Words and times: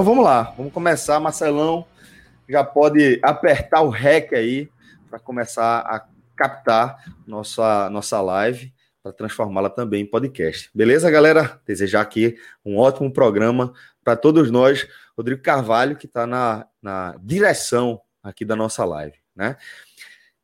Então 0.00 0.14
vamos 0.14 0.24
lá, 0.24 0.54
vamos 0.56 0.72
começar. 0.72 1.20
Marcelão 1.20 1.86
já 2.48 2.64
pode 2.64 3.20
apertar 3.22 3.82
o 3.82 3.90
REC 3.90 4.32
aí 4.32 4.70
para 5.10 5.18
começar 5.18 5.80
a 5.80 6.08
captar 6.34 7.04
nossa, 7.26 7.90
nossa 7.90 8.18
live 8.22 8.72
para 9.02 9.12
transformá-la 9.12 9.68
também 9.68 10.00
em 10.00 10.06
podcast. 10.06 10.70
Beleza, 10.74 11.10
galera? 11.10 11.60
Desejar 11.66 12.00
aqui 12.00 12.34
um 12.64 12.78
ótimo 12.78 13.12
programa 13.12 13.74
para 14.02 14.16
todos 14.16 14.50
nós. 14.50 14.88
Rodrigo 15.14 15.42
Carvalho, 15.42 15.94
que 15.94 16.06
está 16.06 16.26
na, 16.26 16.66
na 16.80 17.14
direção 17.22 18.00
aqui 18.22 18.42
da 18.42 18.56
nossa 18.56 18.82
live, 18.86 19.18
né? 19.36 19.58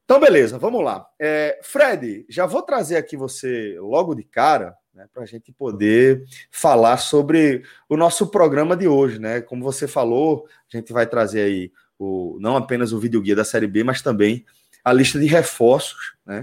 Então, 0.05 0.21
beleza, 0.21 0.59
vamos 0.59 0.85
lá. 0.85 1.07
É, 1.19 1.59
Fred, 1.63 2.27
já 2.29 2.45
vou 2.45 2.61
trazer 2.61 2.99
aqui 2.99 3.17
você 3.17 3.79
logo 3.81 4.15
de 4.15 4.23
cara, 4.23 4.77
né, 4.97 5.07
para 5.13 5.23
a 5.23 5.27
gente 5.27 5.53
poder 5.53 6.25
falar 6.51 6.97
sobre 6.97 7.63
o 7.87 7.97
nosso 7.97 8.29
programa 8.29 8.75
de 8.75 8.89
hoje, 8.89 9.19
né? 9.19 9.43
Como 9.43 9.63
você 9.63 9.87
falou, 9.87 10.49
a 10.73 10.77
gente 10.77 10.91
vai 10.91 11.07
trazer 11.07 11.43
aí 11.43 11.71
o, 11.99 12.39
não 12.41 12.57
apenas 12.57 12.93
o 12.93 12.99
vídeo 12.99 13.21
guia 13.21 13.37
da 13.37 13.45
Série 13.45 13.67
B, 13.67 13.85
mas 13.85 14.01
também 14.01 14.45
a 14.83 14.93
lista 14.93 15.19
de 15.19 15.27
reforços, 15.27 16.15
né? 16.25 16.41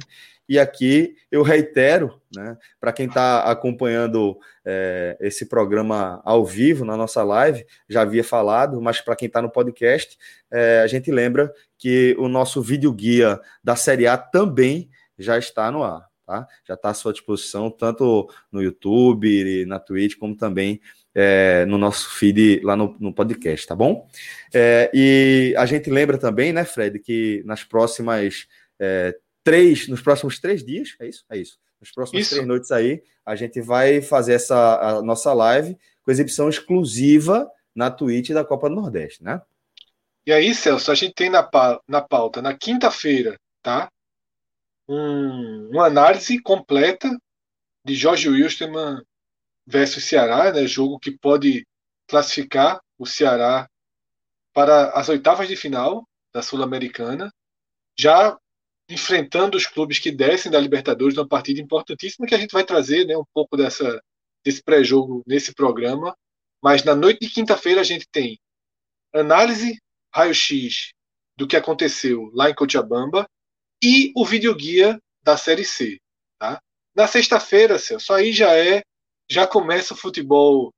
E 0.48 0.60
aqui 0.60 1.16
eu 1.32 1.42
reitero, 1.42 2.22
né, 2.36 2.58
para 2.80 2.92
quem 2.92 3.08
está 3.08 3.44
acompanhando 3.50 4.38
é, 4.66 5.18
esse 5.22 5.46
programa 5.46 6.22
ao 6.26 6.46
vivo 6.46 6.84
na 6.84 6.98
nossa 6.98 7.24
live, 7.24 7.66
já 7.88 8.02
havia 8.02 8.24
falado, 8.26 8.82
mas 8.82 9.00
para 9.00 9.16
quem 9.16 9.28
está 9.28 9.42
no 9.42 9.50
podcast, 9.50 10.18
é, 10.52 10.82
a 10.82 10.88
gente 10.88 11.10
lembra 11.10 11.52
que 11.78 12.14
o 12.20 12.28
nosso 12.28 12.62
vídeo 12.62 12.92
guia 12.92 13.40
da 13.64 13.78
Série 13.78 14.06
A 14.06 14.18
também 14.18 14.90
já 15.18 15.38
está 15.38 15.72
no 15.72 15.82
ar, 15.82 16.06
tá? 16.26 16.48
Já 16.68 16.74
está 16.74 16.90
à 16.90 16.94
sua 16.94 17.14
disposição, 17.14 17.70
tanto 17.70 18.30
no 18.52 18.62
YouTube, 18.62 19.66
na 19.66 19.80
Twitch, 19.80 20.18
como 20.18 20.36
também 20.36 20.82
é, 21.14 21.66
no 21.66 21.78
nosso 21.78 22.10
feed 22.10 22.62
lá 22.64 22.76
no, 22.76 22.96
no 23.00 23.14
podcast, 23.14 23.68
tá 23.68 23.76
bom? 23.76 24.08
É, 24.54 24.90
e 24.94 25.54
a 25.58 25.66
gente 25.66 25.90
lembra 25.90 26.18
também, 26.18 26.52
né, 26.52 26.66
Fred, 26.66 27.00
que 27.00 27.44
nas 27.46 27.64
próximas 27.64 28.48
é, 28.80 29.16
três, 29.44 29.88
nos 29.88 30.02
próximos 30.02 30.40
três 30.40 30.64
dias, 30.64 30.96
é 31.00 31.08
isso? 31.08 31.24
É 31.30 31.38
isso. 31.38 31.60
Nas 31.80 31.92
próximas 31.92 32.24
isso. 32.24 32.36
três 32.36 32.48
noites 32.48 32.72
aí, 32.72 33.04
a 33.26 33.36
gente 33.36 33.62
vai 33.62 34.02
fazer 34.02 34.34
essa 34.34 34.98
a 34.98 35.02
nossa 35.02 35.34
live 35.34 35.78
com 36.04 36.12
exibição 36.12 36.50
exclusiva 36.50 37.50
na 37.76 37.90
Twitch 37.92 38.32
da 38.32 38.44
Copa 38.44 38.70
do 38.70 38.76
Nordeste, 38.76 39.24
né? 39.24 39.42
E 40.26 40.32
aí, 40.32 40.56
Celso, 40.56 40.90
a 40.90 40.96
gente 40.96 41.14
tem 41.14 41.30
na, 41.30 41.48
na 41.88 42.02
pauta, 42.02 42.42
na 42.42 42.56
quinta-feira, 42.56 43.38
tá? 43.62 43.90
Um, 44.88 45.70
uma 45.70 45.86
análise 45.86 46.42
completa 46.42 47.10
de 47.86 47.96
Jorge 47.96 48.30
Wilstermann 48.30 49.02
versus 49.66 50.04
Ceará, 50.04 50.52
né, 50.52 50.68
jogo 50.68 51.00
que 51.00 51.12
pode 51.12 51.66
classificar 52.08 52.82
o 52.98 53.06
Ceará 53.06 53.68
para 54.54 54.92
as 54.92 55.10
oitavas 55.10 55.48
de 55.48 55.56
final 55.56 56.08
da 56.34 56.42
Sul-Americana, 56.42 57.32
já 57.98 58.38
enfrentando 58.90 59.58
os 59.58 59.66
clubes 59.66 60.00
que 60.00 60.12
descem 60.12 60.52
da 60.52 60.60
Libertadores, 60.60 61.18
uma 61.18 61.28
partida 61.28 61.62
importantíssima 61.62 62.28
que 62.28 62.36
a 62.36 62.38
gente 62.38 62.52
vai 62.52 62.64
trazer 62.64 63.06
né, 63.06 63.18
um 63.18 63.26
pouco 63.34 63.56
dessa, 63.56 64.02
desse 64.44 64.62
pré-jogo 64.62 65.24
nesse 65.26 65.54
programa. 65.54 66.16
Mas 66.62 66.84
na 66.84 66.96
noite 66.96 67.22
de 67.22 67.34
quinta-feira 67.34 67.82
a 67.82 67.84
gente 67.84 68.08
tem 68.12 68.40
análise, 69.14 69.82
raio-x 70.14 70.94
do 71.36 71.48
que 71.48 71.58
aconteceu 71.58 72.30
lá 72.34 72.50
em 72.50 72.56
Cochabamba 72.56 73.28
e 73.84 74.14
o 74.16 74.26
videoguia 74.26 74.98
da 75.22 75.36
Série 75.36 75.66
C. 75.66 76.00
Tá? 76.40 76.62
Na 76.96 77.06
sexta-feira, 77.06 77.78
só 77.78 78.16
aí 78.16 78.32
já 78.32 78.56
é 78.58 78.82
já 79.30 79.46
começa 79.46 79.94
o 79.94 79.98
futebol 79.98 80.72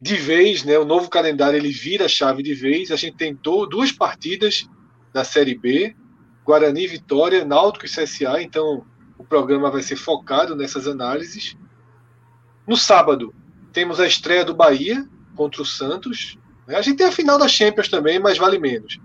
de 0.00 0.16
vez, 0.16 0.64
né? 0.64 0.78
O 0.78 0.84
novo 0.84 1.08
calendário 1.08 1.56
ele 1.56 1.70
vira 1.70 2.08
chave 2.08 2.42
de 2.42 2.54
vez. 2.54 2.90
A 2.90 2.96
gente 2.96 3.16
tem 3.16 3.34
duas 3.34 3.92
partidas 3.92 4.66
da 5.12 5.24
Série 5.24 5.56
B, 5.56 5.94
Guarani, 6.44 6.86
Vitória, 6.86 7.44
Náutico 7.44 7.86
e 7.86 7.88
CSA. 7.88 8.42
Então 8.42 8.84
o 9.18 9.24
programa 9.24 9.70
vai 9.70 9.82
ser 9.82 9.96
focado 9.96 10.56
nessas 10.56 10.86
análises. 10.86 11.56
No 12.66 12.76
sábado 12.76 13.34
temos 13.72 14.00
a 14.00 14.06
estreia 14.06 14.44
do 14.44 14.54
Bahia 14.54 15.06
contra 15.36 15.62
o 15.62 15.66
Santos. 15.66 16.36
A 16.66 16.82
gente 16.82 16.98
tem 16.98 17.06
a 17.06 17.12
final 17.12 17.38
da 17.38 17.48
Champions 17.48 17.88
também, 17.88 18.18
mas 18.18 18.38
vale 18.38 18.58
menos. 18.58 18.98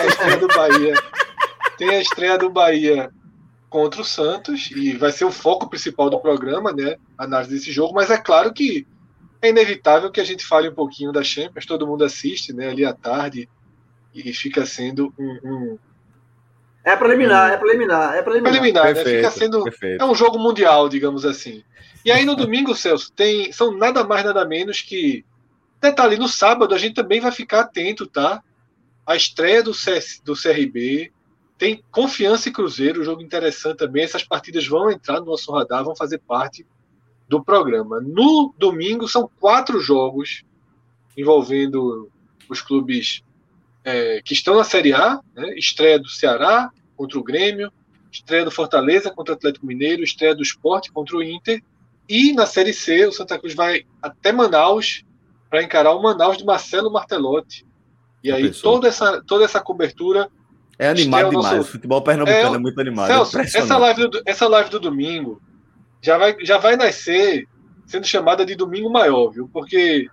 A 0.00 0.06
estreia 0.06 0.36
do 0.36 0.48
Bahia. 0.48 0.94
Tem 1.82 1.96
a 1.96 2.00
estreia 2.00 2.38
do 2.38 2.48
Bahia 2.48 3.10
contra 3.68 4.02
o 4.02 4.04
Santos 4.04 4.70
e 4.70 4.92
vai 4.92 5.10
ser 5.10 5.24
o 5.24 5.32
foco 5.32 5.68
principal 5.68 6.08
do 6.08 6.20
programa, 6.20 6.72
né? 6.72 6.96
A 7.18 7.24
análise 7.24 7.54
desse 7.54 7.72
jogo, 7.72 7.92
mas 7.92 8.08
é 8.08 8.16
claro 8.16 8.52
que 8.52 8.86
é 9.40 9.48
inevitável 9.48 10.08
que 10.08 10.20
a 10.20 10.24
gente 10.24 10.46
fale 10.46 10.68
um 10.68 10.74
pouquinho 10.74 11.10
da 11.10 11.24
Champions, 11.24 11.66
todo 11.66 11.86
mundo 11.86 12.04
assiste, 12.04 12.52
né? 12.52 12.68
Ali 12.68 12.84
à 12.84 12.92
tarde 12.92 13.48
e 14.14 14.32
fica 14.32 14.64
sendo 14.64 15.12
um, 15.18 15.38
um 15.42 15.78
é 16.84 16.94
preliminar, 16.94 17.50
um, 17.50 17.54
é 17.54 17.56
preliminar, 17.56 18.14
é 18.14 18.22
preliminar. 18.22 18.52
Preliminar, 18.52 18.84
perfeito, 18.84 19.08
né? 19.08 19.16
Fica 19.16 19.30
sendo 19.30 19.64
perfeito. 19.64 20.02
é 20.02 20.06
um 20.06 20.14
jogo 20.14 20.38
mundial, 20.38 20.88
digamos 20.88 21.24
assim. 21.24 21.64
E 22.04 22.12
aí 22.12 22.24
no 22.24 22.36
domingo, 22.36 22.76
Celso, 22.76 23.12
tem 23.12 23.50
são 23.50 23.76
nada 23.76 24.04
mais 24.04 24.24
nada 24.24 24.44
menos 24.44 24.80
que 24.82 25.24
detalhe 25.80 26.16
no 26.16 26.28
sábado 26.28 26.76
a 26.76 26.78
gente 26.78 26.94
também 26.94 27.20
vai 27.20 27.32
ficar 27.32 27.62
atento, 27.62 28.06
tá? 28.06 28.40
A 29.04 29.16
estreia 29.16 29.64
do, 29.64 29.74
CS, 29.74 30.20
do 30.24 30.34
CRB, 30.34 31.10
tem 31.62 31.80
Confiança 31.92 32.48
e 32.48 32.52
Cruzeiro, 32.52 33.04
jogo 33.04 33.22
interessante 33.22 33.76
também. 33.76 34.02
Essas 34.02 34.24
partidas 34.24 34.66
vão 34.66 34.90
entrar 34.90 35.20
no 35.20 35.26
nosso 35.26 35.52
radar, 35.52 35.84
vão 35.84 35.94
fazer 35.94 36.18
parte 36.18 36.66
do 37.28 37.40
programa. 37.40 38.00
No 38.00 38.52
domingo 38.58 39.06
são 39.06 39.30
quatro 39.38 39.78
jogos 39.78 40.42
envolvendo 41.16 42.10
os 42.48 42.60
clubes 42.60 43.22
é, 43.84 44.20
que 44.22 44.32
estão 44.32 44.56
na 44.56 44.64
Série 44.64 44.92
A, 44.92 45.20
né? 45.36 45.54
estreia 45.56 46.00
do 46.00 46.08
Ceará 46.08 46.68
contra 46.96 47.16
o 47.16 47.22
Grêmio, 47.22 47.72
estreia 48.10 48.44
do 48.44 48.50
Fortaleza 48.50 49.12
contra 49.12 49.34
o 49.34 49.36
Atlético 49.36 49.64
Mineiro, 49.64 50.02
estreia 50.02 50.34
do 50.34 50.42
Esporte 50.42 50.90
contra 50.90 51.16
o 51.16 51.22
Inter, 51.22 51.62
e 52.08 52.32
na 52.32 52.44
Série 52.44 52.72
C 52.72 53.06
o 53.06 53.12
Santa 53.12 53.38
Cruz 53.38 53.54
vai 53.54 53.86
até 54.02 54.32
Manaus 54.32 55.04
para 55.48 55.62
encarar 55.62 55.92
o 55.92 56.02
Manaus 56.02 56.38
de 56.38 56.44
Marcelo 56.44 56.90
Martelotti. 56.90 57.64
E 58.20 58.32
aí 58.32 58.50
toda 58.50 58.88
essa, 58.88 59.22
toda 59.22 59.44
essa 59.44 59.60
cobertura 59.60 60.28
é 60.78 60.88
animado 60.88 61.30
demais. 61.30 61.56
Nosso... 61.56 61.68
O 61.68 61.72
futebol 61.72 62.02
pernambucano 62.02 62.54
é, 62.54 62.56
é 62.56 62.58
muito 62.58 62.80
animado. 62.80 63.10
É 63.10 63.14
Celso, 63.14 63.38
é 63.38 63.42
essa, 63.42 63.78
live 63.78 64.08
do, 64.08 64.22
essa 64.26 64.48
live 64.48 64.70
do 64.70 64.80
domingo 64.80 65.40
já 66.00 66.18
vai, 66.18 66.36
já 66.42 66.58
vai 66.58 66.76
nascer 66.76 67.46
sendo 67.86 68.06
chamada 68.06 68.44
de 68.44 68.54
domingo 68.54 68.90
maior, 68.90 69.30
viu? 69.30 69.48
Porque 69.52 70.08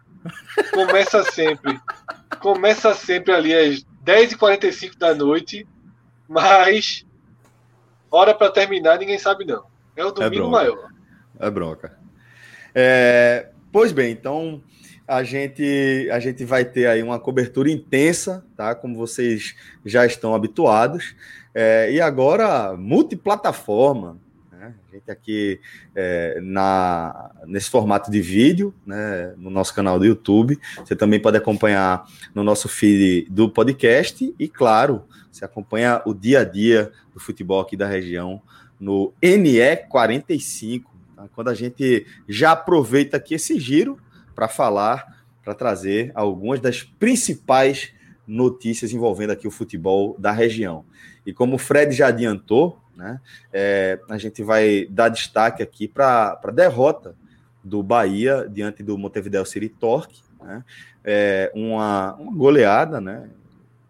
começa 0.72 1.24
sempre. 1.24 1.80
começa 2.40 2.94
sempre 2.94 3.34
ali 3.34 3.54
às 3.54 3.86
10h45 4.06 4.98
da 4.98 5.14
noite, 5.14 5.68
mas 6.28 7.06
hora 8.12 8.34
para 8.34 8.52
terminar 8.52 9.00
ninguém 9.00 9.18
sabe 9.18 9.46
não. 9.46 9.64
É 9.96 10.06
o 10.06 10.12
domingo 10.12 10.48
é 10.48 10.50
maior. 10.50 10.90
É 11.40 11.50
bronca. 11.50 11.98
É, 12.74 13.50
pois 13.72 13.92
bem, 13.92 14.12
então 14.12 14.62
a 15.10 15.24
gente, 15.24 16.08
a 16.12 16.20
gente 16.20 16.46
vai 16.46 16.64
ter 16.64 16.86
aí 16.86 17.02
uma 17.02 17.20
cobertura 17.20 17.72
intensa, 17.72 18.46
tá? 18.56 18.76
Como 18.76 18.96
vocês 18.96 19.56
já 19.84 20.06
estão 20.06 20.36
habituados. 20.36 21.16
É, 21.52 21.92
e 21.92 22.00
agora, 22.00 22.78
multiplataforma. 22.78 24.20
Né? 24.52 24.76
A 24.88 24.94
gente 24.94 25.10
aqui 25.10 25.60
é, 25.96 26.40
na, 26.44 27.32
nesse 27.48 27.72
formato 27.72 28.12
de 28.12 28.22
vídeo, 28.22 28.72
né? 28.86 29.34
no 29.36 29.50
nosso 29.50 29.74
canal 29.74 29.98
do 29.98 30.06
YouTube. 30.06 30.60
Você 30.78 30.96
também 30.96 31.20
pode 31.20 31.38
acompanhar 31.38 32.06
no 32.36 32.44
nosso 32.44 32.70
feed 32.70 33.28
do 33.32 33.50
podcast. 33.50 34.32
E, 34.38 34.48
claro, 34.48 35.06
você 35.32 35.44
acompanha 35.44 36.04
o 36.06 36.14
dia 36.14 36.42
a 36.42 36.44
dia 36.44 36.92
do 37.12 37.20
futebol 37.20 37.60
aqui 37.60 37.76
da 37.76 37.88
região 37.88 38.40
no 38.80 39.12
NE45, 39.24 40.84
tá? 41.16 41.28
quando 41.34 41.48
a 41.48 41.56
gente 41.56 42.06
já 42.28 42.52
aproveita 42.52 43.18
aqui 43.18 43.34
esse 43.34 43.60
giro 43.60 44.00
para 44.40 44.48
falar, 44.48 45.26
para 45.44 45.54
trazer 45.54 46.14
algumas 46.16 46.62
das 46.62 46.82
principais 46.82 47.92
notícias 48.26 48.94
envolvendo 48.94 49.32
aqui 49.32 49.46
o 49.46 49.52
futebol 49.52 50.16
da 50.18 50.32
região. 50.32 50.86
E 51.26 51.34
como 51.34 51.56
o 51.56 51.60
Fred 51.60 51.94
já 51.94 52.08
adiantou, 52.08 52.80
né, 52.96 53.20
é, 53.52 54.00
a 54.10 54.18
gente 54.18 54.42
vai 54.42 54.88
dar 54.90 55.10
destaque 55.10 55.62
aqui 55.62 55.90
para 55.90 56.40
a 56.42 56.52
derrota 56.52 57.18
do 57.62 57.84
Bahia 57.84 58.48
diante 58.50 58.82
do 58.82 58.98
Montevideo 58.98 59.46
City 59.46 59.68
Torque, 59.68 60.22
né, 60.42 60.64
é, 61.04 61.52
uma, 61.54 62.16
uma 62.16 62.32
goleada, 62.32 63.02
né, 63.02 63.30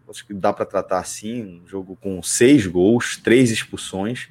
acho 0.08 0.26
que 0.26 0.34
dá 0.34 0.52
para 0.52 0.66
tratar 0.66 0.98
assim, 0.98 1.60
um 1.62 1.68
jogo 1.68 1.96
com 2.00 2.20
seis 2.24 2.66
gols, 2.66 3.16
três 3.18 3.52
expulsões, 3.52 4.28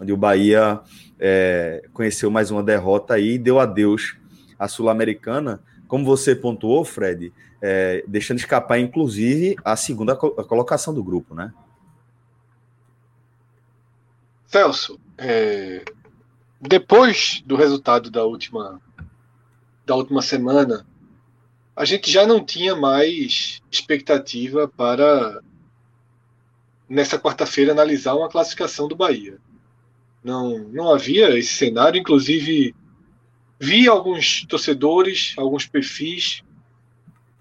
onde 0.00 0.14
o 0.14 0.16
Bahia 0.16 0.80
é, 1.20 1.84
conheceu 1.92 2.30
mais 2.30 2.50
uma 2.50 2.62
derrota 2.62 3.18
e 3.18 3.36
deu 3.36 3.60
adeus 3.60 4.17
à 4.58 4.68
Sul-Americana, 4.68 5.62
como 5.86 6.04
você 6.04 6.34
pontuou, 6.34 6.84
Fred, 6.84 7.32
é, 7.62 8.04
deixando 8.06 8.38
escapar, 8.38 8.78
inclusive, 8.78 9.56
a 9.64 9.76
segunda 9.76 10.14
colocação 10.16 10.92
do 10.92 11.02
grupo, 11.02 11.34
né? 11.34 11.52
Celso, 14.46 14.98
é, 15.16 15.84
depois 16.60 17.42
do 17.44 17.54
resultado 17.54 18.10
da 18.10 18.24
última, 18.24 18.80
da 19.84 19.94
última 19.94 20.22
semana, 20.22 20.86
a 21.76 21.84
gente 21.84 22.10
já 22.10 22.26
não 22.26 22.44
tinha 22.44 22.74
mais 22.74 23.62
expectativa 23.70 24.66
para, 24.66 25.40
nessa 26.88 27.18
quarta-feira, 27.18 27.72
analisar 27.72 28.14
uma 28.14 28.28
classificação 28.28 28.88
do 28.88 28.96
Bahia. 28.96 29.38
Não, 30.24 30.58
não 30.58 30.92
havia 30.92 31.38
esse 31.38 31.54
cenário, 31.54 32.00
inclusive 32.00 32.74
vi 33.58 33.88
alguns 33.88 34.44
torcedores, 34.46 35.34
alguns 35.36 35.66
perfis 35.66 36.42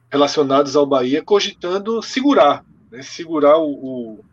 relacionados 0.09 0.75
ao 0.75 0.85
Bahia 0.85 1.23
cogitando 1.23 2.01
segurar, 2.01 2.65
né, 2.89 3.01
segurar 3.01 3.57
o, 3.57 3.71
o, 3.71 4.25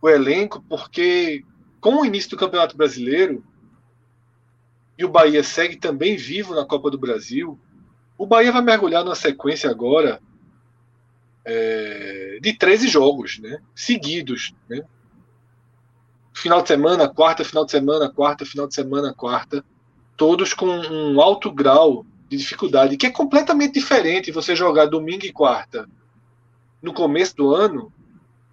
o 0.00 0.08
elenco, 0.08 0.64
porque 0.68 1.44
com 1.80 2.00
o 2.00 2.04
início 2.04 2.30
do 2.30 2.36
Campeonato 2.36 2.76
Brasileiro, 2.76 3.44
e 4.96 5.04
o 5.04 5.08
Bahia 5.08 5.42
segue 5.42 5.76
também 5.76 6.16
vivo 6.16 6.54
na 6.54 6.64
Copa 6.64 6.90
do 6.90 6.98
Brasil, 6.98 7.58
o 8.16 8.26
Bahia 8.26 8.52
vai 8.52 8.62
mergulhar 8.62 9.04
numa 9.04 9.14
sequência 9.14 9.68
agora 9.68 10.20
é, 11.44 12.38
de 12.40 12.56
13 12.56 12.88
jogos 12.88 13.38
né, 13.38 13.60
seguidos. 13.74 14.54
Né? 14.68 14.82
Final 16.32 16.62
de 16.62 16.68
semana, 16.68 17.08
quarta, 17.08 17.44
final 17.44 17.64
de 17.64 17.72
semana, 17.72 18.10
quarta, 18.10 18.46
final 18.46 18.66
de 18.66 18.74
semana, 18.74 19.12
quarta. 19.12 19.64
Todos 20.16 20.54
com 20.54 20.66
um 20.66 21.20
alto 21.20 21.50
grau 21.50 22.06
de 22.28 22.36
dificuldade, 22.36 22.96
que 22.96 23.06
é 23.06 23.10
completamente 23.10 23.74
diferente 23.74 24.32
você 24.32 24.54
jogar 24.54 24.86
domingo 24.86 25.24
e 25.24 25.32
quarta 25.32 25.88
no 26.82 26.92
começo 26.92 27.34
do 27.36 27.54
ano 27.54 27.92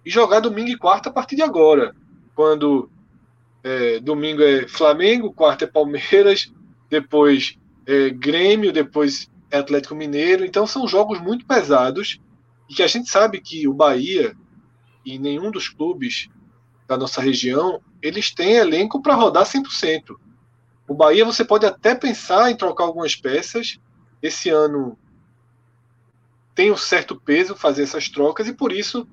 e 0.04 0.10
jogar 0.10 0.40
domingo 0.40 0.70
e 0.70 0.76
quarta 0.76 1.08
a 1.08 1.12
partir 1.12 1.36
de 1.36 1.42
agora, 1.42 1.94
quando 2.34 2.90
é, 3.62 4.00
domingo 4.00 4.42
é 4.42 4.66
Flamengo, 4.66 5.32
quarta 5.32 5.64
é 5.64 5.68
Palmeiras, 5.68 6.52
depois 6.90 7.56
é 7.86 8.10
Grêmio, 8.10 8.72
depois 8.72 9.30
é 9.50 9.58
Atlético 9.58 9.94
Mineiro. 9.94 10.44
Então 10.44 10.66
são 10.66 10.88
jogos 10.88 11.20
muito 11.20 11.46
pesados 11.46 12.20
e 12.68 12.74
que 12.74 12.82
a 12.82 12.86
gente 12.86 13.08
sabe 13.08 13.40
que 13.40 13.68
o 13.68 13.74
Bahia 13.74 14.36
e 15.04 15.18
nenhum 15.18 15.50
dos 15.50 15.68
clubes 15.68 16.28
da 16.88 16.96
nossa 16.96 17.20
região 17.20 17.80
eles 18.00 18.32
têm 18.32 18.54
elenco 18.54 19.00
para 19.00 19.14
rodar 19.14 19.44
100%. 19.44 20.16
O 20.86 20.94
Bahia 20.94 21.24
você 21.24 21.44
pode 21.44 21.64
até 21.64 21.94
pensar 21.94 22.50
em 22.50 22.56
trocar 22.56 22.84
algumas 22.84 23.14
peças. 23.16 23.78
Esse 24.20 24.50
ano 24.50 24.98
tem 26.54 26.70
um 26.70 26.76
certo 26.76 27.18
peso 27.18 27.56
fazer 27.56 27.82
essas 27.82 28.08
trocas 28.08 28.46
e 28.46 28.52
por 28.52 28.72
isso 28.72 29.06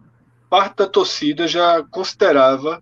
parte 0.49 0.77
da 0.77 0.87
torcida 0.87 1.47
já 1.47 1.83
considerava 1.83 2.81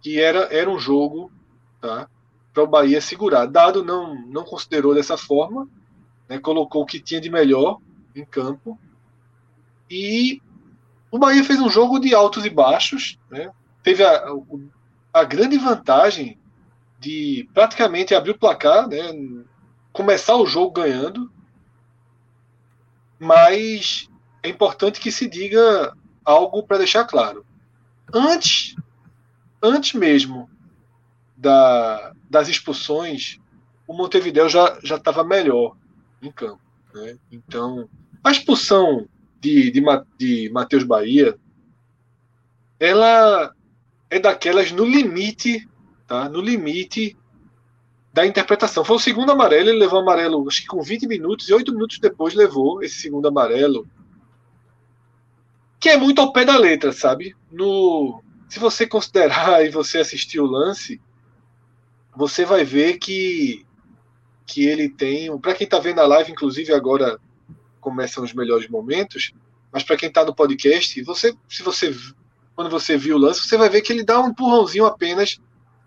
que 0.00 0.20
era, 0.20 0.40
era 0.54 0.70
um 0.70 0.78
jogo 0.78 1.32
tá, 1.80 2.08
para 2.52 2.62
o 2.62 2.66
Bahia 2.66 3.00
segurar. 3.00 3.46
Dado 3.46 3.84
não, 3.84 4.14
não 4.26 4.44
considerou 4.44 4.94
dessa 4.94 5.16
forma, 5.16 5.68
né, 6.28 6.38
colocou 6.38 6.82
o 6.82 6.86
que 6.86 7.00
tinha 7.00 7.20
de 7.20 7.30
melhor 7.30 7.78
em 8.14 8.24
campo. 8.24 8.78
E 9.90 10.42
o 11.10 11.18
Bahia 11.18 11.44
fez 11.44 11.60
um 11.60 11.70
jogo 11.70 11.98
de 11.98 12.14
altos 12.14 12.44
e 12.44 12.50
baixos. 12.50 13.18
Né, 13.30 13.50
teve 13.82 14.04
a, 14.04 14.24
a 15.12 15.24
grande 15.24 15.56
vantagem 15.56 16.38
de 17.02 17.48
praticamente 17.52 18.14
abrir 18.14 18.30
o 18.30 18.38
placar, 18.38 18.88
né, 18.88 19.00
começar 19.92 20.36
o 20.36 20.46
jogo 20.46 20.80
ganhando. 20.80 21.30
Mas 23.18 24.08
é 24.42 24.48
importante 24.48 25.00
que 25.00 25.10
se 25.10 25.28
diga 25.28 25.92
algo 26.24 26.62
para 26.62 26.78
deixar 26.78 27.04
claro. 27.04 27.44
Antes 28.12 28.76
antes 29.60 29.92
mesmo 29.92 30.48
da, 31.36 32.12
das 32.30 32.48
expulsões, 32.48 33.38
o 33.86 33.94
Montevideo 33.94 34.48
já 34.48 34.78
estava 34.82 35.22
melhor 35.22 35.76
em 36.20 36.30
campo. 36.30 36.62
Né? 36.94 37.16
Então, 37.30 37.88
a 38.22 38.30
expulsão 38.30 39.08
de, 39.40 39.70
de, 39.70 39.82
de 40.18 40.50
Matheus 40.52 40.84
Bahia, 40.84 41.36
ela 42.78 43.54
é 44.10 44.18
daquelas 44.18 44.70
no 44.72 44.84
limite, 44.84 45.68
tá? 46.12 46.28
no 46.28 46.42
limite 46.42 47.16
da 48.12 48.26
interpretação. 48.26 48.84
Foi 48.84 48.96
o 48.96 49.00
segundo 49.00 49.32
amarelo, 49.32 49.70
ele 49.70 49.78
levou 49.78 50.00
amarelo 50.00 50.46
acho 50.46 50.60
que 50.60 50.66
com 50.66 50.82
20 50.82 51.06
minutos, 51.06 51.48
e 51.48 51.54
8 51.54 51.72
minutos 51.72 51.98
depois 51.98 52.34
levou 52.34 52.82
esse 52.82 52.96
segundo 52.96 53.26
amarelo, 53.26 53.88
que 55.80 55.88
é 55.88 55.96
muito 55.96 56.20
ao 56.20 56.30
pé 56.30 56.44
da 56.44 56.58
letra, 56.58 56.92
sabe? 56.92 57.34
No, 57.50 58.22
se 58.46 58.58
você 58.58 58.86
considerar 58.86 59.64
e 59.64 59.70
você 59.70 59.98
assistir 59.98 60.38
o 60.38 60.46
lance, 60.46 61.00
você 62.14 62.44
vai 62.44 62.62
ver 62.62 62.98
que 62.98 63.64
que 64.44 64.66
ele 64.66 64.90
tem, 64.90 65.38
para 65.38 65.54
quem 65.54 65.64
está 65.64 65.78
vendo 65.78 66.00
a 66.00 66.06
live, 66.06 66.32
inclusive 66.32 66.74
agora 66.74 67.18
começam 67.80 68.22
os 68.22 68.34
melhores 68.34 68.68
momentos, 68.68 69.32
mas 69.72 69.82
para 69.82 69.96
quem 69.96 70.08
está 70.10 70.24
no 70.26 70.34
podcast, 70.34 71.00
você, 71.04 71.34
se 71.48 71.62
você 71.62 71.96
quando 72.54 72.68
você 72.68 72.98
viu 72.98 73.16
o 73.16 73.18
lance, 73.18 73.40
você 73.40 73.56
vai 73.56 73.70
ver 73.70 73.80
que 73.80 73.90
ele 73.90 74.04
dá 74.04 74.20
um 74.20 74.28
empurrãozinho 74.28 74.84
apenas 74.84 75.40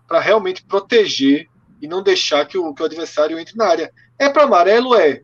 para 0.06 0.20
realmente 0.20 0.64
proteger 0.64 1.48
e 1.80 1.86
não 1.86 2.02
deixar 2.02 2.46
que 2.46 2.56
o, 2.56 2.72
que 2.72 2.82
o 2.82 2.86
adversário 2.86 3.38
entre 3.38 3.56
na 3.56 3.66
área. 3.66 3.92
É 4.18 4.28
para 4.28 4.44
amarelo, 4.44 4.94
é. 4.94 5.22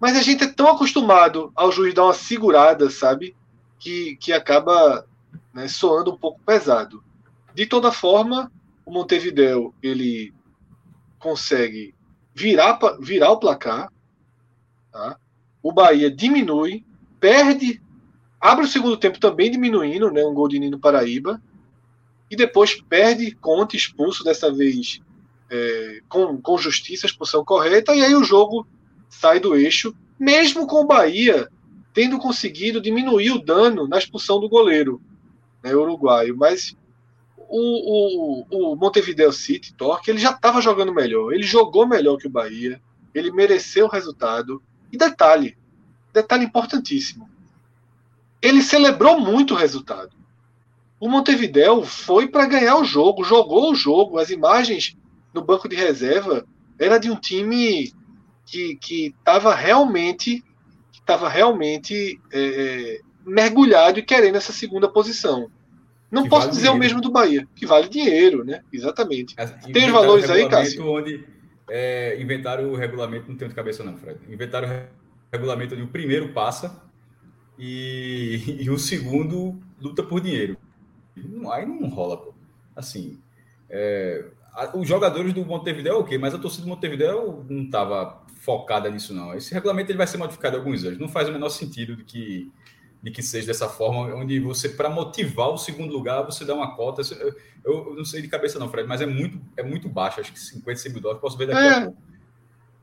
Mas 0.00 0.16
a 0.16 0.22
gente 0.22 0.44
é 0.44 0.48
tão 0.48 0.68
acostumado 0.68 1.52
ao 1.54 1.72
juiz 1.72 1.94
dar 1.94 2.04
uma 2.04 2.14
segurada, 2.14 2.90
sabe? 2.90 3.36
Que, 3.78 4.16
que 4.16 4.32
acaba 4.32 5.06
né, 5.54 5.68
soando 5.68 6.12
um 6.12 6.18
pouco 6.18 6.40
pesado. 6.44 7.02
De 7.54 7.66
toda 7.66 7.92
forma, 7.92 8.50
o 8.84 8.92
Montevideo 8.92 9.74
ele 9.82 10.34
consegue 11.18 11.94
virar, 12.34 12.78
virar 13.00 13.30
o 13.30 13.38
placar, 13.38 13.90
tá? 14.92 15.18
o 15.62 15.72
Bahia 15.72 16.10
diminui, 16.10 16.84
perde, 17.18 17.82
abre 18.40 18.66
o 18.66 18.68
segundo 18.68 18.96
tempo 18.96 19.18
também 19.18 19.50
diminuindo, 19.50 20.10
né, 20.10 20.24
um 20.24 20.34
gol 20.34 20.46
de 20.46 20.58
Nino 20.58 20.78
Paraíba, 20.78 21.42
e 22.30 22.36
depois 22.36 22.80
perde, 22.82 23.32
conta, 23.32 23.76
expulso, 23.76 24.24
dessa 24.24 24.52
vez 24.52 25.00
é, 25.50 26.00
com, 26.08 26.40
com 26.40 26.58
justiça, 26.58 27.06
expulsão 27.06 27.44
correta, 27.44 27.94
e 27.94 28.02
aí 28.02 28.14
o 28.14 28.24
jogo 28.24 28.66
sai 29.08 29.38
do 29.38 29.54
eixo, 29.54 29.94
mesmo 30.18 30.66
com 30.66 30.80
o 30.80 30.86
Bahia 30.86 31.48
tendo 31.92 32.18
conseguido 32.18 32.80
diminuir 32.80 33.30
o 33.30 33.42
dano 33.42 33.88
na 33.88 33.96
expulsão 33.96 34.38
do 34.38 34.50
goleiro 34.50 35.00
né, 35.62 35.74
uruguaio, 35.74 36.36
mas 36.36 36.76
o, 37.48 38.42
o, 38.42 38.72
o 38.72 38.76
Montevideo 38.76 39.32
City, 39.32 39.72
Torque, 39.72 40.10
ele 40.10 40.18
já 40.18 40.30
estava 40.30 40.60
jogando 40.60 40.92
melhor, 40.92 41.32
ele 41.32 41.42
jogou 41.42 41.86
melhor 41.86 42.18
que 42.18 42.26
o 42.26 42.30
Bahia, 42.30 42.80
ele 43.14 43.32
mereceu 43.32 43.86
o 43.86 43.88
resultado. 43.88 44.62
E 44.92 44.98
detalhe, 44.98 45.56
detalhe 46.12 46.44
importantíssimo, 46.44 47.28
ele 48.42 48.62
celebrou 48.62 49.18
muito 49.18 49.54
o 49.54 49.56
resultado. 49.56 50.14
O 50.98 51.08
Montevideo 51.08 51.84
foi 51.84 52.28
para 52.28 52.46
ganhar 52.46 52.76
o 52.76 52.84
jogo, 52.84 53.24
jogou 53.24 53.72
o 53.72 53.74
jogo, 53.74 54.18
as 54.18 54.30
imagens 54.30 54.96
no 55.34 55.42
banco 55.42 55.68
de 55.68 55.76
reserva 55.76 56.46
era 56.78 56.98
de 56.98 57.10
um 57.10 57.16
time 57.16 57.92
que 58.44 58.78
estava 59.18 59.54
realmente 59.54 60.42
estava 61.06 61.28
realmente 61.28 62.20
é, 62.32 62.40
é, 62.40 63.00
mergulhado 63.24 64.00
e 64.00 64.02
querendo 64.02 64.36
essa 64.36 64.52
segunda 64.52 64.88
posição. 64.88 65.48
Não 66.10 66.24
que 66.24 66.28
posso 66.28 66.46
vale 66.46 66.56
dizer 66.56 66.62
dinheiro. 66.62 66.76
o 66.76 66.80
mesmo 66.80 67.00
do 67.00 67.12
Bahia, 67.12 67.46
que 67.54 67.64
vale 67.64 67.88
dinheiro, 67.88 68.44
né? 68.44 68.62
Exatamente. 68.72 69.36
Tem 69.72 69.86
os 69.86 69.92
valores 69.92 70.28
aí, 70.28 70.48
Cássio? 70.48 70.84
Onde, 70.84 71.24
é, 71.70 72.20
inventaram 72.20 72.70
o 72.70 72.76
regulamento, 72.76 73.28
não 73.28 73.36
tenho 73.36 73.48
de 73.48 73.54
cabeça 73.54 73.84
não, 73.84 73.96
Fred. 73.96 74.18
Inventaram 74.28 74.68
o 74.68 74.86
regulamento 75.32 75.74
onde 75.74 75.84
o 75.84 75.88
primeiro 75.88 76.32
passa 76.32 76.82
e, 77.58 78.58
e 78.62 78.70
o 78.70 78.78
segundo 78.78 79.60
luta 79.80 80.02
por 80.02 80.20
dinheiro. 80.20 80.56
Aí 81.52 81.66
não 81.66 81.88
rola, 81.88 82.16
pô. 82.16 82.34
Assim, 82.74 83.18
É, 83.68 84.24
a, 84.54 84.76
os 84.76 84.86
jogadores 84.86 85.32
do 85.32 85.44
Montevideo, 85.44 85.98
ok, 85.98 86.16
mas 86.18 86.34
a 86.34 86.38
torcida 86.38 86.62
do 86.64 86.68
Montevideo 86.68 87.44
não 87.48 87.62
estava 87.64 88.22
focada 88.40 88.88
nisso, 88.90 89.12
não. 89.12 89.34
Esse 89.34 89.52
regulamento 89.52 89.90
ele 89.90 89.98
vai 89.98 90.06
ser 90.06 90.18
modificado 90.18 90.56
alguns 90.56 90.84
anos. 90.84 90.98
Não 90.98 91.08
faz 91.08 91.28
o 91.28 91.32
menor 91.32 91.48
sentido 91.48 91.96
de 91.96 92.04
que, 92.04 92.52
de 93.02 93.10
que 93.10 93.22
seja 93.22 93.46
dessa 93.48 93.68
forma, 93.68 94.14
onde 94.14 94.38
você, 94.38 94.68
para 94.68 94.88
motivar 94.88 95.48
o 95.50 95.58
segundo 95.58 95.92
lugar, 95.92 96.22
você 96.22 96.44
dá 96.44 96.54
uma 96.54 96.76
cota. 96.76 97.02
Eu, 97.18 97.34
eu, 97.64 97.94
não 97.96 98.04
sei 98.04 98.22
de 98.22 98.28
cabeça, 98.28 98.58
não, 98.58 98.68
Fred, 98.70 98.86
mas 98.88 99.00
é 99.00 99.06
muito, 99.06 99.40
é 99.56 99.62
muito 99.64 99.88
baixo. 99.88 100.20
Acho 100.20 100.32
que 100.32 100.38
50, 100.38 100.78
100 100.78 100.92
mil 100.92 101.00
dólares. 101.02 101.20
Posso 101.20 101.36
ver 101.36 101.46
daqui 101.48 101.58
É. 101.66 101.70
a 101.72 101.80
pouco. 101.82 101.98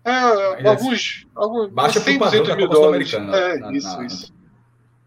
É, 0.05 0.67
alguns, 0.67 1.25
alguns. 1.33 1.69
Baixa 1.71 2.01
pro 2.01 2.09
100, 2.11 2.19
padrão 2.19 2.43
200 2.43 2.47
da 2.61 2.67
Copa. 2.67 2.75
Sul-Americana. 2.75 3.37
É, 3.37 3.57
na- 3.57 3.71
isso, 3.71 3.97
na- 3.97 4.05
isso. 4.05 4.33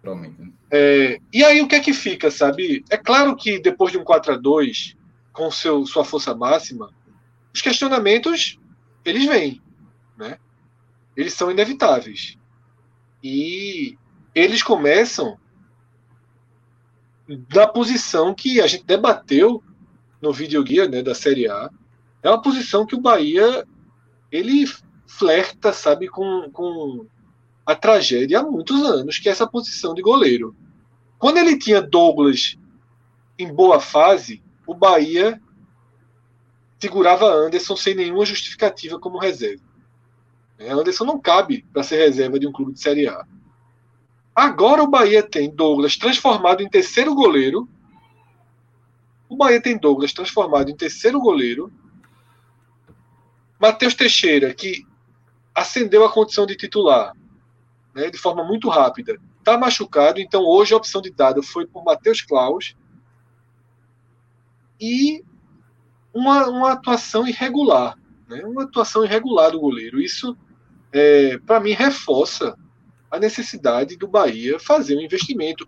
Naturalmente. 0.07 0.41
né? 0.41 0.53
É, 0.71 1.21
e 1.33 1.45
aí 1.45 1.61
o 1.61 1.69
que 1.69 1.75
é 1.75 1.81
que 1.81 1.93
fica, 1.93 2.31
sabe? 2.31 2.85
É 2.89 2.97
claro 2.97 3.35
que 3.37 3.59
depois 3.59 3.91
de 3.91 3.99
um 3.99 4.05
4 4.05 4.35
a 4.35 4.37
2 4.37 4.97
com 5.33 5.51
seu, 5.51 5.85
sua 5.85 6.05
força 6.05 6.35
máxima, 6.35 6.91
os 7.53 7.61
questionamentos 7.61 8.59
eles 9.05 9.27
vêm, 9.27 9.61
né? 10.17 10.39
Eles 11.17 11.35
são 11.35 11.51
inevitáveis. 11.51 12.39
E 13.23 13.99
eles 14.35 14.63
começam 14.63 15.39
da 17.49 17.67
posição 17.67 18.35
que 18.35 18.61
a 18.61 18.67
gente 18.67 18.85
debateu 18.85 19.63
no 20.21 20.33
videoguia 20.33 20.89
né, 20.89 21.03
da 21.03 21.15
Série 21.15 21.49
A. 21.49 21.71
É 22.23 22.29
uma 22.29 22.41
posição 22.41 22.87
que 22.87 22.95
o 22.95 23.01
Bahia 23.01 23.67
ele 24.31 24.67
flerta, 25.07 25.73
sabe, 25.73 26.09
com, 26.09 26.51
com 26.53 27.07
a 27.67 27.75
tragédia 27.75 28.39
há 28.39 28.43
muitos 28.45 28.81
anos, 28.85 29.19
que 29.19 29.29
é 29.29 29.33
essa 29.33 29.47
posição 29.47 29.93
de 29.93 30.01
goleiro. 30.01 30.55
Quando 31.19 31.39
ele 31.39 31.59
tinha 31.59 31.83
Douglas 31.83 32.57
em 33.37 33.53
boa 33.53 33.81
fase, 33.81 34.41
o 34.65 34.73
Bahia 34.73 35.43
segurava 36.79 37.27
Anderson 37.27 37.77
sem 37.77 37.97
nenhuma 37.97 38.25
justificativa 38.25 39.01
como 39.01 39.19
reserva. 39.19 39.65
É, 40.59 40.71
Anderson 40.71 41.05
não 41.05 41.19
cabe 41.19 41.67
para 41.73 41.83
ser 41.83 41.97
reserva 41.97 42.39
de 42.39 42.47
um 42.47 42.53
clube 42.53 42.73
de 42.73 42.81
Série 42.81 43.09
A. 43.09 43.27
Agora 44.35 44.83
o 44.83 44.89
Bahia 44.89 45.23
tem 45.23 45.51
Douglas 45.51 45.97
transformado 45.97 46.63
em 46.63 46.69
terceiro 46.69 47.15
goleiro. 47.15 47.69
O 49.29 49.37
Bahia 49.37 49.61
tem 49.61 49.77
Douglas 49.77 50.13
transformado 50.13 50.71
em 50.71 50.77
terceiro 50.77 51.19
goleiro. 51.19 51.73
Matheus 53.59 53.95
Teixeira, 53.95 54.55
que 54.55 54.87
ascendeu 55.55 56.05
a 56.05 56.13
condição 56.13 56.47
de 56.47 56.55
titular 56.55 57.13
né, 57.97 58.11
de 58.11 58.19
forma 58.19 58.45
muito 58.45 58.69
rápida, 58.69 59.19
está 59.39 59.57
machucado, 59.57 60.21
então 60.21 60.43
hoje 60.43 60.75
a 60.75 60.77
opção 60.77 61.01
de 61.01 61.11
dado 61.11 61.43
foi 61.43 61.67
por 61.67 61.83
Matheus 61.83 62.21
Klaus. 62.21 62.77
E 64.79 65.25
uma, 66.13 66.47
uma 66.47 66.73
atuação 66.73 67.27
irregular, 67.27 67.99
né, 68.29 68.45
uma 68.45 68.65
atuação 68.65 69.03
irregular 69.03 69.51
do 69.51 69.61
goleiro. 69.61 69.99
Isso, 69.99 70.37
é, 70.93 71.39
para 71.39 71.59
mim, 71.59 71.73
reforça 71.73 72.55
a 73.11 73.19
necessidade 73.19 73.97
do 73.97 74.07
Bahia 74.07 74.61
fazer 74.61 74.99
um 74.99 75.01
investimento. 75.01 75.67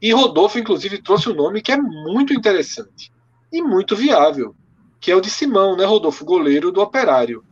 E 0.00 0.12
Rodolfo, 0.12 0.60
inclusive, 0.60 1.02
trouxe 1.02 1.28
um 1.28 1.34
nome 1.34 1.60
que 1.60 1.72
é 1.72 1.76
muito 1.76 2.32
interessante 2.32 3.12
e 3.52 3.60
muito 3.60 3.96
viável, 3.96 4.54
que 5.00 5.10
é 5.10 5.16
o 5.16 5.20
de 5.20 5.28
Simão, 5.28 5.76
né, 5.76 5.84
Rodolfo, 5.84 6.24
goleiro 6.24 6.70
do 6.70 6.80
Operário. 6.80 7.44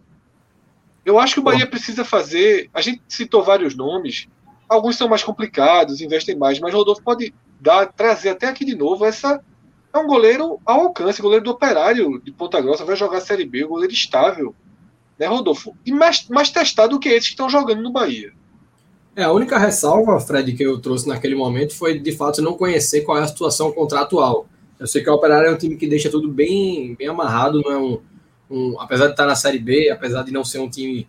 Eu 1.05 1.19
acho 1.19 1.35
que 1.35 1.41
o 1.41 1.43
Bahia 1.43 1.67
precisa 1.67 2.05
fazer. 2.05 2.71
A 2.73 2.81
gente 2.81 3.03
citou 3.09 3.43
vários 3.43 3.75
nomes, 3.75 4.29
alguns 4.69 4.97
são 4.97 5.09
mais 5.09 5.23
complicados, 5.23 6.01
investem 6.01 6.37
mais, 6.37 6.59
mas 6.59 6.73
Rodolfo 6.73 7.03
pode 7.03 7.35
dar, 7.61 7.87
trazer 7.87 8.31
até 8.31 8.47
aqui 8.47 8.65
de 8.65 8.75
novo 8.75 9.05
essa. 9.05 9.43
É 9.93 9.99
um 9.99 10.07
goleiro 10.07 10.59
ao 10.65 10.83
alcance, 10.83 11.21
goleiro 11.21 11.45
do 11.45 11.51
Operário 11.51 12.21
de 12.25 12.33
Ponta 12.33 12.61
Grossa, 12.61 12.85
vai 12.85 12.97
jogar 12.97 13.19
a 13.19 13.21
Série 13.21 13.45
B, 13.45 13.65
goleiro 13.65 13.93
estável, 13.93 14.55
né, 15.19 15.27
Rodolfo? 15.27 15.77
E 15.85 15.93
mais, 15.93 16.27
mais 16.29 16.49
testado 16.51 16.95
do 16.95 16.99
que 16.99 17.11
esses 17.11 17.27
que 17.27 17.35
estão 17.35 17.51
jogando 17.51 17.83
no 17.83 17.93
Bahia. 17.93 18.33
É, 19.15 19.25
a 19.25 19.33
única 19.33 19.59
ressalva, 19.59 20.19
Fred, 20.19 20.55
que 20.55 20.63
eu 20.63 20.81
trouxe 20.81 21.07
naquele 21.07 21.35
momento 21.35 21.77
foi, 21.77 21.99
de 21.99 22.13
fato, 22.13 22.41
não 22.41 22.55
conhecer 22.55 23.03
qual 23.03 23.19
é 23.19 23.23
a 23.23 23.29
situação 23.29 23.71
contratual. 23.71 24.47
Eu 24.81 24.87
sei 24.87 25.03
que 25.03 25.11
o 25.11 25.15
Operário 25.15 25.49
é 25.49 25.53
um 25.53 25.59
time 25.59 25.77
que 25.77 25.87
deixa 25.87 26.09
tudo 26.09 26.29
bem, 26.29 26.95
bem 26.95 27.09
amarrado, 27.09 27.61
não 27.61 27.71
é 27.71 27.77
um, 27.77 28.01
um, 28.53 28.79
apesar 28.79 29.07
de 29.07 29.13
estar 29.13 29.27
na 29.27 29.35
Série 29.35 29.59
B, 29.59 29.91
apesar 29.91 30.23
de 30.23 30.31
não 30.31 30.45
ser 30.45 30.59
um 30.59 30.69
time, 30.69 31.09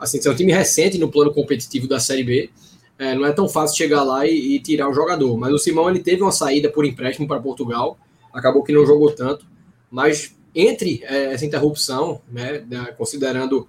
assim, 0.00 0.20
ser 0.20 0.30
um 0.30 0.34
time 0.34 0.52
recente 0.52 0.96
no 0.98 1.10
plano 1.10 1.32
competitivo 1.32 1.88
da 1.88 1.98
Série 1.98 2.22
B, 2.22 2.50
é, 2.98 3.14
não 3.14 3.26
é 3.26 3.32
tão 3.32 3.48
fácil 3.48 3.76
chegar 3.76 4.04
lá 4.04 4.26
e, 4.26 4.54
e, 4.54 4.60
tirar 4.60 4.88
o 4.88 4.94
jogador. 4.94 5.36
Mas 5.36 5.52
o 5.52 5.58
Simão, 5.58 5.90
ele 5.90 5.98
teve 5.98 6.22
uma 6.22 6.32
saída 6.32 6.70
por 6.70 6.84
empréstimo 6.84 7.26
para 7.26 7.40
Portugal, 7.40 7.98
acabou 8.32 8.62
que 8.62 8.72
não 8.72 8.86
jogou 8.86 9.10
tanto, 9.10 9.44
mas 9.90 10.34
entre 10.54 11.02
é, 11.04 11.34
essa 11.34 11.44
interrupção, 11.44 12.22
né, 12.30 12.64
considerando 12.96 13.68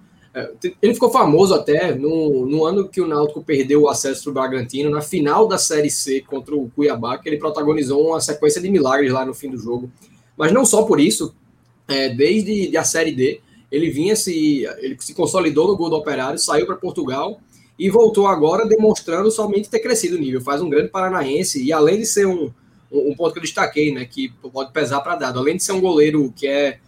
ele 0.81 0.93
ficou 0.93 1.09
famoso 1.09 1.55
até 1.55 1.95
no, 1.95 2.45
no, 2.45 2.63
ano 2.63 2.87
que 2.87 3.01
o 3.01 3.07
Náutico 3.07 3.43
perdeu 3.43 3.83
o 3.83 3.89
acesso 3.89 4.23
para 4.23 4.29
o 4.29 4.33
Bragantino, 4.33 4.89
na 4.89 5.01
final 5.01 5.47
da 5.47 5.57
Série 5.57 5.89
C 5.89 6.21
contra 6.21 6.55
o 6.55 6.69
Cuiabá, 6.69 7.17
que 7.17 7.27
ele 7.27 7.37
protagonizou 7.37 8.09
uma 8.09 8.21
sequência 8.21 8.61
de 8.61 8.69
milagres 8.69 9.11
lá 9.11 9.25
no 9.25 9.33
fim 9.33 9.49
do 9.49 9.57
jogo. 9.57 9.91
Mas 10.37 10.51
não 10.51 10.63
só 10.63 10.83
por 10.83 10.99
isso, 10.99 11.33
é, 11.87 12.09
desde 12.09 12.75
a 12.75 12.83
Série 12.83 13.11
D, 13.11 13.39
ele 13.71 13.89
vinha 13.89 14.15
se. 14.15 14.65
ele 14.79 14.97
se 14.99 15.13
consolidou 15.13 15.67
no 15.67 15.77
gol 15.77 15.89
do 15.89 15.95
Operário, 15.95 16.39
saiu 16.39 16.65
para 16.65 16.75
Portugal 16.75 17.39
e 17.77 17.89
voltou 17.89 18.27
agora 18.27 18.65
demonstrando 18.65 19.29
somente 19.29 19.69
ter 19.69 19.79
crescido 19.79 20.15
o 20.15 20.19
nível. 20.19 20.41
Faz 20.41 20.61
um 20.61 20.69
grande 20.69 20.89
paranaense 20.89 21.63
e 21.63 21.71
além 21.71 21.99
de 21.99 22.05
ser 22.05 22.25
um, 22.25 22.51
um, 22.91 23.15
ponto 23.15 23.33
que 23.33 23.39
eu 23.39 23.43
destaquei, 23.43 23.93
né, 23.93 24.05
que 24.05 24.29
pode 24.51 24.71
pesar 24.71 25.01
para 25.01 25.15
dado, 25.15 25.39
além 25.39 25.57
de 25.57 25.63
ser 25.63 25.73
um 25.73 25.81
goleiro 25.81 26.33
que 26.35 26.47
é 26.47 26.79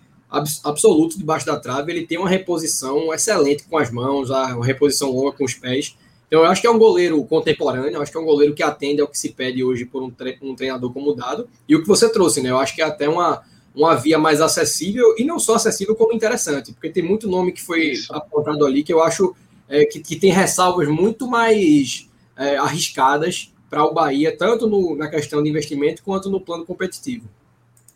absoluto 0.63 1.18
debaixo 1.18 1.46
da 1.46 1.60
trave, 1.60 1.91
ele 1.91 2.06
tem 2.06 2.18
uma 2.18 2.29
reposição 2.29 3.13
excelente 3.13 3.63
com 3.63 3.77
as 3.77 3.91
mãos, 3.91 4.29
uma 4.29 4.65
reposição 4.65 5.12
longa 5.12 5.32
com 5.32 5.44
os 5.44 5.56
pés. 5.56 5.96
Então, 6.27 6.41
eu 6.41 6.46
acho 6.46 6.62
que 6.62 6.68
é 6.68 6.70
um 6.70 6.77
goleiro 6.77 7.24
contemporâneo, 7.24 7.96
eu 7.96 8.01
acho 8.01 8.12
que 8.12 8.18
é 8.18 8.22
um 8.22 8.25
goleiro 8.25 8.53
que 8.53 8.62
atende 8.62 9.01
ao 9.01 9.08
que 9.08 9.18
se 9.18 9.29
pede 9.29 9.63
hoje 9.63 9.86
por 9.86 10.03
um, 10.03 10.12
tre 10.12 10.38
um 10.44 10.53
treinador 10.53 10.94
como 10.94 11.15
dado. 11.15 11.50
E 11.68 11.75
o 11.75 11.82
que 11.82 11.88
você 11.88 12.08
trouxe, 12.08 12.39
né? 12.39 12.51
Eu 12.51 12.60
acho 12.60 12.75
que 12.75 12.84
é 12.84 12.86
até 12.86 13.10
uma, 13.10 13.41
uma 13.75 13.95
via 13.95 14.17
mais 14.17 14.41
acessível, 14.41 15.15
e 15.17 15.23
não 15.23 15.39
só 15.39 15.55
acessível, 15.55 15.95
como 15.95 16.13
interessante, 16.13 16.73
porque 16.73 16.89
tem 16.89 17.03
muito 17.03 17.29
nome 17.29 17.51
que 17.51 17.61
foi 17.61 17.91
Isso. 17.91 18.13
apontado 18.13 18.65
ali 18.65 18.83
que 18.83 18.91
eu 18.91 19.01
acho 19.01 19.35
é, 19.67 19.85
que, 19.85 19.99
que 19.99 20.15
tem 20.15 20.31
ressalvas 20.31 20.88
muito 20.88 21.27
mais 21.27 22.09
é, 22.35 22.57
arriscadas 22.57 23.53
para 23.69 23.85
o 23.85 23.93
Bahia, 23.93 24.35
tanto 24.35 24.67
no, 24.67 24.95
na 24.95 25.07
questão 25.07 25.43
de 25.43 25.49
investimento 25.49 26.03
quanto 26.03 26.29
no 26.29 26.41
plano 26.41 26.65
competitivo. 26.65 27.29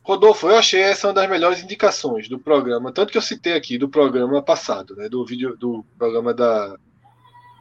Rodolfo, 0.03 0.47
eu 0.47 0.57
achei 0.57 0.81
essa 0.81 1.07
uma 1.07 1.13
das 1.13 1.29
melhores 1.29 1.63
indicações 1.63 2.27
do 2.27 2.37
programa, 2.37 2.91
tanto 2.91 3.11
que 3.11 3.17
eu 3.17 3.21
citei 3.21 3.53
aqui 3.53 3.77
do 3.77 3.87
programa 3.87 4.41
passado, 4.41 4.95
né, 4.95 5.07
do 5.07 5.25
vídeo 5.25 5.55
do 5.57 5.83
programa 5.97 6.33
da 6.33 6.77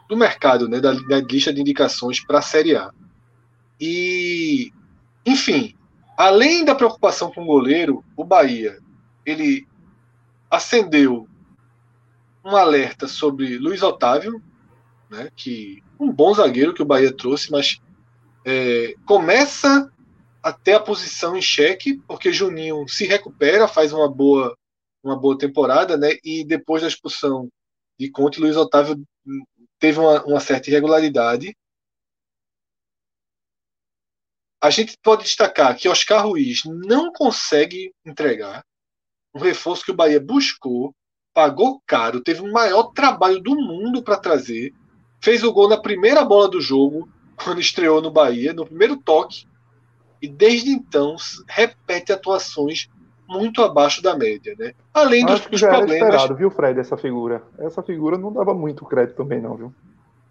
do 0.08 0.16
mercado, 0.16 0.68
né, 0.68 0.80
da, 0.80 0.92
da 0.92 1.20
lista 1.20 1.52
de 1.52 1.60
indicações 1.60 2.20
para 2.20 2.40
a 2.40 2.42
Série 2.42 2.76
A. 2.76 2.90
E, 3.80 4.70
enfim, 5.24 5.74
além 6.16 6.64
da 6.64 6.74
preocupação 6.74 7.30
com 7.32 7.42
o 7.42 7.46
goleiro, 7.46 8.04
o 8.16 8.24
Bahia, 8.24 8.78
ele 9.24 9.66
acendeu 10.50 11.28
um 12.44 12.56
alerta 12.56 13.06
sobre 13.06 13.58
Luiz 13.58 13.82
Otávio, 13.82 14.42
né, 15.08 15.30
que 15.36 15.82
um 15.98 16.10
bom 16.10 16.34
zagueiro 16.34 16.74
que 16.74 16.82
o 16.82 16.86
Bahia 16.86 17.12
trouxe, 17.12 17.50
mas 17.50 17.80
é, 18.44 18.94
começa 19.06 19.90
até 20.42 20.74
a 20.74 20.80
posição 20.80 21.36
em 21.36 21.42
xeque, 21.42 22.02
porque 22.06 22.32
Juninho 22.32 22.88
se 22.88 23.06
recupera, 23.06 23.68
faz 23.68 23.92
uma 23.92 24.10
boa, 24.10 24.56
uma 25.02 25.16
boa 25.16 25.38
temporada, 25.38 25.96
né? 25.96 26.16
E 26.24 26.44
depois 26.44 26.82
da 26.82 26.88
expulsão 26.88 27.48
de 27.98 28.10
Conte, 28.10 28.40
Luiz 28.40 28.56
Otávio 28.56 29.00
teve 29.78 30.00
uma, 30.00 30.24
uma 30.24 30.40
certa 30.40 30.68
irregularidade. 30.68 31.56
A 34.62 34.70
gente 34.70 34.96
pode 35.02 35.24
destacar 35.24 35.76
que 35.76 35.88
Oscar 35.88 36.24
Ruiz 36.24 36.62
não 36.64 37.12
consegue 37.12 37.92
entregar 38.06 38.62
um 39.34 39.40
reforço 39.40 39.84
que 39.84 39.90
o 39.90 39.94
Bahia 39.94 40.20
buscou, 40.20 40.94
pagou 41.34 41.82
caro, 41.86 42.20
teve 42.20 42.42
o 42.42 42.52
maior 42.52 42.92
trabalho 42.92 43.40
do 43.40 43.56
mundo 43.56 44.02
para 44.02 44.18
trazer, 44.18 44.72
fez 45.20 45.42
o 45.42 45.52
gol 45.52 45.68
na 45.68 45.80
primeira 45.80 46.24
bola 46.24 46.48
do 46.48 46.60
jogo, 46.60 47.08
quando 47.42 47.60
estreou 47.60 48.00
no 48.00 48.10
Bahia, 48.10 48.52
no 48.52 48.66
primeiro 48.66 48.96
toque, 48.98 49.46
e 50.20 50.28
desde 50.28 50.70
então 50.70 51.16
repete 51.48 52.12
atuações 52.12 52.88
muito 53.26 53.62
abaixo 53.62 54.02
da 54.02 54.16
média, 54.16 54.54
né? 54.58 54.74
Além 54.92 55.24
dos, 55.24 55.36
Acho 55.36 55.44
que 55.44 55.50
dos 55.52 55.60
já 55.60 55.68
problemas. 55.70 55.96
Era 55.96 56.08
esperado, 56.10 56.36
viu, 56.36 56.50
Fred, 56.50 56.78
essa 56.78 56.96
figura. 56.96 57.42
Essa 57.58 57.82
figura 57.82 58.18
não 58.18 58.32
dava 58.32 58.54
muito 58.54 58.84
crédito 58.84 59.16
também, 59.16 59.40
não, 59.40 59.56
viu? 59.56 59.74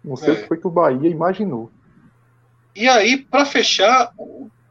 Não 0.02 0.16
sei 0.16 0.30
É. 0.30 0.32
o 0.32 0.36
que 0.42 0.48
foi 0.48 0.56
que 0.56 0.66
o 0.66 0.70
Bahia 0.70 1.10
imaginou. 1.10 1.70
E 2.74 2.88
aí, 2.88 3.18
para 3.18 3.44
fechar, 3.44 4.12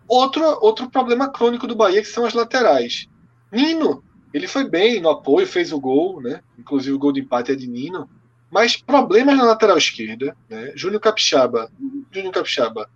outro, 0.07 0.43
outro 0.61 0.89
problema 0.89 1.29
crônico 1.29 1.67
do 1.67 1.75
Bahia, 1.75 2.01
que 2.01 2.07
são 2.07 2.25
as 2.25 2.33
laterais. 2.33 3.07
Nino, 3.51 4.03
ele 4.33 4.47
foi 4.47 4.67
bem 4.67 5.01
no 5.01 5.09
apoio, 5.09 5.45
fez 5.45 5.71
o 5.71 5.79
gol, 5.79 6.21
né? 6.21 6.41
Inclusive 6.57 6.95
o 6.95 6.99
gol 6.99 7.11
de 7.11 7.21
empate 7.21 7.51
é 7.51 7.55
de 7.55 7.67
Nino. 7.67 8.09
Mas 8.49 8.75
problemas 8.75 9.37
na 9.37 9.45
lateral 9.45 9.77
esquerda, 9.77 10.35
né? 10.49 10.73
Júnior 10.75 10.99
Capixaba, 10.99 11.71
Júnior 12.11 12.33
Capixaba, 12.33 12.89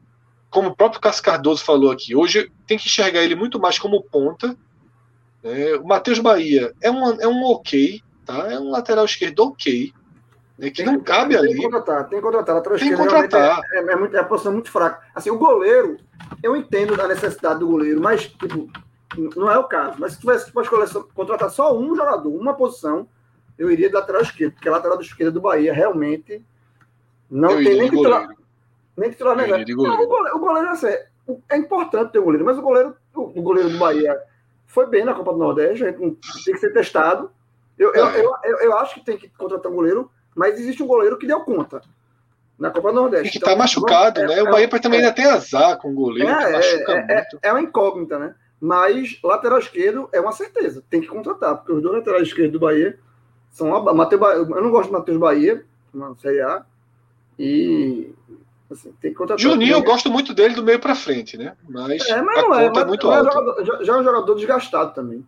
como 0.50 0.70
o 0.70 0.76
próprio 0.76 1.02
Cássio 1.02 1.24
Cardoso 1.24 1.64
falou 1.64 1.92
aqui, 1.92 2.16
hoje 2.16 2.52
tem 2.66 2.78
que 2.78 2.88
enxergar 2.88 3.24
ele 3.24 3.36
muito 3.36 3.60
mais 3.60 3.78
como 3.78 4.02
ponta, 4.02 4.58
É, 5.44 5.76
o 5.76 5.86
Matheus 5.86 6.18
Bahia 6.18 6.74
é 6.82 6.90
um, 6.90 7.22
é 7.22 7.28
um 7.28 7.44
ok, 7.44 8.02
tá? 8.26 8.52
É 8.52 8.60
um 8.60 8.72
lateral 8.72 9.06
esquerdo 9.06 9.42
ok. 9.42 9.94
Né, 10.58 10.70
que 10.70 10.84
não 10.84 11.00
cabe 11.02 11.36
tem 11.36 11.44
ali. 11.44 11.56
que 11.56 11.62
contratar, 11.64 12.08
tem 12.08 12.20
que 12.20 12.26
contratar. 12.26 12.56
Lateral 12.56 12.80
Tem 12.80 12.90
que 12.90 12.96
contratar. 12.96 13.62
É, 13.74 13.78
é, 13.78 13.92
é 13.92 13.96
muito, 13.96 14.16
é 14.16 14.22
uma 14.22 14.28
posição 14.28 14.54
muito 14.54 14.72
fraca. 14.72 15.06
Assim, 15.14 15.30
o 15.30 15.38
goleiro, 15.38 15.98
eu 16.42 16.56
entendo 16.56 16.96
da 16.96 17.08
necessidade 17.08 17.60
do 17.60 17.68
goleiro, 17.68 18.00
mas, 18.00 18.28
tipo, 18.28 18.70
não 19.36 19.52
é 19.52 19.58
o 19.58 19.66
caso. 19.66 19.98
Mas 20.00 20.14
se 20.14 20.20
tivesse 20.20 20.52
para 20.52 20.64
escolher 20.64 20.88
contratar 21.14 21.50
só 21.50 21.78
um 21.78 21.96
jogador, 21.96 22.30
uma 22.30 22.54
posição, 22.54 23.08
eu 23.58 23.70
iria 23.70 23.90
de 23.90 23.96
lateral 23.96 24.22
esquerdo, 24.22 24.54
porque 24.54 24.70
a 24.70 24.72
lateral 24.72 25.00
esquerda 25.00 25.32
do 25.32 25.42
Bahia 25.42 25.74
realmente 25.74 26.44
não 27.30 27.52
eu 27.52 27.64
tem 27.64 27.80
nem 27.80 27.90
titular, 27.90 28.28
nem 28.96 29.10
titular 29.10 29.40
iria 29.40 29.66
de 29.66 29.76
Não, 29.76 30.02
o 30.02 30.08
goleiro, 30.08 30.38
o 30.38 30.40
goleiro 30.40 30.70
assim, 30.70 30.88
é 31.50 31.58
importante 31.58 32.12
ter 32.12 32.20
um 32.20 32.24
goleiro, 32.26 32.46
mas 32.46 32.58
o 32.58 32.62
goleiro, 32.62 32.96
o, 33.14 33.22
o 33.22 33.42
goleiro 33.42 33.70
do 33.70 33.78
Bahia 33.78 34.18
foi 34.66 34.88
bem 34.88 35.04
na 35.06 35.14
Copa 35.14 35.32
do 35.32 35.40
Nordeste, 35.40 35.86
a 35.86 35.94
tem 35.94 36.16
que 36.18 36.58
ser 36.58 36.72
testado. 36.72 37.32
Eu, 37.78 37.94
eu, 37.94 38.08
É. 38.08 38.20
eu, 38.24 38.36
eu, 38.44 38.58
eu 38.60 38.78
acho 38.78 38.96
que 38.96 39.06
tem 39.06 39.18
que 39.18 39.30
contratar 39.30 39.72
um 39.72 39.76
goleiro, 39.76 40.12
mas 40.36 40.60
existe 40.60 40.84
um 40.84 40.88
goleiro 40.88 41.18
que 41.18 41.26
deu 41.26 41.40
conta 41.40 41.82
na 42.60 42.70
Copa 42.70 42.90
do 42.90 42.96
Nordeste. 43.02 43.28
E 43.28 43.32
que 43.32 43.38
Então, 43.38 43.50
tá 43.50 43.56
machucado, 43.58 44.20
é- 44.22 44.28
né? 44.28 44.44
O 44.44 44.48
é- 44.48 44.52
Bahia 44.52 44.68
também 44.80 45.00
ainda 45.00 45.12
tem 45.14 45.26
azar 45.26 45.78
com 45.78 45.90
o 45.92 45.94
goleiro, 45.94 46.28
que 46.30 46.44
é, 46.44 46.52
machuca 46.52 46.92
é, 46.92 46.96
é, 47.10 47.16
muito. 47.16 47.40
é 47.42 47.52
uma 47.52 47.62
incógnita, 47.62 48.20
né? 48.20 48.36
Mas 48.60 49.20
lateral 49.24 49.60
esquerdo 49.60 50.10
é 50.14 50.20
uma 50.22 50.32
certeza, 50.32 50.84
tem 50.90 51.02
que 51.02 51.08
contratar, 51.08 51.58
porque 51.58 51.72
os 51.74 51.82
dois 51.82 51.96
laterais 51.98 52.28
esquerdos 52.28 52.54
do 52.54 52.60
Bahia 52.60 52.98
são 53.52 53.68
uma, 53.70 53.94
Mateus 53.94 54.22
eu 54.22 54.46
não 54.62 54.72
gosto 54.72 54.90
do 54.90 54.94
Matheus 54.98 55.18
Bahia 55.18 55.64
na 55.94 56.16
Série 56.16 56.42
A 56.42 56.66
e 57.38 58.14
assim, 58.72 58.94
tem 59.02 59.12
que 59.12 59.18
contratar. 59.18 59.40
Juninho, 59.42 59.74
eu 59.76 59.84
gosto 59.84 60.10
muito 60.10 60.34
dele 60.34 60.56
do 60.56 60.64
meio 60.64 60.80
pra 60.80 60.96
frente, 60.96 61.38
né? 61.38 61.56
Mas, 61.68 62.08
É, 62.08 62.22
mas 62.22 62.38
a 62.38 62.42
não 62.42 62.56
é, 62.56 62.68
conta 62.68 62.80
é 62.82 62.86
muito 62.86 63.12
é 63.12 63.18
alta. 63.18 63.66
já, 63.66 63.84
já 63.84 63.94
é 63.94 63.98
um 64.00 64.04
jogador 64.04 64.36
desgastado 64.36 64.94
também. 64.94 65.26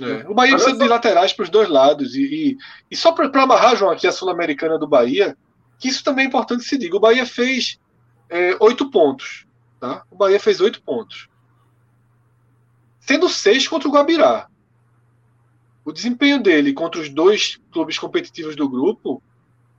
É. 0.00 0.28
O 0.28 0.34
Bahia 0.34 0.54
precisa 0.56 0.78
de 0.78 0.88
laterais 0.88 1.32
para 1.32 1.42
os 1.42 1.50
dois 1.50 1.68
lados. 1.68 2.14
E, 2.14 2.22
e, 2.22 2.58
e 2.90 2.96
só 2.96 3.12
para 3.12 3.30
amarrar, 3.42 3.76
João, 3.76 3.90
aqui 3.92 4.06
a 4.06 4.12
Sul-Americana 4.12 4.78
do 4.78 4.86
Bahia, 4.88 5.36
que 5.78 5.88
isso 5.88 6.02
também 6.04 6.24
é 6.24 6.28
importante 6.28 6.62
que 6.62 6.68
se 6.68 6.78
diga. 6.78 6.96
O 6.96 7.00
Bahia 7.00 7.26
fez 7.26 7.78
é, 8.28 8.56
oito 8.60 8.90
pontos. 8.90 9.46
Tá? 9.78 10.02
O 10.10 10.16
Bahia 10.16 10.38
fez 10.38 10.60
oito 10.60 10.82
pontos. 10.82 11.28
Sendo 13.00 13.28
seis 13.28 13.66
contra 13.66 13.88
o 13.88 13.92
Guabirá. 13.92 14.46
O 15.84 15.92
desempenho 15.92 16.40
dele 16.42 16.72
contra 16.72 17.00
os 17.00 17.08
dois 17.08 17.58
clubes 17.72 17.98
competitivos 17.98 18.54
do 18.54 18.68
grupo 18.68 19.22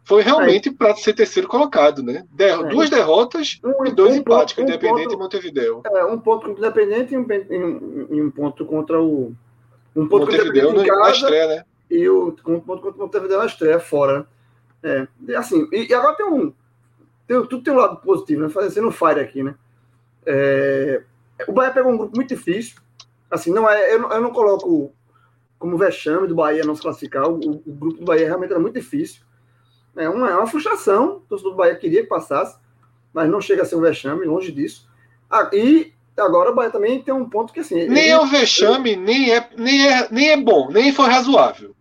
foi 0.03 0.23
realmente 0.23 0.71
para 0.71 0.95
ser 0.95 1.13
terceiro 1.13 1.47
colocado, 1.47 2.01
né? 2.01 2.25
De- 2.31 2.43
É. 2.45 2.57
Duas 2.69 2.89
derrotas 2.89 3.59
Um, 3.63 3.85
e 3.85 3.91
dois 3.91 4.15
um 4.15 4.17
empates, 4.17 4.53
ponto- 4.53 4.55
com 4.55 4.61
um 4.61 4.65
Independente 4.65 5.03
ponto- 5.03 5.13
e 5.13 5.17
Montevideo. 5.19 5.81
É, 5.85 6.05
um 6.05 6.19
ponto 6.19 6.47
contra 6.47 6.49
o 6.49 6.57
Independente 6.57 7.13
e 7.13 7.17
um, 7.17 7.23
pen- 7.23 7.45
e 7.49 7.57
um, 7.63 8.07
e 8.09 8.21
um 8.23 8.31
ponto 8.31 8.65
contra 8.65 8.99
o. 9.01 9.33
Um 9.95 10.07
ponto 10.07 10.25
contra 10.25 10.37
Montevideo 10.37 10.69
Independente 10.69 10.89
no- 10.89 10.95
em 10.95 10.99
casa 10.99 11.11
estreia, 11.11 11.47
né? 11.47 11.65
e 11.89 12.09
o 12.09 12.35
um 12.47 12.59
ponto 12.59 12.81
contra 12.81 12.99
Montevideo 13.01 13.37
na 13.37 13.45
estreia, 13.45 13.79
fora. 13.79 14.25
É, 14.83 15.07
e 15.27 15.35
assim, 15.35 15.67
e, 15.71 15.93
agora 15.93 16.15
tem 16.15 16.25
um. 16.25 16.53
Tem, 17.27 17.45
tudo 17.45 17.61
tem 17.63 17.73
um 17.73 17.77
lado 17.77 17.97
positivo, 17.97 18.41
né? 18.41 18.49
Fazendo 18.49 18.87
um 18.87 18.91
fire 18.91 19.19
aqui, 19.19 19.43
né? 19.43 19.55
É, 20.25 21.03
o 21.47 21.51
Bahia 21.51 21.71
pegou 21.71 21.91
um 21.91 21.97
grupo 21.97 22.15
muito 22.15 22.29
difícil. 22.29 22.77
Assim, 23.29 23.51
não 23.53 23.69
é, 23.69 23.93
eu, 23.93 23.99
não- 23.99 24.11
eu 24.11 24.21
não 24.21 24.31
coloco 24.31 24.93
como 25.59 25.77
vexame 25.77 26.27
do 26.27 26.35
Bahia 26.35 26.63
não 26.63 26.75
se 26.75 26.81
classificar. 26.81 27.27
O, 27.29 27.35
o- 27.35 27.63
o 27.65 27.71
grupo 27.73 27.97
do 27.99 28.05
Bahia 28.05 28.25
realmente 28.25 28.51
era 28.51 28.59
muito 28.59 28.75
difícil. 28.75 29.21
É 29.95 30.07
uma, 30.09 30.29
é 30.29 30.35
uma 30.35 30.47
frustração. 30.47 31.17
O 31.17 31.19
torcedor 31.21 31.51
do 31.51 31.57
Bahia 31.57 31.75
queria 31.75 32.01
que 32.01 32.07
passasse, 32.07 32.57
mas 33.13 33.29
não 33.29 33.41
chega 33.41 33.61
a 33.61 33.65
ser 33.65 33.75
um 33.75 33.81
vexame, 33.81 34.25
longe 34.25 34.51
disso. 34.51 34.89
Ah, 35.29 35.49
e 35.53 35.93
agora 36.17 36.51
o 36.51 36.55
Bahia 36.55 36.71
também 36.71 37.01
tem 37.01 37.13
um 37.13 37.29
ponto 37.29 37.53
que 37.53 37.59
assim. 37.61 37.75
Nem 37.87 38.05
ele- 38.05 38.09
é 38.09 38.19
um 38.19 38.27
vexame, 38.27 38.95
nem 38.95 39.33
é, 39.33 39.49
nem, 39.57 39.87
é, 39.87 40.07
nem 40.11 40.29
é 40.31 40.37
bom, 40.37 40.69
nem 40.71 40.91
foi 40.93 41.07
razoável. 41.09 41.75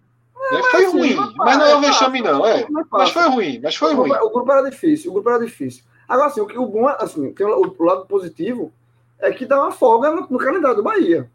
Né? 0.50 0.62
Foi 0.64 0.84
assim, 0.84 0.86
ruim, 0.86 1.32
mas 1.34 1.34
mas 1.36 1.58
não 1.58 1.66
é 1.66 1.76
um 1.76 1.80
passa, 1.80 1.82
vexame, 1.82 2.22
não. 2.22 2.46
É. 2.46 2.68
mas 2.70 2.86
Mas 2.94 3.10
foi 3.10 3.28
ruim, 3.28 3.60
mas 3.62 3.76
foi 3.76 3.92
o, 3.92 3.96
ruim. 3.96 4.10
grupo, 4.10 4.26
o 4.26 4.30
grupo 4.30 4.52
era 4.52 4.70
difícil, 4.70 5.10
o 5.10 5.14
grupo 5.14 5.30
era 5.30 5.44
difícil. 5.44 5.84
Agora, 6.08 6.28
assim, 6.28 6.40
o, 6.40 6.44
o 6.62 6.66
bom, 6.66 6.88
é, 6.88 6.96
assim, 7.00 7.32
tem 7.32 7.46
o, 7.46 7.74
o 7.78 7.84
lado 7.84 8.06
positivo 8.06 8.72
é 9.18 9.32
que 9.32 9.46
dá 9.46 9.60
uma 9.62 9.72
folga 9.72 10.10
no, 10.10 10.26
no 10.28 10.38
calendário 10.38 10.76
do 10.76 10.82
Bahia. 10.82 11.30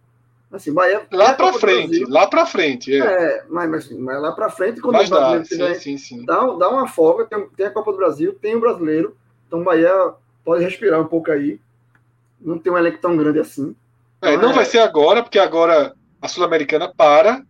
Assim, 0.52 0.74
Bahia 0.74 1.06
Lá 1.12 1.32
é 1.32 1.36
do 1.36 1.54
frente, 1.54 2.06
lá 2.06 2.28
pra 2.28 2.46
frente. 2.46 2.94
É. 2.94 3.00
É, 3.00 3.46
mas, 3.50 3.70
mas, 3.70 3.86
assim, 3.86 4.00
mas 4.00 4.22
lá 4.22 4.32
pra 4.32 4.50
frente, 4.50 4.82
quando 4.82 4.96
Mas 4.96 5.08
o 5.08 5.12
dá, 5.12 5.18
brasileiro 5.18 5.46
sim, 5.46 5.50
tiver, 5.58 5.76
sim, 5.76 5.98
sim. 5.98 6.26
dá, 6.26 6.36
dá 6.54 6.70
uma 6.70 6.88
folga, 6.88 7.26
tem, 7.26 7.48
tem 7.50 7.66
a 7.66 7.72
Copa 7.72 7.92
do 7.92 7.98
Brasil, 7.98 8.34
tem 8.42 8.56
o 8.56 8.60
brasileiro, 8.60 9.16
então 9.48 9.62
o 9.62 9.64
Bahia 9.64 10.14
pode 10.44 10.64
respirar 10.64 11.02
um 11.02 11.08
pouco 11.08 11.32
aí. 11.32 11.60
Não 12.46 12.60
tem 12.60 12.72
um 12.72 12.78
elenco 12.78 13.00
tão 13.00 13.18
grande 13.18 13.40
assim. 13.40 13.76
É, 14.22 14.38
não 14.38 14.52
é. 14.52 14.54
vai 14.54 14.66
ser 14.66 14.80
agora, 14.80 15.22
porque 15.22 15.40
agora 15.40 15.94
a 16.22 16.28
Sul-Americana 16.28 16.92
para, 16.96 17.44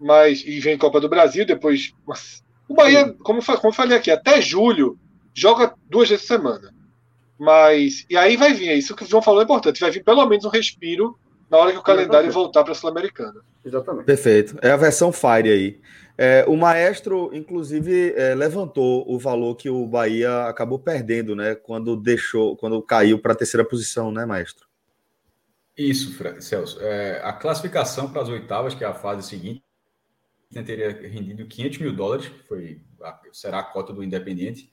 mas 0.00 0.42
e 0.46 0.60
vem 0.60 0.78
Copa 0.78 1.00
do 1.00 1.08
Brasil, 1.08 1.44
depois. 1.44 1.92
mas 2.06 2.42
o 2.68 2.74
Bahia, 2.74 3.14
como, 3.22 3.44
como 3.44 3.68
eu 3.68 3.72
falei 3.72 3.96
aqui, 3.96 4.10
até 4.10 4.40
julho 4.40 4.98
joga 5.34 5.74
duas 5.88 6.08
vezes 6.08 6.26
por 6.26 6.34
semana. 6.34 6.74
Mas. 7.38 8.04
E 8.10 8.16
aí 8.16 8.36
vai 8.36 8.52
vir, 8.52 8.68
é 8.68 8.74
isso 8.74 8.94
que 8.94 9.04
o 9.04 9.06
João 9.06 9.22
falou 9.22 9.40
é 9.40 9.44
importante, 9.44 9.80
vai 9.80 9.90
vir 9.90 10.02
pelo 10.02 10.26
menos 10.26 10.44
um 10.44 10.50
respiro 10.50 11.16
na 11.50 11.56
hora 11.56 11.72
que 11.72 11.78
o 11.78 11.82
calendário 11.82 12.30
voltar 12.30 12.62
para 12.62 12.72
a 12.72 12.74
Sul-Americana. 12.74 13.40
Exatamente. 13.64 14.04
Perfeito. 14.04 14.58
É 14.60 14.70
a 14.70 14.76
versão 14.76 15.12
Fire 15.12 15.50
aí. 15.50 15.80
É, 16.20 16.44
o 16.48 16.56
maestro, 16.56 17.30
inclusive, 17.32 18.12
é, 18.16 18.34
levantou 18.34 19.08
o 19.08 19.16
valor 19.20 19.54
que 19.54 19.70
o 19.70 19.86
Bahia 19.86 20.46
acabou 20.46 20.76
perdendo, 20.76 21.36
né? 21.36 21.54
Quando 21.54 21.96
deixou, 21.96 22.56
quando 22.56 22.82
caiu 22.82 23.20
para 23.20 23.32
a 23.34 23.36
terceira 23.36 23.64
posição, 23.64 24.10
né, 24.10 24.26
maestro? 24.26 24.66
Isso, 25.76 26.12
Celso. 26.40 26.80
É, 26.82 27.20
a 27.22 27.32
classificação 27.32 28.10
para 28.10 28.22
as 28.22 28.28
oitavas, 28.28 28.74
que 28.74 28.82
é 28.82 28.86
a 28.88 28.94
fase 28.94 29.28
seguinte, 29.28 29.62
né, 30.52 30.60
teria 30.64 30.90
rendido 30.90 31.46
500 31.46 31.78
mil 31.78 31.94
dólares, 31.94 32.26
foi 32.48 32.80
a- 33.00 33.20
será 33.32 33.60
a 33.60 33.62
cota 33.62 33.92
do 33.92 34.02
Independiente. 34.02 34.72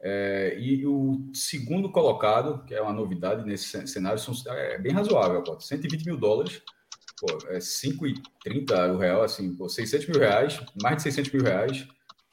É, 0.00 0.56
e 0.58 0.86
o 0.86 1.30
segundo 1.34 1.92
colocado, 1.92 2.64
que 2.64 2.74
é 2.74 2.80
uma 2.80 2.92
novidade 2.92 3.44
nesse 3.44 3.64
cen- 3.64 3.86
cenário, 3.86 4.18
são, 4.18 4.34
é 4.50 4.78
bem 4.78 4.92
razoável 4.92 5.40
a 5.40 5.44
cota, 5.44 5.60
120 5.64 6.06
mil 6.06 6.16
dólares, 6.16 6.62
pô, 7.20 7.38
é 7.48 7.58
5,30 7.60 8.92
o 8.94 8.98
real, 8.98 9.22
assim, 9.22 9.54
pô, 9.54 9.68
600 9.68 10.06
mil 10.08 10.18
reais, 10.20 10.60
mais 10.82 10.96
de 10.96 11.02
600 11.04 11.32
mil 11.32 11.42
reais, 11.42 11.86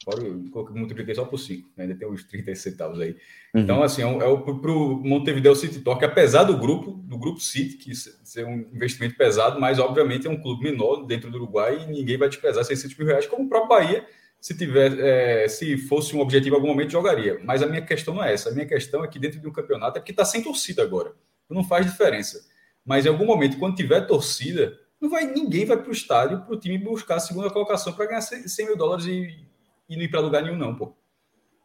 fora 0.04 0.22
eu 0.22 0.44
coloquei- 0.52 0.76
multipliquei 0.78 1.16
só 1.16 1.24
por 1.26 1.38
5, 1.38 1.70
né, 1.78 1.84
ainda 1.86 1.96
tem 1.96 2.08
uns 2.08 2.24
30 2.26 2.54
centavos 2.56 3.00
aí. 3.00 3.16
Então, 3.56 3.82
assim, 3.84 4.02
é, 4.02 4.06
um, 4.06 4.22
é 4.22 4.26
o 4.28 4.40
pro 4.60 4.98
Montevideo 5.04 5.56
City 5.56 5.80
Torque, 5.80 6.04
apesar 6.06 6.44
do 6.44 6.58
grupo, 6.58 6.92
do 6.92 7.18
grupo 7.18 7.40
City, 7.40 7.78
que 7.78 7.96
se- 7.96 8.14
ser 8.24 8.46
um 8.46 8.68
investimento 8.74 9.16
pesado, 9.16 9.60
mas 9.60 9.80
obviamente 9.80 10.28
é 10.28 10.30
um 10.30 10.42
clube 10.42 10.64
menor 10.64 11.06
dentro 11.06 11.30
do 11.32 11.38
Uruguai 11.38 11.84
e 11.84 11.92
ninguém 11.92 12.18
vai 12.18 12.28
desprezar 12.28 12.64
600 12.66 12.98
mil 12.98 13.08
reais, 13.08 13.26
como 13.28 13.46
o 13.46 13.50
próprio 13.50 13.70
Bahia, 13.70 14.06
se 14.42 14.58
tiver, 14.58 15.00
é, 15.00 15.48
se 15.48 15.78
fosse 15.78 16.14
um 16.14 16.20
objetivo 16.20 16.56
em 16.56 16.60
algum 16.60 16.68
momento, 16.68 16.92
jogaria. 16.92 17.40
Mas 17.46 17.64
a 17.64 17.66
minha 17.68 17.82
questão 17.82 18.14
não 18.14 18.22
é 18.22 18.34
essa. 18.34 18.50
A 18.50 18.52
minha 18.52 18.66
questão 18.66 19.02
é 19.02 19.08
que 19.08 19.18
dentro 19.18 19.40
de 19.40 19.48
um 19.48 19.54
campeonato 19.54 19.98
é 19.98 20.02
porque 20.02 20.12
está 20.12 20.26
sem 20.26 20.44
torcida 20.44 20.84
agora. 20.84 21.14
Não 21.50 21.64
faz 21.64 21.86
diferença. 21.86 22.46
Mas 22.86 23.06
em 23.06 23.10
algum 23.10 23.26
momento, 23.26 23.58
quando 23.58 23.76
tiver 23.76 24.02
torcida, 24.02 24.78
não 25.00 25.10
vai, 25.10 25.26
ninguém 25.26 25.66
vai 25.66 25.78
para 25.78 25.90
o 25.90 25.94
estádio 25.94 26.42
para 26.42 26.54
o 26.54 26.60
time 26.60 26.78
buscar 26.78 27.16
a 27.16 27.20
segunda 27.20 27.50
colocação 27.50 27.94
para 27.94 28.06
ganhar 28.06 28.22
100 28.22 28.66
mil 28.66 28.78
dólares 28.78 29.06
e, 29.06 29.46
e 29.90 29.96
não 29.96 30.04
ir 30.04 30.10
para 30.10 30.20
lugar 30.20 30.44
nenhum, 30.44 30.58
não, 30.58 30.76
pô. 30.76 30.94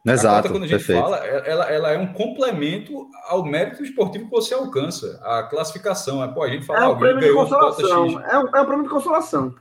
A 0.07 0.11
Exato, 0.13 0.35
cota, 0.37 0.49
quando 0.49 0.63
a 0.63 0.67
gente 0.67 0.77
perfeito. 0.77 1.01
fala, 1.01 1.17
ela, 1.17 1.65
ela 1.65 1.91
é 1.91 1.97
um 1.97 2.13
complemento 2.13 3.07
ao 3.27 3.43
mérito 3.43 3.83
esportivo 3.83 4.25
que 4.25 4.31
você 4.31 4.53
alcança, 4.53 5.19
a 5.21 5.43
classificação. 5.43 6.23
É, 6.23 6.27
pô, 6.27 6.41
a 6.41 6.49
gente 6.49 6.65
fala, 6.65 6.79
É 6.79 6.83
um 6.83 6.85
alguém 6.85 7.13
prêmio 7.17 7.21
de 7.21 7.33
consolação. 7.33 8.09
X. 8.09 8.23
É 8.29 8.39
um, 8.39 8.55
é 8.55 8.61
um 8.61 8.65
prêmio 8.65 8.83
de 8.83 8.89
consolação. 8.89 9.55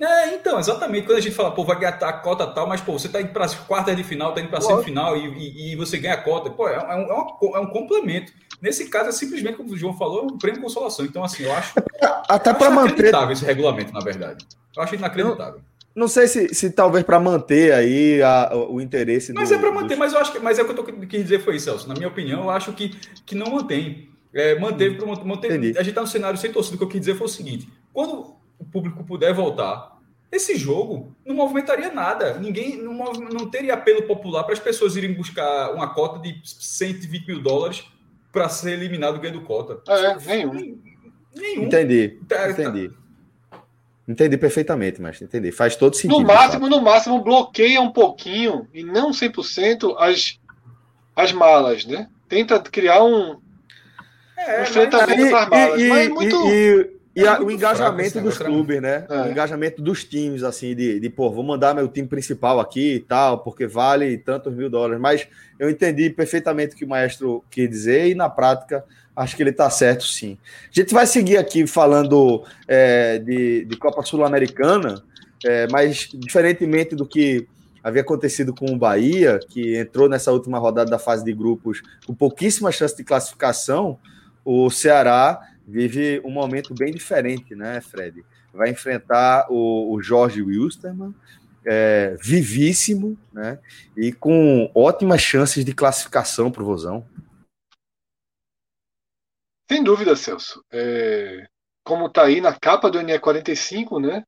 É, 0.00 0.34
então, 0.34 0.58
exatamente. 0.58 1.06
Quando 1.06 1.18
a 1.18 1.20
gente 1.20 1.34
fala, 1.34 1.52
pô, 1.52 1.62
vai 1.64 1.78
ganhar 1.78 1.92
a 1.92 2.12
cota 2.14 2.46
tal, 2.46 2.66
mas, 2.66 2.80
pô, 2.80 2.92
você 2.92 3.08
tá 3.08 3.20
indo 3.20 3.32
para 3.32 3.44
as 3.44 3.54
quartas 3.54 3.94
de 3.94 4.02
final, 4.02 4.32
tá 4.32 4.40
indo 4.40 4.50
para 4.50 4.60
semifinal 4.60 5.16
e, 5.16 5.26
e, 5.26 5.72
e 5.72 5.76
você 5.76 5.98
ganha 5.98 6.14
a 6.14 6.22
cota. 6.22 6.50
Pô, 6.50 6.66
é, 6.68 6.74
é 6.74 6.94
um, 6.96 7.02
é, 7.02 7.56
é 7.56 7.60
um 7.60 7.66
complemento. 7.66 8.32
Nesse 8.64 8.88
caso, 8.88 9.10
é 9.10 9.12
simplesmente, 9.12 9.56
como 9.58 9.70
o 9.70 9.76
João 9.76 9.92
falou, 9.96 10.24
um 10.24 10.38
prêmio 10.38 10.58
de 10.58 10.64
consolação. 10.64 11.04
Então, 11.04 11.22
assim, 11.22 11.42
eu 11.42 11.52
acho, 11.52 11.74
Até 12.26 12.54
para 12.54 12.70
manter, 12.70 12.92
inacreditável 12.92 13.32
esse 13.32 13.44
regulamento, 13.44 13.92
na 13.92 14.00
verdade. 14.00 14.42
Eu 14.74 14.82
acho 14.82 14.94
inacreditável. 14.94 15.60
não 15.94 16.08
sei 16.08 16.26
se, 16.26 16.54
se 16.54 16.70
talvez 16.70 17.04
para 17.04 17.20
manter 17.20 17.72
aí 17.74 18.22
a- 18.22 18.52
o 18.70 18.80
interesse 18.80 19.34
Mas 19.34 19.50
do- 19.50 19.54
é 19.56 19.58
para 19.58 19.70
manter, 19.70 19.88
dos- 19.90 19.98
mas 19.98 20.12
eu 20.14 20.18
acho 20.18 20.32
que, 20.32 20.38
mas 20.38 20.58
é 20.58 20.62
o 20.62 20.64
que 20.64 20.70
eu 20.70 20.76
tô, 20.76 20.84
quis 20.84 21.22
dizer 21.22 21.40
foi 21.40 21.56
isso, 21.56 21.66
Celso. 21.66 21.86
Na 21.86 21.94
minha 21.94 22.08
opinião, 22.08 22.44
eu 22.44 22.50
acho 22.50 22.72
que, 22.72 22.88
que 23.26 23.34
não 23.34 23.50
mantém. 23.52 24.08
É, 24.32 24.58
manteve 24.58 24.96
para 24.96 25.06
manter. 25.24 25.48
Entendi. 25.52 25.72
A 25.78 25.82
gente 25.82 25.90
está 25.90 26.00
no 26.00 26.06
cenário 26.06 26.38
sem 26.38 26.50
torcida. 26.50 26.74
O 26.74 26.78
que 26.78 26.84
eu 26.84 26.88
quis 26.88 27.00
dizer 27.00 27.14
foi 27.16 27.26
o 27.26 27.30
seguinte: 27.30 27.68
quando 27.92 28.34
o 28.58 28.64
público 28.64 29.04
puder 29.04 29.32
voltar, 29.34 29.96
esse 30.32 30.56
jogo 30.56 31.14
não 31.24 31.36
movimentaria 31.36 31.92
nada. 31.92 32.38
Ninguém 32.40 32.76
não, 32.82 32.94
não 33.12 33.48
teria 33.48 33.74
apelo 33.74 34.02
popular 34.02 34.42
para 34.42 34.54
as 34.54 34.58
pessoas 34.58 34.96
irem 34.96 35.12
buscar 35.12 35.70
uma 35.72 35.86
cota 35.94 36.18
de 36.18 36.40
120 36.42 37.26
mil 37.28 37.40
dólares 37.42 37.84
para 38.34 38.48
ser 38.50 38.72
eliminado 38.72 39.18
ganhando 39.20 39.40
cota. 39.42 39.80
É, 39.90 40.16
nenhum. 40.26 40.52
Nenhum. 41.34 41.62
Entendi, 41.64 42.18
Tá- 42.28 42.50
entendi. 42.50 42.90
Entendi 44.06 44.36
perfeitamente, 44.36 45.00
mas 45.00 45.22
entendi. 45.22 45.50
Faz 45.50 45.76
todo 45.76 45.94
sentido. 45.94 46.20
No 46.20 46.26
máximo, 46.26 46.68
no 46.68 46.82
máximo, 46.82 47.22
bloqueia 47.22 47.80
um 47.80 47.90
pouquinho, 47.90 48.68
e 48.74 48.84
não 48.84 49.10
100%, 49.12 49.96
as, 49.98 50.38
as 51.16 51.32
malas, 51.32 51.86
né? 51.86 52.08
Tenta 52.28 52.60
criar 52.60 53.02
um, 53.02 53.40
É, 54.36 54.56
um 54.56 54.58
mas- 54.58 54.68
enfrentamento 54.70 55.22
E, 55.22 55.30
para 55.30 55.42
as 55.44 55.48
malas. 55.48 55.80
e- 55.80 55.88
mas 55.88 56.06
e- 56.06 56.10
muito. 56.10 56.48
e- 56.50 56.93
E 57.16 57.22
É 57.22 57.28
a- 57.28 57.36
muito 57.36 57.48
o 57.48 57.50
engajamento 57.52 58.12
fraco 58.12 58.26
dos 58.28 58.38
negócio, 58.38 58.44
clubes, 58.54 58.82
né? 58.82 59.06
É. 59.08 59.22
O 59.22 59.30
engajamento 59.30 59.80
dos 59.80 60.02
times, 60.04 60.42
assim, 60.42 60.74
de, 60.74 60.98
de, 60.98 61.08
pô, 61.10 61.30
vou 61.30 61.44
mandar 61.44 61.74
meu 61.74 61.86
time 61.86 62.08
principal 62.08 62.58
aqui 62.58 62.94
e 62.94 63.00
tal, 63.00 63.38
porque 63.38 63.66
vale 63.66 64.18
tantos 64.18 64.52
mil 64.52 64.68
dólares. 64.68 65.00
Mas 65.00 65.26
eu 65.58 65.70
entendi 65.70 66.10
perfeitamente 66.10 66.74
o 66.74 66.78
que 66.78 66.84
o 66.84 66.88
maestro 66.88 67.44
quis 67.50 67.68
dizer 67.70 68.08
e, 68.08 68.14
na 68.14 68.28
prática, 68.28 68.84
acho 69.14 69.36
que 69.36 69.42
ele 69.44 69.52
tá 69.52 69.70
certo, 69.70 70.04
sim. 70.04 70.36
A 70.64 70.80
gente 70.80 70.92
vai 70.92 71.06
seguir 71.06 71.36
aqui 71.36 71.66
falando 71.68 72.42
é, 72.66 73.18
de, 73.18 73.64
de 73.64 73.76
Copa 73.76 74.02
Sul-Americana, 74.02 75.02
é, 75.44 75.68
mas 75.70 76.08
diferentemente 76.14 76.96
do 76.96 77.06
que 77.06 77.46
havia 77.82 78.00
acontecido 78.02 78.52
com 78.52 78.66
o 78.72 78.76
Bahia, 78.78 79.38
que 79.50 79.76
entrou 79.76 80.08
nessa 80.08 80.32
última 80.32 80.58
rodada 80.58 80.90
da 80.90 80.98
fase 80.98 81.22
de 81.24 81.32
grupos 81.32 81.80
com 82.06 82.14
pouquíssima 82.14 82.72
chance 82.72 82.96
de 82.96 83.04
classificação, 83.04 83.98
o 84.44 84.68
Ceará 84.70 85.38
vive 85.66 86.20
um 86.24 86.30
momento 86.30 86.74
bem 86.74 86.92
diferente, 86.92 87.54
né, 87.54 87.80
Fred? 87.80 88.24
Vai 88.52 88.70
enfrentar 88.70 89.46
o, 89.50 89.92
o 89.92 90.02
Jorge 90.02 90.42
Wilstermann, 90.42 91.14
é, 91.66 92.16
vivíssimo, 92.20 93.18
né? 93.32 93.58
E 93.96 94.12
com 94.12 94.70
ótimas 94.74 95.20
chances 95.20 95.64
de 95.64 95.74
classificação 95.74 96.50
para 96.50 96.62
o 96.62 96.66
Vozão. 96.66 97.06
Sem 99.70 99.82
dúvida, 99.82 100.14
Celso. 100.14 100.62
É, 100.70 101.46
como 101.84 102.08
tá 102.08 102.24
aí 102.24 102.40
na 102.40 102.58
capa 102.58 102.90
do 102.90 102.98
NE45, 102.98 104.00
né? 104.00 104.24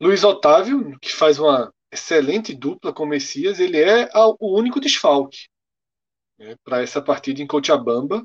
Luiz 0.00 0.24
Otávio, 0.24 0.98
que 0.98 1.12
faz 1.12 1.38
uma 1.38 1.70
excelente 1.92 2.54
dupla 2.54 2.92
com 2.92 3.02
o 3.02 3.06
Messias, 3.06 3.60
ele 3.60 3.78
é 3.78 4.08
o 4.14 4.58
único 4.58 4.80
desfalque 4.80 5.48
né, 6.38 6.56
para 6.64 6.82
essa 6.82 7.02
partida 7.02 7.42
em 7.42 7.46
Cochabamba. 7.46 8.24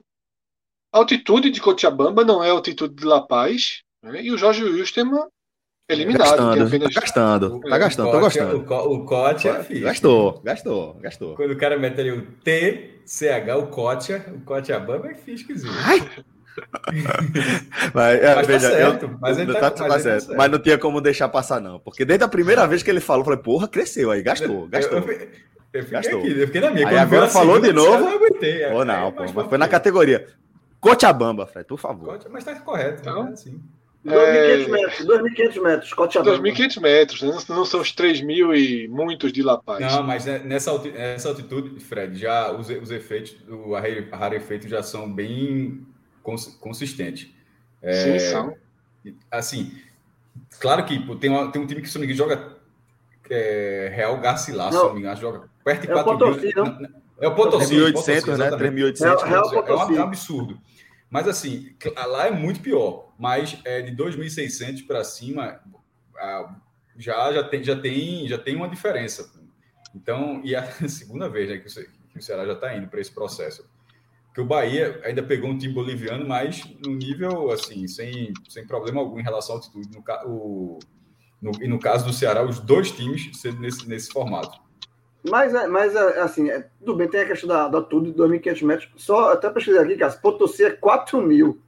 A 0.96 1.00
altitude 1.00 1.50
de 1.52 1.60
Cochabamba 1.60 2.24
não 2.24 2.42
é 2.42 2.50
a 2.50 2.54
altitude 2.54 2.96
de 2.96 3.04
La 3.06 3.20
Paz, 3.22 3.82
né, 4.02 4.22
e 4.24 4.32
o 4.32 4.38
Jorge 4.38 4.64
Wilstermann 4.64 5.26
eliminado. 5.90 6.24
Tem 6.30 6.38
Gastando, 6.38 6.68
apenas 6.68 6.94
tá 6.94 7.02
gastando, 7.02 7.60
tá 7.60 7.78
gastando, 7.78 8.06
tô 8.06 8.12
Cote- 8.14 8.24
gostando. 8.40 8.58
O, 8.60 8.64
co- 8.64 8.94
o 8.94 9.06
Cote 9.06 9.48
é 9.50 9.62
fixe. 9.62 9.82
Gastou, 9.82 10.42
gastou, 10.42 10.94
gastou. 11.02 11.36
Quando 11.36 11.52
o 11.52 11.58
cara 11.58 11.78
mete 11.78 12.00
ali 12.00 12.12
o 12.14 12.22
T, 12.44 13.02
CH, 13.06 13.58
o 13.58 13.68
Cotia, 13.68 14.26
o 14.36 14.40
Cotia 14.46 14.80
Bamba 14.80 15.12
é 15.12 15.16
fisquezinho. 15.16 15.74
Mas, 17.94 18.22
é, 18.22 18.36
Mas 18.36 18.48
tá 18.48 18.54
veja, 18.54 18.70
certo, 18.72 19.04
eu- 19.06 19.18
mas 19.20 19.38
ele 19.38 19.52
tá- 19.54 19.60
tá- 19.60 19.70
mas 19.70 19.78
tá 19.78 19.84
ele 19.84 19.94
tá 19.94 20.00
certo. 20.00 20.22
certo. 20.28 20.38
Mas 20.38 20.52
não 20.52 20.60
tinha 20.60 20.78
como 20.78 21.02
deixar 21.02 21.28
passar, 21.28 21.60
não. 21.60 21.80
Porque 21.82 22.06
desde 22.06 22.24
a 22.24 22.30
primeira 22.30 22.66
vez 22.66 22.82
que 22.82 22.90
ele 22.90 23.02
falou, 23.02 23.22
eu 23.22 23.26
falei, 23.26 23.40
porra, 23.42 23.68
cresceu 23.68 24.10
aí, 24.10 24.22
gastou, 24.24 24.66
gastou. 24.68 25.00
Eu, 25.00 25.04
eu, 25.06 25.12
eu 25.74 25.84
fiquei 25.84 25.92
Gastou. 25.98 26.20
aqui, 26.20 26.40
eu 26.40 26.48
fiquei 26.48 26.62
na 26.62 26.72
minha. 26.72 26.88
Aí 26.88 26.94
Quando 26.94 27.00
agora 27.02 27.10
veio 27.10 27.24
a 27.24 27.28
falou 27.28 27.56
segunda, 27.56 27.68
de 27.68 27.74
novo. 27.74 27.94
Eu 27.94 28.00
não 28.00 28.16
aguentei. 28.16 28.66
Ou 28.72 28.80
Aí, 28.82 28.88
não, 28.88 29.12
pô, 29.12 29.22
mas 29.24 29.34
mas 29.34 29.48
foi 29.50 29.58
na 29.58 29.68
categoria. 29.68 30.28
Cochabamba, 30.90 31.48
Fred, 31.48 31.68
por 31.68 31.80
favor. 31.80 32.20
Mas 32.30 32.44
tá 32.44 32.54
correto, 32.60 33.02
Então, 33.02 33.24
né? 33.26 33.32
Assim. 33.34 33.60
2.500 34.06 34.14
É, 34.14 34.68
metros, 34.68 35.08
2.500 35.08 35.62
metros, 35.64 35.94
Cochabamba. 35.94 36.38
2.500 36.38 36.80
metros, 36.82 37.22
né, 37.24 37.38
não 37.50 37.66
são 37.66 37.82
os 37.82 37.92
3.000 37.92 38.54
e 38.56 38.88
muitos 38.88 39.34
de 39.34 39.42
La 39.42 39.58
Paz. 39.58 39.80
Não, 39.80 40.04
mas 40.04 40.26
né, 40.26 40.38
nessa, 40.46 40.70
alti- 40.70 40.92
nessa 40.92 41.30
altitude, 41.30 41.80
Fred, 41.80 42.16
já 42.16 42.52
os, 42.52 42.70
os 42.70 42.92
efeitos, 42.92 43.36
o 43.50 43.74
rare 43.74 44.36
efeito 44.36 44.68
já 44.70 44.84
são 44.84 45.12
bem 45.12 45.84
cons- 46.22 46.56
consistentes. 46.62 47.32
Sim, 47.84 48.20
são. 48.20 48.56
Assim, 49.32 49.72
claro 50.60 50.86
que 50.86 51.00
pô, 51.00 51.16
tem, 51.16 51.32
uma- 51.32 51.52
tem 51.52 51.60
um 51.60 51.66
time 51.66 51.82
que, 51.82 51.90
se 51.90 51.98
não 51.98 52.08
joga 52.14 52.58
é, 53.28 53.92
Real 53.96 54.18
Garcilaso, 54.20 54.78
se 54.78 54.84
Não. 54.84 54.94
me 54.94 55.00
engano, 55.00 55.18
joga 55.20 55.50
perto 55.64 55.82
de 55.82 55.92
É 55.92 55.96
o 55.96 56.04
4 56.04 56.18
Potosí, 56.20 56.46
mil. 56.46 56.56
não? 56.58 56.66
na- 56.66 56.80
na- 56.80 56.90
É 57.22 57.28
o 57.28 57.34
Potosí. 57.34 57.76
3.800, 57.76 57.92
Potosí, 57.94 58.12
né? 58.12 58.18
exatamente. 58.36 58.58
3.800. 58.60 59.24
Real- 59.24 59.44
Real 59.64 59.66
É 59.66 59.72
é 59.96 60.00
um 60.00 60.04
absurdo. 60.04 60.60
Mas 61.10 61.28
assim, 61.28 61.76
lá 62.08 62.28
é 62.28 62.32
muito 62.32 62.60
pior. 62.60 63.14
Mas 63.18 63.60
é, 63.64 63.82
de 63.82 63.96
2.600 63.96 64.86
para 64.86 65.04
cima, 65.04 65.62
ah, 66.18 66.56
já, 66.98 67.32
já, 67.34 67.44
tem, 67.44 67.64
já, 67.64 67.76
tem, 67.76 68.28
já 68.28 68.38
tem 68.38 68.56
uma 68.56 68.68
diferença. 68.68 69.32
Então, 69.94 70.42
e 70.44 70.54
é 70.54 70.60
a 70.60 70.66
segunda 70.90 71.30
vez 71.30 71.50
né, 71.50 71.58
que, 71.58 71.68
o 72.18 72.22
Ceará 72.22 72.46
já 72.46 72.54
está 72.54 72.76
indo 72.76 72.88
para 72.88 73.00
esse 73.00 73.12
processo. 73.12 73.68
Que 74.34 74.42
o 74.42 74.46
Bahia 74.46 75.00
ainda 75.06 75.24
pegou 75.24 75.50
um 75.50 75.58
time 75.58 75.74
boliviano, 75.74 76.28
mas 76.28 76.62
no 76.86 76.94
nível, 76.94 77.52
assim, 77.52 77.88
sem, 77.88 78.34
sem 78.50 78.68
problema 78.68 79.00
algum 79.00 79.18
em 79.18 79.24
relação 79.24 79.56
à 79.56 79.60
altitude. 79.60 79.90
No, 79.96 80.04
o, 80.26 80.80
no, 81.42 81.52
e 81.62 81.68
no 81.68 81.80
caso 81.80 82.06
do 82.06 82.12
Ceará, 82.12 82.44
os 82.44 82.60
dois 82.60 82.92
times 82.92 83.30
sendo 83.40 83.62
nesse, 83.62 83.88
nesse 83.88 84.12
formato. 84.12 84.60
Mas, 85.30 85.54
é- 85.54 85.68
mas 85.68 85.96
é, 85.96 86.20
assim, 86.22 86.50
é, 86.50 86.66
tudo 86.80 86.96
bem, 86.96 87.08
tem 87.08 87.22
a 87.22 87.26
questão 87.28 87.48
da, 87.50 87.68
da 87.68 87.80
de 87.80 88.14
2.500 88.14 88.62
metros. 88.64 88.90
Só 88.96 89.32
até 89.34 89.50
pesquisar 89.50 89.82
aqui, 89.82 89.96
cara, 89.98 90.12
Potosí 90.14 90.64
é 90.64 90.72
4 90.72 91.22
mil. 91.22 91.60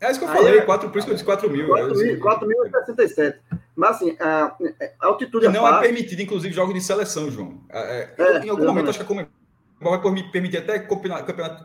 É 0.00 0.10
isso 0.10 0.20
que 0.20 0.26
eu 0.26 0.28
falei, 0.28 0.58
é- 0.58 0.62
quatro, 0.62 0.88
por 0.90 0.98
isso 0.98 1.06
que 1.06 1.10
eu 1.12 1.14
disse 1.14 1.24
4 1.24 1.50
mil. 1.50 1.66
né? 1.74 2.16
4.067. 2.20 3.38
Mas, 3.74 3.90
assim, 3.96 4.16
a, 4.20 4.54
a 5.00 5.06
altitude 5.06 5.46
E 5.46 5.48
é 5.48 5.52
não 5.52 5.66
é 5.66 5.70
parte. 5.70 5.84
permitido, 5.84 6.20
inclusive, 6.20 6.54
jogos 6.54 6.74
de 6.74 6.80
seleção, 6.80 7.30
João. 7.30 7.60
É, 7.70 7.78
é, 8.16 8.22
É, 8.22 8.44
em 8.44 8.48
algum 8.48 8.64
momento, 8.64 8.88
exatamente. 8.88 8.88
acho 8.90 8.98
que 8.98 9.02
a 9.02 9.90
vai 9.90 10.00
permi- 10.02 10.30
permitir 10.32 10.58
até 10.58 10.78
campeonato, 10.78 11.24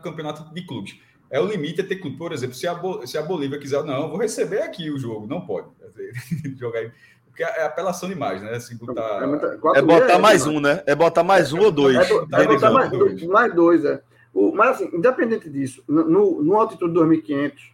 de 0.54 0.66
clubes. 0.66 0.98
É 1.30 1.40
o 1.40 1.46
limite 1.46 1.80
é 1.80 1.84
ter 1.84 1.96
clube. 1.96 2.16
Por 2.16 2.32
exemplo, 2.32 2.54
se 2.54 2.66
a, 2.66 2.76
se 3.04 3.18
a 3.18 3.22
Bolívia 3.22 3.58
quiser, 3.58 3.82
não, 3.82 4.08
vou 4.08 4.18
receber 4.18 4.62
aqui 4.62 4.90
o 4.90 4.98
jogo. 4.98 5.26
Não 5.26 5.40
pode. 5.44 5.68
Jogar. 6.58 6.92
Porque 7.34 7.42
é 7.42 7.64
apelação 7.64 8.08
demais, 8.08 8.40
né? 8.40 8.60
Se 8.60 8.76
botar... 8.76 9.22
É, 9.22 9.26
muita- 9.26 9.46
É 9.48 9.56
4 9.56 9.86
botar 9.86 10.06
mil 10.06 10.18
mais 10.20 10.44
demais. 10.44 10.46
um, 10.46 10.60
né? 10.60 10.82
É 10.86 10.94
botar 10.94 11.24
mais 11.24 11.52
um 11.52 11.58
ou 11.62 11.72
dois. 11.72 11.96
É, 11.96 12.14
é 12.14 12.46
botar 12.46 12.70
mais 12.70 12.90
dois, 12.90 13.22
mais 13.24 13.52
dois, 13.52 13.84
é. 13.84 14.00
O, 14.32 14.52
mas, 14.54 14.76
assim, 14.76 14.88
independente 14.92 15.50
disso, 15.50 15.82
no, 15.88 16.40
no, 16.42 16.56
altitude 16.56 16.92
2500, 16.94 17.72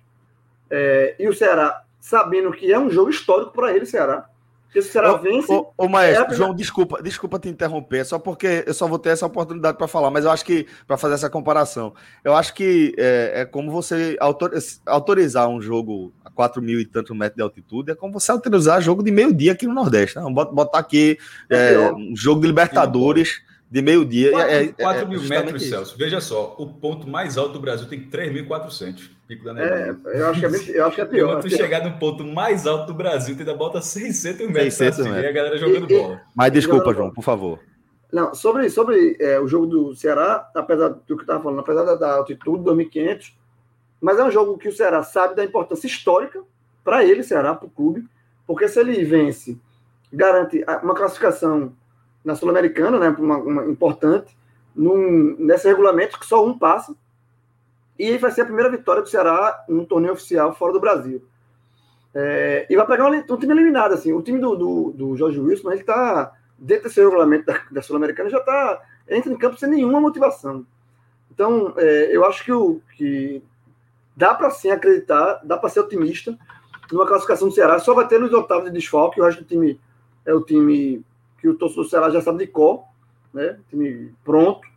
é, 0.71 1.15
e 1.19 1.29
o 1.29 1.35
Ceará, 1.35 1.83
sabendo 2.01 2.51
que 2.53 2.73
é 2.73 2.79
um 2.79 2.89
jogo 2.91 3.11
histórico 3.11 3.53
para 3.53 3.71
ele, 3.75 3.85
Ceará. 3.85 4.27
Porque 4.65 4.81
se 4.83 4.89
o 4.89 4.93
Ceará 4.93 5.13
Ô, 5.15 5.19
vence. 5.19 5.53
Ô, 5.53 5.73
ô, 5.77 5.89
maestro, 5.89 6.33
É, 6.33 6.35
João, 6.37 6.55
desculpa, 6.55 7.03
desculpa 7.03 7.39
te 7.39 7.49
interromper, 7.49 8.05
só 8.07 8.19
porque 8.19 8.63
eu 8.67 8.73
só 8.73 8.87
vou 8.87 8.99
ter 8.99 9.11
essa 9.11 9.27
oportunidade 9.27 9.77
para 9.77 9.89
falar, 9.89 10.11
mas 10.11 10.25
eu 10.25 10.31
acho 10.31 10.45
que, 10.45 10.67
para 10.87 10.97
fazer 10.97 11.15
essa 11.17 11.29
comparação, 11.29 11.93
eu 12.25 12.35
acho 12.37 12.55
que 12.55 12.95
é, 12.97 13.41
é 13.41 13.45
como 13.45 13.71
você 13.71 14.17
autor- 14.21 14.53
autorizar 14.87 15.49
um 15.49 15.61
jogo 15.61 16.13
a 16.31 16.35
4 16.37 16.63
mil 16.63 16.81
e 16.81 16.85
tantos 16.85 17.17
metros 17.17 17.37
de 17.37 17.43
altitude, 17.43 17.91
é 17.93 17.95
como 17.95 18.13
você 18.13 18.31
autorizar 18.33 18.81
jogo 18.83 19.03
de 19.03 19.11
meio-dia 19.11 19.53
aqui 19.53 19.67
no 19.67 19.75
Nordeste. 19.75 20.17
Né? 20.19 20.23
Botar 20.31 20.79
aqui 20.79 21.19
É 21.49 21.75
é, 21.75 21.93
um 21.93 22.15
jogo 22.17 22.41
de 22.41 22.47
Libertadores 22.47 23.43
de 23.71 23.83
meio-dia. 23.83 24.33
4, 24.33 24.51
é, 24.51 24.65
é- 24.65 24.67
4 24.73 25.03
é 25.03 25.05
mil 25.09 25.19
justamente 25.19 25.45
metros, 25.45 25.63
isso. 25.63 25.71
Celso. 25.71 25.97
Veja 25.97 26.21
só, 26.21 26.57
o 26.59 26.67
ponto 26.67 27.09
mais 27.09 27.39
alto 27.39 27.53
do 27.55 27.61
Brasil 27.61 27.87
tem 27.89 28.01
3.400. 28.09 29.11
Pico 29.29 29.45
da 29.45 29.53
É, 29.53 29.87
Neblina. 29.87 30.09
eu 30.11 30.27
acho 30.31 30.41
que 30.41 30.47
é, 30.47 30.79
eu 30.81 30.87
acho 30.87 30.95
que 30.97 31.01
é 31.01 31.05
E 31.05 31.07
pior. 31.09 31.29
quando 31.35 31.43
tu 31.43 31.51
chegar 31.51 31.85
no 31.85 31.97
ponto 31.99 32.25
mais 32.25 32.67
alto 32.67 32.89
do 32.89 32.95
Brasil, 32.95 33.37
tu 33.37 33.41
ainda 33.41 33.55
bota 33.55 33.81
600 33.81 34.49
metros 34.49 34.75
600 34.75 34.97
pra 34.97 35.05
cima, 35.05 35.09
e 35.17 35.19
a 35.19 35.23
metros. 35.23 35.35
galera 35.37 35.57
jogando 35.59 35.89
E- 35.89 35.95
e- 35.95 35.99
bola. 36.01 36.21
Mas 36.35 36.53
desculpa, 36.53 36.93
João, 36.93 37.11
por 37.13 37.23
favor. 37.23 37.61
Não, 38.13 38.35
sobre, 38.35 38.69
sobre 38.71 39.17
é, 39.21 39.39
o 39.39 39.47
jogo 39.47 39.67
do 39.69 39.95
Ceará, 39.95 40.51
apesar 40.57 40.89
do 40.89 41.01
que 41.07 41.13
eu 41.13 41.17
estava 41.21 41.41
falando, 41.41 41.61
apesar 41.61 41.85
da, 41.85 41.95
da 41.95 42.13
altitude, 42.15 42.65
2.500, 42.65 43.33
mas 44.01 44.19
é 44.19 44.25
um 44.25 44.31
jogo 44.31 44.59
que 44.59 44.69
o 44.69 44.73
Ceará 44.73 45.03
sabe 45.03 45.35
da 45.35 45.45
importância 45.45 45.87
histórica 45.87 46.43
para 46.83 47.05
ele, 47.05 47.23
Ceará, 47.23 47.55
para 47.55 47.67
o 47.67 47.71
clube, 47.71 48.07
porque 48.47 48.69
se 48.69 48.81
ele 48.81 49.05
vence, 49.05 49.59
garante 50.13 50.65
uma 50.83 50.95
classificação 50.95 51.73
na 52.25 52.35
Sul-Americana, 52.35 52.99
né, 52.99 53.09
uma, 53.19 53.37
uma 53.39 53.67
importante, 53.67 54.37
num, 54.75 55.37
nesse 55.39 55.69
regulamento 55.69 56.19
que 56.19 56.27
só 56.27 56.45
um 56.45 56.59
passa, 56.59 56.95
e 57.99 58.17
vai 58.17 58.31
ser 58.31 58.43
a 58.43 58.47
primeira 58.47 58.71
vitória 58.71 59.03
do 59.03 59.09
Ceará 59.09 59.65
no 59.69 59.85
torneio 59.85 60.15
oficial 60.15 60.55
fora 60.55 60.73
do 60.73 60.81
Brasil. 60.81 61.23
É, 62.15 62.67
e 62.69 62.77
vai 62.77 62.87
pegar 62.87 63.11
um, 63.11 63.15
um 63.15 63.37
time 63.37 63.53
eliminado, 63.53 63.93
assim, 63.93 64.13
o 64.13 64.23
time 64.23 64.41
do, 64.41 64.57
do, 64.57 64.93
do 64.93 65.17
Jorge 65.17 65.39
Wilson, 65.39 65.71
ele 65.71 65.81
está 65.83 66.33
dentro 66.59 66.85
desse 66.85 67.01
regulamento 67.01 67.47
da, 67.47 67.61
da 67.71 67.83
Sul-Americana, 67.83 68.31
já 68.31 68.39
está 68.39 68.83
entra 69.09 69.33
em 69.33 69.37
campo 69.37 69.59
sem 69.59 69.69
nenhuma 69.69 70.01
motivação. 70.01 70.65
Então, 71.31 71.75
é, 71.77 72.15
eu 72.15 72.25
acho 72.25 72.45
que, 72.45 72.53
o, 72.53 72.81
que 72.97 73.43
dá 74.17 74.35
para 74.35 74.51
sim 74.51 74.71
acreditar, 74.71 75.41
dá 75.45 75.57
para 75.57 75.69
ser 75.69 75.81
otimista 75.81 76.37
numa 76.91 77.07
classificação 77.07 77.49
do 77.49 77.55
Ceará. 77.55 77.79
Só 77.79 77.95
vai 77.95 78.07
ter 78.07 78.19
Luiz 78.19 78.33
Otávio 78.33 78.67
de 78.67 78.79
desfalque, 78.79 79.21
o 79.21 79.25
resto 79.25 79.43
do 79.43 79.47
time 79.47 79.81
é 80.25 80.35
o 80.35 80.43
time 80.43 81.05
que 81.39 81.49
o 81.49 81.55
torcedor 81.55 81.85
do 81.85 81.91
Ceará 81.91 82.11
já 82.11 82.21
sabe 82.21 82.39
de 82.39 82.47
cor, 82.47 82.85
né? 83.33 83.59
Time 83.69 84.15
pronto. 84.25 84.69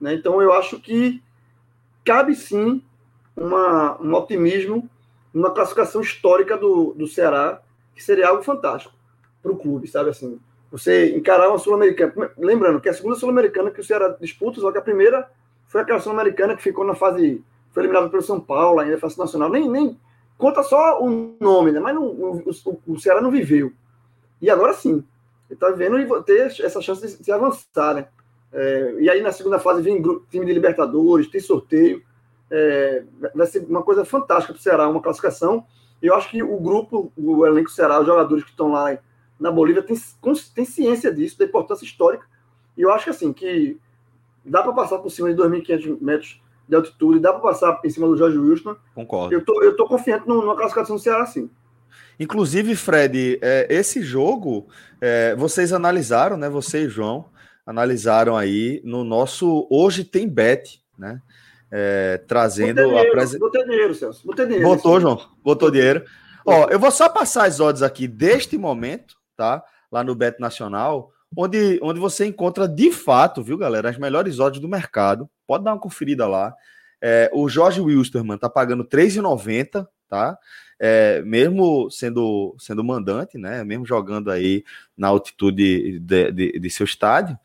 Né? 0.00 0.14
Então, 0.14 0.40
eu 0.40 0.52
acho 0.52 0.78
que 0.80 1.22
cabe 2.04 2.34
sim 2.34 2.82
uma, 3.36 4.00
um 4.00 4.14
otimismo 4.14 4.88
numa 5.32 5.50
classificação 5.50 6.00
histórica 6.00 6.56
do, 6.56 6.94
do 6.94 7.08
Ceará, 7.08 7.60
que 7.94 8.02
seria 8.02 8.28
algo 8.28 8.42
fantástico 8.42 8.94
para 9.42 9.50
o 9.50 9.56
clube, 9.56 9.88
sabe 9.88 10.10
assim? 10.10 10.38
Você 10.70 11.16
encarar 11.16 11.48
uma 11.48 11.58
Sul-Americana. 11.58 12.30
Lembrando 12.38 12.80
que 12.80 12.88
é 12.88 12.90
a 12.92 12.94
segunda 12.94 13.16
Sul-Americana 13.16 13.70
que 13.70 13.80
o 13.80 13.84
Ceará 13.84 14.16
disputa, 14.20 14.60
só 14.60 14.70
que 14.70 14.78
a 14.78 14.82
primeira 14.82 15.28
foi 15.66 15.80
aquela 15.80 16.00
Sul-Americana 16.00 16.56
que 16.56 16.62
ficou 16.62 16.84
na 16.84 16.94
fase. 16.94 17.44
Foi 17.74 17.82
eliminada 17.82 18.08
pelo 18.08 18.22
São 18.22 18.40
Paulo, 18.40 18.80
ainda 18.80 18.96
fase 18.96 19.18
nacional. 19.18 19.50
Nem, 19.50 19.68
nem 19.68 20.00
conta 20.38 20.62
só 20.62 21.02
o 21.02 21.36
nome, 21.38 21.72
né? 21.72 21.80
Mas 21.80 21.94
não, 21.94 22.06
o, 22.06 22.42
o, 22.86 22.98
Ceará 22.98 23.20
não 23.20 23.30
viveu. 23.30 23.70
E 24.40 24.48
agora 24.48 24.72
sim. 24.72 25.04
Ele 25.50 25.54
está 25.54 25.68
vivendo 25.68 25.98
e 25.98 26.22
ter 26.22 26.46
essa 26.62 26.80
chance 26.80 27.06
de, 27.06 27.22
de 27.22 27.32
avançar, 27.32 27.94
né? 27.94 28.06
É, 28.52 28.94
e 29.00 29.10
aí 29.10 29.20
na 29.20 29.32
segunda 29.32 29.58
fase 29.58 29.82
vem 29.82 30.00
time 30.30 30.46
de 30.46 30.52
Libertadores, 30.52 31.28
tem 31.28 31.40
sorteio. 31.40 32.02
É, 32.50 33.02
vai 33.34 33.46
ser 33.46 33.66
uma 33.68 33.82
coisa 33.82 34.04
fantástica 34.04 34.54
para 34.54 34.60
o 34.60 34.62
Ceará, 34.62 34.88
uma 34.88 35.02
classificação 35.02 35.66
eu 36.04 36.14
acho 36.14 36.28
que 36.28 36.42
o 36.42 36.58
grupo, 36.58 37.10
o 37.16 37.46
elenco 37.46 37.70
será, 37.70 37.98
os 37.98 38.06
jogadores 38.06 38.44
que 38.44 38.50
estão 38.50 38.70
lá 38.70 38.98
na 39.40 39.50
Bolívia, 39.50 39.82
tem, 39.82 39.96
tem 40.54 40.64
ciência 40.66 41.10
disso, 41.10 41.38
da 41.38 41.46
importância 41.46 41.86
histórica. 41.86 42.26
E 42.76 42.82
eu 42.82 42.92
acho 42.92 43.04
que 43.04 43.10
assim, 43.10 43.32
que 43.32 43.78
dá 44.44 44.62
para 44.62 44.74
passar 44.74 44.98
por 44.98 45.08
cima 45.08 45.32
de 45.32 45.40
2.500 45.40 45.98
metros 46.02 46.42
de 46.68 46.74
altitude, 46.74 47.20
dá 47.20 47.32
para 47.32 47.42
passar 47.42 47.80
em 47.84 47.90
cima 47.90 48.06
do 48.06 48.16
Jorge 48.16 48.38
Wilson. 48.38 48.76
Concordo. 48.94 49.34
Eu 49.34 49.44
tô, 49.44 49.62
eu 49.62 49.76
tô 49.76 49.86
confiante 49.86 50.26
numa 50.26 50.56
classificação 50.56 50.96
do 50.96 51.02
Ceará, 51.02 51.26
sim. 51.26 51.50
Inclusive, 52.18 52.76
Fred, 52.76 53.38
é, 53.42 53.66
esse 53.68 54.02
jogo 54.02 54.68
é, 55.00 55.34
vocês 55.34 55.72
analisaram, 55.72 56.36
né? 56.36 56.48
Você 56.48 56.84
e 56.84 56.88
João 56.88 57.26
analisaram 57.66 58.36
aí 58.36 58.80
no 58.84 59.04
nosso 59.04 59.66
Hoje 59.70 60.04
Tem 60.04 60.28
Bet, 60.28 60.80
né? 60.98 61.20
É, 61.70 62.22
trazendo 62.28 62.76
Botei 62.76 62.84
dinheiro, 62.84 63.08
a 63.08 63.12
presen... 63.12 63.40
botei 63.40 63.64
dinheiro, 63.64 63.94
Celso. 63.94 64.26
Botei 64.26 64.46
dinheiro. 64.46 64.68
Botou, 64.68 65.00
João? 65.00 65.20
Botou 65.42 65.70
dinheiro. 65.70 66.04
Ó, 66.46 66.68
eu 66.68 66.78
vou 66.78 66.90
só 66.90 67.08
passar 67.08 67.46
as 67.46 67.58
odds 67.58 67.82
aqui 67.82 68.06
deste 68.06 68.56
momento, 68.56 69.16
tá? 69.36 69.62
Lá 69.90 70.04
no 70.04 70.14
Bet 70.14 70.38
Nacional, 70.38 71.10
onde, 71.36 71.78
onde 71.82 72.00
você 72.00 72.26
encontra 72.26 72.68
de 72.68 72.90
fato, 72.90 73.42
viu, 73.42 73.58
galera, 73.58 73.88
as 73.88 73.98
melhores 73.98 74.38
odds 74.38 74.60
do 74.60 74.68
mercado. 74.68 75.28
Pode 75.46 75.64
dar 75.64 75.72
uma 75.72 75.80
conferida 75.80 76.26
lá. 76.26 76.54
É, 77.00 77.30
o 77.32 77.48
Jorge 77.48 77.80
Wilstermann 77.80 78.38
tá 78.38 78.48
pagando 78.48 78.84
3,90, 78.84 79.86
tá? 80.08 80.38
É, 80.78 81.22
mesmo 81.22 81.90
sendo, 81.90 82.54
sendo 82.58 82.82
mandante, 82.82 83.38
né? 83.38 83.62
Mesmo 83.64 83.86
jogando 83.86 84.30
aí 84.30 84.64
na 84.96 85.08
altitude 85.08 86.00
de, 86.00 86.32
de, 86.32 86.58
de 86.58 86.70
seu 86.70 86.84
estádio. 86.84 87.38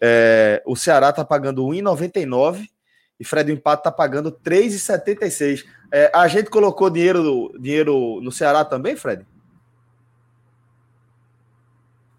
É, 0.00 0.62
o 0.66 0.76
Ceará 0.76 1.12
tá 1.12 1.24
pagando 1.24 1.64
1,99 1.64 2.68
e 3.18 3.24
Fred 3.24 3.50
Empate 3.50 3.82
tá 3.82 3.90
pagando 3.90 4.30
3,76. 4.30 5.64
É, 5.92 6.10
a 6.14 6.28
gente 6.28 6.50
colocou 6.50 6.88
dinheiro, 6.88 7.52
dinheiro 7.58 8.20
no 8.20 8.30
Ceará 8.30 8.64
também, 8.64 8.94
Fred? 8.94 9.26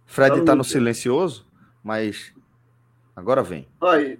Fred 0.10 0.41
tá 0.43 0.56
no 0.56 0.63
silencioso, 0.63 1.45
mas 1.84 2.34
agora 3.15 3.43
vem. 3.43 3.67
Aí, 3.80 4.19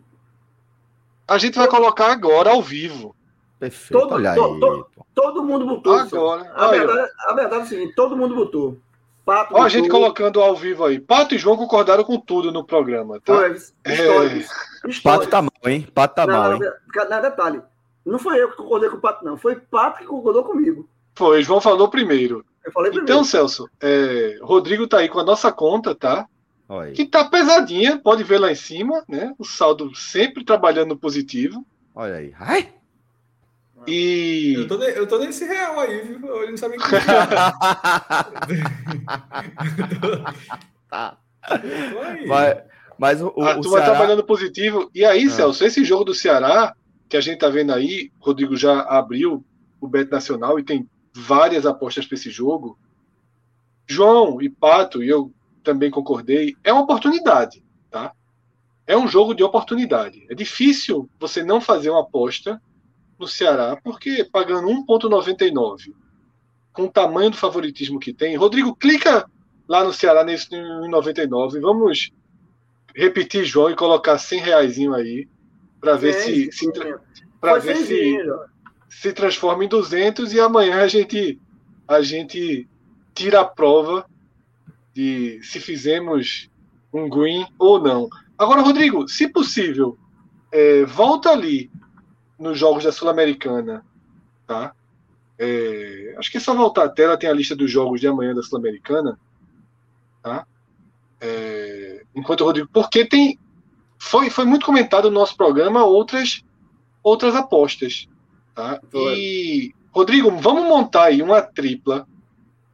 A 1.28 1.38
gente 1.38 1.58
vai 1.58 1.67
colocar 1.67 2.12
agora 2.12 2.52
ao 2.52 2.62
vivo. 2.62 3.15
Perfeito. 3.60 3.99
Todo- 4.02 4.13
Olha 4.15 4.32
aí. 4.32 4.36
to- 4.36 4.60
to- 4.60 4.89
pô. 4.95 5.06
todo 5.13 5.43
mundo 5.43 5.65
botou. 5.65 5.93
Agora. 5.93 6.52
A 6.56 6.69
Aí, 6.71 6.80
verdade, 6.80 7.12
a 7.28 7.34
verdade 7.34 7.62
é 7.62 7.65
o 7.65 7.67
seguinte: 7.67 7.93
todo 7.95 8.15
mundo 8.15 8.34
botou. 8.36 8.78
Pato 9.25 9.54
Ó, 9.56 9.62
a 9.62 9.69
gente 9.69 9.89
colocando 9.89 10.41
ao 10.41 10.56
vivo 10.56 10.86
aí. 10.86 10.99
Pato 10.99 11.36
e 11.36 11.38
João 11.38 11.56
concordaram 11.58 12.04
com 12.04 12.19
tudo 12.19 12.52
no 12.52 12.63
programa, 12.63 13.19
tá? 13.19 13.36
Foi, 13.36 13.52
históricos. 13.54 14.47
Pato 14.47 14.89
históricos. 14.89 15.28
tá 15.28 15.41
mal, 15.41 15.52
hein? 15.65 15.88
Pato 15.93 16.15
tá 16.15 16.25
não, 16.25 16.34
mal, 16.34 16.49
não, 16.52 16.63
hein? 16.63 16.71
não, 17.10 17.21
detalhe. 17.21 17.62
Não 18.06 18.17
foi 18.17 18.41
eu 18.41 18.49
que 18.49 18.58
concordei 18.58 18.89
com 18.89 18.97
o 18.97 19.02
Pato, 19.02 19.23
não. 19.25 19.38
Foi 19.38 19.54
o 19.56 19.62
Pato 19.62 19.99
que 19.99 20.06
concordou 20.06 20.43
comigo. 20.43 20.89
Foi, 21.15 21.43
João 21.43 21.62
falou 21.62 21.89
primeiro. 21.89 22.43
Eu 22.69 22.73
falei 22.73 22.91
primeiro. 22.91 23.12
Então, 23.12 23.23
Celso, 23.23 23.67
é, 23.82 24.38
Rodrigo 24.41 24.88
tá 24.88 24.99
aí 24.99 25.10
com 25.10 25.19
a 25.19 25.23
nossa 25.23 25.51
conta, 25.51 25.93
tá? 25.95 26.27
Olha. 26.67 26.91
Que 26.93 27.05
tá 27.05 27.25
pesadinha, 27.25 27.97
pode 27.99 28.23
ver 28.23 28.38
lá 28.39 28.51
em 28.51 28.55
cima, 28.55 29.03
né? 29.08 29.34
O 29.39 29.43
saldo 29.43 29.93
sempre 29.95 30.43
trabalhando 30.45 30.89
no 30.89 30.97
positivo. 30.97 31.65
Olha 31.95 32.15
aí. 32.15 32.34
Ai! 32.39 32.69
E 33.88 34.53
Eu 34.58 34.67
tô, 34.67 34.77
ne- 34.77 34.91
eu 34.97 35.08
tô 35.08 35.17
nesse 35.19 35.45
real 35.45 35.79
aí, 35.79 36.01
viu? 36.01 36.41
Ele 36.43 36.51
não 36.51 36.58
sabe 36.58 36.75
o 36.77 36.79
que 36.79 36.86
tá. 40.89 41.17
Mas, 42.27 42.58
mas 42.97 43.21
o, 43.21 43.27
a 43.41 43.58
o 43.58 43.62
turma 43.62 43.77
Ceará... 43.79 43.86
trabalhando 43.86 44.23
positivo. 44.23 44.89
E 44.93 45.03
aí, 45.05 45.25
Ah. 45.25 45.29
Celso, 45.29 45.63
esse 45.65 45.84
jogo 45.84 46.03
do 46.03 46.13
Ceará, 46.13 46.75
que 47.08 47.17
a 47.17 47.21
gente 47.21 47.39
tá 47.39 47.49
vendo 47.49 47.73
aí, 47.73 48.12
Rodrigo 48.19 48.55
já 48.55 48.82
abriu 48.82 49.43
o 49.82 49.88
Bet 49.88 50.12
Nacional 50.12 50.60
e 50.60 50.63
tem 50.63 50.88
várias 51.13 51.65
apostas 51.65 52.06
para 52.06 52.15
esse 52.15 52.30
jogo. 52.30 52.78
João 53.88 54.41
e 54.41 54.50
Pato, 54.50 55.04
e 55.04 55.10
eu 55.10 55.34
também 55.63 55.89
concordei, 55.89 56.56
é 56.63 56.72
uma 56.72 56.84
oportunidade, 56.84 57.63
tá? 57.89 58.13
É 58.86 58.98
um 58.98 59.08
jogo 59.08 59.34
de 59.34 59.43
oportunidade. 59.43 60.26
É 60.30 60.36
difícil 60.36 61.10
você 61.19 61.43
não 61.43 61.62
fazer 61.62 61.89
uma 61.89 62.02
aposta 62.02 62.62
no 63.19 63.28
Ceará, 63.28 63.78
porque 63.84 64.24
pagando 64.24 64.67
1,99 64.67 65.93
com 66.72 66.84
o 66.84 66.91
tamanho 66.91 67.30
do 67.30 67.38
favoritismo 67.38 68.00
que 68.00 68.13
tem. 68.13 68.36
Rodrigo, 68.36 68.76
clica 68.76 69.30
lá 69.67 69.84
no 69.84 69.93
Ceará 69.93 70.24
nesse 70.24 70.50
1,99. 70.50 71.60
Vamos 71.60 72.12
repetir, 72.95 73.45
João, 73.45 73.69
e 73.69 73.76
colocar 73.76 74.17
100 74.17 74.39
reais 74.39 74.78
aí 74.78 75.28
para 75.80 75.95
ver 75.95 76.13
se, 76.13 76.52
se, 76.52 76.72
pra 77.39 77.52
Foi 77.52 77.60
ver 77.60 77.78
se, 77.78 78.24
Jorge. 78.24 78.52
Se 78.89 79.13
transforma 79.13 79.63
em 79.63 79.67
200 79.67 80.34
e 80.34 80.39
amanhã 80.39 80.82
a 80.82 80.88
gente 80.88 81.39
a 81.88 82.02
gente 82.02 82.67
tira 83.13 83.41
a 83.41 83.45
prova 83.45 84.06
de 84.93 85.41
se 85.43 85.60
fizemos 85.60 86.49
um 86.93 87.10
green 87.10 87.45
ou 87.58 87.82
não. 87.82 88.08
Agora, 88.38 88.62
Rodrigo, 88.62 89.08
se 89.08 89.28
possível, 89.28 89.97
é, 90.52 90.86
volta 90.86 91.30
ali 91.32 91.71
nos 92.38 92.58
jogos 92.58 92.84
da 92.84 92.91
Sul-Americana, 92.91 93.86
tá? 94.45 94.73
É, 95.38 96.15
acho 96.17 96.32
que 96.32 96.38
é 96.38 96.39
só 96.39 96.54
voltar 96.54 96.86
a 96.86 96.89
tela, 96.89 97.17
tem 97.17 97.30
a 97.30 97.34
lista 97.34 97.56
dos 97.56 97.71
jogos 97.71 97.99
de 97.99 98.08
amanhã 98.08 98.34
da 98.34 98.43
Sul-Americana, 98.43 99.19
tá? 100.21 100.45
É, 101.19 102.04
enquanto 102.15 102.41
o 102.41 102.45
Rodrigo, 102.45 102.69
porque 102.71 103.06
tem 103.06 103.39
foi, 103.97 104.30
foi 104.30 104.45
muito 104.45 104.65
comentado 104.65 105.10
no 105.10 105.19
nosso 105.19 105.36
programa 105.36 105.84
outras 105.84 106.43
outras 107.04 107.36
apostas, 107.36 108.08
tá? 108.60 108.82
E 108.93 109.74
Rodrigo, 109.91 110.30
vamos 110.38 110.65
montar 110.67 111.06
aí 111.06 111.22
uma 111.22 111.41
tripla, 111.41 112.06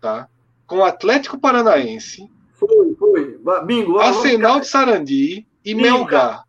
tá? 0.01 0.27
Com 0.65 0.83
Atlético 0.83 1.37
Paranaense, 1.39 2.27
Foi, 2.53 2.95
foi. 2.95 3.37
Bingo. 3.65 3.93
vamos- 3.93 4.01
Arsenal 4.17 4.59
de 4.59 4.67
Sarandi 4.67 5.47
e 5.63 5.73
Bingo, 5.75 5.81
Melgar. 5.81 6.43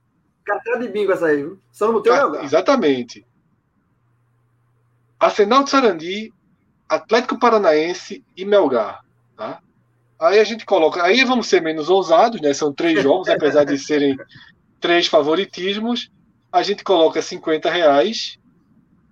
Carteira 0.44 0.80
de 0.80 0.88
bingo 0.88 1.12
essa 1.12 1.26
aí, 1.26 1.36
viu? 1.38 1.58
Só 1.70 1.86
não 1.86 1.94
botei 1.94 2.12
o 2.12 2.14
Tá, 2.16 2.24
lugar. 2.24 2.44
exatamente. 2.44 3.26
Arsenal 5.18 5.64
de 5.64 5.70
Sarandi, 5.70 6.32
Atlético 6.88 7.38
Paranaense 7.38 8.24
e 8.36 8.44
Melgar, 8.44 9.02
tá? 9.36 9.60
Aí 10.18 10.38
a 10.38 10.44
gente 10.44 10.64
coloca, 10.64 11.02
aí 11.02 11.24
vamos 11.24 11.46
ser 11.46 11.60
menos 11.60 11.90
ousados, 11.90 12.40
né? 12.40 12.52
São 12.54 12.72
três 12.72 13.02
jogos, 13.02 13.28
apesar 13.28 13.64
de 13.64 13.78
serem 13.78 14.16
três 14.80 15.06
favoritismos. 15.06 16.10
A 16.50 16.62
gente 16.62 16.82
coloca 16.84 17.20
50 17.20 17.68
reais 17.70 18.38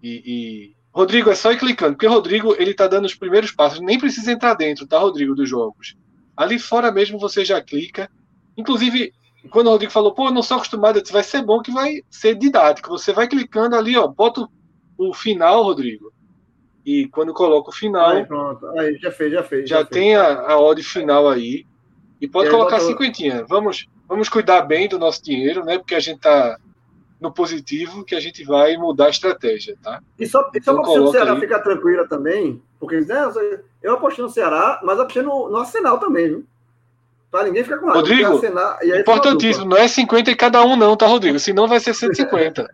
e, 0.06 0.22
e- 0.26 0.76
Rodrigo 0.92 1.28
é 1.30 1.34
só 1.34 1.50
ir 1.50 1.58
clicando, 1.58 1.94
porque 1.94 2.06
Rodrigo 2.06 2.54
ele 2.56 2.72
tá 2.72 2.86
dando 2.86 3.04
os 3.06 3.14
primeiros 3.16 3.50
passos, 3.50 3.80
nem 3.80 3.98
precisa 3.98 4.30
entrar 4.30 4.54
dentro, 4.54 4.86
tá, 4.86 4.98
Rodrigo, 4.98 5.34
dos 5.34 5.48
jogos. 5.48 5.96
Ali 6.36 6.58
fora 6.58 6.92
mesmo 6.92 7.18
você 7.18 7.44
já 7.44 7.60
clica. 7.60 8.08
Inclusive, 8.56 9.12
quando 9.50 9.66
o 9.66 9.70
Rodrigo 9.70 9.90
falou, 9.92 10.14
pô, 10.14 10.28
eu 10.28 10.32
não 10.32 10.42
sou 10.42 10.56
acostumado, 10.56 11.00
disse, 11.02 11.12
vai 11.12 11.24
ser 11.24 11.42
bom 11.42 11.60
que 11.60 11.72
vai 11.72 12.00
ser 12.08 12.36
didático. 12.36 12.90
Você 12.90 13.12
vai 13.12 13.26
clicando 13.26 13.74
ali, 13.74 13.96
ó, 13.96 14.06
bota 14.06 14.42
o- 14.42 14.48
o 15.10 15.12
final, 15.14 15.64
Rodrigo. 15.64 16.12
E 16.86 17.08
quando 17.08 17.32
coloca 17.34 17.70
o 17.70 17.74
final, 17.74 18.10
Aí, 18.10 18.24
pronto. 18.26 18.64
Aí, 18.78 18.96
já 18.98 19.10
fez, 19.10 19.32
já 19.32 19.42
fez. 19.42 19.68
já 19.68 19.78
fez. 19.78 19.88
tem 19.88 20.14
a, 20.14 20.42
a 20.52 20.60
odd 20.60 20.80
final 20.82 21.28
aí. 21.28 21.64
E 22.20 22.28
pode 22.28 22.48
E 22.48 22.50
colocar 22.52 22.76
bota 22.76 22.84
o- 22.84 22.88
cinquentinha. 22.88 23.44
Vamos, 23.48 23.86
vamos 24.08 24.28
cuidar 24.28 24.62
bem 24.62 24.86
do 24.88 24.98
nosso 24.98 25.22
dinheiro, 25.24 25.64
né? 25.64 25.76
Porque 25.78 25.94
a 25.96 26.00
gente 26.00 26.20
tá 26.20 26.56
no 27.24 27.32
positivo, 27.32 28.04
que 28.04 28.14
a 28.14 28.20
gente 28.20 28.44
vai 28.44 28.76
mudar 28.76 29.06
a 29.06 29.10
estratégia, 29.10 29.76
tá? 29.82 30.00
E 30.18 30.26
só, 30.26 30.40
e 30.54 30.62
só 30.62 30.72
Então 30.72 30.82
para 30.82 31.02
o 31.02 31.10
Ceará 31.10 31.32
aí. 31.32 31.40
ficar 31.40 31.58
tranquila 31.60 32.06
também, 32.06 32.62
porque 32.78 33.00
né, 33.00 33.32
eu 33.82 33.94
apostei 33.94 34.22
no 34.22 34.30
Ceará, 34.30 34.80
mas 34.84 35.00
apostei 35.00 35.22
no, 35.22 35.48
no 35.48 35.56
Arsenal 35.56 35.98
também, 35.98 36.28
viu? 36.28 36.44
Pra 37.30 37.42
ninguém 37.44 37.64
ficar 37.64 37.78
com 37.78 37.86
raiva. 37.86 38.00
Rodrigo, 38.00 38.34
Arsenal- 38.34 38.78
e 38.82 38.92
aí 38.92 39.00
Importantíssimo, 39.00 39.64
não 39.64 39.76
é 39.76 39.88
50 39.88 40.30
em 40.30 40.36
cada 40.36 40.62
um, 40.64 40.76
não, 40.76 40.96
tá, 40.96 41.06
Rodrigo? 41.06 41.38
Senão 41.40 41.66
vai 41.66 41.80
ser 41.80 41.94
150. 41.94 42.68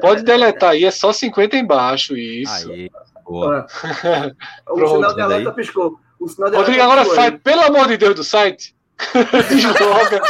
Pode 0.00 0.22
deletar 0.22 0.70
aí, 0.70 0.84
é 0.84 0.90
só 0.90 1.12
50 1.12 1.56
embaixo, 1.56 2.16
isso. 2.16 2.70
Aí, 2.70 2.90
boa. 3.24 3.66
duas. 3.66 4.32
O 4.70 4.86
sinal 4.86 5.14
de 5.14 5.20
alerta 5.20 5.52
piscou. 5.52 5.98
O 6.20 6.28
sinal 6.28 6.50
de 6.50 6.56
Rodrigo, 6.56 6.82
agora 6.82 7.04
sai, 7.04 7.30
aí. 7.30 7.38
pelo 7.38 7.62
amor 7.62 7.88
de 7.88 7.96
Deus, 7.96 8.14
do 8.14 8.22
site. 8.24 8.75
Desloga. 9.48 10.22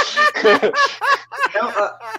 É, 0.45 1.59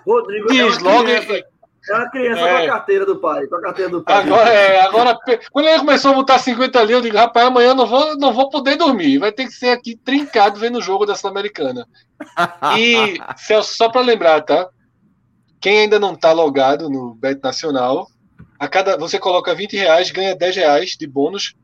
Rodrigo 0.06 0.52
é 0.52 0.64
uma 0.64 0.72
Desloga. 0.72 1.04
criança, 1.22 1.46
é 1.90 1.94
uma 1.96 2.10
criança 2.10 2.42
É. 2.42 2.58
com 2.58 2.64
a 2.64 2.68
carteira 2.76 3.06
do 3.06 3.16
pai. 3.18 3.48
Com 3.48 3.56
a 3.56 3.62
carteira 3.62 3.92
do 3.92 4.04
pai. 4.04 4.24
Agora, 4.24 4.50
é, 4.50 4.82
agora, 4.82 5.18
quando 5.52 5.68
ele 5.68 5.80
começou 5.80 6.12
a 6.12 6.16
botar 6.16 6.40
50 6.40 6.80
ali, 6.80 6.94
eu 6.94 7.02
digo, 7.02 7.16
rapaz, 7.18 7.48
amanhã 7.48 7.70
eu 7.70 7.76
não 7.76 7.86
vou, 7.88 8.18
não 8.18 8.34
vou 8.34 8.50
poder 8.50 8.76
dormir. 8.76 9.18
Vai 9.18 9.32
ter 9.32 9.46
que 9.46 9.52
ser 9.54 9.70
aqui 9.70 9.96
trincado 9.96 10.60
vendo 10.60 10.78
o 10.80 10.82
jogo 10.82 11.06
da 11.06 11.16
Sul-Americana. 11.16 11.88
E, 12.78 13.18
Celso, 13.38 13.76
só 13.76 13.90
para 13.90 14.02
lembrar, 14.02 14.42
tá? 14.42 14.68
Quem 15.60 15.80
ainda 15.80 16.00
não 16.00 16.16
tá 16.16 16.32
logado 16.32 16.90
no 16.90 17.16
Bet 17.16 17.42
Nacional, 17.42 18.08
a 18.60 18.68
cada 18.68 18.98
você 18.98 19.18
coloca 19.18 19.56
20 19.56 19.76
reais, 19.76 20.12
ganha 20.12 20.36
10 20.36 20.56
reais 20.56 20.90
de 20.92 21.08
bônus. 21.08 21.56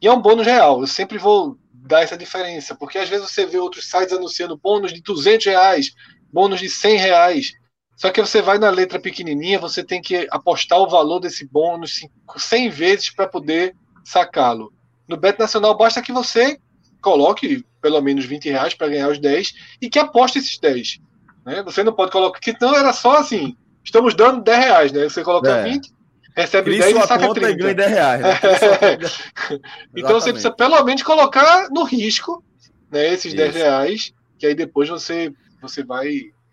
E 0.00 0.06
é 0.06 0.12
um 0.12 0.20
bônus 0.20 0.46
real. 0.46 0.80
Eu 0.80 0.86
sempre 0.86 1.18
vou 1.18 1.56
dar 1.82 2.02
essa 2.02 2.16
diferença, 2.16 2.74
porque 2.74 2.98
às 2.98 3.08
vezes 3.08 3.30
você 3.30 3.44
vê 3.44 3.58
outros 3.58 3.88
sites 3.88 4.12
anunciando 4.12 4.56
bônus 4.56 4.92
de 4.92 5.02
200 5.02 5.46
reais, 5.46 5.92
bônus 6.32 6.60
de 6.60 6.68
100 6.68 6.96
reais. 6.96 7.52
Só 7.96 8.10
que 8.10 8.20
você 8.20 8.40
vai 8.40 8.58
na 8.58 8.70
letra 8.70 8.98
pequenininha, 9.00 9.58
você 9.58 9.84
tem 9.84 10.00
que 10.00 10.26
apostar 10.30 10.78
o 10.78 10.88
valor 10.88 11.20
desse 11.20 11.46
bônus 11.46 11.96
cinco- 11.96 12.40
100 12.40 12.70
vezes 12.70 13.10
para 13.10 13.28
poder 13.28 13.74
sacá-lo. 14.04 14.72
No 15.08 15.16
Bet 15.16 15.38
Nacional 15.38 15.76
basta 15.76 16.00
que 16.02 16.12
você 16.12 16.58
coloque 17.00 17.64
pelo 17.80 18.00
menos 18.00 18.24
20 18.24 18.48
reais 18.48 18.74
para 18.74 18.88
ganhar 18.88 19.08
os 19.08 19.18
10 19.18 19.52
e 19.80 19.90
que 19.90 19.98
aposte 19.98 20.38
esses 20.38 20.58
10. 20.58 21.00
Né? 21.44 21.62
Você 21.64 21.82
não 21.82 21.92
pode 21.92 22.12
colocar, 22.12 22.38
que 22.40 22.56
não 22.60 22.74
era 22.74 22.92
só 22.92 23.18
assim, 23.18 23.56
estamos 23.84 24.14
dando 24.14 24.42
10 24.42 24.58
reais, 24.58 24.92
né? 24.92 25.04
Você 25.04 25.22
coloca 25.22 25.50
é. 25.50 25.64
20, 25.64 25.92
recebe 26.34 26.70
Cria 26.70 26.82
10 26.84 26.92
sua 26.94 27.04
e 27.04 27.08
saca 27.08 27.26
conta 27.26 27.40
30. 27.40 27.50
e 27.52 27.56
ganha 27.62 27.74
10 27.74 27.90
reais. 27.90 28.22
Né? 28.22 28.30
então 29.96 30.12
você 30.20 30.30
precisa 30.32 30.50
pelo 30.52 30.82
menos 30.84 31.02
colocar 31.02 31.68
no 31.70 31.84
risco 31.84 32.42
né, 32.90 33.12
esses 33.12 33.32
10 33.34 33.50
Isso. 33.54 33.58
reais, 33.64 34.12
que 34.38 34.46
aí 34.46 34.54
depois 34.54 34.88
você, 34.88 35.32
você 35.60 35.82
vai. 35.82 36.10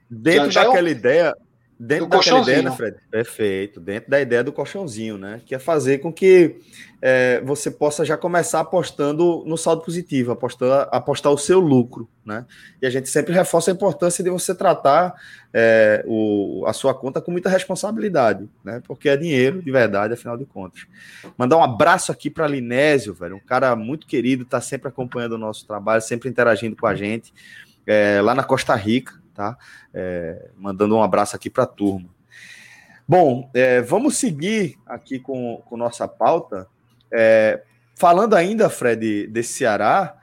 Dentro 0.10 0.52
Já- 0.52 0.62
já 0.62 0.62
é 0.62 0.64
um- 0.64 0.72
daquela 0.72 0.90
ideia, 0.90 1.36
dentro 1.80 2.06
do 2.08 2.18
daquela 2.18 2.42
ideia, 2.42 2.62
né. 2.64 2.72
Fred? 2.72 2.98
Perfeito. 3.12 3.80
Dentro 3.80 4.10
da 4.10 4.20
ideia 4.22 4.44
do 4.44 4.52
colchãozinho, 4.52 5.18
né? 5.18 5.42
Que 5.46 5.54
é 5.56 5.60
fazer 5.60 6.00
com 6.00 6.12
que 6.12 6.56
é, 7.02 7.42
você 7.42 7.72
possa 7.72 8.04
já 8.04 8.18
começar 8.18 8.60
apostando 8.60 9.44
no 9.46 9.58
saldo 9.58 9.84
positivo, 9.84 10.32
apostar, 10.32 10.88
apostar 10.92 11.32
o 11.32 11.38
seu 11.38 11.60
lucro, 11.60 12.10
né? 12.26 12.46
E 12.82 12.86
a 12.86 12.90
gente 12.90 13.08
sempre 13.10 13.34
reforça 13.34 13.72
a 13.72 13.74
importância 13.74 14.24
de 14.24 14.30
você 14.30 14.54
tratar 14.54 15.16
é, 15.54 16.04
o, 16.06 16.66
a 16.68 16.74
sua 16.74 16.94
conta 16.94 17.22
com 17.22 17.32
muita 17.32 17.50
responsabilidade, 17.50 18.50
né? 18.64 18.82
Porque 18.86 19.08
é 19.08 19.16
dinheiro 19.16 19.62
de 19.62 19.72
verdade, 19.72 20.14
afinal 20.14 20.38
de 20.38 20.46
contas. 20.46 20.86
Mandar 21.38 21.58
um 21.58 21.64
abraço 21.64 22.12
aqui 22.12 22.30
para 22.30 22.48
Linésio, 22.48 23.14
velho, 23.14 23.38
um 23.38 23.46
cara 23.46 23.76
muito 23.76 24.06
querido, 24.06 24.44
tá 24.44 24.60
sempre 24.60 24.90
acompanhando 24.90 25.34
o 25.34 25.38
nosso 25.38 25.66
trabalho, 25.66 26.02
sempre 26.02 26.30
interagindo 26.30 26.76
com 26.76 26.86
a 26.86 26.96
gente, 26.96 27.34
é, 27.88 28.22
lá 28.22 28.36
na 28.36 28.44
Costa 28.44 28.76
Rica, 28.76 29.14
tá? 29.34 29.58
É, 29.94 30.50
mandando 30.58 30.96
um 30.96 31.02
abraço 31.02 31.36
aqui 31.36 31.50
para 31.50 31.64
a 31.64 31.68
turma. 31.68 32.10
Bom, 33.08 33.50
é, 33.56 33.82
vamos 33.82 34.18
seguir 34.18 34.78
aqui 34.86 35.18
com, 35.18 35.64
com 35.66 35.78
nossa 35.78 36.08
pauta. 36.08 36.68
É, 37.12 37.62
falando 37.96 38.36
ainda, 38.36 38.70
Fred, 38.70 39.28
desse 39.28 39.54
Ceará, 39.54 40.16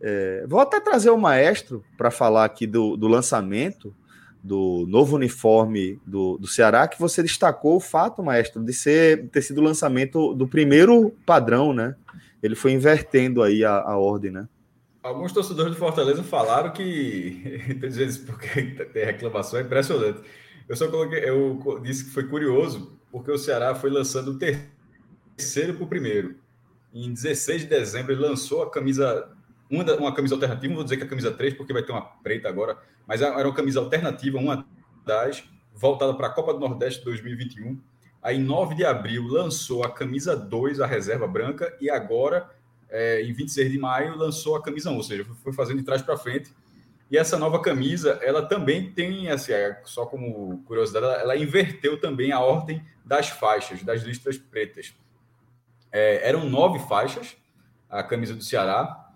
é, 0.00 0.44
vou 0.48 0.60
até 0.60 0.80
trazer 0.80 1.10
o 1.10 1.18
maestro 1.18 1.84
para 1.96 2.10
falar 2.10 2.44
aqui 2.44 2.66
do, 2.66 2.96
do 2.96 3.06
lançamento 3.08 3.94
do 4.42 4.84
novo 4.88 5.14
uniforme 5.14 6.00
do, 6.04 6.36
do 6.36 6.48
Ceará, 6.48 6.88
que 6.88 6.98
você 6.98 7.22
destacou 7.22 7.76
o 7.76 7.80
fato, 7.80 8.22
maestro, 8.22 8.62
de 8.62 8.72
ser 8.72 9.28
ter 9.28 9.40
sido 9.40 9.58
o 9.58 9.64
lançamento 9.64 10.34
do 10.34 10.48
primeiro 10.48 11.14
padrão, 11.24 11.72
né? 11.72 11.94
Ele 12.42 12.56
foi 12.56 12.72
invertendo 12.72 13.40
aí 13.40 13.64
a, 13.64 13.76
a 13.76 13.96
ordem, 13.96 14.32
né? 14.32 14.48
Alguns 15.00 15.32
torcedores 15.32 15.72
do 15.72 15.78
Fortaleza 15.78 16.24
falaram 16.24 16.72
que. 16.72 17.76
Dizendo 17.80 18.10
isso 18.10 18.26
porque 18.26 18.62
tem 18.92 19.04
reclamação, 19.04 19.60
é 19.60 19.62
impressionante. 19.62 20.20
Eu 20.68 20.74
só 20.74 20.88
coloquei, 20.88 21.20
eu 21.28 21.80
disse 21.80 22.06
que 22.06 22.10
foi 22.10 22.24
curioso, 22.24 22.98
porque 23.12 23.30
o 23.30 23.38
Ceará 23.38 23.74
foi 23.74 23.90
lançando 23.90 24.32
o 24.32 24.38
terceiro 24.38 24.71
para 25.74 25.84
o 25.84 25.86
primeiro. 25.86 26.36
Em 26.92 27.12
16 27.12 27.62
de 27.62 27.68
dezembro, 27.68 28.12
ele 28.12 28.20
lançou 28.20 28.62
a 28.62 28.70
camisa, 28.70 29.28
uma, 29.70 29.82
da- 29.84 29.96
uma 29.96 30.14
camisa 30.14 30.34
alternativa, 30.34 30.68
não 30.68 30.76
vou 30.76 30.84
dizer 30.84 30.96
que 30.96 31.02
é 31.02 31.06
a 31.06 31.08
camisa 31.08 31.30
3, 31.30 31.54
porque 31.54 31.72
vai 31.72 31.82
ter 31.82 31.92
uma 31.92 32.02
preta 32.02 32.48
agora, 32.48 32.78
mas 33.06 33.22
era 33.22 33.46
uma 33.46 33.54
camisa 33.54 33.80
alternativa, 33.80 34.38
uma 34.38 34.66
das, 35.04 35.42
voltada 35.74 36.14
para 36.14 36.26
a 36.26 36.30
Copa 36.30 36.52
do 36.52 36.60
Nordeste 36.60 37.00
de 37.00 37.06
2021. 37.06 37.78
Aí, 38.22 38.36
em 38.36 38.42
9 38.42 38.74
de 38.74 38.84
abril, 38.84 39.26
lançou 39.26 39.82
a 39.84 39.90
camisa 39.90 40.36
2, 40.36 40.80
a 40.80 40.86
reserva 40.86 41.26
branca, 41.26 41.76
e 41.80 41.90
agora 41.90 42.48
é, 42.88 43.22
em 43.22 43.32
26 43.32 43.72
de 43.72 43.78
maio, 43.78 44.16
lançou 44.16 44.54
a 44.54 44.62
camisa 44.62 44.90
1, 44.90 44.96
ou 44.96 45.02
seja, 45.02 45.24
foi 45.42 45.52
fazendo 45.52 45.78
de 45.78 45.84
trás 45.84 46.02
para 46.02 46.16
frente. 46.16 46.52
E 47.10 47.18
essa 47.18 47.38
nova 47.38 47.60
camisa, 47.60 48.18
ela 48.22 48.42
também 48.42 48.90
tem, 48.92 49.28
assim, 49.28 49.52
é, 49.52 49.80
só 49.84 50.06
como 50.06 50.62
curiosidade, 50.64 51.04
ela, 51.04 51.16
ela 51.20 51.36
inverteu 51.36 51.98
também 52.00 52.32
a 52.32 52.40
ordem 52.40 52.82
das 53.04 53.28
faixas, 53.28 53.82
das 53.82 54.02
listras 54.02 54.38
pretas. 54.38 54.94
É, 55.92 56.26
eram 56.26 56.48
nove 56.48 56.78
faixas, 56.88 57.36
a 57.88 58.02
camisa 58.02 58.34
do 58.34 58.42
Ceará, 58.42 59.10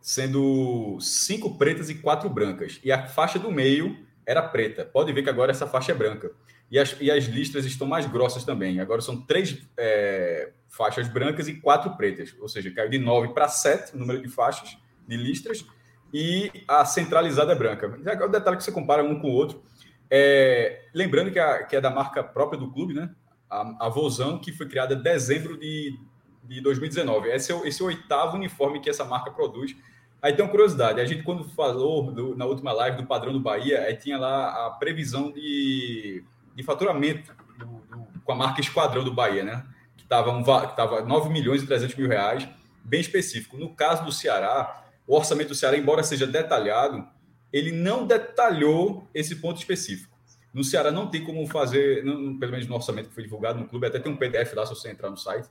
sendo 0.00 0.98
cinco 1.00 1.56
pretas 1.56 1.88
e 1.88 1.94
quatro 1.94 2.28
brancas. 2.28 2.80
E 2.84 2.92
a 2.92 3.06
faixa 3.06 3.38
do 3.38 3.50
meio 3.50 3.96
era 4.26 4.42
preta. 4.42 4.84
Pode 4.84 5.12
ver 5.12 5.22
que 5.22 5.30
agora 5.30 5.50
essa 5.50 5.66
faixa 5.66 5.92
é 5.92 5.94
branca. 5.94 6.30
E 6.70 6.78
as, 6.78 6.96
e 7.00 7.10
as 7.10 7.24
listras 7.24 7.64
estão 7.64 7.86
mais 7.86 8.06
grossas 8.06 8.44
também. 8.44 8.80
Agora 8.80 9.00
são 9.00 9.20
três 9.20 9.58
é, 9.76 10.52
faixas 10.68 11.06
brancas 11.06 11.48
e 11.48 11.54
quatro 11.54 11.96
pretas. 11.96 12.34
Ou 12.40 12.48
seja, 12.48 12.70
caiu 12.72 12.90
de 12.90 12.98
nove 12.98 13.28
para 13.32 13.48
sete 13.48 13.94
o 13.94 13.98
número 13.98 14.20
de 14.22 14.28
faixas, 14.28 14.76
de 15.06 15.16
listras, 15.16 15.64
e 16.12 16.50
a 16.66 16.84
centralizada 16.84 17.52
é 17.52 17.54
branca. 17.54 17.86
Agora 17.86 18.26
o 18.26 18.32
detalhe 18.32 18.56
que 18.56 18.64
você 18.64 18.72
compara 18.72 19.02
um 19.02 19.20
com 19.20 19.28
o 19.28 19.32
outro. 19.32 19.62
É, 20.10 20.86
lembrando 20.94 21.30
que, 21.30 21.38
a, 21.38 21.64
que 21.64 21.76
é 21.76 21.80
da 21.80 21.90
marca 21.90 22.22
própria 22.22 22.58
do 22.58 22.70
clube, 22.70 22.92
né? 22.92 23.10
A, 23.52 23.86
a 23.86 23.88
Vozão, 23.88 24.38
que 24.38 24.52
foi 24.52 24.66
criada 24.66 24.94
em 24.94 25.02
dezembro 25.02 25.58
de, 25.58 25.98
de 26.42 26.60
2019. 26.60 27.28
Esse 27.28 27.52
é, 27.52 27.54
o, 27.54 27.64
esse 27.64 27.82
é 27.82 27.84
o 27.84 27.88
oitavo 27.88 28.36
uniforme 28.36 28.80
que 28.80 28.88
essa 28.88 29.04
marca 29.04 29.30
produz. 29.30 29.76
Aí 30.22 30.32
tem 30.32 30.44
uma 30.44 30.50
curiosidade, 30.50 31.00
a 31.00 31.04
gente 31.04 31.24
quando 31.24 31.42
falou 31.44 32.12
do, 32.12 32.36
na 32.36 32.46
última 32.46 32.72
live 32.72 32.96
do 32.96 33.06
padrão 33.06 33.32
do 33.32 33.40
Bahia, 33.40 33.80
aí 33.82 33.96
tinha 33.96 34.16
lá 34.16 34.66
a 34.66 34.70
previsão 34.70 35.32
de, 35.32 36.22
de 36.54 36.62
faturamento 36.62 37.34
do, 37.58 37.66
do, 37.66 38.06
com 38.24 38.32
a 38.32 38.36
marca 38.36 38.60
Esquadrão 38.60 39.02
do 39.02 39.12
Bahia, 39.12 39.42
né? 39.42 39.66
Que 39.96 40.04
estava 40.04 40.30
um, 40.30 40.44
que 40.44 40.76
tava 40.76 41.02
9 41.02 41.28
milhões 41.28 41.62
e 41.62 41.66
300 41.66 41.96
mil 41.96 42.08
reais, 42.08 42.48
bem 42.84 43.00
específico. 43.00 43.56
No 43.56 43.74
caso 43.74 44.04
do 44.04 44.12
Ceará, 44.12 44.84
o 45.06 45.16
orçamento 45.16 45.48
do 45.48 45.54
Ceará, 45.56 45.76
embora 45.76 46.04
seja 46.04 46.26
detalhado, 46.26 47.04
ele 47.52 47.72
não 47.72 48.06
detalhou 48.06 49.08
esse 49.12 49.36
ponto 49.36 49.58
específico. 49.58 50.11
No 50.52 50.62
Ceará 50.62 50.90
não 50.90 51.06
tem 51.06 51.24
como 51.24 51.46
fazer, 51.46 52.04
não, 52.04 52.38
pelo 52.38 52.52
menos 52.52 52.66
no 52.66 52.74
orçamento 52.74 53.08
que 53.08 53.14
foi 53.14 53.22
divulgado 53.22 53.58
no 53.58 53.66
clube, 53.66 53.86
até 53.86 53.98
tem 53.98 54.12
um 54.12 54.16
PDF 54.16 54.52
lá 54.54 54.66
se 54.66 54.74
você 54.74 54.90
entrar 54.90 55.08
no 55.08 55.16
site, 55.16 55.48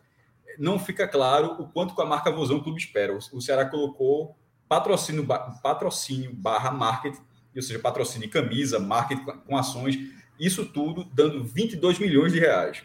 não 0.57 0.77
fica 0.77 1.07
claro 1.07 1.55
o 1.59 1.67
quanto 1.67 1.93
com 1.95 2.01
a 2.01 2.05
marca 2.05 2.31
Vozão 2.31 2.57
o 2.57 2.63
clube 2.63 2.79
espera. 2.79 3.17
O 3.31 3.41
Ceará 3.41 3.65
colocou 3.65 4.35
patrocínio, 4.67 5.25
patrocínio 5.61 6.33
barra 6.33 6.71
marketing, 6.71 7.19
ou 7.55 7.61
seja, 7.61 7.79
patrocínio 7.79 8.29
camisa, 8.29 8.79
marketing 8.79 9.25
com 9.45 9.57
ações, 9.57 9.97
isso 10.39 10.65
tudo 10.65 11.03
dando 11.13 11.43
22 11.43 11.99
milhões 11.99 12.31
de 12.31 12.39
reais. 12.39 12.83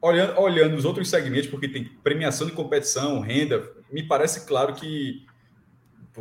Olhando, 0.00 0.38
olhando 0.40 0.76
os 0.76 0.84
outros 0.84 1.10
segmentos, 1.10 1.48
porque 1.48 1.68
tem 1.68 1.84
premiação 1.84 2.46
de 2.46 2.52
competição, 2.52 3.20
renda, 3.20 3.68
me 3.90 4.02
parece 4.02 4.46
claro 4.46 4.74
que 4.74 5.26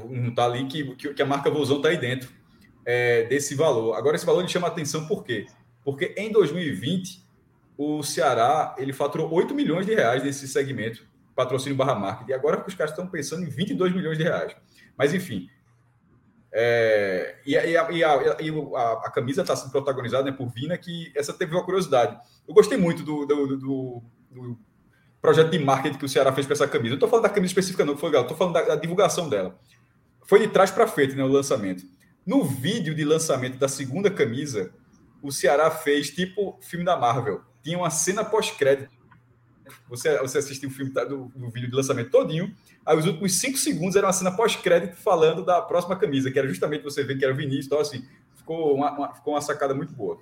não 0.09 0.29
está 0.29 0.45
ali 0.45 0.65
que, 0.65 0.95
que, 1.13 1.21
a 1.21 1.25
marca 1.25 1.49
Vozão 1.49 1.77
está 1.77 1.89
aí 1.89 1.97
dentro 1.97 2.29
é, 2.87 3.25
desse 3.25 3.53
valor. 3.53 3.95
Agora, 3.95 4.15
esse 4.15 4.25
valor 4.25 4.39
ele 4.39 4.47
chama 4.47 4.67
atenção 4.67 5.05
por 5.05 5.25
quê? 5.25 5.45
Porque 5.83 6.15
em 6.15 6.31
2020, 6.31 7.21
o 7.77 8.01
Ceará 8.01 8.73
ele 8.77 8.93
faturou 8.93 9.29
8 9.29 9.53
milhões 9.53 9.85
de 9.85 9.93
reais 9.93 10.23
nesse 10.23 10.47
segmento, 10.47 11.05
patrocínio 11.35 11.75
barra 11.77 11.93
marketing, 11.93 12.31
e 12.31 12.33
agora 12.33 12.63
os 12.65 12.73
caras 12.73 12.91
estão 12.93 13.05
pensando 13.05 13.43
em 13.43 13.49
22 13.49 13.93
milhões 13.93 14.17
de 14.17 14.23
reais. 14.23 14.55
Mas, 14.97 15.13
enfim. 15.13 15.49
É, 16.49 17.35
e, 17.45 17.57
a, 17.57 17.65
e, 17.65 17.77
a, 17.77 17.91
e, 17.91 18.03
a, 18.03 18.91
a, 19.03 19.11
camisa 19.11 19.41
está 19.41 19.53
sendo 19.53 19.69
protagonizada 19.69 20.23
né, 20.23 20.35
por 20.35 20.47
Vina, 20.47 20.77
que 20.77 21.11
essa 21.13 21.33
teve 21.33 21.53
uma 21.53 21.65
curiosidade. 21.65 22.17
Eu 22.47 22.53
gostei 22.53 22.77
muito 22.77 23.03
do, 23.03 23.25
do, 23.25 23.57
do, 23.57 24.03
do 24.31 24.57
projeto 25.21 25.51
de 25.51 25.59
marketing 25.59 25.97
que 25.97 26.05
o 26.05 26.09
Ceará 26.09 26.31
fez 26.31 26.47
para 26.47 26.53
essa 26.53 26.67
camisa. 26.69 26.93
Eu 26.93 26.95
estou 26.95 27.09
falando 27.09 27.23
da 27.23 27.29
camisa 27.29 27.51
específica, 27.51 27.83
não, 27.83 27.95
que 27.95 27.99
foi 27.99 28.09
legal, 28.09 28.23
estou 28.23 28.37
falando 28.37 28.53
da, 28.53 28.61
da, 28.61 28.75
divulgação 28.77 29.27
dela. 29.27 29.59
Foi 30.25 30.39
de 30.39 30.47
trás 30.47 30.71
para 30.71 30.87
frente 30.87 31.15
né, 31.15 31.23
o 31.23 31.27
lançamento. 31.27 31.83
No 32.27 32.43
vídeo 32.43 32.93
de 32.93 33.05
lançamento 33.05 33.57
da 33.57 33.69
segunda 33.69 34.11
camisa, 34.11 34.73
o 35.23 35.31
Ceará 35.31 35.71
fez 35.71 36.09
tipo 36.09 36.59
filme 36.61 36.83
da 36.83 36.97
Marvel. 36.97 37.39
Tinha 37.63 37.77
uma 37.77 37.89
cena 37.89 38.25
pós-crédito. 38.25 38.91
Você, 39.87 40.17
você 40.19 40.39
assistiu 40.39 40.67
o 40.67 40.71
filme 40.73 40.91
do, 40.91 41.31
do 41.33 41.49
vídeo 41.49 41.69
de 41.69 41.75
lançamento 41.75 42.11
todinho. 42.11 42.53
Aí 42.85 42.97
os 42.97 43.05
últimos 43.05 43.39
cinco 43.39 43.57
segundos 43.57 43.95
era 43.95 44.07
uma 44.07 44.11
cena 44.11 44.35
pós-crédito 44.35 44.97
falando 44.97 45.45
da 45.45 45.61
próxima 45.61 45.95
camisa, 45.95 46.29
que 46.29 46.37
era 46.37 46.49
justamente 46.49 46.83
você 46.83 47.01
ver 47.01 47.17
que 47.17 47.23
era 47.23 47.33
o 47.33 47.37
Vinícius. 47.37 47.67
Então, 47.67 47.79
assim, 47.79 48.05
ficou 48.35 48.75
uma, 48.75 48.91
uma, 48.91 49.15
ficou 49.15 49.33
uma 49.33 49.41
sacada 49.41 49.73
muito 49.73 49.93
boa. 49.93 50.19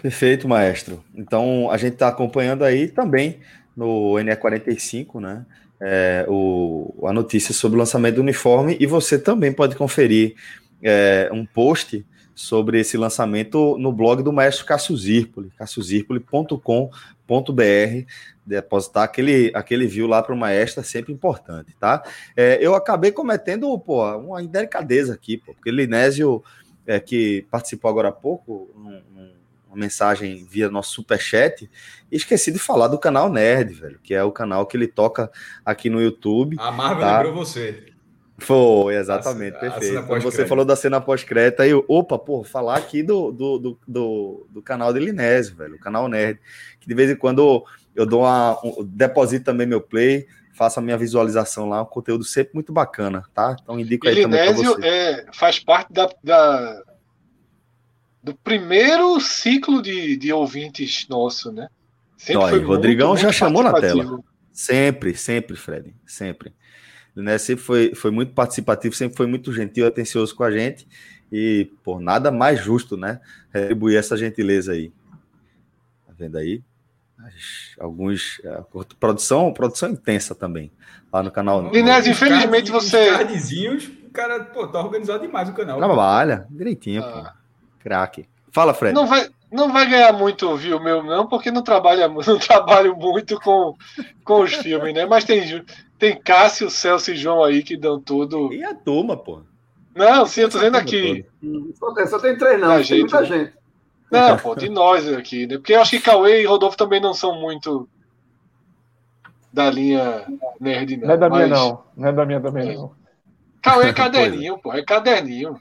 Perfeito, 0.00 0.46
maestro. 0.46 1.04
Então, 1.12 1.68
a 1.72 1.76
gente 1.76 1.94
está 1.94 2.06
acompanhando 2.06 2.62
aí 2.62 2.86
também 2.86 3.40
no 3.76 4.12
NE45, 4.12 5.20
né? 5.20 5.44
É, 5.82 6.26
o, 6.28 7.06
a 7.06 7.12
notícia 7.12 7.54
sobre 7.54 7.76
o 7.76 7.78
lançamento 7.78 8.16
do 8.16 8.20
uniforme 8.20 8.76
e 8.78 8.86
você 8.86 9.18
também 9.18 9.50
pode 9.50 9.74
conferir 9.76 10.34
é, 10.82 11.30
um 11.32 11.46
post 11.46 12.04
sobre 12.34 12.80
esse 12.80 12.96
lançamento 12.96 13.78
no 13.78 13.92
blog 13.92 14.22
do 14.22 14.32
maestro 14.32 14.66
Cássio 14.66 14.96
Zirpoli, 14.96 15.50
cassiozirpoli.com.br 15.56 16.90
depositar 18.50 19.04
aquele, 19.04 19.52
aquele 19.54 19.86
view 19.86 20.06
lá 20.06 20.22
para 20.22 20.34
o 20.34 20.38
maestro 20.38 20.80
é 20.80 20.84
sempre 20.84 21.12
importante, 21.12 21.74
tá? 21.78 22.02
É, 22.36 22.58
eu 22.60 22.74
acabei 22.74 23.12
cometendo, 23.12 23.78
pô, 23.78 24.04
uma 24.16 24.42
indelicadeza 24.42 25.14
aqui, 25.14 25.38
pô, 25.38 25.54
porque 25.54 25.70
Linésio, 25.70 26.42
é, 26.86 26.98
que 26.98 27.46
participou 27.50 27.88
agora 27.88 28.08
há 28.08 28.12
pouco, 28.12 28.68
uma 29.70 29.78
mensagem 29.78 30.44
via 30.44 30.68
nosso 30.68 30.92
superchat, 30.92 31.70
e 32.10 32.16
esqueci 32.16 32.50
de 32.50 32.58
falar 32.58 32.88
do 32.88 32.98
canal 32.98 33.30
Nerd, 33.30 33.72
velho, 33.72 34.00
que 34.02 34.12
é 34.12 34.22
o 34.22 34.32
canal 34.32 34.66
que 34.66 34.76
ele 34.76 34.88
toca 34.88 35.30
aqui 35.64 35.88
no 35.88 36.02
YouTube. 36.02 36.56
A 36.58 36.72
Marvel 36.72 37.00
tá? 37.06 37.16
lembrou 37.18 37.44
você. 37.44 37.86
Foi, 38.38 38.96
exatamente, 38.96 39.56
a, 39.56 39.60
perfeito. 39.60 39.98
A 39.98 40.02
Quando 40.02 40.22
você 40.22 40.46
falou 40.46 40.64
da 40.64 40.74
cena 40.74 41.00
pós-crédito, 41.00 41.60
aí, 41.60 41.70
eu, 41.70 41.84
opa, 41.86 42.18
pô, 42.18 42.42
falar 42.42 42.78
aqui 42.78 43.02
do, 43.02 43.30
do, 43.30 43.58
do, 43.58 43.78
do, 43.86 44.46
do 44.50 44.62
canal 44.62 44.92
de 44.92 44.98
Linésio, 44.98 45.54
velho, 45.54 45.76
o 45.76 45.78
canal 45.78 46.08
Nerd, 46.08 46.40
que 46.80 46.88
de 46.88 46.94
vez 46.94 47.10
em 47.10 47.16
quando 47.16 47.64
eu 47.94 48.06
dou 48.06 48.22
uma, 48.22 48.58
um, 48.64 48.82
deposito 48.82 49.44
também 49.44 49.66
meu 49.66 49.80
play, 49.80 50.26
faço 50.52 50.80
a 50.80 50.82
minha 50.82 50.96
visualização 50.96 51.68
lá, 51.68 51.82
um 51.82 51.86
conteúdo 51.86 52.24
sempre 52.24 52.54
muito 52.54 52.72
bacana, 52.72 53.22
tá? 53.34 53.56
Então 53.62 53.78
indico 53.78 54.08
aí 54.08 54.22
também 54.22 54.40
Linésio 54.40 54.74
você. 54.74 54.86
é, 54.86 55.26
faz 55.32 55.58
parte 55.58 55.92
da, 55.92 56.08
da- 56.24 56.82
do 58.22 58.34
primeiro 58.34 59.18
ciclo 59.20 59.80
de, 59.82 60.16
de 60.16 60.32
ouvintes 60.32 61.06
nosso, 61.08 61.50
né? 61.52 61.68
Sempre 62.16 62.42
Olha, 62.42 62.66
Rodrigão 62.66 63.16
já 63.16 63.32
chamou 63.32 63.62
na 63.62 63.72
participativo. 63.72 64.24
Sempre, 64.52 65.16
sempre, 65.16 65.56
Fred, 65.56 65.94
sempre. 66.04 66.52
Né, 67.16 67.38
sempre 67.38 67.64
foi, 67.64 67.94
foi 67.94 68.10
muito 68.10 68.32
participativo, 68.34 68.94
sempre 68.94 69.16
foi 69.16 69.26
muito 69.26 69.52
gentil, 69.52 69.86
atencioso 69.86 70.34
com 70.34 70.44
a 70.44 70.50
gente. 70.50 70.86
E, 71.32 71.70
por 71.82 72.00
nada 72.00 72.30
mais 72.30 72.60
justo, 72.60 72.96
né? 72.96 73.20
Retribuir 73.52 73.96
essa 73.96 74.16
gentileza 74.16 74.72
aí. 74.72 74.92
Tá 76.06 76.12
vendo 76.18 76.36
aí? 76.36 76.62
Alguns. 77.78 78.40
produção, 78.98 79.52
produção 79.52 79.90
intensa 79.90 80.34
também. 80.34 80.70
Lá 81.12 81.22
no 81.22 81.30
canal. 81.30 81.70
Linésio, 81.70 82.12
Os 82.12 82.16
infelizmente 82.22 82.70
você- 82.70 83.10
cardzinhos, 83.10 83.86
o 84.04 84.10
cara, 84.10 84.44
pô, 84.44 84.66
tá 84.68 84.80
organizado 84.80 85.20
demais 85.26 85.48
o 85.48 85.52
canal. 85.54 85.78
Trabalha, 85.78 86.46
direitinho, 86.50 87.02
Ah. 87.02 87.32
pô. 87.34 87.39
Craque. 87.80 88.28
Fala, 88.52 88.74
Fred. 88.74 88.94
Não 88.94 89.06
vai, 89.06 89.28
não 89.50 89.72
vai 89.72 89.88
ganhar 89.88 90.12
muito 90.12 90.54
view 90.56 90.80
meu, 90.80 91.02
não, 91.02 91.26
porque 91.26 91.50
não, 91.50 91.62
trabalha, 91.62 92.08
não 92.08 92.38
trabalho 92.38 92.96
muito 92.96 93.38
com, 93.40 93.74
com 94.24 94.42
os 94.42 94.54
filmes, 94.54 94.94
né? 94.94 95.06
Mas 95.06 95.24
tem, 95.24 95.64
tem 95.98 96.20
Cássio, 96.20 96.70
Celso 96.70 97.12
e 97.12 97.16
João 97.16 97.42
aí 97.42 97.62
que 97.62 97.76
dão 97.76 98.00
tudo. 98.00 98.52
E 98.52 98.62
a 98.64 98.74
turma, 98.74 99.16
pô. 99.16 99.40
Não, 99.94 100.24
sim, 100.26 100.42
eu 100.42 100.48
tô 100.48 100.58
dizendo 100.58 100.78
turma 100.78 100.88
aqui. 100.88 101.26
Só 101.74 101.94
tem, 101.94 102.06
só 102.06 102.18
tem 102.18 102.36
três, 102.38 102.60
não. 102.60 102.76
Tem 102.76 102.84
gente, 102.84 103.00
muita 103.00 103.20
né? 103.22 103.26
gente. 103.26 103.52
Não, 104.10 104.36
pô, 104.36 104.54
de 104.56 104.68
nós 104.68 105.06
aqui, 105.12 105.46
né? 105.46 105.56
Porque 105.56 105.72
eu 105.72 105.80
acho 105.80 105.92
que 105.92 106.00
Cauê 106.00 106.42
e 106.42 106.46
Rodolfo 106.46 106.76
também 106.76 107.00
não 107.00 107.14
são 107.14 107.40
muito 107.40 107.88
da 109.52 109.70
linha 109.70 110.26
nerd, 110.60 110.96
não. 110.96 111.06
Não 111.06 111.14
é 111.14 111.18
da 111.18 111.30
minha, 111.30 111.48
mas- 111.48 111.50
não. 111.50 111.82
Não 111.96 112.08
é 112.08 112.12
da 112.12 112.26
minha 112.26 112.40
também, 112.40 112.76
não. 112.76 112.92
Cauê 113.62 113.88
é 113.88 113.92
caderninho, 113.92 114.58
pô, 114.58 114.72
é 114.72 114.82
caderninho. 114.82 115.60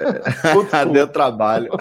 School. 0.40 0.92
Deu 0.92 1.06
trabalho. 1.06 1.70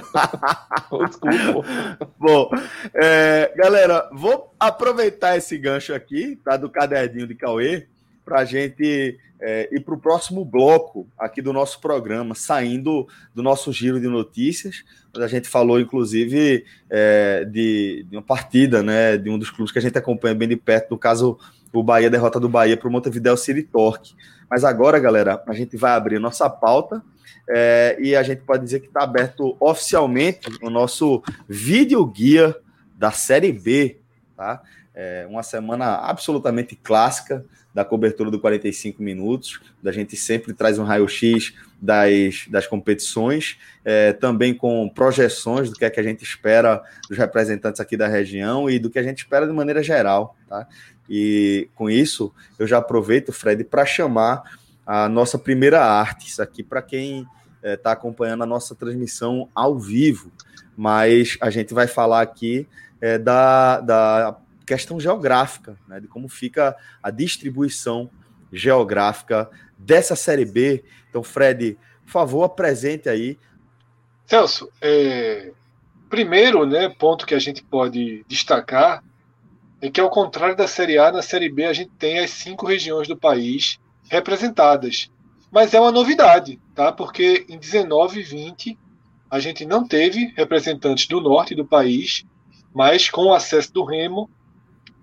Bom, 2.19 2.49
é, 2.93 3.53
galera, 3.55 4.09
vou 4.11 4.53
aproveitar 4.59 5.37
esse 5.37 5.57
gancho 5.57 5.93
aqui, 5.93 6.37
tá? 6.43 6.57
Do 6.57 6.69
caderninho 6.69 7.27
de 7.27 7.35
Cauê, 7.35 7.87
para 8.25 8.41
a 8.41 8.45
gente 8.45 9.17
é, 9.41 9.69
ir 9.71 9.81
para 9.81 9.93
o 9.93 9.99
próximo 9.99 10.43
bloco 10.43 11.07
aqui 11.17 11.41
do 11.41 11.53
nosso 11.53 11.79
programa, 11.79 12.35
saindo 12.35 13.07
do 13.33 13.41
nosso 13.41 13.71
giro 13.71 13.99
de 13.99 14.07
notícias. 14.07 14.83
A 15.15 15.27
gente 15.27 15.47
falou, 15.47 15.79
inclusive, 15.79 16.65
é, 16.89 17.45
de, 17.45 18.05
de 18.09 18.15
uma 18.15 18.21
partida, 18.21 18.83
né? 18.83 19.17
De 19.17 19.29
um 19.29 19.39
dos 19.39 19.49
clubes 19.49 19.71
que 19.71 19.79
a 19.79 19.81
gente 19.81 19.97
acompanha 19.97 20.35
bem 20.35 20.47
de 20.47 20.55
perto, 20.55 20.91
no 20.91 20.97
caso, 20.97 21.37
o 21.73 21.83
Bahia, 21.83 22.09
derrota 22.09 22.39
do 22.39 22.49
Bahia 22.49 22.77
para 22.77 22.87
o 22.87 22.91
Montevideo 22.91 23.37
City 23.37 23.63
Torque. 23.63 24.15
Mas 24.49 24.63
agora, 24.63 24.99
galera, 24.99 25.41
a 25.47 25.53
gente 25.53 25.77
vai 25.77 25.91
abrir 25.91 26.19
nossa 26.19 26.49
pauta 26.49 27.03
é, 27.47 27.97
e 27.99 28.15
a 28.15 28.23
gente 28.23 28.41
pode 28.41 28.63
dizer 28.63 28.79
que 28.79 28.87
está 28.87 29.03
aberto 29.03 29.55
oficialmente 29.59 30.49
o 30.61 30.69
nosso 30.69 31.23
vídeo 31.47 32.05
guia 32.05 32.55
da 32.97 33.11
Série 33.11 33.51
B, 33.51 33.97
tá? 34.35 34.61
É 34.93 35.25
uma 35.29 35.43
semana 35.43 35.95
absolutamente 35.95 36.75
clássica 36.75 37.45
da 37.73 37.85
cobertura 37.85 38.31
do 38.31 38.39
45 38.39 39.01
minutos, 39.01 39.59
da 39.81 39.91
gente 39.91 40.17
sempre 40.17 40.53
traz 40.53 40.79
um 40.79 40.83
raio-x 40.83 41.53
das, 41.81 42.45
das 42.49 42.67
competições, 42.67 43.57
é, 43.85 44.11
também 44.11 44.53
com 44.53 44.89
projeções 44.89 45.69
do 45.69 45.75
que 45.75 45.85
é 45.85 45.89
que 45.89 45.99
a 45.99 46.03
gente 46.03 46.23
espera 46.23 46.83
dos 47.07 47.17
representantes 47.17 47.79
aqui 47.79 47.95
da 47.95 48.07
região 48.07 48.69
e 48.69 48.79
do 48.79 48.89
que 48.89 48.99
a 48.99 49.03
gente 49.03 49.19
espera 49.19 49.47
de 49.47 49.53
maneira 49.53 49.81
geral, 49.81 50.35
tá? 50.47 50.67
E 51.09 51.69
com 51.75 51.89
isso, 51.89 52.33
eu 52.57 52.67
já 52.67 52.77
aproveito, 52.77 53.33
Fred, 53.33 53.63
para 53.63 53.85
chamar 53.85 54.43
a 54.85 55.09
nossa 55.09 55.37
primeira 55.37 55.83
arte, 55.83 56.27
isso 56.27 56.41
aqui 56.41 56.63
para 56.63 56.81
quem 56.81 57.25
está 57.63 57.91
acompanhando 57.91 58.43
a 58.43 58.47
nossa 58.47 58.73
transmissão 58.75 59.49
ao 59.53 59.77
vivo, 59.77 60.31
mas 60.77 61.37
a 61.41 61.49
gente 61.49 61.73
vai 61.73 61.87
falar 61.87 62.21
aqui 62.21 62.67
é, 63.01 63.17
da, 63.17 63.81
da 63.81 64.37
questão 64.65 64.99
geográfica, 64.99 65.77
né, 65.87 65.99
de 65.99 66.07
como 66.07 66.29
fica 66.29 66.75
a 67.01 67.09
distribuição 67.09 68.09
geográfica 68.51 69.49
dessa 69.77 70.15
Série 70.15 70.45
B. 70.45 70.83
Então, 71.09 71.23
Fred, 71.23 71.77
por 72.05 72.11
favor, 72.11 72.43
apresente 72.43 73.09
aí. 73.09 73.37
Celso, 74.25 74.69
é, 74.81 75.51
primeiro 76.09 76.65
né, 76.65 76.89
ponto 76.89 77.25
que 77.25 77.35
a 77.35 77.39
gente 77.39 77.63
pode 77.63 78.23
destacar 78.27 79.03
é 79.81 79.89
que, 79.89 80.01
ao 80.01 80.09
contrário 80.09 80.55
da 80.55 80.67
Série 80.67 80.97
A, 80.97 81.11
na 81.11 81.21
Série 81.21 81.49
B 81.49 81.65
a 81.65 81.73
gente 81.73 81.91
tem 81.97 82.19
as 82.19 82.31
cinco 82.31 82.65
regiões 82.65 83.07
do 83.07 83.15
país 83.15 83.79
representadas. 84.09 85.09
Mas 85.51 85.73
é 85.73 85.79
uma 85.79 85.91
novidade, 85.91 86.59
tá? 86.75 86.91
Porque 86.91 87.45
em 87.49 87.57
19 87.57 88.19
e 88.19 88.23
20 88.23 88.77
a 89.29 89.39
gente 89.39 89.65
não 89.65 89.87
teve 89.87 90.33
representantes 90.35 91.07
do 91.07 91.21
norte 91.21 91.55
do 91.55 91.65
país, 91.65 92.25
mas 92.73 93.09
com 93.09 93.25
o 93.25 93.33
acesso 93.33 93.71
do 93.73 93.83
Remo, 93.83 94.29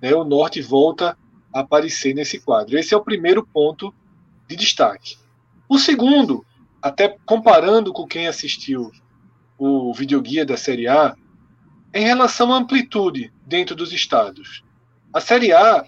né, 0.01 0.15
o 0.15 0.25
norte 0.25 0.61
volta 0.61 1.17
a 1.53 1.61
aparecer 1.61 2.15
nesse 2.15 2.41
quadro. 2.41 2.79
Esse 2.79 2.93
é 2.93 2.97
o 2.97 3.05
primeiro 3.05 3.47
ponto 3.47 3.95
de 4.49 4.57
destaque. 4.57 5.17
O 5.69 5.79
segundo, 5.79 6.45
até 6.83 7.17
comparando 7.25 7.93
com 7.93 8.07
quem 8.07 8.27
assistiu 8.27 8.93
o 9.59 9.93
videoguia 9.95 10.45
da 10.45 10.57
Série 10.57 10.87
A, 10.87 11.17
em 11.95 12.05
relação 12.05 12.53
à 12.53 12.59
amplitude 12.59 13.33
dentro 13.45 13.75
dos 13.75 13.93
estados. 13.93 14.63
A 15.13 15.21
Série 15.21 15.53
A 15.53 15.85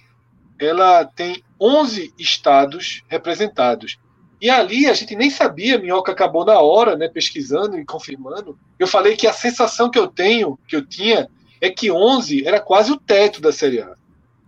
ela 0.58 1.04
tem 1.04 1.42
11 1.60 2.12
estados 2.18 3.02
representados. 3.08 3.98
E 4.40 4.48
ali 4.48 4.86
a 4.86 4.92
gente 4.92 5.16
nem 5.16 5.30
sabia, 5.30 5.78
Minhoca 5.78 6.12
acabou 6.12 6.44
na 6.44 6.60
hora, 6.60 6.96
né, 6.96 7.08
pesquisando 7.08 7.78
e 7.78 7.84
confirmando. 7.84 8.58
Eu 8.78 8.86
falei 8.86 9.16
que 9.16 9.26
a 9.26 9.32
sensação 9.32 9.90
que 9.90 9.98
eu 9.98 10.06
tenho, 10.06 10.58
que 10.66 10.76
eu 10.76 10.86
tinha, 10.86 11.28
é 11.60 11.70
que 11.70 11.90
11 11.90 12.46
era 12.46 12.60
quase 12.60 12.92
o 12.92 12.96
teto 12.96 13.40
da 13.40 13.50
Série 13.50 13.80
A. 13.80 13.94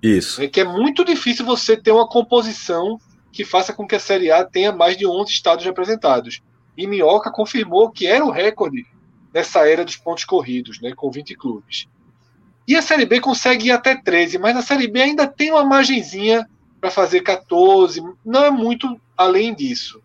Isso. 0.02 0.42
É 0.42 0.48
que 0.48 0.60
é 0.60 0.64
muito 0.64 1.04
difícil 1.04 1.44
você 1.44 1.76
ter 1.76 1.90
uma 1.90 2.08
composição 2.08 2.98
que 3.32 3.44
faça 3.44 3.72
com 3.72 3.86
que 3.86 3.96
a 3.96 4.00
Série 4.00 4.30
A 4.30 4.44
tenha 4.44 4.72
mais 4.72 4.96
de 4.96 5.06
11 5.06 5.32
estados 5.32 5.64
representados. 5.64 6.40
E 6.76 6.86
Minhoca 6.86 7.30
confirmou 7.30 7.90
que 7.90 8.06
era 8.06 8.24
o 8.24 8.30
recorde 8.30 8.86
nessa 9.34 9.68
era 9.68 9.84
dos 9.84 9.96
pontos 9.96 10.24
corridos, 10.24 10.80
né, 10.80 10.92
com 10.94 11.10
20 11.10 11.34
clubes. 11.36 11.86
E 12.66 12.76
a 12.76 12.82
Série 12.82 13.06
B 13.06 13.20
consegue 13.20 13.68
ir 13.68 13.72
até 13.72 13.96
13, 13.96 14.38
mas 14.38 14.56
a 14.56 14.62
Série 14.62 14.88
B 14.88 15.00
ainda 15.00 15.26
tem 15.26 15.50
uma 15.50 15.64
margenzinha 15.64 16.48
para 16.80 16.90
fazer 16.90 17.20
14, 17.20 18.00
não 18.24 18.44
é 18.44 18.50
muito 18.50 19.00
além 19.16 19.54
disso. 19.54 20.00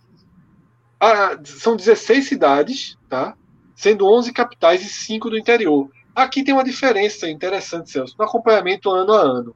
Ah, 0.99 1.37
são 1.43 1.75
16 1.75 2.27
cidades, 2.27 2.97
tá? 3.07 3.35
sendo 3.75 4.07
11 4.07 4.31
capitais 4.31 4.81
e 4.81 4.89
5 4.89 5.29
do 5.29 5.37
interior. 5.37 5.89
Aqui 6.15 6.43
tem 6.43 6.53
uma 6.53 6.63
diferença 6.63 7.29
interessante, 7.29 7.91
Celso, 7.91 8.15
no 8.17 8.23
acompanhamento 8.23 8.89
ano 8.89 9.13
a 9.13 9.21
ano. 9.21 9.55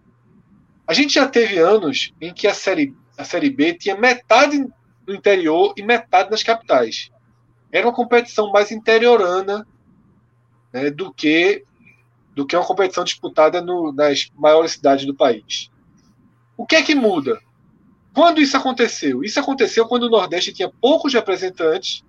A 0.85 0.93
gente 0.93 1.13
já 1.13 1.27
teve 1.27 1.57
anos 1.57 2.13
em 2.19 2.33
que 2.33 2.47
a 2.47 2.53
série, 2.53 2.93
a 3.17 3.23
série 3.23 3.49
B 3.49 3.73
tinha 3.73 3.95
metade 3.95 4.67
no 5.07 5.15
interior 5.15 5.73
e 5.77 5.83
metade 5.83 6.29
nas 6.29 6.43
capitais. 6.43 7.09
Era 7.71 7.87
uma 7.87 7.93
competição 7.93 8.51
mais 8.51 8.71
interiorana 8.71 9.65
né, 10.73 10.89
do 10.89 11.13
que 11.13 11.63
do 12.39 12.45
que 12.45 12.55
uma 12.55 12.65
competição 12.65 13.03
disputada 13.03 13.61
no, 13.61 13.91
nas 13.91 14.31
maiores 14.33 14.71
cidades 14.71 15.05
do 15.05 15.13
país. 15.13 15.69
O 16.55 16.65
que 16.65 16.77
é 16.77 16.81
que 16.81 16.95
muda? 16.95 17.37
Quando 18.13 18.39
isso 18.39 18.55
aconteceu? 18.55 19.25
Isso 19.25 19.37
aconteceu 19.41 19.85
quando 19.85 20.03
o 20.03 20.09
Nordeste 20.09 20.53
tinha 20.53 20.71
poucos 20.79 21.13
representantes 21.13 22.01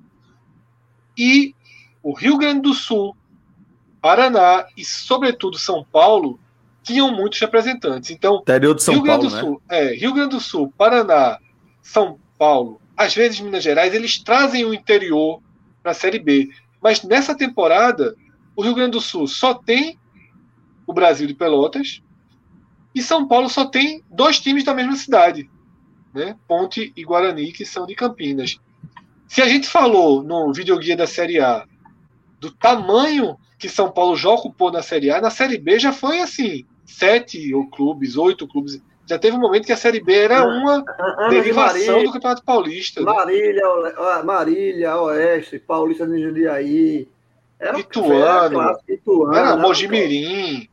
e 1.19 1.53
o 2.01 2.13
Rio 2.13 2.39
Grande 2.39 2.61
do 2.61 2.73
Sul, 2.73 3.17
Paraná 4.01 4.69
e, 4.77 4.85
sobretudo, 4.85 5.59
São 5.59 5.85
Paulo 5.85 6.39
tinham 6.85 7.11
muitos 7.13 7.41
representantes. 7.41 8.11
Então, 8.11 8.37
Interior 8.37 8.77
de 8.77 8.85
São 8.85 8.95
Rio 8.95 9.03
Grande 9.03 9.29
Paulo, 9.29 9.31
do 9.31 9.35
né? 9.35 9.41
Sul, 9.41 9.63
é, 9.69 9.95
Rio 9.95 10.15
Grande 10.15 10.31
do 10.31 10.41
Sul, 10.41 10.73
Paraná, 10.79 11.41
São 11.83 12.21
Paulo, 12.39 12.81
às 12.97 13.13
vezes 13.17 13.41
Minas 13.41 13.65
Gerais, 13.65 13.93
eles 13.93 14.23
trazem 14.23 14.65
o 14.65 14.73
interior 14.73 15.43
para 15.83 15.91
a 15.91 15.95
Série 15.95 16.21
B. 16.21 16.51
Mas 16.81 17.03
nessa 17.03 17.37
temporada, 17.37 18.15
o 18.55 18.63
Rio 18.63 18.77
Grande 18.77 18.93
do 18.93 19.01
Sul 19.01 19.27
só 19.27 19.55
tem 19.55 19.99
o 20.91 20.93
Brasil 20.93 21.27
de 21.27 21.35
Pelotas 21.35 22.03
e 22.93 23.01
São 23.01 23.27
Paulo 23.27 23.49
só 23.49 23.65
tem 23.65 24.03
dois 24.11 24.41
times 24.41 24.65
da 24.65 24.75
mesma 24.75 24.97
cidade, 24.97 25.49
né? 26.13 26.37
Ponte 26.49 26.93
e 26.97 27.05
Guarani, 27.05 27.53
que 27.53 27.65
são 27.65 27.87
de 27.87 27.95
Campinas. 27.95 28.59
Se 29.29 29.41
a 29.41 29.47
gente 29.47 29.69
falou 29.69 30.23
no 30.23 30.53
videoguia 30.53 30.97
da 30.97 31.07
Série 31.07 31.41
A 31.41 31.65
do 32.41 32.51
tamanho 32.51 33.39
que 33.57 33.69
São 33.69 33.91
Paulo 33.93 34.17
já 34.17 34.31
ocupou 34.31 34.73
na 34.73 34.83
Série 34.83 35.11
A, 35.11 35.21
na 35.21 35.31
Série 35.31 35.59
B 35.59 35.79
já 35.79 35.93
foi 35.93 36.21
assim, 36.21 36.67
sete 36.85 37.55
ou 37.55 37.71
clubes, 37.71 38.17
oito 38.17 38.49
clubes. 38.49 38.83
Já 39.07 39.19
teve 39.19 39.37
um 39.37 39.41
momento 39.41 39.67
que 39.67 39.73
a 39.73 39.77
Série 39.77 40.03
B 40.03 40.13
era 40.13 40.45
uma 40.45 40.85
Ana 40.99 41.29
de 41.29 41.35
derivação 41.37 41.87
Marília, 41.87 42.05
do 42.05 42.13
Campeonato 42.13 42.45
Paulista. 42.45 43.01
né? 43.01 43.13
Marília, 43.13 43.63
ó, 43.67 44.23
Marília, 44.25 44.97
Oeste, 44.97 45.59
Paulista 45.59 46.07
de 46.07 46.21
Jundiaí. 46.21 47.09
Era 47.59 47.79
Ituano. 47.79 48.15
era 48.15 48.51
clássico, 48.51 48.93
Ituano. 48.93 49.35
Era 49.35 49.57
né? 49.57 49.63
Mojimirim. 49.63 50.70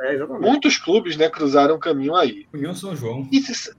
É, 0.00 0.14
exatamente. 0.14 0.48
Muitos 0.48 0.76
clubes 0.78 1.16
né, 1.16 1.28
cruzaram 1.28 1.74
o 1.76 1.78
caminho 1.78 2.14
aí. 2.14 2.46
União 2.52 2.74
São 2.74 2.94
João. 2.96 3.28
Se- 3.32 3.74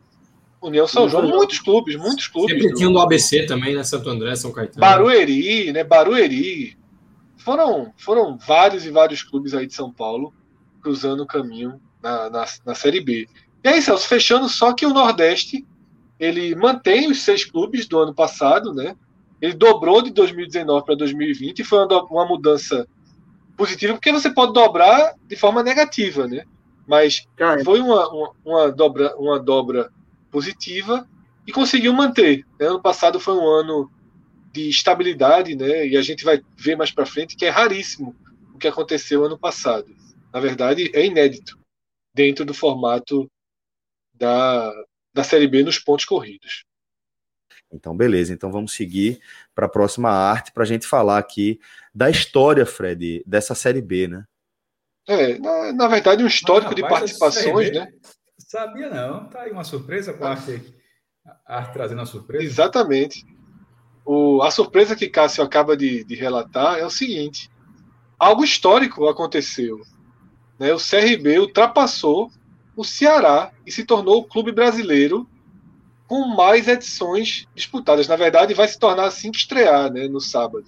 União 0.61 0.87
São 0.87 1.09
João, 1.09 1.27
muitos 1.27 1.59
clubes, 1.59 1.95
muitos 1.95 2.27
clubes. 2.27 2.55
Sempre 2.55 2.75
tinha 2.75 2.87
um 2.87 2.93
do 2.93 2.99
ABC 2.99 3.45
também, 3.47 3.75
né? 3.75 3.83
Santo 3.83 4.09
André, 4.09 4.35
São 4.35 4.51
Caetano. 4.51 4.79
Barueri, 4.79 5.71
né? 5.71 5.83
Barueri. 5.83 6.77
Foram, 7.37 7.91
foram 7.97 8.37
vários 8.37 8.85
e 8.85 8.91
vários 8.91 9.23
clubes 9.23 9.55
aí 9.55 9.65
de 9.65 9.73
São 9.73 9.91
Paulo 9.91 10.31
cruzando 10.81 11.23
o 11.23 11.27
caminho 11.27 11.81
na, 12.01 12.29
na, 12.29 12.45
na 12.65 12.75
Série 12.75 13.01
B. 13.01 13.27
E 13.63 13.67
aí, 13.67 13.81
Celso, 13.81 14.07
fechando 14.07 14.47
só 14.47 14.73
que 14.73 14.85
o 14.85 14.93
Nordeste 14.93 15.65
ele 16.19 16.53
mantém 16.55 17.09
os 17.09 17.21
seis 17.21 17.43
clubes 17.43 17.87
do 17.87 17.97
ano 17.97 18.13
passado, 18.13 18.73
né? 18.73 18.95
Ele 19.41 19.53
dobrou 19.53 20.03
de 20.03 20.11
2019 20.11 20.85
para 20.85 20.93
2020 20.95 21.59
e 21.59 21.63
foi 21.63 21.83
uma, 21.83 22.03
uma 22.03 22.25
mudança 22.27 22.87
positiva, 23.61 23.93
porque 23.93 24.11
você 24.11 24.33
pode 24.33 24.53
dobrar 24.53 25.13
de 25.27 25.35
forma 25.35 25.61
negativa, 25.61 26.27
né? 26.27 26.45
Mas 26.87 27.27
Cara, 27.35 27.63
foi 27.63 27.79
uma, 27.79 28.09
uma, 28.09 28.31
uma, 28.43 28.71
dobra, 28.71 29.15
uma 29.17 29.39
dobra 29.39 29.91
positiva 30.31 31.07
e 31.45 31.51
conseguiu 31.51 31.93
manter. 31.93 32.43
Né? 32.59 32.65
Ano 32.65 32.81
passado 32.81 33.19
foi 33.19 33.35
um 33.35 33.47
ano 33.47 33.91
de 34.51 34.67
estabilidade, 34.67 35.55
né? 35.55 35.87
E 35.87 35.95
a 35.95 36.01
gente 36.01 36.23
vai 36.23 36.41
ver 36.57 36.75
mais 36.75 36.89
para 36.89 37.05
frente 37.05 37.35
que 37.35 37.45
é 37.45 37.49
raríssimo 37.49 38.15
o 38.51 38.57
que 38.57 38.67
aconteceu 38.67 39.23
ano 39.23 39.37
passado. 39.37 39.95
Na 40.33 40.39
verdade, 40.39 40.89
é 40.95 41.05
inédito 41.05 41.59
dentro 42.15 42.43
do 42.43 42.55
formato 42.55 43.29
da, 44.15 44.73
da 45.13 45.23
Série 45.23 45.47
B 45.47 45.61
nos 45.61 45.77
pontos 45.77 46.05
corridos. 46.05 46.63
Então, 47.71 47.95
beleza. 47.95 48.33
Então, 48.33 48.51
vamos 48.51 48.73
seguir 48.73 49.21
para 49.53 49.67
a 49.67 49.69
próxima 49.69 50.09
arte 50.09 50.51
para 50.51 50.63
a 50.63 50.65
gente 50.65 50.87
falar 50.87 51.19
aqui 51.19 51.59
da 51.93 52.09
história, 52.09 52.65
Fred, 52.65 53.23
dessa 53.25 53.53
Série 53.53 53.81
B, 53.81 54.07
né? 54.07 54.23
É, 55.07 55.37
na, 55.39 55.73
na 55.73 55.87
verdade, 55.87 56.23
um 56.23 56.27
histórico 56.27 56.71
Mas, 56.71 56.81
rapaz, 56.81 57.11
de 57.11 57.19
participações, 57.19 57.71
né? 57.71 57.87
Sabia 58.37 58.89
não. 58.89 59.25
Tá 59.27 59.41
aí 59.41 59.51
uma 59.51 59.63
surpresa 59.63 60.13
com 60.13 60.25
a 60.25 60.31
arte, 60.31 60.73
a 61.45 61.57
arte 61.57 61.73
trazendo 61.73 61.99
uma 61.99 62.05
surpresa. 62.05 62.43
Exatamente. 62.43 63.25
O, 64.05 64.41
a 64.41 64.51
surpresa 64.51 64.95
que 64.95 65.09
Cássio 65.09 65.43
acaba 65.43 65.75
de, 65.77 66.03
de 66.03 66.15
relatar 66.15 66.77
é 66.77 66.85
o 66.85 66.89
seguinte: 66.89 67.49
algo 68.17 68.43
histórico 68.43 69.07
aconteceu. 69.07 69.81
Né? 70.59 70.73
O 70.73 70.77
CRB 70.77 71.39
ultrapassou 71.39 72.31
o 72.75 72.83
Ceará 72.83 73.51
e 73.65 73.71
se 73.71 73.83
tornou 73.83 74.19
o 74.19 74.23
clube 74.23 74.51
brasileiro 74.51 75.29
com 76.07 76.27
mais 76.27 76.67
edições 76.67 77.47
disputadas. 77.55 78.07
Na 78.07 78.15
verdade, 78.15 78.53
vai 78.53 78.67
se 78.67 78.77
tornar 78.77 79.05
assim 79.05 79.31
que 79.31 79.37
estrear 79.37 79.91
né, 79.91 80.07
no 80.07 80.19
sábado. 80.19 80.65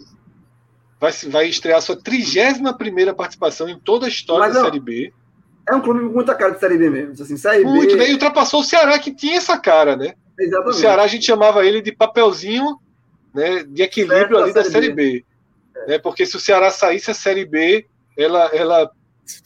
Vai, 1.04 1.12
vai 1.28 1.48
estrear 1.50 1.82
sua 1.82 1.98
31 1.98 3.14
participação 3.14 3.68
em 3.68 3.78
toda 3.78 4.06
a 4.06 4.10
história 4.10 4.46
Mas, 4.46 4.54
da 4.54 4.64
Série 4.64 4.80
B. 4.80 5.12
É 5.68 5.76
um 5.76 5.82
clube 5.82 6.00
com 6.00 6.14
muita 6.14 6.34
cara 6.34 6.54
de 6.54 6.62
Série 6.62 6.78
B 6.78 6.90
mesmo. 6.90 7.12
Assim, 7.22 7.36
série 7.36 7.66
Muito, 7.66 7.92
B... 7.92 7.96
né? 7.98 8.10
E 8.10 8.14
ultrapassou 8.14 8.62
o 8.62 8.64
Ceará, 8.64 8.98
que 8.98 9.14
tinha 9.14 9.36
essa 9.36 9.58
cara, 9.58 9.98
né? 9.98 10.14
Exatamente. 10.40 10.70
O 10.78 10.80
Ceará 10.80 11.04
a 11.04 11.08
gente 11.08 11.26
chamava 11.26 11.66
ele 11.66 11.82
de 11.82 11.92
papelzinho 11.92 12.80
né, 13.36 13.66
de 13.66 13.84
equilíbrio 13.84 14.38
ali 14.38 14.54
da 14.54 14.64
Série 14.64 14.92
B. 14.92 14.96
B. 14.96 15.26
É. 15.76 15.88
Né? 15.88 16.00
Porque 16.00 16.26
se 16.26 16.38
o 16.38 16.40
Ceará 16.40 16.72
saísse 16.72 17.12
a 17.12 17.14
Série 17.14 17.44
B, 17.44 17.86
ela, 18.18 18.50
ela 18.54 18.90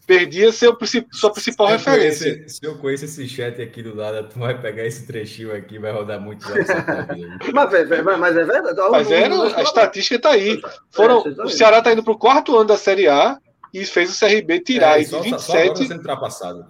perdia 0.05 0.51
seu, 0.51 0.77
sua 1.11 1.31
principal 1.31 1.67
se 1.67 1.73
referência. 1.73 2.33
Conheço, 2.33 2.55
se 2.55 2.65
eu 2.65 2.77
conheço 2.77 3.05
esse 3.05 3.27
chat 3.27 3.61
aqui 3.61 3.83
do 3.83 3.95
lado, 3.95 4.27
tu 4.29 4.39
vai 4.39 4.59
pegar 4.59 4.85
esse 4.85 5.05
trechinho 5.05 5.53
aqui 5.53 5.77
vai 5.77 5.91
rodar 5.91 6.19
muito. 6.19 6.45
mas, 7.53 7.73
é, 7.73 8.01
mas 8.01 8.37
é 8.37 8.43
verdade. 8.43 8.79
Mas 8.91 9.11
é, 9.11 9.25
a 9.25 9.61
estatística 9.61 10.15
está 10.15 10.31
aí. 10.31 10.61
Foram, 10.91 11.23
é, 11.25 11.43
o 11.43 11.49
Ceará 11.49 11.79
está 11.79 11.91
indo 11.91 12.03
para 12.03 12.13
o 12.13 12.17
quarto 12.17 12.55
ano 12.55 12.67
da 12.67 12.77
Série 12.77 13.07
A 13.07 13.37
e 13.73 13.85
fez 13.85 14.15
o 14.15 14.19
CRB 14.19 14.61
tirar 14.61 14.99
é, 14.99 15.03
só, 15.03 15.19
de 15.19 15.31
27. 15.31 15.67
Só 15.67 15.83
sendo 15.83 15.97
ultrapassado. 15.97 16.65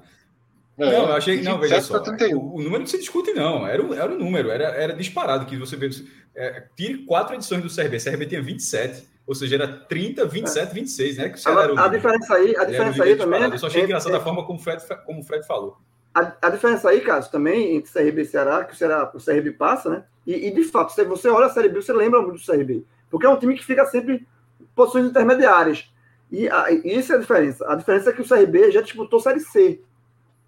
É, 0.77 0.85
não, 0.85 1.07
eu 1.07 1.13
achei. 1.13 1.41
Não, 1.41 1.59
veja 1.59 1.81
só. 1.81 1.97
O, 1.97 2.55
o, 2.55 2.61
número 2.61 2.79
não 2.79 2.85
se 2.87 2.99
discute, 2.99 3.33
não. 3.33 3.65
Era 3.65 3.83
o, 3.83 3.93
era 3.93 4.11
o 4.11 4.17
número, 4.17 4.51
era, 4.51 4.65
era 4.65 4.93
disparado 4.93 5.45
que 5.45 5.57
você 5.57 5.75
vê. 5.75 5.89
É, 6.35 6.63
tire 6.75 7.05
quatro 7.05 7.35
edições 7.35 7.63
do 7.63 7.73
CRB. 7.73 7.97
O 7.97 8.03
CRB 8.03 8.25
tinha 8.27 8.41
27. 8.41 9.07
Ou 9.27 9.35
seja, 9.35 9.55
era 9.55 9.67
30, 9.67 10.25
27, 10.25 10.73
26, 10.73 11.17
né? 11.17 11.29
Que 11.29 11.49
a, 11.49 11.51
a, 11.51 11.85
a 11.85 11.87
diferença 11.89 12.33
aí, 12.33 12.55
a 12.55 12.63
diferença 12.63 13.03
aí 13.03 13.15
também. 13.17 13.43
Eu 13.43 13.59
só 13.59 13.67
achei 13.67 13.81
é, 13.81 13.83
engraçado 13.83 14.15
é, 14.15 14.17
a 14.17 14.21
forma 14.21 14.45
como 14.45 14.57
o 14.57 14.61
Fred, 14.61 14.81
como 15.05 15.19
o 15.19 15.23
Fred 15.23 15.45
falou. 15.45 15.77
A, 16.15 16.31
a 16.41 16.49
diferença 16.49 16.89
aí, 16.89 17.01
Cássio, 17.01 17.29
também 17.29 17.75
entre 17.75 17.91
CRB 17.91 18.21
e 18.21 18.25
Ceará, 18.25 18.63
que 18.63 18.73
o, 18.73 18.77
Ceará, 18.77 19.11
o 19.13 19.19
CRB 19.19 19.51
passa, 19.51 19.89
né? 19.89 20.03
E, 20.25 20.47
e, 20.47 20.51
de 20.51 20.63
fato, 20.63 20.93
se 20.93 21.03
você 21.03 21.27
olha 21.27 21.47
a 21.47 21.49
Série 21.49 21.67
B, 21.67 21.81
você 21.81 21.91
lembra 21.91 22.21
muito 22.21 22.39
do 22.39 22.45
CRB. 22.45 22.85
Porque 23.09 23.25
é 23.25 23.29
um 23.29 23.37
time 23.37 23.53
que 23.53 23.65
fica 23.65 23.85
sempre 23.85 24.25
em 24.61 24.65
posições 24.73 25.05
intermediárias. 25.05 25.91
E, 26.31 26.47
a, 26.49 26.71
e 26.71 26.97
isso 26.97 27.11
é 27.11 27.17
a 27.17 27.19
diferença. 27.19 27.69
A 27.69 27.75
diferença 27.75 28.09
é 28.09 28.13
que 28.13 28.21
o 28.21 28.27
CRB 28.27 28.71
já 28.71 28.81
disputou 28.81 29.19
Série 29.19 29.41
C. 29.41 29.81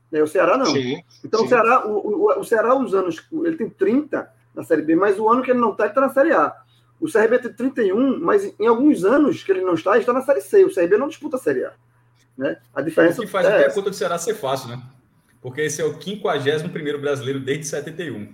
Né? 0.09 0.23
O 0.23 0.27
Ceará 0.27 0.57
não. 0.57 0.67
Sim, 0.67 1.03
então 1.23 1.41
sim. 1.41 1.45
o 1.47 1.49
Ceará, 1.49 1.85
o, 1.85 1.91
o, 1.91 2.39
o 2.39 2.43
Ceará, 2.45 2.75
os 2.75 2.93
anos, 2.93 3.27
ele 3.43 3.57
tem 3.57 3.69
30 3.69 4.31
na 4.55 4.63
Série 4.63 4.81
B, 4.81 4.95
mas 4.95 5.19
o 5.19 5.29
ano 5.29 5.43
que 5.43 5.51
ele 5.51 5.59
não 5.59 5.71
está, 5.71 5.83
ele 5.83 5.91
está 5.91 6.01
na 6.01 6.09
Série 6.09 6.31
A. 6.31 6.55
O 6.99 7.09
CRB 7.09 7.39
tem 7.39 7.53
31, 7.53 8.19
mas 8.19 8.53
em 8.59 8.67
alguns 8.67 9.05
anos 9.05 9.43
que 9.43 9.51
ele 9.51 9.61
não 9.61 9.73
está, 9.73 9.91
ele 9.91 10.01
está 10.01 10.13
na 10.13 10.21
Série 10.21 10.41
C. 10.41 10.65
O 10.65 10.73
CRB 10.73 10.97
não 10.97 11.07
disputa 11.07 11.37
a 11.37 11.39
Série 11.39 11.63
A. 11.63 11.73
Né? 12.37 12.57
A 12.73 12.81
diferença 12.81 13.21
o 13.21 13.25
que 13.25 13.31
faz 13.31 13.45
é 13.47 13.55
até 13.55 13.67
a 13.67 13.73
conta 13.73 13.89
do 13.89 13.95
Ceará 13.95 14.17
ser 14.17 14.33
fácil, 14.33 14.69
né? 14.69 14.81
Porque 15.41 15.61
esse 15.61 15.81
é 15.81 15.85
o 15.85 15.99
51 16.01 16.99
brasileiro 16.99 17.39
desde 17.39 17.65
71. 17.65 18.33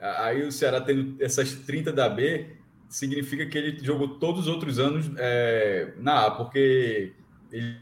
Aí 0.00 0.42
o 0.42 0.50
Ceará 0.50 0.80
tendo 0.80 1.22
essas 1.22 1.52
30 1.52 1.92
da 1.92 2.08
B, 2.08 2.56
significa 2.88 3.46
que 3.46 3.56
ele 3.56 3.84
jogou 3.84 4.18
todos 4.18 4.42
os 4.42 4.48
outros 4.48 4.78
anos 4.78 5.10
é, 5.16 5.92
na 5.96 6.26
A, 6.26 6.30
porque 6.30 7.12
ele 7.50 7.78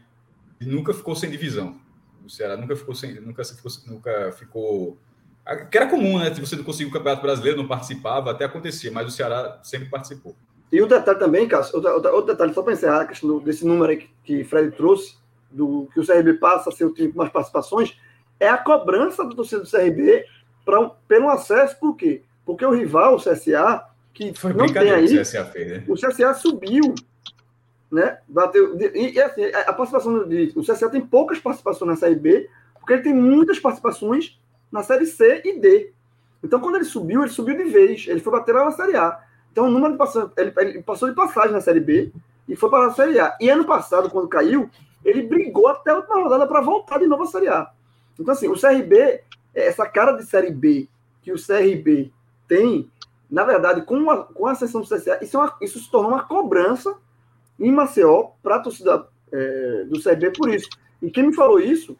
nunca 0.61 0.93
ficou 0.93 1.15
sem 1.15 1.29
divisão. 1.29 1.79
O 2.23 2.29
Ceará 2.29 2.55
nunca 2.55 2.75
ficou 2.75 2.93
sem, 2.93 3.19
nunca 3.19 3.43
ficou, 3.43 3.71
nunca 3.87 4.31
ficou 4.31 4.97
que 5.55 5.77
era 5.77 5.87
comum, 5.87 6.19
né? 6.19 6.33
Se 6.33 6.39
você 6.39 6.55
não 6.55 6.63
conseguia 6.63 6.87
o 6.87 6.91
Campeonato 6.91 7.21
Brasileiro, 7.21 7.57
não 7.57 7.67
participava, 7.67 8.31
até 8.31 8.45
acontecia, 8.45 8.91
mas 8.91 9.07
o 9.07 9.11
Ceará 9.11 9.59
sempre 9.63 9.89
participou. 9.89 10.35
E 10.71 10.81
o 10.81 10.87
detalhe 10.87 11.19
também, 11.19 11.47
Cássio, 11.47 11.75
outro, 11.75 12.13
outro 12.13 12.33
detalhe, 12.33 12.53
só 12.53 12.63
para 12.63 12.73
encerrar 12.73 13.01
a 13.01 13.05
questão 13.05 13.39
desse 13.39 13.65
número 13.65 13.91
aí 13.91 13.97
que, 13.97 14.09
que 14.23 14.43
Fred 14.43 14.71
trouxe, 14.71 15.15
do 15.51 15.89
que 15.93 15.99
o 15.99 16.05
CRB 16.05 16.35
passa 16.35 16.69
a 16.69 16.71
ser 16.71 16.85
o 16.85 16.93
time 16.93 17.11
com 17.11 17.17
mais 17.17 17.31
participações, 17.31 17.97
é 18.39 18.47
a 18.47 18.57
cobrança 18.57 19.23
do 19.25 19.35
torcedor 19.35 19.65
do 19.65 19.69
CRB 19.69 20.25
pra, 20.63 20.89
pelo 21.07 21.29
acesso, 21.29 21.77
por 21.79 21.95
quê? 21.95 22.23
Porque 22.45 22.65
o 22.65 22.71
rival, 22.71 23.15
o 23.15 23.21
CSA, 23.21 23.85
que 24.13 24.33
Foi 24.33 24.53
não 24.53 24.65
tem 24.65 24.91
aí, 24.91 25.05
o 25.17 25.21
CSA, 25.21 25.45
fez, 25.45 25.71
né? 25.71 25.83
o 25.87 25.93
CSA 25.93 26.33
subiu, 26.33 26.95
né? 27.91 28.19
Bateu, 28.27 28.77
e, 28.79 29.11
e 29.11 29.21
assim, 29.21 29.43
a 29.45 29.73
participação 29.73 30.27
de, 30.27 30.53
o 30.55 30.61
CSA 30.61 30.89
tem 30.89 31.01
poucas 31.01 31.39
participações 31.39 31.89
na 31.89 31.97
Série 31.97 32.15
B, 32.15 32.49
porque 32.79 32.93
ele 32.93 33.03
tem 33.03 33.13
muitas 33.13 33.59
participações 33.59 34.39
na 34.71 34.83
Série 34.83 35.05
C 35.05 35.41
e 35.43 35.59
D. 35.59 35.91
Então, 36.43 36.59
quando 36.59 36.75
ele 36.75 36.85
subiu, 36.85 37.21
ele 37.21 37.31
subiu 37.31 37.55
de 37.55 37.65
vez. 37.65 38.05
Ele 38.07 38.19
foi 38.19 38.31
bater 38.31 38.55
lá 38.55 38.65
na 38.65 38.71
Série 38.71 38.95
A. 38.95 39.19
Então, 39.51 39.65
o 39.65 39.69
número 39.69 39.93
de 39.93 39.97
passagem, 39.97 40.31
ele, 40.37 40.81
passou 40.81 41.09
de 41.09 41.15
passagem 41.15 41.51
na 41.51 41.61
Série 41.61 41.79
B 41.79 42.11
e 42.47 42.55
foi 42.55 42.69
para 42.69 42.87
a 42.87 42.91
Série 42.91 43.19
A. 43.19 43.35
E 43.39 43.49
ano 43.49 43.65
passado, 43.65 44.09
quando 44.09 44.27
caiu, 44.27 44.69
ele 45.03 45.23
brigou 45.23 45.67
até 45.67 45.91
a 45.91 45.97
última 45.97 46.21
rodada 46.21 46.47
para 46.47 46.61
voltar 46.61 46.99
de 46.99 47.05
novo 47.05 47.23
à 47.23 47.27
Série 47.27 47.49
A. 47.49 47.69
Então, 48.17 48.33
assim, 48.33 48.47
o 48.47 48.59
CRB, 48.59 49.21
essa 49.53 49.85
cara 49.85 50.13
de 50.13 50.25
Série 50.25 50.51
B 50.51 50.87
que 51.21 51.31
o 51.31 51.35
CRB 51.35 52.11
tem, 52.47 52.89
na 53.29 53.43
verdade, 53.43 53.83
com 53.83 54.09
a, 54.09 54.23
com 54.23 54.47
a 54.47 54.51
ascensão 54.51 54.81
do 54.81 54.87
CSA, 54.87 55.19
isso, 55.21 55.37
é 55.37 55.39
uma, 55.39 55.57
isso 55.61 55.79
se 55.79 55.89
tornou 55.89 56.11
uma 56.11 56.23
cobrança 56.23 56.95
em 57.59 57.71
Maceió 57.71 58.31
para 58.41 58.55
a 58.55 58.59
torcida 58.59 59.07
é, 59.31 59.85
do 59.85 60.01
CRB 60.01 60.31
por 60.31 60.53
isso. 60.53 60.69
E 61.01 61.09
quem 61.09 61.27
me 61.27 61.33
falou 61.33 61.59
isso 61.59 61.95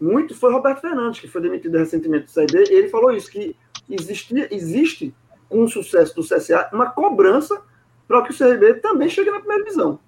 muito 0.00 0.34
foi 0.34 0.52
Roberto 0.52 0.80
Fernandes, 0.80 1.20
que 1.20 1.28
foi 1.28 1.40
demitido 1.40 1.78
recentemente 1.78 2.26
do 2.26 2.30
CIB, 2.30 2.64
e 2.70 2.74
ele 2.74 2.88
falou 2.88 3.10
isso, 3.10 3.30
que 3.30 3.56
existia, 3.88 4.48
existe, 4.54 5.14
com 5.48 5.64
o 5.64 5.68
sucesso 5.68 6.14
do 6.14 6.22
CSA, 6.22 6.68
uma 6.72 6.90
cobrança 6.90 7.60
para 8.06 8.22
que 8.22 8.32
o 8.32 8.36
CRB 8.36 8.74
também 8.74 9.08
chegue 9.08 9.30
na 9.30 9.38
primeira 9.38 9.64
divisão. 9.64 9.98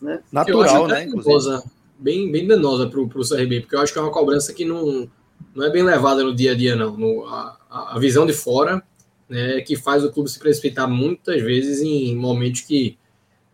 Né? 0.00 0.22
Natural, 0.30 0.86
né? 0.86 1.06
Danosa, 1.06 1.62
bem, 1.98 2.30
bem 2.30 2.46
danosa 2.46 2.88
para 2.88 3.00
o 3.00 3.08
CRB, 3.08 3.62
porque 3.62 3.74
eu 3.74 3.80
acho 3.80 3.92
que 3.92 3.98
é 3.98 4.02
uma 4.02 4.12
cobrança 4.12 4.52
que 4.52 4.64
não, 4.64 5.08
não 5.54 5.66
é 5.66 5.70
bem 5.70 5.82
levada 5.82 6.22
no 6.22 6.34
dia 6.34 6.52
a 6.52 6.54
dia, 6.54 6.76
não. 6.76 6.96
No, 6.96 7.26
a, 7.26 7.56
a 7.94 7.98
visão 7.98 8.26
de 8.26 8.32
fora 8.32 8.82
né, 9.28 9.60
que 9.60 9.76
faz 9.76 10.04
o 10.04 10.10
clube 10.10 10.28
se 10.28 10.38
precipitar 10.38 10.88
muitas 10.88 11.40
vezes 11.42 11.80
em 11.80 12.16
momentos 12.16 12.62
que 12.62 12.98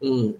um, 0.00 0.34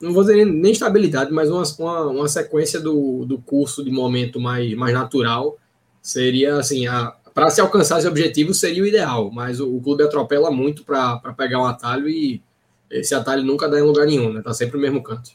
não 0.00 0.12
vou 0.12 0.22
dizer 0.22 0.44
nem 0.44 0.72
estabilidade, 0.72 1.32
mas 1.32 1.50
uma, 1.50 1.62
uma, 1.78 2.06
uma, 2.06 2.28
sequência 2.28 2.80
do, 2.80 3.24
do 3.26 3.38
curso 3.38 3.84
de 3.84 3.90
momento 3.90 4.40
mais, 4.40 4.72
mais 4.74 4.94
natural 4.94 5.58
seria 6.00 6.56
assim, 6.56 6.86
para 7.34 7.50
se 7.50 7.60
alcançar 7.60 7.98
esse 7.98 8.08
objetivo 8.08 8.54
seria 8.54 8.82
o 8.82 8.86
ideal, 8.86 9.30
mas 9.30 9.60
o, 9.60 9.76
o 9.76 9.80
clube 9.82 10.02
atropela 10.02 10.50
muito 10.50 10.84
para 10.84 11.18
pegar 11.36 11.60
um 11.60 11.66
atalho 11.66 12.08
e 12.08 12.42
esse 12.90 13.14
atalho 13.14 13.44
nunca 13.44 13.68
dá 13.68 13.78
em 13.78 13.82
lugar 13.82 14.06
nenhum, 14.06 14.32
né? 14.32 14.42
Tá 14.42 14.52
sempre 14.52 14.76
no 14.76 14.82
mesmo 14.82 15.02
canto. 15.02 15.30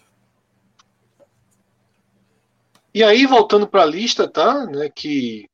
E 2.94 3.04
aí, 3.04 3.26
voltando 3.26 3.68
para 3.68 3.84
a 3.84 3.86
lista, 3.86 4.28
tá? 4.28 4.66
Né, 4.66 4.90
que 4.90 5.50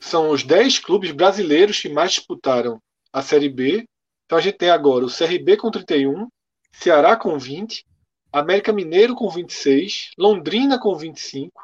são 0.00 0.30
os 0.30 0.42
10 0.42 0.80
clubes 0.80 1.12
brasileiros 1.12 1.80
que 1.80 1.88
mais 1.88 2.12
disputaram 2.12 2.80
a 3.12 3.22
Série 3.22 3.48
B. 3.48 3.84
Então 4.26 4.38
a 4.38 4.40
gente 4.40 4.58
tem 4.58 4.70
agora 4.70 5.04
o 5.04 5.10
CRB 5.10 5.56
com 5.56 5.70
31, 5.70 6.28
Ceará 6.72 7.16
com 7.16 7.38
20, 7.38 7.84
América 8.32 8.72
Mineiro 8.72 9.14
com 9.14 9.28
26, 9.28 10.12
Londrina 10.16 10.78
com 10.78 10.96
25, 10.96 11.62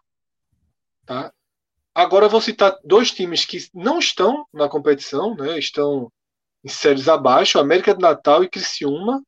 tá? 1.06 1.32
Agora 1.94 2.28
vou 2.28 2.40
citar 2.40 2.78
dois 2.84 3.10
times 3.10 3.44
que 3.44 3.58
não 3.74 3.98
estão 3.98 4.46
na 4.52 4.68
competição, 4.68 5.34
né? 5.34 5.58
Estão 5.58 6.12
em 6.62 6.68
séries 6.68 7.08
abaixo, 7.08 7.58
América 7.58 7.94
do 7.94 8.00
Natal 8.00 8.44
e 8.44 8.48
Criciúma, 8.48 9.22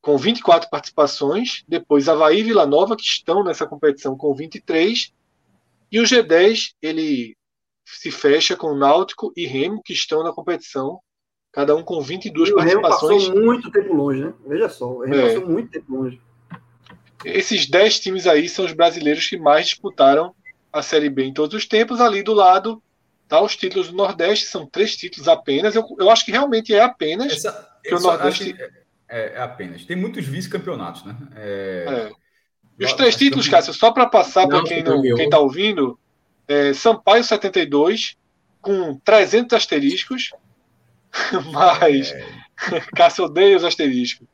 com 0.00 0.16
24 0.16 0.70
participações. 0.70 1.62
Depois 1.68 2.08
Havaí 2.08 2.40
e 2.40 2.42
Vila 2.42 2.66
Nova, 2.66 2.96
que 2.96 3.04
estão 3.04 3.44
nessa 3.44 3.66
competição 3.66 4.16
com 4.16 4.34
23. 4.34 5.12
E 5.92 6.00
o 6.00 6.04
G10, 6.04 6.74
ele 6.80 7.36
se 7.84 8.10
fecha 8.10 8.56
com 8.56 8.74
Náutico 8.74 9.32
e 9.36 9.46
Remo, 9.46 9.82
que 9.84 9.92
estão 9.92 10.24
na 10.24 10.32
competição, 10.32 11.00
cada 11.56 11.74
um 11.74 11.82
com 11.82 12.02
22 12.02 12.50
E 12.50 12.52
o 12.52 12.58
Remo 12.58 12.82
participações. 12.82 13.28
passou 13.28 13.42
muito 13.42 13.70
tempo 13.70 13.94
longe, 13.94 14.20
né? 14.20 14.32
Veja 14.46 14.68
só, 14.68 14.92
o 14.92 15.00
Remo 15.00 15.14
É. 15.14 15.32
passou 15.34 15.48
muito 15.48 15.70
tempo 15.70 15.90
longe. 15.96 16.20
Esses 17.24 17.66
10 17.66 17.98
times 17.98 18.26
aí 18.26 18.46
são 18.46 18.66
os 18.66 18.72
brasileiros 18.74 19.26
que 19.26 19.38
mais 19.38 19.66
disputaram 19.66 20.34
a 20.70 20.82
Série 20.82 21.08
B 21.08 21.24
em 21.24 21.32
todos 21.32 21.56
os 21.56 21.66
tempos. 21.66 21.98
Ali 21.98 22.22
do 22.22 22.34
lado, 22.34 22.80
tá 23.26 23.40
os 23.40 23.56
títulos 23.56 23.88
do 23.88 23.96
Nordeste, 23.96 24.44
são 24.46 24.66
três 24.66 24.94
títulos 24.94 25.26
apenas. 25.28 25.74
Eu, 25.74 25.84
eu 25.98 26.10
acho 26.10 26.26
que 26.26 26.30
realmente 26.30 26.74
é 26.74 26.82
apenas. 26.82 27.32
Essa, 27.32 27.68
Que 27.82 27.94
o 27.94 28.00
Nordeste- 28.00 28.44
acho 28.44 28.54
que 28.54 28.62
é, 29.08 29.32
é 29.36 29.40
apenas. 29.40 29.84
Tem 29.86 29.96
muitos 29.96 30.26
vice-campeonatos, 30.26 31.04
né? 31.04 31.16
É, 31.36 32.10
É. 32.12 32.26
E 32.78 32.84
os 32.84 32.92
três 32.92 33.16
títulos, 33.16 33.48
Cássio, 33.48 33.72
só 33.72 33.90
para 33.90 34.04
passar 34.04 34.46
para 34.46 34.62
quem, 34.62 34.84
que 34.84 34.90
não, 34.90 35.00
quem 35.00 35.30
tá 35.30 35.38
ouvindo, 35.38 35.98
é 36.46 36.74
Sampaio 36.74 37.24
72, 37.24 38.18
com 38.60 38.98
300 38.98 39.54
asteriscos, 39.56 40.32
mas 41.52 42.14
Cássio 42.94 43.24
odeia 43.24 43.56
os 43.56 43.64
asteriscos. 43.64 44.26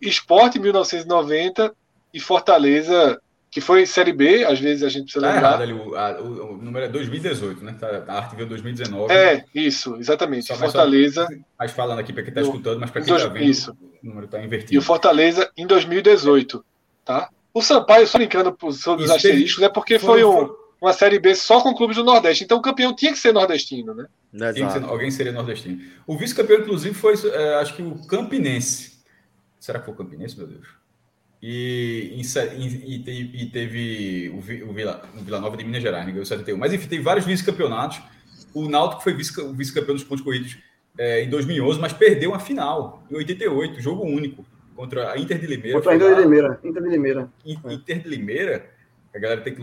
Esporte 0.00 0.58
1990 0.58 1.74
e 2.12 2.20
Fortaleza, 2.20 3.20
que 3.50 3.60
foi 3.60 3.86
Série 3.86 4.12
B, 4.12 4.44
às 4.44 4.58
vezes 4.60 4.82
a 4.82 4.88
gente 4.88 5.04
precisa 5.04 5.26
Tá 5.26 5.32
lembrar. 5.32 5.48
errado 5.48 5.62
ali, 5.62 5.72
o, 5.72 5.94
a- 5.96 6.20
o- 6.20 6.52
o 6.54 6.56
número 6.56 6.84
é 6.84 6.88
2018, 6.88 7.64
né? 7.64 7.76
Tá, 7.78 8.04
a 8.08 8.16
arte 8.18 8.36
veio 8.36 8.48
2019. 8.48 9.12
É, 9.12 9.44
isso, 9.54 9.96
exatamente. 9.96 10.46
Só- 10.46 10.54
mas 10.54 10.60
só- 10.60 10.66
Fortaleza 10.66 11.26
Mas 11.58 11.72
falando 11.72 11.98
aqui 12.00 12.12
para 12.12 12.22
quem 12.22 12.30
está 12.30 12.42
escutando, 12.42 12.80
mas 12.80 12.90
para 12.90 13.00
em 13.00 13.04
quem 13.04 13.16
está 13.16 13.28
vendo, 13.28 13.44
isso. 13.44 13.72
o 14.02 14.06
número 14.06 14.26
está 14.26 14.38
e 14.38 14.42
o 14.42 14.44
invertido. 14.44 14.82
Fortaleza 14.82 15.50
em 15.56 15.66
2018, 15.66 16.64
tá? 17.04 17.30
O 17.52 17.62
Sampaio, 17.62 18.06
só 18.06 18.18
brincando 18.18 18.54
sobre 18.72 19.04
os 19.04 19.10
asteriscos, 19.10 19.62
é 19.62 19.68
porque 19.68 19.98
Foram- 19.98 20.12
foi 20.14 20.24
um- 20.24 20.32
foram- 20.48 20.63
uma 20.84 20.92
Série 20.92 21.18
B 21.18 21.34
só 21.34 21.60
com 21.60 21.74
clubes 21.74 21.96
do 21.96 22.04
Nordeste. 22.04 22.44
Então 22.44 22.58
o 22.58 22.62
campeão 22.62 22.94
tinha 22.94 23.12
que 23.12 23.18
ser 23.18 23.32
nordestino, 23.32 23.94
né? 23.94 24.06
Ser- 24.70 24.84
alguém 24.84 25.10
seria 25.10 25.32
nordestino. 25.32 25.80
O 26.06 26.16
vice-campeão, 26.16 26.60
inclusive, 26.60 26.94
foi, 26.94 27.14
é, 27.32 27.54
acho 27.56 27.74
que 27.74 27.82
o 27.82 28.06
Campinense. 28.06 29.02
Será 29.60 29.78
que 29.78 29.84
foi 29.86 29.94
o 29.94 29.96
Campinense, 29.96 30.36
meu 30.36 30.46
Deus? 30.46 30.66
E, 31.42 32.20
e- 32.20 32.94
e 32.94 32.98
te- 33.00 33.50
teve 33.52 34.30
o, 34.34 34.38
o 34.70 34.72
Vila, 34.72 35.02
o 35.14 35.20
Vila 35.22 35.40
Nova 35.40 35.56
de 35.56 35.64
Minas 35.64 35.82
Gerais, 35.82 36.04
né, 36.06 36.12
ganhou 36.12 36.24
71. 36.24 36.56
Mas, 36.56 36.72
enfim, 36.72 36.88
tem 36.88 37.00
vários 37.00 37.26
vice-campeonatos. 37.26 38.00
O 38.54 38.68
Náutico 38.68 39.02
foi 39.02 39.12
vice- 39.14 39.38
o 39.40 39.52
vice-campeão 39.52 39.94
dos 39.94 40.04
pontos 40.04 40.24
corridos 40.24 40.56
é, 40.98 41.22
em 41.22 41.28
2011, 41.28 41.80
mas 41.80 41.92
perdeu 41.92 42.30
uma 42.30 42.38
final, 42.38 43.04
em 43.10 43.16
88, 43.16 43.80
jogo 43.80 44.04
único, 44.04 44.44
contra 44.76 45.12
a 45.12 45.18
Inter 45.18 45.38
de 45.38 45.46
Limeira. 45.46 45.76
Contra 45.78 45.92
a 45.92 45.96
Inter 45.96 46.14
de 46.16 46.22
Limeira. 46.22 46.60
Inter 46.64 46.82
de 46.82 46.88
Limeira. 46.88 47.32
In- 47.44 47.58
É. 47.64 47.72
Inter 47.74 47.98
de 48.02 48.08
Limeira, 48.08 48.70
a 49.14 49.18
galera 49.18 49.40
tem 49.40 49.54
que, 49.54 49.60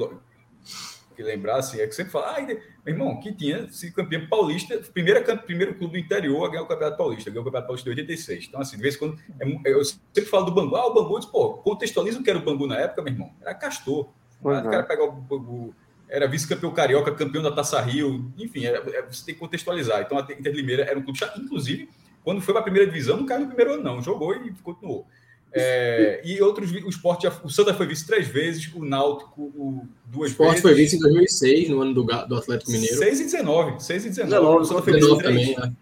que 1.21 1.27
lembrar, 1.27 1.57
assim, 1.57 1.79
é 1.79 1.87
que 1.87 1.93
sempre 1.93 2.11
fala, 2.11 2.37
ah, 2.37 2.41
meu 2.41 2.59
irmão, 2.85 3.19
que 3.19 3.33
tinha 3.33 3.69
sido 3.71 3.93
campeão 3.93 4.27
paulista, 4.27 4.77
primeira, 4.93 5.21
primeiro 5.37 5.75
clube 5.75 5.93
do 5.93 6.05
interior 6.05 6.45
a 6.45 6.49
ganhar 6.49 6.63
o 6.63 6.67
Campeonato 6.67 6.97
Paulista, 6.97 7.29
ganhou 7.29 7.41
o 7.41 7.45
Campeonato 7.45 7.67
Paulista 7.67 7.89
em 7.89 7.91
86. 7.91 8.45
Então, 8.47 8.61
assim, 8.61 8.75
de 8.75 8.81
vez 8.81 8.95
em 8.95 8.99
quando, 8.99 9.19
é 9.39 9.71
eu 9.71 9.83
sempre 9.85 10.25
falo 10.25 10.45
do 10.45 10.51
Bangu, 10.51 10.75
ah, 10.75 10.87
o 10.87 10.93
Bangu, 10.93 11.15
eu 11.15 11.19
disse, 11.19 11.31
pô, 11.31 11.53
contextualiza 11.53 12.19
o 12.19 12.23
que 12.23 12.29
era 12.29 12.39
o 12.39 12.43
Bangu 12.43 12.67
na 12.67 12.77
época, 12.77 13.01
meu 13.01 13.13
irmão, 13.13 13.31
era 13.41 13.53
Castor. 13.53 14.09
O 14.41 14.51
é. 14.51 14.85
cara 14.85 15.03
o 15.03 15.11
Bangu, 15.11 15.75
era 16.09 16.27
vice-campeão 16.27 16.73
carioca, 16.73 17.11
campeão 17.13 17.41
da 17.41 17.51
Taça 17.51 17.79
Rio, 17.79 18.31
enfim, 18.37 18.65
era- 18.65 18.79
é, 18.97 19.01
você 19.03 19.25
tem 19.25 19.33
que 19.33 19.39
contextualizar. 19.39 20.01
Então, 20.01 20.17
a 20.17 20.21
Inter 20.21 20.51
de 20.51 20.51
Limeira 20.51 20.83
era 20.83 20.99
um 20.99 21.01
clube 21.01 21.17
chato, 21.17 21.39
inclusive, 21.39 21.89
quando 22.23 22.41
foi 22.41 22.53
para 22.53 22.61
a 22.61 22.63
primeira 22.63 22.87
divisão, 22.87 23.17
não 23.17 23.25
caiu 23.25 23.41
no 23.41 23.47
primeiro 23.47 23.73
ano, 23.73 23.83
não, 23.83 24.01
jogou 24.01 24.35
e 24.35 24.51
continuou. 24.61 25.07
É, 25.53 26.21
e 26.23 26.41
outros, 26.41 26.71
o 26.71 26.87
esporte, 26.89 27.27
o 27.43 27.49
Santa 27.49 27.73
foi 27.73 27.85
vice 27.85 28.05
três 28.07 28.27
vezes, 28.27 28.71
o 28.73 28.85
Náutico 28.85 29.41
o, 29.41 29.67
O 29.83 29.87
duas 30.05 30.31
Sport 30.31 30.49
vezes. 30.51 30.61
foi 30.61 30.73
vice 30.73 30.95
em 30.95 30.99
2006, 30.99 31.69
no 31.69 31.81
ano 31.81 31.93
do, 31.93 32.03
do 32.03 32.35
Atlético 32.37 32.71
Mineiro. 32.71 32.97
6 32.97 33.19
e 33.19 33.23
19. 33.25 33.83
6 33.83 34.05
e 34.05 34.09
19. 34.09 34.29
19, 34.33 34.61
o 34.61 34.65
Santa 34.65 34.81
foi 34.81 34.93
vice 34.93 35.05
19 35.07 35.23
três. 35.23 35.55
também, 35.55 35.69
né? 35.69 35.75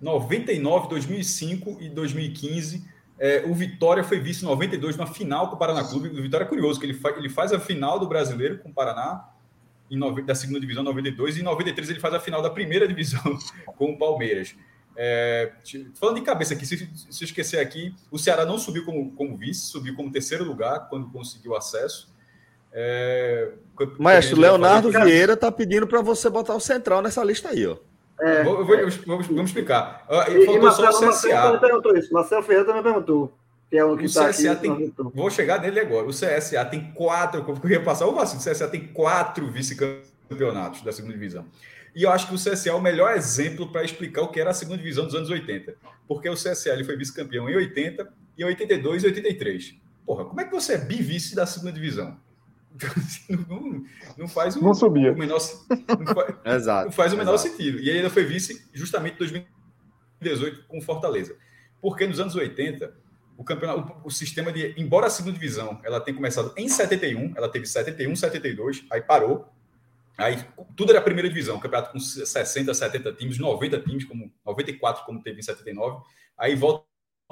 99, 0.00 0.88
2005 0.88 1.78
e 1.80 1.88
2015. 1.88 2.84
É, 3.18 3.44
o 3.46 3.54
Vitória 3.54 4.02
foi 4.04 4.18
vice 4.18 4.44
em 4.44 4.48
92 4.48 4.96
na 4.96 5.06
final 5.06 5.48
com 5.48 5.56
o 5.56 5.58
Paraná 5.58 5.84
Clube. 5.84 6.08
O 6.08 6.22
Vitória 6.22 6.44
é 6.44 6.48
curioso, 6.48 6.78
que 6.78 6.86
ele, 6.86 6.94
fa 6.94 7.10
ele 7.16 7.28
faz 7.30 7.52
a 7.52 7.60
final 7.60 7.98
do 7.98 8.06
brasileiro 8.06 8.58
com 8.58 8.68
o 8.68 8.72
Paraná 8.74 9.28
em 9.90 9.96
nove- 9.96 10.22
da 10.22 10.34
segunda 10.34 10.58
divisão 10.60 10.82
em 10.82 10.86
92 10.86 11.36
e 11.36 11.40
em 11.40 11.44
93 11.44 11.90
ele 11.90 12.00
faz 12.00 12.12
a 12.14 12.20
final 12.20 12.42
da 12.42 12.50
primeira 12.50 12.86
divisão 12.88 13.22
com 13.78 13.92
o 13.92 13.98
Palmeiras. 13.98 14.54
É, 14.96 15.52
falando 15.94 16.16
de 16.16 16.22
cabeça 16.22 16.54
aqui, 16.54 16.64
se, 16.64 16.88
se 17.10 17.24
esquecer 17.24 17.58
aqui, 17.58 17.94
o 18.10 18.18
Ceará 18.18 18.44
não 18.44 18.58
subiu 18.58 18.84
como, 18.84 19.10
como 19.12 19.36
vice, 19.36 19.66
subiu 19.66 19.94
como 19.96 20.10
terceiro 20.12 20.44
lugar 20.44 20.88
quando 20.88 21.08
conseguiu 21.10 21.56
acesso. 21.56 22.12
É, 22.72 23.50
Maestro, 23.98 24.40
Leonardo 24.40 24.90
Vieira 24.90 25.36
tá 25.36 25.50
pedindo 25.50 25.86
para 25.86 26.00
você 26.00 26.28
botar 26.28 26.54
o 26.54 26.60
Central 26.60 27.02
nessa 27.02 27.22
lista 27.24 27.50
aí, 27.50 27.66
ó. 27.66 27.76
É. 28.20 28.42
Vou- 28.44 28.58
eu 28.60 28.64
vou- 28.64 28.74
eu- 28.76 28.90
vamos, 29.06 29.26
vamos 29.26 29.50
explicar. 29.50 30.04
Ah, 30.08 30.26
E, 30.30 30.38
e 30.42 30.46
Faltou 30.46 30.70
só 30.72 30.82
Marcelo, 30.82 30.98
o 31.02 31.06
Marcelo 31.06 31.52
CSA. 31.54 31.58
perguntou 31.60 31.96
isso. 31.96 32.12
Marcelo 32.12 32.42
Ferreira 32.42 32.64
também 32.66 32.82
perguntou. 32.82 33.32
Que 33.70 33.78
é 33.78 33.84
o 33.84 33.96
que 33.96 34.04
O 34.04 34.06
está 34.06 34.28
CSA 34.28 34.52
aqui. 34.52 34.60
tem-. 34.60 34.92
Vou 35.14 35.30
chegar 35.30 35.60
nele 35.60 35.80
agora. 35.80 36.06
O 36.06 36.10
CSA 36.12 36.64
tem 36.64 36.92
quatro, 36.92 37.44
eu 37.64 37.70
ia 37.70 37.82
passar 37.82 38.06
o 38.06 38.12
vacilo, 38.14 38.40
o 38.40 38.44
CSA 38.44 38.68
tem 38.68 38.86
quatro 38.88 39.50
vice-campeonatos 39.50 40.82
da 40.82 40.92
segunda 40.92 41.14
divisão. 41.14 41.44
E 41.94 42.02
eu 42.02 42.10
acho 42.10 42.26
que 42.28 42.34
o 42.34 42.36
CSA 42.38 42.70
é 42.70 42.72
o 42.72 42.80
melhor 42.80 43.14
exemplo 43.16 43.70
para 43.70 43.84
explicar 43.84 44.22
o 44.22 44.28
que 44.28 44.40
era 44.40 44.50
a 44.50 44.54
segunda 44.54 44.78
divisão 44.78 45.04
dos 45.04 45.14
anos 45.14 45.30
80. 45.30 45.74
Porque 46.08 46.28
o 46.28 46.34
CSA 46.34 46.70
ele 46.72 46.84
foi 46.84 46.96
vice-campeão 46.96 47.48
em 47.48 47.54
80, 47.56 48.12
em 48.36 48.44
82 48.44 49.04
e 49.04 49.06
83. 49.06 49.74
Porra, 50.04 50.24
como 50.24 50.40
é 50.40 50.44
que 50.44 50.50
você 50.50 50.74
é 50.74 50.78
bivice 50.78 51.34
da 51.36 51.46
segunda 51.46 51.72
divisão? 51.72 52.18
Não, 53.48 53.84
não- 54.18 54.28
faz 54.28 54.56
o, 54.56 54.62
Não 54.64 54.74
subia. 54.74 55.12
o 55.12 55.16
menor, 55.16 55.38
não 55.88 56.06
faz, 56.14 56.34
Exato. 56.56 56.84
não 56.86 56.92
faz 56.92 57.12
o 57.12 57.16
menor 57.16 57.34
exato. 57.34 57.50
sentido. 57.50 57.78
E 57.78 57.88
ele 57.88 57.98
ainda 57.98 58.10
foi 58.10 58.24
vice 58.24 58.66
justamente 58.72 59.14
em 59.14 59.18
2018 59.18 60.64
com 60.66 60.80
Fortaleza. 60.80 61.36
Porque 61.80 62.04
nos 62.06 62.18
anos 62.18 62.34
80, 62.34 62.92
o 63.36 63.44
campeonato, 63.44 63.92
o, 64.02 64.08
o 64.08 64.10
sistema 64.10 64.50
de, 64.52 64.74
embora 64.76 65.06
a 65.06 65.10
segunda 65.10 65.34
divisão, 65.34 65.80
ela 65.84 66.00
tenha 66.00 66.16
começado 66.16 66.52
em 66.56 66.68
71, 66.68 67.34
ela 67.36 67.48
teve 67.48 67.64
71, 67.66 68.16
72, 68.16 68.84
aí 68.90 69.00
parou. 69.00 69.48
Aí 70.16 70.44
tudo 70.76 70.90
era 70.90 71.00
primeira 71.00 71.28
divisão, 71.28 71.58
campeonato 71.58 71.92
com 71.92 71.98
60, 71.98 72.72
70 72.72 73.12
times, 73.14 73.38
90 73.38 73.80
times, 73.80 74.04
como 74.04 74.32
94 74.44 75.04
como 75.04 75.22
teve 75.22 75.40
em 75.40 75.42
79. 75.42 76.02
Aí 76.38 76.54
volta 76.54 76.84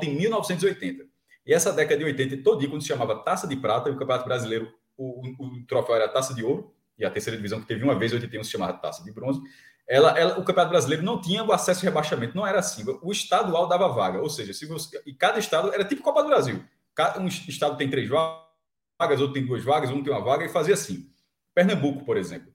em 0.02 0.16
1980. 0.16 1.04
E 1.46 1.52
essa 1.52 1.72
década 1.72 1.98
de 1.98 2.04
80 2.04 2.42
todinha, 2.42 2.70
quando 2.70 2.82
se 2.82 2.88
chamava 2.88 3.16
Taça 3.22 3.46
de 3.46 3.56
Prata, 3.56 3.88
e 3.88 3.92
o 3.92 3.96
Campeonato 3.96 4.24
Brasileiro, 4.24 4.72
o, 4.96 5.26
o, 5.26 5.46
o 5.46 5.66
troféu 5.66 5.96
era 5.96 6.08
Taça 6.08 6.34
de 6.34 6.44
Ouro, 6.44 6.74
e 6.98 7.04
a 7.04 7.10
terceira 7.10 7.36
divisão 7.36 7.60
que 7.60 7.66
teve 7.66 7.82
uma 7.82 7.98
vez 7.98 8.12
em 8.12 8.16
81 8.16 8.44
se 8.44 8.50
chamava 8.50 8.74
Taça 8.74 9.02
de 9.02 9.12
Bronze. 9.12 9.40
Ela, 9.88 10.18
ela, 10.18 10.38
o 10.38 10.44
Campeonato 10.44 10.70
Brasileiro 10.70 11.02
não 11.02 11.20
tinha 11.20 11.42
o 11.42 11.52
acesso 11.52 11.84
e 11.84 11.86
rebaixamento, 11.86 12.36
não 12.36 12.46
era 12.46 12.60
assim. 12.60 12.84
O 13.02 13.10
estadual 13.10 13.66
dava 13.68 13.88
vaga, 13.88 14.20
ou 14.20 14.30
seja, 14.30 14.52
se 14.52 14.66
você, 14.66 15.02
e 15.04 15.12
cada 15.12 15.38
estado 15.38 15.72
era 15.72 15.84
tipo 15.84 16.02
Copa 16.02 16.22
do 16.22 16.28
Brasil. 16.28 16.64
Cada, 16.94 17.20
um 17.20 17.26
estado 17.26 17.76
tem 17.76 17.90
três 17.90 18.08
vagas, 18.08 19.20
outro 19.20 19.32
tem 19.32 19.44
duas 19.44 19.64
vagas, 19.64 19.90
um 19.90 20.02
tem 20.02 20.12
uma 20.12 20.22
vaga, 20.22 20.44
e 20.44 20.48
fazia 20.48 20.74
assim. 20.74 21.10
Pernambuco, 21.54 22.04
por 22.04 22.16
exemplo. 22.16 22.51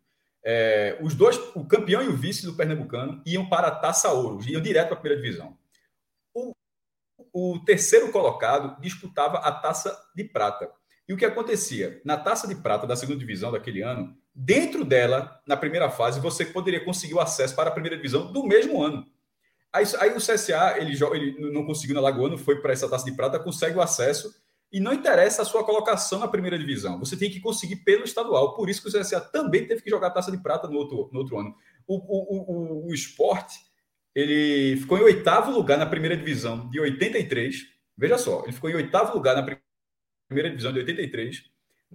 É, 0.49 0.97
os 1.01 1.13
dois, 1.13 1.37
o 1.53 1.65
campeão 1.65 2.01
e 2.01 2.07
o 2.07 2.15
vice 2.15 2.45
do 2.45 2.53
Pernambucano, 2.53 3.21
iam 3.25 3.49
para 3.49 3.67
a 3.67 3.75
Taça 3.75 4.09
Ouro, 4.13 4.39
iam 4.47 4.61
direto 4.61 4.87
para 4.87 4.97
a 4.97 4.99
primeira 5.01 5.21
divisão. 5.21 5.57
O, 6.33 6.53
o 7.33 7.59
terceiro 7.65 8.13
colocado 8.13 8.79
disputava 8.79 9.39
a 9.39 9.51
Taça 9.51 9.93
de 10.15 10.23
Prata. 10.23 10.71
E 11.05 11.11
o 11.11 11.17
que 11.17 11.25
acontecia? 11.25 12.01
Na 12.05 12.15
Taça 12.15 12.47
de 12.47 12.55
Prata 12.55 12.87
da 12.87 12.95
segunda 12.95 13.19
divisão 13.19 13.51
daquele 13.51 13.81
ano, 13.81 14.17
dentro 14.33 14.85
dela, 14.85 15.37
na 15.45 15.57
primeira 15.57 15.89
fase, 15.89 16.21
você 16.21 16.45
poderia 16.45 16.79
conseguir 16.85 17.15
o 17.15 17.19
acesso 17.19 17.53
para 17.53 17.67
a 17.67 17.73
primeira 17.73 17.97
divisão 17.97 18.31
do 18.31 18.47
mesmo 18.47 18.81
ano. 18.81 19.05
Aí, 19.73 19.83
aí 19.99 20.11
o 20.11 20.15
CSA, 20.15 20.77
ele, 20.77 20.97
ele 21.13 21.51
não 21.51 21.65
conseguiu 21.65 21.93
na 21.93 21.99
Lagoano, 21.99 22.37
foi 22.37 22.61
para 22.61 22.71
essa 22.71 22.87
Taça 22.87 23.03
de 23.03 23.11
Prata, 23.11 23.37
consegue 23.37 23.75
o 23.75 23.81
acesso 23.81 24.33
e 24.71 24.79
não 24.79 24.93
interessa 24.93 25.41
a 25.41 25.45
sua 25.45 25.63
colocação 25.63 26.19
na 26.19 26.27
primeira 26.27 26.57
divisão. 26.57 26.99
Você 26.99 27.15
tem 27.15 27.29
que 27.29 27.39
conseguir 27.39 27.77
pelo 27.77 28.03
estadual. 28.03 28.55
Por 28.55 28.69
isso 28.69 28.81
que 28.81 28.89
o 28.89 28.91
CSA 28.91 29.21
também 29.21 29.65
teve 29.65 29.81
que 29.81 29.89
jogar 29.89 30.09
Taça 30.11 30.31
de 30.31 30.37
Prata 30.37 30.67
no 30.67 30.77
outro, 30.77 31.09
no 31.11 31.19
outro 31.19 31.37
ano. 31.39 31.55
O, 31.87 31.95
o, 31.95 32.85
o, 32.85 32.89
o 32.89 32.93
esporte, 32.93 33.55
ele 34.13 34.75
ficou 34.77 34.97
em 34.97 35.03
oitavo 35.03 35.51
lugar 35.51 35.77
na 35.77 35.85
primeira 35.85 36.17
divisão 36.17 36.69
de 36.69 36.79
83. 36.79 37.55
Veja 37.97 38.17
só, 38.17 38.43
ele 38.43 38.51
ficou 38.53 38.69
em 38.69 38.75
oitavo 38.75 39.13
lugar 39.13 39.35
na 39.35 39.43
pri- 39.43 39.57
primeira 40.27 40.49
divisão 40.49 40.73
de 40.73 40.79
83 40.79 41.43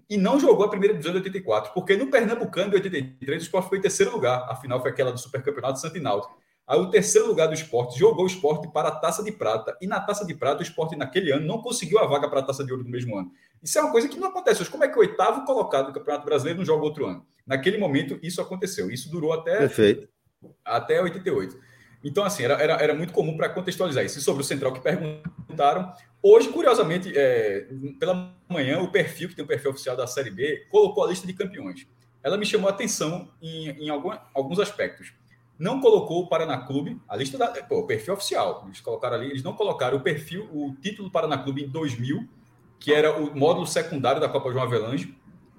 e 0.09 0.17
não 0.17 0.41
jogou 0.41 0.65
a 0.65 0.71
primeira 0.71 0.95
divisão 0.95 1.13
de 1.13 1.19
84, 1.19 1.75
porque 1.75 1.97
no 1.97 2.07
Pernambucano 2.11 2.71
de 2.71 2.77
83 2.77 3.43
o 3.43 3.45
esporte 3.45 3.69
foi 3.69 3.79
em 3.79 3.83
terceiro 3.83 4.11
lugar. 4.13 4.47
A 4.51 4.57
final 4.57 4.81
foi 4.81 4.91
aquela 4.91 5.13
do 5.13 5.19
Supercampeonato 5.19 5.79
Santo 5.79 6.01
Náutico. 6.01 6.41
Aí 6.73 6.81
o 6.81 6.87
terceiro 6.87 7.27
lugar 7.27 7.49
do 7.49 7.53
esporte 7.53 7.99
jogou 7.99 8.25
o 8.25 8.27
esporte 8.27 8.67
para 8.67 8.89
a 8.89 8.93
Taça 8.93 9.23
de 9.23 9.31
Prata. 9.31 9.77
E 9.79 9.87
na 9.87 10.01
Taça 10.01 10.25
de 10.25 10.35
Prata, 10.35 10.61
o 10.61 10.63
esporte 10.63 10.97
naquele 10.97 11.31
ano 11.31 11.45
não 11.45 11.61
conseguiu 11.61 11.99
a 11.99 12.07
vaga 12.07 12.31
para 12.31 12.41
a 12.41 12.43
Taça 12.43 12.65
de 12.65 12.73
Ouro 12.73 12.83
do 12.83 12.89
mesmo 12.89 13.15
ano. 13.15 13.31
Isso 13.63 13.79
é 13.79 13.83
uma 13.83 13.93
coisa 13.93 14.09
que 14.09 14.19
não 14.19 14.29
acontece 14.29 14.63
hoje. 14.63 14.71
Como 14.71 14.83
é 14.83 14.89
que 14.89 14.97
o 14.97 15.01
oitavo 15.01 15.45
colocado 15.45 15.89
do 15.89 15.93
Campeonato 15.93 16.25
Brasileiro 16.25 16.61
não 16.61 16.65
joga 16.65 16.83
outro 16.83 17.05
ano? 17.05 17.27
Naquele 17.47 17.77
momento, 17.77 18.19
isso 18.23 18.41
aconteceu. 18.41 18.91
Isso 18.91 19.11
durou 19.11 19.35
até, 19.35 19.59
Perfeito. 19.59 20.09
até 20.65 21.03
88. 21.03 21.61
Então, 22.03 22.25
assim, 22.25 22.43
era, 22.43 22.55
era, 22.55 22.73
era 22.83 22.95
muito 22.95 23.13
comum 23.13 23.37
para 23.37 23.51
contextualizar 23.51 24.03
isso. 24.03 24.19
E 24.19 24.23
sobre 24.23 24.41
o 24.41 24.45
Central 24.45 24.73
que 24.73 24.81
perguntaram, 24.81 25.93
hoje, 26.23 26.49
curiosamente, 26.49 27.13
é, 27.15 27.67
pela 28.01 28.35
manhã, 28.49 28.81
o 28.81 28.91
perfil, 28.91 29.29
que 29.29 29.37
tem 29.37 29.45
o 29.45 29.49
perfil 29.49 29.73
oficial 29.73 29.95
da 29.95 30.07
Série 30.07 30.31
B, 30.31 30.67
colocou 30.71 31.05
a 31.05 31.09
lista 31.09 31.27
de 31.27 31.35
campeões. 31.35 31.87
Ela 32.23 32.39
me 32.39 32.47
chamou 32.47 32.71
a 32.71 32.73
atenção 32.73 33.31
em, 33.43 33.69
em 33.73 33.91
algum, 33.91 34.11
alguns 34.33 34.59
aspectos. 34.59 35.13
Não 35.59 35.81
colocou 35.81 36.23
o 36.23 36.29
Paraná 36.29 36.59
Clube, 36.59 37.01
a 37.09 37.15
lista 37.17 37.39
da. 37.39 37.47
Pô, 37.49 37.81
o 37.81 37.87
perfil 37.87 38.15
oficial. 38.15 38.63
Eles 38.67 38.81
colocaram 38.81 39.17
ali, 39.17 39.27
eles 39.31 39.43
não 39.43 39.53
colocaram 39.53 39.97
o 39.99 40.01
perfil, 40.01 40.49
o 40.53 40.75
título 40.81 41.09
do 41.09 41.13
Paraná 41.13 41.39
Clube 41.39 41.63
em 41.65 41.69
2000, 41.69 42.27
que 42.81 42.93
era 42.93 43.17
o 43.17 43.37
módulo 43.37 43.67
secundário 43.67 44.21
da 44.21 44.29
Copa 44.29 44.51
João 44.51 44.65
Avelange. 44.65 45.17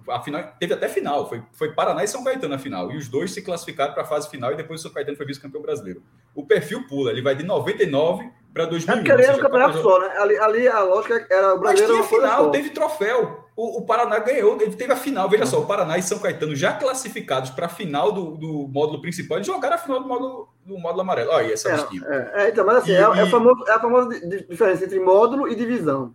A 0.10 0.20
final, 0.20 0.44
teve 0.60 0.74
até 0.74 0.90
final, 0.90 1.30
foi, 1.30 1.42
foi 1.54 1.72
Paraná 1.74 2.04
e 2.04 2.08
São 2.08 2.24
Caetano 2.26 2.50
na 2.50 2.60
final. 2.60 2.92
E 2.92 2.98
os 2.98 3.08
dois 3.08 3.32
se 3.32 3.42
classificaram 3.42 3.94
para 3.94 4.04
a 4.04 4.06
fase 4.06 4.30
final 4.30 4.52
e 4.52 4.56
depois 4.58 4.82
o 4.82 4.84
São 4.84 4.92
Caetano 4.92 5.16
foi 5.16 5.26
vice-campeão 5.26 5.62
brasileiro. 5.62 6.04
O 6.36 6.46
perfil 6.46 6.86
pula, 6.88 7.10
ele 7.12 7.22
vai 7.22 7.34
de 7.36 7.44
99 7.46 8.30
para 8.54 8.64
É 8.64 8.68
2001. 8.68 8.98
porque 8.98 9.12
ali 9.14 9.24
era 9.24 9.38
um 9.38 9.40
campeonato 9.40 9.78
João- 9.80 9.84
só, 9.84 10.00
né? 10.02 10.18
Ali, 10.18 10.38
ali 10.38 10.68
a 10.68 10.84
lógica 10.84 11.26
era 11.32 11.54
o 11.56 11.62
Mas 11.62 11.80
brasileiro. 11.80 11.94
tinha 11.94 12.02
uma 12.04 12.10
coisa 12.10 12.28
final, 12.28 12.52
teve 12.52 12.70
troféu. 12.72 13.43
O, 13.56 13.80
o 13.80 13.86
Paraná 13.86 14.18
ganhou, 14.20 14.60
ele 14.60 14.76
teve 14.76 14.92
a 14.92 14.96
final. 14.96 15.30
Veja 15.30 15.46
só, 15.46 15.62
o 15.62 15.66
Paraná 15.68 15.98
e 15.98 16.02
São 16.04 16.18
Caetano 16.20 16.56
já 16.56 16.74
classificados 16.74 17.52
para 17.52 17.68
a 17.68 17.70
final 17.70 18.12
do, 18.12 18.32
do 18.36 18.68
módulo 18.68 19.00
principal, 19.00 19.38
eles 19.38 19.46
jogaram 19.48 19.76
a 19.76 19.78
final 19.78 20.02
do 20.02 20.08
módulo, 20.08 20.50
do 20.66 20.78
módulo 20.80 21.02
amarelo. 21.02 21.30
Olha 21.32 21.46
aí 21.48 21.54
essa 21.54 21.70
É, 21.70 21.74
é, 21.76 22.46
é, 22.46 22.50
então, 22.50 22.66
mas 22.66 22.78
assim, 22.78 22.92
E- 22.92 22.96
é, 22.96 23.02
é, 23.02 23.26
e- 23.26 23.30
famoso, 23.30 23.64
é 23.68 23.72
a 23.74 23.80
famosa 23.80 24.10
di- 24.10 24.28
di- 24.28 24.48
diferença 24.50 24.86
entre 24.86 25.00
módulo 25.00 25.48
e 25.48 25.56
divisão. 25.56 26.14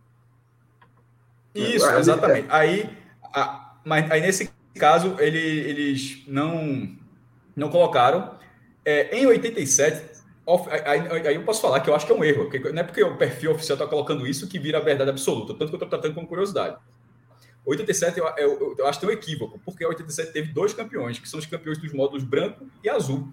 Isso, 1.55 1.89
É, 1.89 1.99
exatamente. 1.99 2.47
Aí, 2.51 2.89
a- 3.35 3.75
mas 3.85 4.11
aí 4.11 4.21
nesse 4.21 4.51
caso, 4.77 5.17
ele- 5.19 5.39
eles 5.39 6.25
não, 6.29 6.89
não 7.57 7.69
colocaram. 7.71 8.37
É, 8.85 9.17
em 9.17 9.27
87, 9.27 10.21
of- 10.47 10.69
aí, 10.71 10.83
aí- 10.85 11.27
aí 11.29 11.35
eu 11.35 11.43
posso 11.45 11.61
falar 11.61 11.81
que 11.81 11.91
eu 11.91 11.95
acho 11.95 12.07
que 12.07 12.13
é 12.13 12.15
um 12.15 12.25
erro. 12.25 12.45
porque 12.45 12.59
não 12.73 12.81
é 12.81 12.85
porque 12.85 13.03
o 13.03 13.17
perfil 13.17 13.53
oficial 13.53 13.75
está 13.77 13.87
colocando 13.87 14.27
isso 14.27 14.49
que 14.49 14.59
vira 14.59 14.79
a 14.79 14.81
verdade 14.81 15.11
absoluta, 15.11 15.53
tanto 15.55 15.67
que 15.67 15.75
eu 15.75 15.77
estou 15.77 15.89
tratando 15.89 16.15
como 16.15 16.27
curiosidade. 16.27 16.77
87 17.65 18.19
eu, 18.19 18.27
eu, 18.37 18.77
eu 18.79 18.87
acho 18.87 18.99
que 18.99 19.07
tem 19.07 19.15
um 19.15 19.19
equívoco, 19.19 19.61
porque 19.65 19.85
87 19.85 20.33
teve 20.33 20.53
dois 20.53 20.73
campeões, 20.73 21.19
que 21.19 21.29
são 21.29 21.39
os 21.39 21.47
campeões 21.47 21.79
dos 21.79 21.93
módulos 21.93 22.25
branco 22.25 22.67
e 22.83 22.89
azul. 22.89 23.33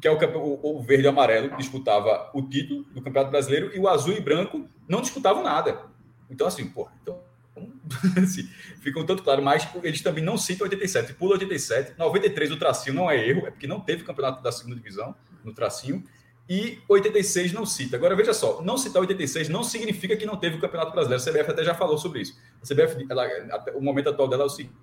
Que 0.00 0.08
é 0.08 0.10
o, 0.10 0.16
o, 0.38 0.78
o 0.78 0.82
verde 0.82 1.04
e 1.04 1.08
amarelo 1.08 1.50
que 1.50 1.56
disputava 1.56 2.30
o 2.34 2.42
título 2.42 2.82
do 2.84 3.00
Campeonato 3.00 3.30
Brasileiro 3.30 3.70
e 3.74 3.78
o 3.78 3.88
azul 3.88 4.12
e 4.14 4.20
branco 4.20 4.68
não 4.88 5.00
disputavam 5.00 5.42
nada. 5.42 5.86
Então, 6.28 6.46
assim, 6.46 6.66
pô, 6.66 6.88
então, 7.02 7.20
assim, 8.22 8.48
um 8.96 9.06
tanto 9.06 9.22
claro, 9.22 9.42
mas 9.42 9.68
eles 9.82 10.02
também 10.02 10.24
não 10.24 10.36
citam 10.36 10.64
87, 10.64 11.14
pula 11.14 11.34
87, 11.34 11.98
93 11.98 12.50
o 12.50 12.58
tracinho 12.58 12.94
não 12.94 13.10
é 13.10 13.28
erro, 13.28 13.46
é 13.46 13.50
porque 13.50 13.66
não 13.66 13.80
teve 13.80 14.04
campeonato 14.04 14.42
da 14.42 14.50
segunda 14.50 14.76
divisão 14.76 15.14
no 15.44 15.52
tracinho, 15.52 16.02
e 16.48 16.78
86 16.88 17.52
não 17.52 17.64
cita. 17.64 17.96
Agora, 17.96 18.14
veja 18.14 18.34
só, 18.34 18.60
não 18.62 18.76
citar 18.76 19.00
86 19.00 19.48
não 19.48 19.62
significa 19.62 20.16
que 20.16 20.26
não 20.26 20.36
teve 20.36 20.56
o 20.56 20.60
Campeonato 20.60 20.92
Brasileiro. 20.92 21.22
A 21.22 21.32
CBF 21.32 21.50
até 21.50 21.64
já 21.64 21.74
falou 21.74 21.96
sobre 21.96 22.20
isso. 22.20 22.38
A 22.62 22.66
CBF, 22.66 23.06
ela, 23.08 23.26
o 23.74 23.80
momento 23.80 24.10
atual 24.10 24.28
dela 24.28 24.42
é 24.42 24.46
o 24.46 24.50
seguinte: 24.50 24.74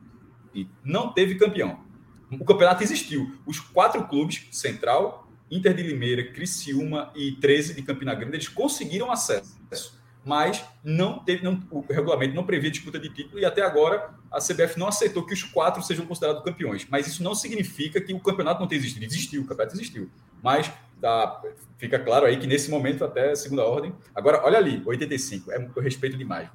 não 0.84 1.14
teve 1.14 1.36
campeão. 1.36 1.80
O 2.32 2.46
campeonato 2.46 2.84
existiu. 2.84 3.36
Os 3.46 3.60
quatro 3.60 4.08
clubes, 4.08 4.48
Central, 4.52 5.30
Inter 5.52 5.74
de 5.74 5.84
Limeira, 5.84 6.32
Criciúma 6.32 7.12
e 7.16 7.34
13 7.34 7.74
de 7.76 7.82
Campina 7.84 8.16
Grande, 8.16 8.38
eles 8.38 8.48
conseguiram 8.48 9.12
acesso. 9.12 9.60
Mas 10.24 10.64
não 10.84 11.20
teve, 11.20 11.44
não, 11.44 11.60
o 11.72 11.82
regulamento 11.82 12.36
não 12.36 12.46
previa 12.46 12.70
disputa 12.70 13.00
de 13.00 13.10
título 13.10 13.40
e 13.40 13.46
até 13.46 13.64
agora 13.64 14.14
a 14.32 14.38
CBF 14.40 14.80
não 14.80 14.88
aceitou 14.88 15.26
que 15.26 15.34
os 15.34 15.44
quatro 15.44 15.82
sejam 15.82 16.06
considerados 16.06 16.44
campeões. 16.44 16.88
Mas 16.90 17.08
isso 17.08 17.24
não 17.24 17.36
significa 17.36 18.00
que 18.00 18.14
o 18.14 18.20
campeonato 18.20 18.62
não 18.62 18.68
tenha 18.68 18.80
existido. 18.80 19.04
Existiu, 19.04 19.42
o 19.42 19.46
campeonato 19.46 19.76
existiu. 19.76 20.10
Mas 20.42 20.72
tá, 21.02 21.42
fica 21.78 21.98
claro 22.00 22.26
aí 22.26 22.38
que 22.38 22.48
nesse 22.48 22.70
momento, 22.70 23.04
até 23.04 23.34
segunda 23.36 23.64
ordem. 23.66 23.94
Agora, 24.16 24.42
olha 24.46 24.58
ali, 24.58 24.82
85. 24.86 25.52
É, 25.52 25.68
eu 25.76 25.82
respeito 25.82 26.18
demais. 26.18 26.48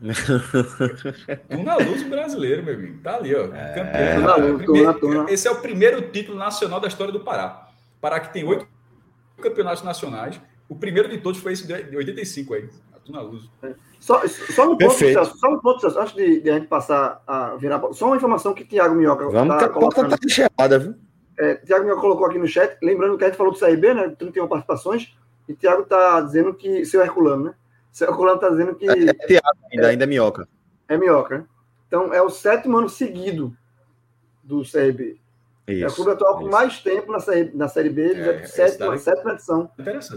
Tuna 1.50 1.76
Luz 1.76 2.02
brasileiro, 2.04 2.62
meu 2.62 2.74
amigo. 2.74 2.98
Tá 3.02 3.16
ali, 3.16 3.34
ó. 3.34 3.48
Campeão. 3.48 4.20
Tuna 4.20 4.36
Luz, 4.36 4.62
Primeiro- 4.62 4.94
Tuna, 4.98 5.14
Tuna. 5.24 5.30
Esse 5.32 5.46
é 5.46 5.50
o 5.50 5.60
primeiro 5.60 6.00
título 6.10 6.38
nacional 6.38 6.80
da 6.80 6.88
história 6.88 7.12
do 7.12 7.20
Pará. 7.20 7.68
Pará 8.00 8.18
que 8.20 8.32
tem 8.32 8.44
oito 8.44 8.66
campeonatos 9.40 9.82
nacionais. 9.82 10.40
O 10.68 10.74
primeiro 10.76 11.08
de 11.08 11.18
todos 11.18 11.40
foi 11.40 11.52
esse 11.52 11.66
de 11.66 11.96
85 11.96 12.54
aí. 12.54 12.70
A 12.94 12.98
Tuna 13.00 13.20
Luz. 13.20 13.50
Só, 13.98 14.26
só 14.26 14.70
um 14.72 14.78
ponto. 14.78 14.94
Celso, 14.94 15.36
só 15.36 15.48
um 15.48 15.58
ponto, 15.60 15.80
Celso, 15.80 15.98
antes 16.00 16.14
de, 16.14 16.40
de 16.40 16.50
a 16.50 16.54
gente 16.54 16.68
passar 16.68 17.22
a 17.26 17.56
virar. 17.56 17.82
Só 17.92 18.06
uma 18.06 18.16
informação 18.16 18.54
que 18.54 18.64
Thiago 18.64 18.94
Minhoca 18.94 19.28
Vamos 19.28 19.54
tá 19.54 19.58
que 19.58 19.64
a 19.64 19.68
colocando. 19.68 20.08
tá 20.10 20.16
enxergada, 20.24 20.78
viu? 20.78 20.94
É, 21.40 21.54
Thiago 21.54 21.84
Minhoca 21.84 22.00
colocou 22.02 22.26
aqui 22.26 22.38
no 22.38 22.46
chat, 22.46 22.76
lembrando 22.82 23.16
que 23.16 23.24
a 23.24 23.28
gente 23.28 23.36
falou 23.36 23.52
do 23.52 23.58
CRB, 23.58 23.94
né? 23.94 24.08
31 24.18 24.46
participações, 24.46 25.16
e 25.48 25.54
Thiago 25.54 25.84
tá 25.84 26.20
dizendo 26.20 26.52
que. 26.54 26.84
Seu 26.84 27.00
Herculano, 27.00 27.44
né? 27.44 27.54
Seu 27.90 28.08
Herculano 28.08 28.38
tá 28.38 28.50
dizendo 28.50 28.74
que 28.74 28.88
É 28.88 29.14
Thiago 29.14 29.58
ainda, 29.72 29.88
ainda 29.88 30.04
é 30.04 30.06
minhoca. 30.06 30.46
é 30.88 30.96
Minhoca, 30.98 31.38
né? 31.38 31.44
Então 31.88 32.12
é 32.12 32.20
o 32.22 32.28
sétimo 32.30 32.76
ano 32.78 32.88
seguido 32.88 33.56
do 34.44 34.62
CRB. 34.62 35.18
é 35.66 35.72
o 35.72 35.86
Isso. 35.86 35.96
clube 35.96 36.10
atual 36.12 36.34
com 36.36 36.42
isso. 36.42 36.50
mais 36.50 36.78
tempo 36.80 37.10
na 37.10 37.20
série, 37.20 37.50
na 37.54 37.68
série 37.68 37.90
B, 37.90 38.02
ele 38.02 38.20
É, 38.20 38.24
já 38.24 38.32
é 38.32 38.42
esse 38.42 38.52
sétima, 38.56 38.98
sétima 38.98 39.32
edição 39.32 39.70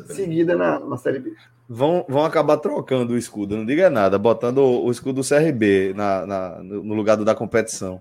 seguida 0.07 0.55
na, 0.55 0.79
na 0.79 0.97
série 0.97 1.19
B. 1.19 1.33
Vão, 1.69 2.05
vão 2.09 2.25
acabar 2.25 2.57
trocando 2.57 3.13
o 3.13 3.17
escudo, 3.17 3.55
não 3.55 3.65
diga 3.65 3.89
nada, 3.89 4.19
botando 4.19 4.57
o, 4.59 4.85
o 4.85 4.91
escudo 4.91 5.21
do 5.21 5.27
CRB 5.27 5.93
na, 5.95 6.25
na- 6.25 6.63
no 6.63 6.83
no 6.83 6.93
lugar 6.93 7.15
do 7.17 7.23
da 7.25 7.33
competição. 7.33 7.99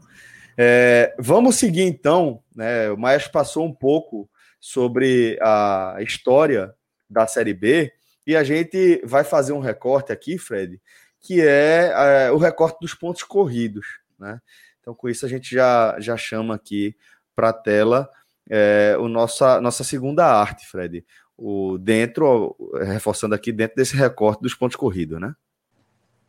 É, 0.57 1.15
vamos 1.19 1.57
seguir 1.57 1.83
então, 1.83 2.43
né? 2.55 2.91
O 2.91 2.97
Maestro 2.97 3.33
passou 3.33 3.65
um 3.65 3.73
pouco 3.73 4.29
sobre 4.61 5.39
a 5.41 5.97
história 6.01 6.75
da 7.09 7.27
Série 7.27 7.55
B 7.55 7.93
e 8.27 8.37
a 8.37 8.45
gente 8.45 9.03
vai 9.05 9.25
fazer 9.25 9.53
um 9.53 9.61
recorte 9.61 10.13
aqui, 10.13 10.39
Fred, 10.39 10.81
que 11.21 11.41
é, 11.41 11.93
é, 11.95 12.31
o 12.31 12.37
recorte 12.37 12.79
dos 12.81 12.95
pontos 12.95 13.23
corridos, 13.23 13.87
né? 14.19 14.41
Então, 14.81 14.95
com 14.95 15.09
isso, 15.09 15.25
a 15.25 15.29
gente 15.29 15.55
já, 15.55 15.97
já 16.01 16.17
chama 16.17 16.55
aqui 16.55 16.97
para 17.37 17.51
a 17.51 17.53
tela 17.53 18.11
é, 18.51 18.97
o 18.99 19.09
nossa, 19.09 19.61
nossa 19.61 19.85
segunda 19.85 20.27
arte, 20.27 20.67
Fred 20.67 21.05
o 21.37 21.77
dentro, 21.77 22.57
reforçando 22.83 23.35
aqui 23.35 23.51
dentro 23.51 23.77
desse 23.77 23.97
recorte 23.97 24.43
dos 24.43 24.55
pontos 24.55 24.77
corridos, 24.77 25.21
né? 25.21 25.35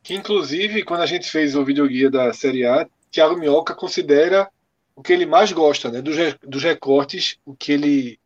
Que 0.02 0.16
inclusive, 0.16 0.84
quando 0.84 1.02
a 1.02 1.06
gente 1.06 1.30
fez 1.30 1.56
o 1.56 1.64
videoguia 1.64 2.10
da 2.10 2.34
Série 2.34 2.66
A, 2.66 2.88
Thiago 3.14 3.38
Minhoca 3.38 3.76
considera 3.76 4.50
o 4.96 5.04
que 5.04 5.14
ele 5.14 5.26
mais 5.28 5.52
gosta, 5.52 5.92
né? 5.92 6.02
Dos, 6.02 6.16
dos 6.42 6.64
recortes, 6.64 7.38
o 7.46 7.56
que 7.56 7.72
ele 7.72 8.20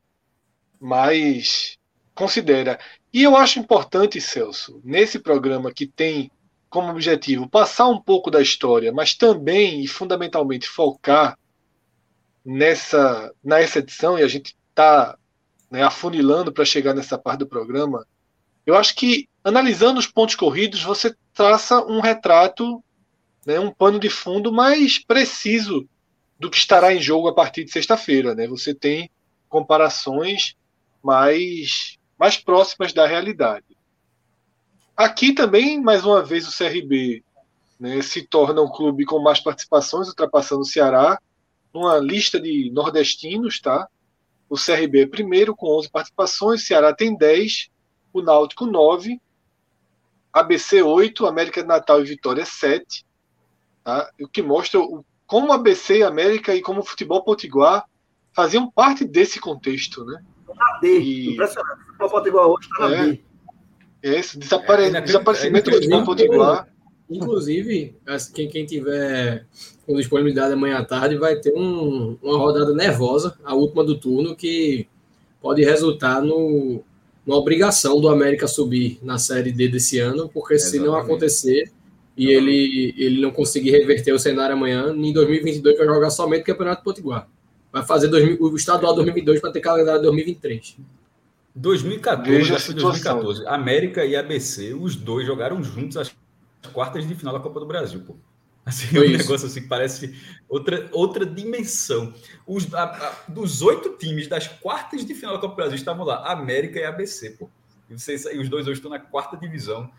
mais 0.80 1.78
considera. 2.16 2.80
E 3.14 3.22
eu 3.22 3.36
acho 3.36 3.60
importante, 3.60 4.22
Celso, 4.22 4.80
nesse 4.86 5.20
programa 5.20 5.74
que 5.74 5.86
tem 5.86 6.32
como 6.70 6.90
objetivo 6.90 7.50
passar 7.50 7.88
um 7.88 8.00
pouco 8.00 8.32
da 8.32 8.42
história, 8.42 8.92
mas 8.94 9.14
também 9.14 9.84
e 9.84 9.88
fundamentalmente 9.88 10.70
focar 10.70 11.38
nessa, 12.46 13.34
nessa 13.44 13.80
edição, 13.80 14.18
e 14.18 14.24
a 14.24 14.28
gente 14.28 14.56
está 14.70 15.18
né, 15.70 15.84
afunilando 15.84 16.52
para 16.52 16.64
chegar 16.64 16.94
nessa 16.94 17.18
parte 17.18 17.40
do 17.40 17.48
programa, 17.48 18.08
eu 18.66 18.76
acho 18.76 18.96
que 18.96 19.28
analisando 19.44 20.00
os 20.00 20.08
pontos 20.08 20.36
corridos, 20.36 20.82
você 20.82 21.14
traça 21.34 21.82
um 21.86 22.00
retrato, 22.00 22.82
né, 23.48 23.58
um 23.62 23.72
pano 23.72 23.98
de 23.98 24.10
fundo 24.10 24.52
mais 24.52 25.00
preciso 25.00 25.88
do 26.38 26.52
que 26.52 26.58
estará 26.58 26.94
em 26.94 27.02
jogo 27.02 27.30
a 27.30 27.34
partir 27.34 27.64
de 27.64 27.72
sexta-feira. 27.72 28.36
Né? 28.36 28.46
Você 28.46 28.76
tem 28.76 29.10
comparações 29.48 30.58
mais, 31.02 31.98
mais 32.20 32.36
próximas 32.36 32.92
da 32.92 33.08
realidade. 33.08 33.66
Aqui 34.98 35.32
também, 35.32 35.82
mais 35.82 36.04
uma 36.04 36.22
vez, 36.22 36.46
o 36.46 36.56
CRB 36.56 37.24
né, 37.80 38.02
se 38.02 38.28
torna 38.28 38.62
um 38.62 38.70
clube 38.70 39.06
com 39.06 39.20
mais 39.20 39.40
participações, 39.40 40.10
ultrapassando 40.10 40.62
o 40.62 40.66
Ceará, 40.66 41.18
numa 41.74 41.98
lista 42.00 42.42
de 42.42 42.70
nordestinos, 42.74 43.62
tá? 43.62 43.88
O 44.50 44.56
CRB 44.56 45.04
é 45.04 45.08
primeiro 45.08 45.56
com 45.56 45.68
11 45.78 45.90
participações, 45.90 46.66
Ceará 46.66 46.94
tem 46.94 47.16
10, 47.16 47.70
o 48.12 48.22
Náutico 48.22 48.66
9, 48.66 49.22
ABC 50.34 50.82
8, 50.82 51.26
América 51.26 51.62
de 51.62 51.68
Natal 51.68 52.02
e 52.02 52.06
Vitória 52.06 52.46
7, 52.46 53.07
tá? 53.88 54.12
o 54.22 54.28
que 54.28 54.42
mostra 54.42 54.80
o, 54.82 55.04
como 55.26 55.54
ABC, 55.54 56.04
América 56.04 56.54
e 56.54 56.62
como 56.62 56.82
o 56.82 56.84
futebol 56.84 57.24
potiguar 57.24 57.86
faziam 58.34 58.70
parte 58.70 59.06
desse 59.06 59.40
contexto. 59.40 60.04
Né? 60.06 60.22
Na 60.56 60.80
D, 60.82 61.00
E- 61.00 61.34
impressionante. 61.34 61.82
O 61.82 61.86
futebol 61.86 62.10
potiguar 62.10 62.46
hoje 62.48 62.68
está 62.72 62.90
na 62.90 62.96
É. 62.98 63.06
B. 63.12 63.22
Esse 64.04 64.38
desapare... 64.38 64.84
É, 64.84 64.98
é 64.98 65.02
desaparecimento 65.02 65.70
do 65.70 65.76
futebol 65.78 66.00
inacreditável. 66.00 66.38
potiguar. 66.38 66.68
Inclusive, 67.10 67.96
as- 68.06 68.28
quem, 68.30 68.48
quem 68.50 68.66
tiver 68.66 69.46
com 69.86 69.96
disponibilidade 69.96 70.54
amanhã 70.54 70.80
à 70.80 70.86
tarde 70.86 71.16
vai 71.18 71.38
ter 71.38 71.54
um- 71.56 72.18
uma 72.22 72.38
rodada 72.38 72.74
nervosa, 72.74 73.38
a 73.46 73.56
última 73.56 73.84
do 73.84 73.98
turno, 73.98 74.36
que 74.36 74.88
pode 75.42 75.64
resultar 75.64 76.22
no, 76.22 76.84
numa 77.26 77.38
obrigação 77.40 78.00
do 78.02 78.10
América 78.10 78.48
subir 78.48 79.00
na 79.02 79.18
Série 79.18 79.52
D 79.52 79.68
desse 79.70 79.98
ano, 80.00 80.30
porque 80.34 80.60
se 80.60 80.78
não 80.78 80.88
Exatamente. 80.88 81.06
acontecer, 81.12 81.72
e 82.18 82.30
ele, 82.30 82.96
ele 82.98 83.22
não 83.22 83.30
conseguir 83.30 83.70
reverter 83.70 84.12
o 84.12 84.20
cenário 84.20 84.56
amanhã, 84.56 84.92
em 84.92 85.14
2022 85.14 85.78
vai 85.78 85.86
jogar 85.86 86.10
somente 86.10 86.42
o 86.42 86.46
Campeonato 86.46 86.84
Potiguar. 86.84 87.30
Vai 87.72 87.86
fazer 87.86 88.08
2000, 88.08 88.42
o 88.42 88.56
estadual 88.56 88.96
2022 88.96 89.40
para 89.40 89.52
ter 89.52 89.60
calendário 89.62 90.02
2023. 90.02 90.78
2014, 91.54 92.32
Veja 92.32 92.56
acho 92.56 92.68
que 92.68 92.74
2014, 92.74 93.46
América 93.48 94.06
e 94.06 94.16
ABC, 94.16 94.74
os 94.74 94.96
dois 94.96 95.26
jogaram 95.26 95.62
juntos 95.64 95.98
as 95.98 96.16
quartas 96.74 97.08
de 97.08 97.14
final 97.16 97.34
da 97.34 97.40
Copa 97.40 97.60
do 97.60 97.66
Brasil, 97.66 98.02
pô. 98.02 98.16
Assim, 98.66 98.88
Foi 98.88 99.08
um 99.08 99.12
isso. 99.12 99.24
negócio 99.24 99.48
assim 99.48 99.62
que 99.62 99.68
parece 99.68 100.14
outra, 100.50 100.90
outra 100.92 101.26
dimensão. 101.26 102.14
Os, 102.46 102.74
a, 102.74 102.84
a, 102.84 103.32
dos 103.32 103.62
oito 103.62 103.92
times 103.98 104.28
das 104.28 104.48
quartas 104.48 105.06
de 105.06 105.16
final 105.16 105.36
da 105.36 105.40
Copa 105.40 105.54
do 105.54 105.56
Brasil 105.56 105.76
estavam 105.76 106.06
lá, 106.06 106.30
América 106.30 106.78
e 106.78 106.84
ABC, 106.84 107.30
pô. 107.32 107.50
E, 107.90 107.98
vocês, 107.98 108.26
e 108.26 108.38
os 108.38 108.50
dois 108.50 108.68
hoje 108.68 108.80
estão 108.80 108.92
na 108.92 109.00
quarta 109.00 109.38
divisão. 109.38 109.90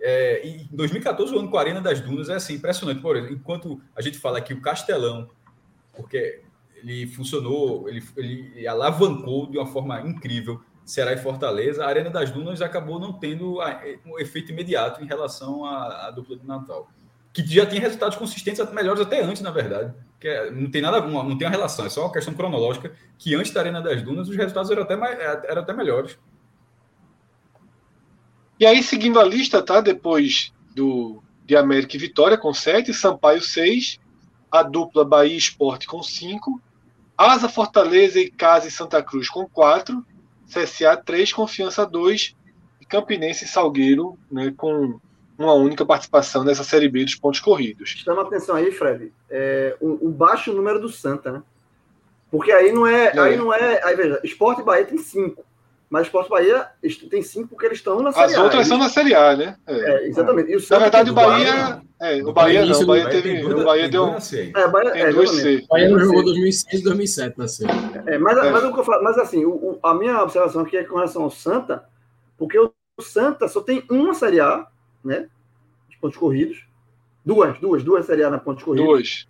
É, 0.00 0.46
em 0.46 0.68
2014, 0.72 1.34
o 1.34 1.38
ano 1.38 1.50
com 1.50 1.56
a 1.56 1.60
Arena 1.60 1.80
das 1.80 2.00
Dunas 2.00 2.28
é 2.28 2.34
assim, 2.34 2.54
impressionante. 2.54 3.00
Por 3.00 3.16
exemplo, 3.16 3.34
enquanto 3.34 3.80
a 3.96 4.02
gente 4.02 4.18
fala 4.18 4.38
aqui 4.38 4.54
o 4.54 4.60
Castelão, 4.60 5.28
porque 5.94 6.42
ele 6.76 7.06
funcionou, 7.08 7.88
ele, 7.88 8.02
ele 8.16 8.66
alavancou 8.66 9.50
de 9.50 9.58
uma 9.58 9.66
forma 9.66 10.00
incrível 10.02 10.60
Ceará 10.88 11.12
e 11.12 11.18
Fortaleza, 11.18 11.84
a 11.84 11.88
Arena 11.88 12.08
das 12.08 12.30
Dunas 12.30 12.62
acabou 12.62 12.98
não 12.98 13.12
tendo 13.12 13.58
um 14.06 14.18
efeito 14.18 14.52
imediato 14.52 15.02
em 15.02 15.06
relação 15.06 15.64
à, 15.64 16.06
à 16.06 16.10
dupla 16.10 16.34
de 16.36 16.46
Natal. 16.46 16.88
Que 17.30 17.46
já 17.46 17.66
tinha 17.66 17.80
resultados 17.80 18.16
consistentes, 18.16 18.72
melhores 18.72 19.02
até 19.02 19.22
antes, 19.22 19.42
na 19.42 19.50
verdade. 19.50 19.92
Que 20.18 20.28
é, 20.28 20.50
não 20.50 20.70
tem 20.70 20.80
nada, 20.80 21.00
não 21.02 21.36
tem 21.36 21.46
uma 21.46 21.54
relação, 21.54 21.84
é 21.84 21.90
só 21.90 22.06
uma 22.06 22.12
questão 22.12 22.32
cronológica, 22.32 22.90
que 23.18 23.34
antes 23.34 23.52
da 23.52 23.60
Arena 23.60 23.82
das 23.82 24.02
Dunas 24.02 24.30
os 24.30 24.36
resultados 24.36 24.70
eram 24.70 24.82
até, 24.82 24.94
eram 24.94 25.60
até 25.60 25.74
melhores. 25.74 26.18
E 28.58 28.66
aí, 28.66 28.82
seguindo 28.82 29.20
a 29.20 29.24
lista, 29.24 29.62
tá? 29.62 29.80
Depois 29.80 30.52
do 30.74 31.22
de 31.44 31.56
América 31.56 31.96
e 31.96 31.98
Vitória 31.98 32.36
com 32.36 32.52
7, 32.52 32.92
Sampaio 32.92 33.40
6, 33.40 33.98
a 34.52 34.62
dupla 34.62 35.02
Bahia 35.02 35.36
Esporte 35.36 35.86
com 35.86 36.02
5, 36.02 36.60
Asa 37.16 37.48
Fortaleza 37.48 38.20
e 38.20 38.30
Casa 38.30 38.68
e 38.68 38.70
Santa 38.70 39.02
Cruz 39.02 39.30
com 39.30 39.48
4, 39.48 40.04
CSA 40.46 40.94
3, 40.96 41.32
Confiança 41.32 41.86
2 41.86 42.36
e 42.82 42.84
Campinense 42.84 43.46
e 43.46 43.48
Salgueiro 43.48 44.18
né, 44.30 44.52
com 44.54 45.00
uma 45.38 45.54
única 45.54 45.86
participação 45.86 46.44
nessa 46.44 46.64
Série 46.64 46.88
B 46.88 47.02
dos 47.02 47.14
pontos 47.14 47.40
corridos. 47.40 47.90
Chama 48.04 48.22
atenção 48.22 48.56
aí, 48.56 48.70
Fred, 48.70 49.10
é, 49.30 49.74
o, 49.80 50.08
o, 50.08 50.10
baixo 50.10 50.52
número 50.52 50.78
do 50.78 50.90
Santa, 50.90 51.32
né? 51.32 51.42
Porque 52.30 52.52
aí 52.52 52.72
não 52.72 52.86
é, 52.86 53.06
é. 53.06 53.18
aí 53.18 53.36
não 53.36 53.54
é, 53.54 53.82
aí 53.84 53.96
veja, 53.96 54.20
Esporte 54.22 54.62
Bahia 54.62 54.84
tem 54.84 54.98
5. 54.98 55.42
Mas 55.90 56.02
o 56.02 56.06
Esporte 56.06 56.28
Bahia 56.28 56.68
tem 57.10 57.22
cinco 57.22 57.48
porque 57.48 57.64
eles 57.64 57.78
estão 57.78 58.02
na 58.02 58.12
Série 58.12 58.24
A. 58.24 58.26
As 58.26 58.36
outras 58.36 58.54
eles... 58.54 58.68
são 58.68 58.78
na 58.78 58.88
Série 58.90 59.14
A, 59.14 59.34
né? 59.34 59.56
É, 59.66 59.72
é 59.72 60.08
exatamente. 60.08 60.70
na 60.70 60.78
verdade, 60.78 61.10
o 61.10 61.14
Bahia. 61.14 61.82
É, 62.00 62.22
o 62.22 62.32
Bahia 62.32 62.66
não. 62.66 62.80
O 62.80 62.86
Bahia 62.86 63.08
teve. 63.08 63.44
O 63.44 63.64
Bahia 63.64 63.88
deu. 63.88 64.04
É, 64.06 64.68
Bahia, 64.68 64.90
tem 64.92 65.02
é, 65.02 65.12
duas 65.12 65.30
C. 65.30 65.64
O 65.64 65.68
Bahia 65.68 65.88
não 65.88 65.98
jogou 65.98 66.24
2006 66.24 66.80
e 66.80 66.84
2007 66.84 67.38
na 67.38 67.48
Série. 67.48 67.72
É, 68.06 68.18
mas, 68.18 68.36
é. 68.36 68.50
Mas, 68.50 68.64
o 68.64 68.74
que 68.74 68.80
eu 68.80 68.84
falo, 68.84 69.02
mas 69.02 69.16
assim, 69.16 69.46
o, 69.46 69.50
o, 69.50 69.78
a 69.82 69.94
minha 69.94 70.22
observação 70.22 70.60
aqui 70.60 70.76
é 70.76 70.84
com 70.84 70.96
relação 70.96 71.22
ao 71.22 71.30
Santa, 71.30 71.84
porque 72.36 72.58
o 72.58 72.70
Santa 73.00 73.48
só 73.48 73.62
tem 73.62 73.82
uma 73.90 74.12
Série 74.12 74.40
A, 74.40 74.66
né? 75.02 75.26
De 75.88 75.96
pontos 75.96 76.18
corridos. 76.18 76.66
Duas, 77.24 77.58
duas, 77.58 77.82
duas 77.82 78.04
Série 78.04 78.24
A 78.24 78.30
na 78.30 78.38
pontos 78.38 78.62
corridos. 78.62 78.86
Duas. 78.86 79.28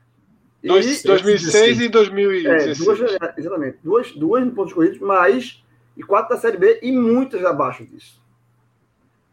E, 0.61 1.07
2006 1.07 1.81
e 1.83 1.89
2016. 1.89 2.81
É, 2.81 2.85
duas, 2.85 3.01
exatamente. 3.39 3.79
Duas, 3.85 4.11
duas 4.11 4.53
pontos 4.53 4.73
corridos, 4.73 4.99
mas 4.99 5.63
e 5.99 6.03
quatro 6.03 6.35
da 6.35 6.41
Série 6.41 6.57
B 6.57 6.79
e 6.81 6.93
muitas 6.93 7.45
abaixo 7.45 7.85
disso. 7.85 8.23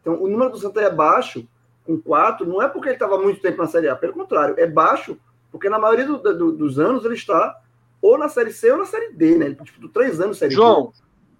Então, 0.00 0.20
o 0.20 0.28
número 0.28 0.50
do 0.50 0.58
Santa 0.58 0.80
é 0.80 0.90
baixo, 0.90 1.46
com 1.84 1.98
quatro, 1.98 2.44
não 2.44 2.60
é 2.60 2.68
porque 2.68 2.88
ele 2.88 2.96
estava 2.96 3.16
muito 3.18 3.40
tempo 3.40 3.58
na 3.58 3.68
Série 3.68 3.88
A, 3.88 3.94
pelo 3.94 4.12
contrário, 4.12 4.56
é 4.58 4.66
baixo 4.66 5.16
porque 5.50 5.70
na 5.70 5.78
maioria 5.78 6.04
do, 6.04 6.18
do, 6.18 6.52
dos 6.52 6.78
anos 6.78 7.04
ele 7.04 7.14
está 7.14 7.58
ou 8.02 8.18
na 8.18 8.28
Série 8.28 8.52
C 8.52 8.70
ou 8.70 8.78
na 8.78 8.84
Série 8.84 9.12
D, 9.14 9.38
né? 9.38 9.46
Ele 9.46 9.54
tipo, 9.54 9.88
três 9.88 10.20
anos 10.20 10.38
Série 10.38 10.54
João, 10.54 10.92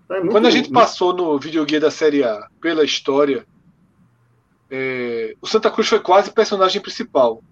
então, 0.05 0.16
é 0.16 0.27
quando 0.29 0.47
a 0.47 0.51
gente 0.51 0.70
passou 0.70 1.12
no 1.12 1.39
videoguia 1.39 1.81
da 1.81 1.91
Série 1.91 2.24
A 2.24 2.49
pela 2.61 2.85
história, 2.85 3.47
é, 4.70 5.37
o 5.41 5.47
Santa 5.47 5.70
Cruz 5.70 5.89
foi 5.89 6.01
quase 6.01 6.31
personagem 6.31 6.81
principal, 6.81 7.43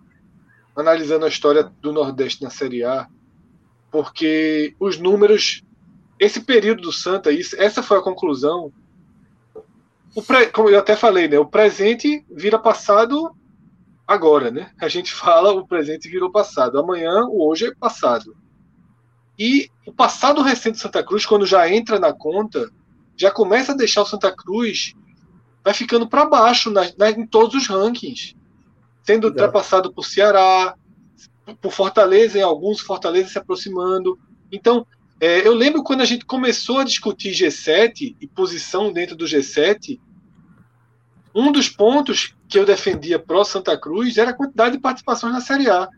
analisando 0.75 1.25
a 1.25 1.29
história 1.29 1.65
do 1.81 1.93
Nordeste 1.93 2.43
na 2.43 2.51
Série 2.51 2.85
A, 2.85 3.07
porque 3.91 4.75
os 4.81 4.99
números 4.99 5.63
esse 6.19 6.41
período 6.41 6.83
do 6.83 6.93
Santa, 6.93 7.31
isso, 7.33 7.57
essa 7.61 7.83
foi 7.83 7.99
a 7.99 8.03
conclusão. 8.03 8.73
O 10.15 10.23
como 10.53 10.71
eu 10.71 10.79
até 10.79 10.95
falei, 10.95 11.27
né? 11.27 11.39
O 11.39 11.47
presente 11.47 12.25
vira 12.31 12.59
passado 12.59 13.35
agora, 14.07 14.51
né? 14.51 14.71
A 14.81 14.89
gente 14.89 15.13
fala 15.15 15.53
o 15.53 15.67
presente 15.67 16.09
virou 16.09 16.31
passado. 16.31 16.79
Amanhã, 16.79 17.25
o 17.25 17.49
hoje 17.49 17.67
é 17.67 17.75
passado. 17.75 18.37
E 19.39 19.69
o 19.87 19.93
passado 19.93 20.43
recente 20.43 20.77
do 20.77 20.83
Santa 20.83 21.03
Cruz, 21.03 21.27
quando 21.27 21.45
já 21.45 21.69
entra 21.69 21.99
na 21.99 22.13
conta, 22.13 22.71
já 23.17 23.31
começa 23.31 23.73
a 23.73 23.77
deixar 23.77 24.03
o 24.03 24.07
Santa 24.07 24.35
Cruz 24.35 24.95
vai 25.65 25.73
ficando 25.73 26.07
para 26.07 26.27
baixo 26.27 26.71
na, 26.71 26.83
na, 26.99 27.11
em 27.11 27.27
todos 27.27 27.55
os 27.55 27.67
rankings, 27.67 28.37
sendo 29.03 29.29
ultrapassado 29.29 29.93
por 29.93 30.05
Ceará, 30.05 30.77
por 31.61 31.73
Fortaleza 31.73 32.39
em 32.39 32.43
alguns, 32.43 32.81
Fortaleza 32.81 33.31
se 33.31 33.39
aproximando. 33.39 34.19
Então, 34.53 34.87
é, 35.21 35.47
eu 35.47 35.55
lembro 35.55 35.83
quando 35.83 36.01
a 36.01 36.05
gente 36.05 36.25
começou 36.25 36.79
a 36.79 36.85
discutir 36.85 37.31
G7 37.31 38.17
e 38.21 38.27
posição 38.27 38.93
dentro 38.93 39.17
do 39.17 39.25
G7, 39.25 40.01
um 41.35 41.51
dos 41.51 41.69
pontos 41.69 42.35
que 42.49 42.59
eu 42.59 42.65
defendia 42.65 43.19
pró 43.19 43.43
Santa 43.43 43.77
Cruz 43.77 44.19
era 44.19 44.31
a 44.31 44.35
quantidade 44.35 44.77
de 44.77 44.83
participações 44.83 45.33
na 45.33 45.41
Série 45.41 45.69
A. 45.69 45.89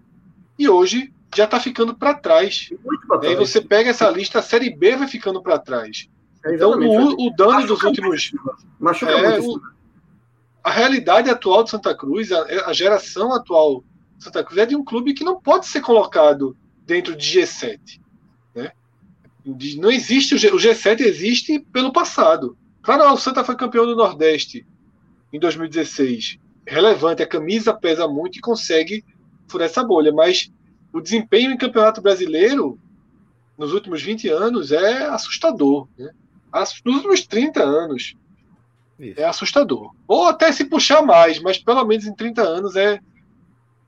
E 0.58 0.68
hoje 0.68 1.12
já 1.34 1.44
está 1.44 1.60
ficando 1.60 1.94
para 1.94 2.14
trás. 2.14 2.70
trás. 3.08 3.24
Aí 3.24 3.36
você 3.36 3.60
pega 3.60 3.90
essa 3.90 4.08
lista, 4.08 4.38
a 4.38 4.42
Série 4.42 4.74
B 4.74 4.96
vai 4.96 5.08
ficando 5.08 5.42
para 5.42 5.58
trás. 5.58 6.08
É 6.44 6.54
então, 6.54 6.70
o, 6.70 7.26
o 7.26 7.30
dano 7.36 7.52
Machuca 7.52 7.74
dos 7.74 7.82
últimos. 7.82 8.32
Machuca 8.78 9.12
é, 9.12 9.40
muito. 9.40 9.56
O, 9.56 9.60
a 10.62 10.70
realidade 10.70 11.28
atual 11.28 11.62
do 11.64 11.70
Santa 11.70 11.94
Cruz, 11.94 12.32
a, 12.32 12.70
a 12.70 12.72
geração 12.72 13.34
atual 13.34 13.84
do 14.16 14.24
Santa 14.24 14.42
Cruz 14.42 14.58
é 14.58 14.66
de 14.66 14.76
um 14.76 14.84
clube 14.84 15.12
que 15.12 15.24
não 15.24 15.40
pode 15.40 15.66
ser 15.66 15.80
colocado 15.80 16.56
dentro 16.84 17.14
de 17.14 17.40
G7. 17.40 18.00
Não 19.78 19.90
existe, 19.90 20.34
o, 20.34 20.38
G, 20.38 20.48
o 20.48 20.56
G7 20.56 21.00
existe 21.00 21.60
pelo 21.72 21.92
passado. 21.92 22.58
Claro, 22.82 23.12
o 23.12 23.16
Santa 23.16 23.44
foi 23.44 23.56
campeão 23.56 23.86
do 23.86 23.94
Nordeste 23.94 24.66
em 25.32 25.38
2016. 25.38 26.38
Relevante, 26.66 27.22
a 27.22 27.26
camisa 27.26 27.72
pesa 27.72 28.08
muito 28.08 28.38
e 28.38 28.40
consegue 28.40 29.04
furar 29.48 29.66
essa 29.66 29.84
bolha, 29.84 30.12
mas 30.12 30.50
o 30.92 31.00
desempenho 31.00 31.52
em 31.52 31.56
campeonato 31.56 32.02
brasileiro 32.02 32.78
nos 33.56 33.72
últimos 33.72 34.02
20 34.02 34.28
anos 34.28 34.72
é 34.72 35.04
assustador. 35.06 35.86
Né? 35.96 36.10
Nos 36.84 36.96
últimos 36.96 37.26
30 37.26 37.62
anos 37.62 38.16
Isso. 38.98 39.20
é 39.20 39.24
assustador. 39.24 39.94
Ou 40.08 40.26
até 40.26 40.50
se 40.50 40.64
puxar 40.64 41.02
mais, 41.02 41.38
mas 41.38 41.58
pelo 41.58 41.84
menos 41.84 42.06
em 42.06 42.14
30 42.14 42.42
anos 42.42 42.76
é, 42.76 42.98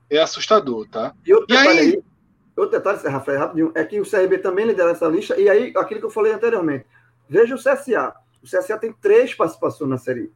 é 0.09 0.19
assustador, 0.19 0.87
tá? 0.87 1.13
E, 1.25 1.31
e 1.31 1.57
aí, 1.57 2.01
Outro 2.59 2.77
detalhe, 2.77 2.99
Rafael, 3.07 3.39
rapidinho, 3.39 3.71
é 3.73 3.83
que 3.85 4.01
o 4.01 4.09
CRB 4.09 4.39
também 4.39 4.65
lidera 4.65 4.91
essa 4.91 5.07
lista, 5.07 5.39
e 5.39 5.49
aí, 5.49 5.71
aquilo 5.77 6.01
que 6.01 6.05
eu 6.05 6.11
falei 6.11 6.33
anteriormente. 6.33 6.85
Veja 7.27 7.55
o 7.55 7.57
CSA. 7.57 8.13
O 8.43 8.45
CSA 8.45 8.77
tem 8.77 8.91
três 8.91 9.33
participações 9.33 9.89
na 9.89 9.97
série. 9.97 10.31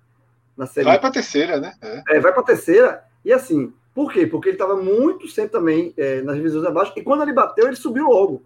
Na 0.55 0.65
série. 0.65 0.86
Vai 0.86 0.99
para 0.99 1.09
a 1.09 1.11
terceira, 1.11 1.59
né? 1.59 1.74
É, 1.82 2.17
é 2.17 2.19
vai 2.19 2.32
para 2.32 2.41
a 2.41 2.45
terceira. 2.45 3.03
E 3.26 3.34
assim, 3.34 3.74
por 3.93 4.11
quê? 4.11 4.26
Porque 4.26 4.49
ele 4.49 4.55
estava 4.55 4.76
muito 4.76 5.28
sempre 5.28 5.51
também 5.51 5.93
é, 5.97 6.21
nas 6.21 6.36
divisões 6.38 6.65
abaixo, 6.65 6.93
e 6.95 7.03
quando 7.03 7.24
ele 7.24 7.34
bateu, 7.34 7.67
ele 7.67 7.76
subiu 7.76 8.07
logo. 8.07 8.41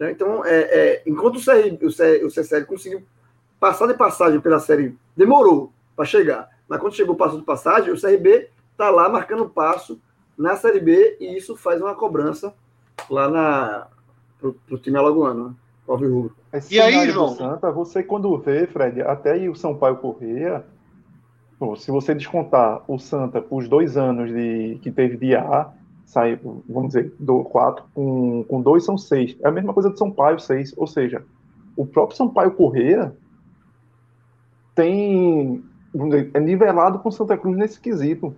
Né? 0.00 0.10
Então, 0.10 0.44
é, 0.44 0.60
é, 0.62 1.02
enquanto 1.06 1.36
o, 1.36 1.40
CR, 1.40 1.84
o, 1.84 1.94
CR, 1.94 2.24
o 2.24 2.28
CSL 2.28 2.66
conseguiu 2.66 3.04
passar 3.60 3.86
de 3.86 3.94
passagem 3.94 4.40
pela 4.40 4.58
série, 4.58 4.96
demorou 5.16 5.72
para 5.94 6.04
chegar. 6.04 6.50
Mas 6.68 6.80
quando 6.80 6.96
chegou 6.96 7.14
o 7.14 7.18
passo 7.18 7.38
de 7.38 7.44
passagem, 7.44 7.92
o 7.92 8.00
CRB 8.00 8.50
está 8.72 8.90
lá 8.90 9.08
marcando 9.08 9.48
passo 9.48 10.00
na 10.36 10.56
Série 10.56 10.80
B 10.80 11.16
e 11.20 11.36
isso 11.36 11.56
faz 11.56 11.80
uma 11.80 11.94
cobrança 11.94 12.52
lá 13.10 13.28
na 13.28 13.86
pro, 14.38 14.54
pro 14.66 14.78
time 14.78 14.98
alagoano, 14.98 15.48
né? 15.48 15.54
Alves 15.88 16.10
Rubro. 16.10 16.36
e 16.70 16.80
aí, 16.80 17.10
João? 17.10 17.28
Santa, 17.28 17.70
você 17.70 18.02
quando 18.02 18.36
vê, 18.38 18.66
Fred, 18.66 19.02
até 19.02 19.32
aí 19.32 19.48
o 19.48 19.54
São 19.54 19.74
Paulo 19.76 19.96
Correia, 19.98 20.64
se 21.76 21.90
você 21.90 22.14
descontar 22.14 22.82
o 22.88 22.98
Santa 22.98 23.44
os 23.50 23.68
dois 23.68 23.96
anos 23.96 24.30
de, 24.30 24.78
que 24.82 24.90
teve 24.90 25.16
de 25.16 25.34
A, 25.36 25.72
sai, 26.04 26.38
vamos 26.68 26.88
dizer, 26.88 27.14
do 27.18 27.44
quatro, 27.44 27.84
com, 27.94 28.44
com 28.44 28.60
dois 28.60 28.84
são 28.84 28.98
seis. 28.98 29.36
É 29.42 29.48
a 29.48 29.52
mesma 29.52 29.72
coisa 29.72 29.90
do 29.90 29.98
São 29.98 30.10
Paulo, 30.10 30.38
seis. 30.40 30.74
Ou 30.76 30.86
seja, 30.86 31.24
o 31.76 31.86
próprio 31.86 32.16
São 32.16 32.28
Paulo 32.28 32.50
Correia 32.50 33.14
tem, 34.74 35.64
vamos 35.94 36.14
dizer, 36.14 36.30
é 36.34 36.40
nivelado 36.40 36.98
com 36.98 37.10
Santa 37.10 37.38
Cruz 37.38 37.56
nesse 37.56 37.80
quesito 37.80 38.34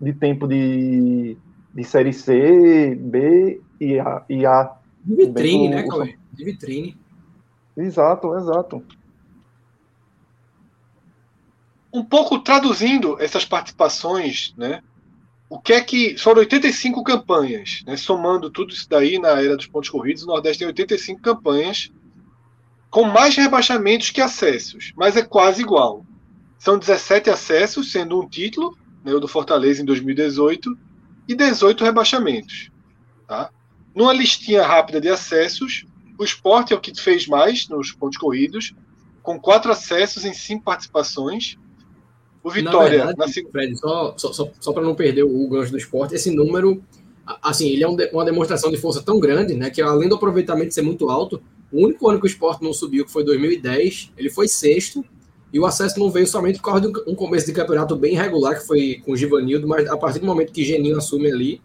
de 0.00 0.12
tempo 0.12 0.46
de, 0.46 1.36
de 1.74 1.84
série 1.84 2.12
C, 2.12 2.94
B 2.94 3.60
e 3.80 3.98
a. 3.98 4.24
E 4.28 4.46
a 4.46 4.76
de 5.04 5.14
vitrine, 5.14 5.68
né, 5.68 5.86
Cauê? 5.86 6.18
De 6.32 6.44
vitrine. 6.44 6.96
Exato, 7.76 8.34
exato. 8.36 8.84
Um 11.92 12.04
pouco 12.04 12.40
traduzindo 12.40 13.20
essas 13.20 13.44
participações, 13.44 14.54
né? 14.56 14.82
o 15.48 15.60
que 15.60 15.72
é 15.72 15.80
que. 15.80 16.18
Foram 16.18 16.40
85 16.40 17.02
campanhas, 17.02 17.82
né? 17.86 17.96
somando 17.96 18.50
tudo 18.50 18.72
isso 18.72 18.88
daí 18.88 19.18
na 19.18 19.40
era 19.40 19.56
dos 19.56 19.66
pontos 19.66 19.90
corridos, 19.90 20.22
o 20.22 20.26
Nordeste 20.26 20.58
tem 20.58 20.66
85 20.68 21.20
campanhas, 21.20 21.90
com 22.90 23.04
mais 23.04 23.36
rebaixamentos 23.36 24.10
que 24.10 24.20
acessos, 24.20 24.92
mas 24.96 25.16
é 25.16 25.22
quase 25.22 25.62
igual. 25.62 26.04
São 26.58 26.78
17 26.78 27.30
acessos, 27.30 27.92
sendo 27.92 28.20
um 28.20 28.28
título, 28.28 28.76
né, 29.04 29.12
o 29.12 29.20
do 29.20 29.28
Fortaleza 29.28 29.82
em 29.82 29.84
2018, 29.84 30.76
e 31.28 31.34
18 31.34 31.84
rebaixamentos. 31.84 32.70
Tá? 33.26 33.50
Numa 33.96 34.12
listinha 34.12 34.62
rápida 34.62 35.00
de 35.00 35.08
acessos, 35.08 35.86
o 36.18 36.24
Sport 36.24 36.70
é 36.70 36.74
o 36.74 36.80
que 36.80 36.92
fez 37.00 37.26
mais 37.26 37.66
nos 37.66 37.92
pontos 37.92 38.18
corridos, 38.18 38.74
com 39.22 39.40
quatro 39.40 39.72
acessos 39.72 40.26
em 40.26 40.34
cinco 40.34 40.64
participações. 40.64 41.56
O 42.44 42.50
Vitória. 42.50 42.98
Na 42.98 43.06
verdade, 43.06 43.42
na... 43.42 43.50
Fred, 43.50 43.78
só, 43.78 44.14
só, 44.18 44.32
só, 44.34 44.50
só 44.60 44.72
para 44.74 44.82
não 44.82 44.94
perder 44.94 45.22
o 45.22 45.48
gancho 45.48 45.72
do 45.72 45.78
esporte, 45.78 46.14
esse 46.14 46.30
número, 46.30 46.84
assim, 47.42 47.70
ele 47.70 47.82
é 47.82 47.88
um 47.88 47.96
uma 48.12 48.24
demonstração 48.24 48.70
de 48.70 48.76
força 48.76 49.02
tão 49.02 49.18
grande, 49.18 49.54
né, 49.54 49.70
que 49.70 49.80
além 49.80 50.10
do 50.10 50.16
aproveitamento 50.16 50.74
ser 50.74 50.82
muito 50.82 51.08
alto, 51.08 51.42
o 51.72 51.82
único 51.82 52.06
ano 52.06 52.20
que 52.20 52.26
o 52.26 52.28
esporte 52.28 52.62
não 52.62 52.74
subiu, 52.74 53.04
que 53.04 53.10
foi 53.10 53.24
2010, 53.24 54.12
ele 54.18 54.28
foi 54.28 54.46
sexto, 54.46 55.02
e 55.52 55.58
o 55.58 55.64
acesso 55.64 55.98
não 55.98 56.10
veio 56.10 56.26
somente 56.26 56.58
por 56.58 56.66
causa 56.66 56.80
de 56.82 57.10
um 57.10 57.14
começo 57.14 57.46
de 57.46 57.52
campeonato 57.52 57.96
bem 57.96 58.14
regular, 58.14 58.60
que 58.60 58.66
foi 58.66 59.00
com 59.04 59.12
o 59.12 59.16
Givanildo, 59.16 59.66
mas 59.66 59.88
a 59.88 59.96
partir 59.96 60.18
do 60.18 60.26
momento 60.26 60.52
que 60.52 60.62
Geninho 60.62 60.98
assume 60.98 61.32
ali, 61.32 61.62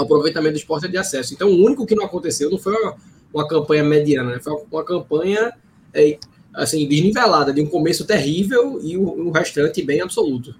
aproveitamento 0.00 0.54
do 0.54 0.58
esporte 0.58 0.86
é 0.86 0.88
de 0.88 0.96
acesso. 0.96 1.34
Então, 1.34 1.48
o 1.48 1.64
único 1.64 1.86
que 1.86 1.94
não 1.94 2.04
aconteceu 2.04 2.50
não 2.50 2.58
foi 2.58 2.74
uma, 2.74 2.96
uma 3.32 3.48
campanha 3.48 3.84
mediana, 3.84 4.32
né? 4.32 4.40
foi 4.40 4.52
uma, 4.70 4.84
campanha 4.84 5.52
é, 5.94 6.18
assim, 6.54 6.86
desnivelada, 6.86 7.52
de 7.52 7.60
um 7.60 7.66
começo 7.66 8.06
terrível 8.06 8.80
e 8.82 8.96
o, 8.96 9.28
o 9.28 9.30
restante 9.30 9.82
bem 9.82 10.00
absoluto. 10.00 10.54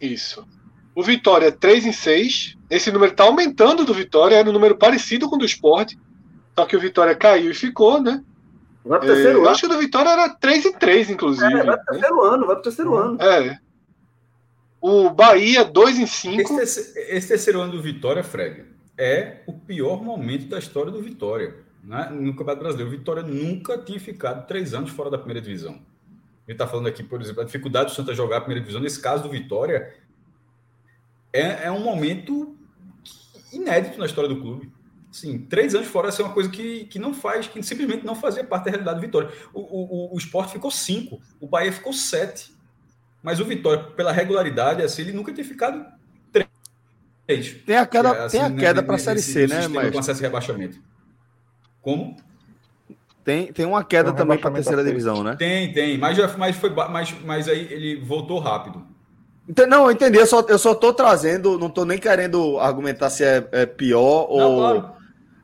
Isso. 0.00 0.44
O 0.94 1.02
Vitória 1.02 1.52
3 1.52 1.86
em 1.86 1.92
6. 1.92 2.56
Esse 2.70 2.90
número 2.90 3.12
está 3.12 3.24
aumentando 3.24 3.84
do 3.84 3.94
Vitória, 3.94 4.36
era 4.36 4.48
um 4.48 4.52
número 4.52 4.76
parecido 4.76 5.28
com 5.28 5.36
o 5.36 5.38
do 5.38 5.44
esporte. 5.44 5.98
Só 6.56 6.66
que 6.66 6.76
o 6.76 6.80
Vitória 6.80 7.14
caiu 7.14 7.50
e 7.50 7.54
ficou, 7.54 8.02
né? 8.02 8.22
Vai 8.84 8.98
pro 8.98 9.08
terceiro 9.08 9.38
é, 9.38 9.40
ano. 9.40 9.48
Acho 9.48 9.60
que 9.60 9.66
o 9.66 9.68
do 9.68 9.78
Vitória 9.78 10.10
era 10.10 10.28
3 10.28 10.66
em 10.66 10.72
3, 10.72 11.10
inclusive. 11.10 11.52
É, 11.52 11.64
vai 11.64 11.76
pro 11.76 11.86
terceiro 11.86 12.16
né? 12.16 12.34
ano, 12.34 12.46
vai 12.46 12.56
pro 12.56 12.64
terceiro 12.64 12.94
ano. 12.96 13.22
É. 13.22 13.58
O 14.80 15.10
Bahia, 15.10 15.64
2 15.64 15.98
em 15.98 16.06
5. 16.06 16.60
Esse, 16.60 16.98
esse, 17.10 17.28
terceiro 17.28 17.60
ano 17.60 17.72
do 17.72 17.82
Vitória, 17.82 18.22
Fred, 18.22 18.64
é 18.96 19.42
o 19.46 19.52
pior 19.52 20.02
momento 20.02 20.46
da 20.46 20.58
história 20.58 20.90
do 20.90 21.02
Vitória. 21.02 21.56
Né? 21.82 22.08
No 22.10 22.32
Campeonato 22.32 22.60
Brasileiro, 22.60 22.92
o 22.92 22.96
Vitória 22.96 23.22
nunca 23.22 23.78
tinha 23.78 23.98
ficado 23.98 24.46
três 24.46 24.74
anos 24.74 24.90
fora 24.90 25.10
da 25.10 25.18
primeira 25.18 25.40
divisão. 25.40 25.80
Ele 26.46 26.54
está 26.54 26.66
falando 26.66 26.86
aqui, 26.86 27.02
por 27.02 27.20
exemplo, 27.20 27.42
a 27.42 27.44
dificuldade 27.44 27.90
do 27.90 27.94
Santa 27.94 28.14
jogar 28.14 28.38
a 28.38 28.40
primeira 28.40 28.60
divisão. 28.60 28.80
Nesse 28.80 29.00
caso 29.00 29.22
do 29.24 29.28
Vitória, 29.28 29.94
é, 31.32 31.66
é 31.66 31.70
um 31.70 31.80
momento 31.80 32.56
inédito 33.52 33.98
na 33.98 34.06
história 34.06 34.28
do 34.28 34.40
clube. 34.40 34.72
Sim, 35.10 35.38
três 35.38 35.74
anos 35.74 35.88
fora 35.88 36.10
é 36.10 36.22
uma 36.22 36.32
coisa 36.32 36.48
que, 36.50 36.84
que 36.84 36.98
não 36.98 37.14
faz, 37.14 37.46
que 37.46 37.62
simplesmente 37.62 38.04
não 38.04 38.14
fazia 38.14 38.44
parte 38.44 38.64
da 38.64 38.70
realidade 38.70 39.00
do 39.00 39.02
Vitória. 39.02 39.30
O, 39.52 39.60
o, 39.60 40.14
o 40.14 40.18
esporte 40.18 40.52
ficou 40.52 40.70
cinco, 40.70 41.20
o 41.40 41.46
Bahia 41.46 41.72
ficou 41.72 41.92
sete. 41.92 42.56
Mas 43.22 43.40
o 43.40 43.44
Vitória, 43.44 43.84
pela 43.84 44.12
regularidade, 44.12 44.82
assim, 44.82 45.02
ele 45.02 45.12
nunca 45.12 45.32
tinha 45.32 45.44
ficado 45.44 45.84
três. 46.32 47.50
Tem 47.66 47.76
a 47.76 47.86
queda, 47.86 48.08
é, 48.08 48.24
assim, 48.24 48.38
tem 48.38 48.46
a 48.46 48.52
queda 48.52 48.82
para 48.82 48.94
a 48.94 48.98
Série 48.98 49.20
C, 49.20 49.46
né? 49.46 49.68
Mas... 49.68 49.92
Com 49.92 49.98
acesso 49.98 50.20
e 50.20 50.22
rebaixamento. 50.22 50.78
Como? 51.82 52.16
Tem, 53.24 53.52
tem 53.52 53.66
uma 53.66 53.84
queda 53.84 54.04
tem 54.04 54.14
um 54.14 54.16
também 54.16 54.38
para 54.38 54.48
a 54.48 54.54
terceira 54.54 54.82
divisão, 54.82 55.22
né? 55.22 55.36
Tem, 55.36 55.70
tem. 55.72 55.98
Mas, 55.98 56.16
mas, 56.36 56.56
foi, 56.56 56.70
mas, 56.70 57.14
mas 57.24 57.48
aí 57.48 57.70
ele 57.70 58.00
voltou 58.00 58.38
rápido. 58.38 58.82
Não, 59.68 59.86
eu 59.86 59.92
entendi. 59.92 60.18
Eu 60.18 60.26
só, 60.26 60.40
eu 60.48 60.58
só 60.58 60.74
tô 60.74 60.92
trazendo, 60.92 61.58
não 61.58 61.70
tô 61.70 61.84
nem 61.84 61.98
querendo 61.98 62.58
argumentar 62.58 63.10
se 63.10 63.24
é, 63.24 63.46
é 63.52 63.66
pior 63.66 64.28
não, 64.28 64.50
ou. 64.50 64.58
Claro. 64.58 64.98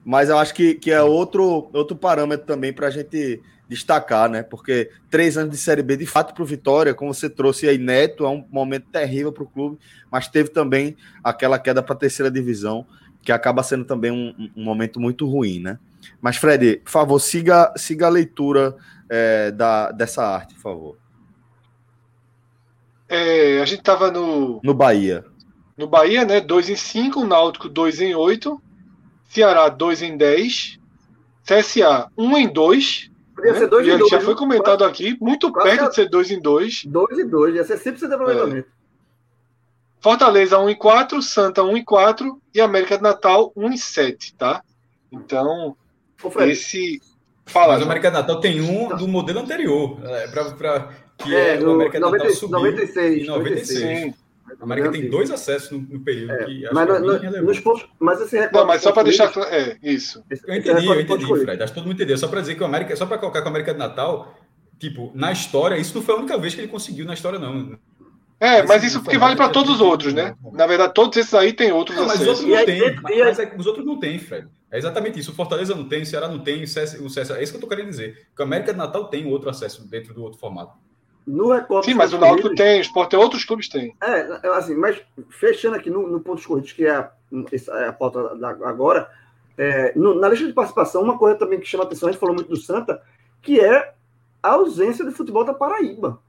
Mas 0.04 0.28
eu 0.28 0.38
acho 0.38 0.54
que, 0.54 0.74
que 0.74 0.90
é 0.90 1.02
outro, 1.02 1.70
outro 1.72 1.96
parâmetro 1.96 2.46
também 2.46 2.72
para 2.72 2.88
a 2.88 2.90
gente 2.90 3.42
destacar, 3.68 4.28
né? 4.28 4.42
Porque 4.42 4.90
três 5.10 5.36
anos 5.36 5.50
de 5.50 5.56
Série 5.56 5.82
B, 5.82 5.96
de 5.96 6.06
fato, 6.06 6.34
para 6.34 6.42
o 6.42 6.46
Vitória, 6.46 6.94
como 6.94 7.12
você 7.12 7.30
trouxe 7.30 7.68
aí, 7.68 7.78
Neto, 7.78 8.24
é 8.24 8.28
um 8.28 8.44
momento 8.50 8.86
terrível 8.90 9.32
para 9.32 9.42
o 9.42 9.48
clube, 9.48 9.78
mas 10.10 10.28
teve 10.28 10.50
também 10.50 10.96
aquela 11.22 11.58
queda 11.58 11.82
para 11.82 11.94
a 11.94 11.98
terceira 11.98 12.30
divisão, 12.30 12.86
que 13.22 13.32
acaba 13.32 13.62
sendo 13.62 13.84
também 13.84 14.10
um, 14.10 14.50
um, 14.56 14.64
momento 14.64 15.00
muito 15.00 15.26
ruim, 15.26 15.60
né? 15.60 15.78
Mas, 16.20 16.36
Fred, 16.36 16.82
por 16.84 16.90
favor, 16.90 17.18
siga, 17.18 17.72
siga 17.76 18.06
a 18.06 18.10
leitura 18.10 18.76
é, 19.08 19.50
da, 19.50 19.90
dessa 19.90 20.22
arte, 20.22 20.54
por 20.54 20.60
favor. 20.60 20.98
É, 23.08 23.60
a 23.60 23.64
gente 23.64 23.80
estava 23.80 24.10
no. 24.10 24.60
No 24.62 24.74
Bahia. 24.74 25.24
No 25.76 25.86
Bahia, 25.86 26.24
né? 26.24 26.40
2 26.40 26.70
em 26.70 26.76
5, 26.76 27.24
Náutico 27.24 27.68
2 27.68 28.00
em 28.00 28.14
8, 28.14 28.60
Ceará 29.28 29.68
2 29.68 30.02
em 30.02 30.16
10, 30.16 30.78
CSA 31.44 32.10
1 32.16 32.24
um 32.24 32.38
em 32.38 32.52
2. 32.52 33.10
Podia 33.34 33.52
né? 33.52 33.58
ser 33.58 33.66
2 33.66 33.88
em 33.88 33.98
2. 33.98 34.10
Já 34.10 34.20
foi 34.20 34.34
comentado 34.34 34.78
quase, 34.78 34.92
aqui, 34.92 35.16
muito 35.20 35.52
perto 35.52 35.88
de 35.88 35.94
ser 35.94 36.08
2 36.08 36.30
em 36.30 36.40
2. 36.40 36.84
2 36.86 37.18
em 37.18 37.28
2, 37.28 37.54
ia 37.56 37.64
ser 37.64 37.78
100% 37.78 38.08
de 38.08 38.14
aproveitamento. 38.14 38.68
É. 38.68 38.84
Fortaleza 40.00 40.58
1 40.58 40.68
em 40.68 40.74
4, 40.76 41.22
Santa 41.22 41.62
1 41.62 41.76
em 41.78 41.84
4 41.84 42.40
e 42.54 42.60
América 42.60 42.96
de 42.96 43.02
Natal 43.02 43.52
1 43.56 43.72
em 43.72 43.76
7, 43.76 44.34
tá? 44.34 44.62
Então, 45.10 45.76
esse. 46.40 47.00
Fala, 47.46 47.74
Mas 47.74 47.82
o 47.82 47.84
América 47.84 48.10
de 48.10 48.16
Natal 48.16 48.40
tem 48.40 48.60
um 48.60 48.88
do 48.96 49.08
modelo 49.08 49.40
anterior. 49.40 49.98
É, 50.04 50.28
pra, 50.28 50.44
pra, 50.52 50.92
que 51.18 51.34
é, 51.34 51.56
é 51.56 51.60
o 51.60 51.72
América 51.72 51.98
de 51.98 52.04
Natal 52.04 52.30
subiu 52.30 52.58
96, 52.58 53.22
em 53.22 53.26
96. 53.26 53.78
96. 53.78 54.23
A 54.60 54.64
América 54.64 54.90
tem 54.90 55.08
dois 55.08 55.30
acessos 55.30 55.70
no, 55.70 55.78
no 55.80 56.00
período 56.00 56.32
é, 56.32 56.44
que 56.44 56.68
mas, 56.72 56.86
que 57.20 57.30
no, 57.30 57.42
nos 57.42 57.60
pontos, 57.60 57.88
mas 57.98 58.20
esse 58.20 58.36
recorde. 58.36 58.58
Não, 58.58 58.66
mas 58.66 58.82
só 58.82 58.92
para 58.92 59.02
deixar 59.04 59.32
claro. 59.32 59.52
É, 59.52 59.76
isso. 59.82 60.24
Eu 60.46 60.54
entendi, 60.54 60.86
eu 60.86 61.00
entendi, 61.00 61.26
Fred. 61.26 61.62
Acho 61.62 61.72
que 61.72 61.78
todo 61.78 61.86
mundo 61.86 61.94
entendeu. 61.94 62.18
Só 62.18 62.28
para 62.28 62.40
dizer 62.40 62.54
que 62.54 62.62
o 62.62 62.66
América, 62.66 62.94
só 62.96 63.06
para 63.06 63.18
colocar 63.18 63.42
com 63.42 63.48
a 63.48 63.50
América 63.50 63.72
de 63.72 63.78
Natal, 63.78 64.34
tipo, 64.78 65.10
na 65.14 65.32
história, 65.32 65.76
isso 65.76 65.94
não 65.94 66.02
foi 66.02 66.14
a 66.14 66.18
única 66.18 66.38
vez 66.38 66.54
que 66.54 66.60
ele 66.60 66.68
conseguiu 66.68 67.06
na 67.06 67.14
história, 67.14 67.38
não. 67.38 67.78
É, 68.40 68.62
mas 68.62 68.84
isso 68.84 69.02
porque 69.02 69.16
vale 69.16 69.36
para 69.36 69.48
todos 69.48 69.76
os 69.76 69.80
outros, 69.80 70.12
né? 70.12 70.36
Na 70.52 70.66
verdade, 70.66 70.92
todos 70.92 71.16
esses 71.16 71.32
aí 71.32 71.52
tem 71.52 71.72
outros 71.72 71.96
não, 71.96 72.06
mas 72.06 72.20
os 72.20 72.26
outros 72.26 72.46
não 72.46 72.64
tem. 72.64 73.00
Mas, 73.00 73.38
é, 73.38 73.54
os 73.56 73.66
outros 73.66 73.86
não 73.86 73.98
tem, 73.98 74.18
Fred. 74.18 74.48
É 74.70 74.78
exatamente 74.78 75.18
isso. 75.18 75.30
O 75.30 75.34
Fortaleza 75.34 75.74
não 75.74 75.88
tem, 75.88 76.02
o 76.02 76.06
Ceará 76.06 76.28
não 76.28 76.40
tem, 76.40 76.64
o 76.64 76.66
CS, 76.66 77.00
o 77.00 77.08
CS, 77.08 77.30
é 77.30 77.42
isso 77.42 77.52
que 77.52 77.56
eu 77.56 77.60
tô 77.60 77.68
querendo 77.68 77.88
dizer. 77.88 78.26
Que 78.34 78.42
a 78.42 78.44
América 78.44 78.72
de 78.72 78.78
Natal 78.78 79.04
tem 79.04 79.24
outro 79.26 79.48
acesso 79.48 79.88
dentro 79.88 80.12
do 80.12 80.22
outro 80.22 80.38
formato. 80.38 80.76
No 81.26 81.52
recorte 81.52 81.86
Sim, 81.86 81.94
mas 81.94 82.12
o 82.12 82.18
Náutico 82.18 82.54
tem, 82.54 82.78
o 82.78 82.82
Sport 82.82 83.10
tem, 83.10 83.18
outros 83.18 83.44
clubes 83.44 83.68
têm. 83.68 83.96
É, 84.02 84.48
assim, 84.48 84.74
mas 84.74 85.00
fechando 85.30 85.76
aqui 85.76 85.88
no, 85.88 86.06
no 86.06 86.20
ponto 86.20 86.46
corridos, 86.46 86.72
que 86.72 86.84
é 86.84 86.90
a, 86.90 87.10
é 87.80 87.88
a 87.88 87.92
pauta 87.92 88.36
da, 88.36 88.50
agora, 88.50 89.10
é, 89.56 89.96
no, 89.96 90.14
na 90.14 90.28
lista 90.28 90.46
de 90.46 90.52
participação, 90.52 91.02
uma 91.02 91.16
coisa 91.18 91.38
também 91.38 91.58
que 91.58 91.66
chama 91.66 91.84
atenção, 91.84 92.08
a 92.08 92.12
gente 92.12 92.20
falou 92.20 92.34
muito 92.34 92.50
do 92.50 92.56
Santa, 92.56 93.02
que 93.40 93.58
é 93.58 93.94
a 94.42 94.50
ausência 94.50 95.04
do 95.04 95.12
futebol 95.12 95.44
da 95.44 95.54
Paraíba. 95.54 96.20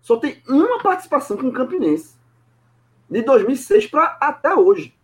Só 0.00 0.16
tem 0.16 0.40
uma 0.48 0.80
participação 0.80 1.36
com 1.36 1.48
o 1.48 1.52
Campinense. 1.52 2.14
De 3.10 3.22
2006 3.22 3.86
para 3.86 4.16
até 4.20 4.54
hoje. 4.54 4.94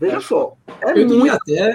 Veja 0.00 0.16
é, 0.16 0.20
só. 0.20 0.56
É 0.80 0.98
eu 0.98 1.08
muito... 1.08 1.34
até, 1.34 1.70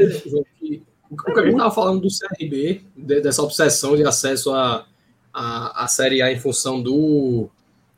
o 1.10 1.18
que 1.18 1.40
a 1.40 1.44
gente 1.44 1.52
estava 1.52 1.72
falando 1.72 2.02
do 2.02 2.08
CRB, 2.08 2.84
dessa 2.96 3.44
obsessão 3.44 3.96
de 3.96 4.04
acesso 4.06 4.54
a 4.54 4.86
a, 5.34 5.86
a 5.86 5.88
Série 5.88 6.22
A 6.22 6.32
em 6.32 6.40
função 6.40 6.82
do, 6.82 7.50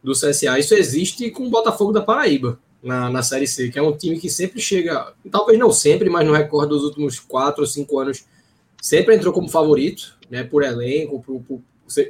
do 0.04 0.14
CSA. 0.14 0.60
Isso 0.60 0.74
existe 0.74 1.30
com 1.32 1.46
o 1.46 1.50
Botafogo 1.50 1.92
da 1.92 2.02
Paraíba 2.02 2.60
na, 2.82 3.10
na 3.10 3.24
Série 3.24 3.48
C, 3.48 3.70
que 3.70 3.80
é 3.80 3.82
um 3.82 3.96
time 3.96 4.20
que 4.20 4.30
sempre 4.30 4.60
chega, 4.60 5.14
talvez 5.32 5.58
não 5.58 5.72
sempre, 5.72 6.10
mas 6.10 6.28
no 6.28 6.34
recorde 6.34 6.70
dos 6.70 6.84
últimos 6.84 7.20
quatro 7.20 7.62
ou 7.62 7.68
cinco 7.68 8.00
anos, 8.00 8.26
sempre 8.82 9.16
entrou 9.16 9.34
como 9.34 9.48
favorito, 9.48 10.18
né, 10.30 10.44
por 10.44 10.64
elenco, 10.64 11.22
por, 11.22 11.42
por, 11.42 11.62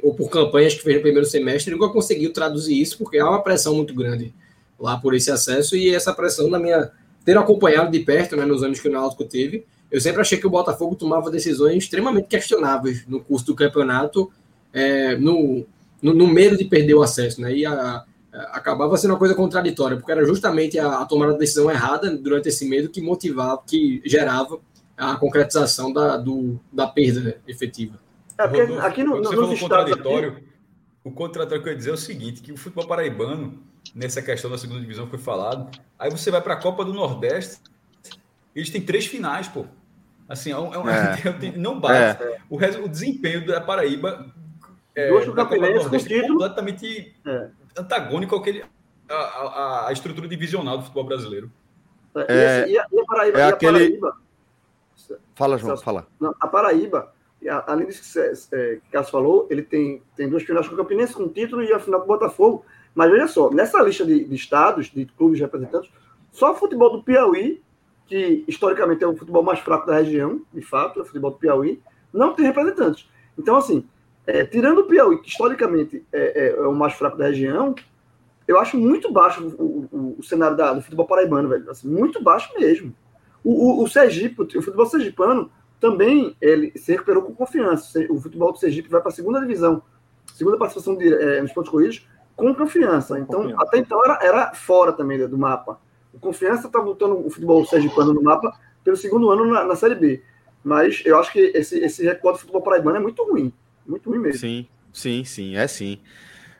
ou 0.02 0.14
por 0.14 0.28
campanhas 0.28 0.74
que 0.74 0.82
fez 0.82 0.96
no 0.96 1.02
primeiro 1.02 1.26
semestre, 1.26 1.72
nunca 1.72 1.88
conseguiu 1.88 2.32
traduzir 2.32 2.80
isso, 2.80 2.98
porque 2.98 3.18
há 3.18 3.28
uma 3.28 3.42
pressão 3.42 3.74
muito 3.76 3.94
grande 3.94 4.34
lá 4.78 4.96
por 4.96 5.14
esse 5.14 5.30
acesso, 5.30 5.76
e 5.76 5.94
essa 5.94 6.12
pressão, 6.12 6.48
na 6.48 6.58
minha. 6.58 6.90
Tendo 7.24 7.40
acompanhado 7.40 7.90
de 7.90 8.00
perto, 8.00 8.36
né, 8.36 8.44
nos 8.44 8.62
anos 8.62 8.78
que 8.78 8.86
o 8.86 8.92
Náutico 8.92 9.24
teve, 9.24 9.64
eu 9.90 9.98
sempre 9.98 10.20
achei 10.20 10.36
que 10.36 10.46
o 10.46 10.50
Botafogo 10.50 10.94
tomava 10.94 11.30
decisões 11.30 11.84
extremamente 11.84 12.26
questionáveis 12.26 13.06
no 13.06 13.18
curso 13.18 13.46
do 13.46 13.54
campeonato, 13.54 14.30
é, 14.74 15.16
no, 15.16 15.64
no, 16.02 16.12
no, 16.12 16.26
medo 16.26 16.56
de 16.56 16.64
perder 16.64 16.94
o 16.94 17.02
acesso, 17.02 17.40
né? 17.40 17.54
E 17.54 17.64
a, 17.64 17.72
a, 17.72 18.04
acabava 18.52 18.96
sendo 18.96 19.12
uma 19.12 19.18
coisa 19.18 19.34
contraditória, 19.34 19.96
porque 19.96 20.10
era 20.10 20.26
justamente 20.26 20.78
a, 20.78 20.98
a 20.98 21.06
tomada 21.06 21.32
de 21.32 21.38
decisão 21.38 21.70
errada 21.70 22.10
durante 22.16 22.48
esse 22.48 22.68
medo 22.68 22.90
que 22.90 23.00
motivava, 23.00 23.62
que 23.64 24.02
gerava 24.04 24.58
a 24.96 25.16
concretização 25.16 25.92
da, 25.92 26.16
do, 26.16 26.60
da 26.72 26.88
perda 26.88 27.40
efetiva. 27.46 27.98
É, 28.36 28.48
porque 28.48 28.62
Rodolfo, 28.62 28.86
aqui 28.86 29.04
no, 29.04 29.16
você 29.18 29.34
falou 29.36 29.56
contraditório, 29.56 30.28
aqui... 30.30 30.44
o 31.04 31.10
contraditório 31.12 31.62
que 31.62 31.68
eu 31.68 31.72
ia 31.72 31.78
dizer 31.78 31.90
é 31.90 31.94
o 31.94 31.96
seguinte, 31.96 32.42
que 32.42 32.52
o 32.52 32.56
futebol 32.56 32.86
paraibano, 32.86 33.62
nessa 33.94 34.20
questão 34.20 34.50
da 34.50 34.58
segunda 34.58 34.80
divisão 34.80 35.04
que 35.04 35.12
foi 35.12 35.20
falado, 35.20 35.70
aí 35.96 36.10
você 36.10 36.30
vai 36.30 36.42
para 36.42 36.54
a 36.54 36.60
Copa 36.60 36.84
do 36.84 36.92
Nordeste, 36.92 37.58
eles 38.54 38.70
têm 38.70 38.80
três 38.80 39.06
finais, 39.06 39.46
pô. 39.46 39.64
Assim, 40.28 40.50
é 40.50 40.58
um, 40.58 40.88
é, 40.88 41.20
é. 41.24 41.52
não 41.56 41.78
bate. 41.78 42.22
É. 42.22 42.38
O, 42.48 42.56
o 42.56 42.88
desempenho 42.88 43.46
da 43.46 43.60
Paraíba 43.60 44.32
é, 44.94 45.08
Duas 45.08 45.26
do 45.26 45.34
Campinense 45.34 45.88
com 45.88 45.98
título. 45.98 46.28
completamente 46.34 47.14
é. 47.26 47.48
antagônico 47.78 48.34
ao 48.34 48.42
que 48.42 48.50
ele 48.50 48.64
a, 49.08 49.14
a, 49.14 49.88
a 49.88 49.92
estrutura 49.92 50.26
divisional 50.28 50.76
do 50.78 50.82
futebol 50.84 51.04
brasleiro. 51.04 51.50
É, 52.28 52.68
e, 52.68 52.78
a, 52.78 52.86
e 52.92 53.00
a 53.00 53.04
Paraíba? 53.04 53.38
É 53.38 53.40
e 53.40 53.42
a 53.44 53.48
aquele- 53.48 53.72
Paraíba 53.98 54.16
Fala, 55.34 55.58
João, 55.58 55.70
Celso. 55.70 55.84
fala. 55.84 56.06
Não, 56.20 56.34
a 56.40 56.46
Paraíba, 56.46 57.12
além 57.66 57.86
disso 57.88 58.00
que 58.00 58.06
você- 58.06 58.48
é, 58.56 58.78
Cássio 58.92 59.10
falou, 59.12 59.46
ele 59.50 59.62
tem, 59.62 60.00
tem 60.16 60.28
duas 60.28 60.42
finais 60.44 60.68
com 60.68 60.74
o 60.74 60.76
Campinense 60.78 61.12
com 61.12 61.28
título 61.28 61.62
e 61.62 61.72
a 61.72 61.78
final 61.80 62.00
com 62.00 62.06
o 62.06 62.08
Botafogo. 62.08 62.64
Mas 62.94 63.10
veja 63.10 63.26
só, 63.26 63.50
nessa 63.50 63.82
lista 63.82 64.06
de, 64.06 64.24
de 64.24 64.34
estados, 64.34 64.90
de 64.90 65.04
clubes 65.06 65.40
representantes, 65.40 65.90
só 66.30 66.52
o 66.52 66.54
futebol 66.54 66.90
do 66.96 67.02
Piauí, 67.02 67.60
que 68.06 68.44
historicamente 68.46 69.02
é 69.02 69.06
o 69.08 69.16
futebol 69.16 69.42
mais 69.42 69.58
fraco 69.58 69.86
da 69.86 69.96
região, 69.96 70.40
de 70.52 70.62
fato, 70.62 71.00
é 71.00 71.02
o 71.02 71.04
futebol 71.04 71.32
do 71.32 71.38
Piauí, 71.38 71.82
não 72.12 72.32
tem 72.34 72.46
representantes. 72.46 73.08
Então, 73.36 73.56
assim, 73.56 73.84
é, 74.26 74.44
tirando 74.44 74.78
o 74.78 74.84
Piauí, 74.84 75.18
que 75.20 75.28
historicamente 75.28 76.04
é, 76.12 76.46
é- 76.48 76.56
é 76.56 76.66
o 76.66 76.74
mais 76.74 76.94
fraco 76.94 77.16
da 77.16 77.26
região, 77.26 77.74
eu 78.46 78.58
acho 78.58 78.76
muito 78.76 79.12
baixo 79.12 79.42
o, 79.58 79.88
o- 79.92 80.16
o 80.18 80.22
cenário 80.22 80.56
da- 80.56 80.72
do 80.72 80.82
futebol 80.82 81.06
paraibano, 81.06 81.48
velho. 81.48 81.70
Assim, 81.70 81.88
muito 81.88 82.22
baixo 82.22 82.50
mesmo. 82.58 82.94
O, 83.42 83.80
o, 83.80 83.84
o 83.84 83.88
Sergipe, 83.88 84.40
o 84.42 84.62
futebol 84.62 84.86
sergipano, 84.86 85.50
também 85.80 86.34
ele 86.40 86.72
se 86.76 86.92
recuperou 86.92 87.22
com 87.22 87.34
confiança. 87.34 88.00
O 88.08 88.18
futebol 88.20 88.52
do 88.52 88.58
Sergipe 88.58 88.88
vai 88.88 89.00
para 89.00 89.10
a 89.10 89.14
segunda 89.14 89.38
divisão, 89.40 89.82
segunda 90.34 90.56
participação 90.56 90.96
de, 90.96 91.12
eh, 91.12 91.42
nos 91.42 91.52
pontos 91.52 91.70
corridos, 91.70 92.06
com 92.34 92.54
confiança. 92.54 93.18
Então, 93.18 93.42
Confiança. 93.42 93.62
até 93.62 93.78
então 93.78 94.02
era, 94.04 94.18
era 94.22 94.54
fora 94.54 94.92
também 94.92 95.18
do 95.28 95.36
mapa. 95.38 95.78
O 96.12 96.18
confiança 96.18 96.66
está 96.68 96.80
voltando 96.80 97.26
o 97.26 97.28
futebol 97.30 97.64
sergipano 97.66 98.14
no 98.14 98.22
mapa 98.22 98.50
pelo 98.82 98.96
segundo 98.96 99.30
ano 99.30 99.44
na, 99.46 99.64
na 99.64 99.76
Série 99.76 99.94
B. 99.94 100.22
Mas 100.62 101.02
eu 101.04 101.18
acho 101.18 101.30
que 101.32 101.38
esse, 101.54 101.78
esse 101.80 102.02
recuo 102.04 102.32
do 102.32 102.38
futebol 102.38 102.62
paraibano 102.62 102.96
é 102.96 103.00
muito 103.00 103.22
ruim. 103.24 103.52
Muito 103.86 104.10
ruim 104.10 104.20
mesmo. 104.20 104.40
Sim, 104.40 104.68
sim, 104.92 105.24
sim, 105.24 105.56
é 105.56 105.66
sim. 105.66 106.00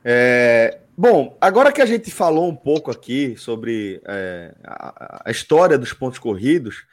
É, 0.04 0.80
bom, 0.96 1.36
agora 1.40 1.72
que 1.72 1.80
a 1.80 1.86
gente 1.86 2.10
falou 2.10 2.48
um 2.48 2.54
pouco 2.54 2.90
aqui 2.90 3.36
sobre 3.36 4.00
é, 4.06 4.54
a, 4.64 5.22
a 5.26 5.30
história 5.30 5.78
dos 5.78 5.92
pontos 5.92 6.18
corridos 6.18 6.84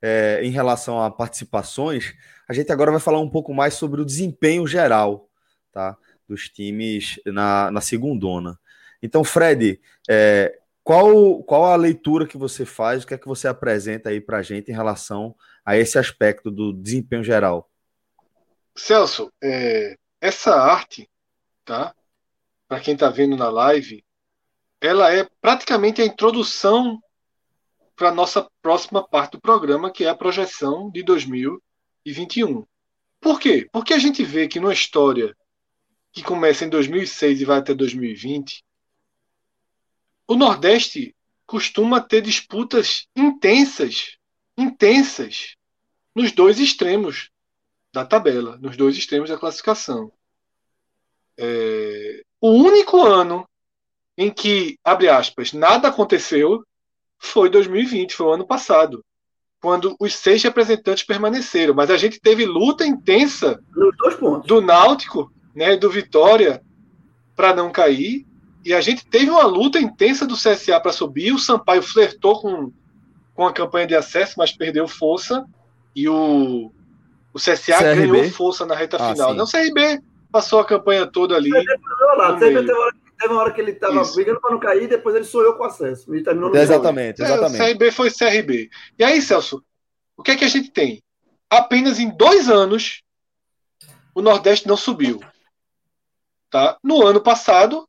é, 0.00 0.40
em 0.42 0.50
relação 0.50 1.02
a 1.02 1.10
participações, 1.10 2.14
a 2.48 2.52
gente 2.52 2.70
agora 2.72 2.90
vai 2.90 3.00
falar 3.00 3.20
um 3.20 3.28
pouco 3.28 3.52
mais 3.52 3.74
sobre 3.74 4.00
o 4.00 4.04
desempenho 4.04 4.66
geral 4.66 5.28
tá, 5.72 5.96
dos 6.28 6.48
times 6.48 7.20
na, 7.26 7.70
na 7.70 7.80
segundona. 7.80 8.58
Então, 9.02 9.22
Fred, 9.24 9.80
é, 10.08 10.58
qual, 10.82 11.42
qual 11.44 11.64
a 11.64 11.76
leitura 11.76 12.26
que 12.26 12.36
você 12.36 12.64
faz, 12.64 13.02
o 13.02 13.06
que 13.06 13.14
é 13.14 13.18
que 13.18 13.26
você 13.26 13.48
apresenta 13.48 14.10
aí 14.10 14.20
para 14.20 14.38
a 14.38 14.42
gente 14.42 14.70
em 14.70 14.74
relação 14.74 15.34
a 15.64 15.76
esse 15.76 15.98
aspecto 15.98 16.50
do 16.50 16.72
desempenho 16.72 17.24
geral? 17.24 17.70
Celso, 18.76 19.32
é, 19.42 19.96
essa 20.20 20.54
arte, 20.54 21.08
tá? 21.64 21.94
Para 22.66 22.80
quem 22.80 22.94
está 22.94 23.08
vendo 23.08 23.36
na 23.36 23.48
live, 23.48 24.04
ela 24.80 25.12
é 25.12 25.28
praticamente 25.40 26.02
a 26.02 26.06
introdução 26.06 27.00
para 27.96 28.08
a 28.08 28.14
nossa 28.14 28.48
próxima 28.60 29.06
parte 29.06 29.32
do 29.32 29.40
programa, 29.40 29.90
que 29.90 30.04
é 30.04 30.08
a 30.08 30.14
projeção 30.14 30.90
de 30.90 31.02
2021. 31.02 32.66
Por 33.20 33.38
quê? 33.38 33.68
Porque 33.72 33.94
a 33.94 33.98
gente 33.98 34.24
vê 34.24 34.48
que 34.48 34.58
numa 34.58 34.72
história 34.72 35.36
que 36.12 36.22
começa 36.22 36.64
em 36.64 36.68
2006 36.68 37.40
e 37.40 37.44
vai 37.44 37.58
até 37.58 37.72
2020, 37.74 38.64
o 40.26 40.36
Nordeste 40.36 41.14
costuma 41.46 42.00
ter 42.00 42.22
disputas 42.22 43.06
intensas, 43.14 44.16
intensas, 44.56 45.56
nos 46.14 46.32
dois 46.32 46.58
extremos 46.58 47.30
da 47.94 48.04
tabela, 48.04 48.58
nos 48.60 48.76
dois 48.76 48.96
extremos 48.96 49.30
da 49.30 49.38
classificação. 49.38 50.10
É, 51.38 52.22
o 52.40 52.50
único 52.50 53.00
ano 53.00 53.48
em 54.18 54.30
que, 54.30 54.76
abre 54.82 55.08
aspas, 55.08 55.52
nada 55.52 55.88
aconteceu 55.88 56.64
foi 57.16 57.48
2020, 57.48 58.16
foi 58.16 58.26
o 58.26 58.32
ano 58.32 58.46
passado, 58.46 59.04
quando 59.60 59.94
os 60.00 60.16
seis 60.16 60.42
representantes 60.42 61.04
permaneceram. 61.04 61.72
Mas 61.72 61.88
a 61.88 61.96
gente 61.96 62.20
teve 62.20 62.44
luta 62.44 62.84
intensa 62.84 63.62
do 64.44 64.60
Náutico, 64.60 65.32
né, 65.54 65.76
do 65.76 65.88
Vitória, 65.88 66.60
para 67.36 67.54
não 67.54 67.70
cair. 67.70 68.26
E 68.64 68.74
a 68.74 68.80
gente 68.80 69.06
teve 69.06 69.30
uma 69.30 69.44
luta 69.44 69.78
intensa 69.78 70.26
do 70.26 70.34
CSA 70.34 70.80
para 70.80 70.92
subir. 70.92 71.32
O 71.32 71.38
Sampaio 71.38 71.82
flertou 71.82 72.40
com, 72.40 72.72
com 73.34 73.46
a 73.46 73.52
campanha 73.52 73.86
de 73.86 73.94
acesso, 73.94 74.34
mas 74.36 74.52
perdeu 74.52 74.88
força. 74.88 75.44
E 75.94 76.08
o, 76.08 76.72
o 77.34 77.38
CSA 77.38 77.78
CRB? 77.78 78.06
ganhou 78.06 78.30
força 78.30 78.64
na 78.64 78.74
reta 78.74 78.96
Ah, 78.98 79.12
final. 79.12 79.30
sim. 79.30 79.36
Não, 79.36 79.44
o 79.44 79.50
CRB 79.50 80.00
passou 80.30 80.60
a 80.60 80.64
campanha 80.64 81.06
toda 81.06 81.36
ali. 81.36 81.50
Olha 81.52 81.64
lá, 82.16 82.38
teve, 82.38 82.54
meio. 82.54 82.66
teve 82.66 82.72
uma 82.72 82.84
hora, 82.84 82.94
teve 83.18 83.32
uma 83.32 83.40
hora 83.42 83.52
que 83.52 83.60
ele 83.60 83.70
estava 83.72 84.04
brigando 84.14 84.40
para 84.40 84.50
não 84.52 84.60
cair, 84.60 84.88
depois 84.88 85.14
ele 85.16 85.24
sonhou 85.24 85.54
com 85.54 85.62
o 85.64 85.66
acesso. 85.66 86.14
E 86.14 86.22
terminou 86.22 86.50
no 86.50 86.56
Exatamente, 86.56 87.20
É, 87.20 87.24
exatamente. 87.24 87.60
o 87.60 87.64
CRB 87.66 87.90
foi 87.90 88.10
CRB. 88.10 88.70
E 88.98 89.04
aí, 89.04 89.20
Celso, 89.20 89.62
o 90.16 90.22
que 90.22 90.30
é 90.30 90.36
que 90.36 90.44
a 90.44 90.48
gente 90.48 90.70
tem? 90.70 91.02
Apenas 91.50 91.98
em 91.98 92.08
dois 92.16 92.48
anos 92.48 93.02
o 94.14 94.22
Nordeste 94.22 94.66
não 94.68 94.76
subiu. 94.76 95.20
Tá? 96.50 96.78
No 96.82 97.04
ano 97.04 97.20
passado, 97.20 97.88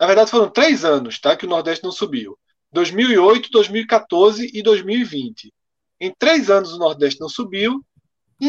na 0.00 0.06
verdade 0.06 0.30
foram 0.30 0.48
três 0.48 0.84
anos 0.84 1.18
tá, 1.20 1.36
que 1.36 1.46
o 1.46 1.48
Nordeste 1.48 1.82
não 1.84 1.90
subiu. 1.92 2.38
2008, 2.72 3.50
2014 3.50 4.50
e 4.54 4.62
2020. 4.62 5.52
Em 6.00 6.14
três 6.16 6.48
anos 6.50 6.72
o 6.72 6.78
Nordeste 6.78 7.20
não 7.20 7.28
subiu 7.28 7.84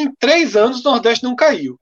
em 0.01 0.13
três 0.15 0.55
anos 0.55 0.79
o 0.79 0.83
Nordeste 0.83 1.23
não 1.23 1.35
caiu. 1.35 1.79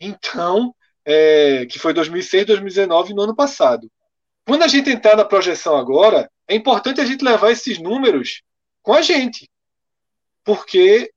Então, 0.00 0.74
é, 1.04 1.66
que 1.66 1.78
foi 1.78 1.92
2006, 1.92 2.46
2019 2.46 3.10
e 3.10 3.14
no 3.14 3.22
ano 3.22 3.34
passado. 3.34 3.90
Quando 4.46 4.62
a 4.62 4.68
gente 4.68 4.90
entrar 4.90 5.16
na 5.16 5.24
projeção 5.24 5.76
agora, 5.76 6.30
é 6.46 6.54
importante 6.54 7.00
a 7.00 7.04
gente 7.04 7.24
levar 7.24 7.50
esses 7.50 7.78
números 7.78 8.42
com 8.82 8.92
a 8.92 9.02
gente. 9.02 9.48
Porque 10.42 11.12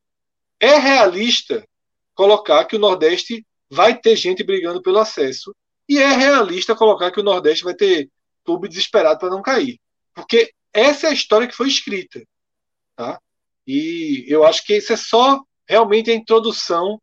é 0.59 0.77
realista 0.77 1.65
colocar 2.13 2.65
que 2.65 2.75
o 2.75 2.79
Nordeste 2.79 3.45
vai 3.69 3.97
ter 3.97 4.15
gente 4.15 4.43
brigando 4.43 4.81
pelo 4.81 4.99
acesso. 4.99 5.55
E 5.87 5.97
é 5.97 6.09
realista 6.09 6.75
colocar 6.75 7.11
que 7.11 7.19
o 7.19 7.23
Nordeste 7.23 7.63
vai 7.63 7.73
ter 7.73 8.09
clube 8.43 8.67
desesperado 8.67 9.19
para 9.19 9.29
não 9.29 9.41
cair. 9.41 9.79
Porque 10.13 10.53
essa 10.73 11.07
é 11.07 11.09
a 11.09 11.13
história 11.13 11.47
que 11.47 11.55
foi 11.55 11.67
escrita. 11.67 12.21
Tá? 12.95 13.19
E 13.73 14.25
eu 14.27 14.43
acho 14.43 14.65
que 14.65 14.75
isso 14.75 14.91
é 14.91 14.97
só 14.97 15.41
realmente 15.65 16.11
a 16.11 16.13
introdução 16.13 17.01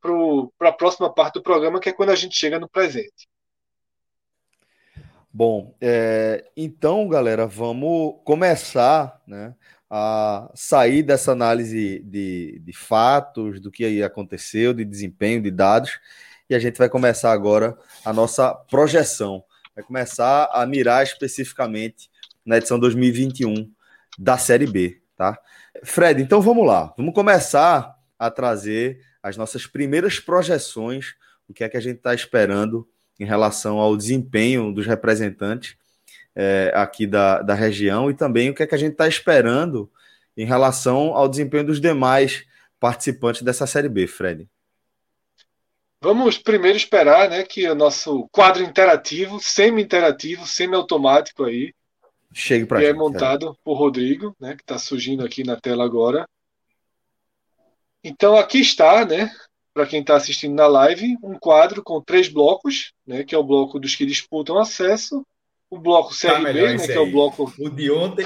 para 0.00 0.70
a 0.70 0.72
próxima 0.72 1.12
parte 1.12 1.34
do 1.34 1.42
programa, 1.42 1.78
que 1.78 1.90
é 1.90 1.92
quando 1.92 2.08
a 2.08 2.16
gente 2.16 2.34
chega 2.34 2.58
no 2.58 2.66
presente. 2.66 3.28
Bom, 5.30 5.76
é, 5.78 6.46
então, 6.56 7.06
galera, 7.06 7.46
vamos 7.46 8.14
começar 8.24 9.20
né, 9.26 9.54
a 9.90 10.50
sair 10.54 11.02
dessa 11.02 11.32
análise 11.32 11.98
de, 11.98 12.62
de 12.64 12.72
fatos, 12.72 13.60
do 13.60 13.70
que 13.70 13.84
aí 13.84 14.02
aconteceu, 14.02 14.72
de 14.72 14.86
desempenho, 14.86 15.42
de 15.42 15.50
dados, 15.50 16.00
e 16.48 16.54
a 16.54 16.58
gente 16.58 16.78
vai 16.78 16.88
começar 16.88 17.30
agora 17.30 17.76
a 18.02 18.10
nossa 18.10 18.54
projeção. 18.54 19.44
Vai 19.74 19.84
começar 19.84 20.48
a 20.50 20.64
mirar 20.64 21.02
especificamente 21.02 22.08
na 22.42 22.56
edição 22.56 22.78
2021 22.78 23.70
da 24.18 24.38
Série 24.38 24.66
B, 24.66 25.02
tá? 25.14 25.38
Fred, 25.86 26.20
então 26.20 26.40
vamos 26.40 26.66
lá. 26.66 26.92
Vamos 26.96 27.14
começar 27.14 27.96
a 28.18 28.30
trazer 28.30 29.00
as 29.22 29.36
nossas 29.36 29.66
primeiras 29.66 30.18
projeções, 30.18 31.14
o 31.48 31.54
que 31.54 31.64
é 31.64 31.68
que 31.68 31.76
a 31.76 31.80
gente 31.80 31.98
está 31.98 32.14
esperando 32.14 32.86
em 33.18 33.24
relação 33.24 33.78
ao 33.78 33.96
desempenho 33.96 34.72
dos 34.72 34.86
representantes 34.86 35.76
é, 36.34 36.70
aqui 36.74 37.06
da, 37.06 37.40
da 37.40 37.54
região 37.54 38.10
e 38.10 38.14
também 38.14 38.50
o 38.50 38.54
que 38.54 38.62
é 38.62 38.66
que 38.66 38.74
a 38.74 38.78
gente 38.78 38.92
está 38.92 39.08
esperando 39.08 39.90
em 40.36 40.44
relação 40.44 41.14
ao 41.14 41.28
desempenho 41.28 41.64
dos 41.64 41.80
demais 41.80 42.44
participantes 42.78 43.42
dessa 43.42 43.66
Série 43.66 43.88
B, 43.88 44.06
Fred. 44.06 44.46
Vamos 46.02 46.36
primeiro 46.36 46.76
esperar 46.76 47.30
né, 47.30 47.42
que 47.42 47.66
o 47.68 47.74
nosso 47.74 48.28
quadro 48.30 48.62
interativo, 48.62 49.40
semi-interativo, 49.40 50.46
semi-automático 50.46 51.44
aí, 51.44 51.72
chegue 52.32 52.66
para 52.66 52.80
que 52.80 52.86
gente. 52.86 52.94
é 52.94 52.98
montado 52.98 53.56
por 53.64 53.74
Rodrigo, 53.78 54.34
né, 54.40 54.54
que 54.56 54.62
está 54.62 54.78
surgindo 54.78 55.24
aqui 55.24 55.42
na 55.44 55.56
tela 55.60 55.84
agora. 55.84 56.26
Então 58.02 58.36
aqui 58.36 58.60
está, 58.60 59.04
né, 59.04 59.30
para 59.74 59.86
quem 59.86 60.00
está 60.00 60.16
assistindo 60.16 60.54
na 60.54 60.66
live, 60.66 61.16
um 61.22 61.38
quadro 61.38 61.82
com 61.82 62.00
três 62.00 62.28
blocos, 62.28 62.92
né, 63.06 63.24
que 63.24 63.34
é 63.34 63.38
o 63.38 63.44
bloco 63.44 63.78
dos 63.80 63.94
que 63.94 64.06
disputam 64.06 64.58
acesso, 64.58 65.26
o 65.68 65.78
bloco 65.78 66.14
CRB, 66.14 66.44
Tá 66.44 66.72
né, 66.74 66.86
que 66.86 66.92
é 66.92 67.00
o 67.00 67.04
aí. 67.04 67.10
bloco 67.10 67.52
O 67.58 67.68
de 67.68 67.90
ontem, 67.90 68.24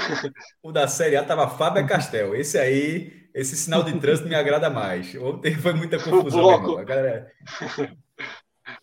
o 0.61 0.71
da 0.71 0.87
Série 0.87 1.15
A 1.15 1.23
tava 1.23 1.49
Fábio 1.49 1.85
Castel. 1.87 2.35
Esse 2.35 2.57
aí, 2.59 3.11
esse 3.33 3.57
sinal 3.57 3.83
de 3.83 3.99
trânsito 3.99 4.29
me 4.29 4.35
agrada 4.35 4.69
mais. 4.69 5.15
Ontem 5.15 5.55
foi 5.55 5.73
muita 5.73 5.97
confusão, 6.03 6.41
bloco. 6.43 6.61
meu 6.61 6.69
irmão. 6.71 6.77
A 6.79 6.83
galera- 6.83 7.31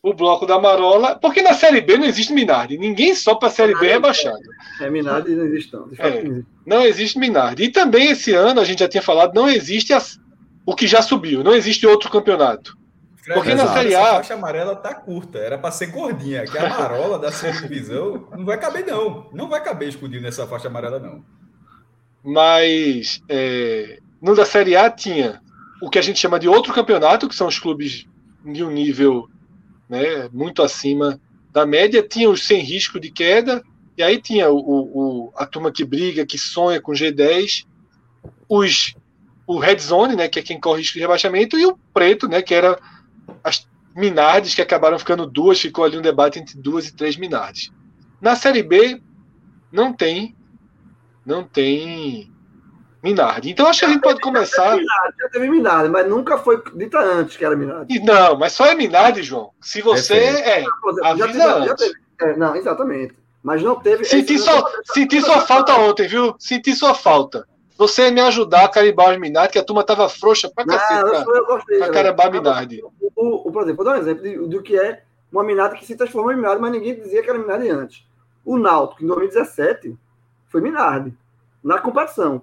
o 0.03 0.15
bloco 0.15 0.47
da 0.47 0.59
Marola, 0.61 1.17
porque 1.17 1.43
na 1.43 1.53
Série 1.55 1.81
B 1.81 1.97
não 1.99 2.07
existe 2.07 2.33
Minardi, 2.33 2.79
ninguém 2.79 3.15
só 3.15 3.35
para 3.35 3.49
a 3.49 3.51
Série 3.51 3.75
B 3.79 3.87
é 3.89 3.93
rebaixado. 3.95 4.39
É 4.81 4.89
Minardi 4.89 5.35
não 5.35 5.45
existe, 5.45 5.73
não. 5.75 5.89
É. 5.99 6.43
não 6.65 6.83
existe. 6.83 7.19
Minardi. 7.19 7.65
E 7.65 7.69
também 7.73 8.11
esse 8.11 8.33
ano, 8.33 8.61
a 8.61 8.65
gente 8.65 8.79
já 8.79 8.89
tinha 8.89 9.03
falado, 9.03 9.35
não 9.35 9.49
existe 9.49 9.93
as- 9.93 10.19
o 10.65 10.75
que 10.75 10.87
já 10.87 11.03
subiu, 11.03 11.43
não 11.43 11.53
existe 11.55 11.87
outro 11.87 12.11
campeonato. 12.11 12.77
Porque 13.35 13.55
na 13.55 13.65
Exato. 13.65 13.73
Série 13.79 13.93
Essa 13.95 14.03
A- 14.03 14.15
faixa 14.15 14.35
amarela 14.35 14.77
tá 14.77 14.95
curta, 14.95 15.39
era 15.39 15.59
para 15.59 15.71
ser 15.71 15.87
gordinha, 15.89 16.45
que 16.47 16.57
a 16.57 16.69
marola 16.69 17.19
da 17.19 17.31
segunda 17.31 17.61
divisão 17.69 18.27
não 18.33 18.45
vai 18.47 18.59
caber 18.59 18.87
não, 18.87 19.29
não 19.35 19.49
vai 19.51 19.63
caber 19.63 19.89
escondido 19.89 20.23
nessa 20.23 20.47
faixa 20.47 20.69
amarela 20.69 20.99
não. 20.99 21.23
Mas 22.25 23.21
é, 23.29 23.99
no 24.23 24.35
da 24.35 24.45
Série 24.47 24.77
A 24.77 24.91
tinha 24.91 25.41
o 25.83 25.91
que 25.91 25.99
a 25.99 26.03
gente 26.03 26.19
chama 26.19 26.39
de 26.39 26.49
outro 26.49 26.73
campeonato, 26.73 27.29
que 27.29 27.35
são 27.35 27.47
os 27.47 27.59
clubes 27.59 28.07
de 28.45 28.65
um 28.65 28.71
nível 28.71 29.29
né, 29.89 30.29
muito 30.33 30.63
acima 30.63 31.21
da 31.53 31.65
média. 31.67 32.03
Tinha 32.03 32.29
os 32.31 32.47
sem 32.47 32.61
risco 32.61 32.99
de 33.01 33.11
queda, 33.11 33.63
e 33.97 34.03
aí 34.03 34.21
tinha 34.21 34.51
o, 34.51 34.59
o- 34.59 35.33
a 35.37 35.47
turma 35.47 35.73
que 35.73 35.85
briga, 35.85 36.27
que 36.27 36.39
sonha 36.39 36.81
com 36.81 36.93
G10, 36.93 37.67
os, 38.49 38.95
o 39.47 39.59
Red 39.59 39.79
Zone, 39.79 40.17
né, 40.17 40.29
que 40.29 40.39
é 40.39 40.43
quem 40.43 40.61
corre 40.61 40.81
risco 40.81 40.95
de 40.95 41.01
rebaixamento, 41.01 41.59
e 41.59 41.67
o 41.67 41.79
preto, 41.93 42.29
né, 42.29 42.43
que 42.43 42.55
era 42.55 42.79
as 43.43 43.67
Minardes, 43.97 44.55
que 44.55 44.63
acabaram 44.63 44.99
ficando 44.99 45.27
duas, 45.27 45.61
ficou 45.61 45.85
ali 45.85 45.99
um 45.99 46.03
debate 46.03 46.39
entre 46.39 46.57
duas 46.57 46.87
e 46.87 46.95
três 46.95 47.17
Minardes. 47.17 47.73
Na 48.21 48.37
Série 48.37 48.63
B, 48.63 49.01
não 49.73 49.93
tem 49.93 50.37
não 51.27 51.45
tem 51.45 52.33
Minardi. 53.03 53.51
Então 53.51 53.67
acho 53.69 53.81
que 53.81 53.85
a 53.87 53.89
gente 53.89 54.01
pode 54.03 54.21
começar. 54.21 54.77
Minardi, 54.77 55.17
já 55.21 55.29
teve 55.29 55.49
Minardi, 55.51 55.89
mas 55.89 56.09
nunca 56.09 56.39
foi 56.39 56.63
dita 56.75 56.99
antes 56.99 57.37
que 57.37 57.45
era 57.45 57.55
Minardi. 57.57 57.95
E 57.97 58.01
Não, 58.01 58.37
mas 58.39 58.53
só 58.53 58.67
é 58.67 58.75
Minardi, 58.75 59.23
João. 59.23 59.51
Se 59.61 59.81
você 59.81 60.15
é. 60.15 60.65
Por 60.81 60.91
exemplo, 60.93 61.19
já 61.19 61.25
Avisa 61.25 61.27
teve- 61.27 61.39
já 61.67 61.73
antes. 61.73 61.87
teve- 61.87 61.99
é, 62.21 62.37
não, 62.37 62.57
exatamente. 62.57 63.15
Mas 63.43 63.63
não 63.63 63.77
teve. 63.77 64.05
Senti, 64.05 64.37
só, 64.39 64.69
senti 64.93 65.21
sua 65.23 65.41
falta 65.43 65.75
ontem, 65.77 66.09
viu? 66.09 66.35
Senti 66.39 66.75
sua 66.75 66.93
falta. 66.95 67.47
Você 67.77 68.03
ia 68.07 68.11
me 68.11 68.21
ajudar 68.21 68.65
a 68.65 68.69
carimbar 68.69 69.13
os 69.13 69.19
Minardi, 69.21 69.53
que 69.53 69.59
a 69.59 69.65
turma 69.65 69.85
tava 69.85 70.09
frouxa 70.09 70.51
pra 70.53 70.65
Não, 70.67 70.75
cacete. 70.77 71.01
eu, 71.01 71.25
Pra, 71.25 71.37
eu 71.39 71.47
gostei. 71.47 71.79
pra 71.79 71.91
carimbar 71.91 72.33
Minardi. 72.33 72.83
O, 72.83 72.93
o, 73.15 73.49
o- 73.49 73.53
por 73.53 73.63
exemplo, 73.63 73.85
vou 73.85 73.85
dar 73.85 73.99
um 73.99 74.03
exemplo 74.03 74.23
de- 74.25 74.37
do 74.49 74.61
que 74.63 74.77
é 74.77 75.03
uma 75.31 75.45
Minardi 75.45 75.79
que 75.79 75.87
se 75.87 75.95
transformou 75.97 76.33
em 76.33 76.37
Minardi, 76.37 76.61
mas 76.61 76.73
ninguém 76.73 76.97
dizia 76.97 77.23
que 77.23 77.31
era 77.31 77.39
Minardi 77.39 77.71
antes. 77.71 78.05
O 78.45 78.59
Náutico, 78.59 79.05
em 79.05 79.07
2017, 79.07 79.97
foi 80.49 80.61
Minardi. 80.61 81.15
Na 81.63 81.79
competição. 81.79 82.43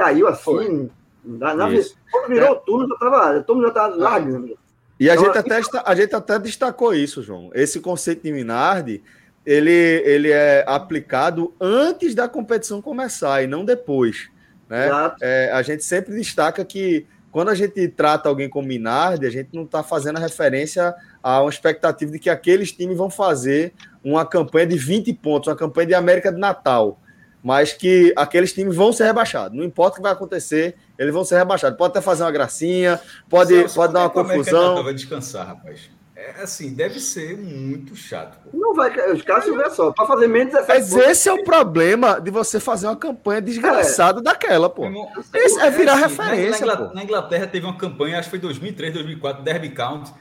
Caiu 0.00 0.26
assim. 0.26 0.90
Na, 1.24 1.54
na, 1.54 1.68
quando 2.10 2.28
virou 2.28 2.52
o 2.52 2.56
turno, 2.56 2.88
já 2.88 2.96
tava, 2.96 3.40
todo 3.42 3.56
mundo 3.56 3.64
já 3.64 3.68
estava 3.68 3.94
largando. 3.94 4.58
E 4.98 5.08
a 5.08 5.14
Então, 5.14 5.26
gente, 5.26 5.38
até, 5.38 5.60
a 5.84 5.94
gente 5.94 6.14
até 6.14 6.38
destacou 6.38 6.94
isso, 6.94 7.22
João. 7.22 7.50
Esse 7.54 7.80
conceito 7.80 8.22
de 8.22 8.32
Minardi, 8.32 9.02
ele, 9.44 9.70
ele 9.70 10.30
é 10.30 10.64
aplicado 10.66 11.54
antes 11.60 12.14
da 12.14 12.28
competição 12.28 12.80
começar 12.80 13.42
e 13.42 13.46
não 13.46 13.64
depois. 13.64 14.30
Né? 14.68 14.88
É, 15.20 15.50
a 15.52 15.62
gente 15.62 15.84
sempre 15.84 16.14
destaca 16.14 16.64
que 16.64 17.06
quando 17.30 17.48
a 17.48 17.54
gente 17.54 17.86
trata 17.88 18.28
alguém 18.28 18.48
como 18.48 18.66
Minardi, 18.68 19.26
a 19.26 19.30
gente 19.30 19.50
não 19.52 19.64
está 19.64 19.82
fazendo 19.82 20.18
referência 20.18 20.94
a 21.22 21.40
uma 21.42 21.50
expectativa 21.50 22.10
de 22.10 22.18
que 22.18 22.28
aqueles 22.28 22.72
times 22.72 22.96
vão 22.96 23.08
fazer 23.08 23.72
uma 24.02 24.26
campanha 24.26 24.66
de 24.66 24.76
20 24.76 25.12
pontos, 25.14 25.48
uma 25.48 25.56
campanha 25.56 25.88
de 25.88 25.94
América 25.94 26.32
de 26.32 26.38
Natal, 26.38 26.98
mas 27.42 27.72
que 27.72 28.12
aqueles 28.16 28.52
times 28.52 28.76
vão 28.76 28.92
ser 28.92 29.04
rebaixados. 29.04 29.56
Não 29.56 29.64
importa 29.64 29.92
o 29.92 29.96
que 29.96 30.02
vai 30.02 30.12
acontecer, 30.12 30.76
eles 30.98 31.12
vão 31.12 31.24
ser 31.24 31.36
rebaixados. 31.38 31.76
Pode 31.78 31.92
até 31.92 32.00
fazer 32.00 32.22
uma 32.24 32.30
gracinha, 32.32 33.00
pode, 33.28 33.54
Celso, 33.54 33.74
pode 33.74 33.92
dar 33.92 34.00
uma 34.00 34.06
é 34.06 34.10
confusão. 34.10 34.84
Vai 34.84 34.94
descansar, 34.94 35.46
rapaz. 35.46 35.90
É 36.14 36.42
assim, 36.42 36.74
deve 36.74 37.00
ser 37.00 37.34
muito 37.38 37.96
chato. 37.96 38.38
pô. 38.44 38.50
Não 38.52 38.74
vai. 38.74 38.90
Os 39.10 39.22
caras, 39.22 39.44
se 39.44 39.56
vê 39.56 39.70
só, 39.70 39.90
para 39.90 40.04
fazer 40.04 40.28
menos 40.28 40.52
17 40.52 40.78
Mas 40.78 40.94
esse 40.94 41.30
é 41.30 41.32
o 41.32 41.42
problema 41.44 42.20
de 42.20 42.30
você 42.30 42.60
fazer 42.60 42.88
uma 42.88 42.96
campanha 42.96 43.40
desgraçada 43.40 44.20
daquela, 44.20 44.68
pô. 44.68 44.84
Irmão, 44.84 45.08
Esse 45.32 45.58
é 45.58 45.70
virar 45.70 45.94
assim, 45.94 46.02
referência, 46.02 46.66
na, 46.66 46.74
Ingla- 46.74 46.88
pô. 46.88 46.94
na 46.94 47.04
Inglaterra 47.04 47.46
teve 47.46 47.64
uma 47.64 47.76
campanha, 47.78 48.18
acho 48.18 48.26
que 48.26 48.30
foi 48.30 48.38
2003, 48.38 48.92
2004, 48.92 49.42
Derby 49.42 49.70
County. 49.70 50.12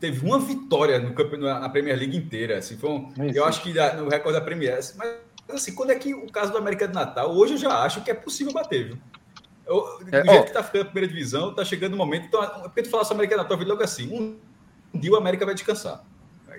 Teve 0.00 0.26
uma 0.26 0.40
vitória 0.40 0.98
no 0.98 1.14
campeonato, 1.14 1.60
na 1.60 1.68
Premier 1.68 1.96
League 1.96 2.16
inteira. 2.16 2.58
Assim, 2.58 2.76
foi 2.76 2.90
um- 2.90 3.12
eu 3.32 3.44
acho 3.44 3.62
que 3.62 3.72
no 3.72 4.08
recorde 4.08 4.38
da 4.38 4.44
Premier. 4.44 4.74
Mas, 4.96 5.14
assim, 5.54 5.74
quando 5.74 5.90
é 5.90 5.94
que 5.94 6.14
o 6.14 6.30
caso 6.30 6.52
do 6.52 6.58
América 6.58 6.86
de 6.88 6.94
Natal, 6.94 7.34
hoje 7.34 7.54
eu 7.54 7.58
já 7.58 7.82
acho 7.82 8.02
que 8.02 8.10
é 8.10 8.14
possível 8.14 8.52
bater, 8.52 8.86
viu? 8.88 8.98
Eu, 9.66 9.98
do 10.04 10.14
É, 10.14 10.22
jeito 10.24 10.40
ó. 10.40 10.42
que 10.44 10.52
tá 10.52 10.62
ficando 10.62 10.82
a 10.82 10.84
primeira 10.86 11.08
divisão, 11.08 11.52
tá 11.54 11.64
chegando 11.64 11.94
o 11.94 11.96
momento. 11.96 12.26
Então, 12.26 12.40
porque 12.62 12.82
tu 12.82 12.90
falar 12.90 13.04
sobre 13.04 13.24
América 13.24 13.36
de 13.36 13.42
Natal, 13.42 13.56
eu 13.56 13.64
vi 13.64 13.68
logo 13.70 13.82
assim: 13.82 14.08
um, 14.12 14.38
um 14.94 14.98
dia 14.98 15.10
o 15.12 15.16
América 15.16 15.44
vai 15.44 15.54
descansar. 15.54 16.04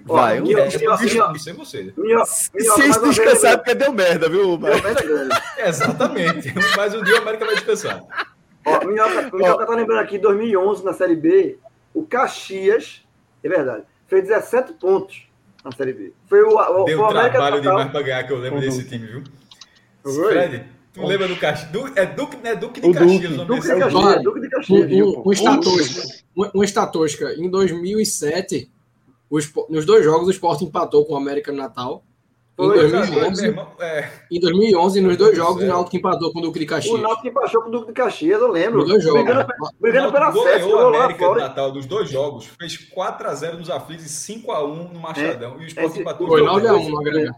Vai, 0.06 0.42
dia- 0.42 0.66
não 0.66 1.36
sei 1.40 1.54
você. 1.54 1.94
Se 2.26 2.52
isso 2.88 3.02
descansar 3.10 3.54
é 3.54 3.58
porque 3.58 3.74
deu 3.74 3.92
merda, 3.92 4.30
viu? 4.30 4.60
Exatamente. 5.58 6.54
Mas 6.76 6.94
um 6.94 7.04
dia 7.04 7.16
o 7.16 7.22
América 7.22 7.46
vai 7.46 7.56
descansar. 7.56 8.04
Ó, 8.66 8.86
Minhoca, 8.86 9.30
Minhoca 9.36 9.66
tá 9.66 9.74
lembrando 9.74 10.00
aqui, 10.02 10.18
2011, 10.20 10.84
na 10.84 10.94
Série 10.94 11.16
B, 11.16 11.58
o 11.94 12.06
Caxias, 12.06 13.04
é 13.44 13.48
verdade, 13.50 13.84
fez 14.08 14.28
17 14.28 14.74
pontos 14.74 15.27
na 15.68 15.76
Série 15.76 15.94
B. 15.94 16.14
Foi 16.28 16.42
o, 16.44 16.50
o, 16.56 16.84
Deu 16.86 16.98
foi 16.98 17.06
o 17.06 17.10
América 17.10 17.32
trabalho 17.32 17.62
demais 17.62 17.92
pra 17.92 18.02
ganhar, 18.02 18.24
que 18.26 18.34
eu 18.34 18.40
lembro 18.40 18.60
desse 18.60 18.84
time, 18.86 19.06
viu? 19.06 19.24
Foi. 20.04 20.32
Fred, 20.34 20.64
tu 20.94 21.06
lembra 21.06 21.28
do 21.28 21.36
Caxias? 21.36 21.70
Du, 21.72 21.88
é 21.96 22.06
Duque, 22.06 22.38
né? 22.38 22.56
Duque 22.56 22.80
de 22.82 22.88
O 22.90 22.94
Caxias, 22.94 23.22
Duque. 23.22 23.26
o 23.34 23.38
nome 23.38 23.48
Duque 23.48 23.62
de. 23.62 23.80
Caxias, 23.80 23.94
Olha, 24.06 24.22
Duque 24.22 24.40
de 24.40 24.48
Um, 24.48 24.50
Caxias. 24.50 24.92
um, 24.92 25.24
um 25.26 25.32
estatusca, 25.34 26.02
um, 26.38 26.60
um 26.60 26.64
estatusca. 26.64 27.34
Em 27.34 27.50
2007, 27.50 28.72
o 29.30 29.40
Spo- 29.42 29.68
nos 29.70 29.86
dois 29.86 30.04
jogos, 30.06 30.28
o 30.28 30.32
Sport 30.32 30.62
empatou 30.62 31.06
com 31.06 31.14
o 31.14 31.18
América 31.18 31.52
no 31.52 31.58
Natal. 31.58 32.04
Em 32.60 32.66
Foi, 32.66 32.76
Meu 32.76 32.90
2011, 32.90 33.46
irmão, 33.46 33.68
é, 33.80 34.10
em 34.32 34.40
2011, 34.40 35.02
nos 35.02 35.16
dois 35.16 35.38
jogos, 35.38 35.64
o. 35.64 35.68
Náutico 35.68 35.96
empatou 35.96 36.34
com 36.34 36.40
o 36.40 36.42
Duque 36.42 36.58
de 36.58 36.66
O 36.66 36.68
Caxias. 36.68 37.00
Náutico 37.02 37.28
empatou 37.28 37.62
com 37.62 37.68
o 37.70 37.72
Duque 37.72 37.88
de 37.88 37.94
Caxias, 37.94 38.42
eu 38.42 38.52
lembro. 38.52 38.80
Nos 38.80 38.90
dois 38.90 39.04
jogos. 39.04 39.24
Brigando, 39.24 39.48
brigando 39.80 40.08
o 40.10 40.12
pela 40.12 40.32
goleou 40.32 40.60
jogou 40.60 40.80
a 40.80 40.88
América 41.06 41.28
do. 41.28 41.36
Natal 41.36 41.72
dos 41.72 41.86
dois 41.86 42.10
jogos, 42.10 42.48
fez 42.60 42.76
4x0 42.90 43.60
nos 43.60 43.70
aflitos 43.70 44.06
e 44.08 44.10
5x1 44.34 44.92
no 44.92 45.00
Machadão. 45.00 45.56
E 45.60 45.66
o 45.66 45.68
Sport 45.68 45.98
empatou 45.98 46.28
Foi 46.28 46.42
os 46.42 46.48
dois. 46.64 46.64
9x1 46.64 46.90
no 46.90 47.00
agregado. 47.00 47.36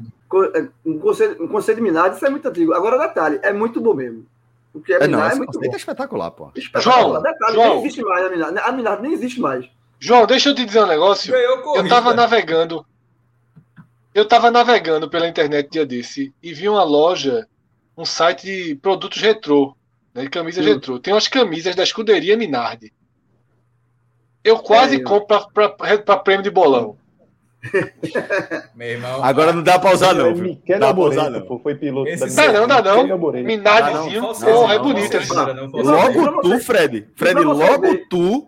É, 0.55 0.67
Um 0.85 0.99
conceito, 0.99 1.43
um 1.43 1.47
conceito 1.49 1.77
de 1.77 1.83
Minardi, 1.83 2.15
isso 2.15 2.25
é 2.25 2.29
muito 2.29 2.47
antigo. 2.47 2.73
Agora, 2.73 2.97
detalhe, 2.97 3.39
é 3.43 3.51
muito 3.51 3.81
bom 3.81 3.93
mesmo. 3.93 4.25
O 4.73 4.79
que 4.79 4.93
é 4.93 4.97
É, 4.97 4.99
não, 5.07 5.17
Minardi 5.17 5.35
é 5.35 5.37
muito 5.39 5.59
bom. 5.59 5.65
é 5.73 5.75
espetacular, 5.75 6.31
pô. 6.31 6.49
Espetacular. 6.55 7.01
João, 7.09 7.21
detalhe, 7.21 7.53
João. 7.55 7.69
nem 7.71 7.79
existe 7.79 8.01
mais 8.03 8.25
a 8.25 8.29
Minardi. 8.29 8.59
A 8.59 8.71
Minardi 8.71 9.01
nem 9.03 9.11
existe 9.13 9.41
mais. 9.41 9.65
João, 9.99 10.25
deixa 10.25 10.47
eu 10.49 10.55
te 10.55 10.63
dizer 10.65 10.81
um 10.81 10.87
negócio. 10.87 11.33
Ganhou 11.33 11.57
Eu 11.57 11.61
corrida. 11.63 11.89
tava 11.89 12.13
navegando. 12.13 12.85
Eu 14.19 14.25
tava 14.27 14.51
navegando 14.51 15.09
pela 15.09 15.29
internet 15.29 15.69
dia 15.71 15.85
desse 15.85 16.33
e 16.43 16.53
vi 16.53 16.67
uma 16.67 16.83
loja, 16.83 17.47
um 17.97 18.03
site 18.03 18.45
de 18.45 18.75
produtos 18.75 19.21
retrô, 19.21 19.73
né, 20.13 20.23
de 20.23 20.29
camisas 20.29 20.65
Hum. 20.65 20.73
retrô. 20.73 20.99
Tem 20.99 21.13
umas 21.13 21.29
camisas 21.29 21.73
da 21.73 21.83
escuderia 21.83 22.35
Minardi. 22.35 22.91
Eu 24.43 24.59
quase 24.59 24.97
É, 24.97 24.99
eu- 24.99 25.03
compro 25.05 25.39
pra 25.53 26.17
prêmio 26.17 26.43
de 26.43 26.49
bolão. 26.49 26.97
Meu 28.75 28.89
irmão. 28.89 29.23
Agora 29.23 29.53
não 29.53 29.63
dá 29.63 29.79
pra 29.79 29.93
usar, 29.93 30.13
não. 30.13 30.27
É 30.27 30.33
viu? 30.33 30.43
Miquel 30.43 30.79
Dá 30.79 30.93
pra 30.93 31.03
usar, 31.03 31.29
não. 31.29 31.41
pô, 31.41 31.57
foi 31.59 31.75
piloto 31.75 32.09
Esse 32.09 32.35
da 32.35 32.47
Dá 32.47 32.51
não, 32.59 32.67
dá 32.67 32.81
não. 32.81 33.11
Arboreto. 33.13 33.45
Minardizinho, 33.45 34.21
não, 34.21 34.33
porra, 34.33 34.73
é 34.73 34.77
não, 34.77 34.83
bonita. 34.83 35.19
Não, 35.19 35.25
falsifica, 35.27 35.53
não, 35.53 35.67
Logo 35.67 35.83
falsifica. 35.87 36.29
Logo 36.31 36.41
tu, 36.41 36.59
Fred. 36.59 37.07
Fred, 37.15 37.39
logo 37.41 37.97
tu. 38.09 38.47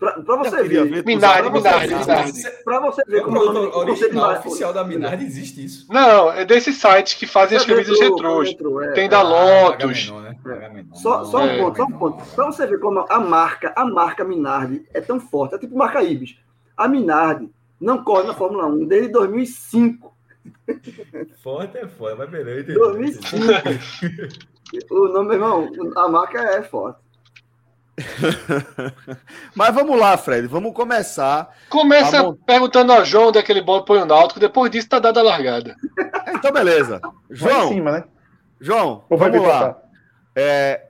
Pra, 0.00 0.12
pra 0.12 0.36
você 0.36 0.62
ver. 0.64 0.82
usar 0.84 1.02
pra 1.42 1.50
Minardi, 1.50 1.50
você. 1.94 1.98
Minardi. 2.00 2.42
Pra 2.64 2.80
você 2.80 3.02
É 3.02 3.04
ver 3.04 3.20
o 3.20 3.24
como 3.24 3.38
produto 3.38 3.74
o 3.74 3.78
original 3.80 4.32
oficial 4.32 4.72
da 4.72 4.82
Minardi, 4.82 5.24
existe 5.26 5.62
isso. 5.62 5.86
Não, 5.92 6.32
é 6.32 6.42
desses 6.46 6.76
sites 6.78 7.12
que 7.14 7.26
fazem 7.26 7.58
as 7.58 7.66
camisas 7.66 8.00
retrôs. 8.00 8.48
retrô, 8.48 8.80
é. 8.80 8.92
Tem 8.92 9.10
da 9.10 9.20
Lotus. 9.20 10.08
Agamenon, 10.10 10.20
né? 10.22 10.36
Agamenon. 10.42 10.94
Só, 10.94 11.24
um 11.36 11.40
É. 11.46 11.58
ponto, 11.58 11.76
só 11.76 11.84
um 11.84 11.92
ponto. 11.92 12.24
Pra 12.34 12.46
você 12.46 12.66
ver 12.66 12.80
como 12.80 13.04
a 13.10 13.20
marca, 13.20 13.74
a 13.76 13.84
marca 13.84 14.24
Minardi 14.24 14.86
é 14.94 15.02
tão 15.02 15.20
forte, 15.20 15.56
é 15.56 15.58
tipo 15.58 15.76
marca 15.76 16.02
Ibis. 16.02 16.34
A 16.74 16.88
Minardi 16.88 17.50
não 17.78 18.02
corre 18.02 18.26
na 18.26 18.32
Fórmula 18.34 18.64
1 18.68 18.86
desde 18.86 19.12
2005. 19.12 20.16
Forte 21.42 21.76
é 21.76 21.84
ver. 21.84 22.48
eu 22.48 22.60
entendi. 22.60 22.78
2005. 22.78 23.44
o 24.90 25.08
nome, 25.08 25.24
meu 25.28 25.34
irmão, 25.34 25.70
a 25.96 26.08
marca 26.08 26.38
é 26.40 26.62
forte. 26.62 26.98
Mas 29.54 29.74
vamos 29.74 29.98
lá, 29.98 30.16
Fred. 30.16 30.46
Vamos 30.46 30.72
começar. 30.72 31.56
Começa 31.68 32.32
perguntando 32.46 32.92
ao 32.92 33.04
João 33.04 33.28
onde 33.28 33.38
é 33.38 33.42
que 33.42 33.52
ele 33.52 33.62
põe 33.62 33.98
o 33.98 34.04
Náutico, 34.04 34.40
depois 34.40 34.70
disso 34.70 34.88
tá 34.88 34.98
dada 34.98 35.20
a 35.20 35.24
largada. 35.24 35.76
Então, 36.32 36.52
beleza. 36.52 37.00
João, 37.28 37.68
cima, 37.68 37.92
né? 37.92 38.04
João, 38.58 39.04
Ou 39.10 39.18
vamos 39.18 39.42
lá. 39.42 39.76
É, 40.34 40.86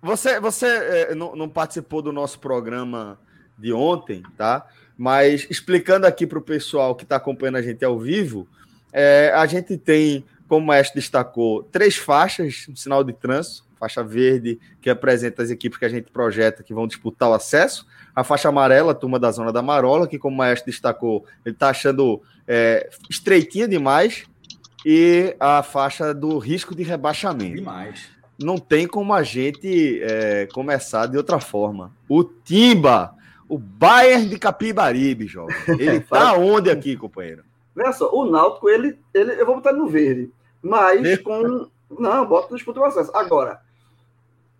você 0.00 0.40
você 0.40 0.66
é, 0.66 1.14
não, 1.14 1.36
não 1.36 1.48
participou 1.50 2.00
do 2.00 2.12
nosso 2.12 2.38
programa 2.38 3.18
de 3.58 3.74
ontem, 3.74 4.22
tá? 4.38 4.66
Mas 4.96 5.46
explicando 5.50 6.06
aqui 6.06 6.26
para 6.26 6.38
o 6.38 6.42
pessoal 6.42 6.94
que 6.94 7.02
está 7.02 7.16
acompanhando 7.16 7.56
a 7.56 7.62
gente 7.62 7.84
ao 7.84 7.98
vivo, 7.98 8.48
é, 8.90 9.30
a 9.34 9.44
gente 9.44 9.76
tem, 9.76 10.24
como 10.48 10.64
o 10.64 10.68
Mestre 10.68 11.00
destacou, 11.00 11.62
três 11.64 11.96
faixas 11.96 12.64
no 12.68 12.76
sinal 12.76 13.04
de 13.04 13.12
trânsito. 13.12 13.65
Faixa 13.78 14.02
verde, 14.02 14.58
que 14.80 14.88
apresenta 14.88 15.42
as 15.42 15.50
equipes 15.50 15.78
que 15.78 15.84
a 15.84 15.88
gente 15.88 16.10
projeta 16.10 16.62
que 16.62 16.74
vão 16.74 16.86
disputar 16.86 17.28
o 17.28 17.34
acesso. 17.34 17.86
A 18.14 18.24
faixa 18.24 18.48
amarela, 18.48 18.92
a 18.92 18.94
turma 18.94 19.18
da 19.18 19.30
Zona 19.30 19.52
da 19.52 19.62
Marola, 19.62 20.06
que, 20.06 20.18
como 20.18 20.34
o 20.34 20.38
Maestro 20.38 20.70
destacou, 20.70 21.24
ele 21.44 21.54
está 21.54 21.68
achando 21.68 22.22
é, 22.46 22.88
estreitinha 23.10 23.68
demais. 23.68 24.24
E 24.84 25.34
a 25.40 25.64
faixa 25.64 26.14
do 26.14 26.38
risco 26.38 26.72
de 26.72 26.84
rebaixamento 26.84 27.56
Demais. 27.56 28.08
não 28.38 28.56
tem 28.56 28.86
como 28.86 29.12
a 29.12 29.22
gente 29.24 30.00
é, 30.00 30.46
começar 30.52 31.06
de 31.06 31.16
outra 31.16 31.40
forma. 31.40 31.92
O 32.08 32.22
Timba, 32.22 33.12
O 33.48 33.58
Bayern 33.58 34.28
de 34.28 34.38
Capibaribe, 34.38 35.26
jovem. 35.26 35.56
Ele 35.66 35.98
tá 36.08 36.34
onde 36.34 36.70
aqui, 36.70 36.96
companheiro? 36.96 37.42
Veja 37.74 37.92
só, 37.92 38.10
o 38.14 38.24
Náutico, 38.30 38.68
ele, 38.68 38.98
ele, 39.12 39.32
eu 39.32 39.44
vou 39.44 39.56
botar 39.56 39.72
no 39.72 39.88
verde, 39.88 40.30
mas 40.62 41.18
com. 41.18 41.68
Não, 41.98 42.26
bota 42.26 42.48
no 42.50 42.56
disputa 42.56 42.80
o 42.80 42.84
acesso. 42.84 43.14
Agora, 43.14 43.60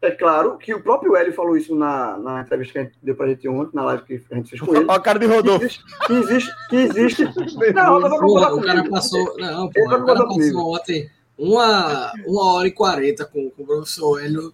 é 0.02 0.10
claro 0.10 0.56
que 0.58 0.74
o 0.74 0.82
próprio 0.82 1.16
Hélio 1.16 1.32
falou 1.32 1.56
isso 1.56 1.74
na, 1.74 2.16
na 2.18 2.40
entrevista 2.42 2.72
que 2.74 2.78
a 2.78 2.82
gente 2.84 2.98
deu 3.02 3.14
pra 3.16 3.26
gente 3.28 3.48
ontem, 3.48 3.74
na 3.74 3.84
live 3.84 4.02
que 4.04 4.22
a 4.30 4.34
gente 4.36 4.50
fez 4.50 4.60
com 4.60 4.74
ele. 4.76 4.84
Olha 4.86 4.96
a 4.96 5.00
cara 5.00 5.18
de 5.18 5.26
Que 5.28 5.34
Rodolfo. 5.34 5.64
existe. 5.64 5.84
Que 6.06 6.12
existe, 6.12 6.52
que 6.68 6.76
existe 6.76 7.24
não, 7.74 8.00
concordar 8.02 8.18
Porra, 8.20 8.54
o 8.54 8.62
cara 8.62 8.88
passou. 8.88 9.36
Não, 9.38 9.64
Ele 9.64 9.72
porra, 9.72 9.72
vai 9.72 9.84
o 9.84 9.88
cara 9.88 9.98
concordar 9.98 10.26
comigo. 10.26 10.54
passou 10.56 10.74
ontem 10.74 11.10
uma, 11.38 12.12
uma 12.26 12.52
hora 12.54 12.68
e 12.68 12.72
quarenta 12.72 13.24
com, 13.24 13.50
com 13.50 13.62
o 13.62 13.66
professor 13.66 14.22
Hélio 14.22 14.52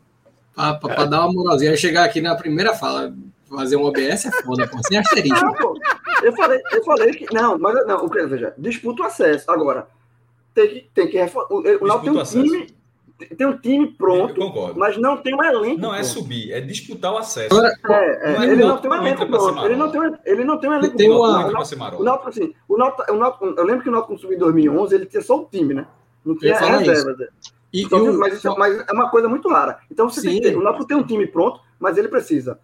pra, 0.54 0.74
pra, 0.74 0.94
pra 0.94 1.04
dar 1.06 1.20
uma 1.26 1.32
moralzinha. 1.32 1.76
Chegar 1.76 2.04
aqui 2.04 2.20
na 2.20 2.34
primeira 2.34 2.74
fala, 2.74 3.14
fazer 3.48 3.76
um 3.76 3.84
OBS 3.84 4.26
é 4.26 4.30
foda, 4.42 4.66
pô, 4.68 4.78
sem 4.86 4.98
asterisco. 4.98 5.44
Não, 5.44 5.54
pô. 5.54 5.78
Eu 6.22 6.32
falei, 6.34 6.60
eu 6.72 6.84
falei 6.84 7.10
que. 7.12 7.34
Não, 7.34 7.58
mas 7.58 7.86
não, 7.86 8.04
o 8.04 8.10
que 8.10 8.24
veja, 8.26 8.54
disputa 8.56 9.02
o 9.02 9.06
acesso. 9.06 9.50
Agora, 9.50 9.86
tem 10.54 10.68
que, 10.68 10.90
tem 10.94 11.08
que 11.08 11.16
refor- 11.18 11.46
O, 11.50 11.58
o 11.60 11.86
Náutico 11.86 12.00
tem 12.02 12.10
um 12.10 12.22
Disputa 12.22 12.38
o 12.38 12.44
time. 12.44 12.74
Tem 13.26 13.46
um 13.46 13.56
time 13.56 13.86
pronto, 13.88 14.34
mas 14.76 14.96
não 14.98 15.16
tem 15.16 15.34
um 15.34 15.42
elenco. 15.42 15.80
Não 15.80 15.92
é 15.94 15.98
pronto. 15.98 16.08
subir, 16.12 16.52
é 16.52 16.60
disputar 16.60 17.12
o 17.12 17.18
acesso. 17.18 17.54
Agora, 17.54 17.72
É, 17.88 18.32
é, 18.32 18.36
é 18.36 18.44
ele 18.52 18.64
não 18.64 18.78
tem 18.78 18.90
um 18.90 18.94
elenco 18.94 19.26
pronto. 19.26 19.64
Ele 19.66 19.76
não 19.76 19.90
tem, 19.90 20.00
um- 20.00 20.16
ele 20.24 20.44
não 20.44 20.58
tem 20.58 20.70
um 20.70 20.74
elenco 20.74 20.96
Tem 20.96 21.08
pronto. 21.08 21.20
uma- 21.22 21.38
O 21.38 21.40
é 21.40 21.52
Náutico- 22.04 22.28
assim, 22.28 22.54
o 22.68 22.76
Náutico, 22.76 23.44
eu 23.56 23.64
lembro 23.64 23.82
que 23.82 23.88
o 23.88 23.92
Náutico 23.92 24.18
subiu 24.18 24.36
em 24.36 24.40
2011, 24.40 24.94
ele 24.94 25.06
tinha 25.06 25.22
só 25.22 25.38
o 25.40 25.44
time, 25.50 25.74
né? 25.74 25.86
Não 26.24 26.36
tinha 26.36 26.56
reserva. 26.58 27.16
e, 27.72 27.82
Só 27.88 27.96
e 27.96 28.00
que- 28.00 28.08
o- 28.10 28.18
mas, 28.18 28.34
isso, 28.34 28.48
é- 28.48 28.58
mas 28.58 28.84
é 28.88 28.92
uma 28.92 29.08
coisa 29.10 29.28
muito 29.28 29.48
rara. 29.48 29.78
Então 29.90 30.08
você 30.08 30.20
tem 30.20 30.32
Sim. 30.36 30.40
ter, 30.42 30.56
o 30.56 30.62
Náutico 30.62 30.86
tem 30.86 30.96
um 30.96 31.02
time 31.06 31.26
pronto, 31.26 31.60
mas 31.80 31.96
ele 31.96 32.08
precisa 32.08 32.58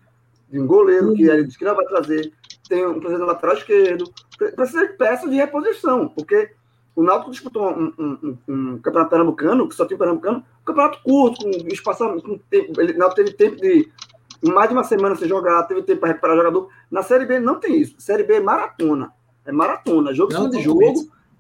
de 0.51 0.61
um 0.61 0.67
goleiro, 0.67 1.15
que 1.15 1.23
ele 1.23 1.45
disse 1.45 1.59
que 1.59 1.65
não 1.65 1.75
vai 1.75 1.85
trazer, 1.87 2.33
tem 2.69 2.87
um 2.87 2.95
precisa 3.01 3.19
de 3.19 3.25
lateral 3.27 3.57
esquerdo, 3.57 4.05
pre- 4.37 4.53
precisa 4.53 4.87
de 4.87 4.93
peças 4.95 5.29
de 5.31 5.37
reposição, 5.37 6.09
porque 6.09 6.51
o 7.01 7.03
Náutico 7.05 7.31
disputou 7.31 7.71
um, 7.71 7.93
um- 7.99 8.19
um- 8.23 8.39
um 8.49 8.79
campeonato 8.79 9.11
pernambucano, 9.11 9.69
que 9.69 9.75
só 9.75 9.85
tem 9.85 9.95
o 9.95 9.99
pernambucano, 9.99 10.39
um 10.39 10.65
campeonato 10.65 11.01
curto, 11.03 11.45
com 11.45 11.69
espaçamento, 11.69 12.23
com 12.23 12.39
tempo, 12.51 12.81
ele, 12.81 12.93
o 12.95 12.99
Náutico 12.99 13.17
teve 13.25 13.33
tempo 13.37 13.57
de 13.57 13.91
mais 14.43 14.69
de 14.69 14.75
uma 14.75 14.85
semana 14.85 15.15
sem 15.17 15.29
jogar, 15.29 15.63
teve 15.65 15.83
tempo 15.83 16.01
para 16.01 16.09
recuperar 16.11 16.37
jogador. 16.37 16.69
Na 16.91 17.03
Série 17.03 17.27
B 17.27 17.39
não 17.41 17.57
tem 17.57 17.81
isso. 17.81 17.95
Série 17.99 18.23
B 18.23 18.35
é 18.35 18.41
maratona. 18.41 19.13
É 19.45 19.51
maratona, 19.53 20.15
jogo 20.15 20.33
Não, 20.33 20.49
de 20.51 20.61
jogo. 20.61 20.81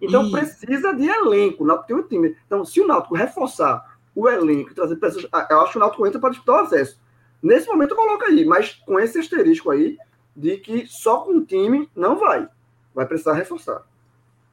Então 0.00 0.26
E- 0.26 0.30
precisa 0.32 0.92
de 0.94 1.06
elenco. 1.08 1.62
O 1.62 1.66
Náutico 1.66 1.86
tem 1.88 1.96
um 1.96 2.02
time. 2.02 2.36
Então, 2.46 2.64
se 2.64 2.80
o 2.80 2.86
Náutico 2.86 3.14
reforçar 3.14 3.98
o 4.14 4.28
elenco 4.28 4.74
trazer 4.74 4.96
pessoas. 4.96 5.26
Eu 5.50 5.60
acho 5.60 5.72
que 5.72 5.78
o 5.78 5.80
Náutico 5.80 6.06
entra 6.06 6.20
para 6.20 6.30
disputar 6.30 6.56
o 6.56 6.64
acesso. 6.66 7.00
Nesse 7.42 7.68
momento 7.68 7.92
eu 7.92 7.96
coloco 7.96 8.24
aí, 8.24 8.44
mas 8.44 8.74
com 8.86 8.98
esse 8.98 9.18
asterisco 9.18 9.70
aí 9.70 9.96
de 10.36 10.56
que 10.56 10.86
só 10.88 11.18
com 11.18 11.32
o 11.38 11.44
time 11.44 11.88
não 11.94 12.16
vai. 12.16 12.48
Vai 12.94 13.06
precisar 13.06 13.34
reforçar. 13.34 13.82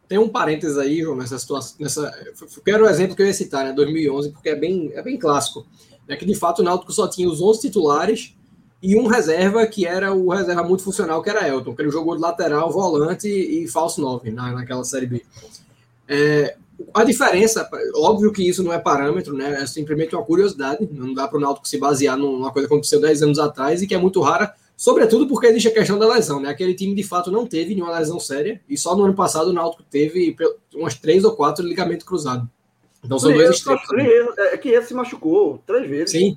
Tem 0.08 0.18
um 0.18 0.30
parênteses 0.30 0.78
aí, 0.78 1.02
João, 1.02 1.18
nessa 1.18 1.38
situação. 1.40 1.76
Nessa, 1.80 2.12
que 2.64 2.72
era 2.72 2.84
o 2.84 2.88
exemplo 2.88 3.16
que 3.16 3.22
eu 3.22 3.26
ia 3.26 3.34
citar, 3.34 3.66
né? 3.66 3.74
2011, 3.74 4.32
porque 4.32 4.50
é 4.50 4.56
bem, 4.56 4.92
é 4.94 5.02
bem 5.02 5.18
clássico. 5.18 5.66
É 6.08 6.16
que 6.16 6.26
de 6.26 6.36
fato 6.36 6.60
o 6.60 6.64
Náutico 6.64 6.92
só 6.92 7.08
tinha 7.08 7.28
os 7.28 7.42
11 7.42 7.62
titulares 7.62 8.36
e 8.82 8.96
um 8.96 9.08
reserva, 9.08 9.66
que 9.66 9.86
era 9.86 10.14
o 10.14 10.30
reserva 10.30 10.64
muito 10.64 10.84
funcional, 10.84 11.22
que 11.24 11.30
era 11.30 11.48
Elton, 11.48 11.76
que 11.76 11.82
ele 11.82 11.90
jogou 11.90 12.16
de 12.16 12.22
lateral, 12.22 12.72
volante 12.72 13.28
e 13.28 13.68
falso 13.68 14.00
9 14.00 14.30
na, 14.32 14.52
naquela 14.52 14.84
Série 14.84 15.08
B. 15.08 15.26
É, 16.08 16.56
a 16.94 17.04
diferença, 17.04 17.68
óbvio 17.96 18.32
que 18.32 18.48
isso 18.48 18.64
não 18.64 18.72
é 18.72 18.78
parâmetro, 18.78 19.36
né? 19.36 19.62
É 19.62 19.66
simplesmente 19.66 20.16
uma 20.16 20.24
curiosidade. 20.24 20.88
Não 20.92 21.14
dá 21.14 21.28
para 21.28 21.38
o 21.38 21.42
Náutico 21.42 21.68
se 21.68 21.80
basear 21.80 22.18
numa 22.18 22.52
coisa 22.52 22.68
que 22.68 22.74
aconteceu 22.74 23.02
10 23.02 23.24
anos 23.24 23.40
atrás 23.40 23.82
e 23.82 23.88
que 23.88 23.96
é 23.96 23.98
muito 23.98 24.22
rara, 24.22 24.54
sobretudo 24.76 25.28
porque 25.28 25.48
existe 25.48 25.68
a 25.68 25.74
questão 25.74 25.98
da 25.98 26.08
lesão, 26.08 26.40
né? 26.40 26.50
Aquele 26.50 26.74
time 26.74 26.94
de 26.96 27.04
fato 27.04 27.32
não 27.32 27.46
teve 27.46 27.74
nenhuma 27.74 27.98
lesão 27.98 28.20
séria 28.20 28.62
e 28.70 28.78
só 28.78 28.96
no 28.96 29.04
ano 29.06 29.14
passado 29.16 29.50
o 29.50 29.54
Náutico 29.54 29.84
teve 29.84 30.36
umas 30.74 30.96
três 30.96 31.24
ou 31.24 31.36
quatro 31.36 31.66
ligamentos 31.66 32.06
cruzados. 32.06 32.48
Então 33.04 33.20
são 33.20 33.32
dois 33.32 33.50
extremos. 33.52 33.82
Chiesa, 33.88 34.42
é 34.52 34.58
que 34.58 34.70
esse 34.70 34.88
se 34.90 34.94
machucou 34.94 35.62
três 35.66 35.88
vezes. 35.90 36.12
Sim. 36.12 36.36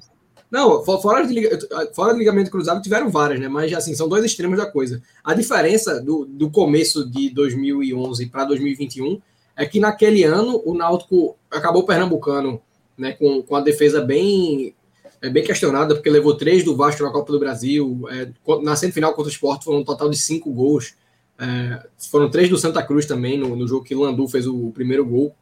Não, 0.51 0.83
fo- 0.85 0.99
fora 1.01 1.27
de, 1.27 1.49
fora 1.95 2.13
de 2.13 2.19
ligamento 2.19 2.51
cruzado 2.51 2.81
tiveram 2.81 3.11
várias, 3.11 3.39
né? 3.41 3.49
Mas 3.49 3.73
assim, 3.73 3.95
são 3.95 4.09
dois 4.09 4.25
extremos 4.25 4.57
da 4.59 4.67
coisa. 4.67 5.03
A 5.23 5.35
diferença 5.35 6.01
do, 6.01 6.25
do 6.25 6.51
começo 6.51 7.09
de 7.09 7.31
2011 7.31 8.27
para 8.27 8.45
2021 8.45 9.21
é 9.57 9.67
que 9.67 9.79
naquele 9.81 10.25
ano 10.25 10.63
o 10.65 10.73
Náutico 10.73 11.37
acabou 11.51 11.85
pernambucano, 11.85 12.61
né, 12.97 13.13
com, 13.13 13.43
com 13.43 13.57
a 13.57 13.61
defesa 13.61 14.01
bem 14.01 14.75
é, 15.21 15.29
bem 15.29 15.45
questionada, 15.45 15.95
porque 15.95 16.11
levou 16.11 16.37
três 16.37 16.65
do 16.65 16.77
Vasco 16.77 17.03
na 17.03 17.11
Copa 17.11 17.33
do 17.33 17.39
Brasil, 17.39 18.07
é, 18.11 18.31
na 18.63 18.77
semifinal 18.77 19.15
contra 19.15 19.29
o 19.29 19.33
Sport 19.33 19.65
foram 19.65 19.81
um 19.81 19.85
total 19.85 20.09
de 20.09 20.17
cinco 20.17 20.53
gols, 20.53 20.95
é, 21.39 21.87
foram 22.11 22.31
três 22.31 22.49
do 22.49 22.59
Santa 22.59 22.83
Cruz 22.83 23.07
também, 23.07 23.39
no, 23.39 23.55
no 23.55 23.67
jogo 23.67 23.85
que 23.85 23.95
Landu 23.95 24.27
fez 24.29 24.47
o, 24.47 24.71
primeiro 24.71 25.05
gol 25.05 25.35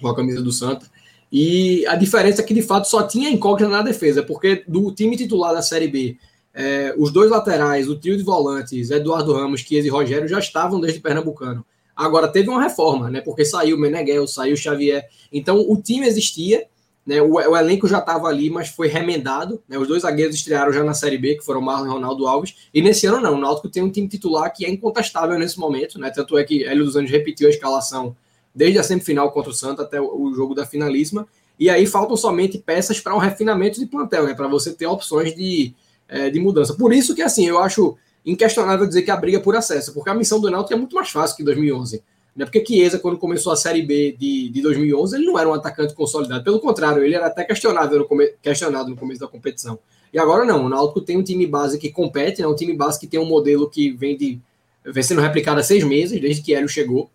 com 0.00 0.08
a 0.08 0.16
camisa 0.16 0.40
do 0.40 0.52
Santa. 0.52 0.86
E 1.30 1.86
a 1.86 1.96
diferença 1.96 2.42
é 2.42 2.44
que, 2.44 2.52
de 2.52 2.62
fato, 2.62 2.88
só 2.88 3.02
tinha 3.04 3.30
incógnita 3.30 3.70
na 3.70 3.82
defesa, 3.82 4.22
porque 4.22 4.64
do 4.68 4.92
time 4.92 5.16
titular 5.16 5.54
da 5.54 5.62
Série 5.62 5.88
B, 5.88 6.16
é, 6.54 6.94
os 6.98 7.10
dois 7.10 7.30
laterais, 7.30 7.88
o 7.88 7.96
trio 7.96 8.16
de 8.16 8.22
volantes, 8.22 8.90
Eduardo 8.90 9.32
Ramos, 9.32 9.62
Chiesa 9.62 9.86
e 9.86 9.90
Rogério, 9.90 10.28
já 10.28 10.38
estavam 10.38 10.80
desde 10.80 11.00
Pernambucano. 11.00 11.64
Agora 11.96 12.28
teve 12.28 12.48
uma 12.48 12.62
reforma, 12.62 13.10
né? 13.10 13.20
Porque 13.20 13.44
saiu 13.44 13.76
o 13.76 13.80
Meneghel, 13.80 14.26
saiu 14.26 14.54
o 14.54 14.56
Xavier. 14.56 15.08
Então 15.32 15.60
o 15.60 15.80
time 15.80 16.06
existia, 16.06 16.66
né? 17.06 17.20
O, 17.20 17.34
o 17.34 17.56
elenco 17.56 17.88
já 17.88 17.98
estava 17.98 18.28
ali, 18.28 18.48
mas 18.48 18.68
foi 18.68 18.88
remendado. 18.88 19.62
Né? 19.68 19.76
Os 19.76 19.88
dois 19.88 20.02
zagueiros 20.02 20.36
estrearam 20.36 20.72
já 20.72 20.84
na 20.84 20.94
Série 20.94 21.18
B, 21.18 21.34
que 21.36 21.44
foram 21.44 21.60
Marlon 21.60 21.86
e 21.86 21.90
Ronaldo 21.90 22.26
Alves. 22.26 22.68
E 22.72 22.80
nesse 22.80 23.06
ano 23.06 23.20
não, 23.20 23.34
o 23.34 23.40
Náutico 23.40 23.68
tem 23.68 23.82
um 23.82 23.90
time 23.90 24.08
titular 24.08 24.52
que 24.52 24.64
é 24.64 24.70
incontestável 24.70 25.38
nesse 25.38 25.58
momento, 25.58 25.98
né? 25.98 26.10
Tanto 26.10 26.38
é 26.38 26.44
que 26.44 26.64
Hélio 26.64 26.84
dos 26.84 26.96
Anjos 26.96 27.10
repetiu 27.10 27.48
a 27.48 27.50
escalação 27.50 28.16
desde 28.54 28.78
a 28.78 28.82
semifinal 28.82 29.32
contra 29.32 29.50
o 29.50 29.54
Santa 29.54 29.82
até 29.82 30.00
o, 30.00 30.22
o 30.22 30.34
jogo 30.34 30.54
da 30.54 30.64
finalíssima. 30.64 31.26
E 31.58 31.68
aí 31.68 31.86
faltam 31.86 32.16
somente 32.16 32.58
peças 32.58 33.00
para 33.00 33.14
um 33.14 33.18
refinamento 33.18 33.78
de 33.80 33.86
plantel, 33.86 34.26
né? 34.26 34.34
Para 34.34 34.48
você 34.48 34.72
ter 34.72 34.86
opções 34.86 35.34
de, 35.34 35.74
é, 36.08 36.30
de 36.30 36.38
mudança. 36.38 36.74
Por 36.74 36.92
isso 36.92 37.14
que, 37.14 37.22
assim, 37.22 37.46
eu 37.46 37.58
acho 37.58 37.96
inquestionável 38.24 38.86
dizer 38.86 39.02
que 39.02 39.10
a 39.10 39.16
briga 39.16 39.38
é 39.38 39.40
por 39.40 39.56
acesso, 39.56 39.92
porque 39.92 40.08
a 40.08 40.14
missão 40.14 40.40
do 40.40 40.48
Náutico 40.48 40.72
é 40.72 40.76
muito 40.76 40.94
mais 40.94 41.10
fácil 41.10 41.36
que 41.36 41.42
2011. 41.42 42.02
Né? 42.34 42.44
Porque 42.44 42.64
Chiesa, 42.64 42.98
quando 42.98 43.18
começou 43.18 43.52
a 43.52 43.56
Série 43.56 43.82
B 43.82 44.16
de, 44.18 44.48
de 44.48 44.62
2011, 44.62 45.16
ele 45.16 45.26
não 45.26 45.38
era 45.38 45.48
um 45.48 45.54
atacante 45.54 45.94
consolidado. 45.94 46.42
Pelo 46.42 46.60
contrário, 46.60 47.04
ele 47.04 47.14
era 47.14 47.26
até 47.26 47.44
questionável 47.44 47.98
no 47.98 48.04
come, 48.06 48.32
questionado 48.42 48.88
no 48.88 48.96
começo 48.96 49.20
da 49.20 49.28
competição. 49.28 49.78
E 50.12 50.18
agora 50.18 50.44
não, 50.44 50.66
o 50.66 50.68
Náutico 50.68 51.00
tem 51.00 51.16
um 51.16 51.22
time 51.22 51.46
base 51.46 51.78
que 51.78 51.90
compete, 51.90 52.40
né? 52.40 52.46
um 52.46 52.54
time 52.54 52.74
base 52.74 52.98
que 52.98 53.06
tem 53.06 53.18
um 53.18 53.24
modelo 53.24 53.68
que 53.68 53.90
vem, 53.90 54.16
de, 54.16 54.40
vem 54.84 55.02
sendo 55.02 55.20
replicado 55.20 55.60
há 55.60 55.62
seis 55.62 55.84
meses, 55.84 56.20
desde 56.20 56.42
que 56.42 56.54
Hélio 56.54 56.68
chegou. 56.68 57.10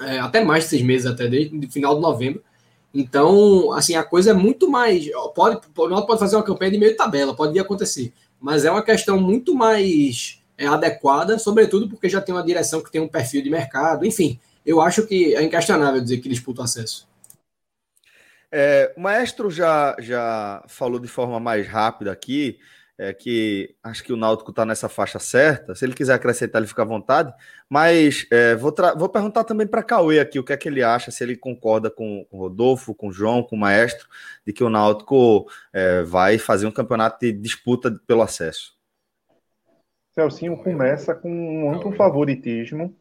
É, 0.00 0.18
até 0.18 0.42
mais 0.44 0.64
de 0.64 0.70
seis 0.70 0.82
meses, 0.82 1.06
até 1.06 1.28
desde 1.28 1.56
o 1.56 1.70
final 1.70 1.94
de 1.94 2.00
novembro. 2.00 2.42
Então, 2.92 3.72
assim, 3.72 3.94
a 3.94 4.04
coisa 4.04 4.30
é 4.30 4.34
muito 4.34 4.68
mais. 4.68 5.08
Pode, 5.34 5.60
o 5.76 5.88
Náutico 5.88 6.06
pode 6.06 6.20
fazer 6.20 6.36
uma 6.36 6.42
campanha 6.42 6.72
de 6.72 6.78
meio 6.78 6.96
tabela, 6.96 7.34
pode 7.34 7.58
acontecer. 7.58 8.12
Mas 8.40 8.64
é 8.64 8.70
uma 8.70 8.82
questão 8.82 9.18
muito 9.18 9.54
mais 9.54 10.40
é, 10.56 10.66
adequada, 10.66 11.38
sobretudo 11.38 11.88
porque 11.88 12.08
já 12.08 12.20
tem 12.20 12.34
uma 12.34 12.44
direção 12.44 12.82
que 12.82 12.90
tem 12.90 13.00
um 13.00 13.08
perfil 13.08 13.42
de 13.42 13.50
mercado. 13.50 14.06
Enfim, 14.06 14.38
eu 14.64 14.80
acho 14.80 15.06
que 15.06 15.34
é 15.34 15.42
inquestionável 15.42 16.00
dizer 16.00 16.18
que 16.18 16.28
disputa 16.28 16.62
o 16.62 16.64
acesso. 16.64 17.08
É, 18.50 18.94
o 18.96 19.00
maestro 19.00 19.50
já, 19.50 19.96
já 19.98 20.64
falou 20.68 21.00
de 21.00 21.08
forma 21.08 21.40
mais 21.40 21.66
rápida 21.66 22.12
aqui, 22.12 22.58
é, 22.96 23.12
que 23.12 23.74
acho 23.82 24.04
que 24.04 24.12
o 24.12 24.16
Náutico 24.16 24.50
está 24.50 24.64
nessa 24.64 24.88
faixa 24.88 25.18
certa. 25.18 25.74
Se 25.74 25.84
ele 25.84 25.94
quiser 25.94 26.14
acrescentar, 26.14 26.60
ele 26.60 26.68
fica 26.68 26.82
à 26.82 26.84
vontade. 26.84 27.34
Mas 27.68 28.26
é, 28.30 28.54
vou, 28.54 28.72
vou, 28.96 29.08
perguntar 29.08 29.42
também 29.42 29.66
para 29.66 29.82
Cauê 29.82 30.20
aqui 30.20 30.38
o 30.38 30.44
que 30.44 30.52
é 30.52 30.56
que 30.56 30.68
ele 30.68 30.82
acha, 30.84 31.10
se 31.10 31.24
ele 31.24 31.36
concorda 31.36 31.90
com, 31.90 32.24
o 32.30 32.38
Rodolfo, 32.38 32.94
com 32.94 33.08
o 33.08 33.12
João, 33.12 33.42
com 33.42 33.56
o 33.56 33.58
maestro, 33.58 34.08
de 34.46 34.52
que 34.52 34.62
o 34.62 34.70
Náutico 34.70 35.50
é, 35.72 36.02
vai 36.02 36.38
fazer 36.38 36.66
um 36.66 36.70
campeonato 36.70 37.18
de 37.18 37.32
disputa 37.32 37.90
pelo 38.06 38.22
acesso. 38.22 38.73
Celcinho 40.14 40.56
começa 40.56 41.14
com 41.14 41.30
um 41.30 41.72
amplo 41.72 41.92
favoritismo 41.92 42.96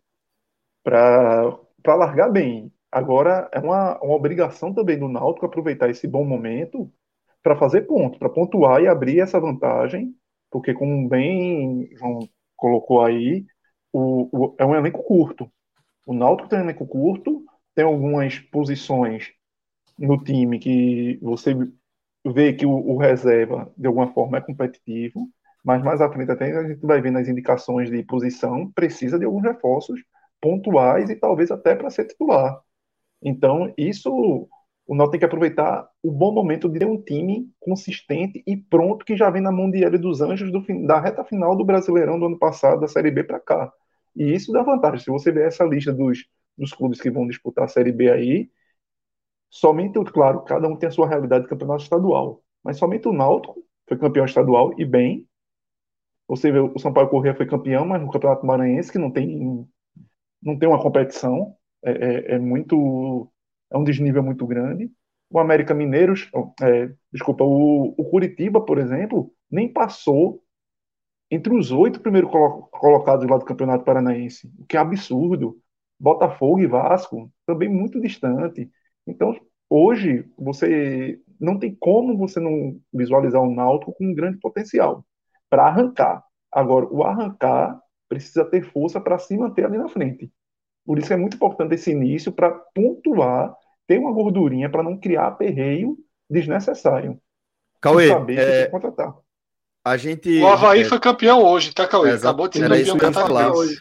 para 0.83 1.59
largar 1.85 2.31
bem. 2.31 2.71
Agora 2.91 3.49
é 3.51 3.59
uma, 3.59 3.99
uma 4.01 4.15
obrigação 4.15 4.73
também 4.73 4.97
do 4.97 5.07
Náutico 5.07 5.45
aproveitar 5.45 5.89
esse 5.89 6.07
bom 6.07 6.25
momento 6.25 6.91
para 7.41 7.55
fazer 7.55 7.81
ponto, 7.81 8.17
para 8.17 8.29
pontuar 8.29 8.81
e 8.81 8.87
abrir 8.87 9.19
essa 9.19 9.39
vantagem, 9.39 10.15
porque 10.49 10.73
como 10.73 11.07
bem 11.07 11.89
João 11.95 12.27
colocou 12.55 13.03
aí, 13.03 13.45
o, 13.91 14.29
o, 14.31 14.55
é 14.57 14.65
um 14.65 14.75
elenco 14.75 15.03
curto. 15.03 15.51
O 16.07 16.13
Náutico 16.13 16.49
tem 16.49 16.59
um 16.59 16.63
elenco 16.63 16.87
curto, 16.87 17.43
tem 17.75 17.85
algumas 17.85 18.39
posições 18.39 19.33
no 19.97 20.23
time 20.23 20.57
que 20.57 21.19
você 21.21 21.53
vê 22.25 22.53
que 22.53 22.65
o, 22.65 22.71
o 22.71 22.97
reserva, 22.97 23.71
de 23.77 23.85
alguma 23.85 24.11
forma, 24.13 24.37
é 24.37 24.41
competitivo, 24.41 25.29
mas 25.63 25.83
mais 25.83 26.01
à 26.01 26.11
frente 26.11 26.31
até 26.31 26.51
a 26.57 26.67
gente 26.67 26.81
vai 26.85 27.01
ver 27.01 27.11
nas 27.11 27.27
indicações 27.27 27.89
de 27.89 28.03
posição, 28.03 28.71
precisa 28.73 29.19
de 29.19 29.25
alguns 29.25 29.43
reforços 29.43 30.01
pontuais 30.41 31.09
e 31.09 31.15
talvez 31.15 31.51
até 31.51 31.75
para 31.75 31.89
ser 31.89 32.05
titular. 32.05 32.59
Então, 33.21 33.73
isso 33.77 34.11
O 34.85 34.95
Náutico 34.95 35.11
tem 35.13 35.19
que 35.19 35.25
aproveitar 35.25 35.87
o 36.03 36.11
bom 36.11 36.33
momento 36.33 36.69
de 36.69 36.79
ter 36.79 36.85
um 36.85 37.01
time 37.01 37.49
consistente 37.59 38.43
e 38.45 38.57
pronto 38.57 39.05
que 39.05 39.15
já 39.15 39.29
vem 39.29 39.41
na 39.41 39.51
mão 39.51 39.71
de 39.71 39.83
Hélio 39.83 39.99
dos 39.99 40.21
Anjos 40.21 40.51
do, 40.51 40.61
da 40.85 40.99
reta 40.99 41.23
final 41.23 41.55
do 41.55 41.63
Brasileirão 41.65 42.19
do 42.19 42.25
ano 42.25 42.37
passado, 42.39 42.81
da 42.81 42.87
Série 42.87 43.11
B 43.11 43.23
para 43.23 43.39
cá. 43.39 43.71
E 44.15 44.33
isso 44.33 44.51
dá 44.51 44.61
vantagem. 44.63 44.99
Se 44.99 45.09
você 45.11 45.31
ver 45.31 45.47
essa 45.47 45.63
lista 45.63 45.93
dos, 45.93 46.25
dos 46.57 46.73
clubes 46.73 46.99
que 47.01 47.09
vão 47.11 47.25
disputar 47.27 47.65
a 47.65 47.67
Série 47.69 47.91
B 47.93 48.11
aí, 48.11 48.49
somente, 49.49 49.99
claro, 50.11 50.43
cada 50.43 50.67
um 50.67 50.75
tem 50.77 50.89
a 50.89 50.91
sua 50.91 51.07
realidade 51.07 51.43
de 51.43 51.49
campeonato 51.49 51.83
estadual, 51.83 52.43
mas 52.63 52.77
somente 52.77 53.07
o 53.07 53.13
Náutico 53.13 53.63
foi 53.87 53.97
campeão 53.97 54.25
estadual 54.25 54.73
e 54.79 54.85
bem. 54.85 55.27
Você 56.27 56.51
vê, 56.51 56.59
o 56.59 56.79
São 56.79 56.93
Paulo 56.93 57.09
Corrêa 57.09 57.35
foi 57.35 57.45
campeão, 57.45 57.85
mas 57.85 58.01
no 58.01 58.11
Campeonato 58.11 58.45
Maranhense, 58.45 58.91
que 58.91 58.97
não 58.97 59.11
tem, 59.11 59.67
não 60.41 60.57
tem 60.57 60.69
uma 60.69 60.81
competição, 60.81 61.55
é, 61.83 61.91
é, 61.91 62.35
é 62.35 62.39
muito 62.39 63.31
é 63.71 63.77
um 63.77 63.83
desnível 63.83 64.23
muito 64.23 64.45
grande. 64.47 64.91
O 65.29 65.39
América 65.39 65.73
Mineiros, 65.73 66.29
é, 66.61 66.91
desculpa, 67.11 67.43
o, 67.43 67.95
o, 67.97 68.05
Curitiba, 68.09 68.61
por 68.61 68.77
exemplo, 68.77 69.33
nem 69.49 69.71
passou 69.71 70.43
entre 71.31 71.53
os 71.55 71.71
oito 71.71 71.99
primeiros 72.01 72.29
colocados 72.71 73.27
lá 73.27 73.37
do 73.37 73.45
Campeonato 73.45 73.83
Paranaense, 73.83 74.51
o 74.59 74.65
que 74.65 74.77
é 74.77 74.79
absurdo. 74.79 75.59
Botafogo 75.99 76.59
e 76.59 76.67
Vasco, 76.67 77.31
também 77.45 77.69
muito 77.69 77.99
distante. 78.01 78.69
Então, 79.07 79.35
hoje, 79.69 80.25
você 80.37 81.19
não 81.39 81.57
tem 81.57 81.75
como 81.75 82.17
você 82.17 82.39
não 82.39 82.79
visualizar 82.93 83.41
o 83.41 83.53
Náutico 83.53 83.93
com 83.93 84.05
um 84.05 84.13
grande 84.13 84.37
potencial 84.39 85.05
para 85.53 85.67
arrancar. 85.67 86.23
Agora, 86.51 86.87
o 86.89 87.03
arrancar 87.03 87.79
precisa 88.09 88.43
ter 88.43 88.63
força 88.63 88.99
para 88.99 89.19
se 89.19 89.37
manter 89.37 89.63
ali 89.63 89.77
na 89.77 89.87
frente. 89.87 90.31
Por 90.83 90.97
isso 90.97 91.13
é 91.13 91.15
muito 91.15 91.35
importante 91.35 91.75
esse 91.75 91.91
início 91.91 92.31
para 92.31 92.49
pontuar 92.49 93.53
ter 93.85 93.99
uma 93.99 94.11
gordurinha 94.11 94.67
para 94.67 94.81
não 94.81 94.97
criar 94.97 95.27
aperreio 95.27 95.95
desnecessário. 96.27 97.19
Cauê, 97.79 98.09
é... 98.35 98.65
contratar. 98.65 99.13
A 99.85 99.95
gente. 99.95 100.41
O 100.41 100.47
Havaí 100.47 100.81
é... 100.81 100.85
foi 100.85 100.99
campeão 100.99 101.43
hoje, 101.43 101.71
tá, 101.71 101.85
Cauê? 101.85 102.09
É, 102.09 102.13
Acabou 102.15 102.47
de 102.47 102.57
ser 102.57 102.63
Era 102.63 102.75
campeão 102.75 102.95
isso 102.95 103.13
falar. 103.13 103.51
hoje. 103.51 103.77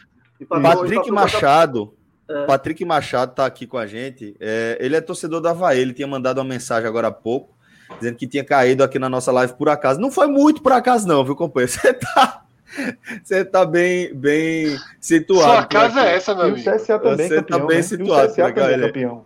Patrick 0.47 1.09
Machado. 1.09 1.97
É. 2.29 2.45
Patrick 2.45 2.85
Machado 2.85 3.31
está 3.31 3.47
aqui 3.47 3.65
com 3.65 3.79
a 3.79 3.87
gente. 3.87 4.35
É, 4.39 4.77
ele 4.79 4.95
é 4.95 5.01
torcedor 5.01 5.41
do 5.41 5.47
Havaí. 5.47 5.79
Ele 5.79 5.93
tinha 5.93 6.07
mandado 6.07 6.37
uma 6.37 6.43
mensagem 6.43 6.87
agora 6.87 7.07
há 7.07 7.11
pouco, 7.11 7.52
dizendo 7.99 8.15
que 8.15 8.27
tinha 8.27 8.43
caído 8.43 8.83
aqui 8.83 8.99
na 8.99 9.09
nossa 9.09 9.31
live 9.31 9.53
por 9.53 9.69
acaso. 9.69 9.99
Não 9.99 10.11
foi 10.11 10.27
muito 10.27 10.61
por 10.61 10.71
acaso, 10.71 11.07
não, 11.07 11.23
viu, 11.23 11.35
companheiro? 11.35 11.71
Você 11.73 11.93
tá, 11.93 12.43
você 13.23 13.45
tá 13.45 13.65
bem, 13.65 14.11
bem 14.15 14.77
situado. 14.99 15.51
Sua 15.51 15.65
casa 15.65 16.01
é 16.01 16.15
essa, 16.15 16.33
meu 16.33 16.45
amigo. 16.45 16.57
E 16.57 16.61
o 16.61 16.75
CSA 16.75 16.97
também 16.97 17.27
Você 17.27 17.35
campeão, 17.35 17.59
tá 17.59 17.65
bem 17.67 17.77
né? 17.77 17.83
situado. 17.83 18.27
O 18.27 18.31
CSA 18.31 18.51
também 18.51 18.79
campeão. 18.79 19.25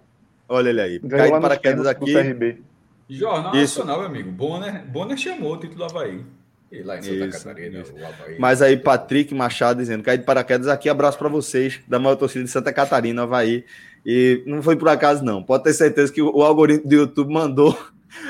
Olha 0.50 0.70
ele 0.70 0.82
aí. 0.82 1.00
Cai 1.00 1.32
de 1.32 1.40
paraquedas 1.40 1.88
aqui. 1.88 2.14
Jornal 3.10 3.56
Isso. 3.56 3.80
Nacional, 3.80 4.00
meu 4.00 4.08
amigo. 4.08 4.32
Bonner, 4.32 4.86
Bonner 4.86 5.18
chamou 5.18 5.54
o 5.54 5.58
título 5.58 5.78
do 5.78 5.86
Havaí. 5.86 6.26
E 6.70 6.84
lá 6.84 6.98
em 6.98 7.02
Santa 7.02 7.26
Isso, 7.26 7.44
Catarina, 7.46 7.80
isso. 7.80 7.94
o 7.94 8.06
Havaí. 8.06 8.38
Mas 8.38 8.62
aí, 8.62 8.76
Patrick 8.76 9.34
Machado 9.34 9.80
dizendo, 9.80 10.04
cai 10.04 10.18
de 10.18 10.26
paraquedas 10.26 10.68
aqui, 10.68 10.90
abraço 10.90 11.18
para 11.18 11.30
vocês, 11.30 11.80
da 11.88 11.98
maior 11.98 12.18
torcida 12.18 12.44
de 12.44 12.52
Santa 12.52 12.74
Catarina, 12.74 13.24
Havaí. 13.24 13.64
E 14.06 14.44
não 14.46 14.62
foi 14.62 14.76
por 14.76 14.90
acaso, 14.90 15.24
não. 15.24 15.42
Pode 15.42 15.64
ter 15.64 15.74
certeza 15.74 16.12
que 16.12 16.22
o 16.22 16.42
algoritmo 16.42 16.90
do 16.90 16.96
YouTube 16.96 17.32
mandou 17.32 17.78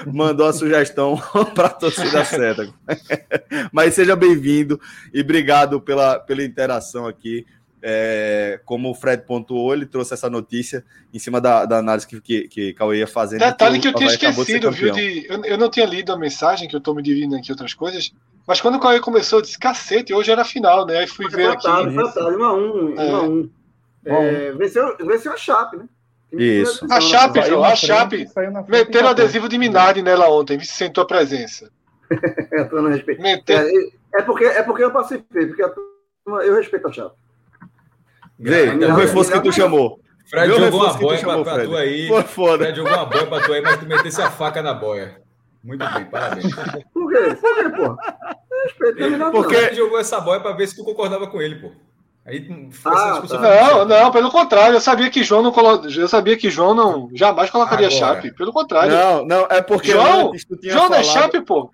mandou 0.05 0.47
a 0.47 0.53
sugestão 0.53 1.21
para 1.55 1.67
a 1.67 1.73
torcida 1.73 2.23
certa. 2.25 2.67
Mas 3.71 3.93
seja 3.93 4.15
bem-vindo 4.15 4.79
e 5.13 5.21
obrigado 5.21 5.81
pela, 5.81 6.19
pela 6.19 6.43
interação 6.43 7.07
aqui. 7.07 7.45
É, 7.81 8.59
como 8.65 8.89
o 8.89 8.95
Fred 8.95 9.23
pontuou, 9.23 9.71
ele 9.73 9.85
trouxe 9.85 10.13
essa 10.13 10.29
notícia 10.29 10.83
em 11.13 11.19
cima 11.19 11.39
da, 11.39 11.63
da 11.63 11.77
análise 11.77 12.07
que, 12.07 12.19
que, 12.19 12.47
que 12.47 12.73
Cauê 12.73 12.99
ia 12.99 13.07
fazendo. 13.07 13.39
Detalhe 13.39 13.75
que, 13.75 13.81
que 13.81 13.87
eu 13.87 13.93
tinha 13.93 14.09
esquecido, 14.09 14.71
viu? 14.71 14.91
De, 14.91 15.27
eu, 15.29 15.43
eu, 15.43 15.57
não 15.57 15.69
tinha 15.69 15.85
lido 15.85 16.11
a 16.11 16.17
mensagem, 16.17 16.67
que 16.67 16.75
eu 16.75 16.79
estou 16.79 16.95
me 16.95 17.03
dividindo 17.03 17.35
aqui 17.35 17.51
outras 17.51 17.75
coisas, 17.75 18.11
mas 18.47 18.59
quando 18.59 18.75
o 18.75 18.79
Cauê 18.79 18.99
começou, 18.99 19.39
eu 19.39 19.43
disse, 19.43 19.59
cacete, 19.59 20.11
hoje 20.11 20.31
era 20.31 20.43
final, 20.43 20.87
né? 20.87 20.97
Aí 20.97 21.07
fui 21.07 21.29
ver 21.29 21.51
aqui. 21.51 21.63
Tarde, 21.63 21.93
foi 21.93 22.11
tarde, 22.11 22.35
1 22.35 22.43
a 22.43 22.53
1 22.53 22.95
1 22.95 22.99
a 22.99 23.23
1 23.23 23.49
é, 24.05 24.51
venceu, 24.53 24.95
venceu 24.97 25.33
a 25.33 25.37
Chape, 25.37 25.77
né? 25.77 25.85
Isso. 26.31 26.85
A 26.91 26.99
Chape, 26.99 27.41
João, 27.43 27.63
a 27.63 27.75
Chape 27.75 28.27
meteram 28.67 29.09
adesivo 29.09 29.47
de 29.47 29.57
Minardi 29.57 30.01
nela 30.01 30.29
ontem, 30.29 30.59
se 30.59 30.73
sentou 30.73 31.03
a 31.03 31.07
presença. 31.07 31.71
eu 32.51 32.81
não 32.81 32.89
respeito. 32.89 33.21
Meter... 33.21 33.65
É, 33.65 34.19
é, 34.19 34.21
porque, 34.23 34.45
é 34.45 34.63
porque 34.63 34.83
eu 34.83 34.91
participei, 34.91 35.47
porque 35.47 35.63
eu 35.63 36.55
respeito 36.55 36.87
a 36.87 36.91
Chape. 36.91 37.15
Vê, 38.39 38.69
o 38.69 38.95
reforço 38.95 39.31
que 39.31 39.41
tu 39.41 39.51
chamou. 39.51 39.99
Fred 40.29 40.53
jogou 40.53 40.83
uma 40.83 40.93
boia 40.93 41.19
pra, 41.19 41.43
pra 41.43 41.63
tu 41.63 41.75
aí. 41.75 42.07
Foi 42.07 42.23
foda. 42.23 42.65
Fred 42.65 42.77
jogou 42.77 42.93
uma 42.93 43.05
boia 43.05 43.27
pra 43.27 43.41
tu 43.41 43.53
aí, 43.53 43.61
mas 43.61 43.77
tu 43.77 43.85
metesse 43.85 44.21
a 44.21 44.29
faca 44.29 44.61
na 44.61 44.73
boia. 44.73 45.21
Muito 45.63 45.85
bem, 45.93 46.05
parabéns. 46.05 46.53
Por 46.93 47.11
quê? 47.11 47.35
Por 47.41 47.55
quê, 47.55 47.69
pô? 47.69 47.97
Respeito, 48.63 49.31
Porque 49.31 49.55
ele 49.55 49.75
jogou 49.75 49.99
essa 49.99 50.19
boia 50.19 50.39
pra 50.39 50.51
ver 50.51 50.67
se 50.67 50.75
tu 50.75 50.83
concordava 50.83 51.27
com 51.27 51.41
ele, 51.41 51.55
pô. 51.55 51.71
Aí 52.27 52.45
ah, 52.83 53.21
tá. 53.25 53.39
Não, 53.39 53.85
não, 53.85 54.11
pelo 54.11 54.29
contrário, 54.29 54.75
eu 54.75 54.81
sabia 54.81 55.09
que 55.09 55.23
João 55.23 55.41
não 55.41 55.51
colo... 55.53 55.87
eu 55.89 56.09
sabia 56.09 56.35
que 56.35 56.49
João 56.49 56.75
não 56.75 57.09
jamais 57.13 57.49
colocaria 57.49 57.87
Agora. 57.87 58.15
Chape, 58.15 58.33
pelo 58.35 58.51
contrário. 58.51 58.91
Não, 58.91 59.25
não, 59.25 59.47
é 59.49 59.61
porque 59.61 59.91
João, 59.91 60.33
João 60.61 60.89
não 60.89 60.97
é 60.97 61.03
Chape, 61.03 61.39
pô. 61.39 61.71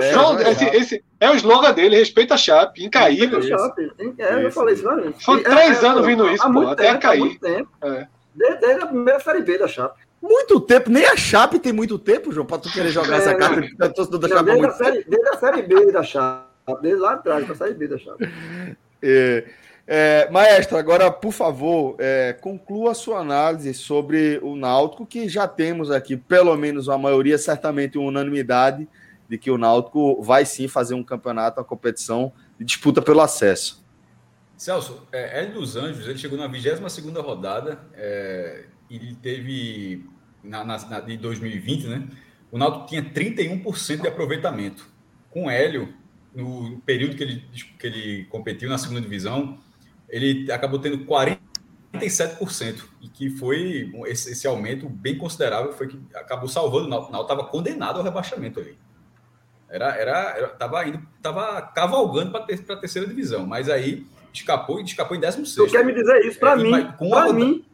É, 0.00 0.12
João, 0.12 0.38
é, 0.40 0.50
esse, 0.50 0.64
esse, 0.64 1.04
é 1.20 1.30
o 1.30 1.34
slogan 1.36 1.72
dele, 1.72 1.96
respeita 1.96 2.34
a 2.34 2.36
Chape, 2.36 2.84
incaível. 2.84 3.40
Chape. 3.42 3.92
É, 4.18 4.44
eu 4.44 4.50
falei 4.50 4.74
isso 4.74 4.82
várias. 4.82 5.22
Foi 5.22 5.40
três 5.40 5.84
é, 5.84 5.86
anos 5.86 6.04
vindo 6.04 6.28
isso, 6.30 6.52
pô, 6.52 6.66
até 6.66 6.88
tempo, 6.88 7.00
cair. 7.00 7.20
Muito 7.20 7.40
tempo. 7.40 7.70
É. 7.82 8.08
Desde, 8.34 8.58
desde 8.58 8.82
a 8.82 8.86
primeira 8.86 9.20
série 9.20 9.42
B 9.42 9.58
da 9.58 9.68
Chape. 9.68 10.00
Muito 10.20 10.60
tempo, 10.60 10.90
nem 10.90 11.06
a 11.06 11.16
Chape 11.16 11.60
tem 11.60 11.72
muito 11.72 11.96
tempo, 11.96 12.32
João, 12.32 12.46
para 12.46 12.58
tu 12.58 12.72
querer 12.72 12.90
jogar 12.90 13.18
essa 13.18 13.36
carta 13.36 13.68
da 13.78 13.88
torcida 13.88 14.18
da 14.18 14.28
Chape. 14.28 14.44
Desde, 14.44 14.66
a 14.66 14.72
série, 14.72 15.04
desde 15.04 15.28
a 15.28 15.36
série 15.36 15.62
B 15.62 15.92
da 15.92 16.02
Chape, 16.02 16.44
desde 16.80 17.00
lá 17.00 17.12
atrás, 17.12 17.44
para 17.44 17.54
a 17.54 17.56
série 17.56 17.74
B 17.74 17.86
da 17.86 17.98
Chape. 17.98 18.28
É, 19.00 19.44
é, 19.86 20.30
maestro, 20.30 20.76
agora, 20.76 21.10
por 21.10 21.32
favor, 21.32 21.96
é, 21.98 22.32
conclua 22.40 22.92
a 22.92 22.94
sua 22.94 23.18
análise 23.18 23.74
sobre 23.74 24.38
o 24.42 24.54
Náutico, 24.54 25.04
que 25.04 25.28
já 25.28 25.48
temos 25.48 25.90
aqui, 25.90 26.16
pelo 26.16 26.56
menos 26.56 26.88
a 26.88 26.96
maioria, 26.96 27.36
certamente 27.36 27.98
uma 27.98 28.08
unanimidade, 28.08 28.88
de 29.28 29.38
que 29.38 29.50
o 29.50 29.58
Náutico 29.58 30.22
vai 30.22 30.44
sim 30.44 30.68
fazer 30.68 30.94
um 30.94 31.02
campeonato, 31.02 31.58
uma 31.58 31.64
competição 31.64 32.32
de 32.58 32.64
disputa 32.64 33.02
pelo 33.02 33.20
acesso. 33.20 33.82
Celso, 34.56 35.06
é, 35.10 35.40
Hélio 35.40 35.54
dos 35.54 35.76
Anjos, 35.76 36.06
ele 36.06 36.18
chegou 36.18 36.38
na 36.38 36.46
22 36.46 36.80
rodada 37.16 37.80
é, 37.94 38.66
ele 38.88 39.16
teve, 39.20 40.06
na, 40.44 40.62
na, 40.64 40.78
na, 40.86 41.00
de 41.00 41.16
2020, 41.16 41.86
né? 41.86 42.08
O 42.50 42.58
Náutico 42.58 42.86
tinha 42.86 43.02
31% 43.02 44.02
de 44.02 44.08
aproveitamento. 44.08 44.86
Com 45.30 45.50
Hélio, 45.50 45.92
no 46.34 46.78
período 46.84 47.16
que 47.16 47.22
ele, 47.22 47.44
que 47.78 47.86
ele 47.86 48.24
competiu 48.26 48.68
na 48.68 48.76
segunda 48.76 49.00
divisão, 49.00 49.58
ele 50.12 50.52
acabou 50.52 50.78
tendo 50.78 51.06
47%, 51.06 52.84
e 53.00 53.08
que 53.08 53.30
foi 53.30 53.90
esse, 54.06 54.32
esse 54.32 54.46
aumento 54.46 54.86
bem 54.88 55.16
considerável, 55.16 55.72
foi 55.72 55.88
que 55.88 55.98
acabou 56.14 56.48
salvando 56.48 56.86
o 56.86 56.90
Náutico. 56.90 57.16
Estava 57.22 57.44
condenado 57.44 57.96
ao 57.96 58.04
rebaixamento 58.04 58.60
ali. 58.60 58.78
Era, 59.70 59.96
era, 59.96 60.36
era 60.36 60.48
tava 60.48 60.86
indo, 60.86 61.00
tava 61.22 61.62
cavalgando 61.62 62.30
para 62.30 62.44
ter, 62.44 62.62
a 62.68 62.76
terceira 62.76 63.08
divisão, 63.08 63.46
mas 63.46 63.70
aí 63.70 64.06
escapou 64.30 64.78
e 64.78 64.84
escapou 64.84 65.16
em 65.16 65.20
16. 65.20 65.54
Tu 65.54 65.72
quer 65.72 65.82
me 65.82 65.94
dizer 65.94 66.26
isso 66.26 66.38
para 66.38 66.52
é, 66.52 66.56
mim? 66.56 66.92
Para 67.08 67.32
mim. 67.32 67.64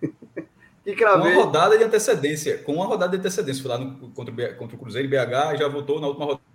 que 0.82 0.96
Com 0.96 1.04
uma 1.04 1.34
rodada 1.34 1.76
de 1.76 1.84
antecedência, 1.84 2.56
com 2.58 2.72
uma 2.76 2.86
rodada 2.86 3.12
de 3.12 3.18
antecedência, 3.18 3.62
foi 3.62 3.70
lá 3.70 3.76
no, 3.76 4.08
contra, 4.12 4.54
contra 4.54 4.74
o 4.74 4.78
Cruzeiro 4.78 5.06
e 5.06 5.10
BH 5.10 5.58
já 5.58 5.68
voltou 5.68 6.00
na 6.00 6.06
última 6.06 6.24
rodada. 6.24 6.47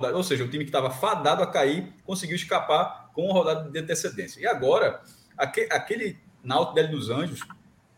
Ou 0.00 0.22
seja, 0.22 0.44
o 0.44 0.48
time 0.48 0.64
que 0.64 0.70
estava 0.70 0.90
fadado 0.90 1.42
a 1.42 1.46
cair 1.46 1.92
conseguiu 2.04 2.36
escapar 2.36 3.10
com 3.12 3.26
uma 3.26 3.34
rodada 3.34 3.70
de 3.70 3.78
antecedência. 3.78 4.40
E 4.40 4.46
agora, 4.46 5.02
aquele, 5.36 6.18
Náutico 6.42 6.74
dele 6.74 6.88
dos 6.88 7.10
Anjos, 7.10 7.40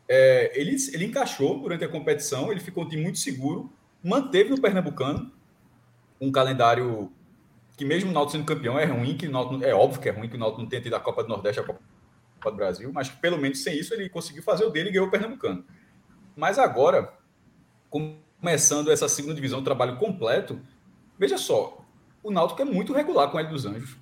é, 0.09 0.53
ele, 0.59 0.77
ele 0.93 1.05
encaixou 1.05 1.61
durante 1.61 1.85
a 1.85 1.89
competição, 1.89 2.51
ele 2.51 2.61
ficou 2.61 2.85
um 2.85 2.89
time 2.89 3.03
muito 3.03 3.19
seguro, 3.19 3.73
manteve 4.03 4.51
no 4.51 4.61
Pernambucano, 4.61 5.33
um 6.20 6.31
calendário 6.33 7.12
que 7.77 7.85
mesmo 7.85 8.11
o 8.11 8.12
Náutico 8.12 8.33
sendo 8.33 8.45
campeão 8.45 8.79
é 8.79 8.85
ruim, 8.85 9.16
que 9.16 9.27
o 9.27 9.31
Náutico, 9.31 9.65
é 9.65 9.74
óbvio 9.74 10.01
que 10.01 10.09
é 10.09 10.12
ruim 10.12 10.29
que 10.29 10.37
o 10.37 10.39
Náutico 10.39 10.62
não 10.62 10.69
tenha 10.69 10.83
tido 10.83 10.95
a 10.95 11.01
Copa 11.01 11.23
do 11.23 11.29
Nordeste 11.29 11.61
a 11.61 11.65
Copa 11.65 11.81
do 12.45 12.57
Brasil, 12.57 12.91
mas 12.93 13.09
pelo 13.09 13.39
menos 13.39 13.62
sem 13.62 13.79
isso 13.79 13.95
ele 13.95 14.09
conseguiu 14.09 14.43
fazer 14.43 14.65
o 14.65 14.70
dele 14.70 14.91
e 14.91 14.93
ganhou 14.93 15.07
o 15.07 15.11
Pernambucano. 15.11 15.65
Mas 16.37 16.59
agora, 16.59 17.12
começando 17.89 18.91
essa 18.91 19.09
segunda 19.09 19.35
divisão, 19.35 19.61
o 19.61 19.65
trabalho 19.65 19.97
completo, 19.97 20.61
veja 21.19 21.39
só, 21.39 21.82
o 22.23 22.31
Náutico 22.31 22.62
é 22.62 22.65
muito 22.65 22.93
regular 22.93 23.31
com 23.31 23.36
o 23.36 23.40
L 23.40 23.49
dos 23.49 23.66
Anjos. 23.66 23.97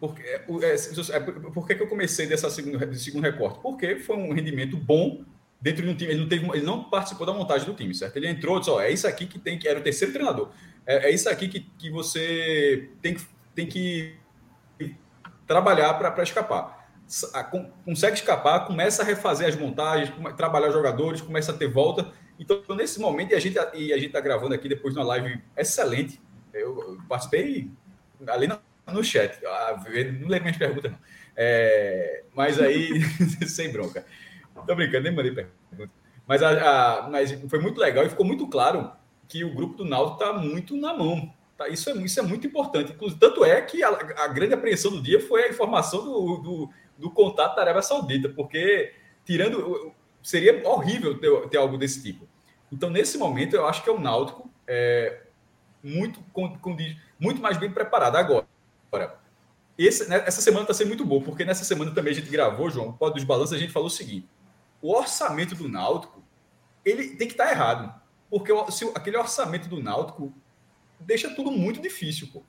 Porque, 0.00 0.22
é, 0.22 0.44
é, 0.62 1.16
é, 1.16 1.20
por 1.20 1.66
que, 1.66 1.74
que 1.74 1.82
eu 1.82 1.88
comecei 1.88 2.26
dessa 2.26 2.50
segunda, 2.50 2.92
segundo 2.94 3.22
recorte? 3.22 3.60
Porque 3.60 3.96
foi 3.96 4.16
um 4.16 4.32
rendimento 4.32 4.76
bom 4.76 5.24
dentro 5.60 5.82
de 5.82 5.88
um 5.88 5.94
time. 5.94 6.12
Ele 6.12 6.20
não, 6.20 6.28
teve, 6.28 6.46
ele 6.50 6.66
não 6.66 6.84
participou 6.84 7.26
da 7.26 7.32
montagem 7.32 7.66
do 7.66 7.74
time, 7.74 7.94
certo? 7.94 8.16
Ele 8.16 8.28
entrou 8.28 8.56
e 8.56 8.58
disse: 8.60 8.70
ó, 8.70 8.80
é 8.80 8.90
isso 8.90 9.06
aqui 9.06 9.26
que 9.26 9.38
tem 9.38 9.58
que. 9.58 9.66
Era 9.66 9.80
o 9.80 9.82
terceiro 9.82 10.12
treinador 10.12 10.50
é, 10.86 11.08
é 11.08 11.10
isso 11.10 11.28
aqui 11.28 11.48
que, 11.48 11.60
que 11.60 11.90
você 11.90 12.90
tem, 13.00 13.16
tem 13.54 13.66
que 13.66 14.14
trabalhar 15.46 15.94
para 15.94 16.22
escapar. 16.22 16.84
Consegue 17.84 18.16
escapar, 18.16 18.66
começa 18.66 19.02
a 19.02 19.04
refazer 19.04 19.48
as 19.48 19.56
montagens, 19.56 20.12
trabalhar 20.36 20.70
jogadores, 20.70 21.20
começa 21.20 21.52
a 21.52 21.54
ter 21.54 21.68
volta 21.68 22.12
Então, 22.38 22.62
nesse 22.74 22.98
momento, 22.98 23.32
e 23.32 23.34
a 23.34 23.40
gente 23.40 23.56
e 23.74 23.92
a 23.92 23.96
gente 23.96 24.06
está 24.06 24.20
gravando 24.20 24.54
aqui 24.54 24.68
depois 24.68 24.94
de 24.94 25.00
uma 25.00 25.06
live 25.06 25.40
excelente. 25.56 26.20
Eu 26.54 26.98
participei 27.08 27.70
ali 28.26 28.46
no, 28.46 28.58
no 28.92 29.04
chat. 29.04 29.38
Não 29.42 30.28
lembro 30.28 30.44
minhas 30.44 30.56
perguntas, 30.56 30.92
não. 30.92 30.98
É, 31.36 32.24
mas 32.34 32.60
aí, 32.60 33.00
sem 33.46 33.70
bronca. 33.72 34.04
Tô 34.66 34.74
brincando, 34.74 35.04
nem 35.04 35.14
mandei 35.14 35.32
pergunta. 35.32 35.92
Mas, 36.26 36.42
a, 36.42 36.50
a, 36.50 37.10
mas 37.10 37.32
foi 37.48 37.58
muito 37.58 37.78
legal 37.78 38.04
e 38.04 38.08
ficou 38.08 38.24
muito 38.24 38.46
claro 38.46 38.90
que 39.28 39.44
o 39.44 39.54
grupo 39.54 39.76
do 39.76 39.84
Náutico 39.84 40.22
está 40.22 40.32
muito 40.32 40.76
na 40.76 40.94
mão. 40.94 41.32
Tá? 41.56 41.68
Isso, 41.68 41.90
é, 41.90 41.92
isso 41.94 42.18
é 42.18 42.22
muito 42.22 42.46
importante. 42.46 42.92
Inclusive, 42.92 43.20
tanto 43.20 43.44
é 43.44 43.60
que 43.60 43.82
a, 43.82 43.88
a 43.88 44.28
grande 44.28 44.54
apreensão 44.54 44.90
do 44.90 45.02
dia 45.02 45.20
foi 45.20 45.44
a 45.44 45.48
informação 45.48 46.04
do, 46.04 46.36
do, 46.38 46.70
do 46.98 47.10
contato 47.10 47.56
da 47.56 47.62
Arábia 47.62 47.82
Saudita, 47.82 48.28
porque 48.28 48.92
tirando. 49.24 49.92
Seria 50.22 50.66
horrível 50.66 51.18
ter, 51.18 51.48
ter, 51.50 51.58
algo 51.58 51.76
desse 51.76 52.02
tipo. 52.02 52.26
Então, 52.72 52.88
nesse 52.88 53.18
momento, 53.18 53.54
eu 53.54 53.66
acho 53.66 53.84
que 53.84 53.90
é 53.90 53.92
o 53.92 54.00
Náutico 54.00 54.50
é, 54.66 55.23
muito, 55.84 56.20
com, 56.32 56.58
muito 57.20 57.42
mais 57.42 57.58
bem 57.58 57.70
preparado. 57.70 58.16
Agora, 58.16 58.46
esse, 59.76 60.08
né, 60.08 60.24
essa 60.26 60.40
semana 60.40 60.62
está 60.62 60.72
sendo 60.72 60.88
muito 60.88 61.04
boa, 61.04 61.22
porque 61.22 61.44
nessa 61.44 61.64
semana 61.64 61.90
também 61.90 62.12
a 62.12 62.16
gente 62.16 62.30
gravou, 62.30 62.70
João, 62.70 62.92
Pode 62.92 63.16
dos 63.16 63.24
Balanços, 63.24 63.54
a 63.54 63.58
gente 63.58 63.72
falou 63.72 63.88
o 63.88 63.90
seguinte: 63.90 64.26
o 64.80 64.96
orçamento 64.96 65.54
do 65.54 65.68
Náutico 65.68 66.24
ele 66.84 67.16
tem 67.16 67.28
que 67.28 67.34
estar 67.34 67.44
tá 67.44 67.50
errado. 67.50 67.94
Porque 68.30 68.52
se, 68.72 68.90
aquele 68.94 69.16
orçamento 69.16 69.68
do 69.68 69.82
Náutico 69.82 70.32
deixa 70.98 71.34
tudo 71.34 71.50
muito 71.50 71.80
difícil. 71.80 72.28
Pô. 72.32 72.42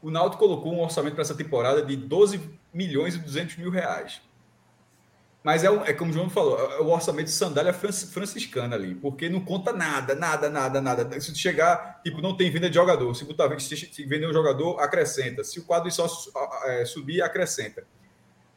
O 0.00 0.10
Náutico 0.10 0.38
colocou 0.38 0.72
um 0.72 0.82
orçamento 0.82 1.14
para 1.14 1.22
essa 1.22 1.34
temporada 1.34 1.82
de 1.82 1.96
12 1.96 2.58
milhões 2.72 3.14
e 3.14 3.18
200 3.18 3.56
mil 3.56 3.70
reais. 3.70 4.22
Mas 5.48 5.64
é, 5.64 5.68
é 5.86 5.94
como 5.94 6.10
o 6.10 6.12
João 6.12 6.28
falou, 6.28 6.58
é 6.58 6.78
o 6.78 6.88
orçamento 6.88 7.24
de 7.24 7.32
sandália 7.32 7.72
franciscana 7.72 8.76
ali, 8.76 8.94
porque 8.94 9.30
não 9.30 9.40
conta 9.40 9.72
nada, 9.72 10.14
nada, 10.14 10.50
nada, 10.50 10.78
nada. 10.78 11.20
Se 11.22 11.34
chegar, 11.34 12.02
tipo, 12.04 12.20
não 12.20 12.36
tem 12.36 12.50
venda 12.50 12.68
de 12.68 12.74
jogador. 12.74 13.14
Se, 13.14 13.24
botar, 13.24 13.58
se, 13.58 13.74
se 13.74 14.04
vender 14.04 14.28
um 14.28 14.32
jogador, 14.34 14.78
acrescenta. 14.78 15.42
Se 15.42 15.58
o 15.58 15.64
quadro 15.64 15.90
só 15.90 16.06
é, 16.66 16.84
subir, 16.84 17.22
acrescenta. 17.22 17.86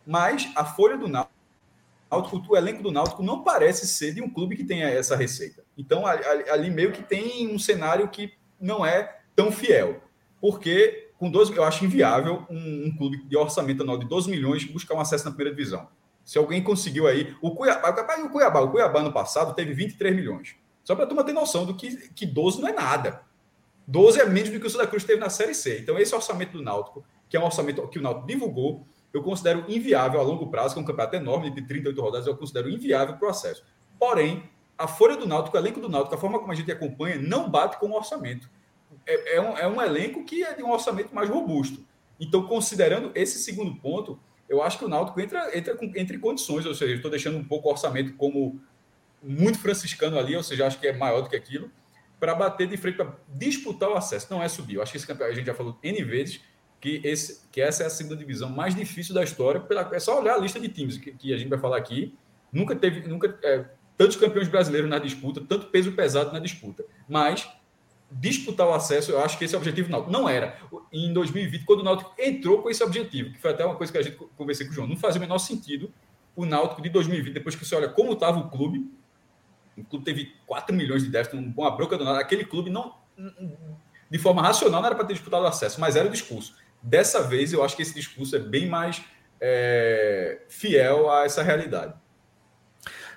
Mas 0.06 0.52
a 0.54 0.66
folha 0.66 0.98
do 0.98 1.08
Náutico, 1.08 2.44
o 2.50 2.58
elenco 2.58 2.84
do 2.84 2.92
Náutico 2.92 3.24
não 3.24 3.42
parece 3.42 3.88
ser 3.88 4.14
de 4.14 4.22
um 4.22 4.30
clube 4.30 4.58
que 4.58 4.66
tenha 4.66 4.90
essa 4.90 5.16
receita. 5.16 5.64
Então, 5.78 6.06
ali, 6.06 6.50
ali 6.50 6.70
meio 6.70 6.92
que 6.92 7.04
tem 7.04 7.48
um 7.48 7.58
cenário 7.58 8.10
que 8.10 8.34
não 8.60 8.86
é 8.86 9.22
tão 9.34 9.50
fiel. 9.50 10.04
Porque 10.42 11.10
com 11.18 11.32
12, 11.32 11.56
eu 11.56 11.64
acho 11.64 11.86
inviável 11.86 12.46
um, 12.50 12.88
um, 12.88 12.98
clube 12.98 13.24
de 13.30 13.38
orçamento 13.38 13.82
anual 13.82 13.98
de 13.98 14.10
12 14.10 14.30
milhões 14.30 14.66
buscar 14.66 14.96
um 14.96 15.00
acesso 15.00 15.24
na 15.24 15.32
primeira 15.32 15.56
divisão. 15.56 15.88
Se 16.24 16.38
alguém 16.38 16.64
conseguiu 16.64 17.08
aí. 17.08 17.36
O 17.42 17.56
Cuiabá, 17.56 17.90
o 18.24 18.30
Cuiabá, 18.30 18.62
o 18.62 18.72
Cuiabá 18.72 19.02
no 19.02 19.12
passado 19.12 19.54
teve 19.54 19.74
23 19.74 20.16
milhões. 20.16 20.56
Só 20.84 20.96
para 20.96 21.06
a 21.06 21.08
turma 21.08 21.24
ter 21.24 21.34
noção 21.34 21.66
do 21.66 21.76
que, 21.76 22.10
que 22.10 22.26
12 22.26 22.62
não 22.62 22.68
é 22.68 22.74
nada. 22.74 23.24
12 23.88 24.22
é 24.22 24.26
menos 24.26 24.50
do 24.50 24.60
que 24.60 24.68
o 24.68 24.70
Santa 24.70 24.88
Cruz 24.88 25.04
teve 25.04 25.20
na 25.20 25.30
Série 25.30 25.54
C. 25.54 25.80
Então, 25.80 25.98
esse 25.98 26.14
orçamento 26.16 26.54
do 26.54 26.64
Náutico, 26.64 27.04
que 27.28 27.36
é 27.36 27.40
um 27.40 27.46
orçamento 27.46 27.86
que 27.90 28.00
o 28.00 28.02
Náutico 28.02 28.28
divulgou, 28.28 28.86
eu 29.14 29.22
considero 29.22 29.66
inviável 29.68 30.20
a 30.20 30.24
longo 30.24 30.48
prazo, 30.48 30.74
que 30.74 30.80
é 30.80 30.84
um 30.84 30.86
campeonato 30.86 31.16
enorme 31.16 31.50
de 31.50 31.62
38 31.62 32.02
rodadas, 32.02 32.28
eu 32.28 32.38
considero 32.38 32.70
inviável 32.70 33.18
para 33.18 33.28
o 33.28 33.30
acesso. 33.30 33.64
Porém, 34.00 34.50
a 34.78 34.88
folha 34.88 35.18
do 35.18 35.28
Náutico, 35.28 35.58
o 35.58 35.60
elenco 35.60 35.80
do 35.80 35.90
Náutico, 35.90 36.16
a 36.16 36.18
forma 36.18 36.40
como 36.40 36.52
a 36.52 36.56
gente 36.56 36.72
acompanha, 36.72 37.18
não 37.18 37.50
bate 37.50 37.78
com 37.78 37.88
o 37.88 37.96
orçamento. 37.96 38.50
É, 39.06 39.36
é, 39.36 39.42
um, 39.42 39.58
é 39.58 39.68
um 39.68 39.82
elenco 39.82 40.24
que 40.24 40.44
é 40.44 40.54
de 40.54 40.64
um 40.64 40.72
orçamento 40.72 41.14
mais 41.14 41.30
robusto. 41.30 41.86
Então, 42.20 42.48
considerando 42.48 43.12
esse 43.16 43.40
segundo 43.40 43.76
ponto, 43.76 44.20
eu 44.52 44.62
acho 44.62 44.78
que 44.78 44.84
o 44.84 44.90
Náutico 44.90 45.22
entra, 45.22 45.58
entra 45.58 45.74
com, 45.78 45.86
entre 45.96 46.20
condições, 46.20 46.66
ou 46.66 46.76
seja, 46.76 46.94
estou 46.94 47.10
deixando 47.10 47.38
um 47.38 47.44
pouco 47.44 47.70
o 47.70 47.72
orçamento 47.72 48.14
como 48.16 48.62
muito 49.24 49.58
franciscano 49.58 50.20
ali, 50.20 50.36
ou 50.36 50.44
seja, 50.44 50.68
acho 50.68 50.78
que 50.78 50.88
é 50.88 50.92
maior 50.92 51.22
do 51.22 51.30
que 51.30 51.38
aquilo, 51.38 51.72
para 52.20 52.36
bater 52.36 52.68
de 52.68 52.76
frente, 52.76 52.98
para 52.98 53.16
disputar 53.30 53.90
o 53.90 53.94
acesso. 53.94 54.28
Não 54.30 54.44
é 54.44 54.50
subir. 54.50 54.76
Eu 54.76 54.82
acho 54.82 54.92
que 54.92 54.98
esse 54.98 55.08
campeonato, 55.08 55.32
a 55.34 55.38
gente 55.38 55.48
já 55.48 55.54
falou 55.54 55.80
N 55.82 56.04
vezes, 56.04 56.42
que, 56.82 57.00
esse, 57.02 57.48
que 57.50 57.62
essa 57.62 57.84
é 57.84 57.86
a 57.86 57.90
segunda 57.90 58.18
divisão 58.18 58.50
mais 58.50 58.76
difícil 58.76 59.16
da 59.16 59.24
história. 59.24 59.62
Pela, 59.62 59.90
é 59.96 60.00
só 60.00 60.20
olhar 60.20 60.36
a 60.36 60.38
lista 60.38 60.60
de 60.60 60.68
times 60.68 60.98
que, 60.98 61.14
que 61.14 61.34
a 61.34 61.38
gente 61.38 61.48
vai 61.48 61.58
falar 61.58 61.78
aqui. 61.78 62.14
Nunca 62.52 62.76
teve 62.76 63.08
nunca, 63.08 63.40
é, 63.44 63.64
tantos 63.96 64.18
campeões 64.18 64.50
brasileiros 64.50 64.90
na 64.90 65.00
disputa, 65.00 65.42
tanto 65.48 65.68
peso 65.68 65.94
pesado 65.94 66.34
na 66.34 66.40
disputa. 66.40 66.84
Mas 67.08 67.50
disputar 68.12 68.68
o 68.68 68.74
acesso, 68.74 69.12
eu 69.12 69.22
acho 69.22 69.38
que 69.38 69.46
esse 69.46 69.56
é 69.56 69.58
o 69.58 69.62
objetivo 69.62 69.90
Náutico. 69.90 70.12
Não 70.12 70.28
era. 70.28 70.58
Em 70.92 71.14
2020, 71.14 71.64
quando 71.64 71.80
o 71.80 71.84
Náutico 71.84 72.14
entrou 72.20 72.62
com 72.62 72.70
esse 72.70 72.84
objetivo, 72.84 73.32
que 73.32 73.40
foi 73.40 73.52
até 73.52 73.66
uma 73.66 73.76
coisa 73.76 73.92
que 73.92 73.98
a 73.98 74.02
gente 74.02 74.18
conversei 74.38 74.66
com 74.66 74.72
o 74.72 74.76
João, 74.76 74.88
não 74.88 74.98
fazia 74.98 75.20
o 75.20 75.22
menor 75.22 75.38
sentido 75.38 75.92
o 76.36 76.46
Náutico 76.46 76.82
de 76.82 76.90
2020, 76.90 77.34
depois 77.34 77.56
que 77.56 77.66
você 77.66 77.76
olha 77.76 77.90
como 77.90 78.14
estava 78.14 78.40
o 78.40 78.50
clube, 78.50 78.90
o 79.78 79.84
clube 79.84 80.06
teve 80.06 80.34
4 80.46 80.76
milhões 80.76 81.04
de 81.04 81.10
déficit, 81.10 81.38
uma 81.38 81.72
broca 81.72 81.98
do 81.98 82.04
nada, 82.04 82.20
aquele 82.20 82.46
clube 82.46 82.70
não, 82.70 82.96
de 84.10 84.18
forma 84.18 84.42
racional, 84.42 84.82
não 84.82 84.88
era 84.88 84.96
para 84.96 85.06
ter 85.06 85.14
disputado 85.14 85.44
o 85.44 85.48
acesso, 85.48 85.80
mas 85.80 85.96
era 85.96 86.08
o 86.08 86.12
discurso. 86.12 86.56
Dessa 86.82 87.22
vez, 87.22 87.54
eu 87.54 87.64
acho 87.64 87.76
que 87.76 87.82
esse 87.82 87.94
discurso 87.94 88.36
é 88.36 88.40
bem 88.40 88.68
mais 88.68 89.04
é, 89.40 90.42
fiel 90.50 91.12
a 91.12 91.26
essa 91.26 91.44
realidade. 91.44 91.94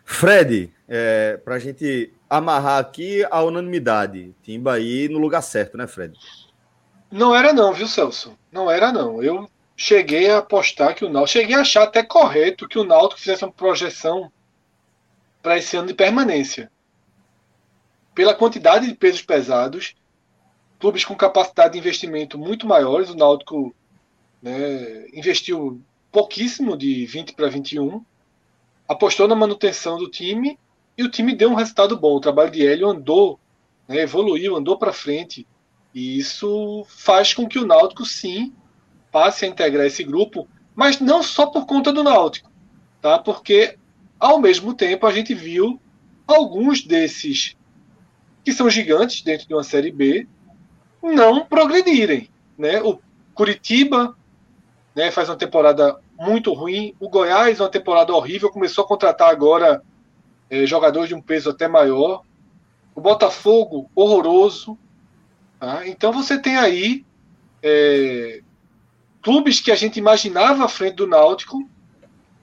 Fred, 0.05 0.73
é, 0.87 1.39
para 1.39 1.55
a 1.55 1.59
gente 1.59 2.13
amarrar 2.29 2.79
aqui 2.79 3.25
a 3.31 3.43
unanimidade. 3.43 4.35
Timba 4.43 4.75
aí 4.75 5.09
no 5.09 5.19
lugar 5.19 5.43
certo, 5.43 5.77
né, 5.77 5.87
Fred? 5.87 6.19
Não 7.11 7.35
era 7.35 7.53
não, 7.53 7.73
viu, 7.73 7.87
Celso? 7.87 8.37
Não 8.53 8.71
era 8.71 8.93
não. 8.93 9.23
Eu 9.23 9.49
cheguei 9.77 10.31
a 10.31 10.39
apostar 10.39 10.95
que 10.95 11.05
o 11.05 11.09
Náutico... 11.09 11.39
Cheguei 11.39 11.57
a 11.57 11.61
achar 11.61 11.85
até 11.85 12.03
correto 12.03 12.69
que 12.69 12.79
o 12.79 12.85
Náutico 12.85 13.21
fizesse 13.21 13.45
uma 13.45 13.53
projeção 13.53 14.31
para 15.43 15.59
esse 15.59 15.77
ano 15.77 15.89
de 15.89 15.95
permanência. 15.95 16.71
Pela 18.15 18.35
quantidade 18.35 18.87
de 18.87 18.95
pesos 18.95 19.23
pesados, 19.23 19.95
clubes 20.79 21.05
com 21.05 21.15
capacidade 21.17 21.73
de 21.73 21.79
investimento 21.79 22.39
muito 22.39 22.67
maiores, 22.67 23.11
o 23.11 23.17
Náutico 23.17 23.75
né, 24.43 25.07
investiu 25.13 25.81
pouquíssimo 26.13 26.77
de 26.77 27.07
20 27.07 27.35
para 27.35 27.49
21, 27.49 28.05
apostou 28.89 29.27
na 29.27 29.35
manutenção 29.35 29.99
do 29.99 30.11
time 30.11 30.59
e 30.97 31.03
o 31.03 31.11
time 31.11 31.35
deu 31.35 31.51
um 31.51 31.55
resultado 31.55 31.99
bom. 31.99 32.17
O 32.17 32.21
trabalho 32.21 32.51
de 32.51 32.67
Hélio 32.67 32.89
andou, 32.89 33.39
né, 33.89 34.01
evoluiu, 34.01 34.57
andou 34.57 34.79
para 34.79 34.93
frente. 34.93 35.47
E 35.95 36.19
isso 36.19 36.85
faz 36.89 37.33
com 37.33 37.49
que 37.49 37.59
o 37.59 37.67
Náutico, 37.67 38.05
sim, 38.05 38.53
passe 39.11 39.45
a 39.45 39.49
integrar 39.49 39.87
esse 39.87 40.03
grupo, 40.03 40.49
mas 40.75 41.01
não 41.01 41.23
só 41.23 41.47
por 41.47 41.67
conta 41.67 41.93
do 41.93 42.03
Náutico, 42.03 42.51
tá? 43.01 43.19
porque, 43.19 43.79
ao 44.19 44.41
mesmo 44.41 44.75
tempo, 44.75 45.07
a 45.07 45.13
gente 45.13 45.35
viu 45.35 45.81
alguns 46.27 46.83
desses 46.83 47.57
que 48.45 48.53
são 48.53 48.69
gigantes 48.69 49.23
dentro 49.23 49.47
de 49.47 49.55
uma 49.55 49.63
Série 49.63 49.93
B 49.93 50.27
não 51.03 51.45
progredirem. 51.47 52.29
Né? 52.59 52.83
O 52.83 52.99
Curitiba 53.35 54.17
né, 54.95 55.11
faz 55.11 55.29
uma 55.29 55.37
temporada 55.37 56.01
muito 56.19 56.53
ruim, 56.53 56.95
o 57.01 57.09
Goiás 57.09 57.61
uma 57.61 57.69
temporada 57.69 58.13
horrível, 58.13 58.51
começou 58.51 58.85
a 58.85 58.89
contratar 58.89 59.31
agora 59.31 59.83
é, 60.49 60.67
jogadores 60.67 61.09
de 61.09 61.15
um 61.15 61.21
peso 61.21 61.51
até 61.51 61.67
maior. 61.67 62.23
O 62.95 63.01
Botafogo, 63.01 63.91
horroroso. 63.95 64.79
Tá? 65.59 65.87
Então 65.87 66.13
você 66.13 66.39
tem 66.39 66.57
aí 66.57 67.05
é, 67.63 68.41
clubes 69.23 69.61
que 69.61 69.73
a 69.73 69.75
gente 69.75 69.99
imaginava 69.99 70.65
à 70.65 70.69
frente 70.69 70.97
do 70.97 71.07
Náutico 71.07 71.69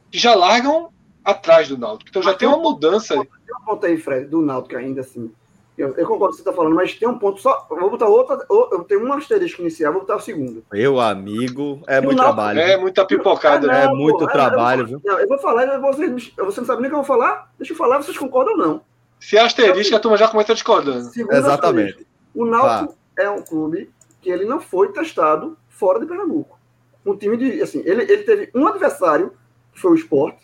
que 0.10 0.18
já 0.18 0.36
largam 0.36 0.90
atrás 1.24 1.70
do 1.70 1.78
Náutico. 1.78 2.10
Então 2.10 2.22
já 2.22 2.34
tem 2.34 2.48
uma 2.48 2.58
mudança. 2.58 3.14
Aí, 3.14 3.98
Fred, 3.98 4.26
do 4.26 4.42
Náutico 4.42 4.76
ainda 4.76 5.02
assim. 5.02 5.32
Eu, 5.78 5.96
eu, 5.96 6.06
concordo 6.06 6.20
com 6.20 6.26
o 6.26 6.30
que 6.30 6.36
você 6.36 6.42
está 6.42 6.54
falando, 6.54 6.76
mas 6.76 6.94
tem 6.94 7.08
um 7.08 7.18
ponto 7.18 7.42
só. 7.42 7.66
Eu 7.72 7.80
vou 7.80 7.90
botar 7.90 8.08
outra. 8.08 8.46
Eu 8.50 8.84
tenho 8.84 9.04
um 9.04 9.14
asterisco 9.14 9.62
inicial, 9.62 9.94
vou 9.94 10.02
botar 10.02 10.18
o 10.18 10.20
segundo. 10.20 10.64
Meu 10.72 11.00
amigo, 11.00 11.82
é 11.88 12.02
muito 12.02 12.18
Náutico, 12.18 12.36
trabalho. 12.36 12.60
É 12.60 12.78
muita 12.78 13.06
pipocada. 13.06 13.68
É, 13.68 13.86
não, 13.86 13.94
é 13.94 13.96
muito 13.96 14.20
pô, 14.20 14.28
trabalho, 14.28 14.82
eu, 14.82 14.88
viu? 14.88 15.02
Não, 15.04 15.20
eu 15.20 15.28
vou 15.28 15.40
falar, 15.40 15.80
vocês, 15.80 16.34
você 16.38 16.60
não 16.60 16.68
sabe 16.68 16.82
nem 16.82 16.90
o 16.90 16.92
que 16.92 17.00
eu 17.00 17.04
vou 17.04 17.06
falar? 17.06 17.52
Deixa 17.58 17.74
eu 17.74 17.78
falar, 17.78 17.98
vocês 17.98 18.18
concordam 18.18 18.54
ou 18.54 18.60
não? 18.60 18.82
Se 19.20 19.38
é 19.38 19.42
asterisco, 19.42 19.96
a 19.96 20.00
turma 20.00 20.18
já 20.18 20.28
começa 20.28 20.54
discordando. 20.54 21.06
Segundo 21.06 21.36
Exatamente. 21.36 22.06
O 22.34 22.46
Náutico 22.46 22.96
ah. 23.18 23.24
é 23.24 23.30
um 23.30 23.42
clube 23.42 23.90
que 24.22 24.30
ele 24.30 24.46
não 24.46 24.60
foi 24.60 24.92
testado 24.92 25.58
fora 25.70 26.00
de 26.00 26.06
Pernambuco. 26.06 26.60
Um 27.06 27.16
time 27.16 27.38
de. 27.38 27.62
Assim, 27.62 27.82
ele, 27.86 28.04
ele 28.04 28.24
teve 28.24 28.52
um 28.54 28.68
adversário, 28.68 29.34
que 29.74 29.80
foi 29.80 29.92
o 29.92 29.96
Sport, 29.96 30.36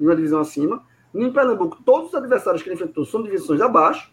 em 0.00 0.04
uma 0.04 0.14
divisão 0.14 0.40
acima. 0.40 0.84
Em 1.14 1.32
Pernambuco, 1.32 1.78
todos 1.84 2.08
os 2.08 2.14
adversários 2.14 2.62
que 2.62 2.68
ele 2.68 2.74
enfrentou 2.74 3.04
são 3.04 3.22
divisões 3.22 3.60
abaixo. 3.60 4.12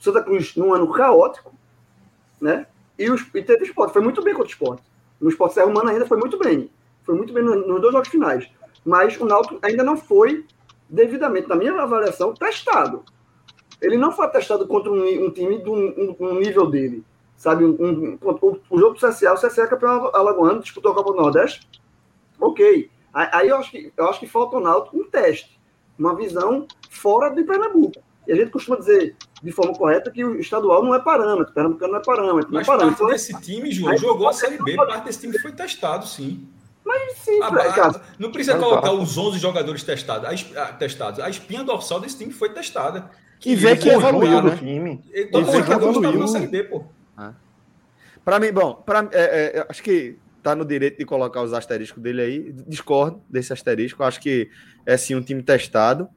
Santa 0.00 0.22
Cruz 0.22 0.56
num 0.56 0.72
ano 0.72 0.90
caótico, 0.90 1.54
né? 2.40 2.66
E, 2.98 3.10
os, 3.10 3.22
e 3.34 3.42
teve 3.42 3.64
esporte, 3.64 3.92
foi 3.92 4.02
muito 4.02 4.22
bem 4.22 4.34
contra 4.34 4.48
o 4.48 4.50
esporte. 4.50 4.82
No 5.20 5.28
esporte 5.28 5.54
Serra 5.54 5.66
Humana 5.66 5.92
ainda 5.92 6.06
foi 6.06 6.16
muito 6.16 6.38
bem. 6.38 6.70
Foi 7.04 7.14
muito 7.14 7.32
bem 7.32 7.42
nos, 7.42 7.66
nos 7.66 7.80
dois 7.80 7.92
jogos 7.92 8.08
finais. 8.08 8.50
Mas 8.84 9.18
o 9.20 9.26
Náutico 9.26 9.58
ainda 9.62 9.84
não 9.84 9.96
foi 9.96 10.44
devidamente, 10.88 11.48
na 11.48 11.54
minha 11.54 11.72
avaliação, 11.80 12.34
testado. 12.34 13.04
Ele 13.80 13.96
não 13.96 14.10
foi 14.10 14.28
testado 14.28 14.66
contra 14.66 14.90
um, 14.90 15.26
um 15.26 15.30
time 15.30 15.58
do 15.58 15.72
um, 15.72 16.16
um, 16.18 16.34
nível 16.40 16.66
dele. 16.68 17.04
Sabe, 17.36 17.64
um, 17.64 18.18
o, 18.20 18.58
o 18.68 18.78
jogo 18.78 18.98
do 18.98 19.06
CSA, 19.06 19.32
o 19.32 19.36
CSA 19.36 19.62
é 19.62 19.66
campeão 19.66 20.10
alagoano, 20.14 20.60
disputou 20.60 20.92
a 20.92 20.94
Copa 20.94 21.12
do 21.12 21.20
Nordeste. 21.20 21.66
Ok. 22.38 22.90
Aí 23.12 23.48
eu 23.48 23.56
acho 23.56 23.70
que, 23.70 23.92
eu 23.96 24.08
acho 24.08 24.20
que 24.20 24.26
falta 24.26 24.56
o 24.56 24.60
Náutico 24.60 24.98
um 24.98 25.04
teste. 25.04 25.58
Uma 25.98 26.14
visão 26.14 26.66
fora 26.90 27.30
de 27.30 27.42
Pernambuco. 27.44 28.00
E 28.26 28.32
a 28.32 28.36
gente 28.36 28.50
costuma 28.50 28.76
dizer, 28.76 29.16
de 29.42 29.52
forma 29.52 29.72
correta 29.74 30.10
que 30.10 30.24
o 30.24 30.38
estadual 30.40 30.82
não 30.84 30.94
é 30.94 30.98
parâmetro, 31.00 31.50
o 31.50 31.54
Pernambucano 31.54 31.92
não 31.92 32.00
é 32.00 32.04
parâmetro. 32.04 32.50
Mas 32.52 32.66
não 32.66 32.74
é 32.74 32.76
parâmetro. 32.78 33.06
parte 33.06 33.12
desse 33.12 33.40
time, 33.40 33.70
João, 33.72 33.96
jogou 33.96 34.28
a 34.28 34.32
Série 34.32 34.62
B, 34.62 34.76
parte 34.76 35.04
desse 35.04 35.20
time 35.20 35.38
foi 35.38 35.52
testado, 35.52 36.06
sim. 36.06 36.46
Mas 36.84 37.18
sim, 37.18 37.40
A- 37.42 37.46
a- 37.48 38.00
não 38.18 38.32
precisa 38.32 38.58
colocar 38.58 38.92
os 38.92 39.16
11 39.16 39.38
jogadores 39.38 39.82
testados. 39.82 40.28
A, 40.28 40.32
es- 40.34 40.56
a- 40.56 40.72
testados. 40.72 41.20
a 41.20 41.28
espinha 41.30 41.62
dorsal 41.62 42.00
desse 42.00 42.18
time 42.18 42.32
foi 42.32 42.50
testada. 42.52 43.10
E 43.44 43.54
vê 43.54 43.76
que 43.76 43.88
o 43.88 43.92
evoluiu, 43.92 44.42
né? 44.42 44.56
time. 44.56 45.02
E 45.12 45.22
vê 45.24 45.26
que 45.28 45.32
jogadores 45.42 45.66
estavam 45.68 45.88
evoluiu. 45.90 46.20
na 46.20 46.26
Série 46.26 46.46
B, 46.48 46.64
pô. 46.64 46.84
Para 48.24 48.38
mim, 48.38 48.52
bom, 48.52 48.74
pra, 48.74 49.08
é, 49.12 49.58
é, 49.58 49.66
acho 49.68 49.82
que 49.82 50.16
tá 50.42 50.54
no 50.54 50.64
direito 50.64 50.98
de 50.98 51.04
colocar 51.04 51.42
os 51.42 51.52
asteriscos 51.52 52.02
dele 52.02 52.20
aí. 52.22 52.52
Discordo 52.66 53.20
desse 53.28 53.52
asterisco. 53.52 54.02
Acho 54.02 54.20
que 54.20 54.50
é 54.84 54.96
sim 54.96 55.14
um 55.14 55.22
time 55.22 55.42
testado. 55.42 56.08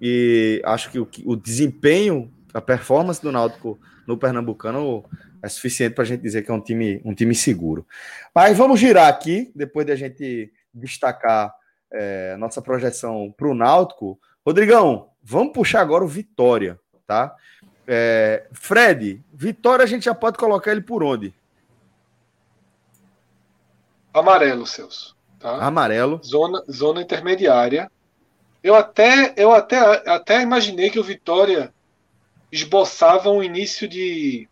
E 0.00 0.60
acho 0.64 0.90
que 0.90 0.98
o, 0.98 1.06
que- 1.06 1.22
o 1.24 1.36
desempenho, 1.36 2.32
a 2.54 2.60
performance 2.60 3.20
do 3.20 3.32
Náutico 3.32 3.78
no 4.06 4.16
Pernambucano 4.16 5.04
é 5.42 5.48
suficiente 5.48 5.94
para 5.94 6.04
a 6.04 6.06
gente 6.06 6.20
dizer 6.20 6.42
que 6.42 6.50
é 6.52 6.54
um 6.54 6.60
time, 6.60 7.02
um 7.04 7.12
time 7.12 7.34
seguro. 7.34 7.84
Mas 8.32 8.56
vamos 8.56 8.78
girar 8.78 9.08
aqui, 9.08 9.50
depois 9.56 9.84
de 9.84 9.92
a 9.92 9.96
gente 9.96 10.52
destacar 10.72 11.52
é, 11.92 12.36
nossa 12.36 12.62
projeção 12.62 13.34
para 13.36 13.48
o 13.48 13.54
Náutico. 13.54 14.18
Rodrigão, 14.46 15.10
vamos 15.20 15.52
puxar 15.52 15.80
agora 15.80 16.04
o 16.04 16.08
Vitória, 16.08 16.78
tá? 17.06 17.34
É, 17.86 18.46
Fred, 18.52 19.22
Vitória 19.32 19.82
a 19.82 19.88
gente 19.88 20.04
já 20.04 20.14
pode 20.14 20.38
colocar 20.38 20.70
ele 20.70 20.80
por 20.80 21.02
onde? 21.02 21.34
Amarelo, 24.12 24.64
Celso. 24.64 25.16
Tá? 25.40 25.56
Amarelo. 25.56 26.20
Zona, 26.24 26.62
zona 26.70 27.02
intermediária. 27.02 27.90
Eu 28.62 28.76
até, 28.76 29.34
eu 29.36 29.52
até, 29.52 29.78
até 30.08 30.40
imaginei 30.40 30.88
que 30.88 31.00
o 31.00 31.04
Vitória 31.04 31.73
esboçava 32.50 33.30
um 33.30 33.42
início 33.42 33.88
de, 33.88 34.48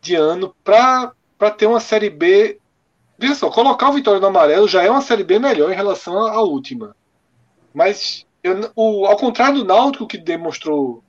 de 0.00 0.14
ano 0.14 0.54
para 0.62 1.14
ter 1.56 1.66
uma 1.66 1.80
Série 1.80 2.10
B. 2.10 2.60
Veja 3.18 3.34
só, 3.34 3.50
colocar 3.50 3.88
o 3.88 3.92
Vitória 3.92 4.20
no 4.20 4.26
amarelo 4.26 4.68
já 4.68 4.82
é 4.82 4.90
uma 4.90 5.00
Série 5.00 5.24
B 5.24 5.38
melhor 5.38 5.72
em 5.72 5.76
relação 5.76 6.18
à 6.18 6.40
última. 6.42 6.94
Mas, 7.72 8.26
eu, 8.42 8.70
o, 8.74 9.06
ao 9.06 9.16
contrário 9.16 9.58
do 9.58 9.64
Náutico, 9.64 10.06
que 10.06 10.18
demonstrou 10.18 11.02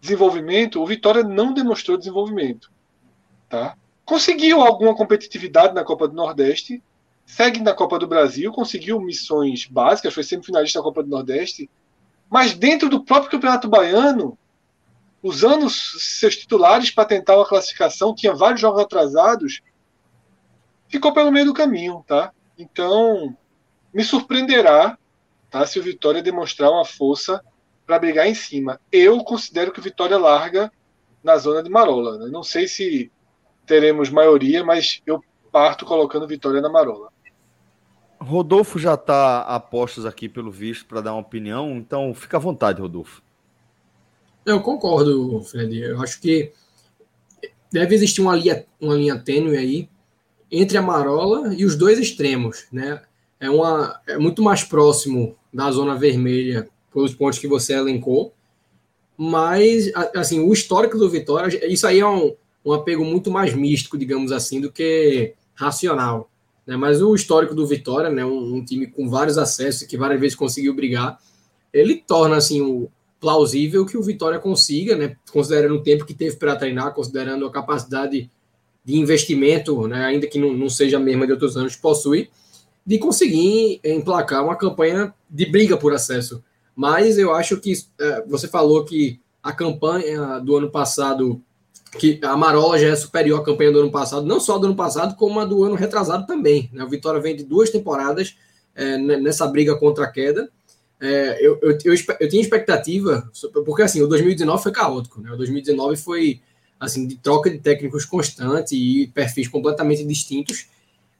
desenvolvimento, 0.00 0.82
o 0.82 0.86
Vitória 0.86 1.22
não 1.22 1.52
demonstrou 1.52 1.98
desenvolvimento. 1.98 2.70
Tá? 3.48 3.76
Conseguiu 4.04 4.60
alguma 4.60 4.94
competitividade 4.94 5.74
na 5.74 5.84
Copa 5.84 6.06
do 6.08 6.14
Nordeste, 6.14 6.82
segue 7.24 7.60
na 7.60 7.74
Copa 7.74 7.98
do 7.98 8.06
Brasil, 8.06 8.52
conseguiu 8.52 9.00
missões 9.00 9.66
básicas, 9.66 10.14
foi 10.14 10.22
semifinalista 10.22 10.78
da 10.78 10.84
Copa 10.84 11.02
do 11.02 11.08
Nordeste, 11.08 11.68
mas 12.30 12.54
dentro 12.54 12.88
do 12.88 13.04
próprio 13.04 13.30
Campeonato 13.30 13.68
Baiano, 13.68 14.38
usando 15.26 15.68
seus 15.68 16.36
titulares 16.36 16.90
para 16.90 17.04
tentar 17.04 17.36
uma 17.36 17.46
classificação, 17.46 18.14
tinha 18.14 18.32
vários 18.32 18.60
jogos 18.60 18.80
atrasados, 18.80 19.60
ficou 20.88 21.12
pelo 21.12 21.32
meio 21.32 21.46
do 21.46 21.54
caminho, 21.54 22.04
tá? 22.06 22.32
Então, 22.56 23.36
me 23.92 24.04
surpreenderá, 24.04 24.96
tá, 25.50 25.66
se 25.66 25.80
o 25.80 25.82
Vitória 25.82 26.22
demonstrar 26.22 26.70
uma 26.70 26.84
força 26.84 27.42
para 27.84 27.98
brigar 27.98 28.26
em 28.28 28.34
cima. 28.34 28.80
Eu 28.90 29.22
considero 29.24 29.72
que 29.72 29.80
o 29.80 29.82
Vitória 29.82 30.16
larga 30.16 30.70
na 31.24 31.36
zona 31.36 31.62
de 31.62 31.70
Marola. 31.70 32.18
Né? 32.18 32.28
Não 32.30 32.42
sei 32.42 32.68
se 32.68 33.10
teremos 33.66 34.10
maioria, 34.10 34.64
mas 34.64 35.02
eu 35.04 35.20
parto 35.50 35.84
colocando 35.84 36.26
Vitória 36.26 36.60
na 36.60 36.68
Marola. 36.68 37.08
Rodolfo 38.20 38.78
já 38.78 38.94
está 38.94 39.42
a 39.42 39.58
postos 39.58 40.06
aqui, 40.06 40.28
pelo 40.28 40.50
visto, 40.50 40.86
para 40.86 41.00
dar 41.00 41.12
uma 41.12 41.20
opinião, 41.20 41.70
então 41.76 42.14
fica 42.14 42.36
à 42.36 42.40
vontade, 42.40 42.80
Rodolfo. 42.80 43.22
Eu 44.46 44.60
concordo, 44.60 45.42
Fred. 45.42 45.76
Eu 45.76 46.00
acho 46.00 46.20
que 46.20 46.52
deve 47.72 47.96
existir 47.96 48.20
uma 48.20 48.36
linha, 48.36 48.64
uma 48.80 48.94
linha 48.94 49.18
tênue 49.18 49.56
aí 49.56 49.88
entre 50.50 50.78
a 50.78 50.82
Marola 50.82 51.52
e 51.52 51.64
os 51.64 51.74
dois 51.74 51.98
extremos, 51.98 52.66
né? 52.70 53.02
É, 53.40 53.50
uma, 53.50 54.00
é 54.06 54.16
muito 54.16 54.40
mais 54.40 54.62
próximo 54.62 55.36
da 55.52 55.68
zona 55.72 55.96
vermelha 55.96 56.68
pelos 56.94 57.12
pontos 57.12 57.40
que 57.40 57.48
você 57.48 57.74
elencou, 57.74 58.32
mas 59.16 59.90
assim 60.14 60.38
o 60.40 60.52
histórico 60.52 60.96
do 60.96 61.10
Vitória, 61.10 61.66
isso 61.66 61.86
aí 61.86 61.98
é 61.98 62.06
um, 62.06 62.34
um 62.64 62.72
apego 62.72 63.04
muito 63.04 63.32
mais 63.32 63.52
místico, 63.52 63.98
digamos 63.98 64.30
assim, 64.30 64.60
do 64.60 64.70
que 64.70 65.34
racional. 65.54 66.30
Né? 66.64 66.76
Mas 66.76 67.02
o 67.02 67.14
histórico 67.14 67.54
do 67.54 67.66
Vitória, 67.66 68.10
né, 68.10 68.24
um, 68.24 68.54
um 68.54 68.64
time 68.64 68.86
com 68.86 69.10
vários 69.10 69.36
acessos 69.36 69.86
que 69.86 69.96
várias 69.96 70.20
vezes 70.20 70.36
conseguiu 70.36 70.72
brigar, 70.72 71.18
ele 71.72 71.96
torna 71.96 72.36
assim 72.36 72.62
o 72.62 72.88
plausível 73.20 73.86
que 73.86 73.96
o 73.96 74.02
Vitória 74.02 74.38
consiga, 74.38 74.96
né, 74.96 75.16
considerando 75.32 75.74
o 75.74 75.82
tempo 75.82 76.04
que 76.04 76.14
teve 76.14 76.36
para 76.36 76.56
treinar, 76.56 76.94
considerando 76.94 77.46
a 77.46 77.50
capacidade 77.50 78.30
de 78.84 78.96
investimento, 78.96 79.88
né, 79.88 80.04
ainda 80.04 80.26
que 80.26 80.38
não, 80.38 80.52
não 80.52 80.68
seja 80.68 80.96
a 80.96 81.00
mesma 81.00 81.26
de 81.26 81.32
outros 81.32 81.56
anos, 81.56 81.74
possui, 81.76 82.30
de 82.86 82.98
conseguir 82.98 83.80
emplacar 83.82 84.44
uma 84.44 84.56
campanha 84.56 85.12
de 85.28 85.46
briga 85.46 85.76
por 85.76 85.92
acesso. 85.92 86.42
Mas 86.74 87.18
eu 87.18 87.34
acho 87.34 87.56
que 87.58 87.72
é, 87.98 88.24
você 88.26 88.46
falou 88.46 88.84
que 88.84 89.18
a 89.42 89.52
campanha 89.52 90.38
do 90.38 90.56
ano 90.56 90.70
passado, 90.70 91.40
que 91.98 92.20
a 92.22 92.36
Marola 92.36 92.78
já 92.78 92.88
é 92.88 92.96
superior 92.96 93.40
à 93.40 93.44
campanha 93.44 93.72
do 93.72 93.80
ano 93.80 93.90
passado, 93.90 94.26
não 94.26 94.38
só 94.38 94.58
do 94.58 94.66
ano 94.66 94.76
passado, 94.76 95.16
como 95.16 95.40
a 95.40 95.44
do 95.44 95.64
ano 95.64 95.74
retrasado 95.74 96.26
também. 96.26 96.70
Né? 96.72 96.84
O 96.84 96.88
Vitória 96.88 97.20
vem 97.20 97.34
de 97.34 97.44
duas 97.44 97.70
temporadas 97.70 98.36
é, 98.74 98.98
nessa 98.98 99.46
briga 99.46 99.76
contra 99.76 100.04
a 100.04 100.10
queda. 100.10 100.48
É, 101.00 101.38
eu, 101.44 101.58
eu, 101.62 101.78
eu, 101.84 101.94
eu, 102.20 102.28
tinha 102.28 102.40
expectativa, 102.40 103.30
porque 103.64 103.82
assim, 103.82 104.00
o 104.02 104.06
2019 104.06 104.62
foi 104.62 104.72
caótico, 104.72 105.20
né? 105.20 105.30
O 105.32 105.36
2019 105.36 105.96
foi 105.96 106.40
assim, 106.78 107.06
de 107.06 107.16
troca 107.16 107.50
de 107.50 107.58
técnicos 107.58 108.04
constante 108.04 108.74
e 108.74 109.06
perfis 109.08 109.48
completamente 109.48 110.04
distintos. 110.04 110.68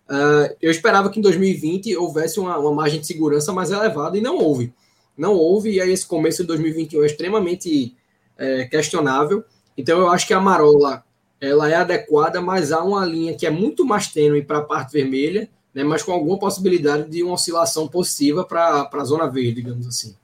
Uh, 0.08 0.54
eu 0.62 0.70
esperava 0.70 1.10
que 1.10 1.18
em 1.18 1.22
2020 1.22 1.96
houvesse 1.96 2.38
uma, 2.38 2.56
uma, 2.58 2.72
margem 2.72 3.00
de 3.00 3.06
segurança 3.06 3.52
mais 3.52 3.70
elevada 3.70 4.16
e 4.16 4.20
não 4.20 4.38
houve. 4.38 4.72
Não 5.16 5.34
houve, 5.34 5.72
e 5.72 5.80
aí 5.80 5.90
esse 5.90 6.06
começo 6.06 6.42
de 6.42 6.48
2021 6.48 7.02
é 7.02 7.06
extremamente 7.06 7.96
é, 8.36 8.64
questionável. 8.66 9.44
Então 9.76 9.98
eu 9.98 10.08
acho 10.08 10.26
que 10.26 10.34
a 10.34 10.40
Marola 10.40 11.04
ela 11.40 11.68
é 11.70 11.74
adequada, 11.74 12.40
mas 12.40 12.70
há 12.70 12.82
uma 12.82 13.04
linha 13.04 13.34
que 13.34 13.46
é 13.46 13.50
muito 13.50 13.84
mais 13.84 14.08
tênue 14.08 14.42
para 14.42 14.58
a 14.58 14.62
parte 14.62 14.92
vermelha, 14.92 15.48
né, 15.76 15.84
mas 15.84 16.02
com 16.02 16.10
alguma 16.10 16.38
possibilidade 16.38 17.10
de 17.10 17.22
uma 17.22 17.34
oscilação 17.34 17.86
positiva 17.86 18.46
para 18.46 18.88
a 18.90 19.04
zona 19.04 19.26
verde, 19.26 19.56
digamos 19.56 19.86
assim. 19.86 20.16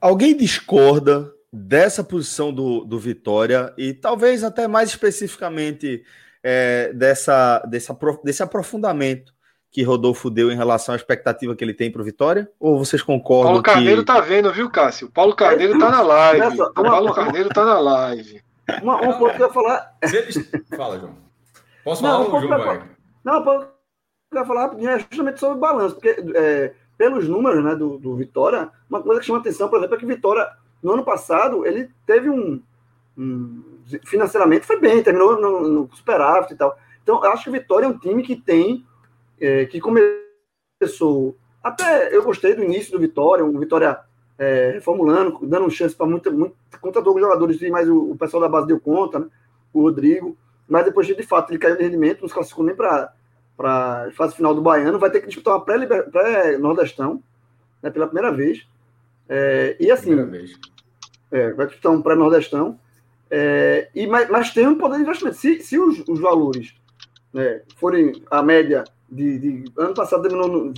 Alguém 0.00 0.36
discorda 0.36 1.34
dessa 1.52 2.04
posição 2.04 2.52
do, 2.52 2.84
do 2.84 3.00
Vitória 3.00 3.74
e 3.76 3.92
talvez 3.92 4.44
até 4.44 4.68
mais 4.68 4.90
especificamente 4.90 6.04
é, 6.40 6.92
dessa, 6.92 7.58
dessa, 7.68 7.98
desse 8.22 8.40
aprofundamento 8.40 9.34
que 9.72 9.82
Rodolfo 9.82 10.30
deu 10.30 10.52
em 10.52 10.56
relação 10.56 10.92
à 10.92 10.96
expectativa 10.96 11.56
que 11.56 11.64
ele 11.64 11.74
tem 11.74 11.90
para 11.90 12.00
o 12.00 12.04
Vitória? 12.04 12.48
Ou 12.60 12.78
vocês 12.78 13.02
concordam? 13.02 13.54
Paulo 13.54 13.62
Carneiro 13.62 14.02
que... 14.02 14.06
tá 14.06 14.20
vendo, 14.20 14.52
viu, 14.52 14.70
Cássio? 14.70 15.10
Paulo 15.10 15.34
Carneiro 15.34 15.76
tá 15.80 15.90
na 15.90 16.00
live. 16.00 16.56
Paulo 16.74 17.12
Carneiro 17.12 17.48
tá 17.48 17.64
na 17.64 17.80
live. 17.80 18.40
Uma, 18.82 18.96
um 19.02 19.18
ponto 19.18 19.34
que 19.34 19.42
eu 19.42 19.48
ia 19.48 19.52
falar. 19.52 19.98
Fala, 20.76 21.00
João. 21.00 21.16
Posso 21.82 22.02
falar 22.02 22.18
não, 22.18 22.30
ou 22.30 22.36
o 22.36 22.40
João 22.40 22.64
vai? 22.64 22.82
Não, 23.24 23.40
o 23.40 23.77
que 24.30 24.36
eu 24.36 24.40
ia 24.40 24.46
falar 24.46 24.62
rapidinho 24.62 24.90
é 24.90 24.98
justamente 24.98 25.40
sobre 25.40 25.56
o 25.56 25.60
balanço, 25.60 25.94
porque 25.94 26.16
é, 26.34 26.74
pelos 26.96 27.28
números 27.28 27.64
né, 27.64 27.74
do, 27.74 27.98
do 27.98 28.14
Vitória, 28.16 28.70
uma 28.88 29.02
coisa 29.02 29.20
que 29.20 29.26
chama 29.26 29.38
atenção, 29.38 29.68
por 29.68 29.78
exemplo, 29.78 29.96
é 29.96 29.98
que 29.98 30.06
Vitória, 30.06 30.48
no 30.82 30.92
ano 30.92 31.04
passado, 31.04 31.66
ele 31.66 31.90
teve 32.06 32.28
um. 32.28 32.62
um 33.16 33.62
financeiramente 34.04 34.66
foi 34.66 34.78
bem, 34.78 35.02
terminou 35.02 35.40
no, 35.40 35.68
no 35.68 35.90
superávit 35.94 36.52
e 36.52 36.56
tal. 36.56 36.78
Então, 37.02 37.24
eu 37.24 37.30
acho 37.30 37.44
que 37.44 37.48
o 37.48 37.52
Vitória 37.52 37.86
é 37.86 37.88
um 37.88 37.98
time 37.98 38.22
que 38.22 38.36
tem. 38.36 38.84
É, 39.40 39.64
que 39.66 39.80
começou. 39.80 41.36
Até 41.62 42.14
eu 42.14 42.22
gostei 42.22 42.54
do 42.54 42.64
início 42.64 42.92
do 42.92 42.98
Vitória, 42.98 43.44
um 43.44 43.58
Vitória 43.58 43.98
é, 44.36 44.72
reformulando, 44.72 45.38
dando 45.42 45.70
chance 45.70 45.94
para 45.94 46.06
muita, 46.06 46.30
muita 46.30 46.54
conta 46.80 47.00
dos 47.00 47.20
jogadores, 47.20 47.60
mas 47.70 47.88
o, 47.88 48.10
o, 48.10 48.16
pessoal 48.16 48.42
da 48.42 48.48
base 48.48 48.66
deu 48.66 48.80
conta, 48.80 49.20
né? 49.20 49.26
o 49.72 49.82
Rodrigo. 49.82 50.36
Mas 50.68 50.84
depois, 50.84 51.06
de 51.06 51.22
fato, 51.22 51.50
ele 51.50 51.58
caiu 51.58 51.76
de 51.76 51.82
rendimento, 51.82 52.20
não 52.20 52.28
se 52.28 52.34
classificou 52.34 52.64
nem 52.64 52.74
para 52.74 53.12
a 53.66 54.10
fase 54.12 54.36
final 54.36 54.54
do 54.54 54.62
Baiano, 54.62 54.98
vai 54.98 55.10
ter 55.10 55.20
que 55.20 55.26
disputar 55.26 55.54
uma 55.54 55.64
pré-Nordestão, 55.64 57.22
né, 57.82 57.90
pela 57.90 58.06
primeira 58.06 58.32
vez. 58.32 58.66
É, 59.28 59.76
e 59.80 59.90
assim, 59.90 60.14
é, 61.30 61.52
vai 61.52 61.66
disputar 61.66 61.92
um 61.92 62.02
pré-Nordestão. 62.02 62.78
É, 63.30 63.90
e, 63.94 64.06
mas, 64.06 64.28
mas, 64.30 64.52
tem 64.52 64.66
um 64.66 64.78
poder 64.78 64.96
de 64.96 65.02
investimento. 65.02 65.36
Se, 65.36 65.60
se 65.60 65.78
os, 65.78 66.02
os 66.08 66.20
valores 66.20 66.74
né, 67.32 67.62
forem 67.76 68.22
a 68.30 68.42
média 68.42 68.84
de, 69.10 69.38
de, 69.38 69.64
ano 69.76 69.94
passado 69.94 70.22
terminou 70.22 70.48
no, 70.48 70.74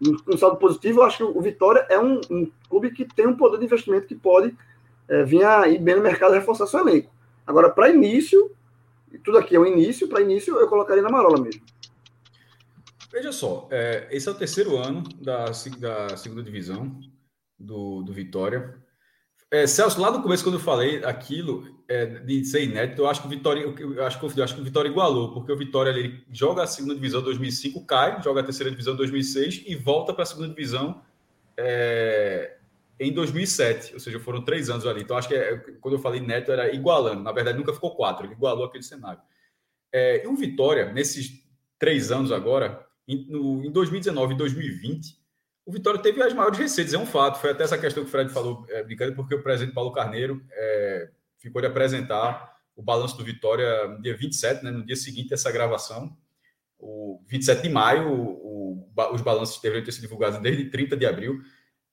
no, 0.00 0.22
no, 0.26 0.38
saldo 0.38 0.56
positivo, 0.56 1.00
eu 1.00 1.04
acho 1.04 1.18
que 1.18 1.22
o 1.22 1.40
Vitória 1.40 1.86
é 1.88 1.98
um, 1.98 2.20
um 2.30 2.50
clube 2.68 2.90
que 2.90 3.04
tem 3.04 3.26
um 3.26 3.36
poder 3.36 3.58
de 3.58 3.64
investimento 3.64 4.06
que 4.06 4.14
pode 4.14 4.54
é, 5.08 5.22
vir 5.22 5.44
aí 5.44 5.78
bem 5.78 5.96
no 5.96 6.02
mercado 6.02 6.34
reforçar 6.34 6.66
seu 6.66 6.80
elenco. 6.80 7.10
Agora, 7.46 7.70
para 7.70 7.88
início, 7.88 8.50
tudo 9.24 9.38
aqui 9.38 9.56
é 9.56 9.60
um 9.60 9.66
início, 9.66 10.08
para 10.08 10.20
início 10.20 10.56
eu 10.58 10.68
colocaria 10.68 11.02
na 11.02 11.10
Marola 11.10 11.40
mesmo. 11.40 11.62
Veja 13.12 13.32
só, 13.32 13.68
é, 13.72 14.06
esse 14.10 14.28
é 14.28 14.30
o 14.30 14.34
terceiro 14.34 14.76
ano 14.76 15.02
da, 15.20 15.46
da 15.78 16.16
segunda 16.16 16.42
divisão 16.42 17.00
do, 17.58 18.02
do 18.02 18.12
Vitória. 18.12 18.80
É, 19.50 19.66
Celso, 19.66 20.00
lá 20.00 20.12
no 20.12 20.22
começo, 20.22 20.44
quando 20.44 20.54
eu 20.54 20.60
falei 20.60 21.04
aquilo 21.04 21.82
é, 21.88 22.06
de 22.06 22.44
ser 22.44 22.62
inédito, 22.62 23.02
eu 23.02 23.08
acho 23.08 23.20
que 23.20 23.26
o 23.26 23.30
Vitória, 23.30 23.62
eu 23.62 24.06
acho 24.06 24.38
eu 24.38 24.44
acho 24.44 24.54
que 24.54 24.60
o 24.60 24.64
Vitória 24.64 24.88
igualou, 24.88 25.34
porque 25.34 25.50
o 25.50 25.56
Vitória 25.56 25.90
ele 25.90 26.24
joga 26.30 26.62
a 26.62 26.68
segunda 26.68 26.94
divisão 26.94 27.20
2005, 27.20 27.84
cai, 27.84 28.22
joga 28.22 28.42
a 28.42 28.44
terceira 28.44 28.70
divisão 28.70 28.94
2006 28.94 29.64
e 29.66 29.74
volta 29.74 30.14
para 30.14 30.22
a 30.22 30.26
segunda 30.26 30.48
divisão 30.50 31.02
é, 31.56 32.58
em 33.00 33.12
2007, 33.12 33.94
ou 33.94 33.98
seja, 33.98 34.20
foram 34.20 34.44
três 34.44 34.70
anos 34.70 34.86
ali. 34.86 35.02
Então, 35.02 35.16
acho 35.16 35.26
que 35.26 35.34
é, 35.34 35.56
quando 35.80 35.94
eu 35.94 36.00
falei 36.00 36.20
neto, 36.20 36.52
era 36.52 36.72
igualando. 36.72 37.24
Na 37.24 37.32
verdade, 37.32 37.58
nunca 37.58 37.72
ficou 37.72 37.96
quatro, 37.96 38.24
ele 38.24 38.34
igualou 38.34 38.64
aquele 38.64 38.84
cenário. 38.84 39.20
É, 39.92 40.24
e 40.24 40.28
o 40.28 40.36
Vitória, 40.36 40.92
nesses 40.92 41.42
três 41.76 42.12
anos 42.12 42.30
agora, 42.30 42.86
em, 43.10 43.26
no, 43.26 43.64
em 43.64 43.70
2019 43.70 44.34
e 44.34 44.36
2020, 44.36 45.18
o 45.66 45.72
Vitória 45.72 46.00
teve 46.00 46.22
as 46.22 46.32
maiores 46.32 46.58
receitas, 46.58 46.94
é 46.94 46.98
um 46.98 47.06
fato. 47.06 47.40
Foi 47.40 47.50
até 47.50 47.64
essa 47.64 47.78
questão 47.78 48.02
que 48.02 48.08
o 48.08 48.10
Fred 48.10 48.32
falou, 48.32 48.64
é, 48.68 48.82
brincando, 48.82 49.14
porque 49.14 49.34
o 49.34 49.42
presidente 49.42 49.74
Paulo 49.74 49.92
Carneiro 49.92 50.42
é, 50.50 51.10
ficou 51.38 51.60
de 51.60 51.66
apresentar 51.66 52.56
o 52.74 52.82
balanço 52.82 53.16
do 53.16 53.24
Vitória 53.24 53.88
no 53.88 54.00
dia 54.00 54.16
27, 54.16 54.64
né, 54.64 54.70
no 54.70 54.84
dia 54.84 54.96
seguinte 54.96 55.28
dessa 55.28 55.50
gravação. 55.50 56.16
O 56.78 57.22
27 57.28 57.62
de 57.62 57.68
maio, 57.68 58.08
o, 58.08 58.86
o, 58.86 59.12
os 59.12 59.20
balanços 59.20 59.60
deveriam 59.60 59.84
ter 59.84 59.92
sido 59.92 60.02
divulgados 60.02 60.40
desde 60.40 60.70
30 60.70 60.96
de 60.96 61.06
abril. 61.06 61.40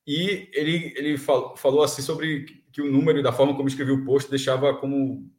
E 0.05 0.49
ele, 0.53 0.93
ele 0.95 1.17
falou, 1.17 1.83
assim 1.83 2.01
sobre 2.01 2.45
que 2.71 2.81
o 2.81 2.89
número 2.89 3.19
e 3.19 3.23
da 3.23 3.33
forma 3.33 3.55
como 3.55 3.67
escreveu 3.67 3.95
o 3.95 4.05
post 4.05 4.29
deixava 4.29 4.73
como 4.75 5.29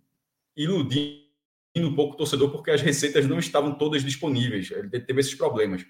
iludindo 0.55 1.28
um 1.77 1.95
pouco 1.95 2.15
o 2.15 2.17
torcedor, 2.17 2.51
porque 2.51 2.71
as 2.71 2.83
receitas 2.83 3.27
não 3.27 3.39
estavam 3.39 3.77
todas 3.77 4.03
disponíveis. 4.03 4.71
Ele 4.71 5.01
teve 5.01 5.21
esses 5.21 5.35
problemas. 5.35 5.85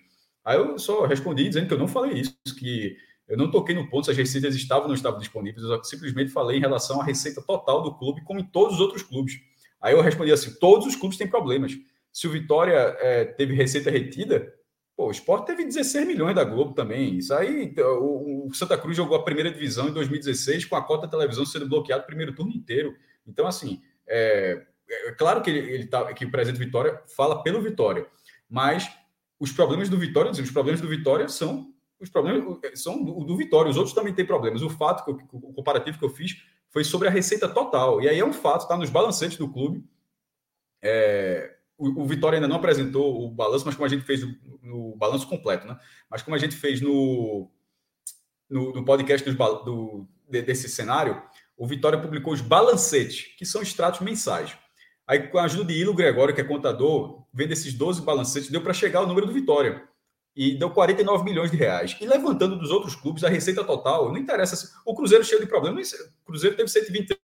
Aí 0.45 0.57
eu 0.57 0.79
só 0.79 1.07
respondi 1.07 1.45
dizendo 1.49 1.69
que 1.69 1.75
eu 1.75 1.79
não 1.79 1.89
falei 1.89 2.21
isso, 2.21 2.37
que 2.59 2.97
eu 3.29 3.37
não 3.37 3.51
toquei 3.51 3.75
no 3.75 3.89
ponto 3.89 4.07
se 4.07 4.11
as 4.11 4.17
receitas 4.17 4.55
estavam 4.55 4.85
ou 4.85 4.89
não 4.89 4.95
estavam 4.95 5.19
disponíveis, 5.19 5.63
eu 5.63 5.85
simplesmente 5.85 6.31
falei 6.31 6.57
em 6.57 6.61
relação 6.61 7.01
à 7.01 7.05
receita 7.05 7.43
total 7.43 7.83
do 7.83 7.95
clube, 7.95 8.25
como 8.25 8.41
em 8.41 8.45
todos 8.45 8.77
os 8.77 8.81
outros 8.81 9.03
clubes. 9.03 9.35
Aí 9.81 9.95
eu 9.95 10.01
respondi 10.01 10.33
assim: 10.33 10.55
todos 10.59 10.87
os 10.87 10.97
clubes 10.97 11.19
têm 11.19 11.29
problemas. 11.29 11.77
Se 12.11 12.27
o 12.27 12.31
Vitória 12.31 12.97
é, 13.01 13.25
teve 13.27 13.55
receita 13.55 13.91
retida, 13.91 14.53
pô, 14.97 15.09
o 15.09 15.11
Sport 15.11 15.47
teve 15.47 15.65
16 15.65 16.07
milhões 16.07 16.35
da 16.35 16.43
Globo 16.43 16.73
também. 16.73 17.19
Isso 17.19 17.35
aí, 17.35 17.75
o, 17.77 18.49
o 18.49 18.55
Santa 18.55 18.79
Cruz 18.79 18.97
jogou 18.97 19.17
a 19.17 19.23
primeira 19.23 19.51
divisão 19.51 19.89
em 19.89 19.93
2016 19.93 20.65
com 20.65 20.77
a 20.77 20.83
cota 20.83 21.07
da 21.07 21.11
televisão 21.11 21.45
sendo 21.45 21.69
bloqueada 21.69 22.03
o 22.03 22.07
primeiro 22.07 22.35
turno 22.35 22.53
inteiro. 22.53 22.97
Então, 23.27 23.47
assim, 23.47 23.83
é, 24.09 24.67
é 24.89 25.13
claro 25.13 25.43
que 25.43 25.51
ele, 25.51 25.59
ele 25.59 25.87
tá, 25.87 26.13
que 26.13 26.25
o 26.25 26.31
presidente 26.31 26.65
Vitória 26.65 27.03
fala 27.17 27.43
pelo 27.43 27.61
Vitória, 27.61 28.07
mas 28.49 28.91
os 29.39 29.53
problemas 29.53 29.89
do 29.89 29.99
Vitória, 29.99 30.31
os 30.31 30.51
problemas 30.51 30.81
do 30.81 30.89
Vitória 30.89 31.29
são 31.29 31.73
os 32.01 32.09
problemas 32.09 32.45
são 32.75 33.03
do, 33.03 33.25
do 33.25 33.37
Vitória, 33.37 33.71
os 33.71 33.77
outros 33.77 33.95
também 33.95 34.15
têm 34.15 34.25
problemas. 34.25 34.63
O 34.63 34.71
fato, 34.71 35.05
que 35.05 35.11
eu, 35.11 35.19
o 35.33 35.53
comparativo 35.53 35.99
que 35.99 36.05
eu 36.05 36.11
fiz 36.11 36.37
foi 36.71 36.85
sobre 36.85 37.09
a 37.09 37.11
receita 37.11 37.49
total. 37.49 38.01
E 38.01 38.09
aí 38.09 38.19
é 38.19 38.25
um 38.25 38.33
fato, 38.33 38.63
está 38.63 38.77
nos 38.77 38.91
balancetes 38.91 39.37
do 39.37 39.51
clube. 39.51 39.85
É, 40.81 41.57
o, 41.77 42.03
o, 42.03 42.07
Vitória 42.07 42.37
ainda 42.37 42.47
não 42.47 42.57
apresentou 42.57 43.25
o 43.25 43.31
balanço, 43.31 43.67
mas 43.67 43.75
como 43.75 43.87
a 43.87 43.89
gente 43.89 44.05
fez 44.05 44.25
no, 44.63 44.95
balanço 44.97 45.29
completo, 45.29 45.67
né? 45.67 45.79
Mas 46.09 46.23
como 46.23 46.37
a 46.37 46.39
gente 46.39 46.55
fez 46.55 46.81
no, 46.81 47.51
no, 48.49 48.73
no 48.73 48.85
podcast 48.85 49.29
do, 49.29 50.07
desse 50.29 50.69
cenário, 50.69 51.21
o 51.57 51.67
Vitória 51.67 52.01
publicou 52.01 52.33
os 52.33 52.41
balancetes, 52.41 53.35
que 53.37 53.45
são 53.45 53.61
extratos 53.61 54.01
mensais. 54.01 54.57
Aí, 55.09 55.27
com 55.27 55.39
a 55.39 55.45
ajuda 55.45 55.65
de 55.65 55.73
Ilo 55.73 55.95
Gregório, 55.95 56.35
que 56.35 56.41
é 56.43 56.45
contador, 56.45 57.25
vendo 57.33 57.53
esses 57.53 57.73
12 57.73 58.03
balancetes, 58.03 58.51
deu 58.51 58.61
para 58.61 58.75
chegar 58.75 58.99
ao 58.99 59.07
número 59.07 59.27
do 59.27 59.33
Vitória. 59.33 59.89
E 60.37 60.55
deu 60.55 60.71
49 60.71 61.25
milhões 61.25 61.51
de 61.51 61.57
reais. 61.57 61.97
E 61.99 62.07
levantando 62.07 62.59
dos 62.59 62.71
outros 62.71 62.95
clubes 62.95 63.25
a 63.25 63.29
receita 63.31 63.65
total, 63.65 64.11
não 64.13 64.19
interessa. 64.19 64.71
O 64.85 64.95
Cruzeiro 64.95 65.25
cheio 65.25 65.41
de 65.41 65.47
problemas. 65.47 65.93
O 65.93 66.27
Cruzeiro 66.27 66.55
teve 66.55 66.69
123 66.69 67.19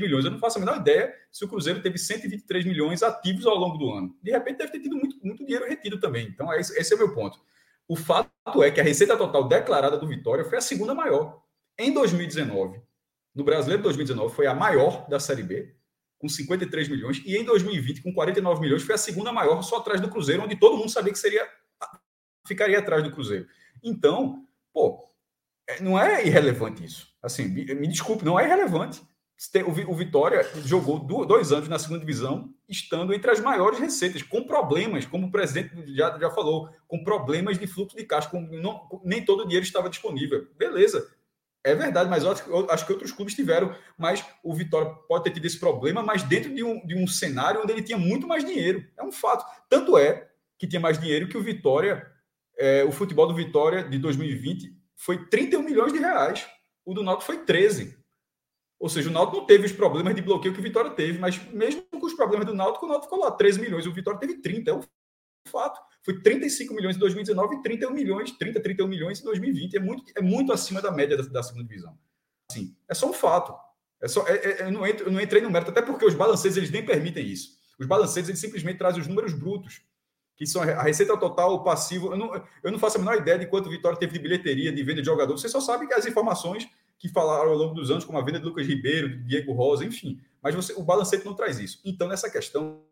milhões. 0.00 0.24
Eu 0.24 0.30
não 0.30 0.38
faço 0.38 0.56
a 0.56 0.60
menor 0.60 0.78
ideia 0.78 1.14
se 1.30 1.44
o 1.44 1.48
Cruzeiro 1.48 1.82
teve 1.82 1.98
123 1.98 2.64
milhões 2.64 3.02
ativos 3.02 3.46
ao 3.46 3.54
longo 3.54 3.76
do 3.76 3.90
ano. 3.90 4.16
De 4.22 4.30
repente, 4.30 4.56
deve 4.56 4.72
ter 4.72 4.80
tido 4.80 4.96
muito, 4.96 5.16
muito 5.22 5.44
dinheiro 5.44 5.68
retido 5.68 6.00
também. 6.00 6.26
Então, 6.26 6.50
esse, 6.54 6.76
esse 6.80 6.94
é 6.94 6.96
o 6.96 6.98
meu 6.98 7.14
ponto. 7.14 7.38
O 7.86 7.96
fato 7.96 8.62
é 8.62 8.70
que 8.70 8.80
a 8.80 8.84
receita 8.84 9.14
total 9.14 9.46
declarada 9.46 9.98
do 9.98 10.08
Vitória 10.08 10.44
foi 10.44 10.56
a 10.56 10.62
segunda 10.62 10.94
maior. 10.94 11.42
Em 11.78 11.92
2019, 11.92 12.80
no 13.34 13.44
Brasileiro 13.44 13.82
de 13.82 13.84
2019, 13.84 14.34
foi 14.34 14.46
a 14.46 14.54
maior 14.54 15.06
da 15.06 15.20
Série 15.20 15.42
B 15.42 15.74
com 16.24 16.28
53 16.28 16.88
milhões, 16.88 17.22
e 17.26 17.36
em 17.36 17.44
2020, 17.44 18.00
com 18.00 18.10
49 18.10 18.58
milhões, 18.58 18.82
foi 18.82 18.94
a 18.94 18.98
segunda 18.98 19.30
maior, 19.30 19.60
só 19.60 19.76
atrás 19.76 20.00
do 20.00 20.08
Cruzeiro, 20.08 20.42
onde 20.42 20.56
todo 20.56 20.78
mundo 20.78 20.88
sabia 20.88 21.12
que 21.12 21.18
seria 21.18 21.46
ficaria 22.46 22.78
atrás 22.78 23.02
do 23.02 23.10
Cruzeiro. 23.10 23.46
Então, 23.82 24.46
pô, 24.72 25.06
é, 25.68 25.82
não 25.82 25.98
é 25.98 26.26
irrelevante 26.26 26.82
isso. 26.82 27.08
Assim, 27.22 27.44
me 27.44 27.86
desculpe, 27.86 28.24
não 28.24 28.40
é 28.40 28.46
irrelevante. 28.46 29.02
O 29.86 29.94
Vitória 29.94 30.48
jogou 30.64 30.98
dois 30.98 31.52
anos 31.52 31.68
na 31.68 31.78
segunda 31.78 32.00
divisão, 32.00 32.50
estando 32.66 33.12
entre 33.12 33.30
as 33.30 33.40
maiores 33.40 33.78
receitas, 33.78 34.22
com 34.22 34.44
problemas, 34.44 35.04
como 35.04 35.26
o 35.26 35.30
presidente 35.30 35.94
já, 35.94 36.18
já 36.18 36.30
falou, 36.30 36.70
com 36.88 37.04
problemas 37.04 37.58
de 37.58 37.66
fluxo 37.66 37.96
de 37.96 38.04
caixa, 38.04 38.30
com, 38.30 38.40
não, 38.40 39.02
nem 39.04 39.22
todo 39.22 39.40
o 39.40 39.44
dinheiro 39.44 39.66
estava 39.66 39.90
disponível. 39.90 40.46
Beleza, 40.56 41.06
é 41.64 41.74
verdade, 41.74 42.10
mas 42.10 42.22
eu 42.22 42.30
acho, 42.68 42.86
que 42.86 42.92
outros 42.92 43.10
clubes 43.10 43.34
tiveram. 43.34 43.74
Mas 43.96 44.22
o 44.42 44.54
Vitória 44.54 44.90
pode 45.08 45.24
ter 45.24 45.30
tido 45.30 45.46
esse 45.46 45.58
problema, 45.58 46.02
mas 46.02 46.22
dentro 46.22 46.54
de 46.54 46.62
um, 46.62 46.86
de 46.86 46.94
um 46.94 47.06
cenário 47.06 47.62
onde 47.62 47.72
ele 47.72 47.82
tinha 47.82 47.96
muito 47.96 48.28
mais 48.28 48.44
dinheiro. 48.44 48.86
É 48.98 49.02
um 49.02 49.10
fato. 49.10 49.46
Tanto 49.68 49.96
é 49.96 50.28
que 50.58 50.66
tinha 50.66 50.80
mais 50.80 50.98
dinheiro 50.98 51.26
que 51.26 51.38
o 51.38 51.42
Vitória, 51.42 52.06
é, 52.58 52.84
o 52.84 52.92
futebol 52.92 53.26
do 53.26 53.34
Vitória 53.34 53.82
de 53.82 53.98
2020 53.98 54.76
foi 54.94 55.26
31 55.26 55.62
milhões 55.62 55.92
de 55.92 55.98
reais. 55.98 56.46
O 56.84 56.92
do 56.92 57.02
Náutico 57.02 57.24
foi 57.24 57.38
13. 57.38 57.98
Ou 58.78 58.90
seja, 58.90 59.08
o 59.08 59.12
Náutico 59.12 59.38
não 59.38 59.46
teve 59.46 59.64
os 59.64 59.72
problemas 59.72 60.14
de 60.14 60.20
bloqueio 60.20 60.52
que 60.52 60.60
o 60.60 60.62
Vitória 60.62 60.90
teve, 60.90 61.18
mas 61.18 61.42
mesmo 61.50 61.82
com 61.90 62.04
os 62.04 62.12
problemas 62.12 62.46
do 62.46 62.54
Náutico, 62.54 62.84
o 62.84 62.88
Náutico 62.88 63.10
ficou 63.10 63.24
lá 63.24 63.30
13 63.30 63.58
milhões. 63.58 63.86
O 63.86 63.92
Vitória 63.92 64.20
teve 64.20 64.42
30. 64.42 64.70
É 64.70 64.74
um 64.74 64.82
fato. 65.48 65.80
Foi 66.04 66.20
35 66.20 66.74
milhões 66.74 66.96
em 66.96 66.98
2019 66.98 67.56
e 67.56 67.62
31 67.62 67.90
milhões, 67.90 68.30
30, 68.32 68.60
31 68.60 68.86
milhões 68.86 69.20
em 69.20 69.24
2020. 69.24 69.76
É 69.76 69.80
muito, 69.80 70.04
é 70.14 70.20
muito 70.20 70.52
acima 70.52 70.82
da 70.82 70.92
média 70.92 71.16
da, 71.16 71.22
da 71.22 71.42
segunda 71.42 71.64
divisão. 71.66 71.98
Assim, 72.50 72.76
é 72.86 72.92
só 72.92 73.08
um 73.08 73.14
fato. 73.14 73.54
É 74.02 74.06
só, 74.06 74.26
é, 74.28 74.34
é, 74.34 74.62
eu, 74.66 74.70
não 74.70 74.86
entro, 74.86 75.06
eu 75.06 75.12
não 75.12 75.18
entrei 75.18 75.40
no 75.40 75.50
mérito, 75.50 75.70
até 75.70 75.80
porque 75.80 76.04
os 76.04 76.14
balancetes 76.14 76.58
eles 76.58 76.70
nem 76.70 76.84
permitem 76.84 77.26
isso. 77.26 77.56
Os 77.78 77.86
balancetes 77.86 78.28
eles 78.28 78.40
simplesmente 78.40 78.76
trazem 78.76 79.00
os 79.00 79.08
números 79.08 79.32
brutos, 79.32 79.80
que 80.36 80.46
são 80.46 80.62
a 80.62 80.82
receita 80.82 81.16
total, 81.16 81.54
o 81.54 81.64
passivo. 81.64 82.12
Eu 82.12 82.18
não, 82.18 82.46
eu 82.62 82.70
não 82.70 82.78
faço 82.78 82.98
a 82.98 83.00
menor 83.00 83.16
ideia 83.16 83.38
de 83.38 83.46
quanto 83.46 83.70
Vitória 83.70 83.98
teve 83.98 84.12
de 84.12 84.18
bilheteria, 84.18 84.70
de 84.70 84.82
venda 84.82 85.00
de 85.00 85.06
jogador. 85.06 85.38
Você 85.38 85.48
só 85.48 85.60
sabe 85.60 85.86
que 85.86 85.94
as 85.94 86.04
informações 86.04 86.68
que 86.98 87.08
falaram 87.08 87.50
ao 87.50 87.56
longo 87.56 87.74
dos 87.74 87.90
anos, 87.90 88.04
como 88.04 88.18
a 88.18 88.22
venda 88.22 88.38
de 88.38 88.44
Lucas 88.44 88.66
Ribeiro, 88.66 89.08
de 89.08 89.24
Diego 89.24 89.52
Rosa, 89.54 89.86
enfim. 89.86 90.20
Mas 90.42 90.54
você, 90.54 90.74
o 90.74 90.82
balancete 90.82 91.24
não 91.24 91.34
traz 91.34 91.58
isso. 91.58 91.80
Então, 91.82 92.06
nessa 92.06 92.28
questão, 92.28 92.82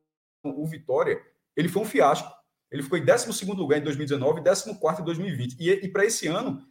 o 0.42 0.66
Vitória 0.66 1.20
ele 1.54 1.68
foi 1.68 1.82
um 1.82 1.86
fiasco. 1.86 2.41
Ele 2.72 2.82
ficou 2.82 2.98
em 2.98 3.04
12 3.04 3.44
lugar 3.44 3.78
em 3.78 3.84
2019 3.84 4.40
e 4.40 4.44
14 4.44 4.70
em 5.00 5.04
2020. 5.04 5.56
E, 5.60 5.70
e 5.70 5.88
para 5.88 6.06
esse 6.06 6.26
ano, 6.26 6.66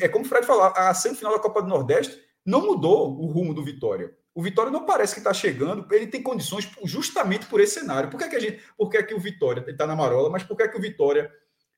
é 0.00 0.08
como 0.08 0.24
o 0.24 0.28
Fred 0.28 0.46
falou, 0.46 0.72
a 0.74 0.94
semifinal 0.94 1.32
da 1.32 1.40
Copa 1.40 1.60
do 1.60 1.68
Nordeste 1.68 2.18
não 2.46 2.64
mudou 2.64 3.20
o 3.20 3.26
rumo 3.26 3.52
do 3.52 3.64
Vitória. 3.64 4.16
O 4.34 4.42
Vitória 4.42 4.70
não 4.70 4.86
parece 4.86 5.14
que 5.14 5.20
está 5.20 5.34
chegando, 5.34 5.86
ele 5.92 6.06
tem 6.06 6.22
condições 6.22 6.70
justamente 6.84 7.46
por 7.46 7.60
esse 7.60 7.80
cenário. 7.80 8.08
Por 8.08 8.18
que, 8.18 8.24
é 8.24 8.28
que, 8.28 8.36
a 8.36 8.40
gente, 8.40 8.62
por 8.76 8.88
que, 8.88 8.96
é 8.96 9.02
que 9.02 9.14
o 9.14 9.18
Vitória 9.18 9.64
está 9.68 9.84
na 9.84 9.96
marola, 9.96 10.30
mas 10.30 10.44
por 10.44 10.56
que, 10.56 10.62
é 10.62 10.68
que 10.68 10.78
o 10.78 10.80
Vitória, 10.80 11.28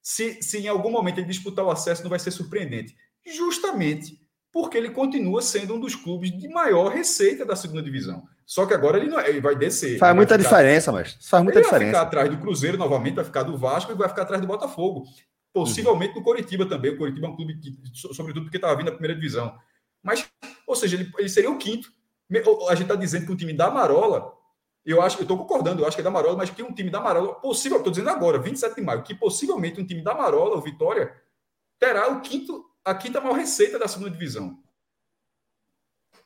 se, 0.02 0.42
se 0.42 0.58
em 0.58 0.68
algum 0.68 0.90
momento 0.90 1.18
ele 1.18 1.26
disputar 1.26 1.64
o 1.64 1.70
acesso, 1.70 2.02
não 2.02 2.10
vai 2.10 2.18
ser 2.18 2.30
surpreendente? 2.30 2.94
Justamente 3.26 4.20
porque 4.52 4.76
ele 4.76 4.90
continua 4.90 5.40
sendo 5.40 5.74
um 5.74 5.80
dos 5.80 5.94
clubes 5.94 6.36
de 6.36 6.48
maior 6.48 6.92
receita 6.92 7.46
da 7.46 7.56
segunda 7.56 7.82
divisão. 7.82 8.22
Só 8.50 8.66
que 8.66 8.74
agora 8.74 8.98
ele, 8.98 9.08
não, 9.08 9.20
é, 9.20 9.28
ele 9.28 9.40
vai 9.40 9.54
descer. 9.54 9.96
Faz 9.96 10.12
muita 10.12 10.36
ficar, 10.36 10.48
diferença, 10.48 10.90
mas 10.90 11.16
faz 11.20 11.40
muita 11.40 11.60
ele 11.60 11.64
diferença. 11.64 11.92
Vai 11.92 12.00
ficar 12.00 12.08
atrás 12.08 12.30
do 12.30 12.38
Cruzeiro 12.38 12.76
novamente, 12.76 13.14
vai 13.14 13.24
ficar 13.24 13.44
do 13.44 13.56
Vasco 13.56 13.92
e 13.92 13.94
vai 13.94 14.08
ficar 14.08 14.22
atrás 14.22 14.40
do 14.40 14.48
Botafogo. 14.48 15.04
Possivelmente 15.52 16.14
do 16.14 16.22
Coritiba 16.24 16.66
também. 16.66 16.90
O 16.90 16.98
Coritiba 16.98 17.28
é 17.28 17.30
um 17.30 17.36
clube 17.36 17.60
que, 17.60 17.78
sobretudo 18.12 18.46
porque 18.46 18.56
estava 18.56 18.74
vindo 18.74 18.86
da 18.86 18.90
primeira 18.90 19.14
divisão. 19.14 19.56
Mas, 20.02 20.28
ou 20.66 20.74
seja, 20.74 20.96
ele, 20.96 21.12
ele 21.16 21.28
seria 21.28 21.48
o 21.48 21.58
quinto. 21.58 21.92
A 22.68 22.74
gente 22.74 22.86
está 22.90 22.96
dizendo 22.96 23.24
que 23.24 23.30
o 23.30 23.36
time 23.36 23.52
da 23.52 23.70
Marola, 23.70 24.32
eu 24.84 25.00
acho, 25.00 25.18
eu 25.18 25.22
estou 25.22 25.38
concordando, 25.38 25.82
eu 25.82 25.86
acho 25.86 25.96
que 25.96 26.00
é 26.00 26.04
da 26.04 26.10
Marola, 26.10 26.36
mas 26.36 26.50
que 26.50 26.60
um 26.60 26.74
time 26.74 26.90
da 26.90 27.00
Marola, 27.00 27.34
possível, 27.34 27.78
estou 27.78 27.92
dizendo 27.92 28.10
agora, 28.10 28.36
27 28.36 28.74
de 28.74 28.82
maio, 28.82 29.04
que 29.04 29.14
possivelmente 29.14 29.80
um 29.80 29.86
time 29.86 30.02
da 30.02 30.12
Marola, 30.12 30.56
o 30.56 30.60
Vitória, 30.60 31.14
terá 31.78 32.08
o 32.08 32.20
quinto, 32.20 32.64
a 32.84 32.96
quinta 32.96 33.20
maior 33.20 33.36
receita 33.36 33.78
da 33.78 33.86
segunda 33.86 34.10
divisão. 34.10 34.58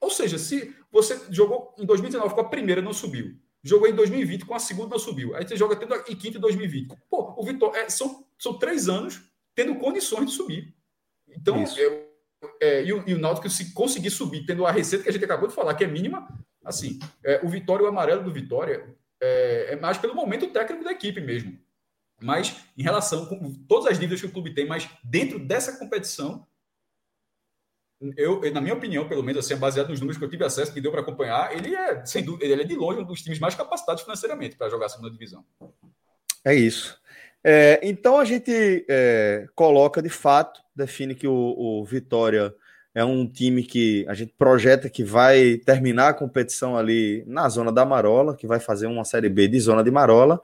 Ou 0.05 0.11
seja, 0.11 0.39
se 0.39 0.77
você 0.93 1.19
jogou 1.31 1.75
em 1.79 1.87
2019 1.87 2.35
com 2.35 2.41
a 2.43 2.49
primeira, 2.49 2.83
não 2.83 2.93
subiu. 2.93 3.35
Jogou 3.63 3.89
em 3.89 3.95
2020 3.95 4.45
com 4.45 4.55
a 4.55 4.59
segunda, 4.59 4.91
não 4.91 4.99
subiu. 4.99 5.35
Aí 5.35 5.49
você 5.49 5.57
joga 5.57 5.75
tendo 5.75 5.95
em 5.95 6.15
quinta 6.15 6.37
em 6.37 6.41
2020. 6.43 6.95
Pô, 7.09 7.35
o 7.39 7.43
Vitória 7.43 7.79
é, 7.79 7.89
são, 7.89 8.27
são 8.39 8.59
três 8.59 8.87
anos 8.87 9.23
tendo 9.55 9.75
condições 9.77 10.27
de 10.27 10.37
subir. 10.37 10.75
Então, 11.27 11.57
é, 11.57 12.07
é, 12.61 12.85
e, 12.85 12.93
o, 12.93 13.03
e 13.07 13.15
o 13.15 13.19
Náutico, 13.19 13.49
se 13.49 13.73
conseguir 13.73 14.11
subir, 14.11 14.45
tendo 14.45 14.67
a 14.67 14.71
receita 14.71 15.05
que 15.05 15.09
a 15.09 15.13
gente 15.13 15.25
acabou 15.25 15.49
de 15.49 15.55
falar, 15.55 15.75
que 15.75 15.85
é 15.85 15.87
mínima, 15.87 16.29
assim, 16.63 16.99
é, 17.25 17.41
o 17.43 17.49
Vitória, 17.49 17.87
o 17.87 17.89
amarelo 17.89 18.23
do 18.23 18.31
Vitória, 18.31 18.95
é, 19.19 19.73
é, 19.73 19.77
mais 19.77 19.97
pelo 19.97 20.15
momento 20.15 20.49
técnico 20.49 20.85
da 20.85 20.93
equipe 20.93 21.23
mesmo. 21.23 21.59
Mas 22.21 22.57
em 22.77 22.83
relação 22.83 23.25
com 23.25 23.55
todas 23.67 23.87
as 23.87 23.99
dívidas 23.99 24.21
que 24.21 24.27
o 24.27 24.33
clube 24.33 24.53
tem, 24.53 24.67
mas 24.67 24.87
dentro 25.03 25.39
dessa 25.39 25.79
competição, 25.79 26.47
eu, 28.17 28.41
na 28.53 28.61
minha 28.61 28.75
opinião, 28.75 29.09
pelo 29.09 29.23
menos, 29.23 29.45
assim, 29.45 29.59
baseado 29.59 29.89
nos 29.89 30.01
números 30.01 30.19
que 30.19 30.25
eu 30.25 30.31
tive 30.31 30.45
acesso, 30.45 30.73
que 30.73 30.81
deu 30.81 30.91
para 30.91 31.01
acompanhar, 31.01 31.55
ele 31.57 31.75
é, 31.75 32.05
sem 32.05 32.25
dúvida, 32.25 32.45
ele 32.45 32.63
é 32.63 32.65
de 32.65 32.75
longe 32.75 33.01
um 33.01 33.05
dos 33.05 33.23
times 33.23 33.39
mais 33.39 33.55
capacitados 33.55 34.03
financeiramente 34.03 34.57
para 34.57 34.69
jogar 34.69 34.87
a 34.87 34.89
segunda 34.89 35.11
divisão. 35.11 35.45
É 36.45 36.55
isso. 36.55 36.99
É, 37.43 37.79
então 37.83 38.19
a 38.19 38.25
gente 38.25 38.85
é, 38.89 39.47
coloca 39.55 40.01
de 40.01 40.09
fato, 40.09 40.61
define 40.75 41.15
que 41.15 41.27
o, 41.27 41.55
o, 41.57 41.85
Vitória 41.85 42.55
é 42.95 43.05
um 43.05 43.27
time 43.27 43.63
que 43.63 44.07
a 44.09 44.15
gente 44.15 44.33
projeta 44.37 44.89
que 44.89 45.05
vai 45.05 45.59
terminar 45.59 46.09
a 46.09 46.15
competição 46.15 46.77
ali 46.77 47.23
na 47.27 47.49
zona 47.49 47.71
da 47.71 47.85
Marola, 47.85 48.35
que 48.35 48.47
vai 48.47 48.61
fazer 48.61 48.87
uma 48.87 49.05
Série 49.05 49.29
B 49.29 49.47
de 49.47 49.61
zona 49.61 49.85
de 49.85 49.91
Marola, 49.91 50.41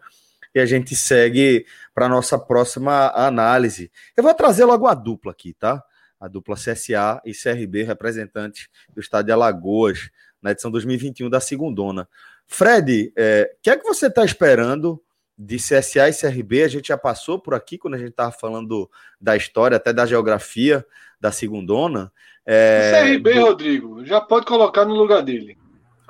e 0.54 0.60
a 0.60 0.66
gente 0.66 0.94
segue 0.94 1.64
para 1.94 2.06
a 2.06 2.08
nossa 2.08 2.38
próxima 2.38 3.10
análise. 3.14 3.90
Eu 4.16 4.22
vou 4.22 4.34
trazer 4.34 4.64
logo 4.64 4.86
a 4.86 4.94
dupla 4.94 5.32
aqui, 5.32 5.54
tá? 5.54 5.82
A 6.20 6.28
dupla 6.28 6.54
CSA 6.54 7.20
e 7.24 7.32
CRB, 7.32 7.82
representantes 7.82 8.68
do 8.94 9.00
estado 9.00 9.26
de 9.26 9.32
Alagoas, 9.32 10.10
na 10.42 10.52
edição 10.52 10.70
2021 10.70 11.30
da 11.30 11.40
Segundona. 11.40 12.08
Fred, 12.46 13.08
o 13.08 13.12
é, 13.16 13.50
que 13.62 13.70
é 13.70 13.76
que 13.76 13.84
você 13.84 14.06
está 14.06 14.24
esperando 14.24 15.02
de 15.38 15.56
CSA 15.56 16.08
e 16.08 16.12
CRB, 16.12 16.64
a 16.64 16.68
gente 16.68 16.88
já 16.88 16.98
passou 16.98 17.38
por 17.38 17.54
aqui 17.54 17.78
quando 17.78 17.94
a 17.94 17.98
gente 17.98 18.10
estava 18.10 18.30
falando 18.30 18.90
da 19.18 19.34
história, 19.34 19.78
até 19.78 19.90
da 19.90 20.04
geografia 20.04 20.84
da 21.18 21.32
segundona. 21.32 22.12
É... 22.44 22.90
O 22.92 23.06
CRB. 23.06 23.38
Rodrigo, 23.38 24.04
já 24.04 24.20
pode 24.20 24.44
colocar 24.44 24.84
no 24.84 24.94
lugar 24.94 25.22
dele. 25.22 25.56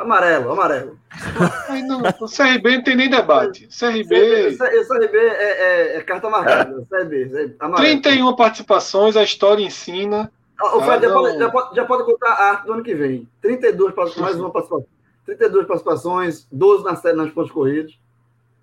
Amarelo, 0.00 0.52
amarelo. 0.52 0.98
Não, 1.86 2.00
o 2.00 2.26
CRB 2.26 2.76
não 2.76 2.82
tem 2.82 2.96
nem 2.96 3.10
debate. 3.10 3.68
CRB. 3.68 4.56
O 4.56 4.88
CRB 4.88 5.18
é, 5.18 5.92
é, 5.92 5.96
é 5.98 6.00
carta 6.00 6.30
marcada. 6.30 6.86
CRB, 6.88 7.56
amarelo. 7.60 8.00
31 8.00 8.34
participações, 8.34 9.14
a 9.16 9.22
história 9.22 9.62
ensina. 9.62 10.32
O 10.58 10.80
Fred 10.82 11.02
já, 11.02 11.12
pode, 11.12 11.38
já, 11.38 11.50
pode, 11.50 11.76
já 11.76 11.84
pode 11.84 12.04
contar 12.04 12.32
a 12.32 12.50
arte 12.50 12.66
do 12.66 12.72
ano 12.72 12.82
que 12.82 12.94
vem. 12.94 13.28
32 13.42 13.94
mais 14.16 14.38
uma 14.38 14.50
participação. 14.50 14.86
32 15.26 15.66
participações, 15.66 16.46
12 16.50 16.84
na 16.84 16.96
série 16.96 17.16
nas 17.16 17.30
pontos 17.30 17.52
corridos. 17.52 17.98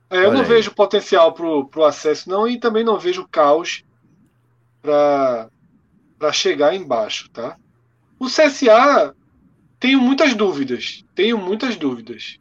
É, 0.10 0.26
eu 0.26 0.32
não 0.32 0.42
aí. 0.42 0.48
vejo 0.48 0.74
potencial 0.74 1.34
para 1.34 1.46
o 1.46 1.86
acesso, 1.86 2.30
não, 2.30 2.48
e 2.48 2.60
também 2.60 2.84
não 2.84 2.98
vejo 2.98 3.28
caos 3.28 3.84
para 4.82 5.50
chegar 6.32 6.74
embaixo, 6.74 7.30
tá? 7.30 7.58
O 8.20 8.26
CSA 8.26 9.14
tenho 9.80 10.02
muitas 10.02 10.34
dúvidas, 10.34 11.04
tenho 11.18 11.36
muitas 11.40 11.76
dúvidas. 11.76 12.40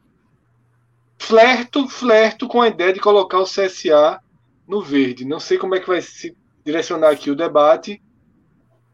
Flerto, 1.19 1.89
flerto 1.89 2.47
com 2.47 2.61
a 2.61 2.69
ideia 2.69 2.93
de 2.93 3.01
colocar 3.01 3.39
o 3.39 3.45
CSA 3.45 4.21
no 4.69 4.83
verde. 4.83 5.25
Não 5.25 5.41
sei 5.41 5.57
como 5.57 5.75
é 5.75 5.81
que 5.81 5.89
vai 5.89 6.03
se 6.03 6.37
direcionar 6.63 7.11
aqui 7.11 7.31
o 7.31 7.35
debate, 7.35 8.03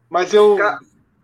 mas 0.09 0.33
eu, 0.33 0.57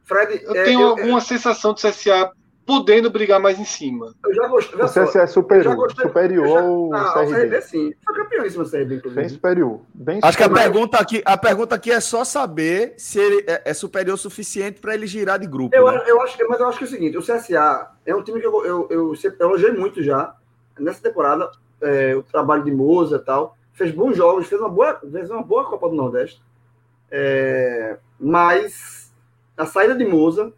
Fred, 0.03 0.44
eu 0.44 0.53
é, 0.53 0.64
tenho 0.65 0.81
eu, 0.81 0.88
alguma 0.90 1.19
eu, 1.19 1.22
sensação 1.22 1.73
do 1.73 1.80
CSA 1.80 2.34
podendo 2.69 3.09
brigar 3.09 3.39
mais 3.39 3.59
em 3.59 3.65
cima. 3.65 4.13
Eu 4.23 4.31
já 4.31 4.47
gostei. 4.47 4.79
O 4.79 4.85
CSA 4.85 5.23
é 5.23 5.25
superior, 5.25 5.75
gostei, 5.75 6.05
superior 6.05 6.47
já, 6.47 6.61
ao 6.61 6.93
ah, 6.93 7.13
CRB. 7.13 7.33
CRB. 7.33 7.61
sim. 7.61 7.93
Foi 8.05 8.15
campeõíssimo 8.15 8.63
o 8.63 8.69
CRB, 8.69 8.95
inclusive. 8.97 9.21
Bem 9.21 9.29
superior. 9.29 9.81
Bem 9.91 10.19
Acho 10.21 10.33
superior. 10.33 10.55
que 10.55 10.59
a 10.59 10.63
pergunta, 10.63 10.97
aqui, 10.99 11.21
a 11.25 11.35
pergunta 11.35 11.73
aqui 11.73 11.91
é 11.91 11.99
só 11.99 12.23
saber 12.23 12.93
se 12.95 13.19
ele 13.19 13.43
é, 13.47 13.71
é 13.71 13.73
superior 13.73 14.13
o 14.13 14.17
suficiente 14.19 14.79
para 14.79 14.93
ele 14.93 15.07
girar 15.07 15.39
de 15.39 15.47
grupo. 15.47 15.75
Eu, 15.75 15.91
né? 15.91 16.03
eu 16.05 16.21
acho, 16.21 16.37
mas 16.47 16.59
eu 16.59 16.67
acho 16.67 16.77
que 16.77 16.83
é 16.83 16.87
o 16.87 16.89
seguinte, 16.91 17.17
o 17.17 17.21
CSA 17.21 17.89
é 18.05 18.15
um 18.15 18.21
time 18.21 18.39
que 18.39 18.45
eu, 18.45 18.63
eu, 18.63 18.87
eu, 18.91 19.13
eu 19.15 19.33
elogiei 19.39 19.71
muito 19.71 20.03
já 20.03 20.35
nessa 20.77 21.01
temporada, 21.01 21.49
é, 21.81 22.15
o 22.15 22.21
trabalho 22.21 22.63
de 22.63 22.71
Moza 22.71 23.15
e 23.15 23.25
tal. 23.25 23.57
Fez 23.73 23.91
bons 23.91 24.15
jogos, 24.15 24.45
fez 24.45 24.61
uma 24.61 24.69
boa, 24.69 25.01
fez 25.11 25.31
uma 25.31 25.41
boa 25.41 25.65
Copa 25.65 25.89
do 25.89 25.95
Nordeste. 25.95 26.39
É, 27.09 27.97
mas 28.19 29.11
a 29.57 29.65
saída 29.65 29.95
de 29.95 30.05
Moza 30.05 30.53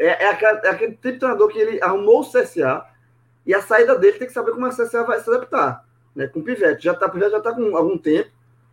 é, 0.00 0.24
é, 0.24 0.30
aquele, 0.30 0.58
é 0.66 0.70
aquele 0.70 0.92
tipo 0.92 1.12
de 1.12 1.18
treinador 1.18 1.48
que 1.48 1.58
ele 1.58 1.82
arrumou 1.82 2.20
o 2.20 2.30
CSA 2.30 2.86
e 3.44 3.54
a 3.54 3.60
saída 3.60 3.98
dele 3.98 4.18
tem 4.18 4.26
que 4.26 4.32
saber 4.32 4.52
como 4.52 4.64
a 4.64 4.70
CSA 4.70 5.04
vai 5.04 5.20
se 5.20 5.28
adaptar. 5.28 5.84
Né? 6.16 6.26
Com 6.26 6.40
o 6.40 6.42
Pivete. 6.42 6.84
Já 6.84 6.94
tá, 6.94 7.06
o 7.06 7.10
Pivete 7.10 7.32
já 7.32 7.38
está 7.38 7.52
com 7.52 7.76
algum 7.76 7.98
tempo, 7.98 8.30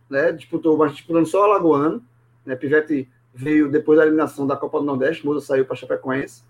né? 0.08 0.32
disputou, 0.32 0.76
mas 0.78 0.92
disputando 0.92 1.26
só 1.26 1.42
o 1.42 1.44
Alagoano. 1.44 2.02
Né? 2.46 2.56
Pivete 2.56 3.08
veio 3.34 3.70
depois 3.70 3.98
da 3.98 4.06
eliminação 4.06 4.46
da 4.46 4.56
Copa 4.56 4.78
do 4.78 4.86
Nordeste, 4.86 5.24
Musa 5.26 5.44
saiu 5.44 5.66
para 5.66 5.76
Chapecoense. 5.76 6.42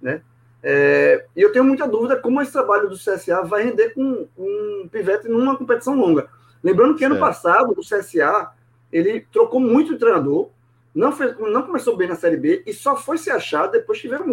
Né? 0.00 0.22
É, 0.62 1.26
e 1.34 1.42
eu 1.42 1.50
tenho 1.50 1.64
muita 1.64 1.88
dúvida 1.88 2.16
como 2.16 2.40
esse 2.40 2.52
trabalho 2.52 2.88
do 2.88 2.96
CSA 2.96 3.42
vai 3.42 3.64
render 3.64 3.90
com, 3.90 4.28
um 4.38 4.88
Pivete 4.90 5.28
numa 5.28 5.56
competição 5.56 5.94
longa. 5.96 6.28
Lembrando 6.62 6.94
que 6.94 7.04
ano 7.04 7.18
passado 7.18 7.74
o 7.76 7.80
CSA 7.80 8.52
ele 8.92 9.26
trocou 9.32 9.58
muito 9.58 9.92
de 9.92 9.98
treinador, 9.98 10.50
não, 10.94 11.12
fez, 11.12 11.38
não 11.38 11.62
começou 11.62 11.96
bem 11.96 12.08
na 12.08 12.16
Série 12.16 12.36
B 12.36 12.62
e 12.66 12.72
só 12.72 12.96
foi 12.96 13.18
se 13.18 13.30
achar 13.30 13.66
depois 13.68 14.00
que 14.00 14.08
veio. 14.08 14.24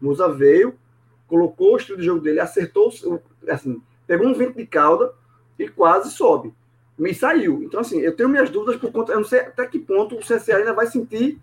Musa 0.00 0.28
veio, 0.28 0.74
colocou 1.26 1.74
o 1.74 1.76
estilo 1.76 1.98
de 1.98 2.04
jogo 2.04 2.20
dele, 2.20 2.40
acertou, 2.40 2.92
assim, 3.48 3.82
pegou 4.06 4.26
um 4.26 4.34
vento 4.34 4.56
de 4.56 4.66
cauda 4.66 5.12
e 5.58 5.68
quase 5.68 6.10
sobe. 6.10 6.54
Me 6.98 7.14
saiu. 7.14 7.62
Então, 7.62 7.80
assim, 7.80 8.00
eu 8.00 8.16
tenho 8.16 8.28
minhas 8.28 8.50
dúvidas 8.50 8.80
por 8.80 8.90
conta. 8.90 9.12
Eu 9.12 9.18
não 9.18 9.24
sei 9.24 9.40
até 9.40 9.66
que 9.66 9.78
ponto 9.78 10.16
o 10.16 10.20
CSA 10.20 10.56
ainda 10.56 10.72
vai 10.72 10.86
sentir 10.86 11.38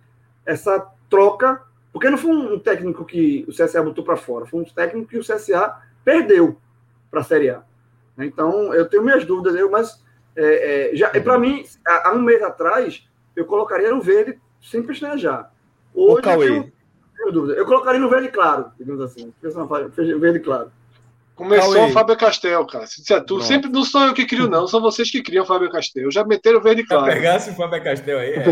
essa 0.45 0.79
troca, 1.09 1.61
porque 1.93 2.09
não 2.09 2.17
foi 2.17 2.31
um 2.31 2.59
técnico 2.59 3.05
que 3.05 3.45
o 3.47 3.51
CSA 3.51 3.81
botou 3.81 4.03
para 4.03 4.17
fora, 4.17 4.45
foi 4.45 4.61
um 4.61 4.65
técnico 4.65 5.07
que 5.07 5.17
o 5.17 5.23
CSA 5.23 5.81
perdeu 6.03 6.57
para 7.09 7.21
a 7.21 7.23
Série 7.23 7.49
A. 7.49 7.63
Então, 8.17 8.73
eu 8.73 8.87
tenho 8.87 9.03
minhas 9.03 9.25
dúvidas, 9.25 9.55
eu, 9.55 9.69
mas 9.69 10.03
é, 10.35 10.91
é, 10.91 10.95
já, 10.95 11.09
para 11.09 11.39
mim, 11.39 11.65
há 11.85 12.11
um 12.13 12.21
mês 12.21 12.41
atrás, 12.41 13.07
eu 13.35 13.45
colocaria 13.45 13.91
no 13.91 14.01
verde 14.01 14.39
sem 14.65 14.83
pestanejar. 14.83 15.51
Hoje, 15.93 16.21
Cauê. 16.21 16.71
Eu, 17.19 17.31
dúvida. 17.31 17.53
eu 17.53 17.65
colocaria 17.65 17.99
no 17.99 18.09
verde 18.09 18.27
claro, 18.29 18.71
digamos 18.77 19.01
assim. 19.01 19.33
Verde 20.19 20.39
claro. 20.39 20.71
Começou 21.35 21.73
Cauê. 21.73 21.89
o 21.89 21.93
Fábio 21.93 22.17
Castel, 22.17 22.65
cara. 22.65 22.87
Se 22.87 23.01
disser 23.01 23.23
tu, 23.23 23.41
sempre 23.41 23.69
não 23.69 23.83
sou 23.83 24.01
eu 24.01 24.13
que 24.13 24.25
crio, 24.25 24.49
não. 24.49 24.67
São 24.67 24.81
vocês 24.81 25.09
que 25.09 25.21
criam 25.21 25.43
o 25.43 25.47
Fábio 25.47 25.69
Castel. 25.69 26.11
Já 26.11 26.23
meteram 26.25 26.59
o 26.59 26.63
verde 26.63 26.85
claro. 26.85 27.05
Se 27.05 27.17
pegasse 27.17 27.49
o 27.51 27.53
Fábio 27.53 27.83
Castel 27.83 28.19
aí, 28.19 28.33
é. 28.33 28.45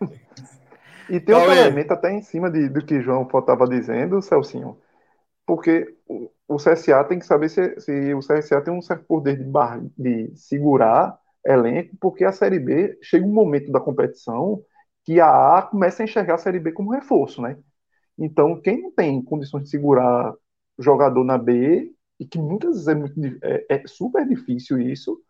E 1.08 1.20
tem 1.20 1.34
outro 1.34 1.52
elemento 1.52 1.92
até 1.92 2.12
em 2.12 2.20
cima 2.20 2.50
de, 2.50 2.68
do 2.68 2.84
que 2.84 3.00
João 3.00 3.22
estava 3.22 3.66
dizendo, 3.68 4.20
Celcinho. 4.20 4.76
Porque 5.46 5.94
o, 6.08 6.28
o 6.48 6.56
CSA 6.56 7.04
tem 7.04 7.20
que 7.20 7.26
saber 7.26 7.48
se, 7.48 7.80
se, 7.80 8.12
o 8.12 8.18
CSA 8.18 8.60
tem 8.60 8.74
um 8.74 8.82
certo 8.82 9.04
poder 9.04 9.36
de, 9.36 9.44
bar, 9.44 9.80
de 9.96 10.32
segurar 10.34 11.16
elenco, 11.46 11.94
porque 12.00 12.24
a 12.24 12.32
Série 12.32 12.58
B 12.58 12.98
chega 13.00 13.24
um 13.24 13.32
momento 13.32 13.70
da 13.70 13.78
competição 13.78 14.60
que 15.06 15.20
a 15.20 15.58
A 15.58 15.62
começa 15.62 16.02
a 16.02 16.04
enxergar 16.04 16.34
a 16.34 16.38
Série 16.38 16.60
B 16.60 16.72
como 16.72 16.92
reforço, 16.92 17.40
né? 17.40 17.58
Então, 18.18 18.60
quem 18.60 18.82
não 18.82 18.92
tem 18.92 19.22
condições 19.22 19.64
de 19.64 19.70
segurar 19.70 20.34
jogador 20.78 21.24
na 21.24 21.38
B, 21.38 21.92
e 22.18 22.26
que 22.26 22.38
muitas 22.38 22.84
vezes 22.84 22.88
é, 22.88 22.94
muito, 22.94 23.38
é, 23.44 23.66
é 23.70 23.86
super 23.86 24.26
difícil 24.26 24.80
isso, 24.80 25.20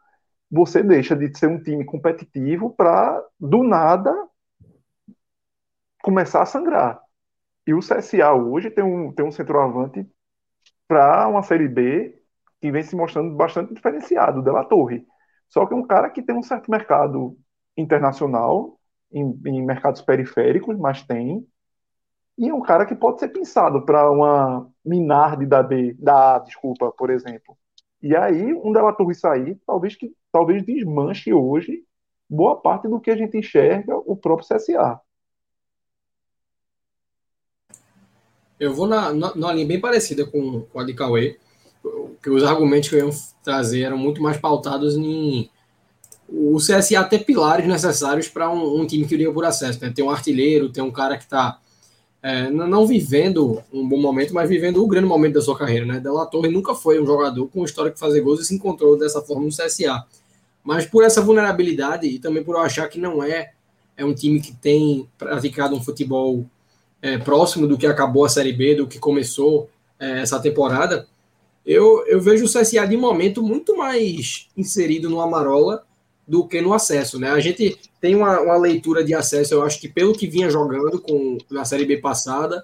você 0.50 0.82
deixa 0.82 1.16
de 1.16 1.36
ser 1.38 1.48
um 1.48 1.62
time 1.62 1.84
competitivo 1.84 2.70
para, 2.70 3.22
do 3.38 3.62
nada, 3.62 4.12
começar 6.02 6.42
a 6.42 6.46
sangrar. 6.46 7.00
E 7.66 7.74
o 7.74 7.80
CSA 7.80 8.32
hoje 8.32 8.70
tem 8.70 8.84
um, 8.84 9.12
tem 9.12 9.26
um 9.26 9.32
centroavante 9.32 10.06
para 10.88 11.28
uma 11.28 11.42
Série 11.42 11.68
B 11.68 12.18
que 12.60 12.70
vem 12.70 12.82
se 12.82 12.96
mostrando 12.96 13.34
bastante 13.36 13.74
diferenciado, 13.74 14.42
Della 14.42 14.64
Torre. 14.64 15.06
Só 15.48 15.66
que 15.66 15.74
é 15.74 15.76
um 15.76 15.86
cara 15.86 16.10
que 16.10 16.22
tem 16.22 16.36
um 16.36 16.42
certo 16.42 16.70
mercado 16.70 17.36
internacional 17.76 18.75
em, 19.16 19.40
em 19.46 19.64
mercados 19.64 20.02
periféricos, 20.02 20.76
mas 20.78 21.02
tem. 21.02 21.46
E 22.36 22.48
é 22.48 22.54
um 22.54 22.60
cara 22.60 22.84
que 22.84 22.94
pode 22.94 23.18
ser 23.18 23.28
pensado 23.28 23.82
para 23.82 24.10
uma 24.10 24.70
Minardi 24.84 25.46
da 25.46 25.62
B, 25.62 25.96
da 25.98 26.36
A, 26.36 26.38
desculpa, 26.38 26.92
por 26.92 27.08
exemplo. 27.08 27.56
E 28.02 28.14
aí, 28.14 28.52
um 28.52 28.72
Della 28.72 28.92
Torre 28.92 29.14
sair, 29.14 29.58
talvez 29.66 29.96
que 29.96 30.14
talvez 30.30 30.62
desmanche 30.62 31.32
hoje 31.32 31.82
boa 32.28 32.60
parte 32.60 32.86
do 32.88 33.00
que 33.00 33.10
a 33.10 33.16
gente 33.16 33.38
enxerga 33.38 33.96
o 33.96 34.14
próprio 34.14 34.46
CSA. 34.46 35.00
Eu 38.60 38.74
vou 38.74 38.86
na, 38.86 39.12
na, 39.12 39.34
numa 39.34 39.52
linha 39.52 39.66
bem 39.66 39.80
parecida 39.80 40.26
com, 40.26 40.62
com 40.62 40.80
a 40.80 40.84
de 40.84 40.92
Cauê, 40.94 41.38
que 42.22 42.28
os 42.28 42.42
argumentos 42.44 42.88
que 42.88 42.96
eu 42.96 43.06
ia 43.06 43.14
trazer 43.42 43.82
eram 43.82 43.96
muito 43.96 44.22
mais 44.22 44.36
pautados 44.36 44.96
em 44.96 45.48
o 46.28 46.56
CSA 46.58 47.04
ter 47.04 47.20
pilares 47.20 47.66
necessários 47.66 48.28
para 48.28 48.50
um, 48.50 48.80
um, 48.80 48.86
time 48.86 49.06
que 49.06 49.14
iria 49.14 49.32
por 49.32 49.44
acesso. 49.44 49.80
Né? 49.80 49.92
Tem 49.94 50.04
um 50.04 50.10
artilheiro, 50.10 50.68
tem 50.68 50.82
um 50.82 50.90
cara 50.90 51.16
que 51.16 51.24
está 51.24 51.58
é, 52.22 52.50
não 52.50 52.86
vivendo 52.86 53.62
um 53.72 53.88
bom 53.88 54.00
momento, 54.00 54.34
mas 54.34 54.48
vivendo 54.48 54.82
o 54.82 54.88
grande 54.88 55.06
momento 55.06 55.34
da 55.34 55.40
sua 55.40 55.56
carreira. 55.56 55.86
Né? 55.86 56.00
Della 56.00 56.26
Torre 56.26 56.48
nunca 56.48 56.74
foi 56.74 57.00
um 57.00 57.06
jogador 57.06 57.46
com 57.48 57.64
história 57.64 57.92
de 57.92 57.98
fazer 57.98 58.20
gols 58.20 58.40
e 58.40 58.44
se 58.44 58.54
encontrou 58.54 58.98
dessa 58.98 59.22
forma 59.22 59.44
no 59.44 59.50
CSA. 59.50 60.04
Mas 60.64 60.84
por 60.84 61.04
essa 61.04 61.20
vulnerabilidade 61.20 62.06
e 62.06 62.18
também 62.18 62.42
por 62.42 62.56
eu 62.56 62.60
achar 62.60 62.88
que 62.88 62.98
não 62.98 63.22
é, 63.22 63.52
é 63.96 64.04
um 64.04 64.12
time 64.12 64.40
que 64.40 64.52
tem 64.52 65.08
praticado 65.16 65.76
um 65.76 65.82
futebol 65.82 66.44
é, 67.00 67.18
próximo 67.18 67.68
do 67.68 67.78
que 67.78 67.86
acabou 67.86 68.24
a 68.24 68.28
Série 68.28 68.52
B, 68.52 68.74
do 68.74 68.88
que 68.88 68.98
começou 68.98 69.70
é, 69.98 70.22
essa 70.22 70.40
temporada, 70.40 71.06
eu, 71.64 72.04
eu 72.06 72.20
vejo 72.20 72.44
o 72.44 72.48
CSA 72.48 72.86
de 72.86 72.96
momento 72.96 73.42
muito 73.42 73.76
mais 73.76 74.48
inserido 74.56 75.08
no 75.08 75.20
Amarola 75.20 75.84
do 76.26 76.46
que 76.46 76.60
no 76.60 76.72
acesso, 76.72 77.18
né? 77.18 77.30
A 77.30 77.40
gente 77.40 77.78
tem 78.00 78.14
uma, 78.14 78.40
uma 78.40 78.56
leitura 78.56 79.04
de 79.04 79.14
acesso, 79.14 79.54
eu 79.54 79.62
acho 79.62 79.80
que 79.80 79.88
pelo 79.88 80.12
que 80.12 80.26
vinha 80.26 80.50
jogando 80.50 81.00
com 81.00 81.38
na 81.50 81.64
Série 81.64 81.84
B 81.84 81.98
passada 81.98 82.60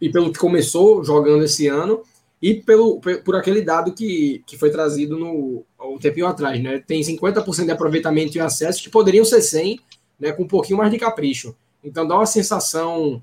e 0.00 0.10
pelo 0.10 0.32
que 0.32 0.38
começou 0.38 1.04
jogando 1.04 1.44
esse 1.44 1.68
ano 1.68 2.02
e 2.42 2.54
pelo, 2.54 3.00
por 3.00 3.36
aquele 3.36 3.62
dado 3.62 3.92
que, 3.92 4.42
que 4.46 4.58
foi 4.58 4.70
trazido 4.70 5.16
no, 5.18 5.64
um 5.80 5.98
tempinho 5.98 6.26
atrás, 6.26 6.60
né? 6.62 6.82
Tem 6.84 7.00
50% 7.00 7.64
de 7.64 7.70
aproveitamento 7.70 8.36
e 8.36 8.40
acesso 8.40 8.82
que 8.82 8.90
poderiam 8.90 9.24
ser 9.24 9.40
100, 9.40 9.80
né? 10.18 10.32
Com 10.32 10.42
um 10.42 10.48
pouquinho 10.48 10.78
mais 10.78 10.90
de 10.90 10.98
capricho. 10.98 11.54
Então 11.82 12.06
dá 12.06 12.16
uma 12.16 12.26
sensação 12.26 13.22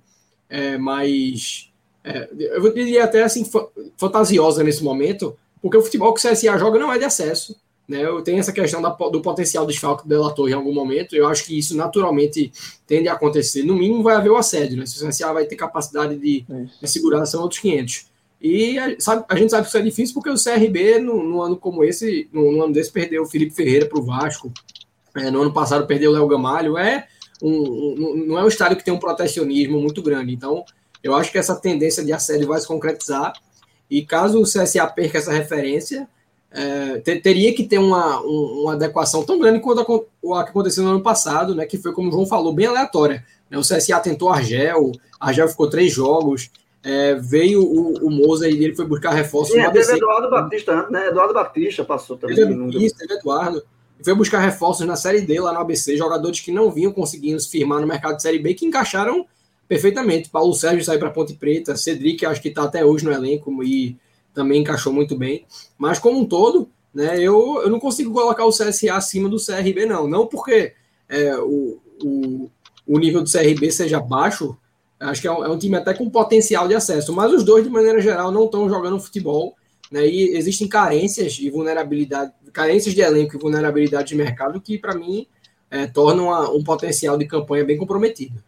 é, 0.49 0.77
mais, 0.77 1.69
é, 2.03 2.29
eu 2.31 2.73
diria 2.73 3.03
até 3.03 3.23
assim, 3.23 3.49
fantasiosa 3.97 4.63
nesse 4.63 4.83
momento, 4.83 5.37
porque 5.61 5.77
o 5.77 5.81
futebol 5.81 6.13
que 6.13 6.25
o 6.25 6.31
CSA 6.31 6.57
joga 6.57 6.79
não 6.79 6.91
é 6.91 6.97
de 6.97 7.05
acesso, 7.05 7.55
né? 7.87 8.05
Eu 8.05 8.21
tenho 8.21 8.39
essa 8.39 8.53
questão 8.53 8.81
da, 8.81 8.89
do 8.89 9.21
potencial 9.21 9.65
desfalque 9.65 10.03
do 10.03 10.09
Delator 10.09 10.49
em 10.49 10.53
algum 10.53 10.73
momento. 10.73 11.15
Eu 11.15 11.27
acho 11.27 11.45
que 11.45 11.57
isso 11.57 11.75
naturalmente 11.75 12.51
tende 12.87 13.07
a 13.07 13.13
acontecer. 13.13 13.63
No 13.63 13.75
mínimo 13.75 14.03
vai 14.03 14.15
haver 14.15 14.29
o 14.29 14.37
assédio, 14.37 14.77
né? 14.77 14.85
Se 14.85 15.03
o 15.03 15.07
CSA 15.07 15.33
vai 15.33 15.45
ter 15.45 15.55
capacidade 15.55 16.17
de, 16.17 16.45
de 16.81 16.87
segurar, 16.87 17.25
são 17.25 17.41
outros 17.41 17.59
500. 17.59 18.11
E 18.41 18.79
a, 18.79 18.99
sabe, 18.99 19.23
a 19.29 19.35
gente 19.35 19.51
sabe 19.51 19.63
que 19.63 19.69
isso 19.69 19.77
é 19.77 19.81
difícil 19.81 20.13
porque 20.15 20.29
o 20.29 20.35
CRB, 20.35 20.99
no, 20.99 21.23
no 21.23 21.41
ano 21.41 21.55
como 21.55 21.83
esse, 21.83 22.27
no, 22.33 22.51
no, 22.51 22.63
ano 22.63 22.73
desse, 22.73 22.91
perdeu 22.91 23.21
o 23.21 23.27
Felipe 23.27 23.53
Ferreira 23.53 23.85
para 23.85 23.99
o 23.99 24.03
Vasco. 24.03 24.51
É, 25.15 25.29
no 25.29 25.41
ano 25.41 25.53
passado 25.53 25.85
perdeu 25.85 26.09
o 26.11 26.13
Léo 26.13 26.27
Gamalho. 26.27 26.77
É 26.77 27.07
um, 27.41 27.51
um, 27.51 28.25
não 28.25 28.39
é 28.39 28.43
um 28.43 28.47
estádio 28.47 28.77
que 28.77 28.83
tem 28.83 28.93
um 28.93 28.99
protecionismo 28.99 29.79
muito 29.79 30.01
grande. 30.01 30.33
Então, 30.33 30.65
eu 31.03 31.13
acho 31.13 31.31
que 31.31 31.37
essa 31.37 31.55
tendência 31.55 32.03
de 32.03 32.11
assédio 32.13 32.47
vai 32.47 32.59
se 32.59 32.67
concretizar. 32.67 33.33
E 33.89 34.03
caso 34.03 34.39
o 34.39 34.43
CSA 34.43 34.87
perca 34.87 35.17
essa 35.17 35.33
referência, 35.33 36.07
é, 36.51 36.97
ter, 36.99 37.21
teria 37.21 37.53
que 37.53 37.63
ter 37.63 37.77
uma, 37.77 38.21
um, 38.21 38.63
uma 38.63 38.73
adequação 38.73 39.23
tão 39.23 39.39
grande 39.39 39.59
quanto 39.59 39.79
a, 39.79 40.39
a, 40.39 40.43
que 40.43 40.49
aconteceu 40.49 40.83
no 40.83 40.91
ano 40.91 41.01
passado, 41.01 41.55
né, 41.55 41.65
que 41.65 41.77
foi, 41.77 41.93
como 41.93 42.09
o 42.09 42.11
João 42.11 42.25
falou, 42.25 42.53
bem 42.53 42.65
aleatória. 42.65 43.25
Né, 43.49 43.57
o 43.57 43.61
CSA 43.61 43.99
tentou 43.99 44.29
Argel, 44.29 44.91
Argel 45.19 45.47
ficou 45.47 45.69
três 45.69 45.93
jogos, 45.93 46.49
é, 46.83 47.15
veio 47.15 47.63
o, 47.63 48.07
o 48.07 48.09
Moza 48.09 48.49
e 48.49 48.63
ele 48.63 48.75
foi 48.75 48.85
buscar 48.85 49.11
reforço 49.11 49.53
Sim, 49.53 49.59
no 49.59 49.67
ABC. 49.67 49.95
Eduardo 49.95 50.29
Batista, 50.29 50.89
né? 50.89 51.07
Eduardo 51.07 51.33
Batista 51.33 51.83
passou 51.85 52.17
também. 52.17 52.35
Teve, 52.35 52.85
isso, 52.85 52.95
teve 52.97 53.13
Eduardo. 53.13 53.63
Foi 54.03 54.15
buscar 54.15 54.39
reforços 54.39 54.85
na 54.85 54.95
Série 54.95 55.21
D 55.21 55.39
lá 55.39 55.53
no 55.53 55.59
ABC, 55.59 55.95
jogadores 55.95 56.39
que 56.39 56.51
não 56.51 56.71
vinham 56.71 56.91
conseguindo 56.91 57.39
se 57.39 57.49
firmar 57.49 57.79
no 57.79 57.85
mercado 57.85 58.15
de 58.15 58.23
Série 58.23 58.39
B, 58.39 58.55
que 58.55 58.65
encaixaram 58.65 59.27
perfeitamente. 59.67 60.29
Paulo 60.29 60.53
Sérgio 60.55 60.83
saiu 60.83 60.97
para 60.97 61.11
Ponte 61.11 61.33
Preta, 61.35 61.77
Cedric, 61.77 62.25
acho 62.25 62.41
que 62.41 62.47
está 62.47 62.63
até 62.63 62.83
hoje 62.83 63.05
no 63.05 63.11
elenco 63.11 63.63
e 63.63 63.95
também 64.33 64.61
encaixou 64.61 64.93
muito 64.93 65.15
bem. 65.15 65.45
Mas 65.77 65.99
como 65.99 66.19
um 66.19 66.25
todo, 66.25 66.69
né, 66.93 67.17
eu, 67.17 67.61
eu 67.61 67.69
não 67.69 67.79
consigo 67.79 68.13
colocar 68.13 68.45
o 68.45 68.51
CSA 68.51 68.95
acima 68.95 69.29
do 69.29 69.43
CRB, 69.43 69.85
não. 69.85 70.07
Não 70.07 70.27
porque 70.27 70.73
é, 71.07 71.35
o, 71.37 71.79
o, 72.03 72.49
o 72.87 72.99
nível 72.99 73.21
do 73.21 73.31
CRB 73.31 73.71
seja 73.71 73.99
baixo, 73.99 74.57
acho 74.99 75.21
que 75.21 75.27
é 75.27 75.31
um, 75.31 75.45
é 75.45 75.49
um, 75.49 75.57
time 75.57 75.75
até 75.75 75.93
com 75.93 76.09
potencial 76.09 76.67
de 76.67 76.75
acesso, 76.75 77.13
mas 77.13 77.31
os 77.31 77.43
dois, 77.43 77.63
de 77.63 77.69
maneira 77.69 77.99
geral, 77.99 78.31
não 78.31 78.45
estão 78.45 78.69
jogando 78.69 78.99
futebol. 78.99 79.55
Né, 79.91 80.07
e 80.07 80.37
existem 80.37 80.69
carências 80.69 81.37
e 81.37 81.49
vulnerabilidade, 81.49 82.31
carências 82.53 82.95
de 82.95 83.01
elenco 83.01 83.35
e 83.35 83.39
vulnerabilidade 83.39 84.07
de 84.07 84.15
mercado 84.15 84.61
que, 84.61 84.77
para 84.77 84.95
mim, 84.95 85.27
é, 85.69 85.85
tornam 85.85 86.25
uma, 86.27 86.49
um 86.49 86.63
potencial 86.63 87.17
de 87.17 87.25
campanha 87.25 87.65
bem 87.65 87.77
comprometido. 87.77 88.41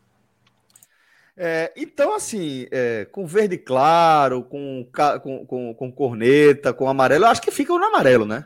É, 1.35 1.73
então, 1.75 2.15
assim, 2.15 2.67
é, 2.71 3.05
com 3.05 3.25
verde 3.25 3.57
claro, 3.57 4.43
com, 4.43 4.87
com, 5.21 5.45
com, 5.45 5.73
com, 5.73 5.91
corneta, 5.91 6.71
com 6.71 6.87
amarelo, 6.87 7.25
eu 7.25 7.29
acho 7.29 7.41
que 7.41 7.49
fica 7.49 7.73
no 7.73 7.83
amarelo, 7.83 8.25
né? 8.25 8.45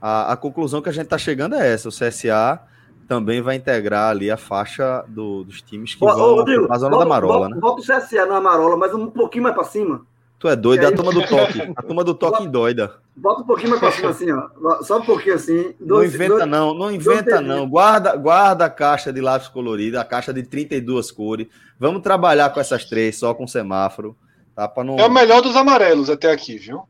A, 0.00 0.32
a 0.32 0.36
conclusão 0.36 0.82
que 0.82 0.90
a 0.90 0.92
gente 0.92 1.04
está 1.04 1.16
chegando 1.16 1.54
é 1.54 1.72
essa: 1.72 1.88
o 1.88 1.92
CSA 1.92 2.60
também 3.08 3.40
vai 3.40 3.56
integrar 3.56 4.10
ali 4.10 4.30
a 4.30 4.36
faixa 4.36 5.02
do, 5.08 5.42
dos 5.42 5.62
times 5.62 5.94
que 5.94 6.04
ô, 6.04 6.08
vão 6.08 6.34
Rodrigo, 6.36 6.70
a 6.70 6.78
zona 6.78 6.90
volta, 6.90 7.04
da 7.04 7.08
Marola, 7.08 7.38
volta, 7.38 7.54
né? 7.54 7.60
Volta 7.60 7.80
o 7.80 7.84
CSA 7.84 8.26
na 8.26 8.40
Marola, 8.40 8.76
mas 8.76 8.92
um 8.92 9.10
pouquinho 9.10 9.44
mais 9.44 9.54
para 9.54 9.64
cima. 9.64 10.06
Tu 10.38 10.48
é 10.48 10.54
doido, 10.54 10.84
é 10.84 10.86
a 10.86 10.92
turma 10.94 11.12
do 11.12 11.26
toque. 11.26 11.72
A 11.74 11.82
turma 11.82 12.04
do 12.04 12.14
toque 12.14 12.46
doida. 12.46 12.94
Bota 13.16 13.42
um 13.42 13.44
pouquinho 13.44 13.70
mais 13.70 13.80
pra 13.80 13.90
cima 13.90 14.10
assim, 14.10 14.30
ó. 14.30 14.82
Só 14.82 14.98
um 14.98 15.04
pouquinho 15.04 15.34
assim. 15.34 15.74
Dois, 15.80 16.10
não 16.10 16.14
inventa 16.14 16.34
dois, 16.36 16.48
não, 16.48 16.74
não 16.74 16.92
inventa 16.92 17.40
não. 17.40 17.68
Guarda, 17.68 18.14
guarda 18.14 18.66
a 18.66 18.70
caixa 18.70 19.12
de 19.12 19.20
lápis 19.20 19.48
colorido, 19.48 19.98
a 19.98 20.04
caixa 20.04 20.32
de 20.32 20.44
32 20.44 21.10
cores. 21.10 21.48
Vamos 21.78 22.02
trabalhar 22.02 22.50
com 22.50 22.60
essas 22.60 22.84
três, 22.84 23.18
só 23.18 23.34
com 23.34 23.48
semáforo. 23.48 24.16
Tá, 24.54 24.68
pra 24.68 24.84
não... 24.84 24.96
É 24.96 25.06
o 25.06 25.10
melhor 25.10 25.42
dos 25.42 25.56
amarelos 25.56 26.08
até 26.08 26.30
aqui, 26.30 26.56
viu? 26.56 26.82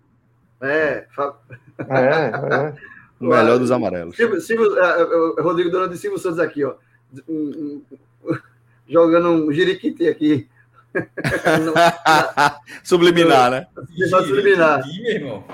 É. 0.60 1.06
É, 1.88 1.94
é. 1.94 2.74
O 3.20 3.26
melhor 3.26 3.58
dos 3.58 3.70
amarelos. 3.70 4.14
Silvio, 4.14 4.40
Silvio, 4.40 4.72
uh, 4.72 5.42
Rodrigo 5.42 5.70
Dona 5.70 5.88
de 5.88 5.96
Silvio 5.96 6.18
Santos 6.18 6.38
aqui, 6.38 6.64
ó. 6.64 6.74
Jogando 8.88 9.28
um 9.28 9.52
jiriquiti 9.52 10.06
aqui. 10.06 10.48
Subliminar, 12.84 13.50
né? 13.50 13.66
Subliminar. 14.08 14.82
irmão. 15.04 15.44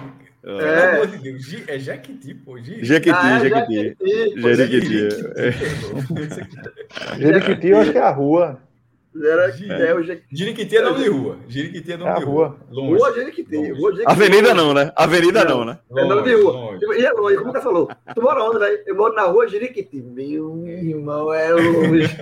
É. 0.46 1.74
é 1.74 1.78
Jequiti, 1.78 2.34
pô. 2.34 2.58
Jequiti, 2.58 3.10
ah, 3.10 3.40
Jequiti. 3.40 3.96
Jequiti. 4.36 5.08
Jequiti, 7.18 7.68
eu 7.68 7.78
acho 7.78 7.92
que 7.92 7.98
é 7.98 8.02
a 8.02 8.10
rua. 8.10 8.60
Era, 9.22 9.48
é. 9.48 9.90
é 9.90 9.94
o 9.94 10.02
Jiriquiti 10.02 10.76
é 10.76 10.82
nome 10.82 11.04
de 11.04 11.08
rua. 11.08 11.38
Jiriquiti 11.46 11.92
é 11.92 11.96
nome 11.96 12.10
é 12.10 12.14
de 12.16 12.24
rua. 12.24 12.56
Longe. 12.68 12.98
Rua 12.98 13.12
Jiriquiti. 13.12 13.56
Avenida 14.06 14.52
não, 14.52 14.74
né? 14.74 14.92
Avenida 14.96 15.44
não, 15.44 15.58
não 15.58 15.66
né? 15.66 15.78
É 15.96 16.04
nome 16.04 16.22
de 16.22 16.34
rua. 16.34 16.52
Longe. 16.52 16.84
E 16.98 17.04
é 17.04 17.12
longe, 17.12 17.36
como 17.36 17.52
você 17.52 17.60
falou. 17.60 17.88
Tu 18.12 18.20
mora 18.20 18.42
onde, 18.42 18.58
velho? 18.58 18.82
Eu 18.84 18.96
moro 18.96 19.14
na 19.14 19.22
rua 19.22 19.46
Jiriquiti. 19.46 20.02
Meu 20.02 20.66
irmão, 20.66 21.32
é 21.32 21.52
longe. 21.52 22.16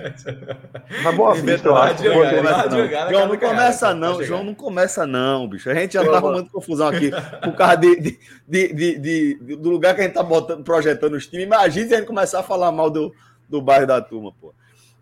Na 1.03 1.11
boa 1.11 1.33
vista, 1.33 1.67
eu 1.67 1.75
acho. 1.75 2.03
João, 2.03 3.27
não 3.27 3.37
começa 3.37 3.93
não. 3.95 4.23
João, 4.23 4.43
não 4.43 4.53
começa 4.53 5.07
não, 5.07 5.47
bicho. 5.47 5.71
A 5.71 5.73
gente 5.73 5.93
já 5.93 6.05
tá 6.05 6.17
arrumando 6.17 6.51
confusão 6.51 6.89
aqui 6.89 7.09
por 7.43 7.55
causa 7.55 7.77
de, 7.77 7.95
de, 7.99 8.19
de, 8.47 8.99
de, 8.99 9.55
do 9.55 9.69
lugar 9.71 9.95
que 9.95 10.01
a 10.01 10.03
gente 10.03 10.13
tá 10.13 10.21
botando, 10.21 10.63
projetando 10.63 11.13
os 11.13 11.25
times. 11.25 11.47
Imagina 11.47 11.87
se 11.87 11.95
a 11.95 11.97
gente 11.97 12.07
começar 12.07 12.41
a 12.41 12.43
falar 12.43 12.71
mal 12.71 12.91
do, 12.91 13.11
do 13.49 13.59
bairro 13.59 13.87
da 13.87 13.99
turma, 13.99 14.31
pô. 14.39 14.53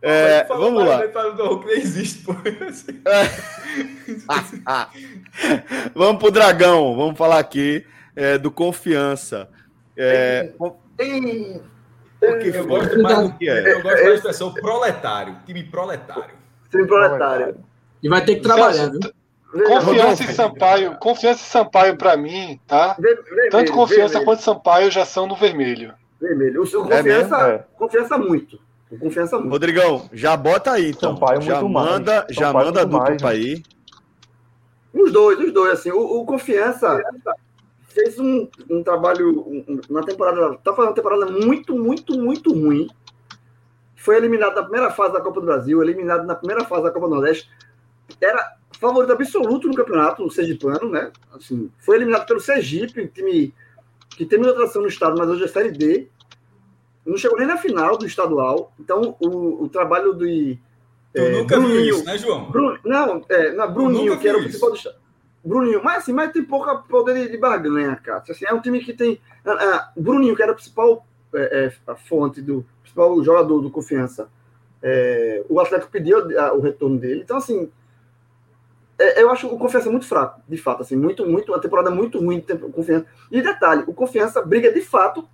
É, 0.02 0.46
vamos 0.46 0.84
lá. 0.86 1.06
Do 1.06 1.64
nem 1.66 1.78
existe, 1.78 2.24
pô. 2.24 2.34
vamos 5.94 6.20
pro 6.20 6.32
Dragão. 6.32 6.96
Vamos 6.96 7.18
falar 7.18 7.38
aqui 7.40 7.86
é, 8.16 8.38
do 8.38 8.50
Confiança. 8.50 9.48
É, 9.96 10.52
porque 12.20 12.52
eu 12.54 12.68
gosto 12.68 13.02
mais 13.02 13.20
do 13.20 13.38
que 13.38 13.50
é. 13.50 13.74
Eu 13.74 13.82
gosto 13.82 14.04
da 14.04 14.14
expressão 14.14 14.54
proletário, 14.54 15.38
time 15.46 15.64
proletário. 15.64 16.36
Time 16.70 16.88
proletário. 16.88 17.58
E 18.02 18.10
vai 18.10 18.24
ter 18.24 18.36
que 18.36 18.42
trabalhar, 18.42 18.90
viu? 18.90 19.00
Confiança 19.68 20.24
em 20.24 20.28
Sampaio, 20.28 20.98
confiança 20.98 21.42
em 21.42 21.50
Sampaio 21.50 21.98
para 21.98 22.16
mim, 22.16 22.60
tá? 22.66 22.96
Vermelho, 22.98 23.50
Tanto 23.52 23.74
confiança 23.74 24.14
vermelho. 24.14 24.26
quanto 24.26 24.42
Sampaio 24.42 24.90
já 24.90 25.04
são 25.04 25.28
no 25.28 25.36
vermelho. 25.36 25.94
Vermelho. 26.22 26.62
O 26.62 26.66
seu 26.66 26.84
confiança, 26.84 27.38
é 27.50 27.66
confiança 27.76 28.18
muito. 28.18 28.60
Confiança 29.00 29.38
muito. 29.38 29.52
Rodrigão, 29.52 30.10
já 30.12 30.36
bota 30.36 30.72
aí, 30.72 30.90
então. 30.90 31.14
Sampaio 31.14 31.42
já 31.42 31.62
manda, 31.62 32.22
mais. 32.22 32.36
já 32.36 32.48
Sampaio 32.48 32.66
manda 32.66 32.86
dupla 32.86 33.18
para 33.18 33.30
aí. 33.30 33.64
Os 34.94 35.12
dois, 35.12 35.40
os 35.40 35.54
dois, 35.54 35.74
assim. 35.74 35.92
O, 35.92 36.22
o 36.22 36.26
Confiança 36.26 37.02
fez 37.88 38.20
um, 38.20 38.48
um 38.70 38.84
trabalho 38.84 39.40
um, 39.48 39.80
na 39.90 40.04
temporada. 40.04 40.58
Tá 40.58 40.74
fazendo 40.74 40.90
uma 40.90 40.96
temporada 40.96 41.26
muito, 41.28 41.78
muito, 41.78 42.18
muito 42.18 42.54
ruim. 42.54 42.90
Foi 43.96 44.18
eliminado 44.18 44.56
na 44.56 44.64
primeira 44.64 44.92
fase 44.92 45.14
da 45.14 45.22
Copa 45.22 45.40
do 45.40 45.46
Brasil, 45.46 45.82
eliminado 45.82 46.26
na 46.26 46.36
primeira 46.36 46.66
fase 46.66 46.84
da 46.84 46.92
Copa 46.92 47.08
do 47.08 47.16
Nordeste. 47.16 47.50
Era 48.20 48.58
favorito 48.80 49.14
absoluto 49.14 49.68
no 49.68 49.76
campeonato, 49.76 50.26
o 50.26 50.32
Sergipano, 50.32 50.90
né? 50.90 51.12
Assim, 51.34 51.70
foi 51.78 51.98
eliminado 51.98 52.26
pelo 52.26 52.40
Sergipe, 52.40 53.08
time 53.08 53.54
que 54.10 54.26
tem 54.26 54.40
muita 54.40 54.54
atração 54.54 54.82
no 54.82 54.88
estado, 54.88 55.18
mas 55.18 55.30
hoje 55.30 55.44
é 55.44 55.48
Série 55.48 55.72
D 55.72 56.10
não 57.06 57.18
chegou 57.18 57.38
nem 57.38 57.48
na 57.48 57.58
final 57.58 57.98
do 57.98 58.06
estadual. 58.06 58.74
Então, 58.80 59.16
o, 59.20 59.64
o 59.64 59.70
trabalho 59.70 60.14
do. 60.14 60.26
Tu 60.26 60.60
é, 61.20 61.32
nunca 61.32 61.58
Bruninho, 61.58 61.82
viu 61.82 61.96
isso, 61.96 62.06
né, 62.06 62.18
João? 62.18 62.50
Bruno, 62.50 62.80
não, 62.86 63.26
é, 63.28 63.52
não, 63.52 63.72
Bruninho, 63.72 64.18
que 64.18 64.28
era 64.28 64.38
o 64.38 64.42
principal 64.42 64.70
do 64.70 64.78
estado. 64.78 64.96
Bruninho, 65.44 65.84
mas 65.84 65.98
assim, 65.98 66.14
mas 66.14 66.32
tem 66.32 66.44
pouco 66.44 66.88
poder 66.88 67.30
de, 67.30 67.38
barganha, 67.38 67.96
cara. 67.96 68.24
Assim, 68.30 68.46
é 68.46 68.54
um 68.54 68.62
time 68.62 68.80
que 68.80 68.94
tem. 68.94 69.20
Ah, 69.44 69.58
ah, 69.60 69.92
Bruninho, 69.98 70.36
que 70.36 70.44
era 70.44 70.52
o 70.52 70.56
principal 70.56 71.06
é, 71.34 71.66
é, 71.66 71.92
a 71.92 71.96
fonte 71.96 72.42
do 72.42 72.66
principal 72.82 73.24
jogador 73.24 73.60
do 73.62 73.72
confiança. 73.72 74.30
É, 74.84 75.44
o 75.50 75.60
Atlético 75.60 75.92
pediu 75.92 76.40
a, 76.40 76.54
o 76.54 76.62
retorno 76.62 76.98
dele. 77.00 77.22
Então, 77.24 77.38
assim, 77.38 77.70
é, 79.00 79.24
eu 79.24 79.32
acho 79.32 79.48
o 79.48 79.58
confiança 79.58 79.90
muito 79.90 80.06
fraco, 80.06 80.42
de 80.48 80.58
fato, 80.58 80.82
assim, 80.82 80.96
muito, 80.96 81.26
muito, 81.26 81.52
uma 81.52 81.60
temporada 81.60 81.90
muito 81.90 82.20
ruim 82.20 82.40
de 82.40 82.56
confiança. 82.56 83.08
E 83.32 83.42
detalhe, 83.42 83.84
o 83.88 83.94
confiança 83.94 84.42
briga 84.44 84.72
de 84.72 84.82
fato 84.82 85.28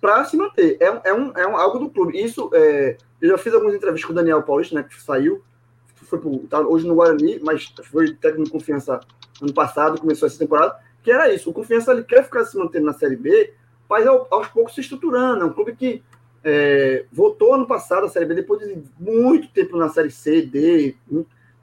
para 0.00 0.24
se 0.24 0.36
manter. 0.36 0.76
É, 0.80 1.10
é, 1.10 1.14
um, 1.14 1.32
é 1.36 1.46
um, 1.46 1.56
algo 1.56 1.78
do 1.78 1.90
clube. 1.90 2.20
Isso, 2.20 2.50
é, 2.54 2.96
eu 3.20 3.30
já 3.30 3.38
fiz 3.38 3.52
algumas 3.52 3.74
entrevistas 3.74 4.06
com 4.06 4.12
o 4.12 4.16
Daniel 4.16 4.42
Paulista, 4.42 4.74
né, 4.74 4.82
que 4.82 5.00
saiu, 5.00 5.42
foi 6.08 6.18
pro, 6.18 6.38
tá 6.48 6.60
hoje 6.60 6.86
no 6.86 6.94
Guarani, 6.94 7.38
mas 7.42 7.72
foi 7.84 8.14
técnico 8.14 8.44
de 8.44 8.50
confiança 8.50 9.00
ano 9.40 9.52
passado, 9.52 10.00
começou 10.00 10.26
essa 10.26 10.38
temporada, 10.38 10.76
que 11.02 11.10
era 11.10 11.32
isso. 11.32 11.50
O 11.50 11.52
confiança 11.52 11.92
ele 11.92 12.02
quer 12.02 12.24
ficar 12.24 12.44
se 12.44 12.56
mantendo 12.56 12.86
na 12.86 12.94
Série 12.94 13.16
B, 13.16 13.52
mas 13.88 14.06
aos 14.06 14.48
poucos 14.48 14.74
se 14.74 14.80
estruturando. 14.80 15.42
É 15.42 15.46
um 15.46 15.52
clube 15.52 15.76
que 15.76 16.02
é, 16.42 17.04
voltou 17.12 17.54
ano 17.54 17.66
passado 17.66 18.06
a 18.06 18.08
Série 18.08 18.26
B, 18.26 18.34
depois 18.34 18.60
de 18.60 18.82
muito 18.98 19.48
tempo 19.48 19.76
na 19.76 19.88
Série 19.88 20.10
C, 20.10 20.42
D, 20.42 20.96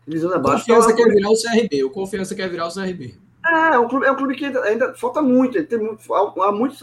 divisão 0.08 0.32
abaixo. 0.34 0.66
Confiança 0.66 0.94
quer 0.94 1.10
virar 1.10 1.30
o 1.30 1.36
CRB, 1.36 1.84
o 1.84 1.90
Confiança 1.90 2.36
quer 2.36 2.50
virar 2.50 2.68
o 2.68 2.74
CRB. 2.74 3.25
É, 3.46 3.76
é 3.76 3.80
um 3.80 3.88
clube, 3.88 4.06
é 4.06 4.12
um 4.12 4.16
clube 4.16 4.36
que 4.36 4.46
ainda, 4.46 4.62
ainda 4.64 4.94
falta 4.96 5.22
muito, 5.22 5.64
tem 5.66 5.78
muito, 5.78 6.14
há 6.14 6.52
muito, 6.52 6.76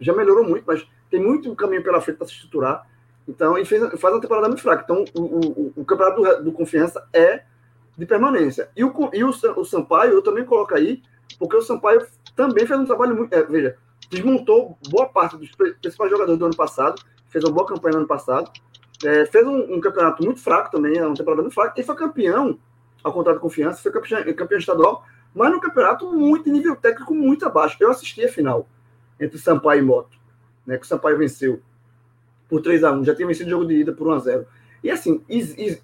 já 0.00 0.12
melhorou 0.12 0.44
muito, 0.44 0.64
mas 0.66 0.86
tem 1.10 1.20
muito 1.20 1.54
caminho 1.56 1.82
pela 1.82 2.00
frente 2.00 2.18
para 2.18 2.26
se 2.26 2.34
estruturar. 2.34 2.86
Então, 3.28 3.58
e 3.58 3.64
fez, 3.64 3.82
faz 4.00 4.14
uma 4.14 4.20
temporada 4.20 4.46
muito 4.46 4.62
fraca. 4.62 4.84
Então, 4.84 5.04
o, 5.14 5.22
o, 5.22 5.72
o 5.76 5.84
campeonato 5.84 6.22
do, 6.22 6.44
do, 6.44 6.52
Confiança 6.52 7.06
é 7.12 7.42
de 7.98 8.06
permanência. 8.06 8.68
E 8.76 8.84
o, 8.84 8.92
e 9.12 9.24
o, 9.24 9.30
o 9.30 9.64
Sampaio, 9.64 10.12
eu 10.12 10.22
também 10.22 10.44
coloco 10.44 10.74
aí, 10.74 11.02
porque 11.38 11.56
o 11.56 11.62
Sampaio 11.62 12.06
também 12.36 12.66
fez 12.66 12.78
um 12.78 12.84
trabalho 12.84 13.16
muito. 13.16 13.34
É, 13.34 13.42
veja, 13.42 13.76
desmontou 14.08 14.78
boa 14.88 15.06
parte 15.06 15.36
dos 15.36 15.50
principais 15.80 16.10
jogadores 16.10 16.38
do 16.38 16.44
ano 16.44 16.56
passado, 16.56 17.02
fez 17.28 17.44
uma 17.44 17.52
boa 17.52 17.66
campanha 17.66 17.94
no 17.94 17.98
ano 18.00 18.08
passado, 18.08 18.50
é, 19.04 19.26
fez 19.26 19.44
um, 19.44 19.74
um, 19.74 19.80
campeonato 19.80 20.24
muito 20.24 20.40
fraco 20.40 20.70
também, 20.70 21.00
uma 21.02 21.14
temporada 21.14 21.42
muito 21.42 21.54
fraca, 21.54 21.80
e 21.80 21.82
foi 21.82 21.96
campeão, 21.96 22.58
ao 23.02 23.12
contrário 23.12 23.40
do 23.40 23.42
Confiança, 23.42 23.82
foi 23.82 23.90
campeão, 23.90 24.34
campeão 24.34 24.58
estadual, 24.58 25.04
mas 25.36 25.52
no 25.52 25.60
campeonato 25.60 26.10
muito 26.10 26.50
nível 26.50 26.74
técnico 26.74 27.14
muito 27.14 27.46
abaixo. 27.46 27.76
Eu 27.78 27.90
assisti 27.90 28.24
a 28.24 28.28
final 28.32 28.66
entre 29.20 29.38
Sampaio 29.38 29.80
e 29.80 29.84
Moto, 29.84 30.18
né, 30.66 30.78
que 30.78 30.84
o 30.84 30.88
Sampaio 30.88 31.18
venceu 31.18 31.60
por 32.48 32.62
3 32.62 32.82
a 32.84 32.92
1 32.92 33.04
já 33.04 33.14
tinha 33.14 33.28
vencido 33.28 33.48
o 33.48 33.50
jogo 33.50 33.66
de 33.66 33.74
ida 33.74 33.92
por 33.92 34.06
1 34.08 34.12
a 34.12 34.18
0 34.18 34.46
E 34.82 34.90
assim, 34.90 35.22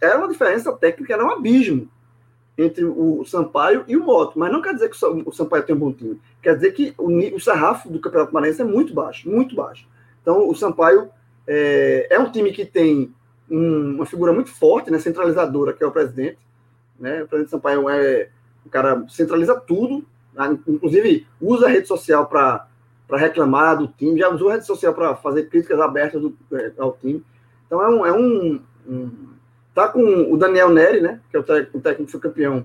era 0.00 0.18
uma 0.18 0.28
diferença 0.28 0.72
técnica, 0.72 1.12
era 1.12 1.24
um 1.24 1.30
abismo 1.30 1.88
entre 2.56 2.84
o 2.84 3.24
Sampaio 3.26 3.84
e 3.86 3.96
o 3.96 4.04
Moto. 4.04 4.38
Mas 4.38 4.50
não 4.50 4.62
quer 4.62 4.72
dizer 4.74 4.88
que 4.88 4.96
o 5.04 5.32
Sampaio 5.32 5.64
tem 5.64 5.74
um 5.74 5.78
bom 5.78 5.92
time. 5.92 6.20
Quer 6.40 6.54
dizer 6.54 6.72
que 6.72 6.94
o, 6.96 7.08
o 7.34 7.40
sarrafo 7.40 7.90
do 7.90 8.00
Campeonato 8.00 8.32
Maranhense 8.32 8.62
é 8.62 8.64
muito 8.64 8.94
baixo, 8.94 9.28
muito 9.28 9.54
baixo. 9.54 9.86
Então, 10.20 10.48
o 10.48 10.54
Sampaio 10.54 11.10
é, 11.46 12.06
é 12.10 12.18
um 12.18 12.30
time 12.30 12.52
que 12.52 12.64
tem 12.64 13.12
um, 13.50 13.96
uma 13.96 14.06
figura 14.06 14.32
muito 14.32 14.50
forte, 14.50 14.90
né, 14.90 14.98
centralizadora, 14.98 15.72
que 15.72 15.82
é 15.82 15.86
o 15.86 15.90
presidente. 15.90 16.38
Né? 16.98 17.22
O 17.22 17.28
presidente 17.28 17.50
Sampaio 17.50 17.88
é 17.88 18.30
o 18.64 18.70
cara 18.70 19.04
centraliza 19.08 19.58
tudo, 19.58 20.04
né? 20.34 20.58
inclusive 20.66 21.26
usa 21.40 21.66
a 21.66 21.70
rede 21.70 21.88
social 21.88 22.26
para 22.26 22.66
reclamar 23.10 23.78
do 23.78 23.88
time, 23.88 24.18
já 24.18 24.28
usou 24.28 24.48
a 24.48 24.54
rede 24.54 24.66
social 24.66 24.94
para 24.94 25.14
fazer 25.16 25.48
críticas 25.48 25.80
abertas 25.80 26.20
do, 26.20 26.36
é, 26.52 26.72
ao 26.78 26.92
time. 26.92 27.22
Então 27.66 27.82
é 27.82 27.88
um, 27.88 28.06
é 28.06 28.12
um, 28.12 28.60
um 28.86 29.32
Tá 29.74 29.88
com 29.88 30.30
o 30.30 30.36
Daniel 30.36 30.70
Neri, 30.70 31.00
né? 31.00 31.20
Que 31.30 31.36
é 31.36 31.40
o 31.40 31.42
técnico, 31.42 31.78
o 31.78 31.80
técnico 31.80 32.04
que 32.04 32.12
foi 32.12 32.20
campeão 32.20 32.64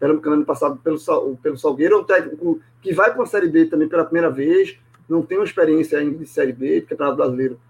pelo 0.00 0.32
ano 0.32 0.44
passado 0.44 0.76
pelo, 0.76 0.98
pelo 1.42 1.58
Salgueiro. 1.58 1.96
É 1.96 1.98
um 1.98 2.04
técnico 2.04 2.60
que 2.80 2.94
vai 2.94 3.12
para 3.12 3.22
a 3.22 3.26
Série 3.26 3.48
B 3.48 3.66
também 3.66 3.88
pela 3.88 4.04
primeira 4.04 4.30
vez. 4.30 4.78
Não 5.06 5.22
tem 5.22 5.36
uma 5.38 5.44
experiência 5.44 5.98
ainda 5.98 6.18
de 6.18 6.26
Série 6.26 6.52
B, 6.52 6.80
de 6.80 6.86
Campeonato 6.86 7.16
Brasileiro 7.16 7.60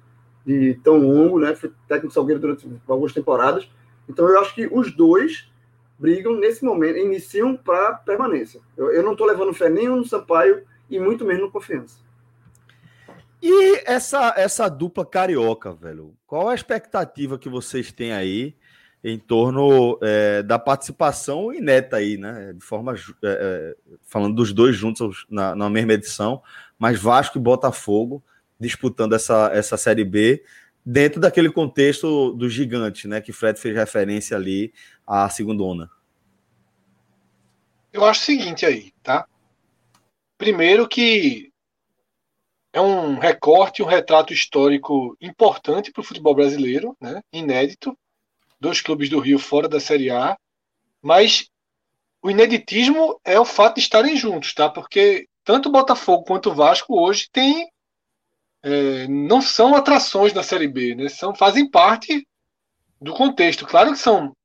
de 0.46 0.78
tão 0.84 0.98
longo, 0.98 1.40
né? 1.40 1.56
Foi 1.56 1.72
técnico 1.88 2.14
Salgueiro 2.14 2.40
durante 2.40 2.68
algumas 2.86 3.12
temporadas. 3.12 3.68
Então 4.08 4.28
eu 4.28 4.38
acho 4.38 4.54
que 4.54 4.68
os 4.70 4.94
dois 4.94 5.50
brigam 5.98 6.36
nesse 6.36 6.64
momento, 6.64 6.98
iniciam 6.98 7.56
para 7.56 7.94
permanência. 7.94 8.60
Eu, 8.76 8.90
eu 8.92 9.02
não 9.02 9.12
estou 9.12 9.26
levando 9.26 9.54
fé 9.54 9.68
nem 9.68 9.88
no 9.88 10.04
Sampaio 10.04 10.64
e 10.90 10.98
muito 10.98 11.24
menos 11.24 11.42
no 11.42 11.50
Confiança. 11.50 11.98
E 13.42 13.82
essa, 13.84 14.34
essa 14.36 14.68
dupla 14.68 15.04
carioca, 15.04 15.72
velho? 15.72 16.14
Qual 16.26 16.48
a 16.48 16.54
expectativa 16.54 17.38
que 17.38 17.48
vocês 17.48 17.92
têm 17.92 18.12
aí? 18.12 18.54
em 19.04 19.18
torno 19.20 19.98
é, 20.02 20.42
da 20.42 20.58
participação 20.58 21.52
ineta 21.52 21.96
aí, 21.96 22.16
né? 22.16 22.52
De 22.52 22.64
forma 22.64 22.92
é, 22.92 22.96
é, 23.22 23.76
falando 24.02 24.34
dos 24.34 24.52
dois 24.52 24.74
juntos 24.74 25.24
na, 25.30 25.54
na, 25.54 25.70
mesma 25.70 25.92
edição, 25.92 26.42
mas 26.76 27.00
Vasco 27.00 27.38
e 27.38 27.40
Botafogo 27.40 28.20
disputando 28.58 29.14
essa, 29.14 29.50
essa 29.54 29.76
série 29.76 30.04
B 30.04 30.42
dentro 30.84 31.20
daquele 31.20 31.50
contexto 31.50 32.32
do 32.32 32.48
gigante, 32.48 33.06
né? 33.06 33.20
Que 33.20 33.32
Fred 33.32 33.60
fez 33.60 33.76
referência 33.76 34.36
ali 34.36 34.72
à 35.06 35.28
segunda 35.28 35.90
Eu 37.92 38.04
acho 38.04 38.20
o 38.20 38.24
seguinte 38.24 38.66
aí, 38.66 38.92
tá? 39.02 39.26
Primeiro 40.36 40.86
que 40.88 41.52
é 42.72 42.80
um 42.80 43.18
recorte, 43.18 43.82
um 43.82 43.86
retrato 43.86 44.32
histórico 44.32 45.16
importante 45.20 45.90
para 45.90 46.00
o 46.00 46.04
futebol 46.04 46.34
brasileiro, 46.34 46.96
né? 47.00 47.22
Inédito 47.32 47.96
dois 48.60 48.80
clubes 48.80 49.08
do 49.08 49.20
Rio 49.20 49.38
fora 49.38 49.68
da 49.68 49.80
Série 49.80 50.10
A, 50.10 50.36
mas 51.00 51.48
o 52.22 52.30
ineditismo 52.30 53.20
é 53.24 53.38
o 53.38 53.44
fato 53.44 53.76
de 53.76 53.80
estarem 53.80 54.16
juntos, 54.16 54.52
tá? 54.52 54.68
Porque 54.68 55.28
tanto 55.44 55.68
o 55.68 55.72
Botafogo 55.72 56.24
quanto 56.24 56.50
o 56.50 56.54
Vasco 56.54 56.98
hoje 57.00 57.28
têm 57.30 57.70
é, 58.62 59.06
não 59.06 59.40
são 59.40 59.74
atrações 59.74 60.32
da 60.32 60.42
Série 60.42 60.68
B, 60.68 60.94
né? 60.94 61.08
São 61.08 61.34
fazem 61.34 61.70
parte 61.70 62.26
do 63.00 63.14
contexto. 63.14 63.64
Claro 63.64 63.92
que 63.92 63.98
são 63.98 64.35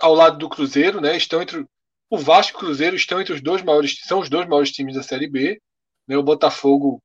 ao 0.00 0.14
lado 0.14 0.38
do 0.38 0.48
Cruzeiro, 0.48 1.00
né? 1.00 1.16
Estão 1.16 1.42
entre 1.42 1.66
o 2.08 2.18
Vasco 2.18 2.52
e 2.52 2.56
o 2.56 2.60
Cruzeiro 2.60 2.96
estão 2.96 3.20
entre 3.20 3.32
os 3.32 3.40
dois 3.40 3.62
maiores, 3.62 3.98
são 4.04 4.20
os 4.20 4.28
dois 4.28 4.46
maiores 4.46 4.70
times 4.70 4.94
da 4.94 5.02
Série 5.02 5.28
B, 5.28 5.60
né? 6.06 6.16
O 6.16 6.22
Botafogo 6.22 7.02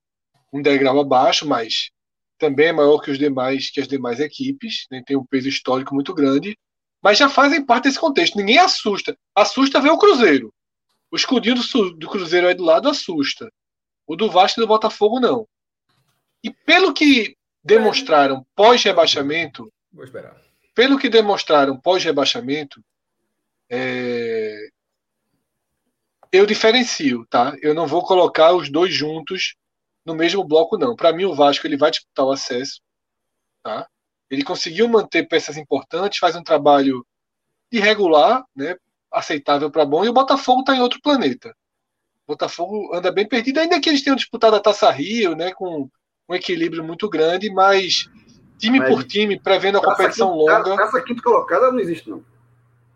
um 0.53 0.61
degrau 0.61 0.99
abaixo, 0.99 1.47
mas 1.47 1.91
também 2.37 2.67
é 2.67 2.73
maior 2.73 2.99
que 2.99 3.11
os 3.11 3.17
demais, 3.17 3.69
que 3.69 3.79
as 3.79 3.87
demais 3.87 4.19
equipes, 4.19 4.85
né, 4.91 5.01
tem 5.05 5.15
um 5.15 5.25
peso 5.25 5.47
histórico 5.47 5.93
muito 5.93 6.13
grande, 6.13 6.57
mas 7.01 7.17
já 7.17 7.29
fazem 7.29 7.65
parte 7.65 7.83
desse 7.85 7.99
contexto. 7.99 8.37
Ninguém 8.37 8.57
assusta. 8.57 9.17
Assusta 9.35 9.79
ver 9.79 9.91
o 9.91 9.97
Cruzeiro. 9.97 10.53
O 11.09 11.15
escudinho 11.15 11.55
do, 11.55 11.91
do 11.91 12.09
Cruzeiro 12.09 12.47
aí 12.47 12.53
do 12.53 12.63
lado 12.63 12.89
assusta. 12.89 13.51
O 14.05 14.15
do 14.15 14.29
Vasco 14.29 14.59
e 14.59 14.63
do 14.63 14.67
Botafogo 14.67 15.19
não. 15.19 15.47
E 16.43 16.51
pelo 16.51 16.93
que 16.93 17.35
demonstraram 17.63 18.45
pós-rebaixamento, 18.55 19.71
pelo 20.73 20.97
que 20.97 21.09
demonstraram 21.09 21.79
pós-rebaixamento, 21.79 22.83
é... 23.69 24.69
eu 26.31 26.45
diferencio, 26.45 27.25
tá? 27.29 27.55
Eu 27.61 27.73
não 27.73 27.87
vou 27.87 28.03
colocar 28.03 28.53
os 28.53 28.69
dois 28.69 28.93
juntos 28.93 29.55
no 30.05 30.15
mesmo 30.15 30.43
bloco, 30.43 30.77
não. 30.77 30.95
Para 30.95 31.13
mim, 31.13 31.25
o 31.25 31.35
Vasco 31.35 31.67
ele 31.67 31.77
vai 31.77 31.91
disputar 31.91 32.25
o 32.25 32.31
acesso. 32.31 32.81
Tá? 33.63 33.87
Ele 34.29 34.43
conseguiu 34.43 34.87
manter 34.87 35.27
peças 35.27 35.57
importantes, 35.57 36.19
faz 36.19 36.35
um 36.35 36.43
trabalho 36.43 37.05
irregular, 37.71 38.43
né, 38.55 38.75
aceitável 39.11 39.69
para 39.69 39.85
bom, 39.85 40.03
e 40.03 40.09
o 40.09 40.13
Botafogo 40.13 40.61
está 40.61 40.75
em 40.75 40.81
outro 40.81 41.01
planeta. 41.01 41.55
O 42.25 42.33
Botafogo 42.33 42.95
anda 42.95 43.11
bem 43.11 43.27
perdido, 43.27 43.59
ainda 43.59 43.79
que 43.79 43.89
eles 43.89 44.03
tenham 44.03 44.15
disputado 44.15 44.55
a 44.55 44.59
Taça 44.59 44.89
Rio, 44.89 45.35
né, 45.35 45.53
com 45.53 45.89
um 46.27 46.35
equilíbrio 46.35 46.83
muito 46.83 47.09
grande, 47.09 47.49
mas 47.51 48.09
time 48.61 48.79
mas, 48.79 48.89
por 48.89 49.03
time, 49.03 49.39
prevendo 49.39 49.77
a 49.77 49.83
competição 49.83 50.31
quinta, 50.37 50.57
longa. 50.57 50.83
Essa 50.83 51.01
quinta 51.01 51.21
colocada 51.21 51.71
não 51.71 51.79
existe, 51.79 52.09
não. 52.09 52.23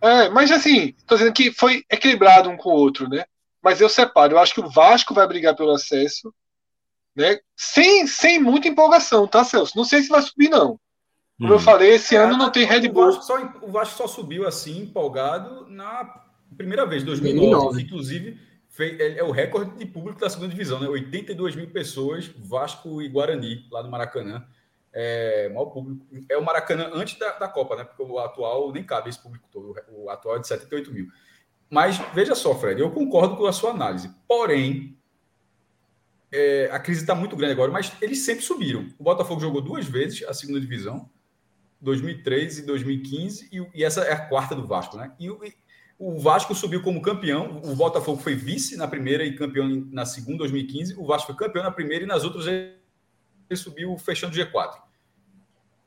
É, 0.02 0.30
mas 0.30 0.52
assim, 0.52 0.94
estou 0.98 1.18
dizendo 1.18 1.34
que 1.34 1.52
foi 1.52 1.84
equilibrado 1.90 2.50
um 2.50 2.58
com 2.58 2.70
o 2.70 2.76
outro, 2.76 3.10
né? 3.10 3.26
Mas 3.62 3.82
eu 3.82 3.90
separo. 3.90 4.34
Eu 4.34 4.40
acho 4.40 4.54
que 4.54 4.62
o 4.62 4.70
Vasco 4.70 5.14
vai 5.14 5.28
brigar 5.28 5.56
pelo 5.56 5.72
acesso 5.72 6.34
né? 7.16 7.40
Sem, 7.56 8.06
sem 8.06 8.42
muita 8.42 8.68
empolgação, 8.68 9.26
tá, 9.26 9.44
Celso? 9.44 9.74
Não 9.76 9.86
sei 9.86 10.02
se 10.02 10.10
vai 10.10 10.22
subir, 10.22 10.50
não. 10.50 10.80
Como 11.38 11.52
hum. 11.52 11.56
eu 11.56 11.60
falei, 11.60 11.92
esse 11.92 12.16
é, 12.16 12.20
ano 12.20 12.38
não 12.38 12.52
tem 12.52 12.66
Red 12.66 12.90
Bull. 12.90 13.04
O 13.04 13.12
Vasco, 13.12 13.24
só, 13.24 13.60
o 13.62 13.72
Vasco 13.72 13.98
só 13.98 14.08
subiu 14.08 14.46
assim, 14.46 14.82
empolgado, 14.82 15.66
na 15.70 16.24
primeira 16.58 16.86
vez, 16.86 17.04
2009. 17.04 17.50
2009. 17.50 17.82
Inclusive, 17.82 18.40
fez, 18.70 19.00
é, 19.00 19.20
é, 19.20 19.24
o 19.24 19.32
recorde 19.32 19.78
de 19.78 19.86
público 19.86 20.20
da 20.20 20.30
segunda 20.30 20.52
divisão, 20.52 20.80
né? 20.80 20.88
82 20.88 21.56
mil 21.56 21.70
pessoas, 21.70 22.30
Vasco 22.38 23.02
e 23.02 23.08
Guarani, 23.08 23.66
lá 23.72 23.82
no 23.82 23.90
Maracanã. 23.90 24.46
É, 24.98 25.50
maior 25.50 25.66
público. 25.66 26.08
É 26.30 26.38
o 26.38 26.44
Maracanã 26.44 26.90
antes 26.94 27.20
da, 27.20 27.38
da 27.38 27.50
Copa, 27.50 27.76
né? 27.76 27.84
Porque 27.84 28.02
o 28.02 28.18
atual 28.18 28.72
nem 28.72 28.82
cabe 28.82 29.10
esse 29.10 29.22
público 29.22 29.46
todo. 29.52 29.76
O 29.90 30.10
atual 30.10 30.38
é 30.38 30.40
de 30.40 30.48
78 30.48 30.94
mil. 30.94 31.08
Mas 31.70 31.98
veja 32.14 32.34
só, 32.34 32.56
Fred, 32.56 32.80
eu 32.80 32.90
concordo 32.92 33.36
com 33.36 33.46
a 33.46 33.52
sua 33.52 33.72
análise. 33.72 34.10
Porém, 34.26 34.98
é, 36.32 36.70
a 36.72 36.80
crise 36.80 37.02
está 37.02 37.14
muito 37.14 37.36
grande 37.36 37.52
agora, 37.52 37.72
mas 37.72 37.92
eles 38.02 38.20
sempre 38.20 38.44
subiram. 38.44 38.88
O 38.98 39.04
Botafogo 39.04 39.42
jogou 39.42 39.62
duas 39.62 39.86
vezes 39.86 40.24
a 40.24 40.34
segunda 40.34 40.62
divisão, 40.62 41.10
2003 41.82 42.60
e 42.60 42.66
2015, 42.66 43.50
e, 43.52 43.80
e 43.80 43.84
essa 43.84 44.02
é 44.02 44.14
a 44.14 44.28
quarta 44.28 44.56
do 44.56 44.66
Vasco, 44.66 44.96
né? 44.96 45.12
E, 45.20 45.28
e, 45.28 45.54
o 45.98 46.20
Vasco 46.20 46.54
subiu 46.56 46.82
como 46.82 47.02
campeão, 47.02 47.62
o 47.64 47.76
Botafogo 47.76 48.22
foi 48.22 48.36
vice 48.36 48.76
na 48.76 48.88
primeira 48.88 49.26
e 49.26 49.36
campeão 49.36 49.68
na 49.92 50.06
segunda, 50.06 50.40
2015, 50.40 50.96
o 50.98 51.06
Vasco 51.06 51.28
foi 51.28 51.36
campeão 51.36 51.64
na 51.64 51.72
primeira 51.72 52.04
e 52.04 52.08
nas 52.08 52.24
outras 52.24 52.48
ele 52.48 52.76
subiu 53.56 53.98
fechando 53.98 54.34
o 54.34 54.38
G4. 54.38 54.85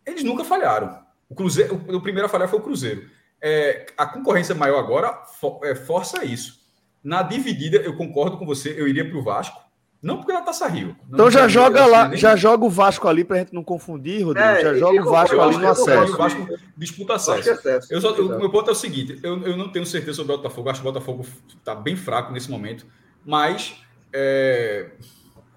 Eles 0.09 0.25
nunca 0.25 0.45
falharam. 0.45 0.99
O 1.29 1.35
Cruzeiro, 1.35 1.75
o, 1.89 2.01
primeiro 2.01 2.27
a 2.27 2.29
falhar 2.29 2.49
foi 2.49 2.59
o 2.59 2.63
Cruzeiro. 2.63 3.09
É, 3.41 3.87
a 3.97 4.07
concorrência 4.07 4.55
maior 4.55 4.79
agora 4.79 5.13
for, 5.39 5.61
é, 5.63 5.75
força 5.75 6.25
isso. 6.25 6.59
Na 7.05 7.23
dividida, 7.23 7.77
eu 7.79 7.97
concordo 7.97 8.39
com 8.39 8.47
você, 8.47 8.75
eu 8.77 8.89
iria 8.89 9.09
para 9.09 9.19
o 9.19 9.23
Vasco, 9.23 9.61
não 10.01 10.19
porque 10.19 10.31
ela 10.31 10.43
Taça 10.43 10.67
Rio. 10.69 10.97
Então 11.13 11.31
já 11.31 11.49
joga 11.49 11.85
lá, 11.85 12.09
nem... 12.09 12.19
já 12.19 12.37
joga 12.37 12.65
o 12.65 12.71
Vasco 12.71 13.09
ali 13.09 13.25
pra 13.25 13.39
gente 13.39 13.53
não 13.53 13.65
confundir, 13.65 14.25
Rodrigo. 14.25 14.49
É, 14.49 14.63
já 14.63 14.75
joga 14.75 15.03
o 15.03 15.11
Vasco 15.11 15.41
ali 15.41 15.57
no 15.57 15.69
acesso. 15.69 16.15
O 16.15 16.17
Vasco 16.17 16.49
disputa 16.77 17.15
acesso. 17.15 17.51
acesso. 17.51 17.93
Eu 17.93 18.01
só, 18.01 18.13
o 18.13 18.39
meu 18.39 18.49
ponto 18.49 18.71
é 18.71 18.73
o 18.73 18.77
seguinte: 18.77 19.19
eu, 19.23 19.43
eu 19.43 19.57
não 19.57 19.69
tenho 19.69 19.85
certeza 19.85 20.15
sobre 20.15 20.33
o 20.33 20.37
Botafogo. 20.37 20.71
Acho 20.71 20.81
que 20.81 20.89
o 20.89 20.93
Botafogo 20.93 21.27
está 21.49 21.75
bem 21.75 21.97
fraco 21.97 22.33
nesse 22.33 22.49
momento. 22.49 22.87
Mas 23.27 23.83
é, 24.13 24.93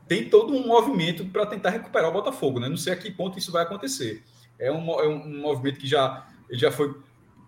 tem 0.07 0.27
todo 0.27 0.53
um 0.53 0.67
movimento 0.67 1.23
para 1.25 1.45
tentar 1.45 1.69
recuperar 1.69 2.09
o 2.09 2.13
Botafogo, 2.13 2.59
né? 2.59 2.67
Não 2.67 2.77
sei 2.77 2.93
a 2.93 2.95
que 2.95 3.11
ponto 3.11 3.37
isso 3.37 3.51
vai 3.51 3.63
acontecer. 3.63 4.23
É 4.61 4.71
um, 4.71 4.89
é 4.99 5.07
um 5.07 5.41
movimento 5.41 5.79
que 5.79 5.87
já, 5.87 6.27
já 6.51 6.71
foi, 6.71 6.95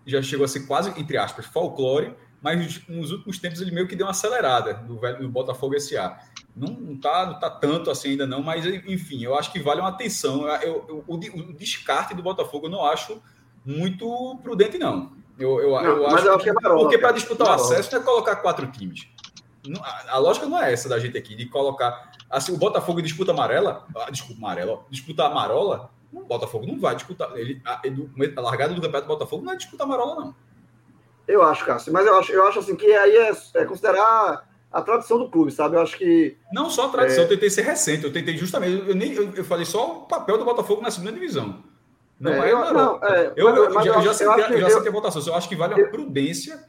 já 0.04 0.20
chegou 0.20 0.44
a 0.44 0.48
ser 0.48 0.66
quase, 0.66 0.92
entre 1.00 1.16
aspas, 1.16 1.46
folclore, 1.46 2.12
mas 2.42 2.86
nos 2.88 3.10
últimos 3.10 3.38
tempos 3.38 3.60
ele 3.60 3.70
meio 3.70 3.88
que 3.88 3.96
deu 3.96 4.04
uma 4.04 4.10
acelerada 4.10 4.84
no, 4.86 5.00
no 5.18 5.30
Botafogo 5.30 5.80
SA. 5.80 6.18
Não, 6.54 6.68
não, 6.68 6.96
tá, 6.98 7.26
não 7.26 7.38
tá 7.38 7.48
tanto 7.48 7.90
assim 7.90 8.10
ainda 8.10 8.26
não, 8.26 8.42
mas 8.42 8.66
enfim, 8.66 9.24
eu 9.24 9.34
acho 9.34 9.50
que 9.50 9.60
vale 9.60 9.80
uma 9.80 9.88
atenção. 9.88 10.46
Eu, 10.58 10.84
eu, 10.88 11.04
o, 11.06 11.14
o, 11.14 11.52
descarte 11.54 12.14
do 12.14 12.22
Botafogo 12.22 12.66
eu 12.66 12.70
não 12.70 12.84
acho 12.84 13.22
muito 13.64 14.38
prudente, 14.42 14.76
não. 14.76 15.12
Eu, 15.38 15.58
eu, 15.58 15.70
não, 15.70 15.96
eu 15.96 16.06
acho, 16.08 16.38
que, 16.38 16.50
é 16.50 16.52
marola, 16.52 16.80
porque 16.80 16.98
para 16.98 17.12
disputar 17.12 17.48
o 17.48 17.52
acesso 17.52 17.96
é 17.96 18.00
colocar 18.00 18.36
quatro 18.36 18.66
times. 18.70 19.08
A, 19.80 20.16
a 20.16 20.18
lógica 20.18 20.46
não 20.46 20.62
é 20.62 20.72
essa 20.72 20.88
da 20.88 20.98
gente 20.98 21.16
aqui, 21.16 21.34
de 21.34 21.46
colocar. 21.46 22.12
Assim, 22.28 22.52
o 22.52 22.58
Botafogo 22.58 23.00
disputa 23.00 23.30
amarela, 23.30 23.86
ah, 23.96 24.10
desculpa, 24.10 24.38
amarela, 24.38 24.84
disputa 24.90 25.24
amarola, 25.24 25.90
o 26.22 26.26
Botafogo 26.26 26.66
não 26.66 26.78
vai 26.78 26.94
disputar. 26.94 27.36
Ele, 27.36 27.60
a, 27.64 27.80
a 28.36 28.40
largada 28.40 28.74
do 28.74 28.80
campeonato 28.80 29.06
do 29.06 29.14
Botafogo 29.14 29.44
não 29.44 29.52
é 29.52 29.56
disputar 29.56 29.86
amarola, 29.86 30.14
não. 30.16 30.34
Eu 31.26 31.42
acho, 31.42 31.64
Cássio, 31.64 31.92
mas 31.92 32.06
eu 32.06 32.16
acho, 32.16 32.32
eu 32.32 32.46
acho 32.46 32.58
assim 32.58 32.76
que 32.76 32.86
aí 32.86 33.16
é, 33.16 33.32
é 33.54 33.64
considerar 33.64 34.46
a 34.70 34.82
tradição 34.82 35.18
do 35.18 35.30
clube, 35.30 35.50
sabe? 35.50 35.76
Eu 35.76 35.80
acho 35.80 35.96
que. 35.96 36.36
Não 36.52 36.68
só 36.68 36.86
a 36.86 36.88
tradição, 36.90 37.22
é... 37.22 37.24
eu 37.24 37.28
tentei 37.28 37.48
ser 37.48 37.62
recente, 37.62 38.04
eu 38.04 38.12
tentei 38.12 38.36
justamente. 38.36 38.88
Eu, 38.88 38.94
nem, 38.94 39.12
eu, 39.12 39.32
eu 39.34 39.44
falei 39.44 39.64
só 39.64 39.98
o 39.98 40.00
papel 40.06 40.36
do 40.36 40.44
Botafogo 40.44 40.82
na 40.82 40.90
segunda 40.90 41.12
divisão. 41.12 41.62
Não 42.20 42.32
é, 42.32 42.50
é 42.50 42.52
eu, 42.52 42.74
não, 42.74 43.02
é, 43.02 43.32
eu, 43.36 43.48
eu, 43.48 43.64
eu, 43.64 43.72
já, 43.72 43.80
eu, 43.80 44.02
já, 44.02 44.50
eu 44.50 44.60
já 44.60 44.70
senti 44.70 44.88
a 44.88 44.92
votação. 44.92 45.22
Eu 45.26 45.34
acho 45.34 45.48
que 45.48 45.56
vale 45.56 45.80
a 45.80 45.88
prudência. 45.88 46.62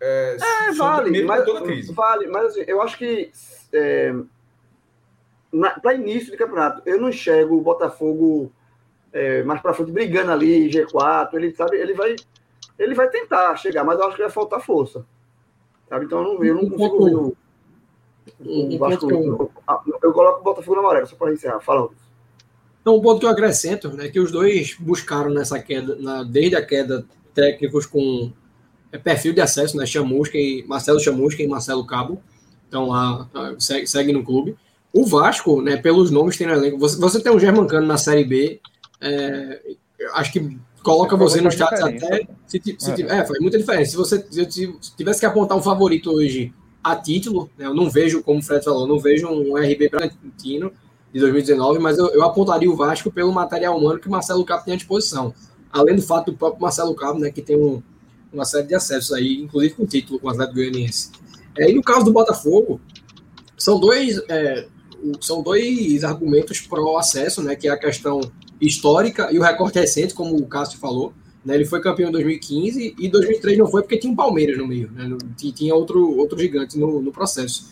É, 0.00 0.36
é 0.68 0.72
vale, 0.72 1.24
mas, 1.24 1.44
toda 1.44 1.60
a 1.60 1.62
crise. 1.62 1.92
vale, 1.92 2.26
mas 2.26 2.46
assim, 2.46 2.64
eu 2.66 2.80
acho 2.80 2.96
que 2.96 3.30
é, 3.72 4.14
para 5.82 5.94
início 5.94 6.30
de 6.30 6.36
campeonato, 6.36 6.82
eu 6.86 7.00
não 7.00 7.08
enxergo 7.10 7.56
o 7.56 7.60
Botafogo 7.60 8.52
é, 9.12 9.42
mais 9.42 9.60
para 9.60 9.74
frente 9.74 9.92
brigando 9.92 10.32
ali, 10.32 10.70
G4. 10.70 11.34
Ele 11.34 11.54
sabe, 11.54 11.76
ele 11.76 11.94
vai 11.94 12.16
ele 12.78 12.94
vai 12.94 13.08
tentar 13.10 13.56
chegar, 13.56 13.84
mas 13.84 13.98
eu 13.98 14.06
acho 14.06 14.16
que 14.16 14.22
vai 14.22 14.30
faltar 14.30 14.60
força. 14.60 15.04
Sabe? 15.88 16.06
Então 16.06 16.22
eu 16.22 16.34
não, 16.34 16.44
eu 16.44 16.54
não 16.54 16.70
consigo 16.70 17.06
ver 17.06 17.14
o, 17.14 17.36
um, 18.40 18.78
Vasco. 18.78 19.10
Eu, 19.10 19.50
eu 20.02 20.12
coloco 20.12 20.40
o 20.40 20.44
Botafogo 20.44 20.76
na 20.76 20.82
amarela, 20.82 21.06
só 21.06 21.16
para 21.16 21.32
encerrar. 21.32 21.60
Fala. 21.60 21.90
Então, 22.80 22.96
um 22.96 23.00
ponto 23.02 23.20
que 23.20 23.26
eu 23.26 23.30
acrescento 23.30 23.88
é 23.88 23.92
né, 23.92 24.08
que 24.08 24.18
os 24.18 24.32
dois 24.32 24.74
buscaram 24.78 25.30
nessa 25.30 25.58
queda, 25.58 25.96
na, 25.96 26.22
desde 26.22 26.56
a 26.56 26.64
queda, 26.64 27.04
técnicos 27.34 27.84
com 27.84 28.32
é, 28.90 28.98
perfil 28.98 29.32
de 29.32 29.40
acesso, 29.40 29.76
né? 29.76 29.84
Chamusca 29.84 30.38
e 30.38 30.64
Marcelo 30.66 31.00
Chamusca 31.00 31.42
e 31.42 31.48
Marcelo 31.48 31.86
Cabo. 31.86 32.20
Então 32.68 32.88
lá 32.88 33.28
tá, 33.32 33.54
segue, 33.58 33.86
segue, 33.86 34.12
no 34.12 34.24
clube. 34.24 34.56
O 34.92 35.04
Vasco, 35.04 35.60
né, 35.60 35.76
pelos 35.76 36.10
nomes 36.10 36.36
tem 36.36 36.46
no 36.46 36.54
elenco. 36.54 36.78
Você, 36.78 36.98
você 36.98 37.20
tem 37.20 37.32
um 37.32 37.38
Germancano 37.38 37.86
na 37.86 37.98
Série 37.98 38.24
B. 38.24 38.60
É, 39.00 39.60
acho 40.14 40.32
que 40.32 40.58
coloca 40.82 41.16
você 41.16 41.40
no 41.40 41.48
status 41.48 41.80
até. 41.80 42.26
Se, 42.46 42.60
se, 42.78 43.02
é. 43.02 43.18
é, 43.18 43.26
faz 43.26 43.38
muita 43.40 43.58
diferença. 43.58 43.92
Se 43.92 43.96
você 43.96 44.24
se 44.30 44.72
tivesse 44.96 45.20
que 45.20 45.26
apontar 45.26 45.56
um 45.56 45.62
favorito 45.62 46.10
hoje 46.10 46.52
a 46.82 46.96
título, 46.96 47.50
né, 47.58 47.66
eu 47.66 47.74
não 47.74 47.90
vejo, 47.90 48.22
como 48.22 48.40
o 48.40 48.42
Fred 48.42 48.64
falou, 48.64 48.86
não 48.86 48.98
vejo 48.98 49.28
um 49.28 49.56
RB 49.56 49.88
Bragantino 49.88 50.72
de 51.12 51.20
2019, 51.20 51.78
mas 51.78 51.98
eu, 51.98 52.08
eu, 52.08 52.22
apontaria 52.22 52.70
o 52.70 52.76
Vasco 52.76 53.10
pelo 53.10 53.32
material 53.32 53.76
humano 53.76 53.98
que 53.98 54.08
o 54.08 54.10
Marcelo 54.10 54.44
Cabo 54.44 54.64
tem 54.64 54.74
à 54.74 54.76
disposição. 54.76 55.34
Além 55.70 55.96
do 55.96 56.02
fato 56.02 56.30
do 56.30 56.36
próprio 56.36 56.62
Marcelo 56.62 56.94
Cabo, 56.94 57.18
né, 57.18 57.30
que 57.30 57.42
tem 57.42 57.56
um, 57.56 57.82
uma 58.32 58.44
série 58.44 58.66
de 58.66 58.74
acessos 58.74 59.12
aí, 59.12 59.40
inclusive 59.40 59.74
com 59.74 59.84
título 59.84 60.18
com 60.18 60.28
o 60.28 60.30
Atlético 60.30 60.56
Goianiense. 60.56 61.10
É, 61.58 61.70
e 61.70 61.74
no 61.74 61.82
caso 61.82 62.04
do 62.04 62.12
Botafogo, 62.12 62.80
são 63.58 63.78
dois, 63.78 64.18
é, 64.28 64.66
são 65.20 65.42
dois 65.42 66.02
argumentos 66.04 66.60
pro 66.60 66.96
acesso, 66.96 67.42
né, 67.42 67.56
que 67.56 67.68
é 67.68 67.72
a 67.72 67.78
questão 67.78 68.20
histórica 68.60 69.32
e 69.32 69.38
o 69.38 69.42
recorte 69.42 69.78
recente, 69.78 70.14
como 70.14 70.36
o 70.36 70.46
Cássio 70.46 70.78
falou. 70.78 71.12
Né, 71.42 71.54
ele 71.54 71.64
foi 71.64 71.80
campeão 71.80 72.10
em 72.10 72.12
2015 72.12 72.96
e 72.98 73.08
2003 73.08 73.56
não 73.56 73.66
foi 73.66 73.80
porque 73.80 73.96
tinha 73.96 74.12
um 74.12 74.16
Palmeiras 74.16 74.58
no 74.58 74.66
meio. 74.66 74.90
Né, 74.92 75.16
tinha 75.36 75.74
outro, 75.74 76.18
outro 76.18 76.38
gigante 76.38 76.78
no, 76.78 77.00
no 77.00 77.10
processo. 77.10 77.70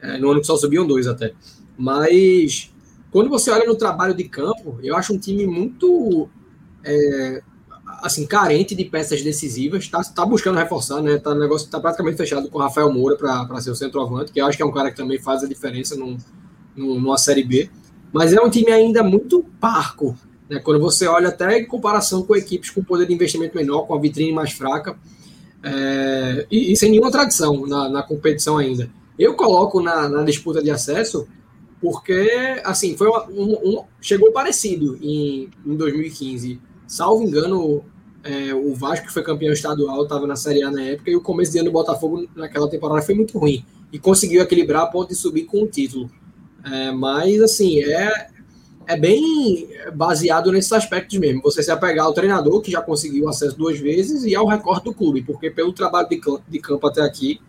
É, 0.00 0.18
no 0.18 0.30
ano 0.30 0.40
que 0.40 0.46
só 0.46 0.56
subiam 0.56 0.86
dois 0.86 1.06
até. 1.06 1.32
Mas 1.78 2.72
quando 3.12 3.30
você 3.30 3.50
olha 3.50 3.64
no 3.66 3.76
trabalho 3.76 4.14
de 4.14 4.24
campo, 4.24 4.78
eu 4.82 4.96
acho 4.96 5.14
um 5.14 5.18
time 5.18 5.46
muito 5.46 6.28
é, 6.82 7.40
assim 8.02 8.26
carente 8.26 8.74
de 8.74 8.84
peças 8.84 9.22
decisivas. 9.22 9.84
Está 9.84 10.02
tá 10.02 10.26
buscando 10.26 10.58
reforçar, 10.58 11.00
né? 11.00 11.16
Tá, 11.18 11.30
o 11.30 11.38
negócio 11.38 11.66
está 11.66 11.78
praticamente 11.78 12.16
fechado 12.16 12.48
com 12.50 12.58
o 12.58 12.60
Rafael 12.60 12.92
Moura 12.92 13.16
para 13.16 13.60
ser 13.60 13.70
o 13.70 13.76
centroavante, 13.76 14.32
que 14.32 14.40
eu 14.40 14.46
acho 14.46 14.56
que 14.56 14.62
é 14.62 14.66
um 14.66 14.72
cara 14.72 14.90
que 14.90 14.96
também 14.96 15.20
faz 15.20 15.44
a 15.44 15.48
diferença 15.48 15.94
num, 15.94 16.18
num, 16.74 17.00
numa 17.00 17.16
Série 17.16 17.44
B 17.44 17.70
mas 18.14 18.32
é 18.32 18.40
um 18.40 18.48
time 18.48 18.70
ainda 18.70 19.02
muito 19.02 19.44
parco. 19.60 20.16
Né? 20.48 20.60
Quando 20.60 20.78
você 20.78 21.04
olha 21.08 21.30
até 21.30 21.58
em 21.58 21.66
comparação 21.66 22.22
com 22.22 22.36
equipes 22.36 22.70
com 22.70 22.82
poder 22.82 23.08
de 23.08 23.12
investimento 23.12 23.56
menor, 23.56 23.88
com 23.88 23.94
a 23.94 23.98
vitrine 23.98 24.32
mais 24.32 24.52
fraca, 24.52 24.96
é, 25.64 26.46
e, 26.48 26.72
e, 26.72 26.76
sem 26.76 26.90
nenhuma 26.90 27.10
tradição 27.10 27.66
na, 27.66 27.88
na, 27.88 28.02
competição 28.04 28.56
ainda. 28.56 28.88
Eu 29.18 29.34
coloco 29.34 29.80
na, 29.80 30.08
na, 30.08 30.22
disputa 30.22 30.62
de 30.62 30.70
acesso 30.70 31.26
porque, 31.80 32.60
assim, 32.62 32.96
foi 32.96 33.08
uma, 33.08 33.26
um, 33.30 33.52
um, 33.64 33.84
chegou 34.00 34.30
parecido 34.30 34.96
em, 35.02 35.50
em 35.66 35.74
2015. 35.74 36.60
Salvo 36.86 37.24
engano, 37.24 37.82
é, 38.22 38.54
o 38.54 38.74
Vasco, 38.74 39.06
que 39.06 39.12
foi 39.12 39.24
campeão 39.24 39.52
estadual, 39.52 40.04
estava 40.04 40.26
na 40.26 40.36
Série 40.36 40.62
A 40.62 40.70
na 40.70 40.82
época, 40.82 41.10
e 41.10 41.16
o 41.16 41.20
começo 41.20 41.50
de 41.50 41.58
ano 41.58 41.70
do 41.70 41.72
Botafogo 41.72 42.28
naquela 42.36 42.68
temporada 42.68 43.02
foi 43.02 43.14
muito 43.14 43.36
ruim. 43.38 43.64
E 43.92 43.98
conseguiu 43.98 44.40
equilibrar 44.40 44.82
a 44.82 44.86
ponto 44.86 45.08
de 45.08 45.16
subir 45.16 45.44
com 45.44 45.62
o 45.62 45.66
título. 45.66 46.08
É, 46.64 46.90
mas, 46.92 47.42
assim, 47.42 47.80
é, 47.82 48.28
é 48.86 48.96
bem 48.96 49.68
baseado 49.94 50.50
nesses 50.50 50.72
aspectos 50.72 51.18
mesmo. 51.18 51.42
Você 51.42 51.62
se 51.62 51.70
apegar 51.70 52.06
ao 52.06 52.14
treinador, 52.14 52.60
que 52.60 52.70
já 52.70 52.80
conseguiu 52.80 53.28
acesso 53.28 53.56
duas 53.56 53.78
vezes, 53.78 54.24
e 54.24 54.34
ao 54.34 54.46
recorte 54.46 54.84
do 54.84 54.94
clube, 54.94 55.22
porque 55.22 55.50
pelo 55.50 55.72
trabalho 55.72 56.08
de 56.08 56.16
campo, 56.16 56.42
de 56.48 56.58
campo 56.58 56.86
até 56.86 57.02
aqui, 57.02 57.40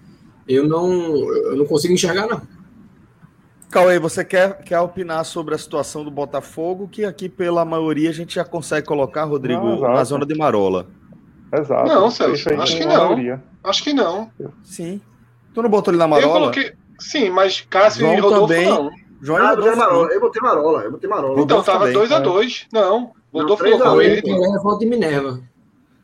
eu 0.47 0.67
não, 0.67 0.91
eu 0.91 1.55
não 1.55 1.65
consigo 1.65 1.93
enxergar, 1.93 2.27
não. 2.27 2.41
Cauê, 3.69 3.99
você 3.99 4.23
quer, 4.23 4.61
quer 4.63 4.79
opinar 4.79 5.25
sobre 5.25 5.55
a 5.55 5.57
situação 5.57 6.03
do 6.03 6.11
Botafogo, 6.11 6.87
que 6.87 7.03
aqui, 7.03 7.27
pela 7.27 7.65
maioria, 7.65 8.09
a 8.09 8.13
gente 8.13 8.35
já 8.35 8.45
consegue 8.45 8.87
colocar, 8.87 9.23
Rodrigo, 9.25 9.61
não, 9.61 9.81
na 9.81 10.03
zona 10.03 10.25
de 10.25 10.35
Marola. 10.35 10.87
Exato. 11.53 11.87
Não, 11.87 12.09
Celso, 12.09 12.49
acho 12.53 12.77
que 12.77 12.85
não. 12.85 13.05
Maioria. 13.05 13.43
Acho 13.63 13.83
que 13.83 13.93
não. 13.93 14.29
Sim. 14.63 15.01
Tu 15.53 15.61
não 15.61 15.69
botou 15.69 15.93
ele 15.93 15.99
na 15.99 16.07
Marola? 16.07 16.27
Eu 16.27 16.39
coloquei... 16.39 16.73
Sim, 16.99 17.29
mas 17.29 17.61
Cássio 17.69 18.01
João 18.01 18.13
e 18.13 18.19
Rodolfo 18.19 18.53
também. 18.53 18.69
não. 18.69 18.89
João 19.25 19.43
ah, 19.43 19.53
eu, 19.53 19.75
Marola. 19.75 20.13
eu 20.13 20.21
botei 20.21 20.39
Marola, 20.39 20.83
eu 20.83 20.91
botei 20.91 21.09
Marola. 21.09 21.41
Então 21.41 21.63
tava 21.63 21.87
2x2. 21.87 22.67
Não, 22.71 23.11
Rodolfo 23.33 23.63
colocou 23.63 23.99
ele. 23.99 24.19
É 24.19 24.59
voto 24.59 24.79
de 24.79 24.85
Minerva. 24.85 25.41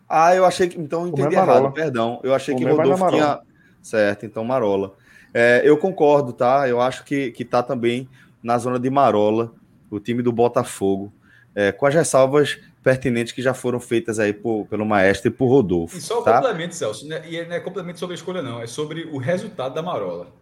Ah, 0.09 0.35
eu 0.35 0.43
achei 0.43 0.67
que. 0.67 0.79
Então 0.79 1.07
entendi 1.07 1.35
errado, 1.35 1.71
perdão. 1.71 2.19
Eu 2.23 2.33
achei 2.33 2.55
que 2.55 2.63
Rodolfo 2.65 3.09
tinha. 3.09 3.39
Certo, 3.79 4.25
então 4.25 4.43
Marola. 4.43 4.95
É, 5.31 5.61
eu 5.63 5.77
concordo, 5.77 6.33
tá? 6.33 6.67
Eu 6.67 6.81
acho 6.81 7.05
que, 7.05 7.31
que 7.31 7.45
tá 7.45 7.61
também 7.61 8.09
na 8.41 8.57
zona 8.57 8.79
de 8.79 8.89
Marola, 8.89 9.51
o 9.89 9.99
time 9.99 10.23
do 10.23 10.31
Botafogo, 10.31 11.13
é, 11.53 11.71
com 11.71 11.85
as 11.85 11.93
ressalvas 11.93 12.59
pertinentes 12.83 13.33
que 13.33 13.41
já 13.41 13.53
foram 13.53 13.79
feitas 13.79 14.17
aí 14.17 14.33
por, 14.33 14.65
pelo 14.65 14.83
maestro 14.83 15.27
e 15.27 15.31
por 15.31 15.47
Rodolfo. 15.47 15.95
E 15.95 16.01
só 16.01 16.21
o 16.21 16.23
tá? 16.23 16.41
complemento, 16.41 16.73
Celso, 16.73 17.07
né? 17.07 17.21
e 17.29 17.45
não 17.45 17.55
é 17.55 17.59
complemento 17.59 17.99
sobre 17.99 18.15
a 18.15 18.17
escolha, 18.17 18.41
não, 18.41 18.59
é 18.59 18.65
sobre 18.65 19.03
o 19.11 19.17
resultado 19.17 19.75
da 19.75 19.81
Marola. 19.83 20.40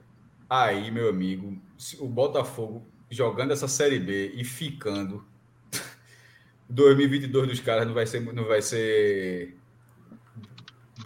Aí, 0.49 0.89
meu 0.89 1.09
amigo, 1.09 1.55
o 1.99 2.07
Botafogo 2.07 2.85
jogando 3.09 3.51
essa 3.51 3.67
Série 3.67 3.99
B 3.99 4.33
e 4.35 4.43
ficando 4.43 5.23
2022 6.69 7.47
dos 7.47 7.59
caras 7.59 7.85
não 7.85 7.93
vai 7.93 8.05
ser 8.05 8.21
não 8.33 8.45
vai 8.45 8.61
ser 8.61 9.55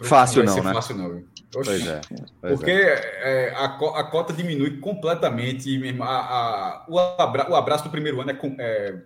fácil 0.02 0.44
não, 0.44 0.52
vai 0.52 0.62
ser 0.62 0.68
né? 0.68 0.74
Fácil 0.74 0.96
não. 0.96 1.24
Oxi, 1.56 1.70
pois 1.70 1.86
é. 1.86 2.00
Pois 2.40 2.54
porque 2.54 2.70
é. 2.70 3.50
É, 3.50 3.54
a, 3.54 3.64
a 3.64 4.04
cota 4.04 4.32
diminui 4.32 4.78
completamente. 4.78 5.70
A, 6.00 6.06
a, 6.06 6.86
o, 6.88 6.98
abra, 6.98 7.50
o 7.50 7.54
abraço 7.54 7.84
do 7.84 7.90
primeiro 7.90 8.20
ano 8.20 8.30
é, 8.30 8.38
é 8.58 9.02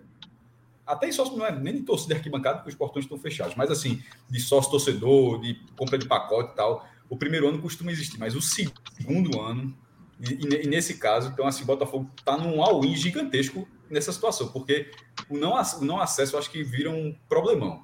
até 0.87 1.11
sócio 1.11 1.37
não 1.37 1.45
é 1.45 1.51
nem 1.51 1.75
de 1.75 1.81
torcida 1.81 2.15
arquibancada, 2.15 2.57
porque 2.57 2.71
os 2.71 2.75
portões 2.75 3.05
estão 3.05 3.19
fechados, 3.19 3.53
mas 3.55 3.69
assim, 3.69 4.01
de 4.27 4.39
sócio 4.39 4.71
torcedor, 4.71 5.39
de 5.39 5.53
compra 5.77 5.99
de 5.99 6.07
pacote 6.07 6.53
e 6.53 6.55
tal, 6.55 6.87
o 7.07 7.15
primeiro 7.15 7.47
ano 7.47 7.61
costuma 7.61 7.91
existir, 7.91 8.17
mas 8.17 8.35
o 8.35 8.41
segundo 8.41 9.39
ano 9.39 9.75
e, 10.19 10.65
e, 10.65 10.67
nesse 10.67 10.95
caso, 10.95 11.31
então, 11.31 11.47
assim, 11.47 11.63
o 11.63 11.67
Botafogo 11.67 12.09
está 12.17 12.37
num 12.37 12.61
all-in 12.61 12.95
gigantesco 12.95 13.67
nessa 13.89 14.11
situação, 14.11 14.49
porque 14.49 14.91
o 15.29 15.37
não, 15.37 15.53
o 15.53 15.85
não 15.85 15.99
acesso 15.99 16.35
eu 16.35 16.39
acho 16.39 16.51
que 16.51 16.61
vira 16.61 16.89
um 16.89 17.15
problemão. 17.27 17.81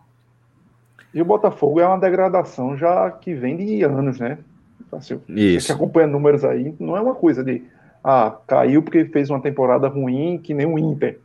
E 1.13 1.21
o 1.21 1.25
Botafogo 1.25 1.79
é 1.79 1.87
uma 1.87 1.97
degradação 1.97 2.75
já 2.75 3.09
que 3.09 3.33
vem 3.33 3.55
de 3.55 3.83
anos, 3.83 4.19
né? 4.19 4.37
Assim, 4.91 5.19
Isso. 5.29 5.67
Você 5.67 5.67
que 5.67 5.71
acompanha 5.71 6.07
números 6.07 6.43
aí, 6.43 6.75
não 6.77 6.97
é 6.97 7.01
uma 7.01 7.15
coisa 7.15 7.43
de 7.43 7.63
ah, 8.03 8.37
caiu 8.45 8.83
porque 8.83 9.05
fez 9.05 9.29
uma 9.29 9.41
temporada 9.41 9.87
ruim, 9.87 10.37
que 10.37 10.53
nem 10.53 10.65
o 10.65 10.77
Inter. 10.77 11.19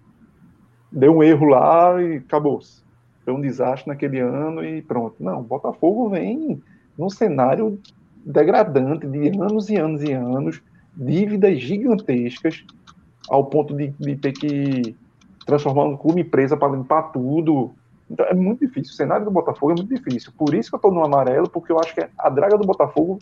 Deu 0.90 1.16
um 1.16 1.22
erro 1.22 1.46
lá 1.46 2.00
e 2.00 2.16
acabou. 2.18 2.60
Foi 3.24 3.34
um 3.34 3.40
desastre 3.40 3.88
naquele 3.88 4.18
ano 4.20 4.64
e 4.64 4.80
pronto. 4.80 5.16
Não, 5.20 5.40
o 5.40 5.44
Botafogo 5.44 6.08
vem 6.08 6.62
num 6.96 7.10
cenário 7.10 7.78
degradante 8.24 9.06
de 9.06 9.28
anos 9.28 9.68
e 9.68 9.76
anos 9.76 10.02
e 10.02 10.12
anos 10.12 10.62
dívidas 11.00 11.58
gigantescas, 11.60 12.62
ao 13.28 13.46
ponto 13.46 13.74
de, 13.74 13.88
de 13.98 14.16
ter 14.16 14.32
que 14.32 14.94
transformar 15.46 15.84
um 15.84 15.96
clube 15.96 16.20
empresa 16.20 16.56
para 16.56 16.72
limpar 16.72 17.04
tudo. 17.04 17.72
Então 18.10 18.26
é 18.26 18.34
muito 18.34 18.66
difícil. 18.66 18.92
O 18.92 18.96
cenário 18.96 19.24
do 19.24 19.30
Botafogo 19.30 19.72
é 19.72 19.74
muito 19.76 19.94
difícil. 19.94 20.32
Por 20.36 20.54
isso 20.54 20.68
que 20.68 20.74
eu 20.74 20.78
estou 20.78 20.92
no 20.92 21.02
amarelo, 21.02 21.48
porque 21.48 21.72
eu 21.72 21.80
acho 21.80 21.94
que 21.94 22.06
a 22.18 22.28
draga 22.28 22.58
do 22.58 22.66
Botafogo 22.66 23.18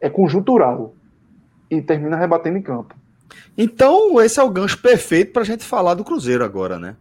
é 0.00 0.10
conjuntural 0.10 0.94
e 1.70 1.80
termina 1.80 2.16
rebatendo 2.16 2.58
em 2.58 2.62
campo. 2.62 2.94
Então, 3.56 4.20
esse 4.20 4.38
é 4.38 4.42
o 4.42 4.50
gancho 4.50 4.80
perfeito 4.80 5.32
para 5.32 5.42
a 5.42 5.44
gente 5.44 5.64
falar 5.64 5.94
do 5.94 6.04
Cruzeiro 6.04 6.44
agora, 6.44 6.78
né? 6.78 6.96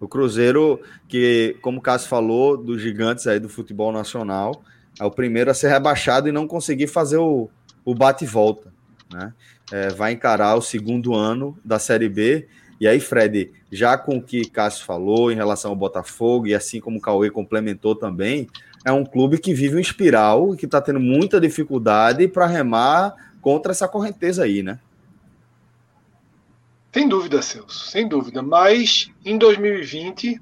O 0.00 0.08
Cruzeiro, 0.08 0.80
que, 1.08 1.56
como 1.60 1.78
o 1.78 1.82
Cássio 1.82 2.08
falou, 2.08 2.56
dos 2.56 2.80
gigantes 2.80 3.26
aí 3.26 3.38
do 3.38 3.48
futebol 3.48 3.92
nacional, 3.92 4.62
é 4.98 5.04
o 5.04 5.10
primeiro 5.10 5.50
a 5.50 5.54
ser 5.54 5.68
rebaixado 5.68 6.28
e 6.28 6.32
não 6.32 6.46
conseguir 6.46 6.86
fazer 6.86 7.18
o, 7.18 7.48
o 7.84 7.94
bate 7.94 8.24
e 8.24 8.26
volta, 8.26 8.72
né? 9.14 9.32
É, 9.72 9.88
vai 9.88 10.12
encarar 10.12 10.56
o 10.56 10.62
segundo 10.62 11.14
ano 11.14 11.56
da 11.64 11.78
Série 11.78 12.08
B. 12.08 12.46
E 12.80 12.86
aí, 12.86 13.00
Fred, 13.00 13.50
já 13.70 13.96
com 13.96 14.18
o 14.18 14.22
que 14.22 14.44
Cássio 14.44 14.84
falou 14.84 15.30
em 15.30 15.36
relação 15.36 15.70
ao 15.70 15.76
Botafogo, 15.76 16.46
e 16.46 16.54
assim 16.54 16.80
como 16.80 16.98
o 16.98 17.00
Cauê 17.00 17.30
complementou 17.30 17.94
também, 17.94 18.48
é 18.84 18.92
um 18.92 19.04
clube 19.04 19.38
que 19.38 19.54
vive 19.54 19.76
um 19.76 19.80
espiral 19.80 20.52
e 20.52 20.56
que 20.56 20.66
está 20.66 20.80
tendo 20.80 21.00
muita 21.00 21.40
dificuldade 21.40 22.28
para 22.28 22.46
remar 22.46 23.14
contra 23.40 23.72
essa 23.72 23.88
correnteza 23.88 24.44
aí, 24.44 24.62
né? 24.62 24.78
Sem 26.92 27.08
dúvida, 27.08 27.42
Celso, 27.42 27.90
sem 27.90 28.06
dúvida. 28.06 28.42
Mas 28.42 29.10
em 29.24 29.38
2020, 29.38 30.40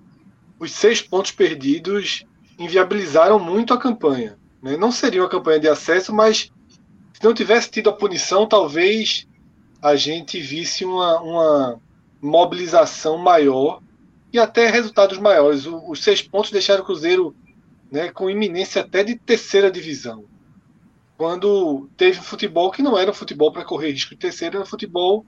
os 0.59 0.73
seis 0.73 1.01
pontos 1.01 1.31
perdidos 1.31 2.27
inviabilizaram 2.59 3.39
muito 3.39 3.73
a 3.73 3.79
campanha. 3.79 4.37
Né? 4.63 4.77
Não 4.77 4.93
seria 4.93 5.23
uma 5.23 5.29
campanha 5.29 5.59
de 5.59 5.69
acesso, 5.69 6.15
mas 6.15 6.53
se 7.23 7.27
não 7.27 7.35
tivesse 7.35 7.71
tido 7.71 7.89
a 7.89 7.93
punição, 7.93 8.49
talvez 8.49 9.29
a 9.81 9.95
gente 9.95 10.41
visse 10.41 10.85
uma, 10.85 11.21
uma 11.21 11.81
mobilização 12.21 13.17
maior 13.17 13.81
e 14.33 14.41
até 14.41 14.69
resultados 14.69 15.19
maiores. 15.19 15.65
O, 15.65 15.89
os 15.89 16.03
seis 16.03 16.21
pontos 16.21 16.51
deixaram 16.51 16.83
o 16.83 16.85
Cruzeiro 16.85 17.33
né, 17.93 18.09
com 18.09 18.29
iminência 18.29 18.83
até 18.83 19.05
de 19.05 19.15
terceira 19.15 19.71
divisão. 19.71 20.25
Quando 21.17 21.89
teve 21.97 22.19
um 22.19 22.25
futebol 22.25 22.73
que 22.73 22.83
não 22.83 22.99
era 22.99 23.13
um 23.13 23.15
futebol 23.15 23.53
para 23.53 23.65
correr 23.65 23.93
risco 23.93 24.11
de 24.11 24.21
terceira, 24.21 24.57
era 24.57 24.65
um 24.65 24.69
futebol 24.69 25.25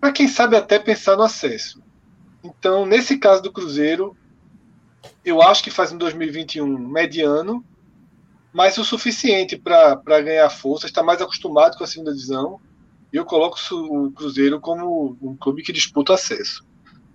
para 0.00 0.10
quem 0.10 0.26
sabe 0.26 0.56
até 0.56 0.76
pensar 0.76 1.16
no 1.16 1.22
acesso. 1.22 1.80
Então, 2.42 2.84
nesse 2.84 3.16
caso 3.16 3.44
do 3.44 3.52
Cruzeiro, 3.52 4.16
eu 5.24 5.40
acho 5.40 5.62
que 5.62 5.70
faz 5.70 5.92
um 5.92 5.98
2021 5.98 6.66
mediano, 6.66 7.64
mas 8.52 8.78
o 8.78 8.84
suficiente 8.84 9.56
para 9.56 10.20
ganhar 10.20 10.48
força, 10.50 10.86
está 10.86 11.02
mais 11.02 11.20
acostumado 11.20 11.76
com 11.76 11.84
a 11.84 11.86
segunda 11.86 12.12
divisão. 12.12 12.60
E 13.12 13.16
eu 13.16 13.24
coloco 13.24 13.58
o 13.72 14.10
Cruzeiro 14.12 14.60
como 14.60 15.16
um 15.22 15.36
clube 15.36 15.62
que 15.62 15.72
disputa 15.72 16.14
acesso. 16.14 16.66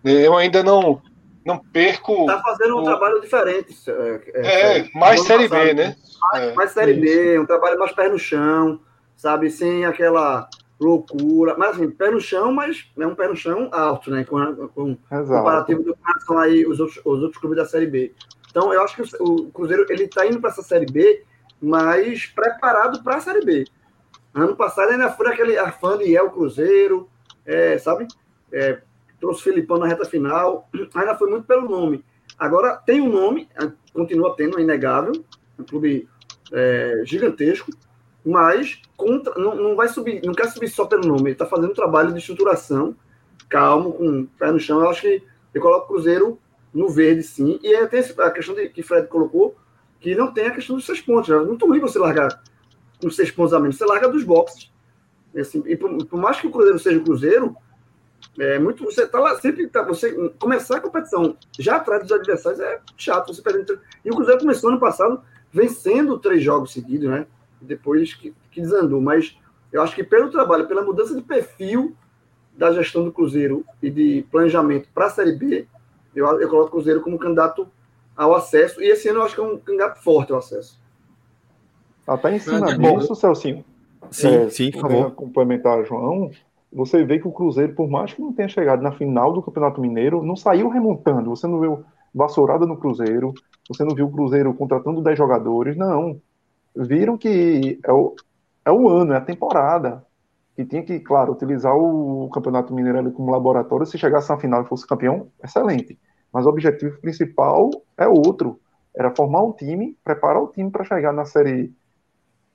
Eu 0.04 0.36
ainda 0.36 0.64
não 0.64 1.02
não 1.46 1.60
perco. 1.60 2.22
Está 2.22 2.42
fazendo 2.42 2.78
um 2.78 2.82
o... 2.82 2.84
trabalho 2.84 3.22
diferente. 3.22 3.76
É, 3.88 4.22
é, 4.34 4.80
é 4.80 4.90
mais 4.94 5.22
Série 5.22 5.50
passado, 5.50 5.66
B, 5.68 5.74
né? 5.74 5.96
Mais, 6.22 6.44
é, 6.44 6.54
mais 6.54 6.72
Série 6.72 6.94
B, 6.94 7.40
um 7.40 7.46
trabalho 7.46 7.78
mais 7.78 7.92
pé 7.92 8.10
no 8.10 8.18
chão, 8.18 8.80
sabe? 9.16 9.50
Sem 9.52 9.86
aquela 9.86 10.48
loucura. 10.80 11.56
Mas 11.58 11.76
assim, 11.76 11.90
pé 11.90 12.12
no 12.12 12.22
chão, 12.22 12.54
mas 12.54 12.86
é 12.98 13.06
um 13.06 13.16
pé 13.16 13.28
no 13.28 13.36
chão 13.36 13.70
alto, 13.72 14.10
né? 14.10 14.24
Com, 14.24 14.68
com 14.70 14.98
comparativo 15.10 15.84
do 15.84 15.94
que 15.94 16.26
são 16.26 16.38
aí 16.38 16.66
os 16.66 16.80
outros, 16.80 17.00
os 17.04 17.22
outros 17.22 17.40
clubes 17.40 17.58
da 17.58 17.66
Série 17.66 17.88
B. 17.88 18.14
Então, 18.54 18.72
eu 18.72 18.84
acho 18.84 18.96
que 18.96 19.02
o, 19.20 19.50
Cruzeiro 19.50 19.84
ele 19.90 20.04
está 20.04 20.28
indo 20.28 20.40
para 20.40 20.52
essa 20.52 20.62
Série 20.62 20.86
B, 20.86 21.24
mas 21.60 22.28
preparado 22.28 23.02
para 23.02 23.16
a 23.16 23.20
Série 23.20 23.44
B. 23.44 23.66
Ano 24.32 24.56
passado 24.56 24.92
ainda 24.92 25.10
foi 25.10 25.28
aquele 25.28 25.58
afã 25.58 25.98
de 25.98 26.16
El 26.16 26.30
Cruzeiro, 26.30 27.10
é, 27.48 27.80
sabe? 27.80 28.08
É, 28.52 28.80
trouxe 29.20 29.40
o 29.40 29.44
Filipão 29.46 29.80
na 29.80 29.88
reta 29.88 30.06
final, 30.06 30.70
ainda 30.94 31.16
foi 31.16 31.32
muito 31.32 31.48
pelo 31.48 31.68
nome. 31.68 32.06
Agora 32.38 32.76
tem 32.76 33.02
um 33.02 33.10
nome, 33.10 33.50
continua 33.92 34.36
tendo, 34.36 34.60
é 34.60 34.62
inegável, 34.62 35.14
um 35.58 35.64
clube 35.64 36.08
é, 36.52 37.02
gigantesco, 37.06 37.72
mas 38.24 38.80
contra, 38.96 39.34
não, 39.34 39.56
não 39.56 39.76
vai 39.76 39.88
subir, 39.88 40.22
não 40.24 40.34
quer 40.34 40.48
subir 40.50 40.68
só 40.68 40.86
pelo 40.86 41.08
nome, 41.08 41.24
ele 41.24 41.32
está 41.32 41.48
fazendo 41.48 41.72
um 41.72 41.76
trabalho 41.76 42.14
de 42.14 42.20
estruturação, 42.20 42.96
calmo, 43.50 43.94
com 43.94 44.26
pé 44.38 44.52
no 44.52 44.60
chão. 44.60 44.80
Eu 44.80 44.90
acho 44.90 45.02
que 45.02 45.24
eu 45.56 45.62
coloco 45.62 45.86
o 45.86 45.88
Cruzeiro 45.88 46.40
no 46.74 46.90
verde, 46.90 47.24
sim. 47.24 47.60
E 47.62 47.76
aí 47.76 47.88
tem 47.88 48.04
a 48.20 48.32
questão 48.32 48.56
de, 48.56 48.70
que 48.70 48.82
Fred 48.82 49.08
colocou, 49.08 49.56
que 50.00 50.16
não 50.16 50.34
tem 50.34 50.48
a 50.48 50.52
questão 50.52 50.76
dos 50.76 50.86
seis 50.86 51.02
pontos. 51.02 51.30
É 51.30 51.40
muito 51.40 51.66
ruim 51.66 51.80
você 51.80 52.00
largar 52.00 52.42
com 53.02 53.10
seis 53.10 53.32
pontos 53.32 53.54
a 53.54 53.60
menos. 53.60 53.78
Você 53.78 53.86
larga 53.86 54.10
dos 54.10 54.24
boxes. 54.24 54.72
Assim, 55.36 55.64
e 55.66 55.76
por, 55.76 56.06
por, 56.06 56.20
mais 56.20 56.40
que 56.40 56.48
o 56.48 56.52
Cruzeiro 56.52 56.80
seja 56.80 57.00
o 57.00 57.04
Cruzeiro, 57.04 57.56
é 58.40 58.60
muito. 58.60 58.84
Você 58.86 59.08
tá 59.08 59.20
lá, 59.20 59.36
sempre 59.40 59.68
tá, 59.68 59.84
você 59.84 60.14
começar 60.40 60.78
a 60.78 60.82
competição 60.82 61.38
já 61.60 61.78
atrás 61.78 62.04
dos 62.04 62.12
adversários 62.12 62.60
é 62.60 62.80
chato. 62.98 63.34
Você 63.34 63.42
perde, 63.42 63.80
e 64.04 64.10
o 64.10 64.16
Cruzeiro 64.16 64.42
começou 64.42 64.70
ano 64.70 64.80
passado 64.80 65.22
vencendo 65.52 66.18
três 66.18 66.44
jogos 66.44 66.74
seguidos, 66.74 67.10
né? 67.10 67.28
depois 67.64 68.14
que, 68.14 68.34
que 68.52 68.62
desandou. 68.62 69.02
Mas 69.02 69.38
eu 69.72 69.82
acho 69.82 69.96
que 69.96 70.04
pelo 70.04 70.30
trabalho, 70.30 70.68
pela 70.68 70.84
mudança 70.84 71.16
de 71.16 71.22
perfil 71.22 71.96
da 72.56 72.72
gestão 72.72 73.04
do 73.04 73.12
Cruzeiro 73.12 73.66
e 73.82 73.90
de 73.90 74.26
planejamento 74.30 74.90
para 74.94 75.08
a 75.08 75.10
Série 75.10 75.34
B, 75.34 75.68
eu, 76.16 76.42
eu 76.42 76.50
coloco 76.50 76.68
o 76.68 76.72
Cruzeiro 76.72 77.02
como 77.02 77.18
candidato 77.18 77.68
ao 78.16 78.36
acesso. 78.36 78.82
E 78.82 78.88
esse 78.90 79.10
ano 79.10 79.20
eu 79.20 79.24
acho 79.24 79.36
que 79.36 79.42
é 79.42 79.44
um 79.44 79.58
candidato 79.58 80.02
forte 80.02 80.32
ao 80.32 80.40
acesso. 80.40 80.80
Até 82.08 82.36
em 82.36 82.40
cima 82.40 82.72
é, 82.72 82.78
disso, 82.78 83.16
Celcinho. 83.16 83.64
Sim, 84.12 84.28
é, 84.28 84.50
sim, 84.50 84.72
por 84.72 84.82
favor. 84.82 85.12
Complementar, 85.12 85.86
João. 85.86 86.30
Você 86.72 87.04
vê 87.04 87.20
que 87.20 87.28
o 87.28 87.32
Cruzeiro, 87.32 87.74
por 87.74 87.90
mais 87.90 88.14
que 88.14 88.22
não 88.22 88.34
tenha 88.34 88.50
chegado 88.50 88.82
na 88.82 88.92
final 88.92 89.32
do 89.32 89.42
Campeonato 89.42 89.80
Mineiro, 89.80 90.24
não 90.24 90.36
saiu 90.36 90.70
remontando. 90.70 91.30
Você 91.30 91.48
não 91.48 91.60
viu 91.60 91.86
vassourada 92.14 92.66
no 92.66 92.78
Cruzeiro, 92.78 93.34
você 93.68 93.84
não 93.84 93.96
viu 93.96 94.08
o 94.08 94.12
Cruzeiro 94.12 94.54
contratando 94.54 95.02
10 95.02 95.18
jogadores, 95.18 95.76
não 95.76 96.20
viram 96.76 97.18
que 97.18 97.80
é 97.84 97.92
o, 97.92 98.16
é 98.66 98.72
o 98.72 98.90
ano, 98.90 99.14
é 99.14 99.18
a 99.18 99.22
temporada. 99.22 100.06
E 100.58 100.64
tinha 100.64 100.84
que, 100.84 101.00
claro, 101.00 101.34
utilizar 101.34 101.76
o 101.76 102.30
Campeonato 102.32 102.74
Mineiro 102.74 103.00
ali 103.00 103.12
como 103.12 103.32
laboratório. 103.32 103.86
Se 103.86 103.98
chegasse 103.98 104.30
na 104.30 104.38
final 104.38 104.62
e 104.62 104.68
fosse 104.68 104.86
campeão, 104.86 105.28
excelente. 105.44 105.98
Mas 106.34 106.46
o 106.46 106.50
objetivo 106.50 107.00
principal 107.00 107.70
é 107.96 108.08
outro. 108.08 108.60
Era 108.96 109.16
formar 109.16 109.44
um 109.44 109.52
time, 109.52 109.96
preparar 110.04 110.42
o 110.42 110.48
time 110.48 110.72
para 110.72 110.84
chegar 110.84 111.14
na 111.14 111.26
Série 111.26 111.72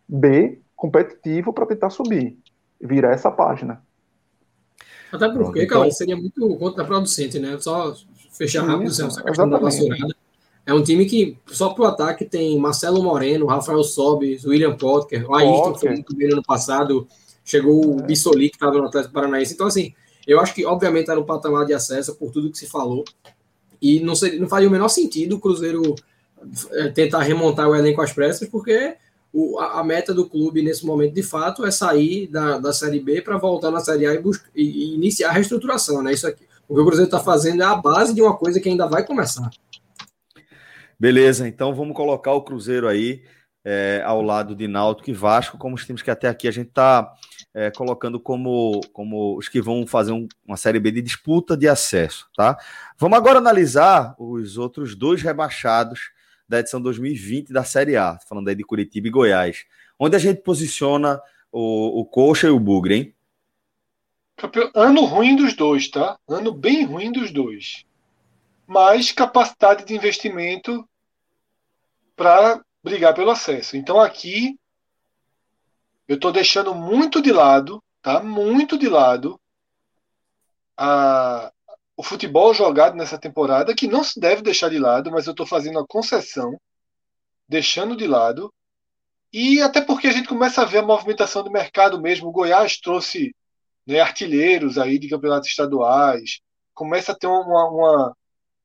B 0.08 0.58
competitivo 0.74 1.52
para 1.52 1.66
tentar 1.66 1.90
subir. 1.90 2.36
Virar 2.80 3.12
essa 3.12 3.30
página. 3.30 3.82
Até 5.12 5.28
porque, 5.30 5.62
então, 5.62 5.80
cara, 5.80 5.90
seria 5.90 6.16
muito 6.16 6.56
contraproducente, 6.56 7.38
né? 7.38 7.56
Só 7.58 7.94
fechar 8.30 8.64
rápido 8.64 8.90
essa 8.90 9.22
questão 9.22 9.48
da 9.48 9.58
vassourada. 9.58 10.14
É 10.66 10.74
um 10.74 10.82
time 10.82 11.06
que, 11.06 11.38
só 11.46 11.70
pro 11.70 11.84
ataque, 11.84 12.26
tem 12.26 12.58
Marcelo 12.58 13.02
Moreno, 13.02 13.46
Rafael 13.46 13.82
Sobes, 13.82 14.44
William 14.44 14.76
Potker, 14.76 15.28
o 15.28 15.34
Ayrton, 15.34 15.72
que 15.72 15.80
foi 15.80 15.90
muito 15.90 16.14
bem 16.14 16.28
no 16.28 16.34
ano 16.34 16.42
passado, 16.42 17.08
chegou 17.42 17.90
o 17.90 18.02
Bissoli, 18.02 18.50
que 18.50 18.56
estava 18.56 18.76
no 18.76 18.84
Atlético 18.84 19.14
Paranaense. 19.14 19.54
Então, 19.54 19.66
assim, 19.66 19.94
eu 20.26 20.38
acho 20.38 20.54
que, 20.54 20.66
obviamente, 20.66 21.04
está 21.04 21.14
no 21.14 21.24
patamar 21.24 21.64
de 21.64 21.72
acesso 21.72 22.14
por 22.16 22.30
tudo 22.30 22.50
que 22.50 22.58
se 22.58 22.66
falou. 22.66 23.02
E 23.80 24.00
não, 24.00 24.14
seria, 24.14 24.40
não 24.40 24.48
faria 24.48 24.68
o 24.68 24.70
menor 24.70 24.88
sentido 24.88 25.36
o 25.36 25.40
Cruzeiro 25.40 25.94
é, 26.72 26.88
tentar 26.88 27.22
remontar 27.22 27.68
o 27.68 27.74
elenco 27.74 28.00
às 28.00 28.12
pressas, 28.12 28.48
porque 28.48 28.96
o, 29.32 29.58
a, 29.58 29.80
a, 29.80 29.84
meta 29.84 30.14
do 30.14 30.28
clube 30.28 30.62
nesse 30.62 30.86
momento, 30.86 31.14
de 31.14 31.22
fato, 31.22 31.64
é 31.64 31.70
sair 31.70 32.26
da, 32.28 32.58
da 32.58 32.72
Série 32.72 33.00
B 33.00 33.20
para 33.20 33.38
voltar 33.38 33.70
na 33.70 33.80
Série 33.80 34.06
A 34.06 34.14
e, 34.14 34.18
buscar, 34.18 34.48
e, 34.54 34.62
e, 34.62 34.94
iniciar 34.94 35.30
a 35.30 35.32
reestruturação. 35.32 36.02
Né? 36.02 36.12
Isso 36.12 36.26
aqui, 36.26 36.44
o 36.68 36.74
que 36.74 36.80
o 36.80 36.84
Cruzeiro 36.84 37.08
está 37.08 37.20
fazendo 37.20 37.62
é 37.62 37.66
a 37.66 37.76
base 37.76 38.14
de 38.14 38.22
uma 38.22 38.36
coisa 38.36 38.60
que 38.60 38.68
ainda 38.68 38.86
vai 38.86 39.04
começar. 39.04 39.50
Beleza, 40.98 41.46
então 41.46 41.74
vamos 41.74 41.96
colocar 41.96 42.32
o 42.32 42.42
Cruzeiro 42.42 42.88
aí 42.88 43.22
é, 43.64 44.02
ao 44.04 44.20
lado 44.22 44.54
de 44.56 44.66
Náutico 44.66 45.10
e 45.10 45.12
Vasco, 45.12 45.58
como 45.58 45.74
os 45.76 45.84
times 45.84 46.02
que 46.02 46.10
até 46.10 46.28
aqui 46.28 46.48
a 46.48 46.50
gente 46.50 46.68
está 46.68 47.12
é, 47.58 47.70
colocando 47.70 48.20
como, 48.20 48.80
como 48.92 49.36
os 49.36 49.48
que 49.48 49.60
vão 49.60 49.86
fazer 49.86 50.12
um, 50.12 50.28
uma 50.46 50.56
Série 50.56 50.78
B 50.78 50.92
de 50.92 51.02
disputa 51.02 51.56
de 51.56 51.66
acesso, 51.66 52.28
tá? 52.36 52.56
Vamos 52.96 53.18
agora 53.18 53.38
analisar 53.38 54.14
os 54.18 54.56
outros 54.56 54.94
dois 54.94 55.22
rebaixados 55.22 56.12
da 56.48 56.60
edição 56.60 56.80
2020 56.80 57.52
da 57.52 57.64
Série 57.64 57.96
A, 57.96 58.18
falando 58.28 58.48
aí 58.48 58.54
de 58.54 58.64
Curitiba 58.64 59.08
e 59.08 59.10
Goiás. 59.10 59.64
Onde 59.98 60.14
a 60.14 60.18
gente 60.18 60.42
posiciona 60.42 61.20
o, 61.50 62.00
o 62.00 62.04
Coxa 62.04 62.46
e 62.46 62.50
o 62.50 62.60
Bugre, 62.60 62.94
hein? 62.94 63.14
Ano 64.72 65.04
ruim 65.04 65.34
dos 65.34 65.54
dois, 65.54 65.88
tá? 65.88 66.16
Ano 66.28 66.52
bem 66.52 66.84
ruim 66.84 67.10
dos 67.10 67.32
dois 67.32 67.84
mais 68.68 69.10
capacidade 69.10 69.86
de 69.86 69.94
investimento 69.94 70.86
para 72.14 72.62
brigar 72.84 73.14
pelo 73.14 73.30
acesso. 73.30 73.78
Então 73.78 73.98
aqui 73.98 74.58
eu 76.08 76.16
estou 76.16 76.32
deixando 76.32 76.74
muito 76.74 77.22
de 77.22 77.30
lado, 77.30 77.82
tá? 78.02 78.22
Muito 78.22 78.78
de 78.78 78.88
lado 78.88 79.38
a, 80.76 81.52
o 81.96 82.02
futebol 82.02 82.54
jogado 82.54 82.96
nessa 82.96 83.18
temporada, 83.18 83.74
que 83.74 83.88
não 83.88 84.02
se 84.02 84.18
deve 84.18 84.40
deixar 84.40 84.70
de 84.70 84.78
lado, 84.78 85.10
mas 85.10 85.26
eu 85.26 85.32
estou 85.32 85.46
fazendo 85.46 85.78
a 85.78 85.86
concessão, 85.86 86.58
deixando 87.48 87.96
de 87.96 88.06
lado. 88.06 88.52
E 89.32 89.60
até 89.60 89.80
porque 89.80 90.06
a 90.06 90.12
gente 90.12 90.28
começa 90.28 90.62
a 90.62 90.64
ver 90.64 90.78
a 90.78 90.86
movimentação 90.86 91.42
do 91.42 91.50
mercado 91.50 92.00
mesmo. 92.00 92.28
O 92.28 92.32
Goiás 92.32 92.78
trouxe 92.78 93.34
né, 93.86 94.00
artilheiros 94.00 94.78
aí 94.78 94.98
de 94.98 95.08
campeonatos 95.08 95.48
estaduais, 95.48 96.40
começa 96.72 97.12
a 97.12 97.14
ter 97.14 97.26
uma, 97.26 97.68
uma, 97.68 98.16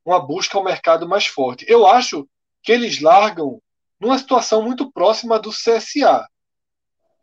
uma 0.06 0.20
busca 0.20 0.57
ao 0.57 0.64
mercado 0.64 1.10
mais 1.10 1.26
forte. 1.26 1.65
Eu 1.68 1.88
acho 1.88 2.28
que 2.61 2.72
eles 2.72 3.02
largam 3.02 3.60
numa 3.99 4.18
situação 4.18 4.61
muito 4.61 4.91
próxima 4.91 5.40
do 5.40 5.49
CSA, 5.49 6.28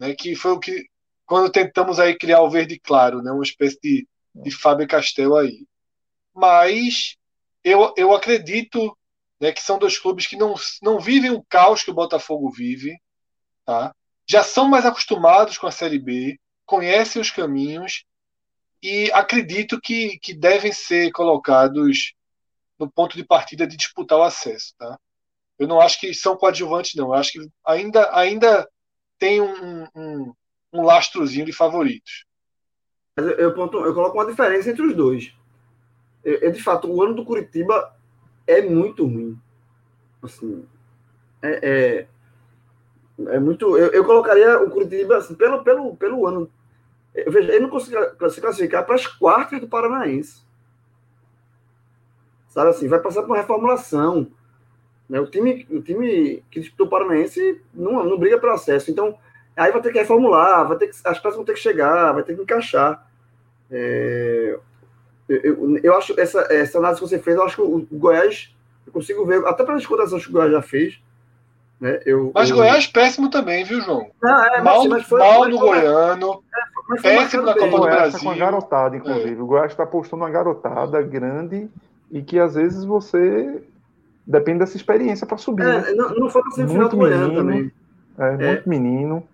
né, 0.00 0.14
que 0.14 0.34
foi 0.34 0.52
o 0.52 0.58
que 0.58 0.86
quando 1.26 1.52
tentamos 1.52 2.00
aí 2.00 2.16
criar 2.18 2.42
o 2.42 2.50
verde 2.50 2.80
claro, 2.80 3.22
né, 3.22 3.30
uma 3.30 3.44
espécie 3.44 3.78
de, 3.80 4.08
de 4.34 4.50
Fábio 4.50 4.88
Castel 4.88 5.36
aí. 5.36 5.66
Mas 6.34 7.16
eu, 7.62 7.94
eu 7.96 8.12
acredito 8.12 8.96
né, 9.38 9.52
que 9.52 9.62
são 9.62 9.78
dois 9.78 9.98
clubes 9.98 10.26
que 10.26 10.36
não, 10.36 10.54
não 10.82 10.98
vivem 10.98 11.30
o 11.30 11.44
caos 11.44 11.84
que 11.84 11.90
o 11.90 11.94
Botafogo 11.94 12.50
vive, 12.50 12.96
tá? 13.64 13.94
já 14.28 14.42
são 14.42 14.68
mais 14.68 14.86
acostumados 14.86 15.58
com 15.58 15.66
a 15.66 15.72
Série 15.72 15.98
B, 15.98 16.38
conhecem 16.64 17.20
os 17.20 17.30
caminhos 17.30 18.04
e 18.82 19.10
acredito 19.12 19.80
que, 19.80 20.18
que 20.20 20.32
devem 20.32 20.72
ser 20.72 21.10
colocados 21.10 22.14
no 22.78 22.90
ponto 22.90 23.16
de 23.16 23.24
partida 23.24 23.66
de 23.66 23.76
disputar 23.76 24.18
o 24.18 24.22
acesso. 24.22 24.72
Tá? 24.78 24.98
Eu 25.58 25.66
não 25.66 25.80
acho 25.80 25.98
que 25.98 26.14
são 26.14 26.36
coadjuvantes, 26.36 26.94
não. 26.94 27.08
Eu 27.08 27.14
acho 27.14 27.32
que 27.32 27.40
ainda, 27.66 28.16
ainda 28.16 28.68
tem 29.20 29.40
um, 29.40 29.86
um, 29.94 30.34
um 30.72 30.82
lastrozinho 30.82 31.44
de 31.44 31.52
favoritos. 31.52 32.24
Eu, 33.16 33.28
eu, 33.32 33.50
eu, 33.50 33.94
coloco 33.94 34.16
uma 34.16 34.26
diferença 34.26 34.70
entre 34.70 34.82
os 34.82 34.96
dois. 34.96 35.32
É, 36.24 36.46
é, 36.46 36.50
de 36.50 36.62
fato, 36.62 36.90
o 36.90 37.02
ano 37.02 37.14
do 37.14 37.24
Curitiba 37.24 37.94
é 38.46 38.62
muito 38.62 39.04
ruim. 39.04 39.38
Assim, 40.22 40.66
é, 41.42 41.68
é, 41.70 42.08
é 43.28 43.38
muito. 43.38 43.76
Eu, 43.76 43.90
eu, 43.92 44.04
colocaria 44.04 44.58
o 44.62 44.70
Curitiba 44.70 45.18
assim, 45.18 45.34
pelo, 45.34 45.62
pelo, 45.62 45.94
pelo 45.96 46.26
ano. 46.26 46.50
Eu 47.14 47.30
vejo, 47.30 47.48
ele 47.48 47.60
não 47.60 47.68
conseguiu 47.68 48.00
se 48.30 48.40
classificar 48.40 48.86
para 48.86 48.94
as 48.94 49.06
quartas 49.06 49.60
do 49.60 49.68
Paranaense. 49.68 50.42
Sabe 52.48 52.70
assim, 52.70 52.88
vai 52.88 53.00
passar 53.00 53.20
por 53.22 53.30
uma 53.30 53.36
reformulação. 53.36 54.32
Né? 55.10 55.18
O, 55.18 55.26
time, 55.26 55.66
o 55.68 55.82
time 55.82 56.42
que 56.48 56.60
disputou 56.60 56.86
o 56.86 56.90
Paranaense 56.90 57.60
não, 57.74 58.04
não 58.04 58.16
briga 58.16 58.38
pelo 58.38 58.52
acesso. 58.52 58.92
Então, 58.92 59.18
aí 59.56 59.72
vai 59.72 59.82
ter 59.82 59.90
que 59.90 59.98
reformular, 59.98 60.68
vai 60.68 60.78
ter 60.78 60.86
que, 60.86 60.96
as 61.04 61.18
peças 61.18 61.34
vão 61.34 61.44
ter 61.44 61.54
que 61.54 61.60
chegar, 61.60 62.12
vai 62.12 62.22
ter 62.22 62.36
que 62.36 62.42
encaixar. 62.42 63.04
É, 63.68 64.56
eu, 65.28 65.78
eu, 65.82 65.96
acho 65.96 66.18
essa, 66.18 66.46
essa 66.48 66.78
análise 66.78 67.00
que 67.00 67.08
você 67.08 67.18
fez, 67.18 67.36
eu 67.36 67.42
acho 67.42 67.56
que 67.56 67.62
o, 67.62 67.86
Goiás, 67.90 68.54
eu 68.86 68.92
consigo 68.92 69.26
ver, 69.26 69.44
até 69.46 69.64
pelas 69.64 69.84
cotações 69.84 70.24
que 70.24 70.30
o 70.30 70.32
Goiás 70.32 70.52
já 70.52 70.62
fez. 70.62 71.00
Né, 71.80 72.00
eu, 72.06 72.30
mas 72.32 72.48
eu... 72.48 72.56
Goiás 72.56 72.86
péssimo 72.86 73.28
também, 73.28 73.64
viu, 73.64 73.80
João? 73.80 74.10
Não, 74.22 74.44
é, 74.44 74.62
mal 74.62 74.86
mas, 74.86 75.04
foi, 75.06 75.18
mal 75.18 75.48
no 75.48 75.58
Goiano, 75.58 76.44
é, 76.94 77.00
péssimo 77.00 77.42
na 77.42 77.54
Copa 77.54 77.78
do 77.78 77.82
Brasil. 77.82 78.18
Tá 78.18 78.24
com 78.24 78.30
a 78.30 78.36
garotada, 78.36 78.96
inclusive. 78.96 79.40
É. 79.40 79.42
O 79.42 79.46
Goiás 79.46 79.72
está 79.72 79.84
postando 79.84 80.22
uma 80.22 80.30
garotada 80.30 81.02
grande 81.02 81.68
e 82.12 82.22
que 82.22 82.38
às 82.38 82.54
vezes 82.54 82.84
você 82.84 83.60
depende 84.30 84.60
dessa 84.60 84.76
experiência 84.76 85.26
para 85.26 85.36
subir. 85.36 85.64
É, 85.64 85.80
né? 85.80 85.92
não, 85.92 86.14
não 86.14 86.30
foi 86.30 86.42
para 86.42 86.52
semifinal 86.52 86.88
do 86.88 86.96
Goiano 86.96 87.34
também. 87.34 87.72
É, 88.16 88.36
muito 88.36 88.68
menino. 88.68 89.26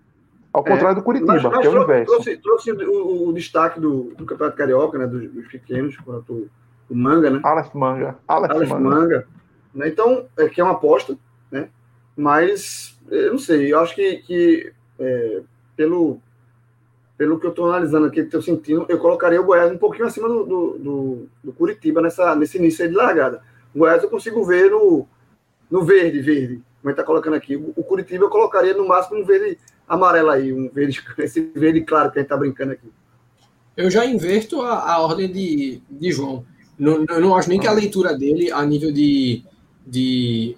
Ao 0.51 0.63
contrário 0.63 0.95
do 0.95 1.03
Curitiba, 1.03 1.33
mas, 1.33 1.43
mas 1.43 1.59
que 1.59 1.67
é 1.67 1.69
o 1.69 1.83
inverso. 1.83 2.11
Trouxe, 2.11 2.37
trouxe 2.37 2.71
o, 2.71 3.29
o, 3.29 3.33
destaque 3.33 3.79
do, 3.79 4.15
do 4.17 4.25
Campeonato 4.25 4.57
Carioca, 4.57 4.97
né, 4.97 5.05
dos, 5.05 5.29
dos 5.29 5.47
pequenos, 5.47 5.95
quanto 5.97 6.49
o 6.89 6.95
Manga, 6.95 7.29
né? 7.29 7.39
Aleph 7.43 7.75
Manga. 7.75 8.15
Aleph, 8.27 8.51
Aleph 8.51 8.69
Manga. 8.69 8.89
Manga 8.89 9.27
né? 9.77 9.87
Então, 9.87 10.25
é, 10.35 10.49
que 10.49 10.59
é 10.59 10.63
uma 10.63 10.73
aposta, 10.73 11.15
né? 11.51 11.69
Mas, 12.15 12.97
eu 13.11 13.33
não 13.33 13.39
sei, 13.39 13.71
eu 13.71 13.79
acho 13.79 13.93
que, 13.93 14.17
que 14.17 14.73
é, 14.97 15.41
pelo, 15.75 16.19
pelo 17.15 17.39
que 17.39 17.45
eu 17.45 17.51
estou 17.51 17.69
analisando 17.69 18.07
aqui, 18.07 18.21
que 18.21 18.21
estou 18.21 18.41
sentindo, 18.41 18.85
eu 18.89 18.97
colocaria 18.97 19.39
o 19.39 19.45
Goiás 19.45 19.71
um 19.71 19.77
pouquinho 19.77 20.07
acima 20.07 20.27
do, 20.27 20.43
do, 20.43 20.77
do, 20.79 21.27
do 21.43 21.53
Curitiba 21.53 22.01
nessa, 22.01 22.35
nesse 22.35 22.57
início 22.57 22.87
de 22.89 22.95
largada. 22.95 23.43
O 23.77 23.81
Goiás 23.81 24.01
eu 24.01 24.09
consigo 24.09 24.43
ver 24.43 24.71
no, 24.71 25.07
no 25.69 25.85
verde, 25.85 26.19
verde, 26.19 26.63
como 26.81 26.89
está 26.89 27.03
colocando 27.03 27.35
aqui. 27.35 27.55
O 27.55 27.83
Curitiba 27.83 28.25
eu 28.25 28.29
colocaria 28.29 28.73
no 28.73 28.87
máximo 28.87 29.19
um 29.19 29.23
verde 29.23 29.59
amarelo 29.87 30.31
aí, 30.31 30.51
um 30.51 30.67
verde, 30.67 30.99
esse 31.19 31.41
verde 31.55 31.81
claro 31.81 32.11
que 32.11 32.17
a 32.17 32.21
gente 32.21 32.25
está 32.25 32.35
brincando 32.35 32.71
aqui. 32.71 32.87
Eu 33.77 33.91
já 33.91 34.03
inverto 34.03 34.63
a, 34.63 34.93
a 34.93 34.99
ordem 34.99 35.31
de, 35.31 35.79
de 35.91 36.11
João. 36.11 36.43
Não, 36.79 37.05
eu 37.07 37.21
não 37.21 37.35
acho 37.35 37.49
nem 37.49 37.59
que 37.59 37.67
a 37.67 37.71
leitura 37.71 38.17
dele, 38.17 38.51
a 38.51 38.65
nível 38.65 38.91
de, 38.91 39.43
de, 39.85 40.57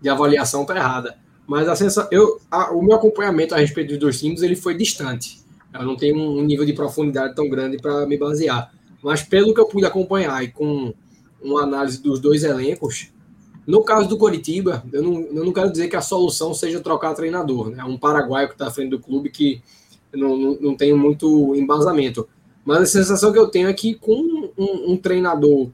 de 0.00 0.08
avaliação, 0.08 0.62
está 0.62 0.74
errada. 0.74 1.18
Mas 1.46 1.68
a 1.68 1.76
sensação, 1.76 2.08
eu, 2.10 2.40
a, 2.50 2.72
o 2.72 2.82
meu 2.82 2.96
acompanhamento 2.96 3.54
a 3.54 3.58
respeito 3.58 3.90
dos 3.90 3.98
dois 3.98 4.18
times 4.18 4.40
ele 4.40 4.56
foi 4.56 4.74
distante. 4.74 5.38
Eu 5.70 5.82
não 5.82 5.96
tenho 5.96 6.16
um 6.16 6.42
nível 6.42 6.64
de 6.64 6.72
profundidade 6.72 7.34
tão 7.34 7.46
grande 7.46 7.76
para 7.76 8.06
me 8.06 8.16
basear. 8.16 8.72
Mas 9.02 9.22
pelo 9.22 9.52
que 9.52 9.60
eu 9.60 9.66
pude 9.66 9.84
acompanhar 9.84 10.42
e 10.42 10.48
com 10.48 10.94
uma 11.44 11.62
análise 11.62 12.02
dos 12.02 12.18
dois 12.18 12.42
elencos, 12.42 13.12
no 13.66 13.82
caso 13.82 14.08
do 14.08 14.18
Coritiba, 14.18 14.84
eu 14.92 15.02
não, 15.02 15.20
eu 15.22 15.44
não 15.44 15.52
quero 15.52 15.70
dizer 15.70 15.88
que 15.88 15.96
a 15.96 16.02
solução 16.02 16.52
seja 16.52 16.80
trocar 16.80 17.14
treinador. 17.14 17.70
Né? 17.70 17.78
É 17.80 17.84
um 17.84 17.96
paraguaio 17.96 18.48
que 18.48 18.54
está 18.54 18.66
à 18.66 18.70
frente 18.70 18.90
do 18.90 18.98
clube 18.98 19.30
que 19.30 19.62
não, 20.12 20.36
não, 20.36 20.58
não 20.60 20.76
tenho 20.76 20.98
muito 20.98 21.54
embasamento. 21.54 22.28
Mas 22.64 22.82
a 22.82 22.86
sensação 22.86 23.32
que 23.32 23.38
eu 23.38 23.48
tenho 23.48 23.68
é 23.68 23.72
que 23.72 23.94
com 23.94 24.50
um, 24.56 24.92
um, 24.92 24.96
treinador 24.96 25.70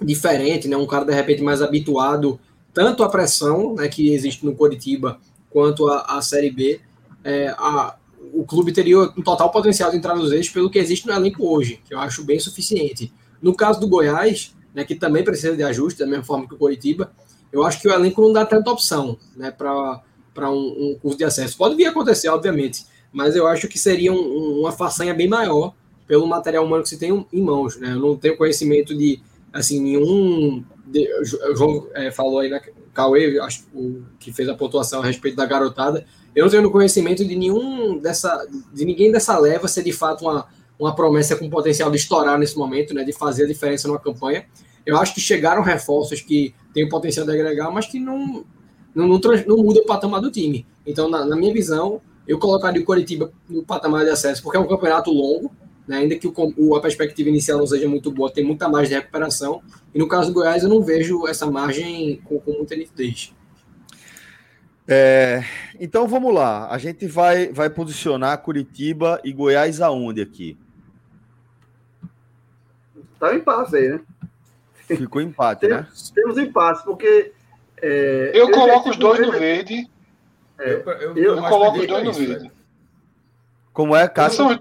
diferente, 0.00 0.68
né, 0.68 0.76
um 0.76 0.86
cara 0.86 1.04
de 1.04 1.12
repente 1.12 1.42
mais 1.42 1.60
habituado 1.62 2.38
tanto 2.72 3.02
à 3.02 3.08
pressão 3.08 3.74
né, 3.74 3.88
que 3.88 4.12
existe 4.12 4.44
no 4.44 4.54
Coritiba 4.54 5.18
quanto 5.50 5.88
à, 5.88 6.22
Série 6.22 6.50
B, 6.50 6.80
é, 7.24 7.48
a, 7.58 7.96
o 8.32 8.44
clube 8.44 8.72
teria 8.72 9.00
um 9.00 9.22
total 9.22 9.50
potencial 9.50 9.90
de 9.90 9.96
entrar 9.96 10.14
nos 10.14 10.30
eixos 10.30 10.52
pelo 10.52 10.70
que 10.70 10.78
existe 10.78 11.06
no 11.06 11.12
elenco 11.12 11.44
hoje, 11.44 11.80
que 11.84 11.92
eu 11.92 11.98
acho 11.98 12.24
bem 12.24 12.38
suficiente. 12.38 13.12
No 13.42 13.54
caso 13.54 13.80
do 13.80 13.88
Goiás, 13.88 14.54
né, 14.74 14.84
que 14.84 14.94
também 14.94 15.24
precisa 15.24 15.56
de 15.56 15.62
ajuste, 15.62 16.00
da 16.00 16.06
mesma 16.06 16.24
forma 16.24 16.46
que 16.46 16.54
o 16.54 16.58
Coritiba, 16.58 17.12
eu 17.52 17.64
acho 17.64 17.80
que 17.80 17.88
o 17.88 17.92
elenco 17.92 18.20
não 18.20 18.32
dá 18.32 18.46
tanta 18.46 18.70
opção 18.70 19.18
né, 19.36 19.50
para 19.50 20.50
um, 20.50 20.92
um 20.92 20.98
curso 21.00 21.18
de 21.18 21.24
acesso. 21.24 21.56
Pode 21.56 21.74
vir 21.74 21.86
a 21.86 21.90
acontecer, 21.90 22.28
obviamente, 22.28 22.86
mas 23.12 23.34
eu 23.34 23.46
acho 23.46 23.66
que 23.68 23.78
seria 23.78 24.12
um, 24.12 24.60
uma 24.60 24.72
façanha 24.72 25.12
bem 25.12 25.28
maior 25.28 25.74
pelo 26.06 26.26
material 26.26 26.64
humano 26.64 26.82
que 26.82 26.88
se 26.88 26.98
tem 26.98 27.26
em 27.32 27.42
mãos. 27.42 27.76
Né? 27.76 27.92
Eu 27.92 28.00
não 28.00 28.16
tenho 28.16 28.36
conhecimento 28.36 28.96
de 28.96 29.20
assim 29.52 29.80
nenhum. 29.80 30.64
De, 30.86 31.08
o 31.22 31.56
João 31.56 31.88
é, 31.94 32.10
falou 32.10 32.40
aí 32.40 32.48
na 32.48 32.60
Cauê, 32.92 33.38
acho 33.40 33.64
o, 33.74 34.02
que 34.18 34.32
fez 34.32 34.48
a 34.48 34.54
pontuação 34.54 35.00
a 35.00 35.06
respeito 35.06 35.36
da 35.36 35.46
garotada. 35.46 36.04
Eu 36.34 36.44
não 36.44 36.50
tenho 36.50 36.70
conhecimento 36.70 37.24
de 37.24 37.34
nenhum 37.36 37.98
dessa, 37.98 38.46
de 38.72 38.84
ninguém 38.84 39.10
dessa 39.10 39.38
leva 39.38 39.66
ser 39.66 39.82
de 39.82 39.92
fato 39.92 40.24
uma 40.24 40.46
uma 40.80 40.94
promessa 40.94 41.36
com 41.36 41.50
potencial 41.50 41.90
de 41.90 41.98
estourar 41.98 42.38
nesse 42.38 42.56
momento, 42.56 42.94
né, 42.94 43.04
de 43.04 43.12
fazer 43.12 43.44
a 43.44 43.46
diferença 43.46 43.86
numa 43.86 44.00
campanha. 44.00 44.46
Eu 44.86 44.96
acho 44.96 45.14
que 45.14 45.20
chegaram 45.20 45.62
reforços 45.62 46.22
que 46.22 46.54
têm 46.72 46.84
o 46.84 46.88
potencial 46.88 47.26
de 47.26 47.32
agregar, 47.32 47.70
mas 47.70 47.86
que 47.86 48.00
não, 48.00 48.46
não, 48.94 49.06
não, 49.06 49.20
não 49.46 49.56
muda 49.58 49.80
o 49.80 49.84
patamar 49.84 50.22
do 50.22 50.30
time. 50.30 50.66
Então, 50.86 51.10
na, 51.10 51.26
na, 51.26 51.36
minha 51.36 51.52
visão, 51.52 52.00
eu 52.26 52.38
colocaria 52.38 52.80
o 52.80 52.84
Coritiba 52.84 53.30
no 53.46 53.62
patamar 53.62 54.04
de 54.04 54.10
acesso, 54.10 54.42
porque 54.42 54.56
é 54.56 54.60
um 54.60 54.66
campeonato 54.66 55.10
longo, 55.10 55.52
né, 55.86 55.98
ainda 55.98 56.16
que 56.16 56.26
o, 56.26 56.74
a 56.74 56.80
perspectiva 56.80 57.28
inicial 57.28 57.58
não 57.58 57.66
seja 57.66 57.86
muito 57.86 58.10
boa, 58.10 58.32
tem 58.32 58.42
muita 58.42 58.66
margem 58.66 58.88
de 58.88 58.94
recuperação. 58.94 59.60
E 59.94 59.98
no 59.98 60.08
caso 60.08 60.28
do 60.28 60.34
Goiás, 60.34 60.62
eu 60.62 60.70
não 60.70 60.80
vejo 60.82 61.26
essa 61.28 61.50
margem 61.50 62.22
com, 62.24 62.40
com 62.40 62.52
muita 62.52 62.74
nitidez. 62.74 63.34
É, 64.88 65.44
então 65.78 66.08
vamos 66.08 66.34
lá, 66.34 66.68
a 66.70 66.78
gente 66.78 67.06
vai, 67.06 67.52
vai 67.52 67.68
posicionar 67.68 68.38
Curitiba 68.38 69.20
e 69.22 69.32
Goiás 69.32 69.80
aonde 69.82 70.22
aqui? 70.22 70.58
Tá 73.20 73.30
um 73.30 73.34
empate 73.34 73.76
aí, 73.76 73.88
né? 73.90 74.00
Ficou 74.86 75.20
empate, 75.20 75.68
né? 75.68 75.86
Temos 76.14 76.38
empate, 76.38 76.82
porque. 76.84 77.32
É, 77.82 78.32
eu, 78.34 78.48
eu 78.48 78.50
coloco 78.50 78.90
os 78.90 78.96
dois 78.96 79.20
no 79.20 79.30
verde. 79.30 79.88
É, 80.58 80.72
eu, 80.72 81.16
eu, 81.16 81.16
eu 81.16 81.42
coloco 81.42 81.78
os 81.78 81.86
dois 81.86 82.04
no 82.04 82.12
verde. 82.12 82.50
Como 83.72 83.94
é, 83.94 84.08
Cássio? 84.08 84.58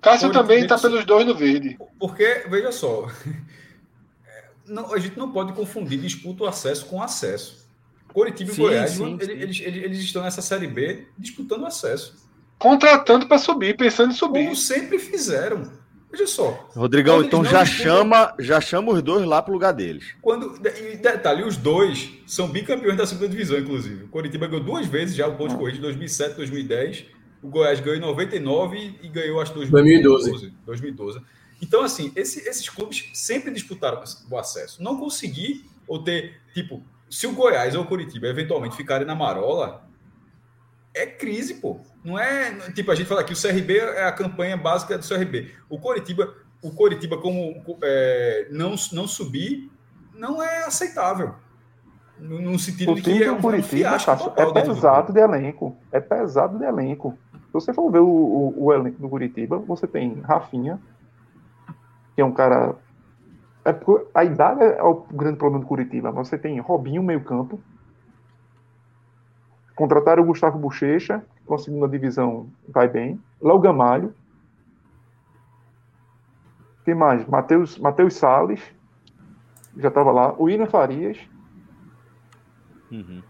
Cássio 0.00 0.32
também 0.32 0.62
está 0.62 0.78
pelos 0.78 1.04
dois 1.04 1.26
no 1.26 1.34
verde. 1.34 1.78
Porque, 1.98 2.44
veja 2.48 2.72
só, 2.72 3.06
não, 4.66 4.92
a 4.92 4.98
gente 4.98 5.18
não 5.18 5.30
pode 5.30 5.52
confundir 5.52 6.00
disputa 6.00 6.44
o 6.44 6.46
acesso 6.46 6.86
com 6.86 7.02
acesso. 7.02 7.68
Coritiba 8.08 8.50
e 8.50 8.56
Goiás, 8.56 8.90
sim, 8.90 9.12
eles, 9.12 9.26
sim. 9.26 9.32
Eles, 9.32 9.60
eles, 9.60 9.84
eles, 9.84 9.98
estão 10.00 10.22
nessa 10.22 10.42
Série 10.42 10.66
B 10.66 11.06
disputando 11.18 11.66
acesso. 11.66 12.16
Contratando 12.58 13.28
para 13.28 13.38
subir, 13.38 13.76
pensando 13.76 14.10
em 14.10 14.16
subir. 14.16 14.44
Como 14.44 14.56
sempre 14.56 14.98
fizeram. 14.98 15.79
Veja 16.10 16.26
só. 16.26 16.68
Rodrigão, 16.74 17.22
então 17.22 17.44
já 17.44 17.64
chama, 17.64 18.34
já 18.38 18.60
chama 18.60 18.92
os 18.92 19.02
dois 19.02 19.24
lá 19.24 19.40
para 19.40 19.50
o 19.50 19.54
lugar 19.54 19.72
deles. 19.72 20.14
Quando, 20.20 20.56
e 20.56 20.96
detalhe, 20.96 21.44
os 21.44 21.56
dois 21.56 22.10
são 22.26 22.48
bicampeões 22.48 22.96
da 22.96 23.06
segunda 23.06 23.28
divisão, 23.28 23.58
inclusive. 23.58 24.04
O 24.04 24.08
Coritiba 24.08 24.48
ganhou 24.48 24.64
duas 24.64 24.86
vezes 24.86 25.14
já 25.14 25.28
o 25.28 25.36
ponto 25.36 25.50
de 25.50 25.56
corrida 25.56 25.78
em 25.78 25.82
2007 25.82 26.36
2010. 26.36 27.06
O 27.42 27.48
Goiás 27.48 27.80
ganhou 27.80 27.96
em 27.96 28.00
99 28.00 28.98
e 29.02 29.08
ganhou, 29.08 29.40
acho, 29.40 29.54
2012. 29.54 30.52
2012. 30.66 31.20
Então, 31.62 31.82
assim, 31.82 32.12
esse, 32.16 32.46
esses 32.48 32.68
clubes 32.68 33.08
sempre 33.14 33.52
disputaram 33.52 34.02
o 34.30 34.36
acesso. 34.36 34.82
Não 34.82 34.98
conseguir 34.98 35.64
ou 35.86 36.02
ter, 36.02 36.40
tipo, 36.52 36.82
se 37.08 37.26
o 37.26 37.32
Goiás 37.32 37.74
ou 37.74 37.82
o 37.82 37.86
Coritiba 37.86 38.26
eventualmente 38.26 38.76
ficarem 38.76 39.06
na 39.06 39.14
marola, 39.14 39.88
é 40.94 41.06
crise, 41.06 41.54
pô. 41.54 41.80
Não 42.04 42.18
é 42.18 42.50
tipo 42.72 42.90
a 42.90 42.94
gente 42.94 43.06
fala 43.06 43.22
que 43.22 43.32
o 43.32 43.40
CRB 43.40 43.78
é 43.78 44.04
a 44.04 44.12
campanha 44.12 44.56
básica 44.56 44.96
do 44.96 45.06
CRB. 45.06 45.54
O 45.68 45.78
Coritiba, 45.78 46.34
o 46.62 46.70
Coritiba 46.70 47.18
como 47.18 47.62
é, 47.82 48.48
não, 48.50 48.74
não 48.92 49.06
subir, 49.06 49.70
não 50.14 50.42
é 50.42 50.64
aceitável. 50.64 51.34
No, 52.18 52.40
no 52.40 52.58
sentido 52.58 52.92
O 52.92 52.94
de 52.94 53.02
que 53.02 53.22
é 53.22 53.32
um, 53.32 53.40
Curitiba, 53.40 53.98
fiasco 53.98 54.32
é 54.36 54.52
pesado 54.52 55.12
de 55.12 55.20
elenco. 55.20 55.76
É 55.90 56.00
pesado 56.00 56.58
de 56.58 56.64
elenco. 56.64 57.18
Se 57.32 57.52
você 57.52 57.72
for 57.72 57.90
ver 57.90 58.00
o, 58.00 58.06
o, 58.06 58.64
o 58.64 58.72
elenco 58.72 59.00
do 59.00 59.08
Curitiba, 59.08 59.58
você 59.58 59.86
tem 59.86 60.20
Rafinha, 60.20 60.78
que 62.14 62.20
é 62.20 62.24
um 62.24 62.32
cara. 62.32 62.76
É 63.64 63.72
porque 63.72 64.06
a 64.14 64.24
idade 64.24 64.62
é 64.62 64.82
o 64.82 64.94
grande 65.12 65.36
problema 65.36 65.64
do 65.64 65.68
Curitiba. 65.68 66.10
Você 66.12 66.38
tem 66.38 66.58
Robinho, 66.60 67.02
meio-campo. 67.02 67.60
Contrataram 69.74 70.22
o 70.22 70.26
Gustavo 70.26 70.58
Bochecha, 70.58 71.22
com 71.50 71.56
a 71.56 71.58
segunda 71.58 71.88
divisão 71.88 72.46
vai 72.68 72.86
bem. 72.86 73.20
Léo 73.42 73.58
Gamalho. 73.58 74.14
Quem 76.84 76.94
mais? 76.94 77.26
Matheus 77.26 77.76
Matheus 77.76 78.14
Salles. 78.14 78.60
Já 79.76 79.88
estava 79.88 80.12
lá. 80.12 80.32
O 80.38 80.44
William 80.44 80.66
Farias. 80.68 81.18
Uhum. 82.92 83.20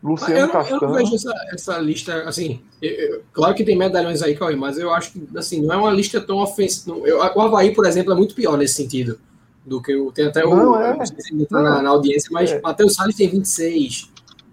Luciano 0.00 0.32
eu, 0.34 0.40
não, 0.40 0.46
eu 0.46 0.52
Castanho. 0.52 0.80
não 0.80 0.92
vejo 0.94 1.14
essa, 1.16 1.32
essa 1.52 1.78
lista, 1.78 2.22
assim, 2.28 2.62
eu- 2.80 2.90
eu- 2.92 3.22
claro 3.34 3.54
que 3.54 3.64
tem 3.64 3.76
medalhões 3.76 4.22
aí, 4.22 4.34
Cauê, 4.34 4.56
mas 4.56 4.78
eu 4.78 4.90
acho 4.94 5.12
que, 5.12 5.28
assim, 5.36 5.60
não 5.60 5.74
é 5.74 5.76
uma 5.76 5.90
lista 5.90 6.20
tão 6.20 6.38
ofensiva. 6.38 6.96
não- 6.96 7.06
eu- 7.06 7.18
O 7.18 7.40
Havaí, 7.40 7.74
por 7.74 7.84
exemplo, 7.84 8.12
é 8.12 8.16
muito 8.16 8.34
pior 8.34 8.56
nesse 8.56 8.74
sentido 8.74 9.18
do 9.66 9.82
que 9.82 9.94
o. 9.94 10.10
Tem 10.12 10.26
até 10.28 10.44
o. 10.46 10.54
Não, 10.56 10.80
é. 10.80 10.92
eu 10.92 10.96
não 10.98 11.04
sei 11.06 11.20
se 11.20 11.34
ele 11.34 11.44
tá 11.46 11.60
na, 11.60 11.82
na 11.82 11.90
audiência, 11.90 12.30
mas 12.32 12.50
É. 12.52 12.60
Matheus 12.60 12.94
Salles 12.94 13.16
tem 13.16 13.28
26. 13.28 14.10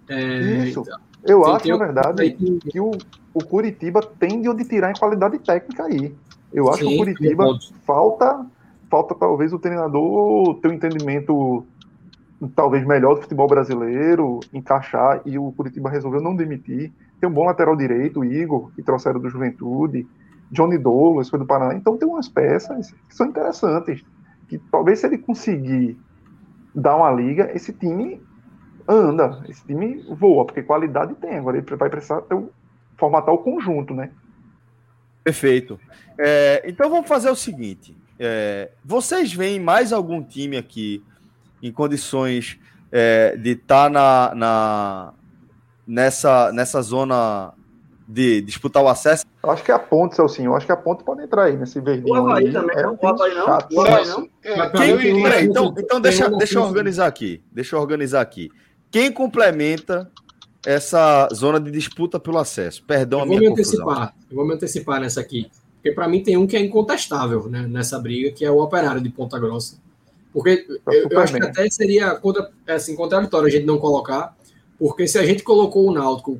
É, 0.08 0.66
Isso. 0.68 0.80
então, 0.80 0.98
Eu 1.28 1.44
acho, 1.44 1.68
na 1.68 1.76
verdade, 1.76 2.30
que- 2.32 2.58
que 2.58 2.80
o, 2.80 2.90
o 3.34 3.44
Curitiba 3.44 4.00
tem 4.18 4.40
de 4.40 4.48
onde 4.48 4.64
tirar 4.64 4.90
em 4.90 4.98
qualidade 4.98 5.38
técnica 5.38 5.84
aí. 5.84 6.14
Eu 6.52 6.68
acho 6.68 6.78
que 6.78 6.84
Sim, 6.86 6.94
o 6.94 6.98
Curitiba 6.98 7.44
falta, 7.86 8.46
falta 8.90 9.14
talvez 9.14 9.52
o 9.52 9.58
treinador 9.58 10.54
ter 10.60 10.68
um 10.68 10.72
entendimento 10.72 11.64
talvez 12.54 12.86
melhor 12.86 13.16
do 13.16 13.22
futebol 13.22 13.48
brasileiro, 13.48 14.40
encaixar, 14.52 15.20
e 15.26 15.38
o 15.38 15.52
Curitiba 15.52 15.90
resolveu 15.90 16.20
não 16.20 16.34
demitir. 16.36 16.92
Tem 17.20 17.28
um 17.28 17.32
bom 17.32 17.44
lateral 17.44 17.76
direito, 17.76 18.20
o 18.20 18.24
Igor, 18.24 18.70
que 18.74 18.82
trouxeram 18.82 19.20
do 19.20 19.28
Juventude, 19.28 20.06
Johnny 20.50 20.78
Douglas, 20.78 21.28
foi 21.28 21.38
do 21.38 21.46
Paraná. 21.46 21.74
Então 21.74 21.96
tem 21.96 22.08
umas 22.08 22.28
peças 22.28 22.92
que 23.08 23.14
são 23.14 23.26
interessantes, 23.26 24.02
que 24.48 24.58
talvez 24.70 25.00
se 25.00 25.06
ele 25.06 25.18
conseguir 25.18 25.98
dar 26.74 26.96
uma 26.96 27.10
liga, 27.10 27.50
esse 27.54 27.72
time 27.72 28.22
anda, 28.88 29.44
esse 29.48 29.64
time 29.66 30.02
voa, 30.08 30.44
porque 30.46 30.62
qualidade 30.62 31.14
tem. 31.16 31.36
Agora 31.36 31.58
ele 31.58 31.76
vai 31.76 31.90
precisar 31.90 32.22
ter 32.22 32.36
formatar 32.96 33.32
o 33.34 33.38
conjunto, 33.38 33.92
né? 33.94 34.10
Perfeito. 35.22 35.78
É, 36.18 36.62
então 36.66 36.88
vamos 36.90 37.06
fazer 37.08 37.30
o 37.30 37.36
seguinte: 37.36 37.96
é, 38.18 38.70
vocês 38.84 39.32
veem 39.32 39.60
mais 39.60 39.92
algum 39.92 40.22
time 40.22 40.56
aqui 40.56 41.04
em 41.62 41.70
condições 41.70 42.58
é, 42.90 43.36
de 43.36 43.50
estar 43.50 43.90
na, 43.90 44.32
na- 44.34 45.12
nessa, 45.86 46.50
nessa 46.52 46.80
zona 46.82 47.52
de 48.06 48.40
disputar 48.40 48.82
o 48.82 48.88
acesso? 48.88 49.24
Eu 49.42 49.50
acho 49.50 49.62
que 49.62 49.70
a 49.70 49.78
ponte, 49.78 50.16
Celcinho, 50.16 50.50
eu 50.50 50.56
acho 50.56 50.64
que 50.66 50.72
a 50.72 50.76
ponte 50.76 51.04
pode 51.04 51.22
entrar 51.22 51.44
aí 51.44 51.56
nesse 51.56 51.80
verdinho. 51.80 52.14
O 52.14 52.16
Havaí 52.16 52.46
aí. 52.46 52.52
também, 52.52 52.76
é 52.76 52.82
não? 52.82 52.94
um 52.94 52.98
O 53.00 53.06
Havaí 53.08 53.34
não? 53.34 53.44
chato. 53.44 53.72
O 53.74 53.80
Havaí 53.80 54.06
não? 54.08 54.28
é, 54.44 54.90
eu 54.92 55.22
peraí, 55.22 55.44
então, 55.46 55.74
então 55.78 56.00
deixa, 56.00 56.28
deixa 56.30 56.58
eu 56.58 56.62
organizar 56.62 57.06
aqui. 57.06 57.42
Deixa 57.52 57.76
eu 57.76 57.80
organizar 57.80 58.20
aqui. 58.22 58.50
Quem 58.90 59.12
complementa 59.12 60.10
essa 60.66 61.28
zona 61.34 61.60
de 61.60 61.70
disputa 61.70 62.18
pelo 62.18 62.38
acesso? 62.38 62.82
Perdão 62.84 63.20
Eu 63.20 63.24
a 63.24 63.26
vou 63.26 63.38
minha 63.38 63.50
me 63.50 63.56
confusão. 63.56 63.82
antecipar, 63.88 64.14
eu 64.30 64.36
vou 64.36 64.46
me 64.46 64.54
antecipar 64.54 65.00
nessa 65.00 65.20
aqui. 65.20 65.50
Porque 65.74 65.92
para 65.92 66.08
mim 66.08 66.22
tem 66.22 66.36
um 66.36 66.46
que 66.46 66.56
é 66.56 66.60
incontestável 66.60 67.48
né, 67.48 67.66
nessa 67.68 67.98
briga, 67.98 68.32
que 68.32 68.44
é 68.44 68.50
o 68.50 68.58
Operário 68.60 69.00
de 69.00 69.08
Ponta 69.08 69.38
Grossa. 69.38 69.76
Porque 70.32 70.66
eu, 70.86 71.08
eu 71.10 71.20
acho 71.20 71.34
que 71.34 71.42
até 71.42 71.68
seria 71.70 72.14
contra, 72.16 72.50
assim, 72.66 72.94
contraditório 72.96 73.46
a 73.46 73.50
gente 73.50 73.64
não 73.64 73.78
colocar, 73.78 74.36
porque 74.78 75.06
se 75.06 75.18
a 75.18 75.24
gente 75.24 75.42
colocou 75.42 75.86
o 75.86 75.92
Náutico 75.92 76.38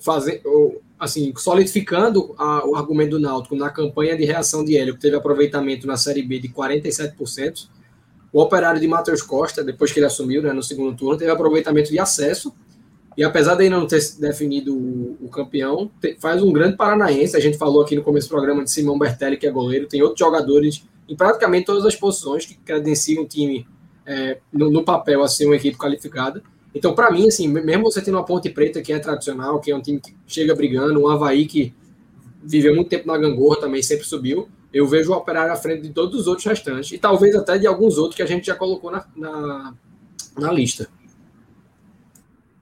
fazer, 0.00 0.40
ou, 0.44 0.80
assim, 0.98 1.32
solidificando 1.36 2.34
a- 2.38 2.66
o 2.66 2.74
argumento 2.76 3.10
do 3.10 3.20
Náutico 3.20 3.54
na 3.56 3.68
campanha 3.70 4.16
de 4.16 4.24
reação 4.24 4.64
de 4.64 4.76
Hélio, 4.76 4.94
que 4.94 5.00
teve 5.00 5.16
aproveitamento 5.16 5.86
na 5.86 5.96
Série 5.96 6.22
B 6.22 6.38
de 6.38 6.48
47%, 6.48 7.68
o 8.32 8.40
Operário 8.40 8.80
de 8.80 8.86
Matheus 8.86 9.22
Costa, 9.22 9.64
depois 9.64 9.92
que 9.92 9.98
ele 9.98 10.06
assumiu 10.06 10.42
né, 10.42 10.52
no 10.52 10.62
segundo 10.62 10.96
turno, 10.96 11.16
teve 11.16 11.30
aproveitamento 11.30 11.90
de 11.90 11.98
acesso 11.98 12.52
e 13.16 13.24
apesar 13.24 13.56
de 13.56 13.64
ainda 13.64 13.78
não 13.78 13.86
ter 13.86 14.00
definido 14.20 14.76
o, 14.76 15.16
o 15.22 15.28
campeão, 15.28 15.90
te- 16.00 16.16
faz 16.20 16.40
um 16.40 16.52
grande 16.52 16.76
paranaense. 16.76 17.36
A 17.36 17.40
gente 17.40 17.58
falou 17.58 17.82
aqui 17.82 17.96
no 17.96 18.02
começo 18.02 18.28
do 18.28 18.30
programa 18.30 18.62
de 18.62 18.70
Simão 18.70 18.96
Bertelli, 18.96 19.36
que 19.36 19.46
é 19.46 19.50
goleiro. 19.50 19.88
Tem 19.88 20.00
outros 20.02 20.20
jogadores 20.20 20.84
em 21.08 21.16
praticamente 21.16 21.66
todas 21.66 21.84
as 21.84 21.96
posições 21.96 22.46
que 22.46 22.54
credenciam 22.54 23.24
um 23.24 23.26
time 23.26 23.66
é, 24.06 24.38
no, 24.52 24.70
no 24.70 24.84
papel 24.84 25.22
a 25.24 25.28
ser 25.28 25.46
uma 25.46 25.56
equipe 25.56 25.76
qualificada. 25.76 26.42
Então, 26.72 26.94
para 26.94 27.10
mim, 27.10 27.26
assim, 27.26 27.48
mesmo 27.48 27.90
você 27.90 28.00
tendo 28.00 28.14
uma 28.14 28.24
Ponte 28.24 28.50
Preta 28.50 28.80
que 28.80 28.92
é 28.92 28.98
tradicional, 29.00 29.58
que 29.58 29.72
é 29.72 29.74
um 29.74 29.80
time 29.80 29.98
que 29.98 30.14
chega 30.26 30.54
brigando, 30.54 31.00
um 31.00 31.08
Havaí 31.08 31.44
que 31.46 31.74
viveu 32.40 32.72
muito 32.72 32.88
tempo 32.88 33.08
na 33.08 33.18
gangorra 33.18 33.58
também, 33.58 33.82
sempre 33.82 34.06
subiu, 34.06 34.48
eu 34.72 34.86
vejo 34.86 35.12
o 35.12 35.16
Operário 35.16 35.52
à 35.52 35.56
frente 35.56 35.82
de 35.82 35.90
todos 35.90 36.20
os 36.20 36.26
outros 36.26 36.46
restantes. 36.46 36.92
E 36.92 36.98
talvez 36.98 37.34
até 37.34 37.58
de 37.58 37.66
alguns 37.66 37.96
outros 37.98 38.16
que 38.16 38.22
a 38.22 38.26
gente 38.26 38.46
já 38.46 38.54
colocou 38.54 38.90
na, 38.90 39.04
na, 39.16 39.74
na 40.36 40.52
lista. 40.52 40.88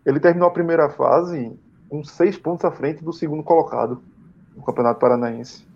Ele 0.05 0.21
terminou 0.21 0.49
a 0.49 0.53
primeira 0.53 0.89
fase 0.89 1.53
com 1.89 2.05
seis 2.05 2.37
pontos 2.37 2.65
à 2.65 2.71
frente 2.71 3.03
do 3.03 3.13
segundo 3.13 3.43
colocado 3.43 4.03
no 4.57 4.63
Campeonato 4.63 5.01
Paranaense. 5.01 5.67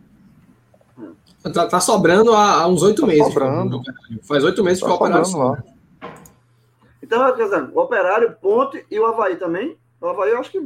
Tá, 1.52 1.66
tá 1.66 1.80
sobrando 1.80 2.34
há, 2.34 2.62
há 2.62 2.66
uns 2.66 2.82
oito 2.82 3.00
Tá 3.02 3.06
meses. 3.08 3.24
sobrando. 3.26 3.80
Faz 4.22 4.44
oito 4.44 4.62
meses 4.62 4.80
Tá 4.80 4.86
que 4.86 4.92
o 4.92 4.96
Operário 4.96 5.24
sobrando 5.24 5.52
lá. 5.52 5.64
Então, 7.02 7.34
quer 7.34 7.44
dizer, 7.44 7.70
o 7.74 7.80
Operário, 7.80 8.36
Ponte 8.40 8.84
e 8.90 8.98
o 9.00 9.06
Havaí 9.06 9.36
também. 9.36 9.76
O 10.00 10.06
Havaí 10.06 10.30
eu 10.30 10.38
acho 10.38 10.50
que. 10.50 10.60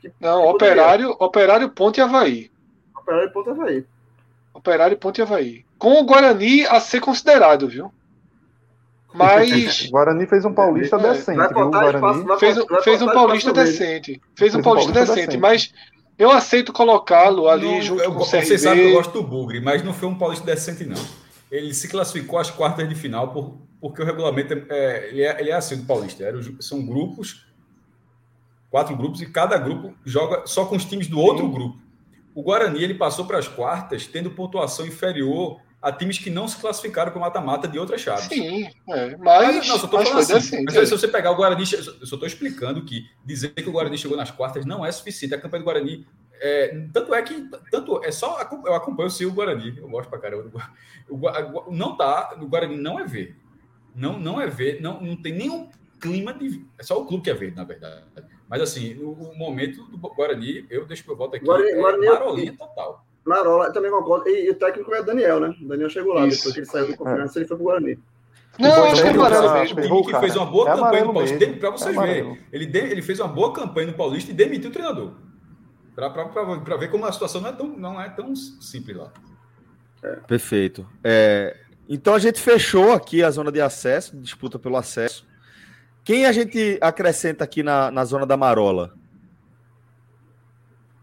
que 0.00 0.10
Não, 0.18 0.42
que 0.42 0.48
Operário, 0.48 1.14
Operário, 1.20 1.70
Ponte 1.70 1.98
e 1.98 2.00
Havaí. 2.00 2.50
Operário 2.96 3.28
e 3.28 3.32
Ponte 3.32 3.48
e 3.48 3.52
Havaí. 3.52 3.86
Operário, 4.58 4.96
Ponte 4.98 5.18
e 5.18 5.22
Havaí. 5.22 5.64
Com 5.78 6.00
o 6.00 6.04
Guarani 6.04 6.66
a 6.66 6.80
ser 6.80 7.00
considerado, 7.00 7.68
viu? 7.68 7.92
Mas 9.14 9.86
O 9.86 9.90
Guarani 9.90 10.26
fez 10.26 10.44
um 10.44 10.52
paulista 10.52 10.96
É, 10.96 10.98
decente, 10.98 11.36
viu? 11.36 11.44
Espaço, 11.46 11.70
Guarani. 11.70 12.24
vai 12.26 12.38
fez, 12.38 12.58
um- 12.58 12.66
fez 12.82 13.02
um 13.02 13.06
paulista 13.06 13.50
espaço 13.50 13.66
decente. 13.70 14.20
Fez 14.36 14.54
um 14.54 14.62
paulista 14.62 14.92
paulista 14.92 15.14
decente, 15.14 15.26
decente. 15.38 15.38
mas 15.38 15.72
eu 16.18 16.30
aceito 16.30 16.72
colocá-lo 16.72 17.48
ali 17.48 17.66
Não, 17.66 17.80
junto 17.82 18.02
eu- 18.02 18.12
com 18.12 18.16
o 18.20 18.24
Você 18.24 18.58
sabe 18.58 18.80
que 18.82 18.86
eu 18.88 18.92
gosto 18.92 19.12
do 19.12 19.22
Bugre, 19.26 19.60
mas 19.60 19.82
não 19.82 19.94
foi 19.94 20.08
um 20.08 20.18
paulista 20.18 20.44
decente, 20.44 20.84
não. 20.84 21.02
Ele 21.50 21.72
se 21.72 21.88
classificou 21.88 22.38
às 22.38 22.50
quartas 22.50 22.86
de 22.88 22.94
final 22.94 23.32
por, 23.32 23.56
porque 23.80 24.02
o 24.02 24.04
regulamento 24.04 24.52
é, 24.52 24.64
é, 24.68 25.08
ele, 25.08 25.22
é, 25.22 25.40
ele 25.40 25.50
é 25.50 25.54
assim 25.54 25.76
do 25.76 25.86
paulista. 25.86 26.22
Era, 26.22 26.38
são 26.60 26.84
grupos, 26.84 27.46
quatro 28.70 28.94
grupos, 28.94 29.22
e 29.22 29.26
cada 29.26 29.56
grupo 29.56 29.94
joga 30.04 30.42
só 30.46 30.66
com 30.66 30.76
os 30.76 30.84
times 30.84 31.06
do 31.06 31.18
outro 31.18 31.48
grupo. 31.48 31.78
O 32.38 32.42
Guarani 32.44 32.84
ele 32.84 32.94
passou 32.94 33.24
para 33.24 33.36
as 33.36 33.48
quartas 33.48 34.06
tendo 34.06 34.30
pontuação 34.30 34.86
inferior 34.86 35.60
a 35.82 35.90
times 35.90 36.18
que 36.18 36.30
não 36.30 36.46
se 36.46 36.56
classificaram 36.56 37.10
para 37.10 37.18
o 37.18 37.20
mata-mata 37.20 37.66
de 37.66 37.80
outras 37.80 38.00
chaves. 38.00 38.26
Sim, 38.26 38.64
é, 38.88 39.16
Mas, 39.16 39.56
mas, 39.56 39.68
não, 39.68 39.76
só 39.76 39.88
tô 39.88 39.96
mas 39.96 40.08
falando 40.08 40.22
assim. 40.22 40.34
decente. 40.34 40.64
Mas 40.66 40.76
é. 40.76 40.84
se 40.84 40.92
você 40.92 41.08
pegar 41.08 41.32
o 41.32 41.34
Guarani, 41.34 41.62
eu 41.62 42.06
só 42.06 42.14
estou 42.14 42.26
explicando 42.28 42.84
que 42.84 43.10
dizer 43.24 43.48
que 43.48 43.68
o 43.68 43.72
Guarani 43.72 43.98
chegou 43.98 44.16
nas 44.16 44.30
quartas 44.30 44.64
não 44.64 44.86
é 44.86 44.92
suficiente. 44.92 45.34
A 45.34 45.40
campanha 45.40 45.62
do 45.62 45.64
Guarani, 45.64 46.06
é, 46.34 46.86
tanto 46.92 47.12
é 47.12 47.20
que, 47.22 47.44
tanto 47.72 48.04
é 48.04 48.12
só 48.12 48.40
eu 48.64 48.72
acompanho 48.72 49.10
sigo 49.10 49.32
o 49.32 49.34
Guarani, 49.34 49.76
eu 49.76 49.88
gosto 49.88 50.08
pra 50.08 50.20
caramba. 50.20 50.48
O, 51.08 51.16
Gua- 51.16 51.66
não 51.72 51.96
tá, 51.96 52.38
o 52.40 52.46
Guarani 52.46 52.76
não 52.76 53.00
é 53.00 53.04
verde, 53.04 53.34
não 53.96 54.16
não 54.16 54.40
é 54.40 54.46
verde, 54.46 54.80
não, 54.80 55.00
não 55.00 55.20
tem 55.20 55.32
nenhum 55.32 55.70
clima 55.98 56.32
de, 56.32 56.64
é 56.78 56.84
só 56.84 57.02
o 57.02 57.04
clube 57.04 57.24
que 57.24 57.30
é 57.30 57.34
verde 57.34 57.56
na 57.56 57.64
verdade. 57.64 58.04
Mas 58.48 58.62
assim, 58.62 58.94
o, 58.98 59.10
o 59.12 59.36
momento 59.36 59.84
do 59.84 59.98
Guarani, 59.98 60.64
eu 60.70 60.86
deixo 60.86 61.04
meu 61.06 61.16
voto 61.16 61.36
aqui, 61.36 61.44
Guarani- 61.44 61.70
é 61.70 61.76
Guarani- 61.76 62.06
marolinha 62.06 62.56
total. 62.56 63.04
Marola, 63.24 63.70
também 63.72 63.90
concordo. 63.90 64.26
E, 64.28 64.46
e 64.46 64.50
o 64.50 64.54
técnico 64.54 64.92
é 64.94 65.00
o 65.00 65.04
Daniel, 65.04 65.38
né? 65.40 65.54
O 65.62 65.68
Daniel 65.68 65.90
chegou 65.90 66.14
lá, 66.14 66.26
Isso. 66.26 66.38
depois 66.38 66.54
que 66.54 66.60
ele 66.60 66.66
saiu 66.66 66.86
do 66.86 66.96
confiança, 66.96 67.38
ele 67.38 67.46
foi 67.46 67.56
pro 67.58 67.66
Guarani. 67.66 67.98
Não, 68.58 68.84
acho 68.84 69.02
que 69.02 69.08
é 69.08 69.10
amarelo 69.10 69.44
Errou, 69.84 70.02
time 70.02 70.12
que 70.14 70.20
fez 70.20 70.34
uma 70.34 70.46
boa 70.46 70.68
É 70.70 70.74
campanha 70.74 71.04
no 71.04 71.12
Paulista, 71.12 71.46
para 71.60 71.70
vocês 71.70 71.96
É 71.96 72.00
verem. 72.00 72.38
Ele, 72.50 72.66
de- 72.66 72.78
ele 72.78 73.02
fez 73.02 73.20
uma 73.20 73.28
boa 73.28 73.52
campanha 73.52 73.86
no 73.88 73.92
Paulista 73.92 74.30
e 74.30 74.34
demitiu 74.34 74.70
o 74.70 74.72
treinador. 74.72 75.12
Para 75.94 76.76
ver 76.78 76.90
como 76.90 77.04
a 77.04 77.12
situação 77.12 77.40
não 77.42 77.50
é 77.50 77.52
tão, 77.52 77.66
não 77.68 78.00
é 78.00 78.08
tão 78.08 78.34
simples 78.34 78.96
lá. 78.96 79.12
Perfeito. 80.26 80.86
É, 81.04 81.54
então 81.88 82.14
a 82.14 82.18
gente 82.18 82.40
fechou 82.40 82.92
aqui 82.92 83.22
a 83.22 83.30
zona 83.30 83.52
de 83.52 83.60
acesso, 83.60 84.16
disputa 84.16 84.58
pelo 84.58 84.76
acesso. 84.76 85.27
Quem 86.08 86.24
a 86.24 86.32
gente 86.32 86.78
acrescenta 86.80 87.44
aqui 87.44 87.62
na, 87.62 87.90
na 87.90 88.02
zona 88.02 88.24
da 88.24 88.34
Marola? 88.34 88.94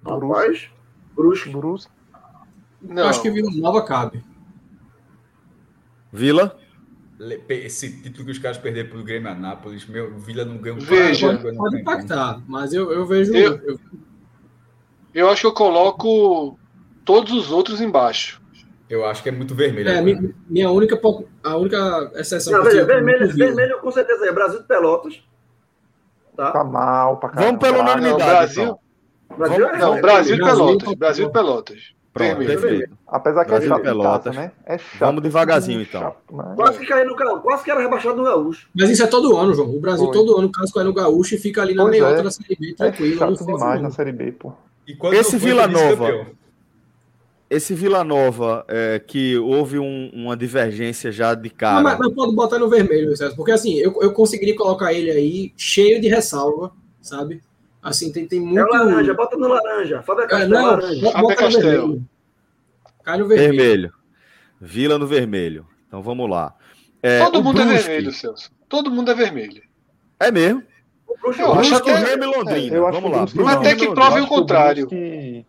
Rapaz, 0.03 0.67
Brusque. 1.15 1.49
Brusque. 1.51 1.91
Eu 2.81 2.95
Não, 2.95 3.07
acho 3.07 3.21
que 3.21 3.29
Vila 3.29 3.51
Nova 3.53 3.85
cabe. 3.85 4.25
Vila? 6.11 6.57
Esse 7.47 8.01
título 8.01 8.25
que 8.25 8.31
os 8.31 8.39
caras 8.39 8.57
perderam 8.57 8.89
para 8.89 8.97
o 8.97 9.03
Grêmio 9.03 9.29
Anápolis, 9.29 9.85
meu, 9.85 10.17
Vila 10.17 10.43
não 10.43 10.57
ganhou. 10.57 10.79
Veja. 10.81 11.37
Pode, 11.37 11.55
pode 11.55 11.81
impactar, 11.81 12.41
mas 12.47 12.73
eu, 12.73 12.91
eu 12.91 13.05
vejo. 13.05 13.31
Eu- 13.31 13.57
eu- 13.59 13.79
Eu 15.13 15.29
acho 15.29 15.41
que 15.41 15.47
eu 15.47 15.53
coloco 15.53 16.57
todos 17.05 17.31
os 17.31 17.51
outros 17.51 17.79
embaixo. 17.79 18.41
Eu 18.89 19.05
acho 19.05 19.23
que 19.23 19.29
é 19.29 19.31
muito 19.31 19.55
vermelho. 19.55 19.89
É, 19.89 19.97
agora. 19.99 20.03
mi- 20.21 20.35
minha 20.47 20.69
única, 20.69 20.99
a 21.43 21.57
única 21.57 22.11
exceção 22.15 22.53
Não, 22.53 22.61
que 22.61 22.67
eu 22.67 22.71
veja, 22.71 22.85
tinha- 22.85 22.95
vermelho, 22.95 23.33
vermelho 23.35 23.79
com 23.79 23.91
certeza 23.91 24.25
é 24.27 24.31
Brasil 24.31 24.59
de 24.61 24.67
Pelotas. 24.67 25.23
Tá? 26.35 26.51
Tá 26.51 26.63
mal 26.63 27.17
pra 27.17 27.29
caramba. 27.29 27.45
Vamos 27.47 27.61
pela 27.67 27.79
unanimidade. 27.83 28.19
Não, 28.19 28.27
Brasil- 28.27 28.63
então. 28.63 28.79
Brasil 29.37 29.65
Vamos- 29.65 29.77
é 29.77 29.79
Não, 29.81 29.95
é 29.97 30.01
Brasil 30.01 30.35
e 30.35 30.37
Brasil, 30.37 30.57
Pelotas. 30.57 30.75
Brasil. 30.83 30.95
Brasil 30.97 31.29
Pelotas. 31.31 31.95
Pronto, 32.13 32.27
Vermelho. 32.37 32.59
perfeito. 32.61 32.97
Apesar 33.07 33.43
que 33.43 33.49
Brasil 33.51 33.65
é 33.67 33.69
chato 33.69 33.79
e 33.79 33.83
Pelotas. 33.83 34.23
casa, 34.23 34.39
né? 34.39 34.51
É 34.65 34.77
chato. 34.77 34.99
Vamos 34.99 35.21
devagarzinho, 35.23 35.81
então. 35.81 36.01
Chato, 36.01 36.17
mas- 36.31 36.55
Quase 36.55 36.79
que 36.79 36.85
caiu 36.85 37.07
no 37.07 37.15
Gaúcho, 37.15 37.41
quase 37.41 37.63
que 37.65 37.71
era 37.71 37.79
rebaixado 37.81 38.15
no 38.17 38.23
Gaúcho. 38.23 38.69
Mas 38.73 38.89
isso 38.89 39.03
é 39.03 39.07
todo 39.07 39.35
ano, 39.35 39.53
João. 39.53 39.69
O 39.75 39.81
Brasil 39.81 40.05
Foi. 40.05 40.13
todo 40.13 40.37
ano, 40.37 40.49
caso 40.49 40.71
cai 40.73 40.83
no 40.85 40.93
Gaúcho 40.93 41.35
e 41.35 41.37
fica 41.37 41.61
ali 41.61 41.73
na 41.75 41.83
Pois 41.83 41.91
meiota 41.91 42.19
é. 42.19 42.23
da 42.23 42.31
Série 42.31 42.55
B, 42.57 42.69
É 42.71 42.73
tranquilo. 42.75 43.19
não 43.19 43.35
chato 43.35 43.45
demais 43.45 43.81
na 43.81 43.91
Série 43.91 44.11
B, 44.13 44.31
pô. 44.31 44.53
E 44.87 44.95
Esse 45.15 45.37
Vila 45.37 45.67
Nova. 45.67 46.27
Esse 47.49 47.73
Vila 47.75 48.03
Nova, 48.03 48.65
é, 48.67 48.99
que 48.99 49.37
houve 49.37 49.77
um- 49.77 50.09
uma 50.13 50.35
divergência 50.35 51.11
já 51.11 51.35
de 51.35 51.49
cara. 51.49 51.75
Não, 51.75 51.83
mas, 51.83 51.99
mas 51.99 52.13
pode 52.13 52.35
botar 52.35 52.57
no 52.57 52.67
vermelho, 52.69 53.15
César, 53.15 53.35
porque 53.35 53.51
assim, 53.51 53.75
eu, 53.75 53.95
eu 54.01 54.11
conseguiria 54.13 54.55
colocar 54.55 54.91
ele 54.93 55.11
aí 55.11 55.53
cheio 55.55 56.01
de 56.01 56.07
ressalva, 56.07 56.71
sabe? 57.01 57.41
Assim, 57.83 58.11
tem, 58.11 58.25
tem 58.27 58.39
É 58.39 58.41
muito. 58.41 58.65
o 58.67 58.71
laranja, 58.71 59.13
bota 59.13 59.37
no 59.37 59.47
laranja. 59.47 60.01
Fábio 60.01 60.23
É, 60.23 60.27
Castelo, 60.27 60.51
não, 60.53 60.65
laranja. 60.65 61.01
bota 61.01 61.11
Fábio 61.13 61.29
no 61.29 61.35
Castel. 61.35 61.61
vermelho. 61.61 62.05
Cai 63.03 63.17
no 63.19 63.27
vermelho. 63.27 63.55
vermelho. 63.57 63.93
Vila 64.59 64.97
no 64.97 65.05
vermelho. 65.05 65.67
Então 65.87 66.01
vamos 66.01 66.27
lá. 66.27 66.55
É, 67.03 67.19
Todo 67.23 67.43
mundo 67.43 67.61
é 67.61 67.65
Brusque- 67.65 67.83
vermelho, 67.83 68.11
Celso. 68.11 68.49
Todo 68.67 68.89
mundo 68.89 69.11
é 69.11 69.13
vermelho. 69.13 69.61
É 70.19 70.31
mesmo. 70.31 70.63
O 71.07 71.13
Eu 71.27 71.53
acho 71.53 71.69
Brusque, 71.69 71.91
até- 71.91 72.09
Remo 72.09 72.23
e 72.23 72.25
Londrina. 72.25 72.79
Vamos 72.81 73.03
que 73.03 73.09
lá. 73.09 73.25
Brusque. 73.27 73.41
Até 73.55 73.75
que 73.75 73.87
prove 73.93 74.19
o 74.21 74.23
que 74.23 74.29
contrário. 74.29 74.87
Brusque- 74.87 75.45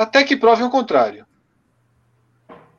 Até 0.00 0.24
que 0.24 0.34
prove 0.34 0.62
o 0.62 0.70
contrário. 0.70 1.26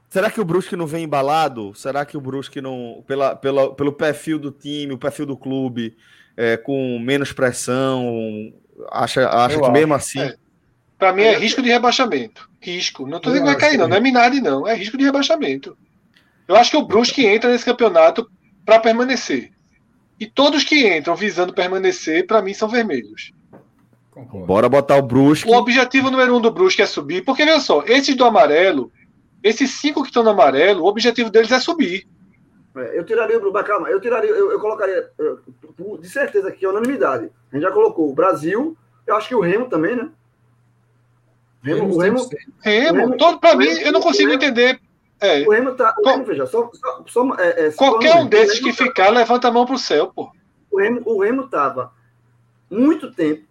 Será 0.10 0.32
que 0.32 0.42
o 0.42 0.46
Brusque 0.46 0.76
não 0.76 0.88
vem 0.88 1.04
embalado? 1.04 1.72
Será 1.76 2.04
que 2.04 2.18
o 2.18 2.22
Brusque 2.22 2.60
não, 2.60 3.04
pela, 3.06 3.36
pela, 3.36 3.76
pelo 3.76 3.94
perfil 3.94 4.40
do 4.40 4.50
time, 4.52 4.92
o 4.94 4.98
perfil 4.98 5.28
do 5.28 5.38
clube, 5.38 5.96
é, 6.36 6.58
com 6.58 6.98
menos 7.00 7.32
pressão, 7.32 8.52
acha, 8.92 9.30
acha 9.30 9.56
Eu 9.56 9.60
que 9.60 9.66
acho. 9.66 9.72
mesmo 9.72 9.94
assim. 9.94 10.20
É. 10.20 10.36
Pra 10.98 11.14
mim 11.14 11.22
é 11.22 11.38
risco 11.38 11.62
de 11.62 11.70
rebaixamento. 11.70 12.50
Risco. 12.60 13.06
Não 13.06 13.20
tô 13.20 13.30
Eu 13.30 13.34
dizendo 13.34 13.48
que 13.48 13.52
vai 13.54 13.62
cair, 13.70 13.78
não. 13.78 13.88
Não 13.88 13.98
é 13.98 14.00
Minardi, 14.00 14.42
não. 14.42 14.68
É 14.68 14.74
risco 14.74 14.98
de 14.98 15.04
rebaixamento. 15.04 15.78
Eu 16.48 16.56
acho 16.56 16.72
que 16.72 16.78
o 16.78 16.86
Brusque 16.86 17.24
entra 17.24 17.52
nesse 17.52 17.66
campeonato 17.66 18.28
para 18.66 18.80
permanecer. 18.80 19.52
E 20.20 20.26
todos 20.26 20.64
que 20.64 20.98
entram 20.98 21.16
visando 21.16 21.54
permanecer, 21.54 22.26
para 22.26 22.42
mim, 22.42 22.54
são 22.54 22.68
vermelhos. 22.68 23.32
Concordo. 24.12 24.46
Bora 24.46 24.68
botar 24.70 24.98
o 24.98 25.02
Brusque. 25.02 25.50
O 25.50 25.54
objetivo 25.56 26.12
número 26.12 26.36
um 26.36 26.42
do 26.42 26.52
Brusque 26.52 26.82
é 26.82 26.86
subir, 26.86 27.24
porque 27.24 27.46
veja 27.46 27.62
só, 27.62 27.82
esses 27.86 28.14
do 28.16 28.26
amarelo, 28.26 28.92
esses 29.42 29.72
cinco 29.72 30.02
que 30.02 30.10
estão 30.10 30.22
no 30.24 30.32
amarelo, 30.32 30.84
o 30.84 30.88
objetivo 30.88 31.30
deles 31.30 31.52
é 31.52 31.60
subir. 31.60 32.06
É, 32.76 32.98
eu 32.98 33.06
tiraria 33.06 33.38
o 33.38 33.40
Bruno, 33.42 33.64
calma, 33.64 33.90
eu 33.90 34.00
tiraria, 34.00 34.30
eu, 34.30 34.52
eu 34.52 34.60
colocaria, 34.60 35.10
eu, 35.18 35.40
de 36.00 36.10
certeza 36.10 36.50
aqui, 36.50 36.66
é 36.66 36.70
unanimidade. 36.70 37.30
A 37.52 37.56
gente 37.56 37.64
já 37.64 37.72
colocou 37.72 38.10
o 38.10 38.14
Brasil, 38.14 38.78
eu 39.08 39.16
acho 39.16 39.28
que 39.30 39.36
o 39.36 39.42
Remo 39.42 39.68
também, 39.70 39.96
né? 39.96 40.10
Remo, 41.64 41.94
o 41.94 41.98
Remo, 42.00 42.30
Remo, 42.62 42.98
Remo- 42.98 43.18
todo 43.18 43.40
para 43.40 43.56
mim, 43.56 43.68
eu 43.68 43.92
não 43.92 44.02
consigo 44.02 44.30
Remo- 44.32 44.44
entender. 44.44 44.80
É, 45.20 45.48
o 45.48 45.52
Remo 45.52 45.74
tá. 45.76 45.96
O 46.00 46.10
Remo, 46.10 46.26
veja, 46.26 46.46
só. 46.48 46.70
só, 46.74 47.04
só 47.08 47.36
é, 47.40 47.68
é, 47.68 47.72
qualquer 47.72 48.16
um 48.16 48.26
desses 48.26 48.60
que 48.60 48.76
tá- 48.76 48.84
ficar, 48.84 49.10
levanta 49.10 49.48
a 49.48 49.52
mão 49.52 49.66
pro 49.66 49.78
céu, 49.78 50.12
pô. 50.14 50.32
O 50.72 50.80
Remo, 50.80 51.02
o 51.06 51.22
Remo 51.22 51.48
tava 51.48 51.94
muito 52.70 53.12
tempo 53.12 53.44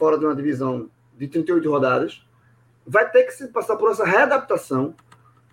fora 0.00 0.18
de 0.18 0.24
uma 0.24 0.34
divisão 0.34 0.88
de 1.16 1.28
38 1.28 1.70
rodadas. 1.70 2.24
Vai 2.86 3.08
ter 3.10 3.24
que 3.24 3.32
se 3.32 3.48
passar 3.48 3.76
por 3.76 3.90
essa 3.90 4.04
readaptação. 4.04 4.94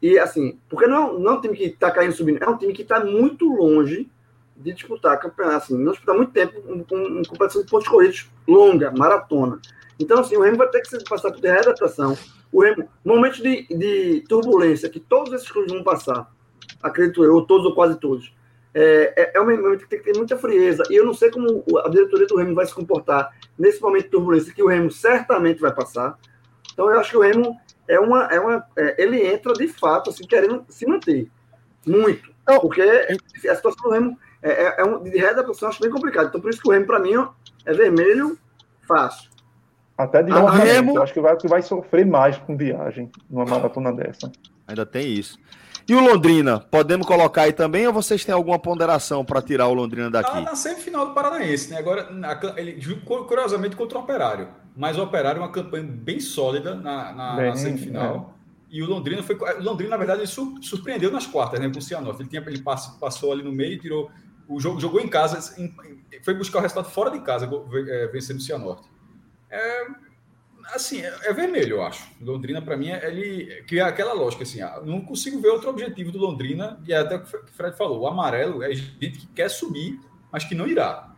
E 0.02 0.18
assim, 0.18 0.58
porque 0.70 0.88
não, 0.88 1.20
não 1.20 1.34
é 1.34 1.38
um 1.38 1.42
time 1.42 1.58
que 1.58 1.66
está 1.66 1.92
caindo 1.92 2.14
subindo, 2.14 2.42
é 2.42 2.48
um 2.50 2.58
time 2.58 2.72
que 2.72 2.84
está 2.84 3.04
muito 3.04 3.46
longe 3.54 4.10
de 4.56 4.72
disputar 4.72 5.20
campeonato, 5.20 5.58
assim, 5.66 5.78
não 5.78 5.92
disputar 5.92 6.16
muito 6.16 6.32
tempo 6.32 6.62
com 6.62 6.84
com- 6.84 7.16
com 7.18 7.24
competição 7.24 7.62
de 7.62 7.70
pontos 7.70 7.88
corridos 7.88 8.30
longa, 8.48 8.90
maratona. 8.92 9.60
Então, 10.00 10.20
assim, 10.20 10.38
o 10.38 10.42
Remo 10.42 10.58
vai 10.58 10.70
ter 10.70 10.82
que 10.82 10.88
se 10.88 11.04
passar 11.04 11.32
por 11.32 11.42
readaptação. 11.42 12.18
O 12.52 12.62
Remo, 12.62 12.88
momentos 13.04 13.40
de, 13.42 13.68
de 13.68 14.24
turbulência 14.30 14.90
que 14.90 15.00
todos 15.00 15.34
esses 15.34 15.50
clubes 15.52 15.74
vão 15.74 15.84
passar, 15.84 16.32
acredito 16.82 17.24
eu, 17.24 17.42
todos 17.42 17.66
ou 17.66 17.76
quase 17.76 18.00
todos, 18.00 18.32
é, 18.80 19.14
é, 19.18 19.32
é 19.36 19.42
um 19.42 19.46
momento 19.46 19.80
que 19.84 19.90
tem 19.90 20.00
que 20.00 20.12
ter 20.12 20.18
muita 20.18 20.38
frieza. 20.38 20.84
E 20.90 20.96
eu 20.96 21.06
não 21.06 21.14
sei 21.14 21.32
como 21.32 21.64
a 21.84 21.90
diretoria 21.90 22.28
do 22.28 22.38
Remo 22.38 22.54
vai 22.54 22.66
se 22.66 22.76
comportar 22.76 23.32
nesse 23.58 23.82
momento 23.82 24.04
de 24.04 24.10
turbulência 24.12 24.54
que 24.54 24.62
o 24.62 24.68
Remo 24.68 24.92
certamente 24.92 25.60
vai 25.60 25.74
passar. 25.74 26.18
Então, 26.74 26.90
eu 26.92 27.00
acho 27.00 27.10
que 27.12 27.18
o 27.18 27.22
Remo 27.22 27.58
é 27.88 28.00
uma. 28.00 28.26
É 28.26 28.40
uma 28.40 28.64
é, 28.78 29.02
ele 29.02 29.26
entra 29.26 29.54
de 29.54 29.68
fato, 29.68 30.12
assim, 30.12 30.26
querendo 30.28 30.64
se 30.70 30.86
manter. 30.86 31.28
Muito. 31.86 32.30
Então, 32.44 32.60
Porque 32.60 32.82
a 32.82 33.56
situação 33.56 33.82
do 33.84 33.90
Remo 33.90 34.20
é, 34.44 34.52
é, 34.52 34.76
é 34.82 34.84
um, 34.86 35.02
de 35.04 35.10
readaptação, 35.18 35.70
acho 35.70 35.82
bem 35.82 35.90
complicado. 35.90 36.28
Então, 36.28 36.40
por 36.40 36.50
isso 36.52 36.62
que 36.62 36.70
o 36.70 36.72
Remo, 36.72 36.86
para 36.86 37.00
mim, 37.00 37.14
é 37.66 37.74
vermelho 37.74 38.38
fácil. 38.88 39.30
Até 39.98 40.22
de 40.22 40.32
Ah, 40.32 40.36
o 40.36 40.38
deslocamento, 40.38 40.72
Remo- 40.72 40.98
Eu 40.98 41.04
acho 41.04 41.14
que 41.14 41.20
vai, 41.20 41.36
que 41.36 41.48
vai 41.48 41.62
sofrer 41.64 42.06
mais 42.06 42.38
com 42.38 42.56
viagem 42.56 43.10
numa 43.28 43.46
maratona 43.46 43.92
dessa. 43.92 44.32
Ainda 44.68 44.86
tem 44.86 45.12
isso. 45.12 45.40
E 45.90 45.96
o 45.96 46.02
Londrina, 46.02 46.60
podemos 46.60 47.08
colocar 47.08 47.44
aí 47.44 47.54
também 47.54 47.88
ou 47.88 47.94
vocês 47.94 48.26
têm 48.26 48.36
alguma 48.36 48.60
ponderação 48.60 49.24
para 49.24 49.42
tirar 49.42 49.68
o 49.68 49.74
Londrina 49.74 50.12
Tá 50.12 50.22
daqui? 50.22 50.42
na 50.42 50.54
semifinal 50.56 51.08
do 51.08 51.14
Paranaense, 51.14 51.70
né? 51.72 51.78
Agora, 51.78 52.12
na- 52.12 52.38
ele 52.58 52.82
curiosamente 53.06 53.76
contra 53.76 53.98
o 53.98 54.02
Operário. 54.02 54.50
Mas 54.76 54.98
o 54.98 55.04
Operário 55.04 55.40
é 55.40 55.42
uma 55.44 55.52
campanha 55.52 55.84
bem 55.84 56.20
sólida 56.20 56.76
na, 56.76 57.14
na- 57.14 57.36
Bem, 57.38 57.50
na 57.50 57.56
semifinal. 57.56 58.34
E 58.70 58.84
o 58.84 58.86
Londrina 58.86 59.24
foi. 59.24 59.36
O 59.38 59.64
Londrina, 59.64 59.92
na 59.92 59.98
verdade, 59.98 60.20
ele 60.20 60.28
sur- 60.28 60.60
surpreendeu 60.62 61.10
nas 61.10 61.26
quartas, 61.26 61.58
né? 61.58 61.70
Com 61.70 61.80
o 61.80 61.82
Cianorte. 61.82 62.22
Ele, 62.22 62.30
tinha, 62.30 62.44
ele 62.46 62.62
pass- 62.62 62.98
passou 63.00 63.32
ali 63.32 63.42
no 63.42 63.52
meio 63.54 63.74
e 63.74 63.80
tirou. 63.80 64.12
O 64.46 64.60
jogo 64.60 64.80
jogou 64.82 65.00
em 65.00 65.08
casa, 65.08 65.56
foi 66.24 66.34
buscar 66.34 66.60
o 66.60 66.62
resultado 66.62 66.90
fora 66.92 67.10
de 67.12 67.20
casa, 67.22 67.50
é, 67.90 68.08
vencendo 68.08 68.38
o 68.38 68.42
Cianorte. 68.42 68.88
É, 69.50 69.86
assim, 70.74 71.02
é, 71.02 71.14
é 71.24 71.34
vermelho, 71.34 71.78
eu 71.78 71.84
acho. 71.84 72.08
Londrina, 72.22 72.62
para 72.62 72.76
mim, 72.78 72.90
é- 72.90 73.08
ele 73.08 73.64
cria 73.64 73.86
aquela 73.86 74.14
lógica, 74.14 74.44
assim, 74.44 74.62
ah, 74.62 74.82
não 74.84 75.02
consigo 75.02 75.40
ver 75.40 75.50
outro 75.50 75.70
objetivo 75.70 76.12
do 76.12 76.18
Londrina, 76.18 76.80
e 76.88 76.94
é 76.94 76.98
até 76.98 77.16
o 77.16 77.24
que 77.24 77.36
o 77.36 77.54
Fred 77.54 77.76
falou, 77.78 78.02
o 78.02 78.08
amarelo 78.08 78.62
é 78.64 78.74
gente 78.74 79.20
que 79.20 79.28
quer 79.28 79.50
subir, 79.50 80.00
mas 80.32 80.44
que 80.44 80.56
não 80.56 80.68
irá. 80.68 81.12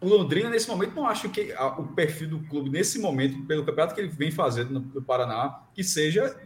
O 0.00 0.08
Londrina, 0.08 0.50
nesse 0.50 0.68
momento, 0.68 0.94
não 0.94 1.06
acho 1.06 1.28
que 1.30 1.52
a- 1.52 1.78
o 1.78 1.88
perfil 1.88 2.28
do 2.28 2.38
clube, 2.40 2.68
nesse 2.68 2.98
momento, 2.98 3.42
pelo 3.46 3.64
campeonato 3.64 3.94
que 3.94 4.00
ele 4.00 4.08
vem 4.08 4.30
fazendo 4.30 4.70
no, 4.74 4.80
no 4.80 5.02
Paraná, 5.02 5.60
que 5.74 5.82
seja 5.82 6.36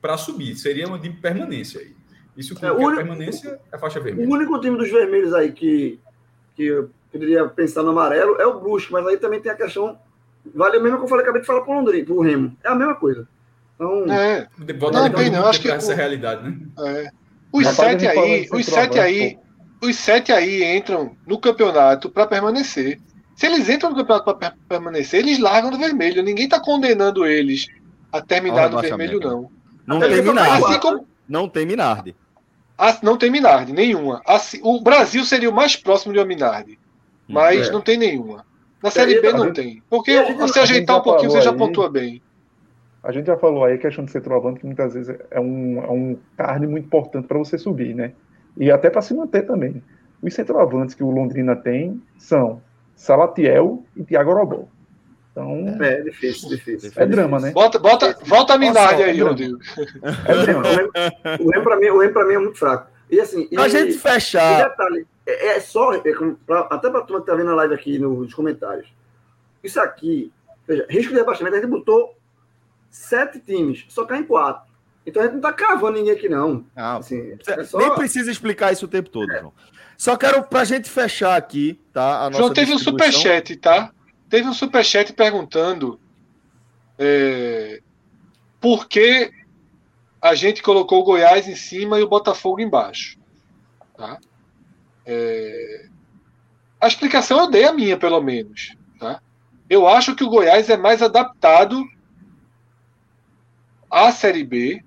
para 0.00 0.16
subir, 0.16 0.56
seria 0.56 0.86
uma 0.88 0.98
de 0.98 1.10
permanência 1.10 1.80
aí. 1.80 1.94
Isso 2.36 2.54
que 2.54 2.64
É, 2.64 2.72
o 2.72 2.76
único- 2.76 2.96
permanência 2.96 3.60
é 3.70 3.78
faixa 3.78 4.00
O 4.00 4.02
vermelha. 4.02 4.28
único 4.28 4.58
time 4.60 4.76
dos 4.78 4.90
vermelhos 4.90 5.32
aí 5.34 5.52
que, 5.52 6.00
que 6.56 6.64
eu 6.64 6.90
poderia 7.12 7.46
pensar 7.48 7.82
no 7.82 7.90
amarelo 7.90 8.36
é 8.40 8.46
o 8.46 8.58
Brusque, 8.58 8.92
mas 8.92 9.06
aí 9.06 9.18
também 9.18 9.40
tem 9.40 9.52
a 9.52 9.56
questão. 9.56 9.98
Vale 10.54 10.78
o 10.78 10.82
mesmo 10.82 10.98
que 10.98 11.04
eu 11.04 11.08
falei, 11.08 11.22
acabei 11.24 11.40
de 11.42 11.46
falar 11.46 11.60
pro 11.62 11.72
Londrina, 11.74 12.04
pro 12.04 12.20
Remo. 12.20 12.56
É 12.64 12.68
a 12.68 12.74
mesma 12.74 12.94
coisa. 12.94 13.28
Então, 13.74 14.04
É, 14.12 14.46
Volta 14.78 14.98
Não, 14.98 15.06
a 15.06 15.10
tem 15.10 15.30
não, 15.30 15.46
acho 15.46 15.60
que 15.60 15.70
essa 15.70 15.92
o- 15.92 15.96
realidade, 15.96 16.42
né? 16.48 16.56
é. 16.80 17.10
Os 17.52 17.66
sete 17.68 18.06
aí, 18.06 18.46
os 18.52 18.66
sete 18.66 18.98
aí, 19.00 19.18
centroavante, 19.18 19.38
os 19.82 19.96
sete 19.96 20.32
aí 20.32 20.76
entram 20.76 21.16
no 21.26 21.38
campeonato 21.38 22.08
para 22.10 22.26
permanecer. 22.26 23.00
Se 23.34 23.46
eles 23.46 23.68
entram 23.68 23.90
no 23.90 23.96
campeonato 23.96 24.34
para 24.36 24.54
permanecer, 24.68 25.20
eles 25.20 25.38
largam 25.38 25.70
do 25.70 25.78
vermelho. 25.78 26.22
Ninguém 26.22 26.44
está 26.44 26.60
condenando 26.60 27.24
eles 27.26 27.66
a 28.12 28.20
terminar 28.20 28.70
no 28.70 28.80
vermelho, 28.80 29.18
não. 29.18 29.50
Não 29.86 29.96
Até 29.96 30.08
tem 30.10 30.22
Minardi. 30.22 30.64
Assim 30.64 30.78
como 30.78 31.06
Não 31.28 31.48
tem 31.48 31.66
Minardi. 31.66 32.14
Ah, 32.78 32.96
não 33.02 33.16
tem 33.16 33.30
Minardi, 33.30 33.72
nenhuma. 33.72 34.20
Assim, 34.26 34.60
o 34.62 34.80
Brasil 34.80 35.24
seria 35.24 35.50
o 35.50 35.54
mais 35.54 35.74
próximo 35.76 36.12
de 36.12 36.18
uma 36.18 36.24
Minardi, 36.26 36.78
mas 37.28 37.68
É. 37.68 37.72
não 37.72 37.80
tem 37.80 37.96
nenhuma. 37.96 38.44
Na 38.82 38.90
Série 38.90 39.20
B 39.20 39.28
a 39.28 39.32
não 39.32 39.44
gente- 39.46 39.54
tem. 39.56 39.82
Porque 39.90 40.10
e 40.12 40.18
a 40.18 40.24
gente- 40.24 40.52
se 40.52 40.58
a 40.58 40.62
ajeitar 40.62 40.98
um 40.98 41.02
pouquinho, 41.02 41.30
você 41.30 41.40
já 41.42 41.50
aí. 41.50 41.56
pontua 41.56 41.88
bem. 41.90 42.22
A 43.02 43.12
gente 43.12 43.26
já 43.26 43.36
falou 43.36 43.64
aí 43.64 43.74
a 43.74 43.78
questão 43.78 44.04
do 44.04 44.10
centroavante, 44.10 44.60
que 44.60 44.66
muitas 44.66 44.92
vezes 44.94 45.14
é 45.30 45.40
um, 45.40 45.82
é 45.82 45.90
um 45.90 46.16
carne 46.36 46.66
muito 46.66 46.84
importante 46.86 47.26
para 47.26 47.38
você 47.38 47.56
subir, 47.58 47.94
né? 47.94 48.12
E 48.56 48.70
até 48.70 48.90
para 48.90 49.00
se 49.00 49.14
manter 49.14 49.42
também. 49.46 49.82
Os 50.22 50.34
centroavantes 50.34 50.94
que 50.94 51.02
o 51.02 51.10
Londrina 51.10 51.56
tem 51.56 52.02
são 52.18 52.60
Salatiel 52.94 53.82
e 53.96 54.04
Thiago 54.04 54.30
Orobó. 54.30 54.64
Então, 55.32 55.76
é 55.80 56.02
difícil, 56.02 56.48
difícil. 56.50 56.90
é 56.96 57.06
drama, 57.06 57.38
né? 57.40 57.52
Bota, 57.52 57.78
bota, 57.78 58.18
volta 58.26 58.54
a 58.54 58.58
Minardi 58.58 58.92
Nossa, 58.96 59.04
aí. 59.04 59.20
Rodrigo. 59.22 59.58
É 60.26 60.34
O 60.34 60.42
drama. 60.42 60.62
O 61.40 61.50
Remo, 61.50 61.64
pra 61.64 61.76
mim, 61.76 61.86
mim 62.26 62.34
é 62.34 62.38
muito 62.38 62.58
fraco. 62.58 62.88
E 63.10 63.18
assim, 63.20 63.48
e, 63.50 63.54
Pra 63.54 63.68
gente 63.68 63.90
e 63.94 63.98
fechar. 63.98 64.68
detalhe, 64.68 65.06
é, 65.30 65.46
é 65.56 65.60
só, 65.60 65.92
é 65.94 66.12
como 66.14 66.36
pra- 66.36 66.68
até 66.70 66.90
pra 66.90 67.02
turma 67.02 67.20
que 67.22 67.26
tá 67.30 67.34
vendo 67.36 67.50
a 67.50 67.54
live 67.54 67.74
aqui 67.74 67.98
nos 67.98 68.32
comentários. 68.34 68.88
Isso 69.62 69.80
aqui, 69.80 70.32
veja, 70.66 70.86
risco 70.88 71.12
de 71.12 71.18
rebaixamento, 71.18 71.56
a 71.56 71.60
gente 71.60 71.70
botou 71.70 72.16
sete 72.90 73.40
times, 73.40 73.84
só 73.88 74.04
cai 74.04 74.18
em 74.20 74.24
quatro. 74.24 74.68
Então 75.06 75.22
a 75.22 75.26
gente 75.26 75.34
não 75.34 75.40
tá 75.40 75.52
cravando 75.52 75.98
ninguém 75.98 76.12
aqui, 76.12 76.28
não. 76.28 76.64
Ah, 76.76 76.96
Assim, 76.96 77.36
é 77.46 77.64
só- 77.64 77.78
Nem 77.78 77.94
precisa 77.94 78.30
explicar 78.30 78.72
isso 78.72 78.84
o 78.84 78.88
tempo 78.88 79.08
todo, 79.08 79.30
João. 79.32 79.52
Só 79.96 80.16
quero, 80.16 80.42
pra 80.44 80.64
gente 80.64 80.88
fechar 80.88 81.36
aqui, 81.36 81.78
tá? 81.92 82.20
A 82.24 82.30
nossa 82.30 82.38
João 82.38 82.54
teve 82.54 82.72
um 82.72 82.78
superchat, 82.78 83.56
tá? 83.56 83.92
Teve 84.28 84.48
um 84.48 84.52
superchat 84.54 85.12
perguntando 85.12 86.00
é, 86.98 87.80
por 88.60 88.86
que 88.88 89.30
a 90.20 90.34
gente 90.34 90.62
colocou 90.62 91.00
o 91.00 91.04
Goiás 91.04 91.48
em 91.48 91.56
cima 91.56 91.98
e 91.98 92.02
o 92.02 92.08
Botafogo 92.08 92.60
embaixo. 92.60 93.18
Tá? 93.96 94.18
É, 95.06 95.88
a 96.80 96.86
explicação 96.86 97.38
eu 97.38 97.50
dei 97.50 97.64
a 97.64 97.72
minha, 97.72 97.96
pelo 97.96 98.20
menos. 98.20 98.74
Tá? 98.98 99.20
Eu 99.68 99.86
acho 99.86 100.14
que 100.14 100.24
o 100.24 100.28
Goiás 100.28 100.68
é 100.70 100.76
mais 100.76 101.02
adaptado 101.02 101.84
à 103.90 104.10
Série 104.12 104.44
B, 104.44 104.82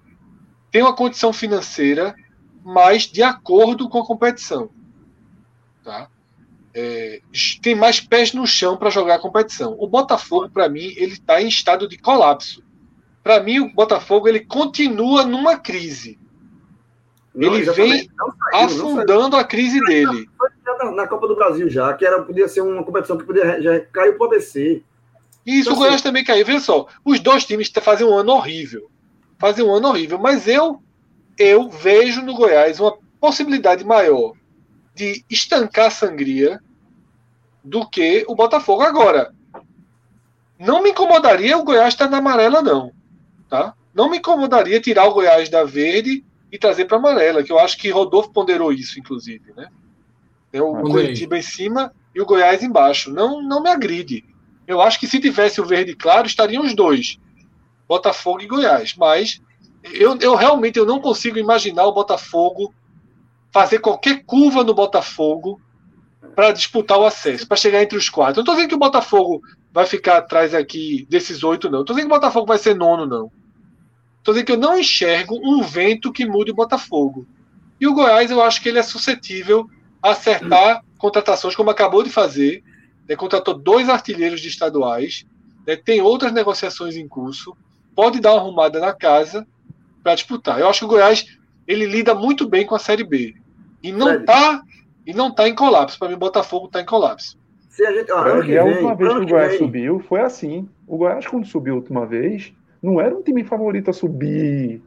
tem 0.71 0.81
uma 0.81 0.95
condição 0.95 1.31
financeira 1.31 2.15
mais 2.63 3.03
de 3.03 3.21
acordo 3.21 3.89
com 3.89 3.99
a 3.99 4.05
competição. 4.05 4.69
Tá? 5.83 6.09
É, 6.73 7.21
tem 7.61 7.75
mais 7.75 7.99
pés 7.99 8.33
no 8.33 8.47
chão 8.47 8.77
para 8.77 8.89
jogar 8.89 9.15
a 9.15 9.19
competição. 9.19 9.75
O 9.77 9.87
Botafogo, 9.87 10.49
para 10.49 10.67
mim, 10.67 10.93
ele 10.95 11.13
está 11.13 11.41
em 11.41 11.47
estado 11.47 11.87
de 11.87 11.97
colapso. 11.97 12.63
Para 13.21 13.41
mim, 13.41 13.59
o 13.59 13.71
Botafogo 13.71 14.27
ele 14.27 14.39
continua 14.39 15.23
numa 15.23 15.57
crise. 15.57 16.19
Não, 17.33 17.55
ele 17.55 17.71
vem 17.71 18.09
saiu, 18.51 18.65
afundando 18.65 19.35
a 19.35 19.43
crise 19.43 19.79
dele. 19.81 20.29
Na 20.95 21.07
Copa 21.07 21.27
do 21.27 21.35
Brasil 21.35 21.69
já, 21.69 21.93
que 21.93 22.05
era, 22.05 22.21
podia 22.21 22.47
ser 22.47 22.61
uma 22.61 22.83
competição 22.83 23.17
que 23.17 23.23
podia, 23.23 23.61
já 23.61 23.79
caiu 23.79 24.17
para 24.17 24.23
o 24.23 24.27
ABC. 24.27 24.83
E 25.45 25.59
isso, 25.59 25.69
então, 25.69 25.73
o 25.73 25.77
Goiás 25.77 25.95
assim, 25.95 26.03
também 26.03 26.23
caiu. 26.23 26.45
Veja 26.45 26.59
só, 26.59 26.87
os 27.03 27.19
dois 27.19 27.45
times 27.45 27.71
fazem 27.81 28.05
um 28.05 28.13
ano 28.13 28.33
horrível. 28.33 28.89
Fazem 29.39 29.65
um 29.65 29.73
ano 29.73 29.89
horrível. 29.89 30.19
Mas 30.19 30.47
eu, 30.47 30.81
eu 31.37 31.69
vejo 31.69 32.21
no 32.21 32.35
Goiás 32.35 32.79
uma 32.79 32.95
possibilidade 33.19 33.83
maior 33.83 34.33
de 34.93 35.23
estancar 35.29 35.87
a 35.87 35.91
sangria 35.91 36.61
do 37.63 37.89
que 37.89 38.23
o 38.27 38.35
Botafogo. 38.35 38.83
Agora, 38.83 39.33
não 40.59 40.83
me 40.83 40.91
incomodaria 40.91 41.57
o 41.57 41.63
Goiás 41.63 41.93
estar 41.93 42.09
na 42.09 42.17
amarela, 42.17 42.61
não. 42.61 42.91
Tá? 43.49 43.73
Não 43.93 44.09
me 44.09 44.17
incomodaria 44.17 44.79
tirar 44.79 45.05
o 45.05 45.13
Goiás 45.13 45.49
da 45.49 45.63
verde 45.63 46.23
e 46.53 46.57
trazer 46.59 46.85
para 46.85 46.97
amarela, 46.97 47.41
que 47.41 47.51
eu 47.51 47.57
acho 47.57 47.75
que 47.79 47.89
Rodolfo 47.89 48.31
ponderou 48.31 48.71
isso, 48.71 48.99
inclusive. 48.99 49.51
Né? 49.57 49.69
É 50.53 50.61
o 50.61 50.83
Curitiba 50.83 51.35
em 51.35 51.41
cima 51.41 51.91
e 52.13 52.21
o 52.21 52.25
Goiás 52.27 52.61
embaixo. 52.61 53.11
Não, 53.11 53.41
não 53.41 53.63
me 53.63 53.71
agride. 53.71 54.23
Eu 54.67 54.79
acho 54.79 54.99
que 54.99 55.07
se 55.07 55.19
tivesse 55.19 55.59
o 55.59 55.65
verde 55.65 55.95
claro, 55.95 56.27
estariam 56.27 56.63
os 56.63 56.75
dois, 56.75 57.17
Botafogo 57.87 58.41
e 58.41 58.45
Goiás. 58.45 58.93
Mas 58.95 59.41
eu, 59.83 60.15
eu 60.21 60.35
realmente 60.35 60.77
eu 60.77 60.85
não 60.85 61.01
consigo 61.01 61.39
imaginar 61.39 61.87
o 61.87 61.91
Botafogo 61.91 62.71
fazer 63.51 63.79
qualquer 63.79 64.23
curva 64.23 64.63
no 64.63 64.75
Botafogo 64.75 65.59
para 66.35 66.51
disputar 66.51 66.99
o 66.99 67.05
acesso, 67.05 67.47
para 67.47 67.57
chegar 67.57 67.81
entre 67.81 67.97
os 67.97 68.09
quatro. 68.09 68.35
Não 68.35 68.41
estou 68.43 68.53
dizendo 68.53 68.69
que 68.69 68.75
o 68.75 68.79
Botafogo 68.79 69.41
vai 69.71 69.87
ficar 69.87 70.17
atrás 70.17 70.53
aqui 70.53 71.07
desses 71.09 71.43
oito, 71.43 71.67
não. 71.67 71.81
Estou 71.81 71.95
dizendo 71.95 72.09
que 72.09 72.15
o 72.15 72.19
Botafogo 72.19 72.45
vai 72.45 72.59
ser 72.59 72.75
nono, 72.75 73.07
não. 73.07 73.31
Estou 74.23 74.33
dizendo 74.33 74.45
que 74.45 74.51
eu 74.53 74.57
não 74.57 74.79
enxergo 74.79 75.37
um 75.43 75.61
vento 75.61 76.09
que 76.09 76.25
mude 76.25 76.51
o 76.51 76.55
Botafogo. 76.55 77.27
E 77.77 77.85
o 77.85 77.93
Goiás, 77.93 78.31
eu 78.31 78.41
acho 78.41 78.61
que 78.61 78.69
ele 78.69 78.79
é 78.79 78.83
suscetível 78.83 79.69
a 80.01 80.11
acertar 80.11 80.81
contratações, 80.97 81.57
como 81.57 81.69
acabou 81.69 82.01
de 82.03 82.09
fazer. 82.09 82.63
Né, 83.07 83.17
contratou 83.17 83.53
dois 83.53 83.89
artilheiros 83.89 84.39
de 84.39 84.47
estaduais, 84.47 85.25
né, 85.67 85.75
tem 85.75 85.99
outras 85.99 86.31
negociações 86.31 86.95
em 86.95 87.05
curso, 87.05 87.53
pode 87.93 88.21
dar 88.21 88.31
uma 88.31 88.39
arrumada 88.39 88.79
na 88.79 88.93
casa 88.93 89.45
para 90.01 90.15
disputar. 90.15 90.57
Eu 90.57 90.69
acho 90.69 90.79
que 90.79 90.85
o 90.85 90.87
Goiás 90.87 91.25
ele 91.67 91.85
lida 91.85 92.15
muito 92.15 92.47
bem 92.47 92.65
com 92.65 92.75
a 92.75 92.79
Série 92.79 93.03
B. 93.03 93.35
E 93.83 93.91
não 93.91 94.15
está 94.21 94.63
e 95.05 95.13
não 95.13 95.29
tá 95.29 95.49
em 95.49 95.53
colapso. 95.53 95.99
Para 95.99 96.07
mim, 96.07 96.15
Botafogo 96.15 96.67
está 96.67 96.79
em 96.79 96.85
colapso. 96.85 97.37
Se 97.67 97.85
a, 97.85 97.91
gente, 97.91 98.09
ó, 98.09 98.19
a 98.19 98.39
vem, 98.39 98.57
última 98.57 98.95
vez 98.95 99.11
que 99.11 99.19
o 99.19 99.27
Goiás 99.27 99.49
vem. 99.49 99.57
subiu 99.57 99.99
foi 100.07 100.21
assim. 100.21 100.69
O 100.87 100.95
Goiás, 100.95 101.27
quando 101.27 101.45
subiu 101.45 101.73
a 101.73 101.77
última 101.77 102.05
vez, 102.05 102.53
não 102.83 102.99
era 102.99 103.15
um 103.15 103.21
time 103.21 103.45
favorito 103.45 103.89
a 103.89 103.93
subir. 103.93 104.83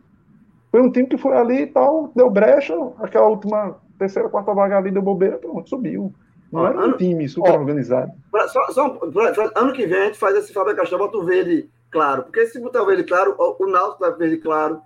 Foi 0.70 0.82
um 0.82 0.92
time 0.92 1.08
que 1.08 1.16
foi 1.16 1.34
ali 1.34 1.62
e 1.62 1.66
tal, 1.66 2.12
deu 2.14 2.28
brecha, 2.28 2.74
aquela 3.00 3.26
última 3.26 3.76
terceira, 3.98 4.28
quarta 4.28 4.52
vaga 4.52 4.76
ali 4.76 4.90
deu 4.90 5.00
bobeira, 5.00 5.38
pronto, 5.38 5.68
subiu. 5.68 6.12
Não 6.52 6.60
ó, 6.60 6.68
era 6.68 6.78
um 6.78 6.82
ano, 6.82 6.96
time 6.98 7.26
super 7.26 7.52
ó, 7.52 7.58
organizado. 7.58 8.12
Pra, 8.30 8.46
só, 8.48 8.66
só, 8.70 8.90
pra, 8.90 9.50
ano 9.54 9.72
que 9.72 9.86
vem 9.86 9.98
a 9.98 10.04
gente 10.06 10.18
faz 10.18 10.36
esse 10.36 10.52
Fábio 10.52 10.76
Castelo, 10.76 11.06
bota 11.06 11.16
o 11.16 11.24
verde 11.24 11.70
claro. 11.90 12.24
Porque 12.24 12.46
se 12.46 12.60
botar 12.60 12.82
o 12.82 12.86
verde 12.86 13.04
claro, 13.04 13.34
o, 13.38 13.64
o 13.64 13.66
Náutico 13.66 14.00
vai 14.00 14.12
verde 14.12 14.36
claro. 14.36 14.80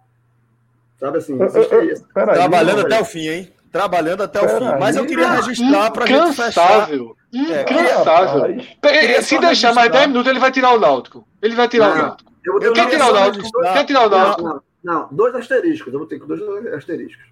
Sabe 1.00 1.18
assim? 1.18 1.36
Trabalhando 2.14 2.80
até 2.82 3.00
o 3.00 3.04
fim, 3.04 3.26
hein? 3.26 3.52
Trabalhando 3.72 4.22
até 4.22 4.40
o 4.40 4.48
fim. 4.48 4.64
Mas 4.78 4.96
eu 4.96 5.06
queria 5.06 5.30
registrar 5.30 5.90
para 5.90 6.06
gente 6.06 6.36
fechar. 6.36 6.88
Incansável. 7.32 8.46
É, 8.82 9.22
se 9.22 9.38
deixar 9.38 9.74
mais 9.74 9.90
10 9.90 10.08
minutos, 10.08 10.30
ele 10.30 10.40
vai 10.40 10.52
tirar 10.52 10.74
o 10.74 10.80
Náutico. 10.80 11.26
Ele 11.40 11.54
vai 11.54 11.68
tirar 11.68 11.88
não, 11.88 11.94
o 11.94 11.98
Náutico. 11.98 12.29
Eu, 12.44 12.60
eu 12.60 12.72
quero 12.72 12.90
tirar 12.90 13.10
o 13.10 13.12
Náutico. 13.12 13.50
Quer 13.60 13.84
tirar 13.84 14.06
o 14.06 14.10
Náutico? 14.10 14.42
Não, 14.42 14.62
não, 14.82 15.08
dois 15.12 15.34
asteriscos. 15.34 15.92
Eu 15.92 15.98
vou 15.98 16.08
ter 16.08 16.18
com 16.18 16.26
dois 16.26 16.40
asteriscos. 16.74 17.24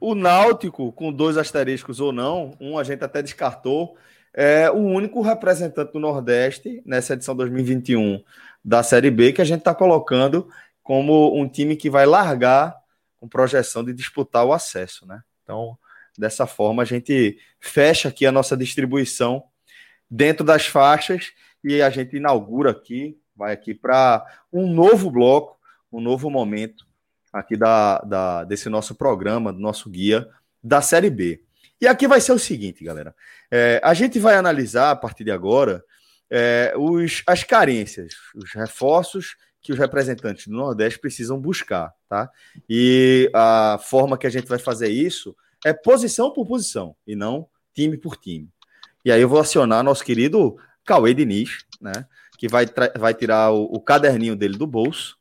O 0.00 0.14
Náutico, 0.14 0.92
com 0.92 1.12
dois 1.12 1.36
asteriscos 1.36 1.98
ou 1.98 2.12
não, 2.12 2.56
um 2.60 2.78
a 2.78 2.84
gente 2.84 3.02
até 3.02 3.20
descartou, 3.20 3.96
é 4.32 4.70
o 4.70 4.76
único 4.76 5.20
representante 5.20 5.92
do 5.92 5.98
Nordeste 5.98 6.80
nessa 6.86 7.14
edição 7.14 7.34
2021 7.34 8.22
da 8.64 8.82
Série 8.82 9.10
B 9.10 9.32
que 9.32 9.42
a 9.42 9.44
gente 9.44 9.60
está 9.60 9.74
colocando 9.74 10.48
como 10.82 11.36
um 11.36 11.48
time 11.48 11.74
que 11.74 11.90
vai 11.90 12.06
largar 12.06 12.76
com 13.18 13.28
projeção 13.28 13.84
de 13.84 13.92
disputar 13.92 14.44
o 14.44 14.52
acesso, 14.52 15.06
né? 15.06 15.22
Então, 15.42 15.76
dessa 16.16 16.46
forma, 16.46 16.82
a 16.82 16.86
gente 16.86 17.38
fecha 17.58 18.08
aqui 18.08 18.24
a 18.24 18.32
nossa 18.32 18.56
distribuição 18.56 19.42
dentro 20.10 20.44
das 20.44 20.66
faixas 20.66 21.32
e 21.64 21.82
a 21.82 21.90
gente 21.90 22.16
inaugura 22.16 22.70
aqui, 22.70 23.18
vai 23.38 23.52
aqui 23.52 23.72
para 23.72 24.26
um 24.52 24.66
novo 24.66 25.10
bloco, 25.10 25.56
um 25.92 26.00
novo 26.00 26.28
momento 26.28 26.84
aqui 27.32 27.56
da, 27.56 28.00
da, 28.00 28.44
desse 28.44 28.68
nosso 28.68 28.96
programa, 28.96 29.52
do 29.52 29.60
nosso 29.60 29.88
guia 29.88 30.28
da 30.62 30.82
Série 30.82 31.08
B. 31.08 31.40
E 31.80 31.86
aqui 31.86 32.08
vai 32.08 32.20
ser 32.20 32.32
o 32.32 32.38
seguinte, 32.38 32.82
galera. 32.82 33.14
É, 33.50 33.80
a 33.84 33.94
gente 33.94 34.18
vai 34.18 34.34
analisar 34.34 34.90
a 34.90 34.96
partir 34.96 35.22
de 35.22 35.30
agora 35.30 35.84
é, 36.28 36.74
os, 36.76 37.22
as 37.26 37.44
carências, 37.44 38.14
os 38.34 38.52
reforços 38.52 39.36
que 39.60 39.72
os 39.72 39.78
representantes 39.78 40.48
do 40.48 40.56
Nordeste 40.56 40.98
precisam 40.98 41.38
buscar, 41.38 41.92
tá? 42.08 42.28
E 42.68 43.30
a 43.32 43.78
forma 43.80 44.18
que 44.18 44.26
a 44.26 44.30
gente 44.30 44.48
vai 44.48 44.58
fazer 44.58 44.88
isso 44.88 45.36
é 45.64 45.72
posição 45.72 46.32
por 46.32 46.46
posição 46.46 46.96
e 47.06 47.14
não 47.14 47.48
time 47.74 47.96
por 47.96 48.16
time. 48.16 48.48
E 49.04 49.12
aí 49.12 49.20
eu 49.20 49.28
vou 49.28 49.40
acionar 49.40 49.84
nosso 49.84 50.04
querido 50.04 50.56
Cauê 50.84 51.14
Diniz, 51.14 51.64
né? 51.80 52.06
Que 52.38 52.48
vai, 52.48 52.64
vai 52.96 53.12
tirar 53.12 53.50
o, 53.52 53.64
o 53.64 53.80
caderninho 53.80 54.34
dele 54.34 54.56
do 54.56 54.66
bolso 54.66 55.18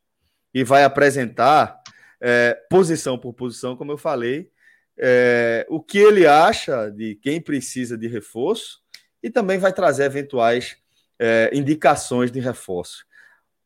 e 0.53 0.63
vai 0.63 0.85
apresentar 0.85 1.81
é, 2.21 2.57
posição 2.69 3.17
por 3.17 3.33
posição, 3.33 3.75
como 3.75 3.91
eu 3.91 3.97
falei, 3.97 4.49
é, 4.97 5.65
o 5.69 5.81
que 5.81 5.97
ele 5.97 6.25
acha 6.25 6.89
de 6.89 7.15
quem 7.15 7.41
precisa 7.41 7.97
de 7.97 8.07
reforço 8.07 8.79
e 9.21 9.29
também 9.29 9.57
vai 9.57 9.73
trazer 9.73 10.05
eventuais 10.05 10.77
é, 11.19 11.49
indicações 11.53 12.31
de 12.31 12.39
reforço. 12.39 13.05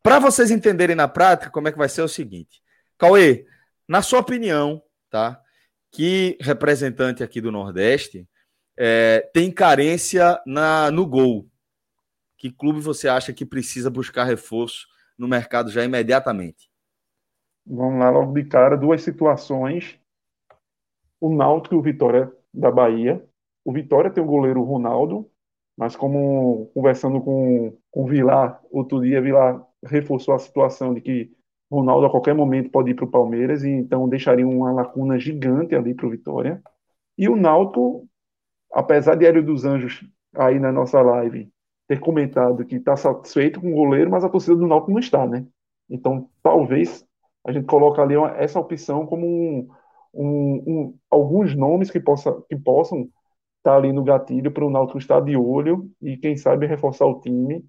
Para 0.03 0.19
vocês 0.19 0.49
entenderem 0.51 0.95
na 0.95 1.07
prática 1.07 1.51
como 1.51 1.67
é 1.67 1.71
que 1.71 1.77
vai 1.77 1.87
ser 1.87 2.01
é 2.01 2.03
o 2.03 2.09
seguinte. 2.09 2.61
Cauê, 2.97 3.45
na 3.87 4.01
sua 4.01 4.19
opinião, 4.19 4.81
tá? 5.09 5.39
Que 5.91 6.37
representante 6.41 7.23
aqui 7.23 7.39
do 7.39 7.51
Nordeste 7.51 8.27
é, 8.77 9.29
tem 9.33 9.51
carência 9.51 10.41
na, 10.45 10.89
no 10.89 11.05
gol? 11.05 11.50
Que 12.41 12.51
clube 12.51 12.81
você 12.81 13.07
acha 13.07 13.31
que 13.31 13.45
precisa 13.45 13.87
buscar 13.87 14.23
reforço 14.23 14.87
no 15.15 15.27
mercado 15.27 15.69
já 15.69 15.85
imediatamente? 15.85 16.71
Vamos 17.63 17.99
lá, 17.99 18.09
logo 18.09 18.33
de 18.33 18.43
cara, 18.45 18.75
duas 18.75 19.03
situações. 19.03 19.99
O 21.19 21.29
Náutico 21.29 21.75
e 21.75 21.77
o 21.77 21.83
Vitória 21.83 22.35
da 22.51 22.71
Bahia. 22.71 23.23
O 23.63 23.71
Vitória 23.71 24.09
tem 24.09 24.23
o 24.23 24.25
goleiro 24.25 24.63
Ronaldo, 24.63 25.29
mas 25.77 25.95
como 25.95 26.65
conversando 26.73 27.21
com, 27.21 27.77
com 27.91 28.05
o 28.05 28.07
Vilar 28.07 28.59
outro 28.71 29.01
dia, 29.01 29.21
Vilar 29.21 29.63
reforçou 29.85 30.33
a 30.33 30.39
situação 30.39 30.95
de 30.95 31.01
que 31.01 31.31
Ronaldo 31.71 32.07
a 32.07 32.09
qualquer 32.09 32.33
momento 32.33 32.71
pode 32.71 32.89
ir 32.89 32.95
para 32.95 33.05
o 33.05 33.11
Palmeiras 33.11 33.63
e 33.63 33.69
então 33.69 34.09
deixaria 34.09 34.47
uma 34.47 34.71
lacuna 34.71 35.19
gigante 35.19 35.75
ali 35.75 35.93
para 35.93 36.07
o 36.07 36.09
Vitória. 36.09 36.59
E 37.15 37.29
o 37.29 37.35
Náutico, 37.35 38.09
apesar 38.73 39.13
de 39.13 39.27
Hélio 39.27 39.45
dos 39.45 39.63
Anjos 39.63 40.03
aí 40.33 40.59
na 40.59 40.71
nossa 40.71 40.99
live 41.03 41.51
ter 41.91 41.99
comentado 41.99 42.65
que 42.65 42.77
está 42.77 42.95
satisfeito 42.95 43.59
com 43.59 43.69
o 43.69 43.75
goleiro, 43.75 44.09
mas 44.09 44.23
a 44.23 44.29
torcida 44.29 44.55
do 44.55 44.65
Náutico 44.65 44.93
não 44.93 44.99
está, 44.99 45.27
né? 45.27 45.45
Então 45.89 46.29
talvez 46.41 47.05
a 47.45 47.51
gente 47.51 47.65
coloque 47.65 47.99
ali 47.99 48.15
essa 48.37 48.57
opção 48.57 49.05
como 49.05 49.27
um, 49.27 49.67
um, 50.13 50.63
um, 50.65 50.99
alguns 51.09 51.53
nomes 51.53 51.91
que, 51.91 51.99
possa, 51.99 52.31
que 52.47 52.55
possam 52.55 53.01
estar 53.01 53.11
tá 53.63 53.75
ali 53.75 53.91
no 53.91 54.05
gatilho 54.05 54.51
para 54.53 54.65
o 54.65 54.69
Náutico 54.69 54.99
estar 54.99 55.19
de 55.19 55.35
olho 55.35 55.91
e 56.01 56.15
quem 56.15 56.37
sabe 56.37 56.65
reforçar 56.65 57.05
o 57.05 57.19
time 57.19 57.61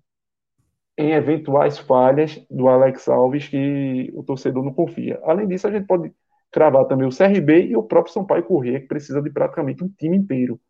em 0.97 1.10
eventuais 1.10 1.78
falhas 1.78 2.41
do 2.49 2.68
Alex 2.68 3.09
Alves 3.09 3.49
que 3.49 4.12
o 4.15 4.23
torcedor 4.23 4.62
não 4.62 4.73
confia. 4.73 5.20
Além 5.25 5.49
disso, 5.49 5.67
a 5.67 5.73
gente 5.73 5.86
pode 5.86 6.15
cravar 6.52 6.84
também 6.86 7.09
o 7.09 7.17
CRB 7.17 7.70
e 7.70 7.76
o 7.76 7.83
próprio 7.83 8.15
Sampaio 8.15 8.44
Corrêa, 8.44 8.78
que 8.78 8.86
precisa 8.86 9.20
de 9.20 9.31
praticamente 9.31 9.83
um 9.83 9.89
time 9.89 10.17
inteiro. 10.17 10.60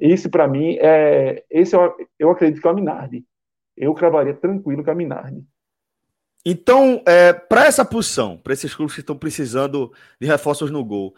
Esse, 0.00 0.28
para 0.28 0.48
mim, 0.48 0.78
é. 0.80 1.44
Esse 1.50 1.76
eu, 1.76 1.94
eu 2.18 2.30
acredito 2.30 2.60
que 2.60 2.66
é 2.66 2.70
o 2.70 2.74
Minardi. 2.74 3.24
Eu 3.76 3.94
cravaria 3.94 4.34
tranquilo 4.34 4.82
com 4.82 4.90
a 4.90 4.94
Minardi. 4.94 5.44
Então, 6.44 7.02
é, 7.06 7.34
para 7.34 7.66
essa 7.66 7.84
posição, 7.84 8.38
para 8.38 8.54
esses 8.54 8.74
clubes 8.74 8.94
que 8.94 9.00
estão 9.00 9.16
precisando 9.16 9.92
de 10.18 10.26
reforços 10.26 10.70
no 10.70 10.82
gol, 10.82 11.14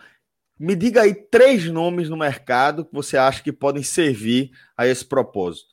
me 0.58 0.74
diga 0.74 1.02
aí 1.02 1.14
três 1.14 1.70
nomes 1.70 2.08
no 2.08 2.16
mercado 2.16 2.84
que 2.84 2.92
você 2.92 3.16
acha 3.16 3.42
que 3.42 3.52
podem 3.52 3.84
servir 3.84 4.50
a 4.76 4.86
esse 4.86 5.04
propósito. 5.04 5.72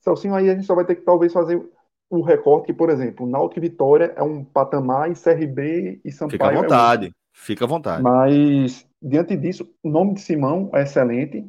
Celcinho, 0.00 0.34
aí 0.34 0.48
a 0.48 0.54
gente 0.54 0.66
só 0.66 0.74
vai 0.74 0.84
ter 0.84 0.94
que 0.94 1.02
talvez 1.02 1.32
fazer 1.32 1.62
o 2.08 2.22
recorte 2.22 2.66
que, 2.66 2.72
por 2.72 2.88
exemplo, 2.90 3.26
Náutico 3.26 3.58
e 3.58 3.68
Vitória 3.68 4.14
é 4.16 4.22
um 4.22 4.44
patamar 4.44 5.10
e 5.10 5.14
CRB 5.14 6.00
e 6.04 6.12
Sampaio 6.12 6.30
Fica 6.30 6.48
à 6.48 6.62
vontade, 6.62 7.06
é 7.06 7.08
um... 7.08 7.12
fica 7.32 7.64
à 7.64 7.68
vontade. 7.68 8.02
Mas, 8.02 8.86
diante 9.02 9.36
disso, 9.36 9.68
o 9.82 9.90
nome 9.90 10.14
de 10.14 10.20
Simão 10.20 10.70
é 10.72 10.82
excelente, 10.82 11.44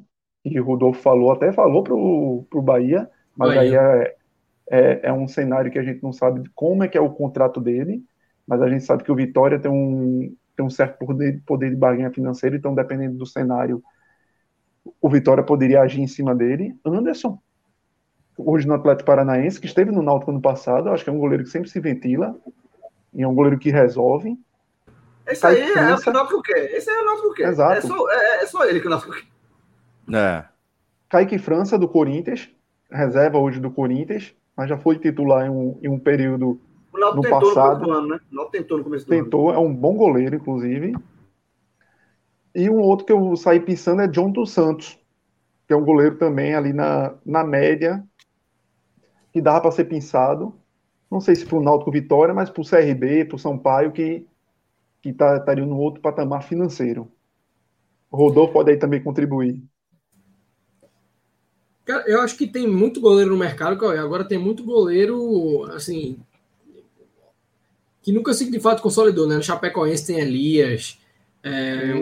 e 0.52 0.60
o 0.60 0.64
Rodolfo 0.64 1.02
falou, 1.02 1.32
até 1.32 1.52
falou 1.52 1.84
para 1.84 1.94
o 1.94 2.62
Bahia, 2.62 3.10
mas 3.36 3.56
Bahia. 3.56 3.82
aí 3.82 4.04
é, 4.04 4.16
é, 4.70 5.00
é, 5.04 5.14
um 5.14 5.28
cenário 5.28 5.72
que 5.72 5.80
a 5.80 5.84
gente 5.84 6.02
não 6.04 6.12
sabe 6.12 6.50
como 6.56 6.84
é 6.84 6.88
que 6.88 6.98
é 6.98 7.02
o 7.02 7.10
contrato 7.10 7.62
dele, 7.62 8.04
mas 8.46 8.62
a 8.62 8.70
gente 8.70 8.84
sabe 8.84 9.04
que 9.04 9.12
o 9.12 9.16
Vitória 9.16 9.60
tem 9.60 9.72
um, 9.72 10.34
tem 10.56 10.66
um 10.66 10.70
certo 10.70 11.06
poder, 11.06 11.42
poder 11.46 11.70
de 11.70 11.76
barganha 11.76 12.12
financeira, 12.12 12.56
então 12.56 12.74
dependendo 12.74 13.18
do 13.18 13.26
cenário, 13.26 13.84
o 15.02 15.10
Vitória 15.10 15.44
poderia 15.44 15.82
agir 15.82 16.02
em 16.02 16.08
cima 16.08 16.34
dele. 16.34 16.76
Anderson, 16.86 17.40
hoje 18.38 18.68
no 18.68 18.74
Atlético 18.74 19.06
Paranaense, 19.06 19.60
que 19.60 19.68
esteve 19.68 19.92
no 19.92 20.02
Náutico 20.02 20.32
ano 20.32 20.42
passado, 20.42 20.90
acho 20.90 21.04
que 21.04 21.10
é 21.10 21.14
um 21.14 21.20
goleiro 21.20 21.44
que 21.44 21.50
sempre 21.50 21.70
se 21.70 21.80
ventila, 21.80 22.36
e 23.14 23.24
é 23.24 23.28
um 23.28 23.36
goleiro 23.36 23.60
que 23.60 23.70
resolve. 23.70 24.38
Esse 25.28 25.46
aí 25.46 25.62
é 25.62 25.94
o 25.94 25.98
que 26.00 26.10
o 26.10 26.14
Náutico 26.14 26.42
quer. 26.42 26.72
Esse 26.72 26.90
é 26.90 27.02
o 27.02 27.06
Náutico 27.06 27.34
quer. 27.34 27.50
Exato. 27.50 27.78
É 27.78 27.82
só, 27.82 28.12
é, 28.12 28.44
é 28.44 28.46
só 28.46 28.66
ele 28.66 28.80
que 28.80 28.88
o 28.88 28.90
Náutico 28.90 29.14
quer. 29.14 29.37
É. 30.14 30.46
Kaique 31.10 31.38
França, 31.38 31.78
do 31.78 31.88
Corinthians, 31.88 32.50
reserva 32.92 33.38
hoje 33.38 33.60
do 33.60 33.72
Corinthians, 33.72 34.34
mas 34.56 34.70
já 34.70 34.78
foi 34.78 34.98
titular 34.98 35.46
em 35.46 35.50
um, 35.50 35.80
em 35.82 35.88
um 35.88 36.00
período 36.00 36.60
no 36.94 37.22
passado. 37.22 37.86
No 37.86 37.92
ano, 37.92 38.08
né? 38.08 38.20
O 38.32 38.46
tentou 38.46 38.78
no 38.78 38.84
começo 38.84 39.06
do 39.06 39.10
tentou, 39.10 39.50
ano. 39.50 39.60
é 39.60 39.62
um 39.62 39.74
bom 39.74 39.96
goleiro, 39.96 40.36
inclusive. 40.36 40.96
E 42.54 42.70
um 42.70 42.80
outro 42.80 43.06
que 43.06 43.14
eu 43.14 43.36
saí 43.36 43.60
pensando 43.60 44.02
é 44.02 44.08
John 44.08 44.32
dos 44.32 44.52
Santos, 44.52 45.00
que 45.68 45.74
é 45.74 45.78
um 45.78 45.86
goleiro 45.86 46.18
também 46.18 46.56
ali 46.56 46.74
na, 46.74 47.14
na 47.26 47.44
média, 47.44 48.04
que 49.32 49.42
dava 49.42 49.62
para 49.62 49.72
ser 49.72 49.86
pensado. 49.86 50.54
Não 51.10 51.22
sei 51.22 51.36
se 51.36 51.46
para 51.46 51.58
o 51.58 51.64
Náutico 51.64 51.92
Vitória, 51.92 52.34
mas 52.34 52.50
para 52.50 52.62
o 52.62 52.68
CRB, 52.68 53.26
para 53.26 53.36
o 53.36 53.40
Sampaio, 53.40 53.92
que 53.92 54.26
que 55.02 55.14
tá, 55.14 55.38
estaria 55.38 55.66
no 55.66 55.78
outro 55.78 56.02
patamar 56.02 56.44
financeiro. 56.44 57.10
O 58.12 58.18
Rodolfo 58.18 58.54
pode 58.54 58.72
aí 58.72 58.78
também 58.78 59.02
contribuir. 59.02 59.64
Cara, 61.88 62.04
eu 62.06 62.20
acho 62.20 62.38
que 62.38 62.46
tem 62.46 62.68
muito 62.68 63.00
goleiro 63.00 63.32
no 63.32 63.38
mercado, 63.38 63.88
agora 63.88 64.26
tem 64.26 64.38
muito 64.38 64.62
goleiro, 64.62 65.64
assim, 65.74 66.18
que 68.04 68.12
nunca 68.12 68.34
se 68.34 68.52
de 68.52 68.60
fato 68.60 68.82
consolidou, 68.82 69.26
né? 69.26 69.38
No 69.38 69.44
Chapecoense 69.44 70.06
tem 70.06 70.20
Elias, 70.20 71.00
é, 71.42 71.94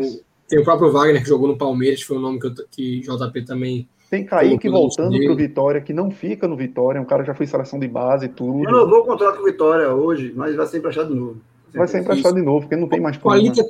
tem 0.50 0.60
o 0.60 0.64
próprio 0.64 0.92
Wagner 0.92 1.22
que 1.22 1.30
jogou 1.30 1.48
no 1.48 1.56
Palmeiras, 1.56 2.02
foi 2.02 2.18
o 2.18 2.20
nome 2.20 2.40
que, 2.40 2.48
eu, 2.48 2.54
que 2.72 3.00
JP 3.02 3.44
também. 3.46 3.88
Tem 4.10 4.26
Kaique 4.26 4.68
voltando 4.70 5.16
para 5.20 5.32
o 5.32 5.36
Vitória, 5.36 5.82
que 5.82 5.94
não 5.94 6.10
fica 6.10 6.48
no 6.48 6.58
Vitória, 6.58 7.00
um 7.00 7.06
cara 7.06 7.24
já 7.24 7.36
foi 7.36 7.46
seleção 7.46 7.78
de 7.78 7.88
base 7.88 8.26
e 8.26 8.30
tudo. 8.30 8.64
Renovou 8.64 9.02
o 9.02 9.06
contrato 9.06 9.36
com 9.36 9.44
o 9.44 9.46
Vitória 9.46 9.94
hoje, 9.94 10.34
mas 10.36 10.56
vai 10.56 10.66
ser 10.66 10.80
emprestado 10.80 11.14
de 11.14 11.20
novo. 11.20 11.38
Vai 11.76 11.88
ser 11.88 12.00
emprestado 12.00 12.34
de 12.34 12.42
novo, 12.42 12.62
porque 12.62 12.76
não 12.76 12.88
tem 12.88 13.00
mais 13.00 13.18
Qualita, 13.18 13.64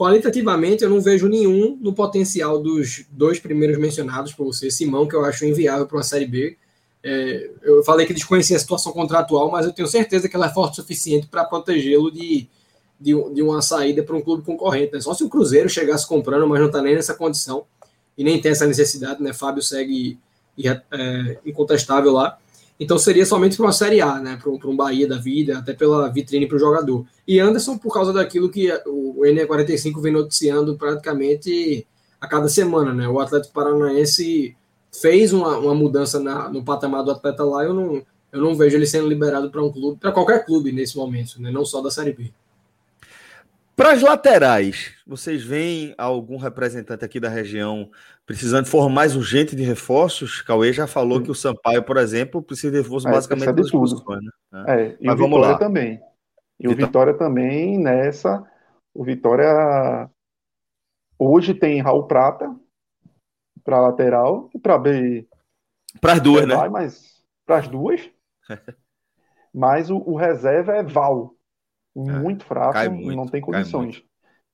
Qualitativamente, 0.00 0.82
eu 0.82 0.88
não 0.88 0.98
vejo 0.98 1.28
nenhum 1.28 1.76
no 1.78 1.92
potencial 1.92 2.58
dos 2.58 3.04
dois 3.10 3.38
primeiros 3.38 3.76
mencionados 3.76 4.32
por 4.32 4.46
você, 4.46 4.70
Simão, 4.70 5.06
que 5.06 5.14
eu 5.14 5.22
acho 5.26 5.44
inviável 5.44 5.86
para 5.86 5.98
uma 5.98 6.02
Série 6.02 6.24
B. 6.24 6.56
É, 7.04 7.50
eu 7.62 7.84
falei 7.84 8.06
que 8.06 8.14
desconhecia 8.14 8.56
a 8.56 8.58
situação 8.58 8.94
contratual, 8.94 9.50
mas 9.50 9.66
eu 9.66 9.74
tenho 9.74 9.86
certeza 9.86 10.26
que 10.26 10.34
ela 10.34 10.46
é 10.46 10.54
forte 10.54 10.72
o 10.72 10.76
suficiente 10.76 11.26
para 11.26 11.44
protegê-lo 11.44 12.10
de, 12.10 12.48
de, 12.98 13.12
de, 13.34 13.42
uma 13.42 13.60
saída 13.60 14.02
para 14.02 14.16
um 14.16 14.22
clube 14.22 14.42
concorrente. 14.42 14.94
Né? 14.94 15.02
Só 15.02 15.12
se 15.12 15.22
o 15.22 15.28
Cruzeiro 15.28 15.68
chegasse 15.68 16.08
comprando, 16.08 16.48
mas 16.48 16.60
não 16.60 16.68
está 16.68 16.80
nem 16.80 16.94
nessa 16.94 17.12
condição 17.12 17.66
e 18.16 18.24
nem 18.24 18.40
tem 18.40 18.52
essa 18.52 18.66
necessidade, 18.66 19.22
né? 19.22 19.34
Fábio 19.34 19.62
segue 19.62 20.18
é, 20.64 21.38
incontestável 21.44 22.12
lá. 22.12 22.38
Então 22.80 22.98
seria 22.98 23.26
somente 23.26 23.58
para 23.58 23.66
uma 23.66 23.72
Série 23.72 24.00
A, 24.00 24.18
né? 24.18 24.38
Para 24.42 24.70
um 24.70 24.74
Bahia 24.74 25.06
da 25.06 25.18
vida, 25.18 25.58
até 25.58 25.74
pela 25.74 26.08
vitrine 26.08 26.46
para 26.46 26.56
o 26.56 26.58
jogador. 26.58 27.04
E 27.28 27.38
Anderson, 27.38 27.76
por 27.76 27.92
causa 27.92 28.10
daquilo 28.10 28.50
que 28.50 28.72
o 28.86 29.20
NE45 29.20 30.00
vem 30.00 30.14
noticiando 30.14 30.74
praticamente 30.78 31.86
a 32.18 32.26
cada 32.26 32.48
semana, 32.48 32.94
né? 32.94 33.06
O 33.06 33.20
Atlético 33.20 33.52
Paranaense 33.52 34.56
fez 34.90 35.30
uma, 35.34 35.58
uma 35.58 35.74
mudança 35.74 36.18
na, 36.18 36.48
no 36.48 36.64
patamar 36.64 37.04
do 37.04 37.10
atleta 37.10 37.44
lá, 37.44 37.64
eu 37.64 37.74
não, 37.74 38.02
eu 38.32 38.40
não 38.40 38.54
vejo 38.54 38.76
ele 38.76 38.86
sendo 38.86 39.06
liberado 39.06 39.50
para 39.50 39.62
um 39.62 39.70
clube, 39.70 40.00
para 40.00 40.10
qualquer 40.10 40.44
clube 40.44 40.72
nesse 40.72 40.96
momento, 40.96 41.40
né? 41.40 41.50
Não 41.50 41.66
só 41.66 41.82
da 41.82 41.90
Série 41.90 42.14
B. 42.14 42.32
Para 43.80 43.92
as 43.92 44.02
laterais, 44.02 44.94
vocês 45.06 45.42
veem 45.42 45.94
algum 45.96 46.36
representante 46.36 47.02
aqui 47.02 47.18
da 47.18 47.30
região 47.30 47.90
precisando 48.26 48.64
de 48.64 48.70
forma 48.70 48.90
mais 48.90 49.16
urgente 49.16 49.56
de 49.56 49.62
reforços? 49.62 50.42
Cauê 50.42 50.70
já 50.70 50.86
falou 50.86 51.16
Sim. 51.16 51.24
que 51.24 51.30
o 51.30 51.34
Sampaio, 51.34 51.82
por 51.82 51.96
exemplo, 51.96 52.42
precisa 52.42 52.70
de 52.70 52.76
reforço 52.76 53.08
é, 53.08 53.10
basicamente 53.10 53.54
de 53.54 53.70
tudo. 53.70 54.04
Né? 54.52 54.64
É, 54.68 54.96
e 55.00 55.06
Mas 55.06 55.18
o 55.18 55.24
Vitória 55.24 55.48
lá. 55.52 55.58
também. 55.58 55.98
E 56.60 56.68
o 56.68 56.76
Vitória 56.76 57.14
também 57.14 57.78
nessa. 57.78 58.46
O 58.92 59.02
Vitória 59.02 60.10
hoje 61.18 61.54
tem 61.54 61.80
Raul 61.80 62.06
Prata 62.06 62.54
para 63.64 63.80
lateral 63.80 64.50
e 64.54 64.58
para 64.58 64.76
B. 64.76 65.26
Para 66.02 66.12
as 66.12 66.20
duas, 66.20 66.46
né? 66.46 66.68
Mas 66.68 67.24
para 67.46 67.56
as 67.56 67.66
duas. 67.66 68.10
mas 69.54 69.88
o, 69.88 69.96
o 69.96 70.16
reserva 70.16 70.76
é 70.76 70.82
Val 70.82 71.34
é, 71.96 72.00
muito 72.00 72.44
fraco, 72.44 72.92
muito, 72.92 73.16
não 73.16 73.26
tem 73.26 73.40
condições. 73.40 74.02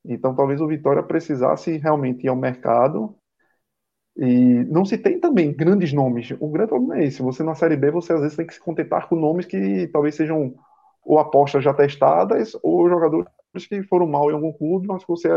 Então, 0.04 0.34
talvez 0.34 0.60
o 0.60 0.68
Vitória 0.68 1.02
precisasse 1.02 1.76
realmente 1.78 2.24
ir 2.24 2.28
ao 2.28 2.36
mercado. 2.36 3.16
E 4.16 4.64
não 4.64 4.84
se 4.84 4.96
tem 4.96 5.20
também 5.20 5.52
grandes 5.52 5.92
nomes. 5.92 6.30
O 6.40 6.48
grande 6.48 6.70
problema 6.70 6.98
é 6.98 7.04
esse. 7.04 7.20
Você 7.20 7.42
na 7.42 7.54
Série 7.54 7.76
B, 7.76 7.90
você 7.90 8.12
às 8.12 8.20
vezes 8.20 8.36
tem 8.36 8.46
que 8.46 8.54
se 8.54 8.60
contentar 8.60 9.08
com 9.08 9.16
nomes 9.16 9.44
que 9.44 9.88
talvez 9.88 10.14
sejam 10.14 10.54
ou 11.02 11.18
apostas 11.18 11.62
já 11.62 11.74
testadas 11.74 12.56
ou 12.62 12.88
jogadores 12.88 13.28
que 13.68 13.82
foram 13.84 14.06
mal 14.06 14.30
em 14.30 14.34
algum 14.34 14.52
clube, 14.52 14.88
mas 14.88 15.02
que 15.02 15.08
você 15.08 15.28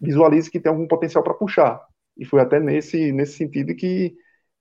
visualize 0.00 0.50
que 0.50 0.60
tem 0.60 0.70
algum 0.70 0.86
potencial 0.86 1.24
para 1.24 1.34
puxar. 1.34 1.80
E 2.16 2.24
foi 2.24 2.40
até 2.40 2.60
nesse, 2.60 3.12
nesse 3.12 3.32
sentido 3.32 3.74
que 3.74 4.14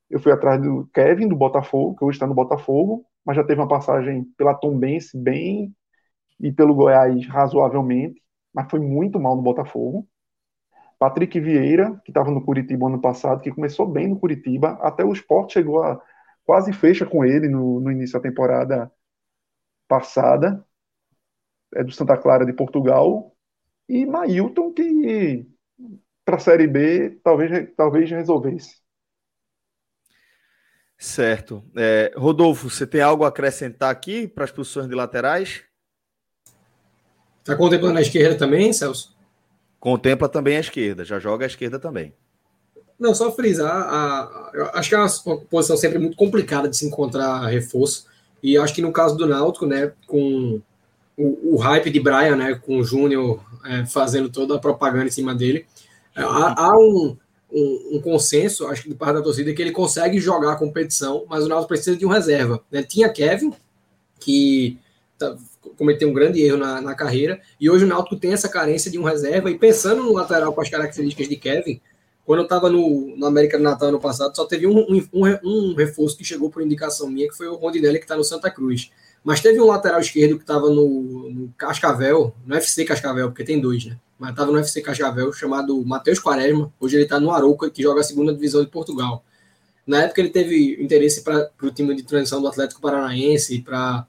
eu 0.10 0.20
fui 0.20 0.32
atrás 0.32 0.62
do 0.62 0.90
Kevin, 0.94 1.28
do 1.28 1.36
Botafogo, 1.36 1.96
que 1.96 2.06
hoje 2.06 2.16
está 2.16 2.26
no 2.26 2.34
Botafogo, 2.34 3.06
mas 3.26 3.36
já 3.36 3.44
teve 3.44 3.60
uma 3.60 3.68
passagem 3.68 4.24
pela 4.38 4.54
Tombense 4.54 5.18
bem 5.18 5.74
e 6.40 6.52
pelo 6.52 6.76
Goiás 6.76 7.28
razoavelmente, 7.28 8.22
mas 8.54 8.70
foi 8.70 8.80
muito 8.80 9.20
mal 9.20 9.36
no 9.36 9.42
Botafogo. 9.42 10.08
Patrick 11.00 11.40
Vieira, 11.40 12.00
que 12.04 12.12
estava 12.12 12.32
no 12.32 12.44
Curitiba 12.44 12.88
ano 12.88 13.00
passado, 13.00 13.42
que 13.42 13.52
começou 13.52 13.88
bem 13.88 14.08
no 14.08 14.20
Curitiba, 14.20 14.72
até 14.82 15.04
o 15.04 15.14
esporte 15.14 15.54
chegou 15.54 15.84
a 15.84 16.02
quase 16.44 16.74
fecha 16.74 17.06
com 17.06 17.24
ele 17.24 17.48
no, 17.48 17.80
no 17.80 17.92
início 17.92 18.14
da 18.14 18.28
temporada 18.28 18.92
passada, 19.88 20.66
é 21.76 21.84
do 21.84 21.92
Santa 21.92 22.18
Clara 22.18 22.46
de 22.46 22.54
Portugal, 22.54 23.36
e 23.88 24.06
Mailton, 24.06 24.74
que 24.74 25.48
para 26.26 26.38
a 26.38 26.40
Série 26.40 26.68
B 26.68 27.20
talvez, 27.24 27.74
talvez 27.76 28.10
resolvesse. 28.10 28.82
Certo. 30.98 31.64
É, 31.76 32.12
Rodolfo, 32.18 32.70
você 32.70 32.88
tem 32.88 33.02
algo 33.02 33.24
a 33.24 33.28
acrescentar 33.28 33.92
aqui 33.92 34.28
para 34.28 34.46
as 34.46 34.52
posições 34.52 34.88
de 34.88 34.96
laterais? 34.96 35.67
Está 37.48 37.56
contemplando 37.56 37.98
a 37.98 38.02
esquerda 38.02 38.36
também, 38.36 38.74
Celso? 38.74 39.16
Contempla 39.80 40.28
também 40.28 40.58
a 40.58 40.60
esquerda, 40.60 41.06
já 41.06 41.18
joga 41.18 41.46
a 41.46 41.48
esquerda 41.48 41.80
também. 41.80 42.14
Não, 43.00 43.16
só 43.16 43.32
frisar, 43.32 43.72
a, 43.74 44.52
eu 44.54 44.66
acho 44.74 44.90
que 44.90 44.96
é 44.96 44.98
uma 44.98 45.38
posição 45.50 45.78
sempre 45.78 45.98
muito 45.98 46.18
complicada 46.18 46.68
de 46.68 46.76
se 46.76 46.86
encontrar 46.86 47.46
reforço, 47.48 48.06
e 48.44 48.58
acho 48.58 48.74
que 48.74 48.82
no 48.82 48.92
caso 48.92 49.16
do 49.16 49.26
Náutico, 49.26 49.66
né, 49.66 49.94
com 50.06 50.60
o, 51.16 51.54
o 51.54 51.56
hype 51.56 51.90
de 51.90 52.02
Brian, 52.02 52.36
né, 52.36 52.56
com 52.56 52.80
o 52.80 52.84
Júnior 52.84 53.42
é, 53.64 53.86
fazendo 53.86 54.28
toda 54.28 54.56
a 54.56 54.60
propaganda 54.60 55.06
em 55.06 55.12
cima 55.12 55.34
dele, 55.34 55.66
é, 56.14 56.24
há, 56.24 56.54
há 56.58 56.78
um, 56.78 57.16
um, 57.50 57.90
um, 57.94 58.02
consenso, 58.02 58.68
acho 58.68 58.84
que 58.84 58.90
de 58.90 58.96
parte 58.96 59.14
da 59.14 59.22
torcida, 59.22 59.54
que 59.54 59.62
ele 59.62 59.72
consegue 59.72 60.20
jogar 60.20 60.52
a 60.52 60.58
competição, 60.58 61.24
mas 61.30 61.46
o 61.46 61.48
Náutico 61.48 61.70
precisa 61.70 61.96
de 61.96 62.06
um 62.06 62.10
reserva. 62.10 62.62
Né? 62.70 62.84
Tinha 62.84 63.08
Kevin, 63.08 63.54
que 64.20 64.78
tá, 65.18 65.38
cometeu 65.78 66.10
um 66.10 66.14
grande 66.14 66.42
erro 66.42 66.58
na, 66.58 66.82
na, 66.82 66.96
carreira, 66.96 67.40
e 67.60 67.70
hoje 67.70 67.86
o 67.86 67.88
Náutico 67.88 68.16
tem 68.16 68.34
essa 68.34 68.50
carência 68.50 68.90
de 68.90 68.98
um 68.98 69.04
reserva, 69.04 69.50
e 69.52 69.58
pensando 69.58 70.04
no 70.04 70.14
lateral 70.14 70.54
com 70.54 70.62
as 70.62 70.70
características 70.70 71.30
de 71.30 71.36
Kevin, 71.36 71.80
quando 72.28 72.40
eu 72.40 72.44
estava 72.44 72.70
no, 72.70 73.16
no 73.16 73.26
América 73.26 73.58
do 73.58 73.64
Natal 73.64 73.88
ano 73.88 74.02
passado, 74.02 74.36
só 74.36 74.46
teve 74.46 74.68
um, 74.68 74.80
um, 74.80 75.38
um, 75.44 75.76
reforço 75.76 76.18
que 76.18 76.26
chegou 76.26 76.50
por 76.50 76.62
indicação 76.62 77.10
minha, 77.10 77.30
que 77.30 77.38
foi 77.38 77.48
o 77.48 77.56
Rondinelli, 77.56 78.00
que 78.00 78.04
está 78.04 78.18
no 78.18 78.24
Santa 78.24 78.52
Cruz. 78.52 78.92
Mas 79.24 79.40
teve 79.40 79.62
um 79.62 79.68
lateral 79.68 80.02
esquerdo 80.02 80.36
que 80.36 80.44
estava 80.44 80.70
no, 80.70 81.30
no, 81.30 81.54
Cascavel, 81.58 82.36
no 82.46 82.56
FC 82.56 82.84
Cascavel, 82.84 83.30
porque 83.30 83.46
tem 83.46 83.62
dois, 83.62 83.86
né? 83.86 83.98
Mas 84.20 84.32
estava 84.32 84.52
no 84.52 84.58
FC 84.58 84.82
Cascavel, 84.82 85.32
chamado 85.32 85.82
Matheus 85.86 86.20
Quaresma. 86.20 86.74
Hoje 86.80 86.98
ele 86.98 87.04
está 87.04 87.18
no 87.18 87.32
Arouca, 87.32 87.70
que 87.70 87.82
joga 87.82 88.02
a 88.02 88.04
segunda 88.04 88.34
divisão 88.34 88.62
de 88.62 88.70
Portugal. 88.70 89.24
Na 89.86 90.04
época 90.04 90.20
ele 90.20 90.30
teve 90.30 90.84
interesse 90.84 91.24
para 91.24 91.50
o 91.64 91.72
time 91.72 91.96
de 91.96 92.04
transição 92.04 92.42
do 92.42 92.48
Atlético 92.50 92.82
Paranaense, 92.82 93.62
para 93.62 94.06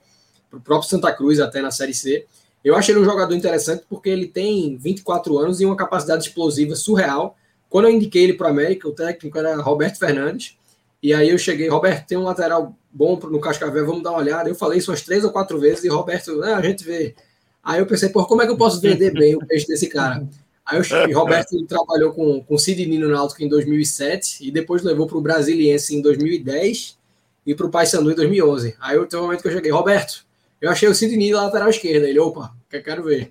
para 0.51 0.59
o 0.59 0.63
próprio 0.63 0.89
Santa 0.89 1.13
Cruz 1.13 1.41
até 1.41 1.61
na 1.61 1.71
Série 1.71 1.95
C. 1.95 2.27
Eu 2.65 2.75
achei 2.75 2.95
ele 2.95 3.01
um 3.01 3.05
jogador 3.05 3.35
interessante 3.35 3.85
porque 3.89 4.09
ele 4.09 4.27
tem 4.27 4.77
24 4.77 5.39
anos 5.39 5.61
e 5.61 5.67
uma 5.67 5.77
capacidade 5.77 6.25
explosiva 6.25 6.75
surreal. 6.75 7.37
Quando 7.69 7.87
eu 7.87 7.95
indiquei 7.95 8.25
ele 8.25 8.35
para 8.35 8.49
o 8.49 8.51
América, 8.51 8.89
o 8.89 8.93
técnico 8.93 9.39
era 9.39 9.57
Roberto 9.57 9.99
Fernandes. 9.99 10.57
E 11.03 11.15
aí 11.15 11.31
eu 11.31 11.39
cheguei, 11.39 11.69
Roberto, 11.69 12.07
tem 12.07 12.19
um 12.19 12.25
lateral 12.25 12.75
bom 12.91 13.17
no 13.17 13.41
Cascavel, 13.41 13.87
vamos 13.87 14.03
dar 14.03 14.11
uma 14.11 14.19
olhada. 14.19 14.49
Eu 14.49 14.55
falei 14.55 14.79
isso 14.79 14.91
umas 14.91 15.03
três 15.03 15.23
ou 15.25 15.31
quatro 15.31 15.59
vezes 15.61 15.85
e 15.85 15.89
Roberto, 15.89 16.43
ah, 16.43 16.57
a 16.57 16.63
gente 16.63 16.83
vê. 16.83 17.15
Aí 17.63 17.79
eu 17.81 17.87
pensei, 17.87 18.09
por 18.09 18.27
como 18.27 18.43
é 18.43 18.47
que 18.47 18.53
eu 18.53 18.57
posso 18.57 18.81
vender 18.81 19.13
bem 19.13 19.37
o 19.37 19.47
peixe 19.47 19.67
desse 19.67 19.89
cara? 19.89 20.27
Aí 20.67 20.81
o 20.81 21.19
Roberto 21.19 21.55
ele 21.55 21.67
trabalhou 21.67 22.13
com, 22.13 22.43
com 22.43 22.59
Sidney 22.59 22.99
no 22.99 23.09
Náutico 23.09 23.43
em 23.43 23.49
2007 23.49 24.47
e 24.47 24.51
depois 24.51 24.83
levou 24.83 25.07
para 25.07 25.17
o 25.17 25.21
Brasiliense 25.21 25.97
em 25.97 26.03
2010 26.03 26.99
e 27.47 27.55
para 27.55 27.67
o 27.67 27.71
Paysandu 27.71 28.11
em 28.11 28.15
2011. 28.15 28.77
Aí 28.79 28.97
eu, 28.97 29.07
teve 29.07 29.23
um 29.23 29.27
momento 29.27 29.41
que 29.41 29.49
eu 29.49 29.53
cheguei, 29.53 29.71
Roberto, 29.71 30.27
eu 30.61 30.71
achei 30.71 30.89
o 30.89 30.95
Sidney 30.95 31.33
lateral 31.33 31.71
esquerda. 31.71 32.09
Ele, 32.09 32.19
opa, 32.19 32.55
quero 32.69 33.05
ver. 33.05 33.31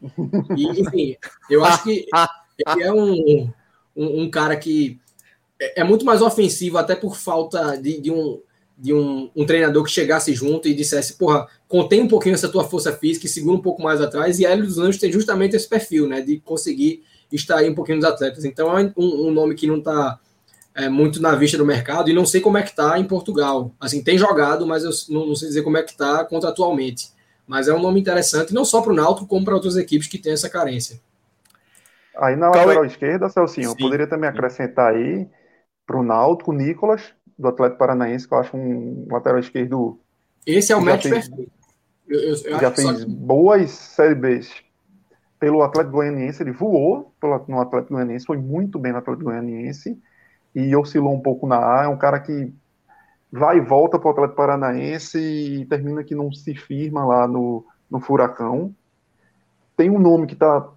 E, 0.56 0.82
enfim, 0.82 1.18
eu 1.50 1.64
acho 1.64 1.84
que 1.84 2.06
ele 2.58 2.84
é 2.84 2.92
um, 2.92 3.52
um, 3.96 4.22
um, 4.24 4.30
cara 4.30 4.56
que 4.56 5.00
é, 5.60 5.82
é 5.82 5.84
muito 5.84 6.06
mais 6.06 6.22
ofensivo, 6.22 6.78
até 6.78 6.96
por 6.96 7.16
falta 7.16 7.76
de, 7.78 8.00
de 8.00 8.12
um, 8.12 8.42
de 8.78 8.94
um, 8.94 9.30
um, 9.36 9.46
treinador 9.46 9.84
que 9.84 9.92
chegasse 9.92 10.34
junto 10.34 10.68
e 10.68 10.74
dissesse, 10.74 11.14
porra, 11.14 11.48
contém 11.68 12.02
um 12.02 12.08
pouquinho 12.08 12.36
essa 12.36 12.50
tua 12.50 12.64
força 12.64 12.94
física 12.94 13.26
e 13.26 13.30
segura 13.30 13.58
um 13.58 13.62
pouco 13.62 13.82
mais 13.82 14.02
atrás. 14.02 14.40
E 14.40 14.46
a 14.46 14.52
Hélio 14.52 14.66
dos 14.66 14.78
Anjos 14.78 15.00
tem 15.00 15.12
justamente 15.12 15.56
esse 15.56 15.68
perfil, 15.68 16.08
né? 16.08 16.22
De 16.22 16.40
conseguir 16.40 17.04
extrair 17.32 17.70
um 17.70 17.76
pouquinho 17.76 18.00
dos 18.00 18.08
atletas. 18.08 18.46
Então 18.46 18.78
é 18.78 18.94
um, 18.96 19.28
um 19.28 19.32
nome 19.32 19.56
que 19.56 19.68
não 19.68 19.80
está 19.80 20.20
é, 20.74 20.88
muito 20.88 21.22
na 21.22 21.36
vista 21.36 21.58
do 21.58 21.66
mercado 21.66 22.10
e 22.10 22.14
não 22.14 22.26
sei 22.26 22.40
como 22.40 22.58
é 22.58 22.62
que 22.62 22.70
está 22.70 22.98
em 23.00 23.04
Portugal. 23.04 23.74
Assim, 23.80 24.04
tem 24.04 24.18
jogado, 24.18 24.66
mas 24.66 24.84
eu 24.84 24.92
não, 25.10 25.28
não 25.28 25.36
sei 25.36 25.48
dizer 25.48 25.64
como 25.64 25.78
é 25.78 25.84
que 25.84 25.92
está 25.92 26.24
contratualmente. 26.24 27.17
Mas 27.48 27.68
é 27.68 27.74
um 27.74 27.82
nome 27.82 28.00
interessante, 28.00 28.54
não 28.54 28.66
só 28.66 28.82
para 28.82 28.92
o 28.92 28.96
Náutico, 28.96 29.26
como 29.26 29.46
para 29.46 29.56
outras 29.56 29.78
equipes 29.78 30.08
que 30.08 30.18
têm 30.18 30.34
essa 30.34 30.50
carência. 30.50 31.00
Aí 32.18 32.36
na 32.36 32.50
lateral 32.50 32.84
é? 32.84 32.88
esquerda, 32.88 33.30
Celcinho, 33.30 33.70
eu 33.70 33.78
poderia 33.78 34.08
também 34.08 34.30
acrescentar 34.30 34.94
aí 34.94 35.28
para 35.86 35.98
o 35.98 36.04
Náutico, 36.04 36.52
Nicolas, 36.52 37.14
do 37.38 37.48
Atlético 37.48 37.80
Paranaense, 37.80 38.28
que 38.28 38.34
eu 38.34 38.40
acho 38.40 38.58
um 38.58 39.08
lateral 39.10 39.40
esquerdo. 39.40 40.00
Esse 40.46 40.74
é 40.74 40.76
o 40.76 40.82
match 40.82 41.04
perfeito. 41.04 41.52
Eu, 42.08 42.20
eu, 42.20 42.36
eu 42.46 42.60
já 42.60 42.72
fez 42.72 43.04
que... 43.04 43.06
boas 43.06 43.72
Série 43.72 44.16
Bs 44.16 44.50
pelo 45.40 45.62
Atlético 45.62 45.98
Goianiense, 45.98 46.42
ele 46.42 46.52
voou 46.52 47.14
no 47.48 47.62
Atlético 47.62 47.94
Goianiense, 47.94 48.26
foi 48.26 48.38
muito 48.38 48.80
bem 48.80 48.92
no 48.92 48.98
Atlético 48.98 49.26
Goianiense 49.26 49.98
e 50.56 50.76
oscilou 50.76 51.14
um 51.14 51.22
pouco 51.22 51.46
na 51.46 51.58
A. 51.58 51.84
É 51.84 51.88
um 51.88 51.98
cara 51.98 52.20
que 52.20 52.52
vai 53.32 53.58
e 53.58 53.62
volta 53.62 54.00
para 54.00 54.08
o 54.08 54.12
Atlético 54.12 54.38
Paranaense 54.38 55.20
e 55.20 55.66
termina 55.66 56.04
que 56.04 56.16
não 56.16 56.32
se 56.32 56.56
firma 56.56 57.06
lá 57.06 57.28
no, 57.28 57.66
no 57.90 58.00
Furacão. 58.00 58.74
Tem 59.76 59.90
um 59.90 60.00
nome 60.00 60.28
que 60.28 60.34
está 60.34 60.70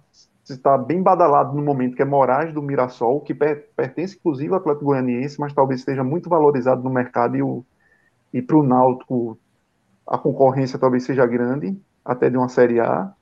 tá 0.61 0.77
bem 0.77 1.01
badalado 1.01 1.55
no 1.55 1.63
momento, 1.63 1.95
que 1.95 2.01
é 2.01 2.05
Moraes 2.05 2.53
do 2.53 2.61
Mirassol, 2.61 3.21
que 3.21 3.33
per, 3.33 3.69
pertence 3.75 4.17
inclusive 4.17 4.53
ao 4.53 4.59
Atlético 4.59 4.85
Goianiense, 4.85 5.39
mas 5.39 5.53
talvez 5.53 5.79
esteja 5.79 6.03
muito 6.03 6.29
valorizado 6.29 6.83
no 6.83 6.89
mercado 6.89 7.37
e, 7.37 8.37
e 8.37 8.41
para 8.41 8.57
o 8.57 8.63
Náutico 8.63 9.37
a 10.05 10.17
concorrência 10.17 10.77
talvez 10.77 11.03
seja 11.03 11.25
grande, 11.25 11.79
até 12.03 12.29
de 12.29 12.37
uma 12.37 12.49
Série 12.49 12.79
A. 12.79 13.13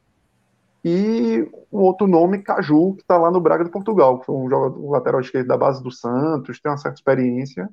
E 0.84 1.48
um 1.72 1.80
outro 1.80 2.08
nome, 2.08 2.42
Caju, 2.42 2.96
que 2.96 3.02
está 3.02 3.18
lá 3.18 3.30
no 3.30 3.42
Braga 3.42 3.66
de 3.66 3.70
Portugal, 3.70 4.20
que 4.20 4.26
foi 4.26 4.36
um 4.36 4.50
jogador 4.50 4.90
lateral 4.90 5.22
esquerdo 5.22 5.48
da 5.48 5.58
base 5.58 5.84
do 5.84 5.92
Santos, 5.92 6.60
tem 6.60 6.72
uma 6.72 6.78
certa 6.78 6.96
experiência 6.96 7.70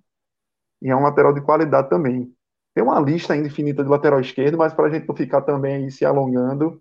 e 0.86 0.90
é 0.90 0.94
um 0.94 1.02
lateral 1.02 1.34
de 1.34 1.40
qualidade 1.40 1.90
também. 1.90 2.32
Tem 2.72 2.84
uma 2.84 3.00
lista 3.00 3.32
ainda 3.32 3.48
infinita 3.48 3.82
de 3.82 3.90
lateral 3.90 4.20
esquerdo, 4.20 4.56
mas 4.56 4.72
para 4.72 4.86
a 4.86 4.90
gente 4.90 5.08
não 5.08 5.16
ficar 5.16 5.42
também 5.42 5.74
aí 5.74 5.90
se 5.90 6.04
alongando. 6.04 6.80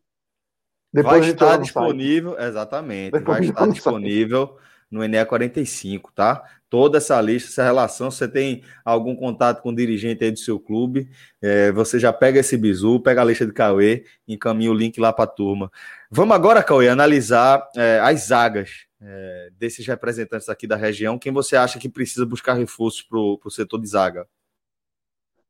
Depois 0.94 1.22
vai 1.22 1.30
estar 1.32 1.58
disponível, 1.58 2.40
exatamente, 2.40 3.14
Depois 3.14 3.40
vai 3.40 3.48
estar 3.48 3.68
disponível 3.68 4.58
no 4.92 5.04
ENE 5.04 5.26
45, 5.26 6.12
tá? 6.14 6.44
Toda 6.70 7.00
essa 7.00 7.20
lista, 7.20 7.50
essa 7.50 7.64
relação, 7.64 8.12
você 8.12 8.28
tem 8.28 8.64
algum 8.84 9.16
contato 9.16 9.64
com 9.64 9.70
o 9.70 9.76
dirigente 9.76 10.24
aí 10.24 10.30
do 10.30 10.38
seu 10.38 10.60
clube, 10.60 11.10
é, 11.42 11.72
você 11.72 11.98
já 11.98 12.14
pega 12.14 12.40
esse 12.40 12.56
bizu, 12.56 13.00
pega 13.00 13.22
a 13.22 13.26
lista 13.26 13.44
de 13.44 13.54
Cauê, 13.54 14.06
encaminha 14.28 14.70
o 14.70 14.76
link 14.76 15.00
lá 15.00 15.12
para 15.12 15.24
a 15.24 15.28
turma. 15.28 15.72
Vamos 16.12 16.36
agora, 16.36 16.62
Cauê, 16.62 16.90
analisar 16.90 17.68
é, 17.76 18.00
as 18.04 18.28
zagas 18.28 18.85
é, 19.02 19.50
desses 19.58 19.86
representantes 19.86 20.50
aqui 20.50 20.68
da 20.68 20.76
região. 20.76 21.20
Quem 21.20 21.32
você 21.32 21.56
acha 21.56 21.80
que 21.80 21.90
precisa 21.90 22.26
buscar 22.26 22.54
reforços 22.54 23.02
para 23.02 23.18
o 23.18 23.50
setor 23.50 23.80
de 23.80 23.88
zaga? 23.88 24.28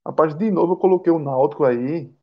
Rapaz, 0.05 0.35
de 0.35 0.51
novo 0.51 0.73
eu 0.73 0.77
coloquei 0.77 1.11
o 1.11 1.19
Náutico 1.19 1.63
aí, 1.63 2.13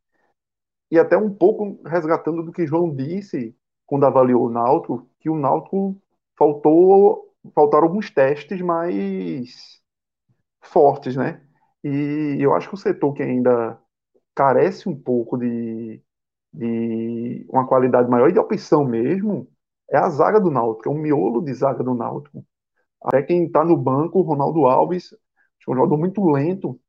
e 0.90 0.98
até 0.98 1.16
um 1.16 1.32
pouco 1.32 1.80
resgatando 1.84 2.42
do 2.42 2.52
que 2.52 2.66
João 2.66 2.94
disse 2.94 3.56
quando 3.86 4.06
avaliou 4.06 4.46
o 4.46 4.50
Náutico, 4.50 5.08
que 5.18 5.28
o 5.28 5.36
Náutico 5.36 6.00
faltou 6.36 7.28
faltaram 7.54 7.88
alguns 7.88 8.10
testes 8.10 8.60
mais 8.60 9.80
fortes, 10.60 11.16
né? 11.16 11.42
E 11.82 12.36
eu 12.40 12.54
acho 12.54 12.68
que 12.68 12.74
o 12.74 12.78
setor 12.78 13.12
que 13.14 13.22
ainda 13.22 13.78
carece 14.34 14.88
um 14.88 14.98
pouco 14.98 15.36
de, 15.36 16.00
de 16.52 17.44
uma 17.48 17.66
qualidade 17.66 18.08
maior 18.08 18.30
e 18.30 18.32
de 18.32 18.38
opção 18.38 18.84
mesmo 18.84 19.51
é 19.92 19.98
a 19.98 20.08
zaga 20.08 20.40
do 20.40 20.50
Náutico, 20.50 20.88
é 20.88 20.92
um 20.92 20.98
miolo 20.98 21.42
de 21.42 21.52
zaga 21.52 21.84
do 21.84 21.94
Náutico. 21.94 22.42
Até 23.04 23.22
quem 23.22 23.44
está 23.44 23.62
no 23.62 23.76
banco, 23.76 24.20
o 24.20 24.22
Ronaldo 24.22 24.64
Alves, 24.64 25.12
é 25.12 25.70
um 25.70 25.74
jogador 25.74 25.98
muito 25.98 26.24
lento 26.24 26.80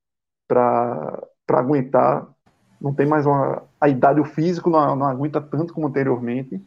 para 0.48 1.22
aguentar, 1.50 2.28
não 2.80 2.94
tem 2.94 3.06
mais 3.06 3.26
uma, 3.26 3.64
a 3.80 3.90
idade, 3.90 4.22
o 4.22 4.26
físico 4.26 4.70
não, 4.70 4.96
não 4.96 5.06
aguenta 5.06 5.42
tanto 5.42 5.74
como 5.74 5.88
anteriormente. 5.88 6.62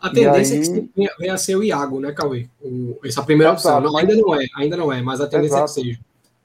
A 0.00 0.10
tendência 0.10 0.56
aí... 0.58 0.90
é 0.96 1.08
que 1.08 1.16
venha 1.18 1.34
a 1.34 1.38
ser 1.38 1.56
o 1.56 1.62
Iago, 1.62 2.00
né, 2.00 2.12
Cauê? 2.12 2.48
O, 2.60 2.98
essa 3.04 3.22
primeira 3.22 3.52
opção. 3.52 3.80
Não, 3.80 3.96
ainda 3.96 4.14
não 4.14 4.34
é, 4.34 4.46
ainda 4.56 4.76
não 4.76 4.92
é, 4.92 5.02
mas 5.02 5.20
a 5.20 5.28
tendência 5.28 5.56
Exato. 5.56 5.64
é 5.64 5.82
que 5.82 5.88
seja. 5.88 6.00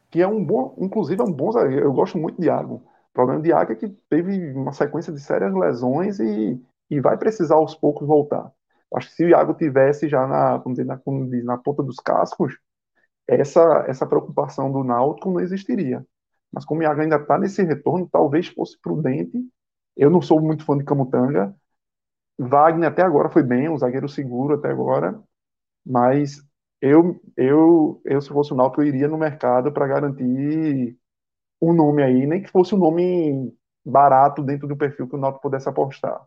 Que 0.10 0.22
é 0.22 0.28
um 0.28 0.44
bom, 0.44 0.76
inclusive 0.78 1.22
é 1.22 1.24
um 1.24 1.32
bom 1.32 1.52
zagueiro. 1.52 1.86
Eu 1.86 1.94
gosto 1.94 2.18
muito 2.18 2.40
de 2.40 2.48
Iago. 2.48 2.76
O 2.76 3.14
problema 3.14 3.42
de 3.42 3.50
Iago 3.50 3.72
é 3.72 3.76
que 3.76 3.88
teve 4.10 4.52
uma 4.54 4.74
sequência 4.74 5.14
de 5.14 5.20
sérias 5.22 5.54
lesões 5.54 6.20
e, 6.20 6.62
e 6.90 7.00
vai 7.00 7.18
precisar 7.18 7.56
aos 7.56 7.76
poucos 7.76 8.06
voltar. 8.06 8.52
Acho 8.96 9.10
que 9.10 9.16
se 9.16 9.26
o 9.26 9.30
Iago 9.30 9.54
tivesse 9.54 10.08
já 10.10 10.28
na, 10.28 10.58
vamos 10.58 10.78
dizer, 10.80 10.86
na, 10.86 11.00
na 11.46 11.58
ponta 11.58 11.84
dos 11.84 11.98
cascos, 11.98 12.58
essa, 13.28 13.86
essa 13.88 14.08
preocupação 14.08 14.72
do 14.72 14.84
Náutico 14.84 15.32
não 15.32 15.40
existiria. 15.42 16.06
Mas 16.52 16.66
como 16.66 16.82
o 16.82 16.84
Iago 16.84 17.02
ainda 17.02 17.18
está 17.18 17.38
nesse 17.40 17.64
retorno, 17.64 18.10
talvez 18.12 18.48
fosse 18.50 18.80
prudente. 18.82 19.38
Eu 19.98 20.10
não 20.10 20.22
sou 20.22 20.42
muito 20.42 20.66
fã 20.66 20.78
de 20.78 20.84
Camutanga, 20.86 21.56
Wagner 22.38 22.90
até 22.90 23.02
agora 23.04 23.30
foi 23.30 23.44
bem, 23.44 23.70
um 23.70 23.78
zagueiro 23.78 24.10
seguro 24.10 24.56
até 24.56 24.70
agora, 24.70 25.22
mas 25.86 26.44
eu, 26.82 27.22
eu, 27.38 28.02
eu 28.06 28.22
se 28.22 28.30
fosse 28.30 28.54
o 28.54 28.56
Náutico, 28.58 28.82
eu 28.84 28.88
iria 28.88 29.08
no 29.08 29.18
mercado 29.18 29.72
para 29.74 29.88
garantir 29.88 30.98
um 31.62 31.74
nome 31.74 32.04
aí, 32.04 32.28
nem 32.28 32.42
que 32.44 32.52
fosse 32.52 32.76
um 32.76 32.80
nome 32.80 33.54
barato 33.86 34.44
dentro 34.44 34.68
do 34.68 34.78
perfil 34.78 35.08
que 35.10 35.16
o 35.16 35.20
Náutico 35.20 35.44
pudesse 35.44 35.70
apostar. 35.70 36.22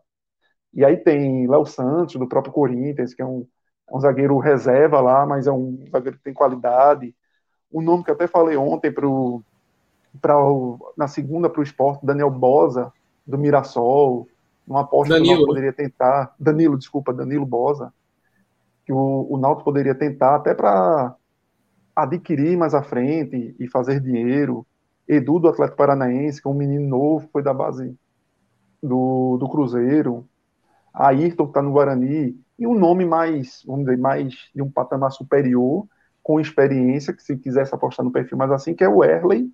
E 0.75 0.83
aí 0.83 0.97
tem 0.97 1.47
Léo 1.47 1.65
Santos, 1.65 2.15
do 2.15 2.27
próprio 2.27 2.53
Corinthians, 2.53 3.13
que 3.13 3.21
é 3.21 3.25
um, 3.25 3.47
é 3.89 3.95
um 3.95 3.99
zagueiro 3.99 4.37
reserva 4.37 4.99
lá, 4.99 5.25
mas 5.25 5.47
é 5.47 5.51
um 5.51 5.85
zagueiro 5.91 6.17
que 6.17 6.23
tem 6.23 6.33
qualidade. 6.33 7.15
Um 7.71 7.81
nome 7.81 8.03
que 8.03 8.09
eu 8.09 8.15
até 8.15 8.27
falei 8.27 8.57
ontem 8.57 8.91
pro, 8.91 9.41
pra, 10.21 10.35
na 10.97 11.07
segunda 11.07 11.49
para 11.49 11.61
o 11.61 11.63
esporte, 11.63 12.05
Daniel 12.05 12.29
Bosa, 12.29 12.91
do 13.25 13.37
Mirassol 13.37 14.27
uma 14.67 14.81
aposta 14.81 15.13
Danilo. 15.13 15.25
que 15.25 15.31
o 15.31 15.35
Náutico 15.35 15.47
poderia 15.47 15.73
tentar, 15.73 16.35
Danilo, 16.39 16.77
desculpa, 16.77 17.13
Danilo 17.13 17.45
Bosa, 17.45 17.93
que 18.85 18.91
o, 18.91 19.27
o 19.29 19.37
Náutico 19.37 19.65
poderia 19.65 19.95
tentar 19.95 20.35
até 20.35 20.53
para 20.53 21.15
adquirir 21.95 22.57
mais 22.57 22.73
à 22.73 22.81
frente 22.81 23.55
e 23.59 23.67
fazer 23.67 23.99
dinheiro. 23.99 24.65
Edu 25.07 25.39
do 25.39 25.47
Atlético 25.47 25.77
Paranaense, 25.77 26.41
que 26.41 26.47
é 26.47 26.51
um 26.51 26.55
menino 26.55 26.87
novo, 26.87 27.29
foi 27.31 27.43
da 27.43 27.53
base 27.53 27.95
do, 28.81 29.37
do 29.37 29.47
Cruzeiro. 29.47 30.27
Ayrton, 30.95 31.45
que 31.45 31.49
está 31.51 31.61
no 31.61 31.71
Guarani, 31.71 32.39
e 32.57 32.65
um 32.65 32.77
nome 32.77 33.05
mais, 33.05 33.63
vamos 33.65 33.85
dizer, 33.85 33.97
mais 33.97 34.33
de 34.53 34.61
um 34.61 34.71
patamar 34.71 35.11
superior, 35.11 35.85
com 36.23 36.39
experiência, 36.39 37.13
que 37.13 37.21
se 37.21 37.37
quisesse 37.37 37.75
apostar 37.75 38.03
no 38.03 38.11
perfil 38.11 38.37
mais 38.37 38.51
assim, 38.51 38.73
que 38.73 38.83
é 38.83 38.89
o 38.89 39.03
Erley, 39.03 39.51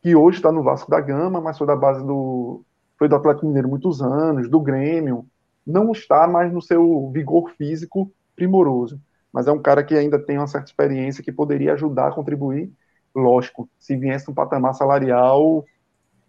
que 0.00 0.16
hoje 0.16 0.38
está 0.38 0.50
no 0.50 0.62
Vasco 0.62 0.90
da 0.90 1.00
Gama, 1.00 1.40
mas 1.40 1.58
foi 1.58 1.66
da 1.66 1.76
base 1.76 2.04
do, 2.04 2.64
foi 2.98 3.08
do 3.08 3.16
Atlético 3.16 3.46
Mineiro 3.46 3.68
muitos 3.68 4.00
anos, 4.00 4.48
do 4.48 4.60
Grêmio, 4.60 5.26
não 5.66 5.92
está 5.92 6.26
mais 6.26 6.52
no 6.52 6.62
seu 6.62 7.10
vigor 7.10 7.50
físico 7.50 8.10
primoroso, 8.34 9.00
mas 9.32 9.46
é 9.46 9.52
um 9.52 9.60
cara 9.60 9.84
que 9.84 9.94
ainda 9.94 10.18
tem 10.18 10.38
uma 10.38 10.46
certa 10.46 10.66
experiência 10.66 11.22
que 11.22 11.30
poderia 11.30 11.74
ajudar 11.74 12.08
a 12.08 12.14
contribuir, 12.14 12.72
lógico, 13.14 13.68
se 13.78 13.96
viesse 13.96 14.30
um 14.30 14.34
patamar 14.34 14.74
salarial 14.74 15.64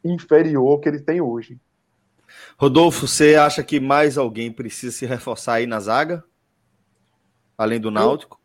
inferior 0.03 0.71
ao 0.71 0.79
que 0.79 0.89
ele 0.89 0.99
tem 0.99 1.21
hoje. 1.21 1.59
Rodolfo, 2.57 3.07
você 3.07 3.35
acha 3.35 3.63
que 3.63 3.79
mais 3.79 4.17
alguém 4.17 4.51
precisa 4.51 4.95
se 4.95 5.05
reforçar 5.05 5.55
aí 5.55 5.67
na 5.67 5.79
zaga? 5.79 6.23
Além 7.57 7.79
do 7.79 7.91
Náutico? 7.91 8.39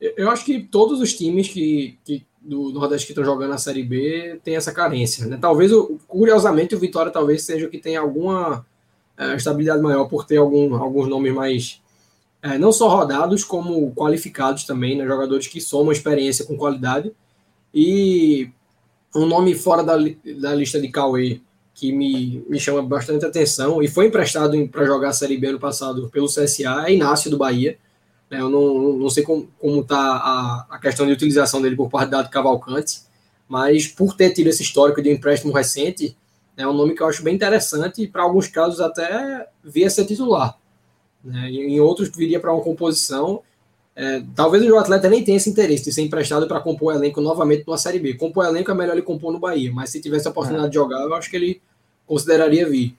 Eu, 0.00 0.14
eu 0.16 0.30
acho 0.30 0.44
que 0.44 0.60
todos 0.60 1.00
os 1.00 1.14
times 1.14 1.48
que, 1.48 1.98
que 2.04 2.26
do 2.40 2.72
Nordeste 2.72 3.06
que 3.06 3.12
estão 3.12 3.24
jogando 3.24 3.50
na 3.50 3.58
Série 3.58 3.82
B 3.82 4.40
tem 4.42 4.56
essa 4.56 4.72
carência. 4.72 5.26
Né? 5.26 5.38
Talvez, 5.40 5.70
curiosamente, 6.08 6.74
o 6.74 6.78
Vitória 6.78 7.12
talvez 7.12 7.42
seja 7.42 7.66
o 7.66 7.70
que 7.70 7.78
tem 7.78 7.96
alguma 7.96 8.66
é, 9.16 9.34
estabilidade 9.34 9.80
maior 9.80 10.06
por 10.06 10.26
ter 10.26 10.38
algum, 10.38 10.74
alguns 10.74 11.08
nomes 11.08 11.32
mais 11.32 11.82
é, 12.42 12.58
não 12.58 12.72
só 12.72 12.88
rodados, 12.88 13.44
como 13.44 13.94
qualificados 13.94 14.64
também, 14.64 14.96
né? 14.96 15.06
jogadores 15.06 15.46
que 15.46 15.60
somam 15.60 15.92
experiência 15.92 16.44
com 16.44 16.56
qualidade. 16.56 17.12
E 17.72 18.50
um 19.14 19.26
nome 19.26 19.54
fora 19.54 19.84
da, 19.84 19.96
da 20.38 20.54
lista 20.54 20.80
de 20.80 20.88
Cauê 20.88 21.40
que 21.74 21.92
me, 21.92 22.44
me 22.48 22.60
chama 22.60 22.82
bastante 22.82 23.24
atenção 23.24 23.82
e 23.82 23.88
foi 23.88 24.06
emprestado 24.06 24.56
para 24.68 24.84
jogar 24.84 25.08
a 25.08 25.12
Série 25.12 25.38
B 25.38 25.48
ano 25.48 25.58
passado 25.58 26.08
pelo 26.10 26.26
CSA 26.26 26.84
é 26.86 26.92
Inácio 26.92 27.30
do 27.30 27.38
Bahia. 27.38 27.78
Né? 28.30 28.40
Eu 28.40 28.48
não, 28.48 28.92
não 28.94 29.10
sei 29.10 29.22
como 29.22 29.48
está 29.80 29.98
a, 29.98 30.66
a 30.70 30.78
questão 30.78 31.06
de 31.06 31.12
utilização 31.12 31.60
dele 31.60 31.76
por 31.76 31.88
parte 31.90 32.10
da 32.10 32.24
Cavalcante, 32.24 33.02
mas 33.48 33.86
por 33.86 34.14
ter 34.14 34.30
tido 34.30 34.48
esse 34.48 34.62
histórico 34.62 35.02
de 35.02 35.10
empréstimo 35.10 35.52
recente, 35.52 36.16
é 36.56 36.66
um 36.66 36.72
nome 36.72 36.94
que 36.94 37.02
eu 37.02 37.06
acho 37.06 37.22
bem 37.22 37.34
interessante 37.34 38.02
e 38.02 38.08
para 38.08 38.22
alguns 38.22 38.46
casos 38.46 38.80
até 38.80 39.48
via 39.64 39.88
ser 39.88 40.04
titular. 40.04 40.58
Né? 41.24 41.50
Em 41.50 41.80
outros 41.80 42.10
viria 42.14 42.40
para 42.40 42.52
uma 42.52 42.62
composição. 42.62 43.42
É, 43.94 44.22
talvez 44.34 44.64
o 44.64 44.78
atleta 44.78 45.08
nem 45.08 45.22
tenha 45.22 45.36
esse 45.36 45.50
interesse 45.50 45.84
de 45.84 45.92
ser 45.92 46.02
emprestado 46.02 46.48
para 46.48 46.60
compor 46.60 46.92
o 46.92 46.96
elenco 46.96 47.20
novamente 47.20 47.64
numa 47.66 47.76
Série 47.76 47.98
B. 47.98 48.14
Compor 48.14 48.44
o 48.44 48.48
elenco 48.48 48.70
é 48.70 48.74
melhor 48.74 48.94
ele 48.94 49.02
compor 49.02 49.32
no 49.32 49.38
Bahia, 49.38 49.70
mas 49.72 49.90
se 49.90 50.00
tivesse 50.00 50.26
a 50.26 50.30
oportunidade 50.30 50.68
é. 50.68 50.70
de 50.70 50.74
jogar, 50.74 51.00
eu 51.02 51.14
acho 51.14 51.30
que 51.30 51.36
ele 51.36 51.60
consideraria 52.06 52.68
vir. 52.68 52.96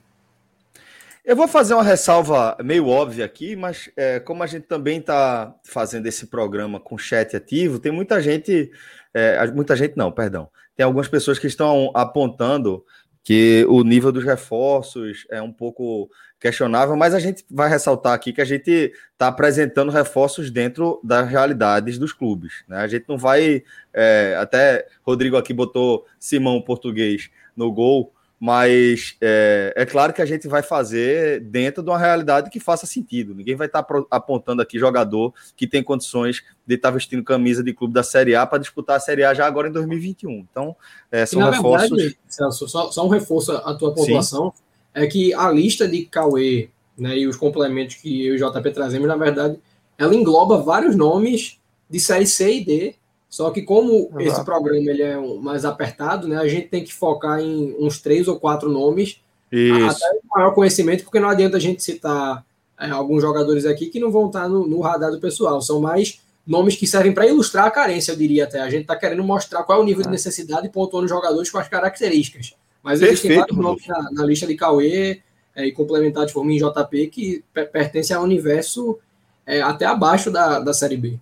Eu 1.25 1.37
vou 1.37 1.47
fazer 1.47 1.73
uma 1.73 1.83
ressalva 1.83 2.57
meio 2.61 2.87
óbvia 2.87 3.23
aqui, 3.23 3.55
mas 3.55 3.89
é, 3.95 4.19
como 4.19 4.43
a 4.43 4.47
gente 4.47 4.63
também 4.63 4.99
está 4.99 5.55
fazendo 5.63 6.05
esse 6.05 6.27
programa 6.27 6.81
com 6.81 6.97
chat 6.97 7.35
ativo, 7.35 7.79
tem 7.79 7.93
muita 7.93 8.21
gente, 8.21 8.69
é, 9.13 9.47
muita 9.47 9.75
gente 9.75 9.95
não, 9.95 10.11
perdão, 10.11 10.49
tem 10.75 10.83
algumas 10.85 11.07
pessoas 11.07 11.39
que 11.39 11.47
estão 11.47 11.91
apontando 11.93 12.83
que 13.23 13.65
o 13.69 13.83
nível 13.83 14.11
dos 14.11 14.25
reforços 14.25 15.25
é 15.31 15.41
um 15.41 15.51
pouco 15.51 16.09
questionável, 16.43 16.97
mas 16.97 17.13
a 17.13 17.19
gente 17.19 17.45
vai 17.49 17.69
ressaltar 17.69 18.11
aqui 18.11 18.33
que 18.33 18.41
a 18.41 18.45
gente 18.45 18.91
está 19.13 19.29
apresentando 19.29 19.89
reforços 19.89 20.51
dentro 20.51 20.99
das 21.01 21.29
realidades 21.29 21.97
dos 21.97 22.11
clubes. 22.11 22.65
Né? 22.67 22.79
A 22.79 22.87
gente 22.87 23.05
não 23.07 23.17
vai. 23.17 23.63
É, 23.93 24.35
até 24.37 24.85
Rodrigo 25.03 25.37
aqui 25.37 25.53
botou 25.53 26.05
Simão 26.19 26.61
Português 26.61 27.29
no 27.55 27.71
gol, 27.71 28.11
mas 28.37 29.15
é, 29.21 29.73
é, 29.73 29.85
claro 29.85 30.11
que 30.11 30.21
a 30.21 30.25
gente 30.25 30.45
vai 30.49 30.61
fazer 30.61 31.39
dentro 31.39 31.81
de 31.81 31.89
uma 31.89 31.97
realidade 31.97 32.49
que 32.49 32.59
faça 32.59 32.85
sentido. 32.85 33.33
Ninguém 33.33 33.55
vai 33.55 33.67
estar 33.67 33.81
tá 33.81 34.03
apontando 34.11 34.61
aqui 34.61 34.77
jogador 34.77 35.33
que 35.55 35.65
tem 35.65 35.81
condições 35.81 36.43
de 36.67 36.75
estar 36.75 36.89
tá 36.89 36.93
vestindo 36.93 37.23
camisa 37.23 37.63
de 37.63 37.73
clube 37.73 37.93
da 37.93 38.03
Série 38.03 38.35
A 38.35 38.45
para 38.45 38.57
disputar 38.57 38.97
a 38.97 38.99
Série 38.99 39.23
A 39.23 39.33
já 39.33 39.47
agora 39.47 39.69
em 39.69 39.71
2021. 39.71 40.45
Então, 40.51 40.75
é, 41.09 41.25
são 41.25 41.39
e, 41.39 41.51
reforços. 41.51 41.89
Verdade, 41.89 42.19
Celso, 42.27 42.67
só, 42.67 42.91
só, 42.91 43.05
um 43.05 43.09
reforço 43.09 43.53
à 43.53 43.73
tua 43.75 43.93
pontuação 43.93 44.51
Sim. 44.53 44.62
É 44.93 45.07
que 45.07 45.33
a 45.33 45.49
lista 45.51 45.87
de 45.87 46.05
Cauê 46.05 46.69
né, 46.97 47.17
e 47.17 47.27
os 47.27 47.35
complementos 47.35 47.95
que 47.95 48.25
eu 48.25 48.35
e 48.35 48.41
o 48.41 48.51
JP 48.51 48.71
trazemos, 48.71 49.07
na 49.07 49.15
verdade, 49.15 49.57
ela 49.97 50.15
engloba 50.15 50.57
vários 50.57 50.95
nomes 50.95 51.59
de 51.89 51.99
Série 51.99 52.27
C 52.27 52.57
e 52.57 52.65
D 52.65 52.95
só 53.33 53.49
que 53.49 53.63
como 53.63 54.11
Exato. 54.11 54.21
esse 54.21 54.45
programa 54.45 54.91
ele 54.91 55.01
é 55.01 55.17
mais 55.17 55.65
apertado, 55.65 56.27
né, 56.27 56.37
a 56.37 56.47
gente 56.47 56.67
tem 56.67 56.83
que 56.83 56.93
focar 56.93 57.39
em 57.39 57.75
uns 57.79 57.99
três 57.99 58.27
ou 58.27 58.39
quatro 58.39 58.69
nomes, 58.69 59.19
Isso. 59.51 59.89
até 59.89 60.19
maior 60.35 60.53
conhecimento, 60.53 61.03
porque 61.03 61.19
não 61.19 61.29
adianta 61.29 61.57
a 61.57 61.59
gente 61.59 61.81
citar 61.81 62.45
é, 62.79 62.91
alguns 62.91 63.23
jogadores 63.23 63.65
aqui 63.65 63.87
que 63.87 63.99
não 63.99 64.11
vão 64.11 64.27
estar 64.27 64.47
no, 64.47 64.67
no 64.67 64.81
radar 64.81 65.09
do 65.09 65.19
pessoal. 65.19 65.59
São 65.63 65.81
mais 65.81 66.21
nomes 66.45 66.75
que 66.75 66.85
servem 66.85 67.11
para 67.11 67.25
ilustrar 67.25 67.65
a 67.65 67.71
carência, 67.71 68.11
eu 68.11 68.15
diria 68.15 68.43
até. 68.43 68.61
A 68.61 68.69
gente 68.69 68.83
está 68.83 68.95
querendo 68.95 69.23
mostrar 69.23 69.63
qual 69.63 69.79
é 69.79 69.81
o 69.81 69.85
nível 69.85 70.01
é. 70.01 70.05
de 70.05 70.11
necessidade 70.11 70.67
e 70.67 70.69
pontuando 70.69 71.07
jogadores 71.07 71.49
com 71.49 71.57
as 71.57 71.67
características. 71.67 72.53
Mas 72.83 72.99
Perfeito, 72.99 73.13
existem 73.13 73.37
vários 73.37 73.57
nomes 73.57 73.87
na, 73.87 74.11
na, 74.11 74.25
lista 74.25 74.45
de 74.45 74.55
Cauê 74.55 75.21
é, 75.55 75.65
e 75.65 75.71
complementados 75.71 76.33
por 76.33 76.43
mim 76.43 76.57
JP 76.57 77.07
que 77.07 77.43
pertencem 77.53 78.15
ao 78.15 78.23
universo 78.23 78.99
é, 79.45 79.61
até 79.61 79.85
abaixo 79.85 80.29
da, 80.29 80.59
da 80.59 80.73
Série 80.73 80.97
B. 80.97 81.19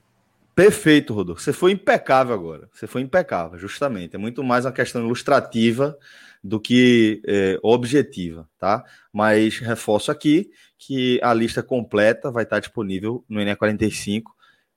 Perfeito, 0.56 1.14
Rodolfo. 1.14 1.42
Você 1.42 1.54
foi 1.54 1.72
impecável 1.72 2.34
agora. 2.34 2.70
Você 2.74 2.88
foi 2.88 3.02
impecável, 3.02 3.58
justamente. 3.58 4.16
É 4.16 4.20
muito 4.20 4.44
mais 4.44 4.66
uma 4.66 4.72
questão 4.72 5.04
ilustrativa 5.04 5.98
do 6.44 6.60
que 6.60 7.22
é, 7.26 7.60
objetiva, 7.62 8.50
tá? 8.58 8.84
Mas 9.14 9.60
reforço 9.60 10.12
aqui 10.12 10.52
que 10.78 11.20
a 11.24 11.34
lista 11.34 11.62
completa 11.62 12.32
vai 12.32 12.44
estar 12.44 12.60
disponível 12.60 13.24
no 13.30 13.40
NE45, 13.40 14.24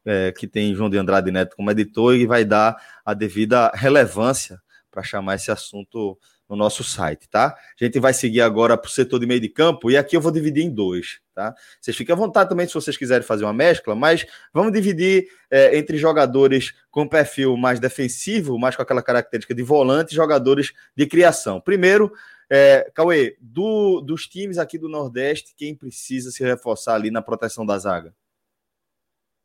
é, 0.05 0.33
que 0.33 0.47
tem 0.47 0.75
João 0.75 0.91
de 0.91 0.99
Andrade 0.99 1.31
Neto 1.31 1.57
como 1.57 1.71
editor 1.71 2.15
e 2.15 2.27
vai 2.27 2.45
dar 2.45 2.77
a 3.05 3.15
devida 3.15 3.71
relevância 3.75 4.61
para 4.91 5.03
chamar 5.03 5.37
esse 5.37 5.51
assunto 5.51 6.19
no 6.48 6.56
nosso 6.56 6.84
site, 6.84 7.28
tá? 7.28 7.56
A 7.81 7.84
gente 7.84 7.98
vai 7.98 8.12
seguir 8.12 8.40
agora 8.40 8.76
para 8.76 8.89
o 8.89 8.90
setor 8.90 9.18
de 9.18 9.26
meio 9.26 9.40
de 9.40 9.48
campo 9.48 9.90
e 9.90 9.97
aqui 9.97 10.16
eu 10.16 10.20
vou 10.20 10.31
dividir 10.31 10.64
em 10.64 10.70
dois, 10.70 11.20
tá? 11.34 11.55
Vocês 11.81 11.97
fiquem 11.97 12.12
à 12.12 12.16
vontade 12.16 12.50
também 12.50 12.66
se 12.66 12.74
vocês 12.74 12.97
quiserem 12.97 13.26
fazer 13.26 13.44
uma 13.44 13.52
mescla, 13.52 13.94
mas 13.94 14.26
vamos 14.52 14.73
dividir 14.73 15.26
é, 15.50 15.76
entre 15.76 15.97
jogadores 15.97 16.74
com 16.90 17.08
perfil 17.08 17.56
mais 17.56 17.81
defensivo, 17.81 18.58
mais 18.58 18.76
com 18.76 18.82
aquela 18.82 19.02
característica 19.02 19.55
de 19.55 19.62
volante, 19.62 20.12
e 20.12 20.16
jogadores 20.16 20.73
de 20.97 21.06
criação. 21.06 21.60
Primeiro, 21.60 22.12
é, 22.50 22.90
Cauê, 22.94 23.36
do, 23.40 24.00
dos 24.00 24.26
times 24.26 24.58
aqui 24.58 24.78
do 24.78 24.89
Nordeste, 24.89 25.55
quem 25.56 25.74
precisa 25.74 26.31
se 26.31 26.44
reforçar 26.44 26.94
ali 26.94 27.10
na 27.10 27.23
proteção 27.23 27.64
da 27.64 27.78
zaga? 27.78 28.14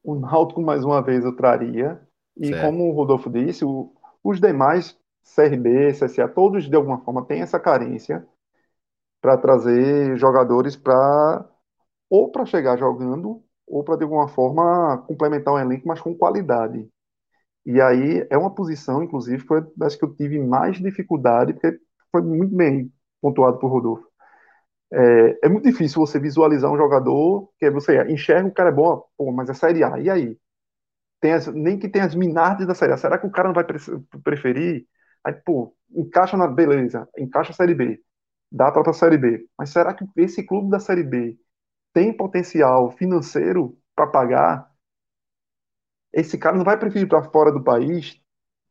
O 0.03 0.15
Náutico, 0.15 0.61
mais 0.61 0.83
uma 0.83 1.01
vez, 1.01 1.23
eu 1.23 1.35
traria. 1.35 1.99
E 2.37 2.47
certo. 2.47 2.61
como 2.61 2.89
o 2.89 2.91
Rodolfo 2.91 3.29
disse, 3.29 3.65
o, 3.65 3.93
os 4.23 4.39
demais 4.39 4.97
CRB, 5.35 5.93
CSA, 5.93 6.27
todos 6.27 6.69
de 6.69 6.75
alguma 6.75 6.99
forma 6.99 7.25
têm 7.25 7.41
essa 7.41 7.59
carência 7.59 8.27
para 9.21 9.37
trazer 9.37 10.17
jogadores 10.17 10.75
para 10.75 11.45
ou 12.09 12.31
para 12.31 12.45
chegar 12.45 12.77
jogando 12.77 13.43
ou 13.67 13.83
para 13.83 13.97
de 13.97 14.03
alguma 14.03 14.27
forma 14.29 14.99
complementar 15.07 15.53
o 15.55 15.59
elenco, 15.59 15.87
mas 15.87 16.01
com 16.01 16.15
qualidade. 16.15 16.87
E 17.65 17.81
aí 17.81 18.25
é 18.29 18.37
uma 18.37 18.53
posição, 18.53 19.03
inclusive, 19.03 19.43
foi 19.45 19.63
acho 19.83 19.97
que 19.99 20.05
eu 20.05 20.15
tive 20.15 20.39
mais 20.39 20.77
dificuldade, 20.79 21.53
porque 21.53 21.79
foi 22.11 22.21
muito 22.23 22.55
bem 22.55 22.91
pontuado 23.21 23.59
por 23.59 23.69
Rodolfo. 23.71 24.07
É, 24.91 25.45
é 25.45 25.49
muito 25.49 25.65
difícil 25.65 25.99
você 25.99 26.19
visualizar 26.19 26.71
um 26.71 26.77
jogador 26.77 27.49
que 27.59 27.69
você 27.69 28.01
enxerga 28.11 28.49
o 28.49 28.53
cara 28.53 28.69
é 28.69 28.73
bom, 28.73 29.03
pô, 29.17 29.31
mas 29.31 29.49
é 29.49 29.53
Série 29.53 29.83
A, 29.83 29.99
e 29.99 30.09
aí? 30.09 30.37
As, 31.23 31.47
nem 31.47 31.77
que 31.79 31.89
tenha 31.89 32.05
as 32.05 32.15
minardes 32.15 32.67
da 32.67 32.73
Série 32.75 32.93
A, 32.93 32.97
será 32.97 33.17
que 33.17 33.27
o 33.27 33.31
cara 33.31 33.49
não 33.49 33.55
vai 33.55 33.65
preferir 34.23 34.85
Aí, 35.25 35.33
pô, 35.33 35.75
encaixa 35.91 36.37
na 36.37 36.47
beleza, 36.47 37.07
encaixa 37.17 37.51
a 37.51 37.55
Série 37.55 37.75
B, 37.75 38.01
dá 38.51 38.71
para 38.71 38.89
a 38.91 38.93
Série 38.93 39.17
B. 39.17 39.47
Mas 39.57 39.69
será 39.71 39.93
que 39.93 40.05
esse 40.17 40.43
clube 40.45 40.69
da 40.69 40.79
Série 40.79 41.03
B 41.03 41.37
tem 41.93 42.15
potencial 42.15 42.91
financeiro 42.91 43.77
para 43.95 44.07
pagar? 44.07 44.71
Esse 46.13 46.37
cara 46.37 46.57
não 46.57 46.63
vai 46.65 46.77
preferir 46.77 47.07
para 47.07 47.23
fora 47.23 47.51
do 47.51 47.63
país? 47.63 48.19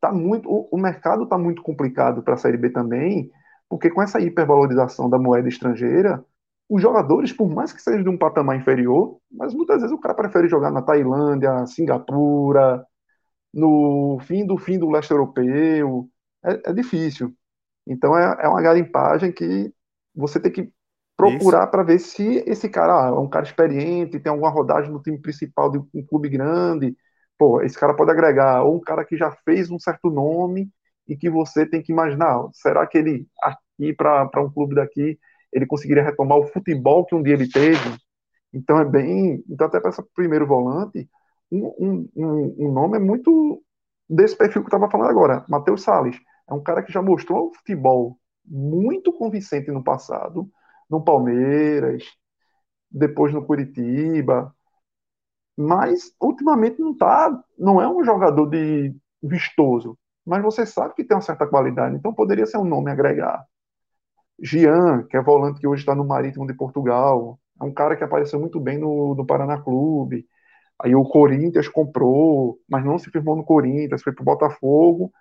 Tá 0.00 0.12
muito, 0.12 0.48
o, 0.48 0.68
o 0.72 0.78
mercado 0.78 1.24
está 1.24 1.38
muito 1.38 1.62
complicado 1.62 2.22
para 2.22 2.34
a 2.34 2.36
Série 2.36 2.56
B 2.56 2.70
também, 2.70 3.30
porque 3.68 3.90
com 3.90 4.02
essa 4.02 4.20
hipervalorização 4.20 5.08
da 5.10 5.18
moeda 5.18 5.48
estrangeira, 5.48 6.24
os 6.68 6.82
jogadores, 6.82 7.32
por 7.32 7.48
mais 7.48 7.72
que 7.72 7.80
sejam 7.82 8.02
de 8.02 8.08
um 8.10 8.18
patamar 8.18 8.56
inferior, 8.56 9.18
mas 9.30 9.54
muitas 9.54 9.80
vezes 9.80 9.94
o 9.96 10.00
cara 10.00 10.14
prefere 10.14 10.48
jogar 10.48 10.70
na 10.70 10.82
Tailândia, 10.82 11.66
Singapura, 11.66 12.84
no 13.54 14.18
fim 14.22 14.46
do 14.46 14.58
fim 14.58 14.78
do 14.78 14.90
leste 14.90 15.10
europeu, 15.12 16.08
é, 16.44 16.70
é 16.70 16.72
difícil. 16.72 17.34
Então 17.86 18.16
é, 18.16 18.36
é 18.42 18.48
uma 18.48 18.62
garimpagem 18.62 19.32
que 19.32 19.72
você 20.14 20.40
tem 20.40 20.52
que 20.52 20.72
procurar 21.16 21.66
para 21.66 21.82
ver 21.82 21.98
se 21.98 22.44
esse 22.46 22.68
cara 22.68 23.06
ah, 23.06 23.08
é 23.08 23.12
um 23.12 23.28
cara 23.28 23.44
experiente, 23.44 24.20
tem 24.20 24.30
alguma 24.30 24.50
rodagem 24.50 24.92
no 24.92 25.02
time 25.02 25.18
principal 25.18 25.70
de 25.70 25.78
um 25.78 26.06
clube 26.06 26.28
grande. 26.28 26.96
Pô, 27.36 27.60
esse 27.62 27.78
cara 27.78 27.94
pode 27.94 28.10
agregar, 28.10 28.62
ou 28.62 28.76
um 28.76 28.80
cara 28.80 29.04
que 29.04 29.16
já 29.16 29.30
fez 29.44 29.70
um 29.70 29.78
certo 29.78 30.10
nome 30.10 30.70
e 31.08 31.16
que 31.16 31.30
você 31.30 31.66
tem 31.66 31.82
que 31.82 31.92
imaginar, 31.92 32.48
será 32.52 32.86
que 32.86 32.98
ele 32.98 33.26
aqui 33.42 33.92
para 33.94 34.42
um 34.42 34.50
clube 34.50 34.74
daqui 34.74 35.18
ele 35.52 35.66
conseguiria 35.66 36.02
retomar 36.02 36.38
o 36.38 36.46
futebol 36.46 37.04
que 37.06 37.14
um 37.14 37.22
dia 37.22 37.34
ele 37.34 37.48
teve? 37.48 37.96
Então 38.52 38.78
é 38.78 38.84
bem, 38.84 39.42
então 39.48 39.66
até 39.66 39.80
para 39.80 39.90
esse 39.90 40.02
primeiro 40.14 40.46
volante, 40.46 41.08
um, 41.50 42.08
um, 42.14 42.56
um 42.58 42.72
nome 42.72 42.96
é 42.96 43.00
muito 43.00 43.62
desse 44.08 44.36
perfil 44.36 44.62
que 44.62 44.66
eu 44.66 44.76
estava 44.76 44.90
falando 44.90 45.10
agora, 45.10 45.44
Matheus 45.48 45.82
Salles. 45.82 46.18
É 46.48 46.54
um 46.54 46.62
cara 46.62 46.82
que 46.82 46.92
já 46.92 47.02
mostrou 47.02 47.48
um 47.48 47.54
futebol 47.54 48.18
muito 48.44 49.12
convincente 49.12 49.70
no 49.70 49.84
passado, 49.84 50.48
no 50.88 51.02
Palmeiras, 51.04 52.04
depois 52.90 53.32
no 53.34 53.44
Curitiba, 53.44 54.54
mas 55.56 56.12
ultimamente 56.20 56.80
não 56.80 56.96
tá, 56.96 57.36
não 57.58 57.80
é 57.80 57.88
um 57.88 58.04
jogador 58.04 58.46
de 58.46 58.94
vistoso, 59.22 59.98
mas 60.24 60.42
você 60.42 60.64
sabe 60.64 60.94
que 60.94 61.04
tem 61.04 61.16
uma 61.16 61.22
certa 61.22 61.46
qualidade, 61.46 61.96
então 61.96 62.14
poderia 62.14 62.46
ser 62.46 62.58
um 62.58 62.64
nome 62.64 62.90
a 62.90 62.94
agregar. 62.94 63.44
Gian, 64.40 65.04
que 65.10 65.16
é 65.16 65.22
volante 65.22 65.60
que 65.60 65.66
hoje 65.66 65.82
está 65.82 65.94
no 65.94 66.04
Marítimo 66.06 66.46
de 66.46 66.54
Portugal, 66.54 67.38
é 67.60 67.64
um 67.64 67.72
cara 67.72 67.96
que 67.96 68.04
apareceu 68.04 68.38
muito 68.38 68.60
bem 68.60 68.78
no, 68.78 69.14
no 69.14 69.26
Paraná 69.26 69.60
Clube. 69.60 70.26
Aí 70.82 70.94
o 70.94 71.04
Corinthians 71.04 71.68
comprou, 71.68 72.60
mas 72.68 72.84
não 72.84 72.98
se 72.98 73.10
firmou 73.10 73.36
no 73.36 73.44
Corinthians, 73.44 74.02
foi 74.02 74.12
para 74.14 74.22
o 74.22 74.24
Botafogo 74.24 75.12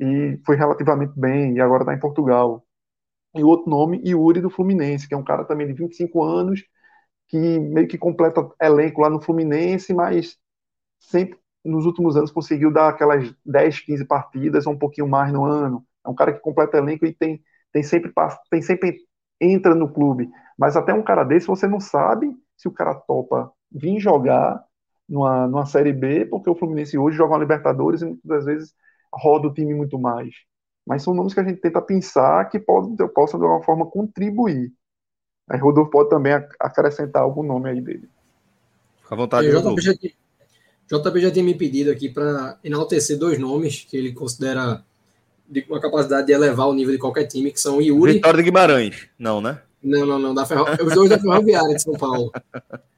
e 0.00 0.40
foi 0.46 0.56
relativamente 0.56 1.12
bem, 1.18 1.56
e 1.56 1.60
agora 1.60 1.82
está 1.84 1.94
em 1.94 2.00
Portugal. 2.00 2.64
E 3.36 3.44
outro 3.44 3.70
nome, 3.70 4.02
Yuri 4.06 4.40
do 4.40 4.50
Fluminense, 4.50 5.08
que 5.08 5.14
é 5.14 5.16
um 5.16 5.24
cara 5.24 5.44
também 5.44 5.66
de 5.66 5.72
25 5.74 6.22
anos, 6.24 6.62
que 7.28 7.38
meio 7.38 7.88
que 7.88 7.98
completa 7.98 8.48
elenco 8.62 9.00
lá 9.02 9.10
no 9.10 9.20
Fluminense, 9.20 9.94
mas 9.94 10.38
sempre 10.98 11.38
nos 11.64 11.86
últimos 11.86 12.16
anos 12.16 12.30
conseguiu 12.30 12.72
dar 12.72 12.88
aquelas 12.90 13.34
10, 13.44 13.80
15 13.80 14.04
partidas, 14.04 14.66
ou 14.66 14.72
um 14.74 14.78
pouquinho 14.78 15.08
mais 15.08 15.32
no 15.32 15.44
ano. 15.44 15.86
É 16.06 16.08
um 16.08 16.14
cara 16.14 16.32
que 16.32 16.40
completa 16.40 16.78
elenco 16.78 17.06
e 17.06 17.14
tem, 17.14 17.42
tem 17.72 17.82
sempre 17.82 18.12
tem 18.50 18.62
sempre 18.62 18.98
entra 19.40 19.74
no 19.74 19.92
clube. 19.92 20.30
Mas 20.58 20.76
até 20.76 20.92
um 20.94 21.02
cara 21.02 21.24
desse 21.24 21.46
você 21.46 21.66
não 21.68 21.80
sabe 21.80 22.34
se 22.56 22.68
o 22.68 22.72
cara 22.72 22.94
topa 22.94 23.52
vir 23.70 24.00
jogar 24.00 24.64
numa, 25.08 25.46
numa 25.46 25.66
Série 25.66 25.92
B, 25.92 26.26
porque 26.26 26.50
o 26.50 26.54
Fluminense 26.54 26.98
hoje 26.98 27.16
joga 27.16 27.32
uma 27.32 27.38
Libertadores 27.38 28.02
e 28.02 28.06
muitas 28.06 28.44
vezes 28.44 28.74
roda 29.12 29.48
o 29.48 29.54
time 29.54 29.74
muito 29.74 29.98
mais. 29.98 30.34
Mas 30.86 31.02
são 31.02 31.14
nomes 31.14 31.34
que 31.34 31.40
a 31.40 31.44
gente 31.44 31.60
tenta 31.60 31.80
pensar 31.80 32.48
que 32.48 32.58
podem, 32.58 32.96
possam 33.08 33.38
de 33.38 33.46
alguma 33.46 33.64
forma 33.64 33.86
contribuir. 33.86 34.72
Aí 35.48 35.58
Rodolfo 35.58 35.90
pode 35.90 36.10
também 36.10 36.32
acrescentar 36.60 37.22
algum 37.22 37.42
nome 37.42 37.70
aí 37.70 37.80
dele. 37.80 38.08
Fica 39.02 39.14
à 39.14 39.18
vontade, 39.18 39.50
Rodolfo. 39.50 39.80
JP 39.80 41.20
já 41.20 41.30
tinha 41.30 41.44
me 41.44 41.54
pedido 41.54 41.90
aqui 41.90 42.08
para 42.08 42.58
enaltecer 42.64 43.18
dois 43.18 43.38
nomes 43.38 43.84
que 43.84 43.96
ele 43.96 44.12
considera 44.12 44.82
de 45.46 45.64
uma 45.68 45.80
capacidade 45.80 46.26
de 46.26 46.32
elevar 46.32 46.66
o 46.66 46.74
nível 46.74 46.92
de 46.92 46.98
qualquer 46.98 47.26
time, 47.26 47.52
que 47.52 47.60
são 47.60 47.80
Yuri. 47.80 48.14
Vitória 48.14 48.38
de 48.38 48.42
Guimarães, 48.42 49.08
não, 49.18 49.40
né? 49.40 49.60
Não, 49.82 50.06
não, 50.06 50.18
não. 50.18 50.34
Da 50.34 50.46
Ferro... 50.46 50.64
Os 50.82 50.94
dois 50.94 51.10
da 51.10 51.18
Ferroviária 51.18 51.74
de 51.74 51.82
São 51.82 51.94
Paulo. 51.94 52.32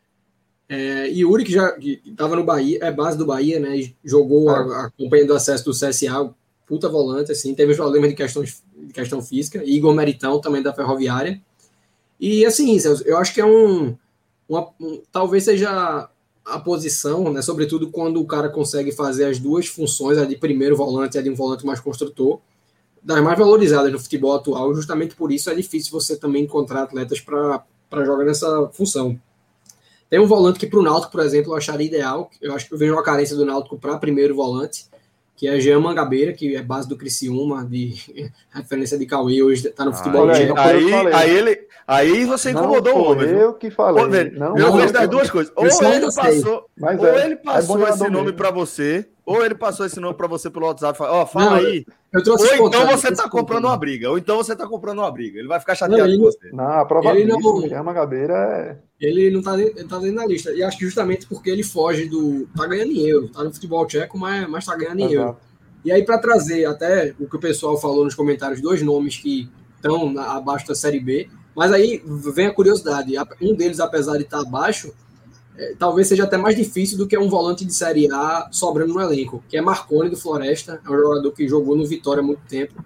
É, 0.72 1.08
Yuri, 1.08 1.42
que 1.42 1.50
já 1.50 1.76
estava 2.06 2.36
no 2.36 2.44
Bahia, 2.44 2.78
é 2.80 2.92
base 2.92 3.18
do 3.18 3.26
Bahia, 3.26 3.58
né? 3.58 3.92
Jogou 4.04 4.48
a, 4.50 4.84
a 4.84 4.90
companhia 4.90 5.26
do 5.26 5.34
acesso 5.34 5.64
do 5.64 5.72
CSA, 5.72 6.32
puta 6.64 6.88
volante, 6.88 7.32
assim, 7.32 7.52
teve 7.56 7.74
problemas 7.74 8.08
de, 8.08 8.14
questões, 8.14 8.62
de 8.76 8.92
questão 8.92 9.20
física. 9.20 9.60
Igor 9.64 9.92
Meritão, 9.92 10.40
também 10.40 10.62
da 10.62 10.72
Ferroviária. 10.72 11.42
E 12.20 12.46
assim, 12.46 12.78
eu 13.04 13.18
acho 13.18 13.34
que 13.34 13.40
é 13.40 13.44
um, 13.44 13.96
uma, 14.48 14.68
um 14.80 15.02
talvez 15.10 15.42
seja 15.42 16.08
a 16.44 16.60
posição, 16.60 17.32
né, 17.32 17.42
sobretudo 17.42 17.90
quando 17.90 18.20
o 18.20 18.26
cara 18.26 18.48
consegue 18.48 18.92
fazer 18.92 19.24
as 19.24 19.40
duas 19.40 19.66
funções, 19.66 20.18
a 20.18 20.24
de 20.24 20.36
primeiro 20.36 20.76
volante 20.76 21.16
e 21.16 21.18
a 21.18 21.22
de 21.22 21.30
um 21.30 21.34
volante 21.34 21.66
mais 21.66 21.80
construtor, 21.80 22.38
das 23.02 23.20
mais 23.24 23.36
valorizadas 23.36 23.90
no 23.90 23.98
futebol 23.98 24.36
atual. 24.36 24.72
Justamente 24.72 25.16
por 25.16 25.32
isso 25.32 25.50
é 25.50 25.54
difícil 25.56 25.90
você 25.90 26.16
também 26.16 26.44
encontrar 26.44 26.82
atletas 26.82 27.20
para 27.20 28.04
jogar 28.04 28.24
nessa 28.24 28.68
função. 28.72 29.18
Tem 30.10 30.18
um 30.18 30.26
volante 30.26 30.58
que 30.58 30.66
para 30.66 30.80
o 30.80 30.82
Náutico, 30.82 31.12
por 31.12 31.20
exemplo, 31.20 31.52
eu 31.52 31.56
acharia 31.56 31.86
ideal. 31.86 32.28
Eu 32.42 32.52
acho 32.52 32.66
que 32.66 32.74
eu 32.74 32.78
vejo 32.78 32.92
uma 32.92 33.02
carência 33.02 33.36
do 33.36 33.46
Náutico 33.46 33.78
para 33.78 33.96
primeiro 33.96 34.34
volante, 34.34 34.86
que 35.36 35.46
é 35.46 35.60
Jean 35.60 35.78
Mangabeira, 35.78 36.32
que 36.32 36.56
é 36.56 36.62
base 36.62 36.88
do 36.88 36.96
Criciúma, 36.96 37.64
de 37.64 37.94
referência 38.52 38.98
de 38.98 39.06
Cauê, 39.06 39.40
hoje 39.40 39.68
está 39.68 39.84
no 39.84 39.92
futebol. 39.92 40.28
Ah, 40.28 40.32
aí, 40.34 40.92
aí, 40.92 41.14
aí, 41.14 41.30
ele, 41.30 41.60
aí 41.86 42.24
você 42.24 42.50
incomodou 42.50 42.92
não 42.92 43.00
o 43.00 43.10
homem. 43.12 43.28
Eu 43.28 43.54
que 43.54 43.70
falei. 43.70 44.30
Pô, 44.30 44.38
não, 44.38 44.58
eu 44.58 44.72
vejo 44.72 44.92
das 44.92 45.08
duas 45.08 45.30
coisas. 45.30 45.52
Ou 45.54 45.64
ele 45.64 46.12
passou, 46.12 46.66
ou 46.76 47.06
é, 47.06 47.24
ele 47.26 47.36
passou 47.36 47.88
esse 47.88 48.08
nome 48.08 48.32
para 48.32 48.50
você, 48.50 49.08
ou 49.24 49.44
ele 49.44 49.54
passou 49.54 49.86
esse 49.86 50.00
nome 50.00 50.14
para 50.14 50.26
você 50.26 50.50
pelo 50.50 50.66
WhatsApp. 50.66 51.00
Ó, 51.00 51.22
oh, 51.22 51.26
fala 51.26 51.50
não, 51.50 51.56
aí. 51.58 51.86
Eu 52.12 52.24
trouxe 52.24 52.58
ou 52.58 52.66
então 52.66 52.84
você 52.88 53.10
está 53.10 53.28
comprando 53.28 53.66
uma 53.66 53.76
briga. 53.76 54.10
Ou 54.10 54.18
então 54.18 54.38
você 54.38 54.54
está 54.54 54.66
comprando 54.66 54.98
uma 54.98 55.10
briga. 55.12 55.38
Ele 55.38 55.46
vai 55.46 55.60
ficar 55.60 55.76
chateado 55.76 56.10
não, 56.10 56.18
com 56.18 56.24
você. 56.24 56.50
Não, 56.52 56.80
a 56.80 56.84
prova 56.84 57.16
ele 57.16 57.30
não, 57.30 57.68
Jean 57.68 57.84
Mangabeira 57.84 58.34
é. 58.34 58.89
Ele 59.00 59.30
não 59.30 59.38
está 59.40 59.56
dentro, 59.56 59.88
tá 59.88 59.98
dentro 59.98 60.16
da 60.16 60.26
lista. 60.26 60.52
E 60.52 60.62
acho 60.62 60.78
que 60.78 60.84
justamente 60.84 61.26
porque 61.26 61.48
ele 61.48 61.62
foge 61.62 62.06
do. 62.06 62.46
Tá 62.54 62.66
ganhando 62.66 62.92
em 62.92 63.06
euro. 63.06 63.28
Tá 63.28 63.42
no 63.42 63.52
futebol 63.52 63.86
tcheco, 63.86 64.18
mas, 64.18 64.48
mas 64.48 64.66
tá 64.66 64.76
ganhando 64.76 65.00
em 65.00 65.12
euro. 65.12 65.36
E 65.82 65.90
aí, 65.90 66.04
para 66.04 66.18
trazer 66.18 66.66
até 66.66 67.14
o 67.18 67.26
que 67.26 67.36
o 67.36 67.40
pessoal 67.40 67.80
falou 67.80 68.04
nos 68.04 68.14
comentários, 68.14 68.60
dois 68.60 68.82
nomes 68.82 69.16
que 69.16 69.48
estão 69.76 70.18
abaixo 70.18 70.66
da 70.66 70.74
Série 70.74 71.00
B, 71.00 71.28
mas 71.56 71.72
aí 71.72 72.02
vem 72.34 72.46
a 72.46 72.54
curiosidade: 72.54 73.14
um 73.40 73.54
deles, 73.54 73.80
apesar 73.80 74.18
de 74.18 74.24
estar 74.24 74.40
abaixo, 74.40 74.92
é, 75.56 75.74
talvez 75.78 76.06
seja 76.06 76.24
até 76.24 76.36
mais 76.36 76.54
difícil 76.54 76.98
do 76.98 77.06
que 77.06 77.16
um 77.16 77.30
volante 77.30 77.64
de 77.64 77.72
Série 77.72 78.12
A 78.12 78.48
sobrando 78.52 78.92
no 78.92 79.00
elenco, 79.00 79.42
que 79.48 79.56
é 79.56 79.62
Marconi 79.62 80.10
do 80.10 80.16
Floresta, 80.16 80.80
é 80.84 80.90
um 80.90 80.98
jogador 80.98 81.32
que 81.32 81.48
jogou 81.48 81.74
no 81.74 81.86
Vitória 81.86 82.22
há 82.22 82.24
muito 82.24 82.42
tempo 82.46 82.84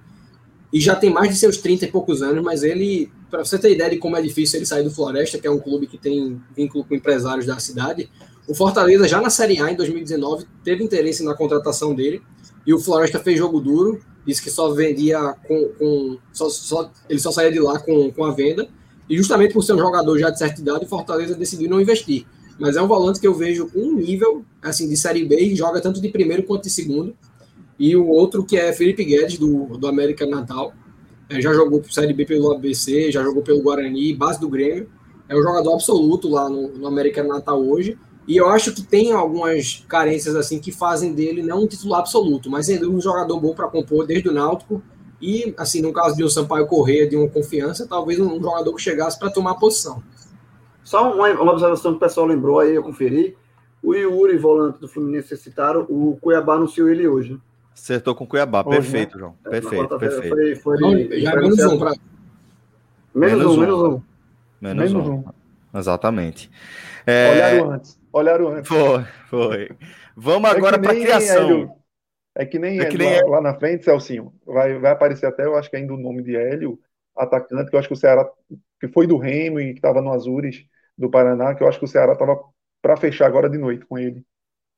e 0.75 0.81
já 0.81 0.97
tem 0.97 1.09
mais 1.09 1.31
de 1.31 1.37
seus 1.37 1.57
30 1.59 1.85
e 1.85 1.89
poucos 1.89 2.21
anos, 2.21 2.43
mas 2.43 2.65
ele, 2.65 3.13
para 3.35 3.45
você 3.45 3.59
ter 3.59 3.73
ideia 3.73 3.91
de 3.91 3.99
como 3.99 4.17
é 4.17 4.23
difícil 4.23 4.61
ele 4.61 4.67
sair 4.67 4.85
do 4.85 4.93
Floresta, 4.93 5.39
que 5.39 5.47
é 5.47 5.51
um 5.51 5.59
clube 5.59 5.89
que 5.89 5.99
tem 5.99 6.41
vínculo 6.57 6.85
com 6.85 6.95
empresários 6.95 7.45
da 7.45 7.59
cidade, 7.59 8.09
o 8.47 8.55
Fortaleza 8.55 9.09
já 9.09 9.21
na 9.21 9.29
Série 9.29 9.61
A 9.61 9.73
em 9.73 9.75
2019 9.75 10.47
teve 10.63 10.85
interesse 10.85 11.25
na 11.25 11.35
contratação 11.35 11.97
dele 11.97 12.23
e 12.65 12.73
o 12.73 12.79
Floresta 12.79 13.19
fez 13.19 13.37
jogo 13.37 13.61
duro, 13.61 14.01
disse 14.25 14.41
que 14.41 14.51
só 14.51 14.71
vendia 14.71 15.35
com. 15.49 15.69
com 15.77 16.19
só, 16.33 16.49
só, 16.49 16.93
ele 17.09 17.19
só 17.19 17.33
saía 17.33 17.51
de 17.51 17.59
lá 17.59 17.81
com, 17.81 18.13
com 18.13 18.25
a 18.25 18.31
venda. 18.31 18.69
E 19.11 19.17
justamente 19.17 19.53
por 19.53 19.63
ser 19.63 19.75
um 19.75 19.79
jogador 19.79 20.17
já 20.17 20.31
de 20.31 20.39
certa 20.39 20.61
idade, 20.61 20.85
o 20.85 20.89
Fortaleza 20.89 21.35
decidiu 21.35 21.69
não 21.69 21.81
investir. 21.81 22.25
Mas 22.57 22.77
é 22.77 22.83
um 22.83 22.87
volante 22.87 23.19
que 23.19 23.27
eu 23.27 23.35
vejo 23.35 23.69
um 23.75 23.97
nível 23.97 24.45
assim 24.63 24.89
de 24.89 24.97
Série 24.97 25.25
B 25.25 25.41
e 25.41 25.57
joga 25.57 25.81
tanto 25.81 26.01
de 26.01 26.09
primeiro 26.09 26.45
quanto 26.45 26.63
de 26.63 26.71
segundo. 26.71 27.17
E 27.77 27.97
o 27.97 28.07
outro 28.07 28.45
que 28.45 28.57
é 28.57 28.73
Felipe 28.73 29.05
Guedes, 29.05 29.39
do, 29.39 29.77
do 29.77 29.89
América 29.89 30.25
Natal. 30.25 30.73
É, 31.29 31.41
já 31.41 31.53
jogou 31.53 31.83
Série 31.85 32.13
B 32.13 32.25
pelo 32.25 32.53
ABC, 32.53 33.11
já 33.11 33.23
jogou 33.23 33.43
pelo 33.43 33.63
Guarani, 33.63 34.15
base 34.15 34.41
do 34.41 34.49
Grêmio. 34.49 34.89
É 35.29 35.37
um 35.37 35.43
jogador 35.43 35.73
absoluto 35.73 36.29
lá 36.29 36.49
no, 36.49 36.69
no 36.69 36.87
América 36.87 37.23
Natal 37.23 37.63
hoje. 37.63 37.99
E 38.27 38.37
eu 38.37 38.49
acho 38.49 38.73
que 38.75 38.83
tem 38.83 39.13
algumas 39.13 39.85
carências 39.89 40.35
assim 40.35 40.59
que 40.59 40.73
fazem 40.73 41.13
dele 41.13 41.43
não 41.43 41.65
um 41.65 41.67
titular 41.67 42.01
absoluto, 42.01 42.51
mas 42.51 42.69
ele 42.69 42.85
é 42.85 42.89
um 42.89 43.01
jogador 43.01 43.39
bom 43.39 43.55
para 43.55 43.69
compor 43.69 44.07
desde 44.07 44.29
o 44.29 44.33
Náutico. 44.33 44.83
E, 45.21 45.55
assim, 45.57 45.81
no 45.81 45.93
caso 45.93 46.17
de 46.17 46.25
um 46.25 46.29
Sampaio 46.29 46.67
Correia, 46.67 47.09
de 47.09 47.17
uma 47.17 47.29
confiança, 47.29 47.87
talvez 47.87 48.21
um 48.21 48.41
jogador 48.41 48.75
que 48.75 48.83
chegasse 48.83 49.19
para 49.19 49.31
tomar 49.31 49.55
posição. 49.55 50.03
Só 50.83 51.15
uma, 51.15 51.31
uma, 51.31 51.53
observação 51.53 51.93
que 51.93 51.97
o 51.97 52.01
pessoal 52.01 52.27
lembrou 52.27 52.61
aí, 52.61 52.75
eu 52.75 52.83
conferi. 52.83 53.37
O 53.83 53.95
Yuri, 53.95 54.37
volante 54.37 54.79
do 54.79 54.89
Fluminense, 54.89 55.37
citaram, 55.37 55.87
o 55.89 56.19
Cuiabá 56.21 56.55
anunciou 56.57 56.89
ele 56.89 57.09
hoje. 57.09 57.39
Acertou 57.75 58.15
com 58.15 58.25
o 58.25 58.27
Cuiabá, 58.27 58.63
hoje, 58.65 58.79
perfeito, 58.79 59.17
né? 59.17 59.21
João. 59.21 59.35
É, 59.45 59.51
perfeito, 59.51 59.99
perfeito. 59.99 60.29
Foi, 60.29 60.55
foi, 60.55 60.81
Não, 60.81 61.21
já 61.21 61.31
foi 61.33 61.41
menos 61.43 61.65
um, 61.65 61.79
pra... 61.79 61.93
menos, 63.15 63.39
menos 63.39 63.47
um, 63.47 63.61
menos 63.61 63.83
um. 63.83 64.03
Menos, 64.61 64.93
menos 64.93 65.09
um. 65.09 65.15
um. 65.15 65.25
Exatamente. 65.79 66.51
É... 67.05 67.31
Olharam 67.31 67.71
antes. 67.73 68.01
Olharam 68.13 68.49
antes. 68.49 68.69
Foi, 68.69 69.05
foi. 69.29 69.71
Vamos 70.17 70.49
é 70.49 70.53
agora 70.53 70.79
para 70.79 70.93
a 70.93 70.95
criação. 70.95 71.51
Hélio, 71.51 71.73
é 72.37 72.47
que 72.47 72.59
nem, 72.59 72.81
é 72.81 72.87
que 72.87 72.97
nem 72.97 73.23
lá, 73.23 73.29
lá, 73.29 73.41
na 73.41 73.55
frente, 73.55 73.85
Celcinho. 73.85 74.33
Vai, 74.47 74.79
vai 74.79 74.93
aparecer 74.93 75.27
até, 75.27 75.45
eu 75.45 75.57
acho 75.57 75.69
que 75.69 75.77
ainda 75.77 75.93
o 75.93 75.99
nome 75.99 76.23
de 76.23 76.37
Hélio, 76.37 76.79
atacante, 77.17 77.71
que 77.71 77.77
eu 77.77 77.81
acho 77.81 77.89
que 77.89 77.95
o 77.95 77.97
Ceará, 77.97 78.29
que 78.81 78.89
foi 78.89 79.07
do 79.07 79.19
Remo 79.19 79.61
e 79.61 79.73
que 79.73 79.79
estava 79.79 80.01
no 80.01 80.13
Azures 80.13 80.65
do 80.97 81.11
Paraná, 81.11 81.55
que 81.55 81.63
eu 81.63 81.69
acho 81.69 81.79
que 81.79 81.85
o 81.85 81.89
Ceará 81.89 82.13
estava 82.13 82.41
para 82.81 82.97
fechar 82.97 83.27
agora 83.27 83.49
de 83.49 83.59
noite 83.59 83.85
com 83.87 83.99
ele. 83.99 84.25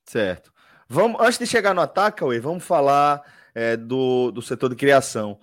Certo. 0.04 0.52
Vamos, 0.88 1.20
antes 1.20 1.38
de 1.38 1.46
chegar 1.46 1.74
no 1.74 1.80
ataque, 1.80 2.18
Cauê, 2.18 2.38
vamos 2.38 2.64
falar 2.64 3.22
é, 3.54 3.76
do, 3.76 4.30
do 4.30 4.40
setor 4.40 4.70
de 4.70 4.76
criação, 4.76 5.38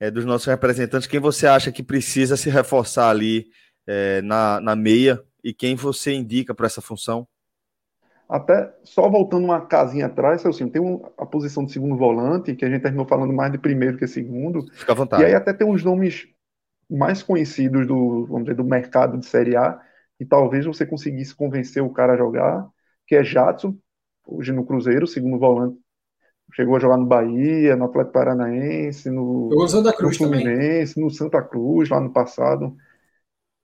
é, 0.00 0.10
dos 0.10 0.24
nossos 0.24 0.46
representantes. 0.46 1.06
Quem 1.06 1.20
você 1.20 1.46
acha 1.46 1.70
que 1.70 1.82
precisa 1.82 2.36
se 2.36 2.50
reforçar 2.50 3.10
ali 3.10 3.46
é, 3.86 4.20
na, 4.22 4.60
na 4.60 4.74
meia 4.74 5.22
e 5.42 5.54
quem 5.54 5.76
você 5.76 6.12
indica 6.12 6.54
para 6.54 6.66
essa 6.66 6.80
função? 6.80 7.26
Até 8.28 8.70
só 8.84 9.08
voltando 9.08 9.44
uma 9.44 9.64
casinha 9.64 10.06
atrás, 10.06 10.44
assim, 10.44 10.68
tem 10.68 10.82
um, 10.82 11.02
a 11.16 11.24
posição 11.24 11.64
de 11.64 11.72
segundo 11.72 11.96
volante, 11.96 12.54
que 12.54 12.64
a 12.64 12.68
gente 12.68 12.82
terminou 12.82 13.06
falando 13.06 13.32
mais 13.32 13.50
de 13.50 13.56
primeiro 13.56 13.96
que 13.96 14.06
segundo. 14.06 14.66
Fica 14.72 14.92
à 14.92 14.94
vontade. 14.94 15.22
E 15.22 15.26
aí 15.26 15.34
até 15.34 15.52
tem 15.52 15.66
uns 15.66 15.82
nomes 15.82 16.28
mais 16.90 17.22
conhecidos 17.22 17.86
do, 17.86 18.26
vamos 18.26 18.44
dizer, 18.44 18.56
do 18.56 18.64
mercado 18.64 19.16
de 19.16 19.24
Série 19.24 19.56
A, 19.56 19.80
e 20.20 20.26
talvez 20.26 20.66
você 20.66 20.84
conseguisse 20.84 21.34
convencer 21.34 21.82
o 21.82 21.90
cara 21.90 22.14
a 22.14 22.16
jogar, 22.16 22.68
que 23.06 23.14
é 23.14 23.24
Jadson, 23.24 23.76
hoje 24.28 24.52
no 24.52 24.64
Cruzeiro, 24.64 25.06
segundo 25.06 25.38
volante. 25.38 25.78
Chegou 26.54 26.76
a 26.76 26.78
jogar 26.78 26.96
no 26.96 27.06
Bahia, 27.06 27.76
no 27.76 27.86
Atlético 27.86 28.12
Paranaense, 28.12 29.10
no, 29.10 29.48
no 29.50 29.68
Santa 29.68 29.92
Cruz 29.92 30.18
no 30.18 30.26
Fluminense, 30.26 30.94
também. 30.94 31.04
no 31.08 31.14
Santa 31.14 31.42
Cruz, 31.42 31.90
lá 31.90 32.00
no 32.00 32.10
passado 32.10 32.76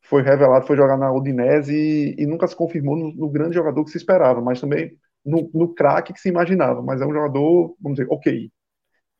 foi 0.04 0.22
revelado, 0.22 0.66
foi 0.66 0.76
jogar 0.76 0.96
na 0.96 1.10
Udinese 1.12 1.74
e, 1.74 2.14
e 2.22 2.26
nunca 2.26 2.46
se 2.46 2.54
confirmou 2.54 2.96
no, 2.96 3.12
no, 3.14 3.28
grande 3.28 3.54
jogador 3.54 3.84
que 3.84 3.90
se 3.90 3.96
esperava, 3.96 4.40
mas 4.40 4.60
também 4.60 4.96
no, 5.24 5.50
no 5.52 5.74
craque 5.74 6.12
que 6.12 6.20
se 6.20 6.28
imaginava. 6.28 6.82
Mas 6.82 7.00
é 7.00 7.06
um 7.06 7.12
jogador, 7.12 7.74
vamos 7.80 7.98
dizer, 7.98 8.08
ok. 8.10 8.50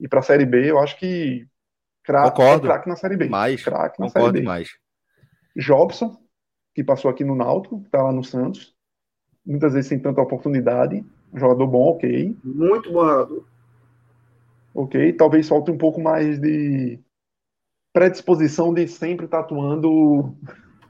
E 0.00 0.08
para 0.08 0.20
a 0.20 0.22
Série 0.22 0.44
B, 0.44 0.70
eu 0.70 0.78
acho 0.78 0.98
que 0.98 1.46
craque 2.02 2.42
é 2.42 2.60
craque 2.60 2.88
na 2.88 2.96
Série 2.96 3.16
B. 3.16 3.28
Mais. 3.28 3.64
Craque 3.64 3.98
na 3.98 4.08
Série 4.08 4.32
B. 4.32 4.42
mais. 4.42 4.68
Jobson, 5.56 6.16
que 6.74 6.84
passou 6.84 7.10
aqui 7.10 7.24
no 7.24 7.34
Náutico, 7.34 7.82
está 7.86 8.02
lá 8.02 8.12
no 8.12 8.22
Santos. 8.22 8.74
Muitas 9.44 9.72
vezes 9.72 9.88
sem 9.88 9.98
tanta 9.98 10.20
oportunidade. 10.20 11.04
Um 11.34 11.38
jogador 11.38 11.66
bom, 11.66 11.90
ok. 11.90 12.36
Muito 12.44 12.92
bom 12.92 13.04
jogador. 13.04 13.44
Ok, 14.74 15.12
talvez 15.14 15.48
falte 15.48 15.70
um 15.70 15.78
pouco 15.78 16.00
mais 16.00 16.38
de 16.40 16.98
predisposição 17.92 18.72
de 18.74 18.88
sempre 18.88 19.26
estar 19.26 19.38
tá 19.38 19.44
atuando 19.44 20.34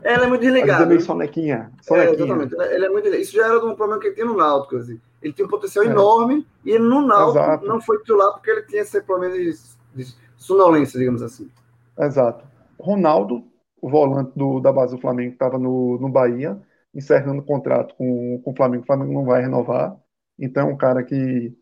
Ela 0.02 0.24
é 0.24 0.26
muito 0.26 0.40
Às 0.46 0.52
vezes 0.52 0.56
é 0.56 0.60
desligada. 0.62 0.86
meio 0.86 1.00
né? 1.00 1.06
sonequinha. 1.06 1.72
É, 1.78 1.82
sonequinha. 1.82 2.24
exatamente. 2.24 2.54
Ele 2.74 2.86
é 2.86 2.88
muito... 2.88 3.08
Isso 3.08 3.32
já 3.32 3.46
era 3.46 3.58
um 3.58 3.74
problema 3.74 3.98
que 4.00 4.06
ele 4.08 4.14
tinha 4.14 4.26
no 4.26 4.36
Náutico. 4.36 4.76
Assim. 4.76 5.00
Ele 5.22 5.32
tinha 5.32 5.46
um 5.46 5.50
potencial 5.50 5.84
É. 5.84 5.88
enorme 5.88 6.46
e 6.64 6.70
ele 6.70 6.84
no 6.84 7.06
Náutico 7.06 7.38
Exato. 7.38 7.66
não 7.66 7.80
foi 7.80 7.98
titular 7.98 8.32
porque 8.32 8.50
ele 8.50 8.62
tinha 8.62 8.82
esse 8.82 9.00
problema 9.02 9.34
de, 9.34 9.52
de 9.94 10.14
sonolência, 10.36 10.98
digamos 10.98 11.22
assim. 11.22 11.50
Exato. 11.98 12.44
Ronaldo, 12.78 13.44
o 13.80 13.88
volante 13.88 14.32
do, 14.36 14.60
da 14.60 14.72
base 14.72 14.94
do 14.94 15.00
Flamengo, 15.00 15.30
que 15.30 15.36
estava 15.36 15.58
no, 15.58 15.98
no 15.98 16.08
Bahia, 16.08 16.58
encerrando 16.94 17.40
o 17.40 17.44
contrato 17.44 17.94
com, 17.96 18.40
com 18.42 18.50
o 18.50 18.56
Flamengo. 18.56 18.82
O 18.82 18.86
Flamengo 18.86 19.12
não 19.12 19.24
vai 19.24 19.42
renovar. 19.42 19.96
Então 20.38 20.70
um 20.70 20.76
cara 20.76 21.04
que 21.04 21.54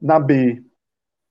na 0.00 0.20
B 0.20 0.64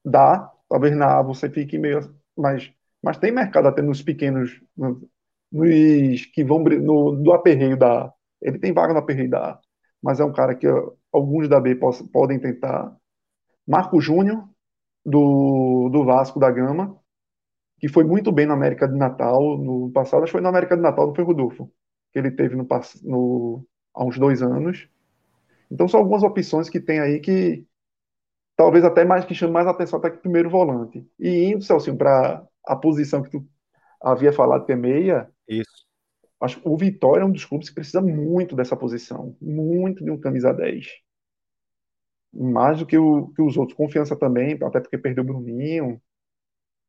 dá, 0.05 0.51
talvez 0.69 0.95
na 0.95 1.19
A 1.19 1.23
você 1.23 1.49
fique 1.49 1.77
meio. 1.77 1.99
Mas, 2.37 2.71
mas 3.03 3.17
tem 3.17 3.31
mercado 3.31 3.67
até 3.67 3.81
nos 3.81 4.01
pequenos, 4.01 4.61
no- 4.77 5.09
nos 5.51 6.25
que 6.27 6.43
vão 6.43 6.59
no, 6.63 7.15
do 7.15 7.33
aperreio 7.33 7.77
da 7.77 8.05
A. 8.07 8.13
Ele 8.41 8.59
tem 8.59 8.73
vaga 8.73 8.93
no 8.93 8.99
aperreio 8.99 9.29
da 9.29 9.51
A. 9.53 9.59
Mas 10.01 10.19
é 10.19 10.25
um 10.25 10.33
cara 10.33 10.55
que 10.55 10.67
alguns 11.13 11.49
da 11.49 11.59
B 11.59 11.75
poss- 11.75 12.01
podem 12.11 12.39
tentar. 12.39 12.95
Marco 13.67 13.99
Júnior, 14.01 14.47
do, 15.05 15.89
do 15.91 16.05
Vasco 16.05 16.39
da 16.39 16.51
Gama, 16.51 16.97
que 17.79 17.87
foi 17.87 18.03
muito 18.03 18.31
bem 18.31 18.45
na 18.45 18.53
América 18.53 18.87
de 18.87 18.95
Natal 18.97 19.57
no 19.57 19.91
passado. 19.91 20.23
Acho 20.23 20.27
que 20.31 20.33
foi 20.33 20.41
na 20.41 20.49
América 20.49 20.75
de 20.75 20.81
Natal, 20.83 21.07
não 21.07 21.15
foi 21.15 21.23
Rodolfo, 21.23 21.71
que 22.11 22.19
ele 22.19 22.31
teve 22.31 22.55
no, 22.55 22.67
no, 23.03 23.65
há 23.93 24.05
uns 24.05 24.17
dois 24.19 24.41
anos. 24.41 24.87
Então 25.71 25.87
são 25.87 25.99
algumas 25.99 26.23
opções 26.23 26.69
que 26.69 26.79
tem 26.79 26.99
aí 26.99 27.19
que 27.19 27.65
talvez 28.55 28.83
até 28.83 29.05
mais 29.05 29.25
que 29.25 29.33
chame 29.35 29.53
mais 29.53 29.67
atenção 29.67 29.99
até 29.99 30.09
que 30.09 30.17
o 30.17 30.21
primeiro 30.21 30.49
volante. 30.49 31.07
E 31.19 31.45
indo, 31.45 31.63
Celcinho, 31.63 31.97
para 31.97 32.45
a 32.65 32.75
posição 32.75 33.23
que 33.23 33.29
tu 33.31 33.47
havia 34.01 34.33
falado 34.33 34.65
que 34.65 34.71
é 34.73 34.75
meia, 34.75 35.29
Isso. 35.47 35.85
acho 36.41 36.61
que 36.61 36.67
o 36.67 36.77
Vitória 36.77 37.23
é 37.23 37.25
um 37.25 37.31
dos 37.31 37.45
clubes 37.45 37.69
que 37.69 37.75
precisa 37.75 38.01
muito 38.01 38.55
dessa 38.55 38.75
posição, 38.75 39.35
muito 39.41 40.03
de 40.03 40.11
um 40.11 40.19
camisa 40.19 40.53
10. 40.53 40.87
Mais 42.31 42.79
do 42.79 42.85
que, 42.85 42.97
o, 42.97 43.29
que 43.29 43.41
os 43.41 43.57
outros. 43.57 43.75
Confiança 43.77 44.15
também, 44.15 44.57
até 44.63 44.79
porque 44.79 44.97
perdeu 44.97 45.23
o 45.23 45.27
Bruninho. 45.27 46.01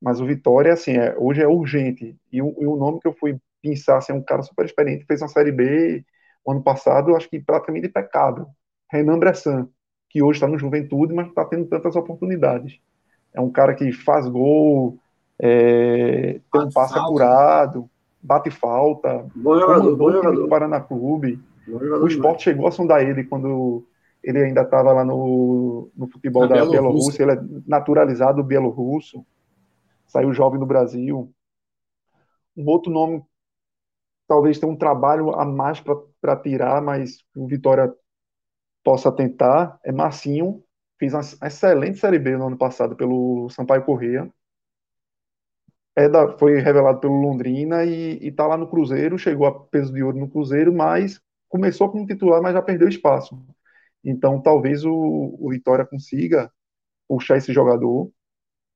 Mas 0.00 0.20
o 0.20 0.26
Vitória, 0.26 0.73
assim, 0.73 0.92
é, 0.92 1.17
hoje 1.18 1.42
é 1.42 1.49
urgente. 1.49 2.17
E 2.33 2.42
o, 2.42 2.57
e 2.60 2.67
o 2.67 2.76
nome 2.76 3.00
que 3.00 3.09
eu 3.09 3.15
fui 3.15 3.39
pensar, 3.62 3.99
assim, 3.99 4.12
é 4.12 4.17
um 4.17 4.23
cara 4.23 4.42
super 4.42 4.65
experiente, 4.67 5.07
fez 5.07 5.23
uma 5.23 5.28
Série 5.28 5.52
B 5.52 6.05
o 6.44 6.52
ano 6.52 6.62
passado, 6.62 7.15
acho 7.17 7.28
que 7.28 7.41
praticamente 7.41 7.86
impecável. 7.89 8.47
Renan 8.91 9.19
Bressan, 9.19 9.69
que 10.09 10.23
hoje 10.23 10.36
está 10.36 10.49
no 10.49 10.59
Juventude, 10.59 11.15
mas 11.15 11.27
não 11.27 11.31
está 11.31 11.44
tendo 11.44 11.67
tantas 11.67 11.94
oportunidades. 11.97 12.78
É 13.33 13.41
um 13.41 13.51
cara 13.51 13.75
que 13.75 13.93
faz 13.93 14.28
gol, 14.28 14.99
é, 15.39 16.41
tem 16.52 16.60
um 16.60 16.70
passe 16.70 16.94
falta. 16.94 17.09
acurado, 17.09 17.91
bate 18.20 18.51
falta, 18.51 19.27
Bom 19.35 19.59
jogador, 19.59 19.97
bom 19.97 20.05
o 20.07 20.10
time 20.10 20.20
do 20.20 20.27
jogador. 20.27 20.49
Paraná 20.49 20.81
Clube. 20.81 21.41
Jogador 21.67 22.02
O 22.02 22.09
esporte 22.09 22.43
chegou 22.43 22.67
a 22.67 22.73
sondar 22.73 23.02
ele 23.02 23.25
quando 23.25 23.86
ele 24.23 24.43
ainda 24.43 24.62
estava 24.62 24.93
lá 24.93 25.05
no, 25.05 25.91
no 25.97 26.07
futebol 26.09 26.47
da 26.47 26.57
Bielorrússia. 26.57 26.81
Bielorrússia. 26.81 27.23
Ele 27.23 27.33
é 27.33 27.60
naturalizado 27.67 28.43
bielorrusso. 28.43 29.25
Saiu 30.07 30.33
jovem 30.33 30.59
do 30.59 30.67
Brasil. 30.67 31.33
Um 32.57 32.67
outro 32.69 32.93
nome, 32.93 33.23
talvez 34.28 34.59
tenha 34.59 34.70
um 34.70 34.77
trabalho 34.77 35.31
a 35.31 35.44
mais 35.47 35.81
para 35.81 36.36
tirar, 36.36 36.83
mas 36.83 37.25
o 37.35 37.47
Vitória 37.47 37.94
possa 38.84 39.12
tentar, 39.12 39.78
é 39.84 39.92
Marcinho. 39.92 40.62
Fez 40.99 41.15
uma 41.15 41.23
excelente 41.49 41.99
Série 41.99 42.18
B 42.18 42.36
no 42.36 42.47
ano 42.49 42.59
passado 42.59 42.97
pelo 42.97 43.49
Sampaio 43.50 43.84
Corrêa. 43.84 44.31
É 45.97 46.09
da, 46.09 46.36
foi 46.39 46.59
revelado 46.60 47.00
pelo 47.00 47.20
Londrina 47.20 47.84
e 47.84 48.18
está 48.28 48.47
lá 48.47 48.57
no 48.57 48.68
Cruzeiro. 48.68 49.18
Chegou 49.18 49.47
a 49.47 49.60
peso 49.67 49.92
de 49.92 50.02
ouro 50.02 50.18
no 50.18 50.28
Cruzeiro, 50.31 50.73
mas 50.73 51.20
começou 51.49 51.91
como 51.91 52.07
titular, 52.07 52.41
mas 52.42 52.55
já 52.55 52.62
perdeu 52.62 52.89
espaço. 52.89 53.39
Então, 54.05 54.41
talvez 54.41 54.84
o, 54.84 54.92
o 55.41 55.50
Vitória 55.50 55.86
consiga 55.86 56.50
puxar 57.09 57.39
esse 57.39 57.52
jogador 57.52 58.10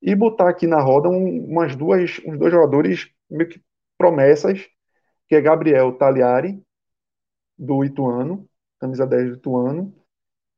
e 0.02 0.15
botar 0.16 0.50
aqui 0.50 0.66
na 0.66 0.81
roda 0.83 1.08
um- 1.10 1.47
umas 1.47 1.76
duas, 1.76 2.20
uns 2.26 2.39
dois 2.39 2.52
jogadores 2.52 3.10
meio 3.31 3.49
que 3.50 3.62
promessas, 3.99 4.66
que 5.28 5.36
é 5.36 5.41
Gabriel 5.42 5.92
Tagliari, 5.99 6.62
do 7.58 7.84
Ituano, 7.84 8.49
camisa 8.84 9.06
10 9.06 9.30
do 9.30 9.36
Ituano, 9.36 9.94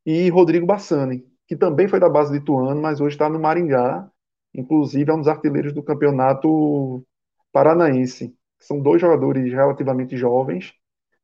e 0.04 0.28
Rodrigo 0.30 0.66
Bassani, 0.66 1.24
que 1.46 1.56
também 1.56 1.88
foi 1.88 2.00
da 2.00 2.08
base 2.08 2.30
do 2.30 2.36
Ituano, 2.36 2.80
mas 2.80 3.00
hoje 3.00 3.14
está 3.14 3.28
no 3.28 3.38
Maringá, 3.38 4.10
inclusive 4.54 5.10
é 5.10 5.14
um 5.14 5.18
dos 5.18 5.28
artilheiros 5.28 5.72
do 5.72 5.82
campeonato 5.82 7.04
paranaense. 7.52 8.36
São 8.58 8.80
dois 8.80 9.00
jogadores 9.00 9.52
relativamente 9.52 10.16
jovens, 10.16 10.74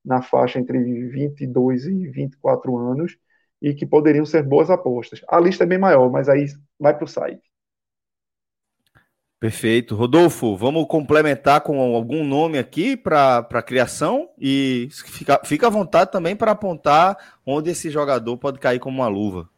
na 0.04 0.22
faixa 0.22 0.58
entre 0.60 0.78
22 1.08 1.86
e 1.86 2.08
24 2.08 2.76
anos, 2.76 3.16
e 3.60 3.74
que 3.74 3.86
poderiam 3.86 4.24
ser 4.24 4.42
boas 4.42 4.70
apostas. 4.70 5.20
A 5.28 5.40
lista 5.40 5.64
é 5.64 5.66
bem 5.66 5.78
maior, 5.78 6.10
mas 6.10 6.28
aí 6.28 6.46
vai 6.78 6.94
para 6.94 7.04
o 7.04 7.08
site. 7.08 7.51
Perfeito. 9.42 9.96
Rodolfo, 9.96 10.56
vamos 10.56 10.86
complementar 10.86 11.62
com 11.62 11.80
algum 11.96 12.24
nome 12.24 12.58
aqui 12.58 12.96
para 12.96 13.38
a 13.38 13.60
criação 13.60 14.28
e 14.38 14.88
fica, 14.92 15.40
fica 15.42 15.66
à 15.66 15.70
vontade 15.70 16.12
também 16.12 16.36
para 16.36 16.52
apontar 16.52 17.16
onde 17.44 17.68
esse 17.68 17.90
jogador 17.90 18.36
pode 18.36 18.60
cair 18.60 18.78
como 18.78 18.98
uma 18.98 19.08
luva. 19.08 19.48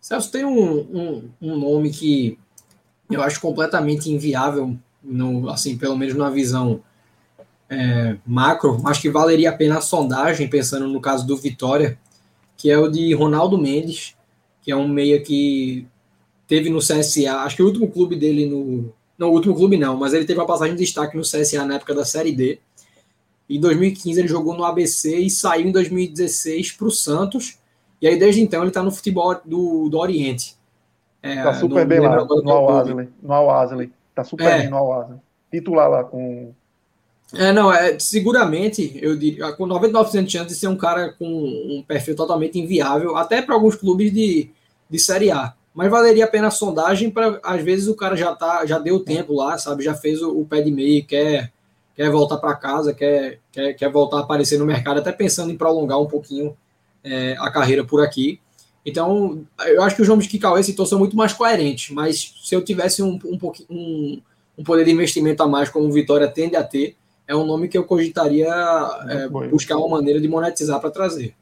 Celso, 0.00 0.30
tem 0.30 0.44
um, 0.44 0.78
um, 0.78 1.30
um 1.42 1.58
nome 1.58 1.90
que 1.90 2.38
eu 3.10 3.20
acho 3.20 3.40
completamente 3.40 4.08
inviável, 4.08 4.78
no, 5.02 5.48
assim, 5.48 5.76
pelo 5.76 5.96
menos 5.96 6.14
na 6.14 6.30
visão 6.30 6.84
é, 7.68 8.16
macro, 8.24 8.80
mas 8.80 8.96
que 8.96 9.10
valeria 9.10 9.50
a 9.50 9.56
pena 9.56 9.78
a 9.78 9.80
sondagem, 9.80 10.46
pensando 10.46 10.86
no 10.86 11.00
caso 11.00 11.26
do 11.26 11.36
Vitória, 11.36 11.98
que 12.56 12.70
é 12.70 12.78
o 12.78 12.88
de 12.88 13.12
Ronaldo 13.12 13.58
Mendes, 13.58 14.14
que 14.62 14.70
é 14.70 14.76
um 14.76 14.86
meia 14.86 15.20
que 15.20 15.84
teve 16.46 16.70
no 16.70 16.78
CSA, 16.78 17.36
acho 17.44 17.56
que 17.56 17.62
o 17.62 17.66
último 17.66 17.90
clube 17.90 18.16
dele 18.16 18.46
no. 18.46 18.92
Não, 19.16 19.30
o 19.30 19.32
último 19.32 19.54
clube 19.54 19.76
não, 19.76 19.96
mas 19.96 20.12
ele 20.12 20.24
teve 20.24 20.40
uma 20.40 20.46
passagem 20.46 20.74
de 20.74 20.82
destaque 20.84 21.16
no 21.16 21.22
CSA 21.22 21.64
na 21.64 21.76
época 21.76 21.94
da 21.94 22.04
Série 22.04 22.32
D. 22.32 22.58
Em 23.48 23.60
2015 23.60 24.18
ele 24.18 24.28
jogou 24.28 24.56
no 24.56 24.64
ABC 24.64 25.16
e 25.16 25.30
saiu 25.30 25.68
em 25.68 25.72
2016 25.72 26.72
para 26.72 26.86
o 26.86 26.90
Santos. 26.90 27.58
E 28.00 28.08
aí 28.08 28.18
desde 28.18 28.40
então 28.40 28.60
ele 28.60 28.68
está 28.68 28.82
no 28.82 28.90
futebol 28.90 29.36
do, 29.44 29.88
do 29.88 29.98
Oriente. 29.98 30.56
É, 31.22 31.42
Tá 31.42 31.54
super 31.54 31.80
não 31.80 31.86
bem 31.86 32.00
lá, 32.00 32.16
no 32.16 32.26
qual 32.26 32.68
Al 32.68 32.84
clube. 32.84 32.90
Asley. 32.90 33.08
No 33.22 33.32
Al 33.32 33.50
Asley. 33.50 33.92
Tá 34.14 34.24
super 34.24 34.46
É. 34.46 34.58
bem 34.60 34.70
no 34.70 34.76
Al 34.76 35.02
Asley. 35.02 35.18
Titular 35.52 35.88
lá 35.90 36.04
com. 36.04 36.52
É, 37.34 37.52
não, 37.52 37.72
é, 37.72 37.98
seguramente, 37.98 38.98
eu 39.00 39.16
diria, 39.16 39.52
com 39.52 39.66
99% 39.66 40.24
de 40.24 40.32
chance 40.32 40.48
de 40.48 40.54
ser 40.54 40.68
um 40.68 40.76
cara 40.76 41.12
com 41.12 41.26
um 41.26 41.82
perfil 41.86 42.14
totalmente 42.14 42.58
inviável, 42.58 43.16
até 43.16 43.40
para 43.42 43.54
alguns 43.54 43.74
clubes 43.76 44.12
de, 44.12 44.50
de 44.90 44.98
Série 44.98 45.30
A. 45.30 45.54
Mas 45.74 45.90
valeria 45.90 46.24
a 46.24 46.28
pena 46.28 46.46
a 46.46 46.52
sondagem 46.52 47.10
para, 47.10 47.40
às 47.42 47.60
vezes, 47.62 47.88
o 47.88 47.96
cara 47.96 48.16
já 48.16 48.34
tá, 48.34 48.64
já 48.64 48.78
deu 48.78 49.00
tempo 49.00 49.34
lá, 49.34 49.58
sabe? 49.58 49.82
Já 49.82 49.94
fez 49.94 50.22
o, 50.22 50.30
o 50.40 50.44
pé 50.46 50.60
de 50.62 50.70
meio, 50.70 51.04
quer, 51.04 51.52
quer 51.96 52.10
voltar 52.10 52.36
para 52.36 52.54
casa, 52.54 52.94
quer, 52.94 53.40
quer, 53.50 53.74
quer 53.74 53.90
voltar 53.90 54.18
a 54.18 54.20
aparecer 54.20 54.56
no 54.58 54.64
mercado, 54.64 54.98
até 55.00 55.10
pensando 55.10 55.50
em 55.50 55.56
prolongar 55.56 56.00
um 56.00 56.06
pouquinho 56.06 56.56
é, 57.02 57.34
a 57.40 57.50
carreira 57.50 57.84
por 57.84 58.02
aqui. 58.02 58.40
Então, 58.86 59.44
eu 59.66 59.82
acho 59.82 59.96
que 59.96 60.02
os 60.02 60.08
nomes 60.08 60.26
que 60.26 60.38
Cauê 60.38 60.62
citou 60.62 60.86
são 60.86 60.98
muito 60.98 61.16
mais 61.16 61.32
coerentes, 61.32 61.90
mas 61.92 62.34
se 62.42 62.54
eu 62.54 62.62
tivesse 62.62 63.02
um, 63.02 63.18
um, 63.24 63.36
pouquinho- 63.38 63.66
um, 63.70 64.22
um 64.58 64.62
poder 64.62 64.84
de 64.84 64.92
investimento 64.92 65.42
a 65.42 65.48
mais, 65.48 65.68
como 65.70 65.88
o 65.88 65.92
Vitória 65.92 66.28
tende 66.28 66.54
a 66.54 66.62
ter, 66.62 66.94
é 67.26 67.34
um 67.34 67.46
nome 67.46 67.66
que 67.66 67.76
eu 67.78 67.84
cogitaria 67.84 68.46
é, 69.08 69.28
buscar 69.50 69.76
uma 69.78 69.88
maneira 69.88 70.20
de 70.20 70.28
monetizar 70.28 70.78
para 70.80 70.90
trazer. 70.90 71.34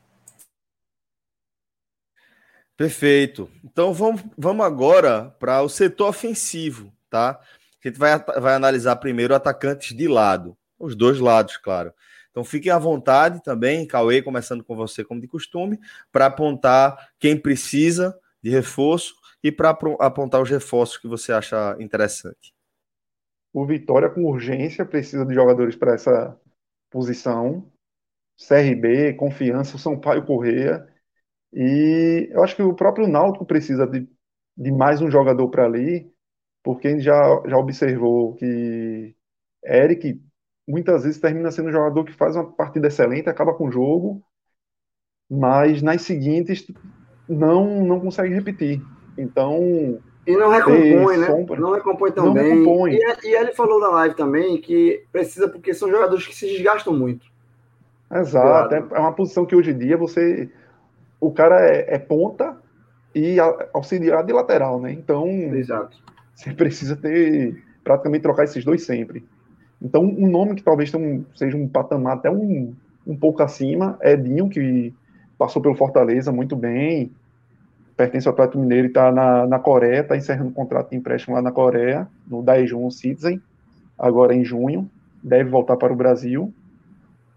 Perfeito. 2.76 3.48
Então 3.64 3.92
vamos, 3.92 4.22
vamos 4.36 4.64
agora 4.64 5.34
para 5.38 5.62
o 5.62 5.68
setor 5.68 6.08
ofensivo, 6.08 6.92
tá? 7.08 7.38
A 7.84 7.88
gente 7.88 7.98
vai, 7.98 8.18
vai 8.18 8.54
analisar 8.54 8.96
primeiro 8.96 9.34
atacantes 9.34 9.96
de 9.96 10.08
lado, 10.08 10.56
os 10.78 10.94
dois 10.94 11.18
lados, 11.18 11.56
claro. 11.56 11.92
Então 12.30 12.44
fiquem 12.44 12.72
à 12.72 12.78
vontade 12.78 13.42
também, 13.42 13.86
Cauê, 13.86 14.22
começando 14.22 14.64
com 14.64 14.74
você, 14.74 15.04
como 15.04 15.20
de 15.20 15.28
costume, 15.28 15.78
para 16.10 16.26
apontar 16.26 17.10
quem 17.18 17.36
precisa 17.36 18.18
de 18.42 18.50
reforço 18.50 19.14
e 19.42 19.52
para 19.52 19.70
apontar 20.00 20.40
os 20.40 20.48
reforços 20.48 20.96
que 20.96 21.06
você 21.06 21.32
acha 21.32 21.76
interessante. 21.78 22.54
O 23.52 23.66
Vitória, 23.66 24.08
com 24.08 24.24
urgência, 24.24 24.84
precisa 24.84 25.26
de 25.26 25.34
jogadores 25.34 25.76
para 25.76 25.92
essa 25.92 26.40
posição. 26.90 27.70
CRB, 28.48 29.12
Confiança, 29.14 29.76
o 29.76 29.78
Sampaio 29.78 30.24
Correia. 30.24 30.88
E 31.52 32.28
eu 32.32 32.42
acho 32.42 32.56
que 32.56 32.62
o 32.62 32.74
próprio 32.74 33.06
Náutico 33.08 33.44
precisa 33.44 33.86
de, 33.86 34.08
de 34.56 34.72
mais 34.72 35.00
um 35.02 35.10
jogador 35.10 35.48
para 35.50 35.64
ali, 35.64 36.10
porque 36.62 36.88
a 36.88 36.90
gente 36.92 37.02
já, 37.02 37.42
já 37.46 37.56
observou 37.58 38.34
que 38.34 39.14
Eric 39.64 40.20
muitas 40.66 41.04
vezes 41.04 41.20
termina 41.20 41.50
sendo 41.50 41.68
um 41.68 41.72
jogador 41.72 42.04
que 42.04 42.12
faz 42.12 42.36
uma 42.36 42.50
partida 42.52 42.88
excelente, 42.88 43.28
acaba 43.28 43.54
com 43.54 43.68
o 43.68 43.72
jogo, 43.72 44.22
mas 45.30 45.82
nas 45.82 46.02
seguintes 46.02 46.66
não, 47.28 47.84
não 47.84 48.00
consegue 48.00 48.34
repetir. 48.34 48.80
Então, 49.16 49.58
E 50.26 50.36
não 50.36 50.50
recompõe, 50.50 51.18
né? 51.18 51.26
sombra. 51.26 51.60
Não 51.60 51.72
recompõe 51.72 52.12
Não 52.16 52.34
também. 52.34 52.58
recompõe. 52.60 52.92
E, 52.94 53.26
e 53.28 53.34
ele 53.34 53.52
falou 53.52 53.80
na 53.80 53.88
live 53.90 54.14
também 54.14 54.60
que 54.60 55.04
precisa, 55.12 55.48
porque 55.48 55.74
são 55.74 55.90
jogadores 55.90 56.26
que 56.26 56.34
se 56.34 56.46
desgastam 56.46 56.92
muito. 56.96 57.26
Exato. 58.10 58.74
É, 58.74 58.78
é 58.78 58.98
uma 58.98 59.14
posição 59.14 59.46
que 59.46 59.56
hoje 59.56 59.70
em 59.70 59.78
dia 59.78 59.96
você. 59.96 60.50
O 61.22 61.30
cara 61.30 61.60
é, 61.64 61.94
é 61.94 61.98
ponta 62.00 62.56
e 63.14 63.36
auxiliar 63.72 64.24
de 64.24 64.32
lateral, 64.32 64.80
né? 64.80 64.90
Então 64.92 65.28
Exato. 65.54 65.96
você 66.34 66.52
precisa 66.52 66.96
ter. 66.96 67.62
praticamente 67.84 68.22
trocar 68.22 68.42
esses 68.44 68.64
dois 68.64 68.84
sempre. 68.84 69.24
Então, 69.80 70.02
um 70.02 70.28
nome 70.28 70.54
que 70.56 70.62
talvez 70.62 70.92
um- 70.94 71.24
seja 71.34 71.56
um 71.56 71.68
patamar 71.68 72.16
até 72.16 72.30
um, 72.30 72.74
um 73.06 73.16
pouco 73.16 73.42
acima 73.42 73.96
é 74.00 74.16
Dinho, 74.16 74.48
que 74.48 74.92
passou 75.36 75.60
pelo 75.62 75.74
Fortaleza 75.74 76.30
muito 76.30 76.54
bem, 76.54 77.10
pertence 77.96 78.26
ao 78.28 78.32
Atlético 78.34 78.58
Mineiro 78.60 78.86
e 78.86 78.88
está 78.88 79.10
na, 79.12 79.46
na 79.46 79.58
Coreia, 79.58 80.00
está 80.00 80.16
encerrando 80.16 80.50
um 80.50 80.52
contrato 80.52 80.90
de 80.90 80.96
empréstimo 80.96 81.34
lá 81.34 81.42
na 81.42 81.50
Coreia, 81.52 82.06
no 82.26 82.42
Daejeon 82.42 82.90
Citizen, 82.90 83.40
agora 83.98 84.34
em 84.34 84.44
junho, 84.44 84.88
deve 85.22 85.50
voltar 85.50 85.76
para 85.76 85.92
o 85.92 85.96
Brasil. 85.96 86.52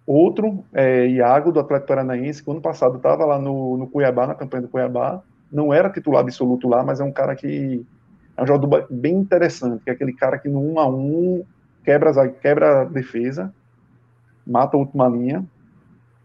Outro 0.07 0.63
é 0.73 1.07
Iago, 1.07 1.51
do 1.51 1.59
Atlético 1.59 1.87
Paranaense, 1.87 2.43
que 2.43 2.51
ano 2.51 2.61
passado 2.61 2.97
estava 2.97 3.25
lá 3.25 3.39
no, 3.39 3.75
no 3.75 3.87
Cuiabá, 3.87 4.27
na 4.27 4.35
campanha 4.35 4.61
do 4.63 4.67
Cuiabá, 4.69 5.21
não 5.51 5.73
era 5.73 5.89
titular 5.89 6.21
absoluto 6.21 6.67
lá, 6.67 6.83
mas 6.83 6.99
é 6.99 7.03
um 7.03 7.11
cara 7.11 7.35
que 7.35 7.83
é 8.37 8.43
um 8.43 8.47
jogador 8.47 8.85
bem 8.89 9.15
interessante, 9.15 9.83
que 9.83 9.89
é 9.89 9.93
aquele 9.93 10.13
cara 10.13 10.37
que 10.37 10.47
no 10.47 10.59
1 10.73 10.79
a 10.79 10.87
1 10.87 11.43
quebra, 11.83 12.29
quebra 12.29 12.81
a 12.81 12.83
defesa, 12.85 13.51
mata 14.45 14.77
a 14.77 14.79
última 14.79 15.07
linha. 15.07 15.43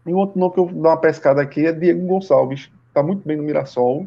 E 0.05 0.13
um 0.13 0.17
outro 0.17 0.39
nome 0.39 0.53
que 0.53 0.59
eu 0.59 0.67
vou 0.67 0.81
dar 0.81 0.89
uma 0.89 0.97
pescada 0.97 1.41
aqui 1.41 1.65
é 1.65 1.71
Diego 1.71 2.05
Gonçalves, 2.05 2.69
está 2.87 3.01
muito 3.01 3.25
bem 3.27 3.37
no 3.37 3.43
Mirassol. 3.43 4.05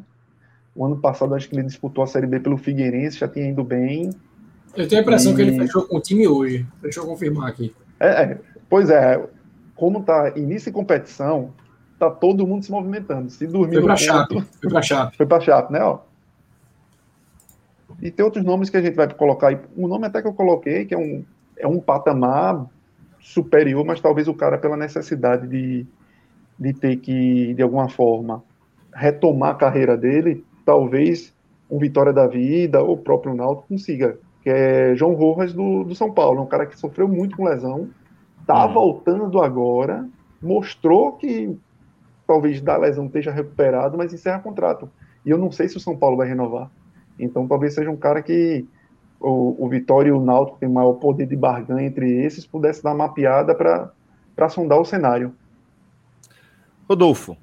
O 0.74 0.84
ano 0.84 0.96
passado 0.98 1.34
acho 1.34 1.48
que 1.48 1.54
ele 1.56 1.62
disputou 1.64 2.02
a 2.04 2.06
Série 2.06 2.26
B 2.26 2.40
pelo 2.40 2.56
Figueirense, 2.58 3.18
já 3.18 3.28
tinha 3.28 3.48
ido 3.48 3.62
bem. 3.64 4.10
Eu 4.76 4.88
tenho 4.88 5.00
a 5.00 5.02
impressão 5.02 5.34
que 5.34 5.40
ele 5.40 5.52
E- 5.52 5.58
fechou 5.58 5.86
com 5.86 5.96
o 5.96 6.00
time 6.00 6.26
hoje. 6.26 6.66
Deixa 6.82 6.98
eu 7.00 7.06
confirmar 7.06 7.48
aqui. 7.48 7.72
É, 8.00 8.08
é, 8.08 8.38
pois 8.68 8.90
é, 8.90 9.24
como 9.74 10.02
tá 10.02 10.32
início 10.36 10.70
de 10.70 10.74
competição, 10.74 11.52
tá 11.98 12.10
todo 12.10 12.46
mundo 12.46 12.64
se 12.64 12.70
movimentando. 12.70 13.30
Se 13.30 13.46
dormir 13.46 13.80
Foi 13.80 13.88
ponto, 13.88 13.96
Chape. 13.96 14.44
Foi 14.60 14.70
pra 14.70 14.82
Chape. 14.82 15.16
Foi 15.18 15.26
pra 15.26 15.40
Chape, 15.40 15.72
né? 15.72 15.82
Ó. 15.82 15.98
E 18.00 18.10
tem 18.10 18.24
outros 18.24 18.44
nomes 18.44 18.70
que 18.70 18.76
a 18.76 18.82
gente 18.82 18.94
vai 18.94 19.12
colocar 19.12 19.48
aí. 19.48 19.58
Um 19.76 19.86
nome 19.86 20.06
até 20.06 20.20
que 20.20 20.28
eu 20.28 20.34
coloquei, 20.34 20.84
que 20.84 20.94
é 20.94 20.98
um, 20.98 21.24
é 21.56 21.66
um 21.66 21.80
patamar 21.80 22.66
superior, 23.20 23.84
mas 23.84 24.00
talvez 24.00 24.28
o 24.28 24.34
cara, 24.34 24.58
pela 24.58 24.76
necessidade 24.76 25.46
de, 25.46 25.86
de 26.58 26.72
ter 26.74 26.96
que, 26.96 27.54
de 27.54 27.62
alguma 27.62 27.88
forma, 27.88 28.42
retomar 28.92 29.50
a 29.50 29.54
carreira 29.54 29.96
dele, 29.96 30.44
talvez 30.64 31.32
um 31.70 31.78
Vitória 31.78 32.12
da 32.12 32.26
Vida 32.26 32.82
ou 32.82 32.94
o 32.94 32.98
próprio 32.98 33.34
Náutico 33.34 33.68
consiga. 33.68 34.18
Que 34.42 34.50
é 34.50 34.94
João 34.94 35.14
Rojas 35.14 35.54
do, 35.54 35.84
do 35.84 35.94
São 35.94 36.12
Paulo, 36.12 36.42
um 36.42 36.46
cara 36.46 36.66
que 36.66 36.78
sofreu 36.78 37.08
muito 37.08 37.36
com 37.36 37.44
lesão, 37.44 37.88
tá 38.46 38.66
Hum. 38.66 38.72
voltando 38.72 39.40
agora, 39.40 40.08
mostrou 40.42 41.12
que 41.12 41.56
talvez 42.26 42.60
da 42.60 42.76
lesão 42.76 43.06
esteja 43.06 43.30
recuperado, 43.30 43.96
mas 43.96 44.12
encerra 44.12 44.38
contrato. 44.38 44.90
E 45.24 45.30
eu 45.30 45.38
não 45.38 45.50
sei 45.50 45.68
se 45.68 45.76
o 45.76 45.80
São 45.80 45.96
Paulo 45.96 46.16
vai 46.16 46.28
renovar. 46.28 46.70
Então 47.18 47.46
talvez 47.46 47.74
seja 47.74 47.90
um 47.90 47.96
cara 47.96 48.22
que 48.22 48.66
o, 49.20 49.64
o 49.64 49.68
Vitória 49.68 50.10
e 50.10 50.12
o 50.12 50.20
Náutico 50.20 50.58
tem 50.58 50.68
maior 50.68 50.94
poder 50.94 51.26
de 51.26 51.36
barganha 51.36 51.86
entre 51.86 52.24
esses, 52.24 52.46
pudesse 52.46 52.82
dar 52.82 52.90
uma 52.90 53.06
mapeada 53.06 53.54
para 53.54 54.48
sondar 54.48 54.78
o 54.78 54.84
cenário. 54.84 55.34
Rodolfo, 56.88 57.36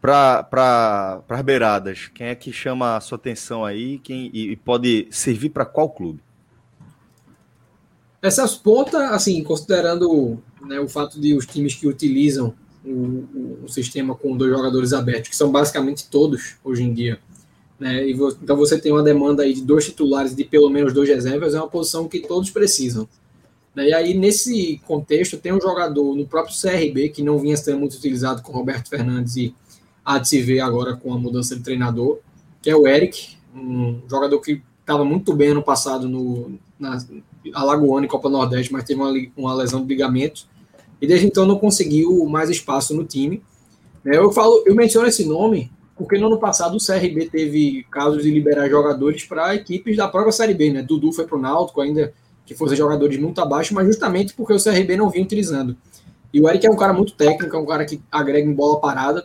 para 0.00 1.22
as 1.28 1.42
beiradas, 1.42 2.08
quem 2.08 2.28
é 2.28 2.34
que 2.34 2.52
chama 2.52 2.96
a 2.96 3.00
sua 3.00 3.16
atenção 3.16 3.64
aí 3.64 3.98
quem, 3.98 4.30
e, 4.32 4.52
e 4.52 4.56
pode 4.56 5.06
servir 5.10 5.50
para 5.50 5.66
qual 5.66 5.90
clube? 5.90 6.22
Essas 8.24 8.54
pontas, 8.56 9.02
assim, 9.12 9.42
considerando 9.42 10.38
né, 10.66 10.80
o 10.80 10.88
fato 10.88 11.20
de 11.20 11.34
os 11.34 11.46
times 11.46 11.74
que 11.74 11.86
utilizam 11.86 12.54
o, 12.84 13.60
o- 13.64 13.68
sistema 13.68 14.14
com 14.14 14.36
dois 14.36 14.50
jogadores 14.50 14.92
abertos, 14.94 15.28
que 15.30 15.36
são 15.36 15.50
basicamente 15.52 16.08
todos 16.10 16.56
hoje 16.64 16.82
em 16.84 16.92
dia, 16.94 17.18
né, 17.78 18.06
e 18.06 18.12
então 18.12 18.56
você 18.56 18.78
tem 18.80 18.92
uma 18.92 19.02
demanda 19.02 19.42
aí 19.42 19.54
de 19.54 19.62
dois 19.62 19.84
titulares 19.86 20.34
de 20.36 20.44
pelo 20.44 20.70
menos 20.70 20.92
dois 20.94 21.08
reservas, 21.08 21.54
é 21.54 21.58
uma 21.60 21.68
posição 21.68 22.08
que 22.08 22.20
todos 22.20 22.50
precisam. 22.50 23.08
né, 23.74 23.88
e 23.88 23.94
aí, 23.94 24.14
nesse 24.14 24.80
contexto, 24.86 25.36
tem 25.38 25.52
um 25.52 25.60
jogador 25.60 26.14
no 26.16 26.26
próprio 26.26 26.54
CRB, 26.56 27.10
que 27.10 27.22
não 27.22 27.38
vinha 27.38 27.56
sendo 27.56 27.78
muito 27.80 27.94
utilizado 27.96 28.42
com 28.42 28.52
Roberto 28.52 28.88
Fernandes 28.88 29.36
e 29.36 29.54
há 30.04 30.18
de 30.18 30.28
se 30.28 30.40
ver 30.42 30.60
agora 30.60 30.96
com 30.96 31.12
a 31.12 31.18
mudança 31.18 31.56
de 31.56 31.62
treinador, 31.62 32.18
que 32.62 32.70
é 32.70 32.76
o 32.76 32.86
Eric, 32.88 33.36
um 33.54 34.00
jogador 34.08 34.40
que 34.40 34.62
estava 34.80 35.04
muito 35.04 35.34
bem 35.34 35.50
ano 35.50 35.62
passado 35.62 36.08
no, 36.08 36.58
na, 36.78 36.98
Alagoana 37.52 38.06
e 38.06 38.08
Copa 38.08 38.28
Nordeste, 38.28 38.72
mas 38.72 38.84
teve 38.84 39.00
uma, 39.00 39.12
uma 39.36 39.54
lesão 39.54 39.82
de 39.82 39.88
ligamento 39.88 40.46
e 41.00 41.06
desde 41.06 41.26
então 41.26 41.44
não 41.44 41.58
conseguiu 41.58 42.24
mais 42.26 42.48
espaço 42.48 42.94
no 42.94 43.04
time. 43.04 43.42
né? 44.04 44.16
Eu 44.16 44.32
falo, 44.32 44.62
eu 44.64 44.74
menciono 44.74 45.06
esse 45.06 45.24
nome 45.24 45.70
porque 45.96 46.18
no 46.18 46.26
ano 46.26 46.38
passado 46.38 46.76
o 46.76 46.84
CRB 46.84 47.28
teve 47.30 47.86
casos 47.90 48.22
de 48.22 48.30
liberar 48.30 48.68
jogadores 48.68 49.24
para 49.24 49.54
equipes 49.54 49.96
da 49.96 50.08
própria 50.08 50.32
Série 50.32 50.54
B, 50.54 50.72
né? 50.72 50.82
Dudu 50.82 51.12
foi 51.12 51.26
para 51.26 51.38
o 51.38 51.40
Náutico, 51.40 51.80
ainda 51.80 52.12
que 52.44 52.54
fossem 52.54 52.76
jogadores 52.76 53.18
muito 53.18 53.40
abaixo, 53.40 53.72
mas 53.74 53.86
justamente 53.86 54.34
porque 54.34 54.52
o 54.52 54.62
CRB 54.62 54.96
não 54.96 55.08
vinha 55.08 55.24
utilizando. 55.24 55.76
E 56.32 56.40
o 56.40 56.48
Eric 56.48 56.66
é 56.66 56.70
um 56.70 56.76
cara 56.76 56.92
muito 56.92 57.12
técnico, 57.12 57.54
é 57.54 57.58
um 57.58 57.64
cara 57.64 57.84
que 57.84 58.02
agrega 58.10 58.48
em 58.48 58.52
bola 58.52 58.80
parada. 58.80 59.24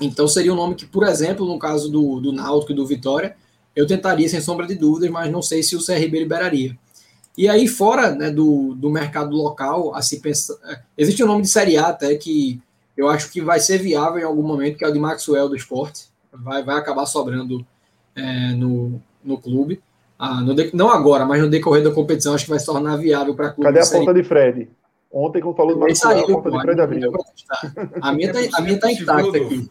Então 0.00 0.28
seria 0.28 0.52
um 0.52 0.56
nome 0.56 0.74
que, 0.74 0.86
por 0.86 1.04
exemplo, 1.04 1.44
no 1.44 1.58
caso 1.58 1.90
do, 1.90 2.20
do 2.20 2.32
Náutico 2.32 2.72
e 2.72 2.74
do 2.74 2.86
Vitória, 2.86 3.36
eu 3.74 3.86
tentaria 3.86 4.28
sem 4.28 4.40
sombra 4.40 4.66
de 4.66 4.74
dúvidas, 4.74 5.10
mas 5.10 5.30
não 5.30 5.42
sei 5.42 5.62
se 5.62 5.74
o 5.74 5.84
CRB 5.84 6.20
liberaria. 6.20 6.78
E 7.36 7.48
aí, 7.48 7.68
fora 7.68 8.14
né, 8.14 8.30
do, 8.30 8.74
do 8.74 8.90
mercado 8.90 9.36
local, 9.36 9.94
a 9.94 10.00
se 10.02 10.20
pensar. 10.20 10.54
Existe 10.96 11.22
um 11.22 11.26
nome 11.26 11.42
de 11.42 11.48
Série 11.48 11.76
A 11.76 11.88
até 11.88 12.14
que 12.16 12.60
eu 12.96 13.08
acho 13.08 13.30
que 13.30 13.40
vai 13.42 13.60
ser 13.60 13.78
viável 13.78 14.18
em 14.20 14.24
algum 14.24 14.42
momento, 14.42 14.78
que 14.78 14.84
é 14.84 14.88
o 14.88 14.92
de 14.92 14.98
Maxwell 14.98 15.48
do 15.48 15.56
esporte. 15.56 16.06
Vai, 16.32 16.62
vai 16.62 16.76
acabar 16.76 17.04
sobrando 17.06 17.64
é, 18.14 18.52
no, 18.54 19.00
no 19.22 19.36
clube. 19.38 19.82
Ah, 20.18 20.40
no 20.40 20.54
de- 20.54 20.70
não 20.74 20.88
agora, 20.90 21.26
mas 21.26 21.42
no 21.42 21.50
decorrer 21.50 21.84
da 21.84 21.90
competição, 21.90 22.34
acho 22.34 22.44
que 22.44 22.50
vai 22.50 22.58
se 22.58 22.64
tornar 22.64 22.96
viável 22.96 23.34
para 23.34 23.50
clube 23.50 23.64
Cadê 23.64 23.80
de 23.80 23.82
a 23.82 23.86
Série 23.86 24.06
ponta 24.06 24.14
de 24.14 24.26
Fred? 24.26 24.70
Ontem, 25.12 25.40
quando 25.42 25.56
falou 25.56 25.74
do 25.74 25.80
Ele 25.80 25.88
Marcelo, 25.88 26.12
a 26.12 26.16
saiu, 26.22 26.26
ponta 26.36 26.50
pô, 26.50 26.56
de 26.56 26.62
Fred 26.62 26.80
abriu. 26.80 27.12
A 28.00 28.12
minha 28.12 28.32
tá, 28.32 28.42
É 28.42 28.48
a 28.54 28.60
minha 28.62 28.80
tá 28.80 28.90
intacta 28.90 29.36
aqui. 29.36 29.70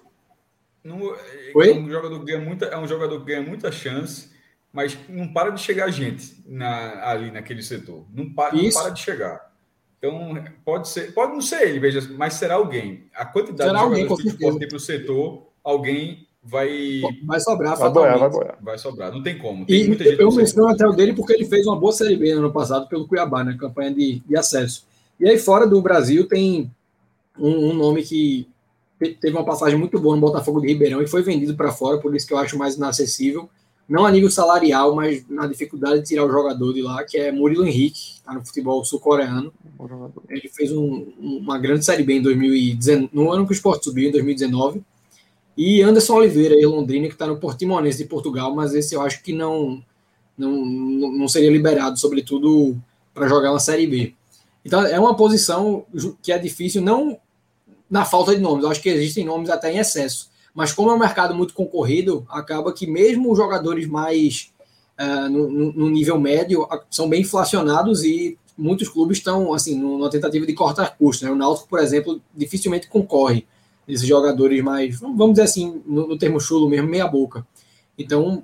Não, 0.84 1.16
é, 1.16 1.18
Oi? 1.56 1.72
é 1.72 1.76
um 1.76 1.90
jogador 1.90 2.20
que 2.20 2.26
ganha 2.26 2.46
muita, 2.46 2.66
é 2.66 2.78
um 2.78 2.88
jogador 2.88 3.20
que 3.22 3.26
ganha 3.26 3.42
muita 3.42 3.72
chance, 3.72 4.30
mas 4.76 4.98
não 5.10 5.28
para 5.32 5.50
de 5.52 5.62
chegar 5.62 5.90
gente 5.90 6.36
na, 6.46 7.10
ali 7.10 7.32
naquele 7.32 7.64
setor. 7.64 8.06
Não, 8.14 8.30
pa, 8.32 8.52
não 8.52 8.70
para 8.70 8.90
de 8.90 9.00
chegar. 9.00 9.52
Então, 9.98 10.44
pode 10.64 10.90
ser, 10.90 11.14
pode 11.14 11.32
não 11.34 11.42
ser 11.42 11.68
ele, 11.70 11.80
veja, 11.80 12.08
mas 12.18 12.34
será 12.36 12.56
alguém. 12.56 13.06
A 13.16 13.26
quantidade 13.26 13.70
Será 13.70 13.80
de 13.80 13.86
alguém, 13.86 14.04
jogadores 14.04 14.24
que 14.24 14.30
esporte 14.30 14.60
tem 14.60 14.68
para 14.68 14.78
o 14.78 14.80
setor, 14.80 15.48
alguém 15.64 16.28
vai, 16.44 17.02
Vai 17.26 17.40
sobrar 17.40 17.76
Vai 17.76 17.90
boiar, 17.90 18.20
vai 18.20 18.30
boiar. 18.30 18.58
vai 18.62 18.78
sobrar. 18.78 19.12
Não 19.12 19.24
tem 19.24 19.38
como. 19.38 19.66
Tem 19.66 19.82
E 19.84 19.88
muita 19.88 20.04
gente 20.04 20.22
eu 20.22 20.32
menciono 20.32 20.68
até 20.70 20.86
o 20.86 20.92
dele 20.92 21.14
porque 21.14 21.34
ele 21.34 21.46
fez 21.46 21.66
uma 21.66 21.80
boa 21.80 21.92
Série 21.92 22.18
B 22.18 22.34
no 22.36 22.42
ano 22.42 22.54
passado 22.54 22.88
pelo 22.88 23.08
Cuiabá, 23.08 23.44
na 23.44 23.58
campanha 23.58 23.92
de, 23.96 24.20
de 24.20 24.38
acesso. 24.38 24.86
E 25.20 25.28
aí, 25.28 25.40
fora 25.40 25.66
do 25.66 25.82
Brasil, 25.82 26.28
tem 26.28 26.70
um, 27.40 27.70
um 27.70 27.74
nome 27.74 28.04
que 28.04 28.48
te- 29.02 29.14
teve 29.16 29.36
uma 29.36 29.46
passagem 29.46 29.80
muito 29.80 29.98
boa 30.00 30.14
no 30.16 30.22
Botafogo 30.22 30.62
de 30.62 30.68
Ribeirão 30.68 31.02
e 31.02 31.08
foi 31.08 31.24
vendido 31.24 31.56
para 31.56 31.72
fora, 31.72 31.98
por 31.98 32.14
isso 32.16 32.28
que 32.28 32.34
eu 32.34 32.38
acho 32.38 32.58
mais 32.60 32.76
inacessível. 32.76 33.50
Não 33.88 34.06
a 34.06 34.12
nível 34.12 34.32
salarial, 34.32 34.96
mas 34.96 35.24
na 35.30 35.46
dificuldade 35.46 36.02
de 36.02 36.08
tirar 36.08 36.26
o 36.26 36.32
jogador 36.32 36.74
de 36.74 36.82
lá, 36.82 37.04
que 37.04 37.18
é 37.18 37.32
Murilo 37.32 37.66
Henrique, 37.68 38.16
tá 38.24 38.34
no 38.34 38.44
futebol 38.44 38.84
sul-coreano. 38.84 39.54
Ele 40.28 40.50
fez 40.50 40.72
um- 40.72 41.06
uma 41.20 41.60
grande 41.60 41.86
Série 41.86 42.02
B 42.04 42.14
em 42.16 42.22
2019, 42.22 43.10
no 43.14 43.32
ano 43.32 43.46
que 43.46 43.52
o 43.52 43.54
Sport 43.54 43.84
subiu, 43.84 44.10
em 44.10 44.12
2019. 44.12 44.82
E 45.56 45.82
Anderson 45.84 46.16
Oliveira, 46.16 46.56
em 46.56 46.66
Londrina, 46.66 47.08
que 47.08 47.14
está 47.14 47.28
no 47.28 47.38
Portimonense 47.38 48.00
de 48.00 48.06
Portugal, 48.06 48.54
mas 48.56 48.74
esse 48.74 48.96
eu 48.96 49.02
acho 49.02 49.22
que 49.24 49.32
não, 49.32 49.84
não, 50.38 50.52
não 50.66 51.28
seria 51.28 51.52
liberado, 51.52 51.98
sobretudo 52.00 52.76
para 53.14 53.28
jogar 53.28 53.52
uma 53.52 53.60
Série 53.60 53.86
B. 53.88 54.14
Então 54.66 54.84
é 54.84 55.00
uma 55.00 55.16
posição 55.16 55.86
que 56.24 56.32
é 56.32 56.38
difícil, 56.40 56.82
não 56.82 57.18
na 57.90 58.04
falta 58.04 58.36
de 58.36 58.42
nomes, 58.42 58.64
eu 58.64 58.72
acho 58.72 58.82
que 58.82 58.90
existem 58.90 59.24
nomes 59.24 59.50
até 59.50 59.72
em 59.72 59.78
excesso, 59.78 60.30
mas 60.56 60.72
como 60.74 60.90
é 60.90 60.94
um 60.96 61.00
mercado 61.00 61.36
muito 61.36 61.54
concorrido, 61.54 62.26
acaba 62.30 62.72
que 62.74 62.88
mesmo 62.88 63.30
os 63.32 63.38
jogadores 63.38 63.86
mais 63.88 64.52
ah, 64.98 65.28
no, 65.30 65.50
no- 65.74 65.90
nível 65.90 66.18
médio 66.18 66.66
são 66.90 67.10
bem 67.10 67.22
inflacionados 67.22 68.04
e 68.06 68.38
muitos 68.58 68.88
clubes 68.88 69.18
estão 69.18 69.54
assim 69.54 69.78
numa 69.78 70.10
tentativa 70.10 70.46
de 70.46 70.54
cortar 70.54 70.98
custos. 70.98 71.28
Né? 71.28 71.32
O 71.32 71.36
Náutico, 71.36 71.68
por 71.68 71.80
exemplo, 71.80 72.22
dificilmente 72.34 72.88
concorre 72.88 73.46
esses 73.86 74.08
jogadores 74.08 74.64
mais, 74.64 74.98
vamos 75.00 75.32
dizer 75.32 75.44
assim, 75.44 75.84
no, 75.86 76.08
no 76.08 76.18
termo 76.18 76.40
chulo 76.40 76.70
mesmo, 76.70 76.88
meia 76.90 77.08
boca. 77.08 77.46
Então, 78.00 78.44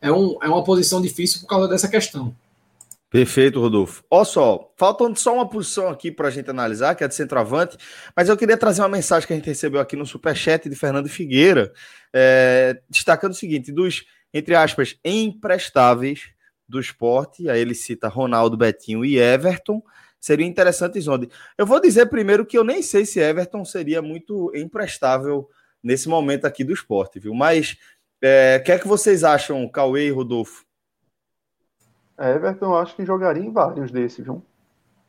é, 0.00 0.10
um, 0.12 0.38
é 0.40 0.48
uma 0.48 0.62
posição 0.62 1.02
difícil 1.02 1.40
por 1.40 1.48
causa 1.48 1.66
dessa 1.68 1.88
questão. 1.88 2.34
Perfeito, 3.10 3.58
Rodolfo. 3.58 4.04
Olha 4.10 4.24
só, 4.24 4.74
faltando 4.76 5.18
só 5.18 5.34
uma 5.34 5.48
posição 5.48 5.88
aqui 5.88 6.12
para 6.12 6.28
a 6.28 6.30
gente 6.30 6.50
analisar, 6.50 6.94
que 6.94 7.02
é 7.02 7.08
de 7.08 7.14
centroavante, 7.14 7.78
mas 8.14 8.28
eu 8.28 8.36
queria 8.36 8.56
trazer 8.56 8.82
uma 8.82 8.88
mensagem 8.88 9.26
que 9.26 9.32
a 9.32 9.36
gente 9.36 9.46
recebeu 9.46 9.80
aqui 9.80 9.96
no 9.96 10.04
Superchat 10.04 10.68
de 10.68 10.76
Fernando 10.76 11.08
Figueira, 11.08 11.72
é, 12.12 12.78
destacando 12.88 13.32
o 13.32 13.34
seguinte: 13.34 13.72
dos, 13.72 14.04
entre 14.32 14.54
aspas, 14.54 14.98
emprestáveis 15.02 16.30
do 16.68 16.78
esporte, 16.78 17.48
aí 17.48 17.60
ele 17.60 17.74
cita 17.74 18.08
Ronaldo, 18.08 18.58
Betinho 18.58 19.02
e 19.02 19.18
Everton, 19.18 19.82
seria 20.20 20.46
interessantes 20.46 21.08
onde. 21.08 21.30
Eu 21.56 21.64
vou 21.64 21.80
dizer 21.80 22.06
primeiro 22.06 22.44
que 22.44 22.58
eu 22.58 22.64
nem 22.64 22.82
sei 22.82 23.06
se 23.06 23.20
Everton 23.20 23.64
seria 23.64 24.02
muito 24.02 24.52
emprestável 24.54 25.48
nesse 25.82 26.10
momento 26.10 26.44
aqui 26.44 26.62
do 26.62 26.74
esporte, 26.74 27.18
viu? 27.18 27.32
Mas 27.32 27.78
é, 28.22 28.58
o 28.60 28.64
que 28.64 28.72
é 28.72 28.78
que 28.78 28.86
vocês 28.86 29.24
acham, 29.24 29.66
Cauê 29.70 30.08
e 30.08 30.10
Rodolfo? 30.10 30.67
Everton, 32.18 32.66
eu 32.66 32.76
acho 32.78 32.96
que 32.96 33.04
jogaria 33.04 33.42
em 33.44 33.52
vários 33.52 33.90
desses, 33.90 34.24
viu? 34.24 34.42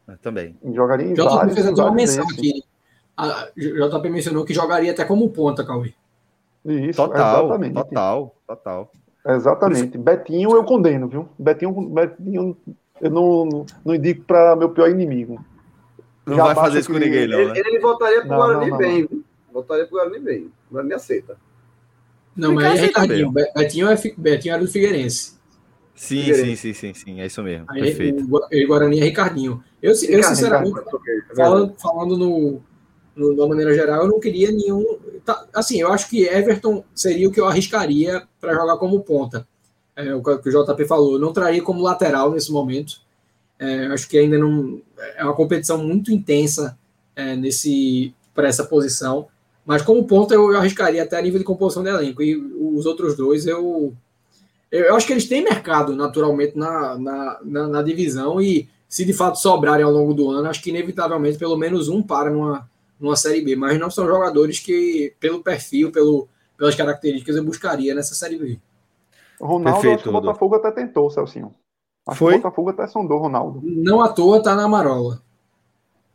Eu 0.07 0.17
também. 0.17 0.57
Jogaria 0.73 1.07
em 1.07 1.13
JP 1.13 1.23
vários. 1.23 1.53
fez 1.55 1.67
uma 1.79 1.91
menção 1.91 2.25
desses. 2.25 2.39
aqui. 2.39 2.63
A 3.17 3.47
JP 3.55 4.09
mencionou 4.09 4.45
que 4.45 4.53
jogaria 4.53 4.91
até 4.91 5.03
como 5.05 5.29
ponta, 5.29 5.65
Cauê. 5.65 5.93
Isso, 6.65 6.97
Total, 7.01 7.45
exatamente. 7.45 7.73
total, 7.73 8.35
total. 8.47 8.91
Exatamente. 9.27 9.97
Betinho 9.97 10.51
eu 10.51 10.63
condeno, 10.63 11.07
viu? 11.07 11.29
Betinho, 11.37 11.73
Betinho 11.89 12.57
eu 13.01 13.09
não, 13.09 13.45
não, 13.45 13.65
não 13.85 13.95
indico 13.95 14.23
para 14.25 14.55
meu 14.55 14.69
pior 14.69 14.89
inimigo. 14.89 15.43
Não 16.25 16.35
Já 16.37 16.43
vai 16.45 16.55
fazer 16.55 16.79
isso 16.79 16.91
com 16.91 16.97
ninguém, 16.99 17.27
não, 17.27 17.39
Ele, 17.39 17.53
né? 17.53 17.59
ele 17.59 17.79
voltaria 17.79 18.21
pro 18.21 18.29
Não, 18.29 18.37
Guarani 18.37 18.65
não, 18.65 18.69
não, 18.71 18.77
bem, 18.77 19.07
viu? 19.07 19.23
Voltaria 19.51 19.85
pro 19.87 19.97
Guarani 19.97 20.19
bem. 20.19 20.45
O 20.69 20.73
Guarani 20.73 20.93
aceita. 20.93 21.37
Não, 22.35 22.53
mas 22.53 22.65
aí 22.65 22.77
é 22.77 22.81
Ricardinho. 22.81 23.31
Be- 23.31 23.51
Betinho, 23.55 23.89
é, 23.89 23.95
Betinho 24.17 24.53
era 24.53 24.63
do 24.63 24.69
Figueirense. 24.69 25.38
Sim, 25.99 26.33
sim, 26.33 26.55
sim, 26.55 26.73
sim, 26.73 26.93
sim, 26.93 27.19
é 27.19 27.25
isso 27.25 27.43
mesmo. 27.43 27.65
Aí 27.67 27.81
Perfeito. 27.81 28.23
o 28.23 28.27
Gua- 28.27 28.47
Guarani 28.67 29.01
é 29.01 29.03
Ricardinho. 29.03 29.61
Eu, 29.81 29.89
eu 29.91 30.23
sinceramente, 30.23 30.71
é 30.71 30.81
verdade. 30.81 31.35
falando, 31.35 31.73
falando 31.77 32.17
no, 32.17 32.61
no, 33.13 33.33
de 33.33 33.39
uma 33.41 33.49
maneira 33.49 33.73
geral, 33.73 34.03
eu 34.03 34.07
não 34.07 34.17
queria 34.17 34.49
nenhum. 34.49 34.97
tá, 35.25 35.45
assim, 35.53 35.81
eu 35.81 35.91
acho 35.91 36.09
que 36.09 36.23
Everton 36.23 36.85
seria 36.95 37.27
o 37.27 37.31
que 37.33 37.39
eu 37.39 37.45
arriscaria 37.45 38.23
para 38.39 38.53
jogar 38.53 38.77
como 38.77 39.01
ponta. 39.01 39.45
É, 39.93 40.15
o 40.15 40.23
que 40.23 40.49
o 40.49 40.65
JP 40.65 40.85
falou, 40.85 41.15
eu 41.15 41.19
não 41.19 41.33
traria 41.33 41.61
como 41.61 41.83
lateral 41.83 42.31
nesse 42.31 42.49
momento. 42.49 43.01
É, 43.59 43.87
acho 43.87 44.07
que 44.07 44.17
ainda 44.17 44.37
não. 44.37 44.81
É 45.17 45.23
uma 45.25 45.35
competição 45.35 45.77
muito 45.83 46.13
intensa 46.13 46.79
é, 47.13 47.35
nesse 47.35 48.13
para 48.33 48.47
essa 48.47 48.63
posição. 48.63 49.27
Mas 49.65 49.81
como 49.81 50.07
ponta 50.07 50.33
eu, 50.33 50.49
eu 50.49 50.57
arriscaria 50.57 51.03
até 51.03 51.17
a 51.17 51.21
nível 51.21 51.39
de 51.39 51.45
composição 51.45 51.83
de 51.83 51.89
elenco. 51.89 52.23
E 52.23 52.37
os 52.37 52.85
outros 52.85 53.17
dois 53.17 53.45
eu. 53.45 53.93
Eu, 54.71 54.85
eu 54.85 54.95
acho 54.95 55.07
que 55.07 55.13
eles 55.13 55.27
têm 55.27 55.43
mercado 55.43 55.95
naturalmente 55.95 56.57
na, 56.57 56.97
na, 56.97 57.39
na, 57.43 57.67
na 57.67 57.81
divisão 57.81 58.41
e 58.41 58.67
se 58.87 59.05
de 59.05 59.13
fato 59.13 59.39
sobrarem 59.39 59.85
ao 59.85 59.91
longo 59.91 60.13
do 60.13 60.29
ano, 60.31 60.49
acho 60.49 60.61
que 60.61 60.69
inevitavelmente 60.69 61.37
pelo 61.37 61.55
menos 61.55 61.87
um 61.87 62.01
para 62.01 62.29
numa, 62.29 62.69
numa 62.99 63.15
Série 63.15 63.41
B. 63.41 63.55
Mas 63.55 63.79
não 63.79 63.89
são 63.89 64.07
jogadores 64.07 64.59
que, 64.59 65.13
pelo 65.19 65.43
perfil, 65.43 65.91
pelo, 65.91 66.27
pelas 66.57 66.75
características, 66.75 67.35
eu 67.35 67.43
buscaria 67.43 67.93
nessa 67.93 68.15
Série 68.15 68.37
B. 68.37 68.59
Ronaldo, 69.39 69.79
Perfeito, 69.79 69.95
acho 69.95 70.03
que 70.03 70.09
o. 70.09 70.13
Botafogo 70.13 70.55
até 70.55 70.71
tentou, 70.71 71.09
Celcinho. 71.09 71.53
Acho 72.07 72.17
Foi? 72.17 72.33
que 72.33 72.39
o 72.39 72.41
Botafogo 72.41 72.69
até 72.71 72.87
sondou 72.87 73.19
o 73.19 73.21
Ronaldo. 73.21 73.61
Não 73.63 74.01
à 74.01 74.09
toa 74.09 74.43
tá 74.43 74.55
na 74.55 74.67
Marola. 74.67 75.21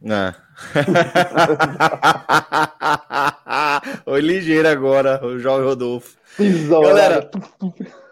É. 0.05 0.35
Foi 4.05 4.21
ligeiro 4.21 4.69
agora, 4.69 5.25
o 5.25 5.39
jovem 5.39 5.67
Rodolfo. 5.67 6.19
Galera, 6.69 7.31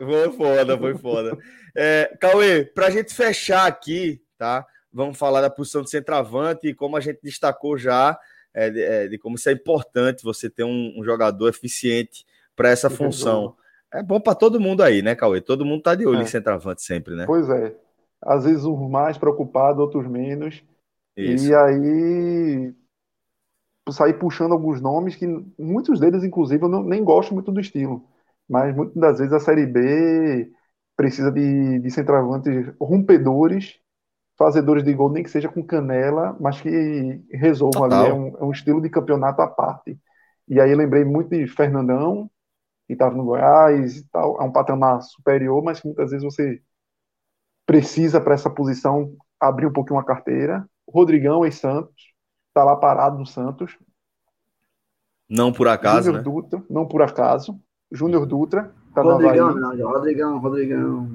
Foi 0.05 0.33
foda, 0.33 0.79
foi 0.79 0.95
foda. 0.97 1.39
É, 1.77 2.17
Cauê, 2.21 2.65
para 2.65 2.87
a 2.87 2.91
gente 2.91 3.15
fechar 3.15 3.67
aqui, 3.67 4.21
tá? 4.37 4.67
Vamos 4.93 5.17
falar 5.17 5.41
da 5.41 5.49
posição 5.51 5.83
de 5.83 5.91
centroavante 5.91 6.69
e 6.69 6.75
como 6.75 6.97
a 6.97 7.01
gente 7.01 7.21
destacou 7.23 7.79
já, 7.79 8.19
é, 8.53 8.69
de, 8.71 8.83
é, 8.83 9.09
de 9.09 9.19
como 9.19 9.37
isso 9.37 9.49
é 9.49 9.53
importante 9.53 10.23
você 10.25 10.51
ter 10.51 10.65
um, 10.65 10.93
um 10.99 11.05
jogador 11.05 11.49
eficiente 11.49 12.27
para 12.55 12.69
essa 12.69 12.91
função. 12.91 13.57
É 13.93 14.03
bom 14.03 14.21
para 14.21 14.35
todo 14.35 14.61
mundo 14.61 14.83
aí, 14.83 15.03
né, 15.03 15.15
Cauê? 15.15 15.41
Todo 15.41 15.65
mundo 15.65 15.83
tá 15.83 15.95
de 15.95 16.07
olho 16.07 16.19
É. 16.21 16.23
em 16.23 16.27
centroavante 16.27 16.83
sempre, 16.83 17.15
né? 17.15 17.25
Pois 17.27 17.49
é. 17.49 17.75
Às 18.21 18.45
vezes 18.45 18.65
uns 18.65 18.91
mais 18.91 19.17
preocupados, 19.19 19.81
outros 19.81 20.07
menos. 20.07 20.63
Isso. 21.17 21.47
E 21.51 21.55
aí 21.55 22.75
sair 23.91 24.15
puxando 24.15 24.53
alguns 24.53 24.81
nomes 24.81 25.17
que 25.17 25.27
muitos 25.59 25.99
deles, 25.99 26.23
inclusive, 26.23 26.63
eu 26.65 26.69
não- 26.69 26.83
nem 26.85 27.03
gosto 27.05 27.35
muito 27.35 27.51
do 27.51 27.61
estilo. 27.61 28.03
Mas 28.53 28.77
muitas 28.77 29.01
das 29.01 29.19
vezes 29.19 29.33
a 29.33 29.41
Série 29.41 29.65
B 29.65 30.53
precisa 30.95 31.33
de, 31.33 31.79
de 31.79 31.91
centroavantes 31.91 32.71
rompedores, 32.79 33.81
fazedores 34.37 34.85
de 34.85 34.93
gol, 34.93 35.11
nem 35.11 35.23
que 35.23 35.31
seja 35.31 35.49
com 35.49 35.65
canela, 35.65 36.37
mas 36.39 36.61
que 36.61 37.25
resolvam 37.33 37.85
ali. 37.85 37.95
Total. 37.95 38.07
É 38.09 38.13
um, 38.13 38.37
é 38.37 38.45
um 38.45 38.53
estilo 38.53 38.83
de 38.83 38.91
campeonato 38.91 39.41
à 39.41 39.47
parte. 39.47 39.99
E 40.47 40.61
aí 40.61 40.75
lembrei 40.75 41.03
muito 41.03 41.31
de 41.31 41.47
Fernandão, 41.47 42.31
que 42.87 42.93
estava 42.93 43.15
no 43.17 43.25
Goiás 43.25 43.97
e 43.97 44.09
tal. 44.11 44.39
É 44.39 44.45
um 44.45 44.53
patamar 44.53 45.01
superior, 45.01 45.63
mas 45.65 45.81
que 45.81 45.87
muitas 45.87 46.11
vezes 46.11 46.23
você 46.23 46.61
precisa 47.65 48.21
para 48.21 48.35
essa 48.35 48.51
posição 48.51 49.17
abrir 49.41 49.67
um 49.67 49.73
pouquinho 49.73 49.99
a 49.99 50.05
carteira. 50.05 50.69
Rodrigão 50.87 51.47
em 51.47 51.51
Santos, 51.51 52.13
está 52.49 52.63
lá 52.63 52.77
parado 52.77 53.19
no 53.19 53.25
Santos. 53.25 53.79
Não 55.27 55.51
por 55.51 55.69
acaso, 55.69 56.13
Júnior 56.13 56.19
né? 56.19 56.31
Dutra, 56.31 56.63
não 56.69 56.87
por 56.87 57.01
acaso. 57.01 57.59
Júnior 57.93 58.27
Dutra, 58.27 58.71
no 58.97 59.03
Rodrigão, 59.03 59.55
não, 59.55 59.75
não, 59.77 59.91
Rodrigão, 59.91 60.39
Rodrigão. 60.39 61.09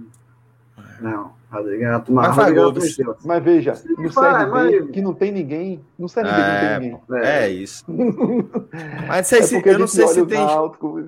Não, 1.01 1.31
Rodrigão, 1.51 2.01
tu- 2.01 2.11
mas 2.11 2.35
Rodrigão 2.35 2.71
mexeu. 2.73 3.15
Mas 3.25 3.43
veja, 3.43 3.73
no 3.97 4.09
Vai, 4.09 4.31
Série 4.31 4.45
B, 4.45 4.51
mas- 4.81 4.91
que 4.91 5.01
não 5.01 5.13
tem 5.13 5.31
ninguém, 5.31 5.81
no 5.97 6.07
Série 6.09 6.27
B 6.27 6.33
não 6.33 6.39
É, 6.43 6.79
tem 6.79 6.89
ninguém. 6.91 7.01
É 7.23 7.49
isso. 7.49 7.85
Mas 9.07 9.17
não 9.17 9.23
sei 9.23 9.39
É 9.39 9.41
se, 9.43 9.55
a 9.55 9.59
eu 9.71 9.79
não 9.79 9.87
sei 9.87 10.07
se 10.07 10.25
tem. 10.25 10.39
Náutico. 10.39 10.99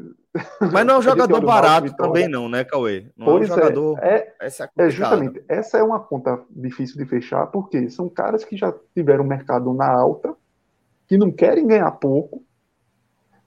Mas 0.71 0.85
não 0.85 0.95
é 0.95 0.97
um 0.99 1.01
jogador 1.01 1.41
barato 1.41 1.95
também, 1.95 2.27
não, 2.27 2.47
né, 2.47 2.63
Cauê? 2.63 3.07
Não 3.17 3.25
é 3.27 3.29
um 3.29 3.33
Pois 3.37 3.47
jogador. 3.47 3.97
é, 3.99 4.15
é, 4.15 4.33
Essa 4.41 4.65
é, 4.77 4.85
É 4.85 4.89
justamente, 4.91 5.43
essa 5.47 5.77
é 5.79 5.83
uma 5.83 5.99
conta 5.99 6.39
difícil 6.51 6.97
de 6.97 7.05
fechar, 7.05 7.47
porque 7.47 7.89
são 7.89 8.07
caras 8.07 8.45
que 8.45 8.55
já 8.55 8.71
tiveram 8.93 9.23
mercado 9.23 9.73
na 9.73 9.87
alta, 9.91 10.35
que 11.07 11.17
não 11.17 11.31
querem 11.31 11.65
ganhar 11.65 11.89
pouco, 11.91 12.43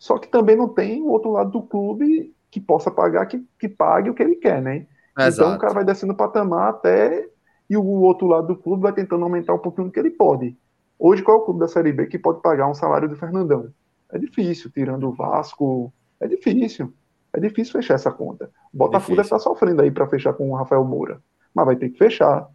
só 0.03 0.19
que 0.19 0.27
também 0.27 0.57
não 0.57 0.69
tem 0.69 1.01
o 1.01 1.07
outro 1.07 1.31
lado 1.31 1.53
do 1.53 1.63
clube 1.63 2.35
que 2.51 2.61
possa 2.61 2.91
pagar, 2.91 3.25
que, 3.27 3.47
que 3.57 3.69
pague 3.69 4.11
o 4.11 4.15
que 4.15 4.21
ele 4.21 4.35
quer, 4.35 4.61
né? 4.61 4.89
Então 5.13 5.27
Exato. 5.29 5.55
o 5.55 5.59
cara 5.61 5.75
vai 5.75 5.85
descendo 5.85 6.13
o 6.13 6.17
patamar 6.17 6.71
até, 6.71 7.29
e 7.71 7.77
o 7.77 7.85
outro 7.85 8.27
lado 8.27 8.49
do 8.49 8.57
clube 8.57 8.83
vai 8.83 8.93
tentando 8.93 9.23
aumentar 9.23 9.55
um 9.55 9.61
pouquinho 9.61 9.87
do 9.87 9.93
que 9.93 10.01
ele 10.01 10.11
pode. 10.11 10.59
Hoje, 10.99 11.23
qual 11.23 11.37
é 11.37 11.41
o 11.41 11.45
clube 11.45 11.61
da 11.61 11.69
Série 11.69 11.93
B 11.93 12.09
que 12.09 12.19
pode 12.19 12.43
pagar 12.43 12.69
um 12.69 12.75
salário 12.75 13.09
de 13.09 13.15
Fernandão? 13.15 13.73
É 14.11 14.19
difícil, 14.19 14.73
tirando 14.73 15.09
o 15.09 15.13
Vasco, 15.13 15.93
é 16.19 16.27
difícil. 16.27 16.93
É 17.33 17.39
difícil 17.39 17.73
fechar 17.73 17.95
essa 17.95 18.11
conta. 18.11 18.51
O 18.75 18.79
Botafogo 18.79 19.15
deve 19.15 19.27
estar 19.27 19.39
sofrendo 19.39 19.83
aí 19.83 19.91
para 19.93 20.09
fechar 20.09 20.33
com 20.33 20.51
o 20.51 20.57
Rafael 20.57 20.85
Moura. 20.85 21.23
Mas 21.55 21.65
vai 21.65 21.77
ter 21.77 21.91
que 21.91 21.99
fechar. 21.99 22.49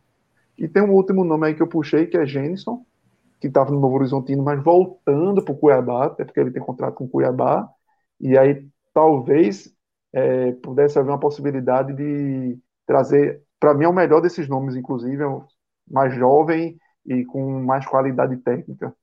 E 0.58 0.68
tem 0.68 0.84
um 0.84 0.92
último 0.92 1.24
nome 1.24 1.48
aí 1.48 1.56
que 1.56 1.64
eu 1.64 1.68
puxei, 1.68 2.08
que 2.08 2.18
é 2.18 2.26
Jenison, 2.26 2.86
que 3.40 3.48
estava 3.48 3.72
no 3.72 3.80
Novo 3.80 3.96
Horizontino, 3.96 4.44
mas 4.44 4.64
voltando 4.64 5.44
para 5.44 5.54
o 5.54 5.58
Cuiabá, 5.58 6.06
até 6.08 6.26
porque 6.26 6.40
ele 6.40 6.52
tem 6.52 6.62
contrato 6.62 6.96
com 6.96 7.06
o 7.06 7.10
Cuiabá. 7.10 7.68
E 8.20 8.38
aí 8.38 8.68
talvez 8.94 9.72
é, 10.14 10.54
pudesse 10.54 10.98
haver 10.98 11.12
uma 11.12 11.20
possibilidade 11.20 11.94
de 11.94 12.58
trazer, 12.86 13.44
para 13.60 13.74
mim 13.74 13.86
é 13.86 13.90
o 13.90 13.94
melhor 13.94 14.22
desses 14.22 14.48
nomes, 14.48 14.76
inclusive, 14.76 15.22
é 15.22 15.28
o 15.28 15.46
mais 15.90 16.16
jovem 16.16 16.78
e 17.06 17.24
com 17.26 17.62
mais 17.64 17.86
qualidade 17.86 18.38
técnica. 18.38 18.94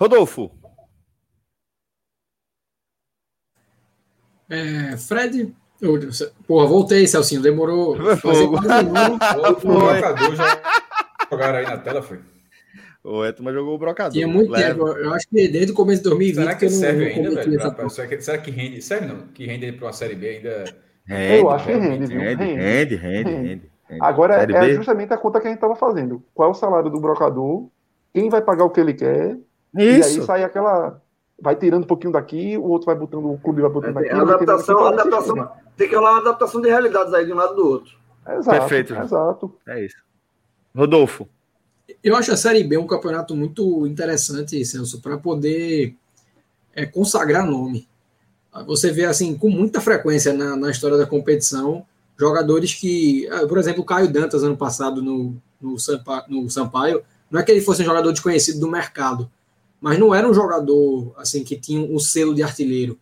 Rodolfo, 0.00 0.50
É, 4.48 4.96
Fred. 4.98 5.54
eu- 5.80 5.98
Porra, 6.46 6.66
voltei, 6.66 7.06
Celcinho. 7.06 7.40
Demorou. 7.40 7.96
Foi 7.96 8.16
fogo. 8.16 8.58
quase 8.60 9.66
um 9.66 9.78
brocador 9.78 10.34
já 10.36 10.62
jogaram 11.30 11.58
aí 11.58 11.64
na 11.64 11.78
tela, 11.78 12.02
foi. 12.02 12.20
O 13.04 13.24
Etma 13.24 13.52
jogou 13.52 13.74
o 13.74 13.78
brocador. 13.78 14.12
Tinha 14.12 14.28
muito 14.28 14.50
Leva. 14.50 14.68
tempo. 14.86 14.98
Eu 14.98 15.12
acho 15.14 15.28
que 15.28 15.48
desde 15.48 15.72
o 15.72 15.74
começo 15.74 16.02
de 16.02 16.08
2020 16.08 16.44
Será 16.44 16.54
que 16.56 16.64
não- 16.66 16.70
serve 16.72 17.06
ainda, 17.06 17.30
velho? 17.34 17.56
essa 17.58 17.70
pra- 17.70 17.88
Será 17.88 18.08
que, 18.08 18.20
será 18.20 18.38
que 18.38 18.50
rende? 18.50 18.82
Serve 18.82 19.06
não? 19.06 19.18
Que 19.28 19.46
rende 19.46 19.66
ele 19.66 19.76
para 19.76 19.86
uma 19.86 19.92
Série 19.92 20.14
B 20.14 20.28
ainda. 20.28 20.64
Rende, 21.04 21.40
eu 21.42 21.50
acho 21.50 21.66
que 21.66 21.72
rende, 21.72 21.88
rende, 21.88 22.06
viu? 22.06 22.20
rende, 22.20 22.44
Rende. 22.44 22.94
rende, 22.96 23.30
rende. 23.30 23.72
Agora 24.00 24.38
Série 24.40 24.54
é 24.56 24.60
B? 24.60 24.74
justamente 24.74 25.12
a 25.12 25.18
conta 25.18 25.40
que 25.40 25.46
a 25.46 25.50
gente 25.50 25.58
estava 25.58 25.74
fazendo. 25.76 26.22
Qual 26.32 26.48
é 26.48 26.52
o 26.52 26.54
salário 26.54 26.88
do 26.90 27.00
brocador? 27.00 27.66
Quem 28.14 28.28
vai 28.30 28.40
pagar 28.40 28.64
o 28.64 28.70
que 28.70 28.80
ele 28.80 28.94
quer? 28.94 29.36
E 29.76 29.80
aí 29.80 30.00
Isso. 30.00 30.22
sai 30.24 30.44
aquela. 30.44 31.00
Vai 31.40 31.56
tirando 31.56 31.82
um 31.82 31.86
pouquinho 31.86 32.12
daqui, 32.12 32.56
o 32.56 32.62
outro 32.64 32.86
vai 32.86 32.94
botando, 32.94 33.32
o 33.32 33.38
clube 33.38 33.60
vai 33.62 33.70
botando 33.70 33.90
É, 33.90 33.94
daqui. 33.94 34.08
tirando 34.10 34.30
adaptação, 34.30 34.76
vai 34.78 34.92
adaptação, 34.92 35.50
tem 35.76 35.88
que 35.88 35.96
rolar 35.96 36.12
uma 36.12 36.20
adaptação 36.20 36.60
de 36.60 36.68
realidades 36.68 37.12
aí 37.12 37.26
de 37.26 37.32
um 37.32 37.36
lado 37.36 37.56
do 37.56 37.66
outro. 37.68 37.96
Exato, 38.28 38.58
Perfeito, 38.60 38.94
exato. 38.94 39.52
É 39.66 39.84
isso. 39.84 39.96
Rodolfo. 40.76 41.26
Eu 42.02 42.16
acho 42.16 42.32
a 42.32 42.36
Série 42.36 42.64
B 42.64 42.76
um 42.78 42.86
campeonato 42.86 43.36
muito 43.36 43.86
interessante, 43.86 44.64
Celso, 44.64 45.00
para 45.00 45.16
poder 45.16 45.94
é, 46.74 46.84
consagrar 46.84 47.46
nome. 47.46 47.86
Você 48.66 48.90
vê, 48.90 49.04
assim, 49.04 49.36
com 49.36 49.48
muita 49.48 49.80
frequência 49.80 50.32
na, 50.32 50.56
na 50.56 50.70
história 50.70 50.98
da 50.98 51.06
competição, 51.06 51.86
jogadores 52.18 52.74
que, 52.74 53.26
ah, 53.28 53.46
por 53.46 53.56
exemplo, 53.56 53.82
o 53.82 53.86
Caio 53.86 54.12
Dantas 54.12 54.42
ano 54.42 54.56
passado 54.56 55.02
no, 55.02 55.40
no, 55.60 55.78
Sampa, 55.78 56.24
no 56.28 56.50
Sampaio, 56.50 57.02
não 57.30 57.40
é 57.40 57.42
que 57.42 57.50
ele 57.50 57.62
fosse 57.62 57.82
um 57.82 57.86
jogador 57.86 58.12
desconhecido 58.12 58.60
do 58.60 58.68
mercado, 58.68 59.30
mas 59.80 59.98
não 59.98 60.14
era 60.14 60.28
um 60.28 60.34
jogador 60.34 61.14
assim 61.16 61.42
que 61.42 61.56
tinha 61.56 61.80
um 61.80 61.98
selo 61.98 62.34
de 62.34 62.42
artilheiro. 62.42 62.98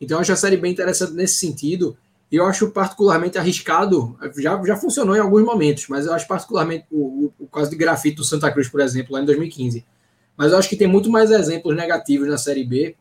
Então 0.00 0.18
eu 0.18 0.20
acho 0.20 0.32
a 0.32 0.36
série 0.36 0.56
bem 0.56 0.72
interessante 0.72 1.12
nesse 1.12 1.36
sentido. 1.36 1.96
Eu 2.32 2.46
acho 2.46 2.70
particularmente 2.70 3.36
arriscado, 3.36 4.16
já, 4.38 4.58
já 4.64 4.74
funcionou 4.74 5.14
em 5.14 5.20
alguns 5.20 5.44
momentos, 5.44 5.86
mas 5.88 6.06
eu 6.06 6.14
acho 6.14 6.26
particularmente 6.26 6.86
o, 6.90 7.26
o, 7.26 7.32
o 7.40 7.46
caso 7.46 7.68
de 7.68 7.76
grafite 7.76 8.16
do 8.16 8.24
Santa 8.24 8.50
Cruz, 8.50 8.68
por 8.68 8.80
exemplo, 8.80 9.12
lá 9.12 9.20
em 9.20 9.26
2015. 9.26 9.84
Mas 10.34 10.50
eu 10.50 10.58
acho 10.58 10.68
que 10.68 10.76
tem 10.76 10.86
muito 10.86 11.10
mais 11.10 11.30
exemplos 11.30 11.76
negativos 11.76 12.26
na 12.26 12.38
Série 12.38 12.64
B 12.64 12.96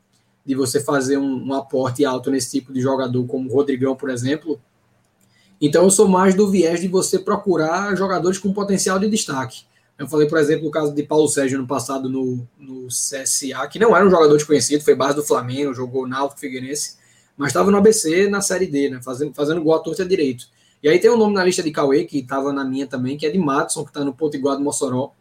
de 0.46 0.54
você 0.54 0.82
fazer 0.82 1.18
um, 1.18 1.48
um 1.48 1.54
aporte 1.54 2.04
alto 2.04 2.30
nesse 2.30 2.60
tipo 2.60 2.74
de 2.74 2.82
jogador, 2.82 3.26
como 3.26 3.50
o 3.50 3.54
Rodrigão, 3.54 3.96
por 3.96 4.10
exemplo. 4.10 4.60
Então 5.62 5.84
eu 5.84 5.92
sou 5.92 6.10
mais 6.10 6.36
do 6.36 6.50
viés 6.50 6.82
de 6.82 6.90
você 6.90 7.18
procurar 7.18 7.96
jogadores 7.96 8.38
com 8.38 8.52
potencial 8.52 9.00
de 9.00 9.08
destaque. 9.08 9.64
Eu 9.98 10.08
falei, 10.08 10.28
por 10.28 10.40
exemplo, 10.40 10.68
o 10.68 10.72
caso 10.72 10.94
de 10.94 11.04
Paulo 11.04 11.28
Sérgio 11.28 11.60
no 11.60 11.68
passado 11.68 12.10
no, 12.10 12.46
no 12.58 12.88
CSA, 12.88 13.68
que 13.70 13.78
não 13.78 13.96
era 13.96 14.06
um 14.06 14.10
jogador 14.10 14.36
desconhecido, 14.36 14.84
foi 14.84 14.96
base 14.96 15.16
do 15.16 15.24
Flamengo, 15.24 15.74
jogou 15.74 16.08
Náutico 16.08 16.40
Figueirense, 16.40 16.98
mas 17.42 17.50
estava 17.50 17.72
no 17.72 17.78
ABC 17.78 18.30
na 18.30 18.40
Série 18.40 18.68
D, 18.68 18.88
né, 18.88 19.02
fazendo, 19.04 19.34
fazendo 19.34 19.64
gol 19.64 19.74
à 19.74 19.80
torta 19.80 20.06
direito. 20.06 20.46
E 20.84 20.88
aí 20.88 21.00
tem 21.00 21.10
um 21.10 21.18
nome 21.18 21.34
na 21.34 21.44
lista 21.44 21.64
de 21.64 21.72
Cauê, 21.72 22.04
que 22.04 22.20
estava 22.20 22.54
na 22.54 22.64
minha 22.64 22.86
também, 22.86 23.18
que 23.18 23.26
é 23.26 23.32
de 23.32 23.40
Madison, 23.40 23.84
que 23.84 23.90
está 23.90 24.06
no 24.06 24.14
Potiguar 24.14 24.56
do 24.58 24.64
Mossoró. 24.64 25.12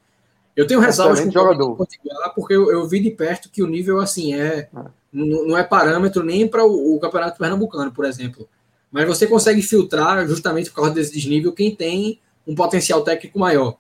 Eu 0.55 0.67
tenho 0.67 0.81
ressalvas 0.81 1.19
com 1.19 1.31
o 1.31 1.33
jogador. 1.33 1.75
Potiguar, 1.77 2.35
porque 2.35 2.53
eu, 2.53 2.71
eu, 2.71 2.87
vi 2.87 3.01
de 3.01 3.11
perto 3.11 3.49
que 3.49 3.63
o 3.63 3.67
nível, 3.67 4.01
assim, 4.01 4.35
é, 4.35 4.39
é. 4.39 4.69
Não, 5.11 5.47
não, 5.47 5.57
é 5.57 5.65
parâmetro 5.65 6.23
nem 6.23 6.47
para 6.47 6.63
o, 6.63 6.95
o 6.95 7.01
Campeonato 7.01 7.39
Pernambucano, 7.39 7.91
por 7.91 8.05
exemplo. 8.05 8.47
Mas 8.93 9.07
você 9.07 9.27
consegue 9.27 9.63
filtrar, 9.63 10.27
justamente 10.29 10.69
por 10.69 10.77
causa 10.77 10.91
desse 10.91 11.15
desnível, 11.15 11.53
quem 11.53 11.75
tem 11.75 12.21
um 12.47 12.55
potencial 12.55 13.03
técnico 13.03 13.39
maior. 13.39 13.79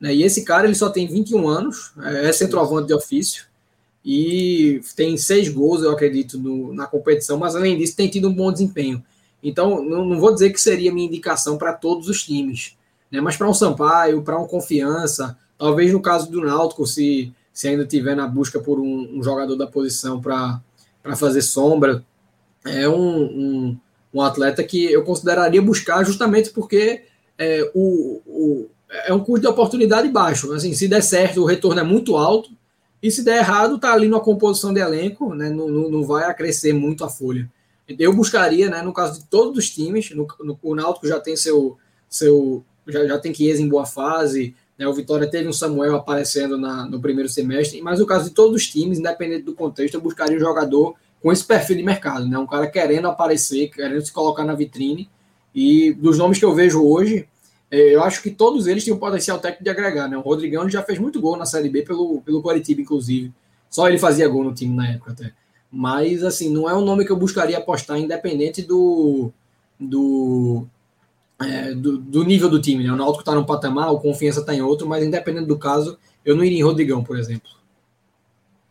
Né? 0.00 0.14
E 0.14 0.22
esse 0.22 0.42
cara 0.42 0.66
ele 0.66 0.74
só 0.74 0.88
tem 0.88 1.06
21 1.06 1.46
anos, 1.46 1.92
é 2.02 2.32
centroavante 2.32 2.86
de 2.86 2.94
ofício 2.94 3.44
e 4.04 4.80
tem 4.94 5.16
seis 5.16 5.48
gols, 5.48 5.82
eu 5.82 5.90
acredito, 5.90 6.38
no, 6.38 6.74
na 6.74 6.86
competição, 6.86 7.38
mas 7.38 7.56
além 7.56 7.78
disso 7.78 7.96
tem 7.96 8.08
tido 8.08 8.28
um 8.28 8.34
bom 8.34 8.52
desempenho. 8.52 9.02
Então, 9.42 9.82
não, 9.82 10.04
não 10.04 10.20
vou 10.20 10.32
dizer 10.32 10.50
que 10.50 10.60
seria 10.60 10.92
minha 10.92 11.06
indicação 11.06 11.56
para 11.56 11.72
todos 11.72 12.08
os 12.08 12.22
times, 12.22 12.76
né? 13.10 13.20
mas 13.20 13.36
para 13.36 13.48
um 13.48 13.54
Sampaio, 13.54 14.22
para 14.22 14.38
um 14.38 14.46
Confiança, 14.46 15.38
talvez 15.56 15.92
no 15.92 16.02
caso 16.02 16.30
do 16.30 16.42
Náutico, 16.42 16.86
se, 16.86 17.32
se 17.52 17.68
ainda 17.68 17.86
tiver 17.86 18.14
na 18.14 18.26
busca 18.26 18.60
por 18.60 18.78
um, 18.78 19.18
um 19.18 19.22
jogador 19.22 19.56
da 19.56 19.66
posição 19.66 20.20
para 20.20 20.60
fazer 21.16 21.40
sombra, 21.40 22.04
é 22.66 22.88
um, 22.88 23.22
um, 23.22 23.76
um, 24.12 24.20
atleta 24.20 24.62
que 24.64 24.84
eu 24.84 25.02
consideraria 25.02 25.60
buscar 25.60 26.04
justamente 26.04 26.50
porque 26.50 27.04
é, 27.38 27.70
o, 27.74 28.22
o, 28.26 28.70
é 29.06 29.12
um 29.12 29.20
custo 29.20 29.42
de 29.42 29.46
oportunidade 29.46 30.08
baixo. 30.08 30.52
Assim, 30.52 30.72
se 30.72 30.88
der 30.88 31.02
certo, 31.02 31.42
o 31.42 31.46
retorno 31.46 31.80
é 31.80 31.84
muito 31.84 32.16
alto. 32.16 32.50
E 33.04 33.10
se 33.10 33.22
der 33.22 33.36
errado, 33.36 33.78
tá 33.78 33.92
ali 33.92 34.08
numa 34.08 34.22
composição 34.22 34.72
de 34.72 34.80
elenco, 34.80 35.34
né? 35.34 35.50
Não, 35.50 35.68
não, 35.68 35.90
não 35.90 36.02
vai 36.04 36.24
acrescer 36.24 36.72
muito 36.72 37.04
a 37.04 37.10
folha. 37.10 37.52
Eu 37.98 38.14
buscaria, 38.14 38.70
né, 38.70 38.80
no 38.80 38.94
caso 38.94 39.20
de 39.20 39.26
todos 39.26 39.58
os 39.58 39.68
times, 39.68 40.10
no, 40.12 40.26
no, 40.40 40.58
o 40.62 40.74
Náutico 40.74 41.06
já 41.06 41.20
tem 41.20 41.36
seu. 41.36 41.76
seu 42.08 42.64
já, 42.86 43.06
já 43.06 43.18
tem 43.18 43.34
Chiesa 43.34 43.60
em 43.60 43.68
boa 43.68 43.84
fase, 43.84 44.54
né, 44.78 44.88
o 44.88 44.94
Vitória 44.94 45.30
teve 45.30 45.46
um 45.46 45.52
Samuel 45.52 45.96
aparecendo 45.96 46.56
na, 46.56 46.88
no 46.88 46.98
primeiro 46.98 47.28
semestre, 47.28 47.82
mas 47.82 47.98
no 47.98 48.06
caso 48.06 48.30
de 48.30 48.34
todos 48.34 48.56
os 48.56 48.66
times, 48.68 48.98
independente 48.98 49.42
do 49.42 49.54
contexto, 49.54 49.96
eu 49.96 50.00
buscaria 50.00 50.38
um 50.38 50.40
jogador 50.40 50.94
com 51.22 51.30
esse 51.30 51.44
perfil 51.44 51.76
de 51.76 51.82
mercado, 51.82 52.26
né, 52.26 52.38
um 52.38 52.46
cara 52.46 52.66
querendo 52.66 53.06
aparecer, 53.06 53.68
querendo 53.68 54.00
se 54.00 54.12
colocar 54.12 54.44
na 54.44 54.54
vitrine. 54.54 55.10
E 55.54 55.92
dos 55.92 56.16
nomes 56.16 56.38
que 56.38 56.44
eu 56.44 56.54
vejo 56.54 56.82
hoje, 56.82 57.28
eu 57.78 58.02
acho 58.02 58.22
que 58.22 58.30
todos 58.30 58.66
eles 58.66 58.84
têm 58.84 58.92
um 58.92 58.98
potencial 58.98 59.38
técnico 59.38 59.64
de 59.64 59.70
agregar, 59.70 60.08
né? 60.08 60.16
O 60.16 60.20
Rodrigão 60.20 60.68
já 60.68 60.82
fez 60.82 60.98
muito 60.98 61.20
gol 61.20 61.36
na 61.36 61.46
Série 61.46 61.68
B 61.68 61.82
pelo, 61.82 62.20
pelo 62.20 62.42
Coritiba, 62.42 62.80
inclusive. 62.80 63.32
Só 63.70 63.88
ele 63.88 63.98
fazia 63.98 64.28
gol 64.28 64.44
no 64.44 64.54
time 64.54 64.74
na 64.74 64.88
época 64.90 65.12
até. 65.12 65.32
Mas, 65.70 66.22
assim, 66.22 66.50
não 66.52 66.68
é 66.68 66.74
um 66.74 66.84
nome 66.84 67.04
que 67.04 67.10
eu 67.10 67.16
buscaria 67.16 67.58
apostar, 67.58 67.98
independente 67.98 68.62
do, 68.62 69.32
do, 69.80 70.66
é, 71.42 71.74
do, 71.74 71.98
do, 71.98 72.22
nível 72.22 72.48
do 72.48 72.60
time. 72.60 72.84
Né? 72.84 72.92
O 72.92 72.96
Náutico 72.96 73.20
está 73.20 73.34
num 73.34 73.44
patamar, 73.44 73.90
o 73.90 73.98
Confiança 73.98 74.40
está 74.40 74.54
em 74.54 74.62
outro, 74.62 74.86
mas 74.86 75.04
independente 75.04 75.46
do 75.46 75.58
caso, 75.58 75.98
eu 76.24 76.36
não 76.36 76.44
iria 76.44 76.58
em 76.58 76.62
Rodrigão, 76.62 77.02
por 77.02 77.18
exemplo. 77.18 77.50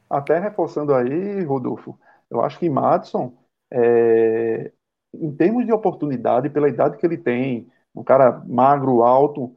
Até 0.10 0.40
reforçando 0.40 0.94
aí, 0.94 1.44
Rodolfo, 1.44 1.98
eu 2.30 2.42
acho 2.42 2.60
que 2.60 2.70
Madison, 2.70 3.34
é, 3.72 4.72
em 5.14 5.32
termos 5.32 5.66
de 5.66 5.74
oportunidade, 5.74 6.50
pela 6.50 6.70
idade 6.70 6.98
que 6.98 7.06
ele 7.06 7.18
tem, 7.18 7.68
um 7.96 8.04
cara 8.04 8.42
magro, 8.48 9.04
alto, 9.04 9.56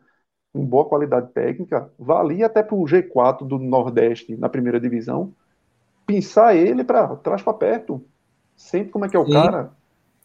com 0.52 0.64
boa 0.64 0.84
qualidade 0.84 1.28
técnica, 1.32 1.90
valia 1.98 2.46
até 2.46 2.62
para 2.62 2.74
o 2.74 2.84
G4 2.84 3.46
do 3.46 3.58
Nordeste 3.58 4.36
na 4.36 4.48
primeira 4.48 4.80
divisão, 4.80 5.32
pensar 6.06 6.54
ele 6.54 6.84
para 6.84 7.16
trás 7.16 7.42
para 7.42 7.54
perto. 7.54 8.02
Sente 8.56 8.90
como 8.90 9.04
é 9.04 9.08
que 9.08 9.16
é 9.16 9.20
o 9.20 9.26
Sim. 9.26 9.32
cara. 9.32 9.70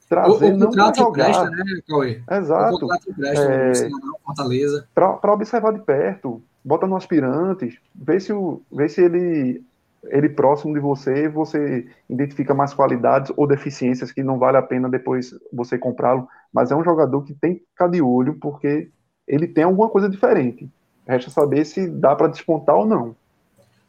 Trazer, 0.08 0.52
o, 0.52 0.56
o 0.56 0.58
não 0.58 0.72
para 0.72 0.94
jogar. 0.94 1.26
Presta, 1.26 1.50
né, 1.50 1.64
Cauê? 1.88 2.22
Exato. 2.30 2.88
é, 3.20 3.90
Fortaleza. 4.26 4.88
Para 4.94 5.34
observar 5.34 5.74
de 5.74 5.80
perto, 5.80 6.42
bota 6.64 6.86
no 6.86 6.98
aspirantes, 6.98 7.78
vê 7.96 8.20
se, 8.20 8.34
o, 8.34 8.62
vê 8.72 8.90
se 8.90 9.02
ele 9.02 9.64
ele 10.06 10.30
próximo 10.30 10.74
de 10.74 10.80
você, 10.80 11.30
você 11.30 11.88
identifica 12.10 12.54
mais 12.54 12.74
qualidades 12.74 13.32
ou 13.38 13.46
deficiências 13.46 14.12
que 14.12 14.24
não 14.24 14.40
vale 14.40 14.58
a 14.58 14.62
pena 14.62 14.90
depois 14.90 15.34
você 15.54 15.78
comprá-lo. 15.78 16.28
Mas 16.54 16.72
é 16.72 16.76
um 16.76 16.84
jogador 16.84 17.24
que 17.24 17.34
tem 17.34 17.56
que 17.56 17.62
ficar 17.62 17.88
de 17.88 18.02
olho 18.02 18.38
porque 18.40 18.90
ele 19.28 19.48
tem 19.48 19.64
alguma 19.64 19.90
coisa 19.90 20.10
diferente. 20.10 20.70
Resta 21.08 21.30
saber 21.32 21.66
se 21.66 21.88
dá 21.88 22.16
para 22.16 22.28
despontar 22.28 22.76
ou 22.76 22.86
não. 22.86 23.16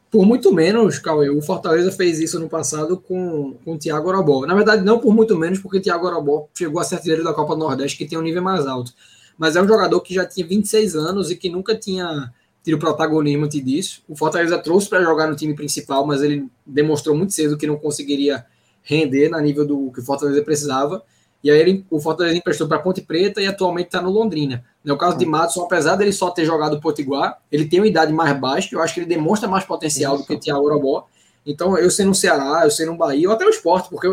Por 0.09 0.25
muito 0.25 0.53
menos, 0.53 0.99
Cauê, 0.99 1.29
o 1.29 1.41
Fortaleza 1.41 1.91
fez 1.91 2.19
isso 2.19 2.39
no 2.39 2.47
passado 2.47 2.97
com, 2.97 3.55
com 3.65 3.73
o 3.73 3.77
Thiago 3.79 4.07
Orobó. 4.09 4.45
Na 4.45 4.53
verdade, 4.53 4.83
não 4.83 4.99
por 4.99 5.11
muito 5.13 5.35
menos, 5.35 5.57
porque 5.57 5.79
o 5.79 5.81
Thiago 5.81 6.05
Orobó 6.05 6.47
chegou 6.53 6.79
a 6.79 6.83
ser 6.83 7.23
da 7.23 7.33
Copa 7.33 7.55
Nordeste, 7.55 7.97
que 7.97 8.05
tem 8.05 8.17
um 8.17 8.21
nível 8.21 8.43
mais 8.43 8.67
alto. 8.67 8.93
Mas 9.37 9.55
é 9.55 9.61
um 9.61 9.67
jogador 9.67 9.99
que 10.01 10.13
já 10.13 10.23
tinha 10.23 10.45
26 10.45 10.95
anos 10.95 11.31
e 11.31 11.35
que 11.35 11.49
nunca 11.49 11.75
tinha 11.75 12.31
tido 12.63 12.77
protagonismo 12.77 13.47
disso. 13.47 14.03
O 14.07 14.15
Fortaleza 14.15 14.57
trouxe 14.59 14.87
para 14.87 15.01
jogar 15.01 15.27
no 15.27 15.35
time 15.35 15.55
principal, 15.55 16.05
mas 16.05 16.21
ele 16.21 16.47
demonstrou 16.65 17.15
muito 17.17 17.33
cedo 17.33 17.57
que 17.57 17.65
não 17.65 17.77
conseguiria 17.77 18.45
render 18.83 19.29
na 19.29 19.41
nível 19.41 19.65
do 19.65 19.91
que 19.91 19.99
o 19.99 20.03
Fortaleza 20.03 20.43
precisava. 20.43 21.03
E 21.43 21.51
aí 21.51 21.59
ele, 21.59 21.85
o 21.89 21.99
Fortaleza 21.99 22.37
emprestou 22.37 22.67
para 22.67 22.79
Ponte 22.79 23.01
Preta 23.01 23.41
e 23.41 23.47
atualmente 23.47 23.87
está 23.87 24.01
no 24.01 24.09
Londrina. 24.09 24.63
No 24.83 24.97
caso 24.97 25.17
de 25.17 25.25
Madison, 25.25 25.63
apesar 25.63 25.97
dele 25.97 26.13
só 26.13 26.29
ter 26.29 26.45
jogado 26.45 26.75
o 26.75 26.81
Potiguar, 26.81 27.37
ele 27.51 27.65
tem 27.65 27.81
uma 27.81 27.87
idade 27.87 28.13
mais 28.13 28.39
baixa, 28.39 28.69
eu 28.73 28.81
acho 28.81 28.93
que 28.93 29.01
ele 29.01 29.07
demonstra 29.07 29.47
mais 29.47 29.65
potencial 29.65 30.15
Isso. 30.15 30.23
do 30.23 30.27
que 30.27 30.37
Thiago 30.37 30.63
Orobó. 30.63 31.05
Então, 31.45 31.77
eu 31.77 31.91
sei 31.91 32.05
no 32.05 32.15
Ceará, 32.15 32.61
eu 32.63 32.71
sei 32.71 32.85
no 32.85 32.95
Bahia, 32.95 33.27
ou 33.27 33.35
até 33.35 33.45
o 33.45 33.49
esporte, 33.49 33.89
porque 33.89 34.07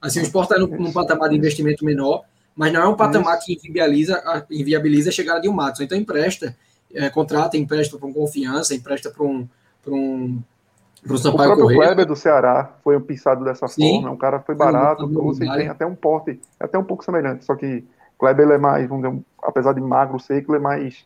assim, 0.00 0.18
o 0.18 0.22
esporte 0.22 0.52
está 0.52 0.58
num, 0.60 0.76
num, 0.76 0.92
patamar 0.92 1.30
de 1.30 1.36
investimento 1.36 1.84
menor, 1.84 2.24
mas 2.56 2.72
não 2.72 2.82
é 2.82 2.88
um 2.88 2.96
patamar 2.96 3.38
que 3.38 3.56
inviabiliza, 3.64 4.44
inviabiliza 4.50 5.10
a 5.10 5.12
chegada 5.12 5.40
de 5.40 5.48
um 5.48 5.52
Madison. 5.52 5.84
Então, 5.84 5.96
empresta, 5.96 6.56
é, 6.92 7.08
contrata, 7.08 7.56
empresta 7.56 7.96
para 7.96 8.08
um 8.08 8.12
confiança, 8.12 8.74
empresta 8.74 9.08
para 9.10 9.22
um, 9.22 9.48
um 9.86 10.42
Pro 11.02 11.18
Sampaio 11.18 11.50
o 11.50 11.56
próprio 11.56 11.64
Correia. 11.64 11.86
Kleber 11.88 12.06
do 12.06 12.16
Ceará 12.16 12.76
foi 12.84 12.98
pisado 13.00 13.44
dessa 13.44 13.66
Sim. 13.66 13.94
forma. 13.94 14.10
Um 14.10 14.16
cara 14.16 14.40
foi 14.40 14.54
barato, 14.54 15.08
trouxe 15.08 15.44
e 15.44 15.52
tem 15.52 15.68
até 15.68 15.84
um 15.84 15.94
porte, 15.94 16.40
até 16.60 16.78
um 16.78 16.84
pouco 16.84 17.04
semelhante. 17.04 17.44
Só 17.44 17.56
que 17.56 17.84
Kleber 18.18 18.46
ele 18.46 18.54
é 18.54 18.58
mais, 18.58 18.88
vamos 18.88 19.08
dizer, 19.08 19.24
apesar 19.42 19.72
de 19.72 19.80
magro, 19.80 20.20
seco, 20.20 20.52
ele 20.52 20.58
é 20.58 20.62
mais 20.62 21.04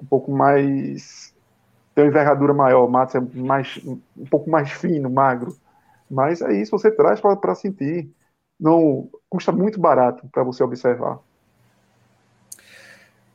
um 0.00 0.04
pouco 0.04 0.30
mais 0.30 1.34
tem 1.98 2.04
uma 2.04 2.10
envergadura 2.10 2.54
maior. 2.54 2.84
O 2.84 2.88
Matos 2.88 3.16
é 3.16 3.20
mais 3.20 3.80
um 3.84 4.24
pouco 4.30 4.48
mais 4.48 4.70
fino, 4.70 5.10
magro. 5.10 5.56
Mas 6.08 6.40
é 6.40 6.52
isso, 6.52 6.70
você 6.70 6.92
traz 6.92 7.20
para 7.20 7.54
sentir. 7.56 8.08
Não 8.58 9.08
custa 9.28 9.50
muito 9.50 9.80
barato 9.80 10.28
para 10.30 10.44
você 10.44 10.62
observar. 10.62 11.18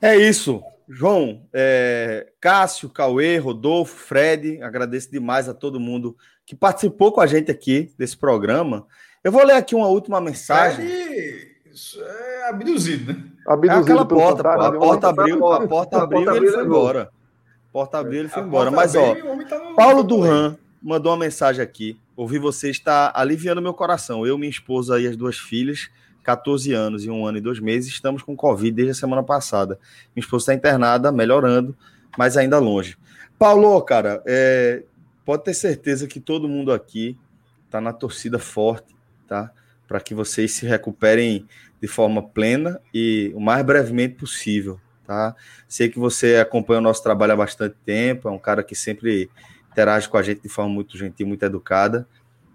É 0.01 0.15
isso. 0.15 0.63
João, 0.87 1.47
é, 1.53 2.27
Cássio, 2.39 2.89
Cauê, 2.89 3.37
Rodolfo, 3.37 3.95
Fred, 3.95 4.61
agradeço 4.61 5.11
demais 5.11 5.47
a 5.47 5.53
todo 5.53 5.79
mundo 5.79 6.15
que 6.45 6.55
participou 6.55 7.11
com 7.11 7.21
a 7.21 7.27
gente 7.27 7.49
aqui 7.49 7.91
desse 7.97 8.17
programa. 8.17 8.85
Eu 9.23 9.31
vou 9.31 9.45
ler 9.45 9.53
aqui 9.53 9.75
uma 9.75 9.87
última 9.87 10.19
mensagem. 10.19 10.85
Fred, 10.85 11.55
isso 11.73 12.01
é 12.01 12.49
abduzido, 12.49 13.13
né? 13.13 13.23
Abduzido 13.47 13.79
é 13.79 13.81
aquela 13.81 14.05
porta, 14.05 14.43
pô, 14.43 14.49
a 14.61 14.71
porta 14.71 15.09
abriu, 15.09 15.51
a 15.51 15.67
porta 15.67 16.01
abriu 16.03 16.33
e 16.33 16.37
ele 16.37 16.51
foi 16.51 16.63
embora. 16.65 17.01
A 17.03 17.71
porta 17.71 17.97
abriu 17.97 18.17
e 18.17 18.19
ele 18.19 18.29
foi 18.29 18.43
embora. 18.43 18.69
Mas, 18.69 18.95
ó, 18.95 19.15
tá 19.47 19.59
Paulo 19.75 20.03
Durran 20.03 20.55
mandou 20.81 21.11
uma 21.11 21.17
mensagem 21.17 21.63
aqui. 21.63 21.97
Ouvi 22.15 22.37
você 22.37 22.69
está 22.69 23.11
aliviando 23.15 23.61
meu 23.61 23.73
coração. 23.73 24.27
Eu, 24.27 24.37
minha 24.37 24.49
esposa 24.49 24.99
e 24.99 25.07
as 25.07 25.15
duas 25.15 25.37
filhas 25.37 25.89
14 26.23 26.73
anos 26.73 27.03
e 27.03 27.09
um 27.09 27.25
ano 27.25 27.37
e 27.37 27.41
dois 27.41 27.59
meses, 27.59 27.91
estamos 27.91 28.21
com 28.21 28.35
Covid 28.35 28.71
desde 28.71 28.91
a 28.91 28.95
semana 28.95 29.21
passada. 29.21 29.77
Minha 30.15 30.23
esposa 30.23 30.43
está 30.43 30.53
internada, 30.53 31.11
melhorando, 31.11 31.75
mas 32.17 32.37
ainda 32.37 32.57
longe. 32.59 32.97
Paulo, 33.37 33.81
cara, 33.81 34.23
é, 34.25 34.83
pode 35.25 35.43
ter 35.43 35.53
certeza 35.53 36.07
que 36.07 36.19
todo 36.19 36.47
mundo 36.47 36.71
aqui 36.71 37.17
está 37.65 37.81
na 37.81 37.91
torcida 37.91 38.39
forte, 38.39 38.95
tá? 39.27 39.51
para 39.87 39.99
que 39.99 40.13
vocês 40.13 40.51
se 40.51 40.65
recuperem 40.65 41.45
de 41.81 41.87
forma 41.87 42.23
plena 42.23 42.79
e 42.93 43.31
o 43.35 43.39
mais 43.39 43.63
brevemente 43.65 44.15
possível, 44.15 44.79
tá? 45.05 45.35
Sei 45.67 45.89
que 45.89 45.99
você 45.99 46.37
acompanha 46.37 46.79
o 46.79 46.83
nosso 46.83 47.03
trabalho 47.03 47.33
há 47.33 47.35
bastante 47.35 47.75
tempo, 47.85 48.27
é 48.27 48.31
um 48.31 48.39
cara 48.39 48.63
que 48.63 48.75
sempre 48.75 49.29
interage 49.71 50.07
com 50.09 50.17
a 50.17 50.23
gente 50.23 50.41
de 50.41 50.49
forma 50.49 50.73
muito 50.73 50.97
gentil, 50.97 51.27
muito 51.27 51.43
educada, 51.43 52.07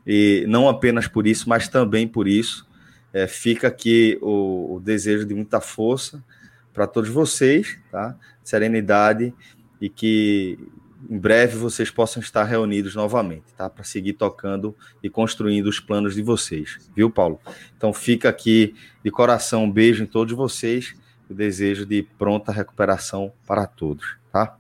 e 0.06 0.44
não 0.48 0.68
apenas 0.68 1.06
por 1.06 1.26
isso, 1.26 1.48
mas 1.48 1.68
também 1.68 2.08
por 2.08 2.26
isso, 2.26 2.66
é, 3.12 3.26
fica 3.26 3.68
aqui 3.68 4.18
o, 4.20 4.76
o 4.76 4.80
desejo 4.80 5.24
de 5.24 5.34
muita 5.34 5.60
força 5.60 6.22
para 6.72 6.86
todos 6.86 7.10
vocês, 7.10 7.78
tá? 7.90 8.16
Serenidade 8.44 9.34
e 9.80 9.88
que 9.88 10.58
em 11.08 11.18
breve 11.18 11.56
vocês 11.56 11.90
possam 11.90 12.20
estar 12.20 12.44
reunidos 12.44 12.94
novamente, 12.94 13.44
tá? 13.56 13.70
Para 13.70 13.84
seguir 13.84 14.14
tocando 14.14 14.74
e 15.02 15.08
construindo 15.08 15.66
os 15.66 15.80
planos 15.80 16.14
de 16.14 16.22
vocês, 16.22 16.90
viu, 16.94 17.10
Paulo? 17.10 17.40
Então 17.76 17.92
fica 17.92 18.28
aqui 18.28 18.74
de 19.04 19.10
coração 19.10 19.64
um 19.64 19.70
beijo 19.70 20.02
em 20.02 20.06
todos 20.06 20.34
vocês, 20.34 20.94
o 21.30 21.34
desejo 21.34 21.86
de 21.86 22.02
pronta 22.02 22.52
recuperação 22.52 23.32
para 23.46 23.66
todos, 23.66 24.16
tá? 24.32 24.56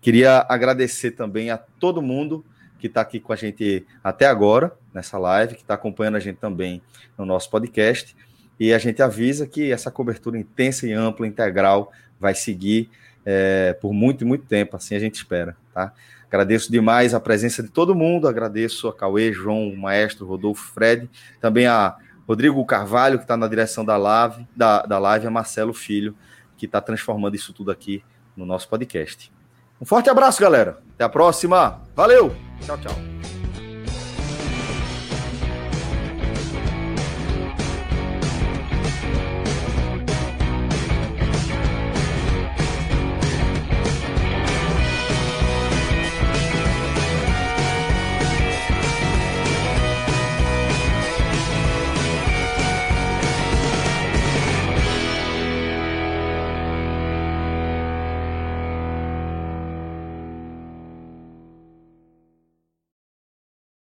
Queria 0.00 0.46
agradecer 0.48 1.12
também 1.12 1.50
a 1.50 1.58
todo 1.58 2.02
mundo 2.02 2.44
que 2.78 2.86
está 2.86 3.00
aqui 3.00 3.18
com 3.18 3.32
a 3.32 3.36
gente 3.36 3.86
até 4.02 4.26
agora, 4.26 4.72
nessa 4.92 5.18
live, 5.18 5.54
que 5.54 5.62
está 5.62 5.74
acompanhando 5.74 6.16
a 6.16 6.20
gente 6.20 6.36
também 6.36 6.82
no 7.16 7.24
nosso 7.24 7.50
podcast. 7.50 8.16
E 8.58 8.72
a 8.72 8.78
gente 8.78 9.02
avisa 9.02 9.46
que 9.46 9.70
essa 9.70 9.90
cobertura 9.90 10.38
intensa 10.38 10.86
e 10.86 10.92
ampla, 10.92 11.26
integral, 11.26 11.92
vai 12.18 12.34
seguir 12.34 12.88
é, 13.24 13.72
por 13.80 13.92
muito 13.92 14.22
e 14.22 14.26
muito 14.26 14.46
tempo, 14.46 14.76
assim 14.76 14.94
a 14.94 15.00
gente 15.00 15.16
espera, 15.16 15.56
tá? 15.74 15.92
Agradeço 16.28 16.70
demais 16.70 17.14
a 17.14 17.20
presença 17.20 17.62
de 17.62 17.68
todo 17.68 17.94
mundo, 17.94 18.26
agradeço 18.26 18.88
a 18.88 18.94
Cauê, 18.94 19.32
João, 19.32 19.68
o 19.68 19.76
Maestro, 19.76 20.26
Rodolfo, 20.26 20.72
Fred, 20.72 21.08
também 21.40 21.66
a 21.66 21.96
Rodrigo 22.26 22.64
Carvalho, 22.64 23.18
que 23.18 23.24
está 23.24 23.36
na 23.36 23.46
direção 23.46 23.84
da 23.84 23.96
live, 23.96 24.46
da, 24.54 24.82
da 24.82 24.98
live, 24.98 25.26
a 25.26 25.30
Marcelo 25.30 25.72
Filho, 25.72 26.16
que 26.56 26.66
está 26.66 26.80
transformando 26.80 27.36
isso 27.36 27.52
tudo 27.52 27.70
aqui 27.70 28.02
no 28.36 28.44
nosso 28.44 28.68
podcast. 28.68 29.32
Um 29.80 29.84
forte 29.84 30.10
abraço, 30.10 30.40
galera. 30.40 30.78
Até 30.94 31.04
a 31.04 31.08
próxima. 31.08 31.80
Valeu. 31.94 32.45
Tchau, 32.64 32.76
tchau. 32.76 33.15